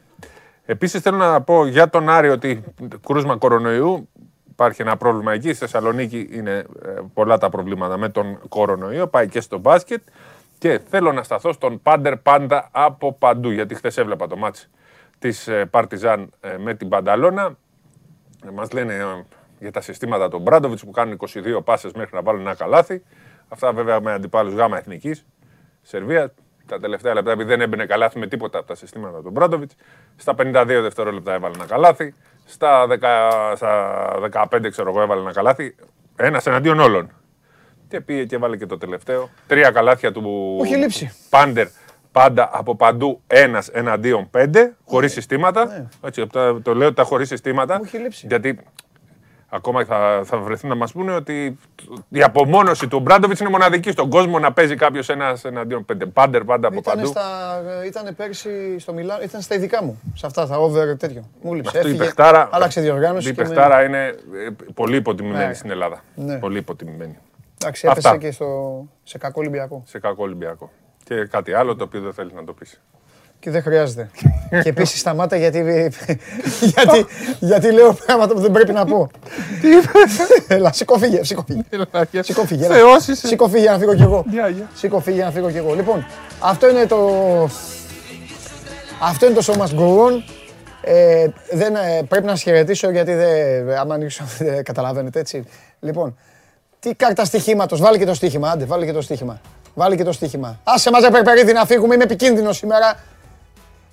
Επίσης 0.64 1.00
θέλω 1.00 1.16
να 1.16 1.40
πω 1.40 1.66
για 1.66 1.90
τον 1.90 2.08
Άρη 2.08 2.28
ότι 2.28 2.64
κρούσμα 3.06 3.36
κορονοϊού. 3.36 4.08
Υπάρχει 4.50 4.82
ένα 4.82 4.96
πρόβλημα 4.96 5.32
εκεί. 5.32 5.48
Στη 5.48 5.58
Θεσσαλονίκη 5.58 6.28
είναι 6.32 6.52
ε, 6.56 6.64
πολλά 7.14 7.38
τα 7.38 7.48
προβλήματα 7.48 7.96
με 7.96 8.08
τον 8.08 8.38
κορονοϊό. 8.48 9.06
Πάει 9.06 9.28
και 9.28 9.40
στο 9.40 9.58
μπάσκετ. 9.58 10.02
Και 10.58 10.80
θέλω 10.88 11.12
να 11.12 11.22
σταθώ 11.22 11.52
στον 11.52 11.82
Πάντερ 11.82 12.16
πάντα 12.16 12.68
από 12.72 13.12
παντού. 13.12 13.50
Γιατί 13.50 13.74
χθες 13.74 13.96
έβλεπα 13.96 14.26
το 14.26 14.36
μάτς 14.36 14.70
της 15.18 15.48
ε, 15.48 15.66
Παρτιζάν 15.66 16.30
ε, 16.40 16.56
με 16.58 16.74
την 16.74 16.88
Πανταλώνα. 16.88 17.56
Ε, 18.46 18.50
Μας 18.50 18.72
λένε 18.72 18.94
ε, 18.94 19.04
για 19.58 19.70
τα 19.70 19.80
συστήματα 19.80 20.28
των 20.28 20.40
Μπράντοβιτς 20.40 20.84
που 20.84 20.90
κάνουν 20.90 21.18
22 21.28 21.64
πάσες 21.64 21.92
μέχρι 21.92 22.14
να 22.14 22.22
βάλουν 22.22 22.40
ένα 22.40 22.54
καλάθι. 22.54 23.02
Αυτά 23.48 23.72
βέβαια 23.72 24.00
με 24.00 24.12
αντιπάλους 24.12 24.54
γάμα 24.54 24.76
εθνικής. 24.76 25.26
Σερβία, 25.86 26.34
τα 26.66 26.80
τελευταία 26.80 27.14
λεπτά, 27.14 27.30
επειδή 27.30 27.48
δεν 27.48 27.60
έμπαινε 27.60 27.86
καλάθι 27.86 28.18
με 28.18 28.26
τίποτα 28.26 28.58
από 28.58 28.66
τα 28.66 28.74
συστήματα 28.74 29.22
του 29.22 29.30
Μπράντοβιτς. 29.30 29.74
Στα 30.16 30.34
52 30.38 30.64
δευτερόλεπτα 30.66 31.32
έβαλε 31.32 31.54
ένα 31.54 31.66
καλάθι. 31.66 32.14
Στα, 32.44 32.86
10, 32.88 32.98
στα 33.56 34.48
15 34.52 34.70
ξέρω 34.70 34.90
εγώ 34.90 35.00
έβαλε 35.02 35.20
ένα 35.20 35.32
καλάθι. 35.32 35.74
Ένας 36.16 36.46
εναντίον 36.46 36.80
όλων. 36.80 37.10
Και 37.88 38.00
πήγε 38.00 38.24
και 38.24 38.34
έβαλε 38.34 38.56
και 38.56 38.66
το 38.66 38.78
τελευταίο. 38.78 39.30
Τρία 39.46 39.70
καλάθια 39.70 40.12
του 40.12 40.58
Έχει 40.64 40.76
λείψει. 40.76 41.12
Πάντερ. 41.30 41.66
Πάντα 42.12 42.50
από 42.52 42.76
παντού 42.76 43.22
ένας 43.26 43.68
εναντίον 43.68 44.30
πέντε, 44.30 44.76
χωρίς 44.84 45.12
συστήματα. 45.12 45.90
Έτσι, 46.04 46.26
το, 46.26 46.60
το 46.60 46.74
λέω 46.74 46.92
τα 46.92 47.02
χωρίς 47.02 47.28
συστήματα. 47.28 47.80
έχει 47.84 47.98
λείψει. 47.98 48.26
Γιατί 48.26 48.58
ακόμα 49.54 49.84
θα, 49.84 50.20
θα 50.24 50.38
βρεθούν 50.38 50.68
να 50.68 50.74
μας 50.74 50.92
πούνε 50.92 51.12
ότι 51.12 51.58
η 52.08 52.22
απομόνωση 52.22 52.88
του 52.88 53.00
Μπράντοβιτς 53.00 53.40
είναι 53.40 53.48
μοναδική 53.50 53.90
στον 53.90 54.10
κόσμο 54.10 54.38
να 54.38 54.52
παίζει 54.52 54.74
κάποιος 54.76 55.08
ένας 55.08 55.44
εναντίον 55.44 55.84
πέντε. 55.84 56.06
Πάντερ 56.06 56.44
πάντα 56.44 56.68
από 56.68 56.76
Ήταν, 56.76 56.94
παντού. 56.94 57.06
στα, 57.08 57.22
ήταν 57.86 58.14
πέρσι 58.16 58.78
στο 58.78 58.92
Μιλάνο, 58.92 59.22
ήταν 59.22 59.40
στα 59.40 59.54
ειδικά 59.54 59.82
μου. 59.84 60.00
Σε 60.14 60.26
αυτά 60.26 60.46
τα 60.46 60.56
over 60.58 60.96
τέτοιο. 60.96 61.24
Μου 61.42 61.54
λείψε. 61.54 61.68
Αυτό 61.76 61.88
η 61.88 61.90
Έφυγε, 61.90 62.04
παιχτάρα, 62.04 62.48
άλλαξε 62.52 62.80
διοργάνωση. 62.80 63.28
η 63.28 63.32
και 63.34 63.42
με- 63.42 63.48
παιχτάρα 63.48 63.84
είναι 63.84 64.04
ε, 64.06 64.14
πολύ 64.74 64.96
υποτιμημένη 64.96 65.46
Ναι. 65.46 65.54
στην 65.54 65.70
Ελλάδα. 65.70 66.02
Ναι. 66.14 66.38
Πολύ 66.38 66.58
υποτιμημένη. 66.58 67.18
Εντάξει, 67.62 67.86
έπεσε 67.90 68.08
Αυτά. 68.08 68.20
και 68.20 68.30
στο, 68.30 68.84
σε 69.02 69.18
κακό 69.18 69.40
Ολυμπιακό. 69.40 69.82
Σε 69.86 69.98
κακό 69.98 70.22
Ολυμπιακό. 70.22 70.70
Και 71.04 71.14
κάτι 71.24 71.52
άλλο 71.52 71.76
το 71.76 71.84
οποίο 71.84 72.00
δεν 72.00 72.12
θέλεις 72.12 72.32
να 72.32 72.44
το 72.44 72.52
πεις. 72.52 72.80
Και 73.44 73.50
δεν 73.50 73.62
χρειάζεται. 73.62 74.10
και 74.62 74.68
επίσης 74.68 75.00
σταμάτα 75.00 75.36
γιατί, 75.36 75.90
γιατί, 76.60 77.06
γιατί 77.38 77.72
λέω 77.72 77.92
πράγματα 78.06 78.34
που 78.34 78.40
δεν 78.40 78.50
πρέπει 78.50 78.72
να 78.72 78.84
πω. 78.84 79.10
Τι 79.60 79.68
Έλα, 80.54 80.72
σηκώ 80.72 80.98
φύγε, 80.98 81.24
σηκώ 81.24 81.44
φύγε. 81.46 81.62
Σηκώ 82.22 82.44
φύγε. 82.44 82.64
έλα. 82.64 82.74
Θεός 82.74 83.06
είσαι. 83.06 83.26
Σηκώ 83.26 83.48
φύγε 83.48 83.70
να 83.70 83.78
φύγω 83.78 83.94
κι 83.94 84.02
εγώ. 84.02 84.24
Γεια, 84.28 84.48
γεια. 84.48 84.70
Σηκώ 84.74 85.00
φύγε 85.00 85.24
να 85.24 85.30
φύγω 85.30 85.50
κι 85.50 85.56
εγώ. 85.56 85.74
Λοιπόν, 85.74 86.06
αυτό 86.40 86.70
είναι 86.70 86.86
το... 86.86 86.98
Αυτό 89.02 89.26
είναι 89.26 89.34
το 89.34 89.44
show 89.46 89.56
must 89.56 89.78
go 89.78 90.06
on. 90.06 90.22
Ε, 90.80 91.26
δεν, 91.50 91.74
ε, 91.74 92.02
πρέπει 92.08 92.24
να 92.24 92.30
σας 92.30 92.42
χαιρετήσω 92.42 92.90
γιατί 92.90 93.14
δεν, 93.14 93.70
άμα 93.78 93.94
ανοίξω 93.94 94.24
δεν 94.38 94.64
καταλαβαίνετε 94.64 95.18
έτσι. 95.18 95.44
Λοιπόν, 95.80 96.16
τι 96.80 96.94
κάρτα 96.94 97.24
στοιχήματος, 97.24 97.80
βάλει 97.80 97.98
και 97.98 98.06
το 98.06 98.14
στοίχημα, 98.14 98.50
άντε, 98.50 98.64
βάλει 98.64 98.86
και 98.86 98.92
το 98.92 99.00
στοίχημα. 99.00 99.40
Βάλει 99.74 99.96
και 99.96 100.04
το 100.04 100.12
στοίχημα. 100.12 100.60
Άσε 100.64 100.90
μας 100.90 101.02
ρε 101.02 101.10
Περπερίδη 101.10 101.52
να 101.52 101.64
φύγουμε, 101.64 101.94
είμαι 101.94 102.04
επικίνδυνος 102.04 102.56
σήμερα. 102.56 102.96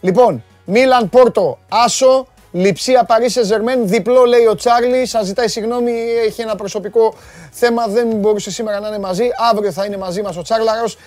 Λοιπόν, 0.02 0.44
Μίλαν 0.66 1.10
Πόρτο, 1.10 1.58
Άσο, 1.70 2.28
Λιψία 2.52 3.04
Παρίσι 3.04 3.44
Ζερμέν, 3.44 3.88
διπλό 3.88 4.26
λέει 4.26 4.46
ο 4.46 4.56
Τσάρλι. 4.56 5.06
Σας 5.06 5.26
ζητάει 5.26 5.48
συγγνώμη, 5.48 5.92
έχει 6.26 6.42
ένα 6.42 6.56
προσωπικό 6.56 7.14
θέμα, 7.52 7.88
δεν 7.88 8.08
μπορούσε 8.08 8.52
σήμερα 8.52 8.80
να 8.80 8.88
είναι 8.88 9.00
μαζί. 9.00 9.24
Αύριο 9.52 9.72
θα 9.72 9.86
είναι 9.86 9.98
μαζί 9.98 10.22
μας 10.22 10.38
ο 10.38 10.42
Τσάρλαρος. 10.42 10.98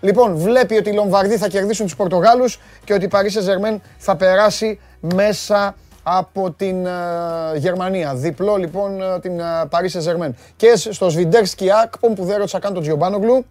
Λοιπόν, 0.00 0.36
βλέπει 0.36 0.76
ότι 0.76 0.90
οι 0.90 0.92
Λομβαρδοί 0.92 1.36
θα 1.36 1.48
κερδίσουν 1.48 1.86
τους 1.86 1.96
Πορτογάλους 1.96 2.60
και 2.84 2.92
ότι 2.92 3.04
η 3.04 3.08
Παρίσι 3.08 3.40
Ζερμέν 3.40 3.82
θα 3.98 4.16
περάσει 4.16 4.80
μέσα 5.00 5.74
από 6.02 6.50
την 6.50 6.86
ε, 6.86 6.90
Γερμανία. 7.56 8.14
Διπλό 8.14 8.56
λοιπόν 8.56 9.02
ε, 9.02 9.20
την 9.20 9.40
Παρίσι 9.70 10.00
Ζερμέν. 10.00 10.36
Και 10.56 10.76
στο 10.76 11.10
Σβιντέρσκι 11.10 11.72
Ακπομ 11.82 12.12
που 12.12 12.24
δεν 12.24 12.36
ρώτησα 12.36 12.58
καν 12.58 12.72
τον 12.72 12.82
Τζιομπάνογλου, 12.82 13.46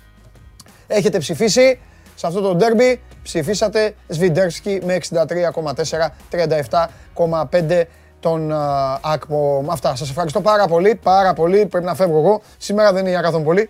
έχετε 0.88 1.17
ψηφίσει 1.17 1.80
σε 2.16 2.28
αυτό 2.28 2.42
το 2.42 2.56
ντέρμπι. 2.56 3.02
Ψηφίσατε 3.24 3.96
Σβιντέρσκι 4.08 4.82
με 4.86 4.98
63,4, 5.10 6.12
37,5 6.32 7.84
τον 8.20 8.52
α, 8.52 9.00
Ακπο. 9.04 9.66
Αυτά. 9.70 9.96
Σας 9.96 10.10
ευχαριστώ 10.10 10.42
πάρα 10.42 10.68
πολύ, 10.68 10.96
πάρα 10.96 11.34
πολύ. 11.34 11.66
Πρέπει 11.66 11.86
να 11.86 11.96
φεύγω 11.96 12.18
εγώ. 12.18 12.42
Σήμερα 12.58 12.92
δεν 12.92 13.02
είναι 13.02 13.10
για 13.10 13.22
καθόλου 13.22 13.44
πολύ. 13.44 13.70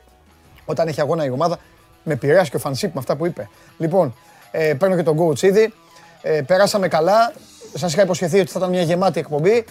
Όταν 0.65 0.87
έχει 0.87 1.01
αγώνα 1.01 1.25
η 1.25 1.29
ομάδα, 1.29 1.57
με 2.03 2.13
επηρέασε 2.13 2.49
και 2.49 2.55
ο 2.55 2.59
Φανσίπ 2.59 2.93
με 2.93 2.99
αυτά 2.99 3.15
που 3.15 3.25
είπε. 3.25 3.49
Λοιπόν, 3.77 4.15
ε, 4.51 4.73
παίρνω 4.73 4.95
και 4.95 5.03
τον 5.03 5.17
coach 5.19 5.41
ήδη. 5.41 5.73
Ε, 6.21 6.41
περάσαμε 6.41 6.87
καλά. 6.87 7.33
Σας 7.73 7.93
είχα 7.93 8.01
υποσχεθεί 8.01 8.39
ότι 8.39 8.51
θα 8.51 8.59
ήταν 8.59 8.69
μια 8.69 8.81
γεμάτη 8.81 9.19
εκπομπή. 9.19 9.65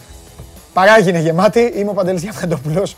Παράγινε 0.73 1.19
γεμάτη. 1.19 1.59
Είμαι 1.59 1.89
ο 1.89 1.93
Παντελής 1.93 2.21
Διαμαντόπουλος. 2.21 2.95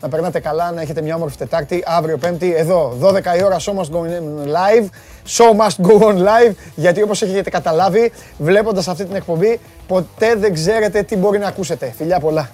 Να 0.00 0.08
περνάτε 0.08 0.40
καλά, 0.40 0.72
να 0.72 0.80
έχετε 0.80 1.02
μια 1.02 1.14
όμορφη 1.14 1.36
Τετάρτη. 1.36 1.82
Αύριο 1.86 2.18
Πέμπτη, 2.18 2.54
εδώ, 2.54 2.96
12 3.00 3.38
η 3.38 3.44
ώρα, 3.44 3.56
Show 3.58 3.72
Must 3.72 3.96
Go 3.96 4.00
On 4.00 4.46
Live. 4.46 4.86
Show 5.36 5.50
Must 5.60 5.86
Go 5.86 6.02
On 6.02 6.16
Live, 6.16 6.52
γιατί 6.74 7.02
όπως 7.02 7.22
έχετε 7.22 7.50
καταλάβει, 7.50 8.12
βλέποντας 8.38 8.88
αυτή 8.88 9.04
την 9.04 9.16
εκπομπή, 9.16 9.60
ποτέ 9.86 10.34
δεν 10.34 10.52
ξέρετε 10.52 11.02
τι 11.02 11.16
μπορεί 11.16 11.38
να 11.38 11.46
ακούσετε. 11.46 11.92
Φιλιά 11.96 12.20
πολλά. 12.20 12.48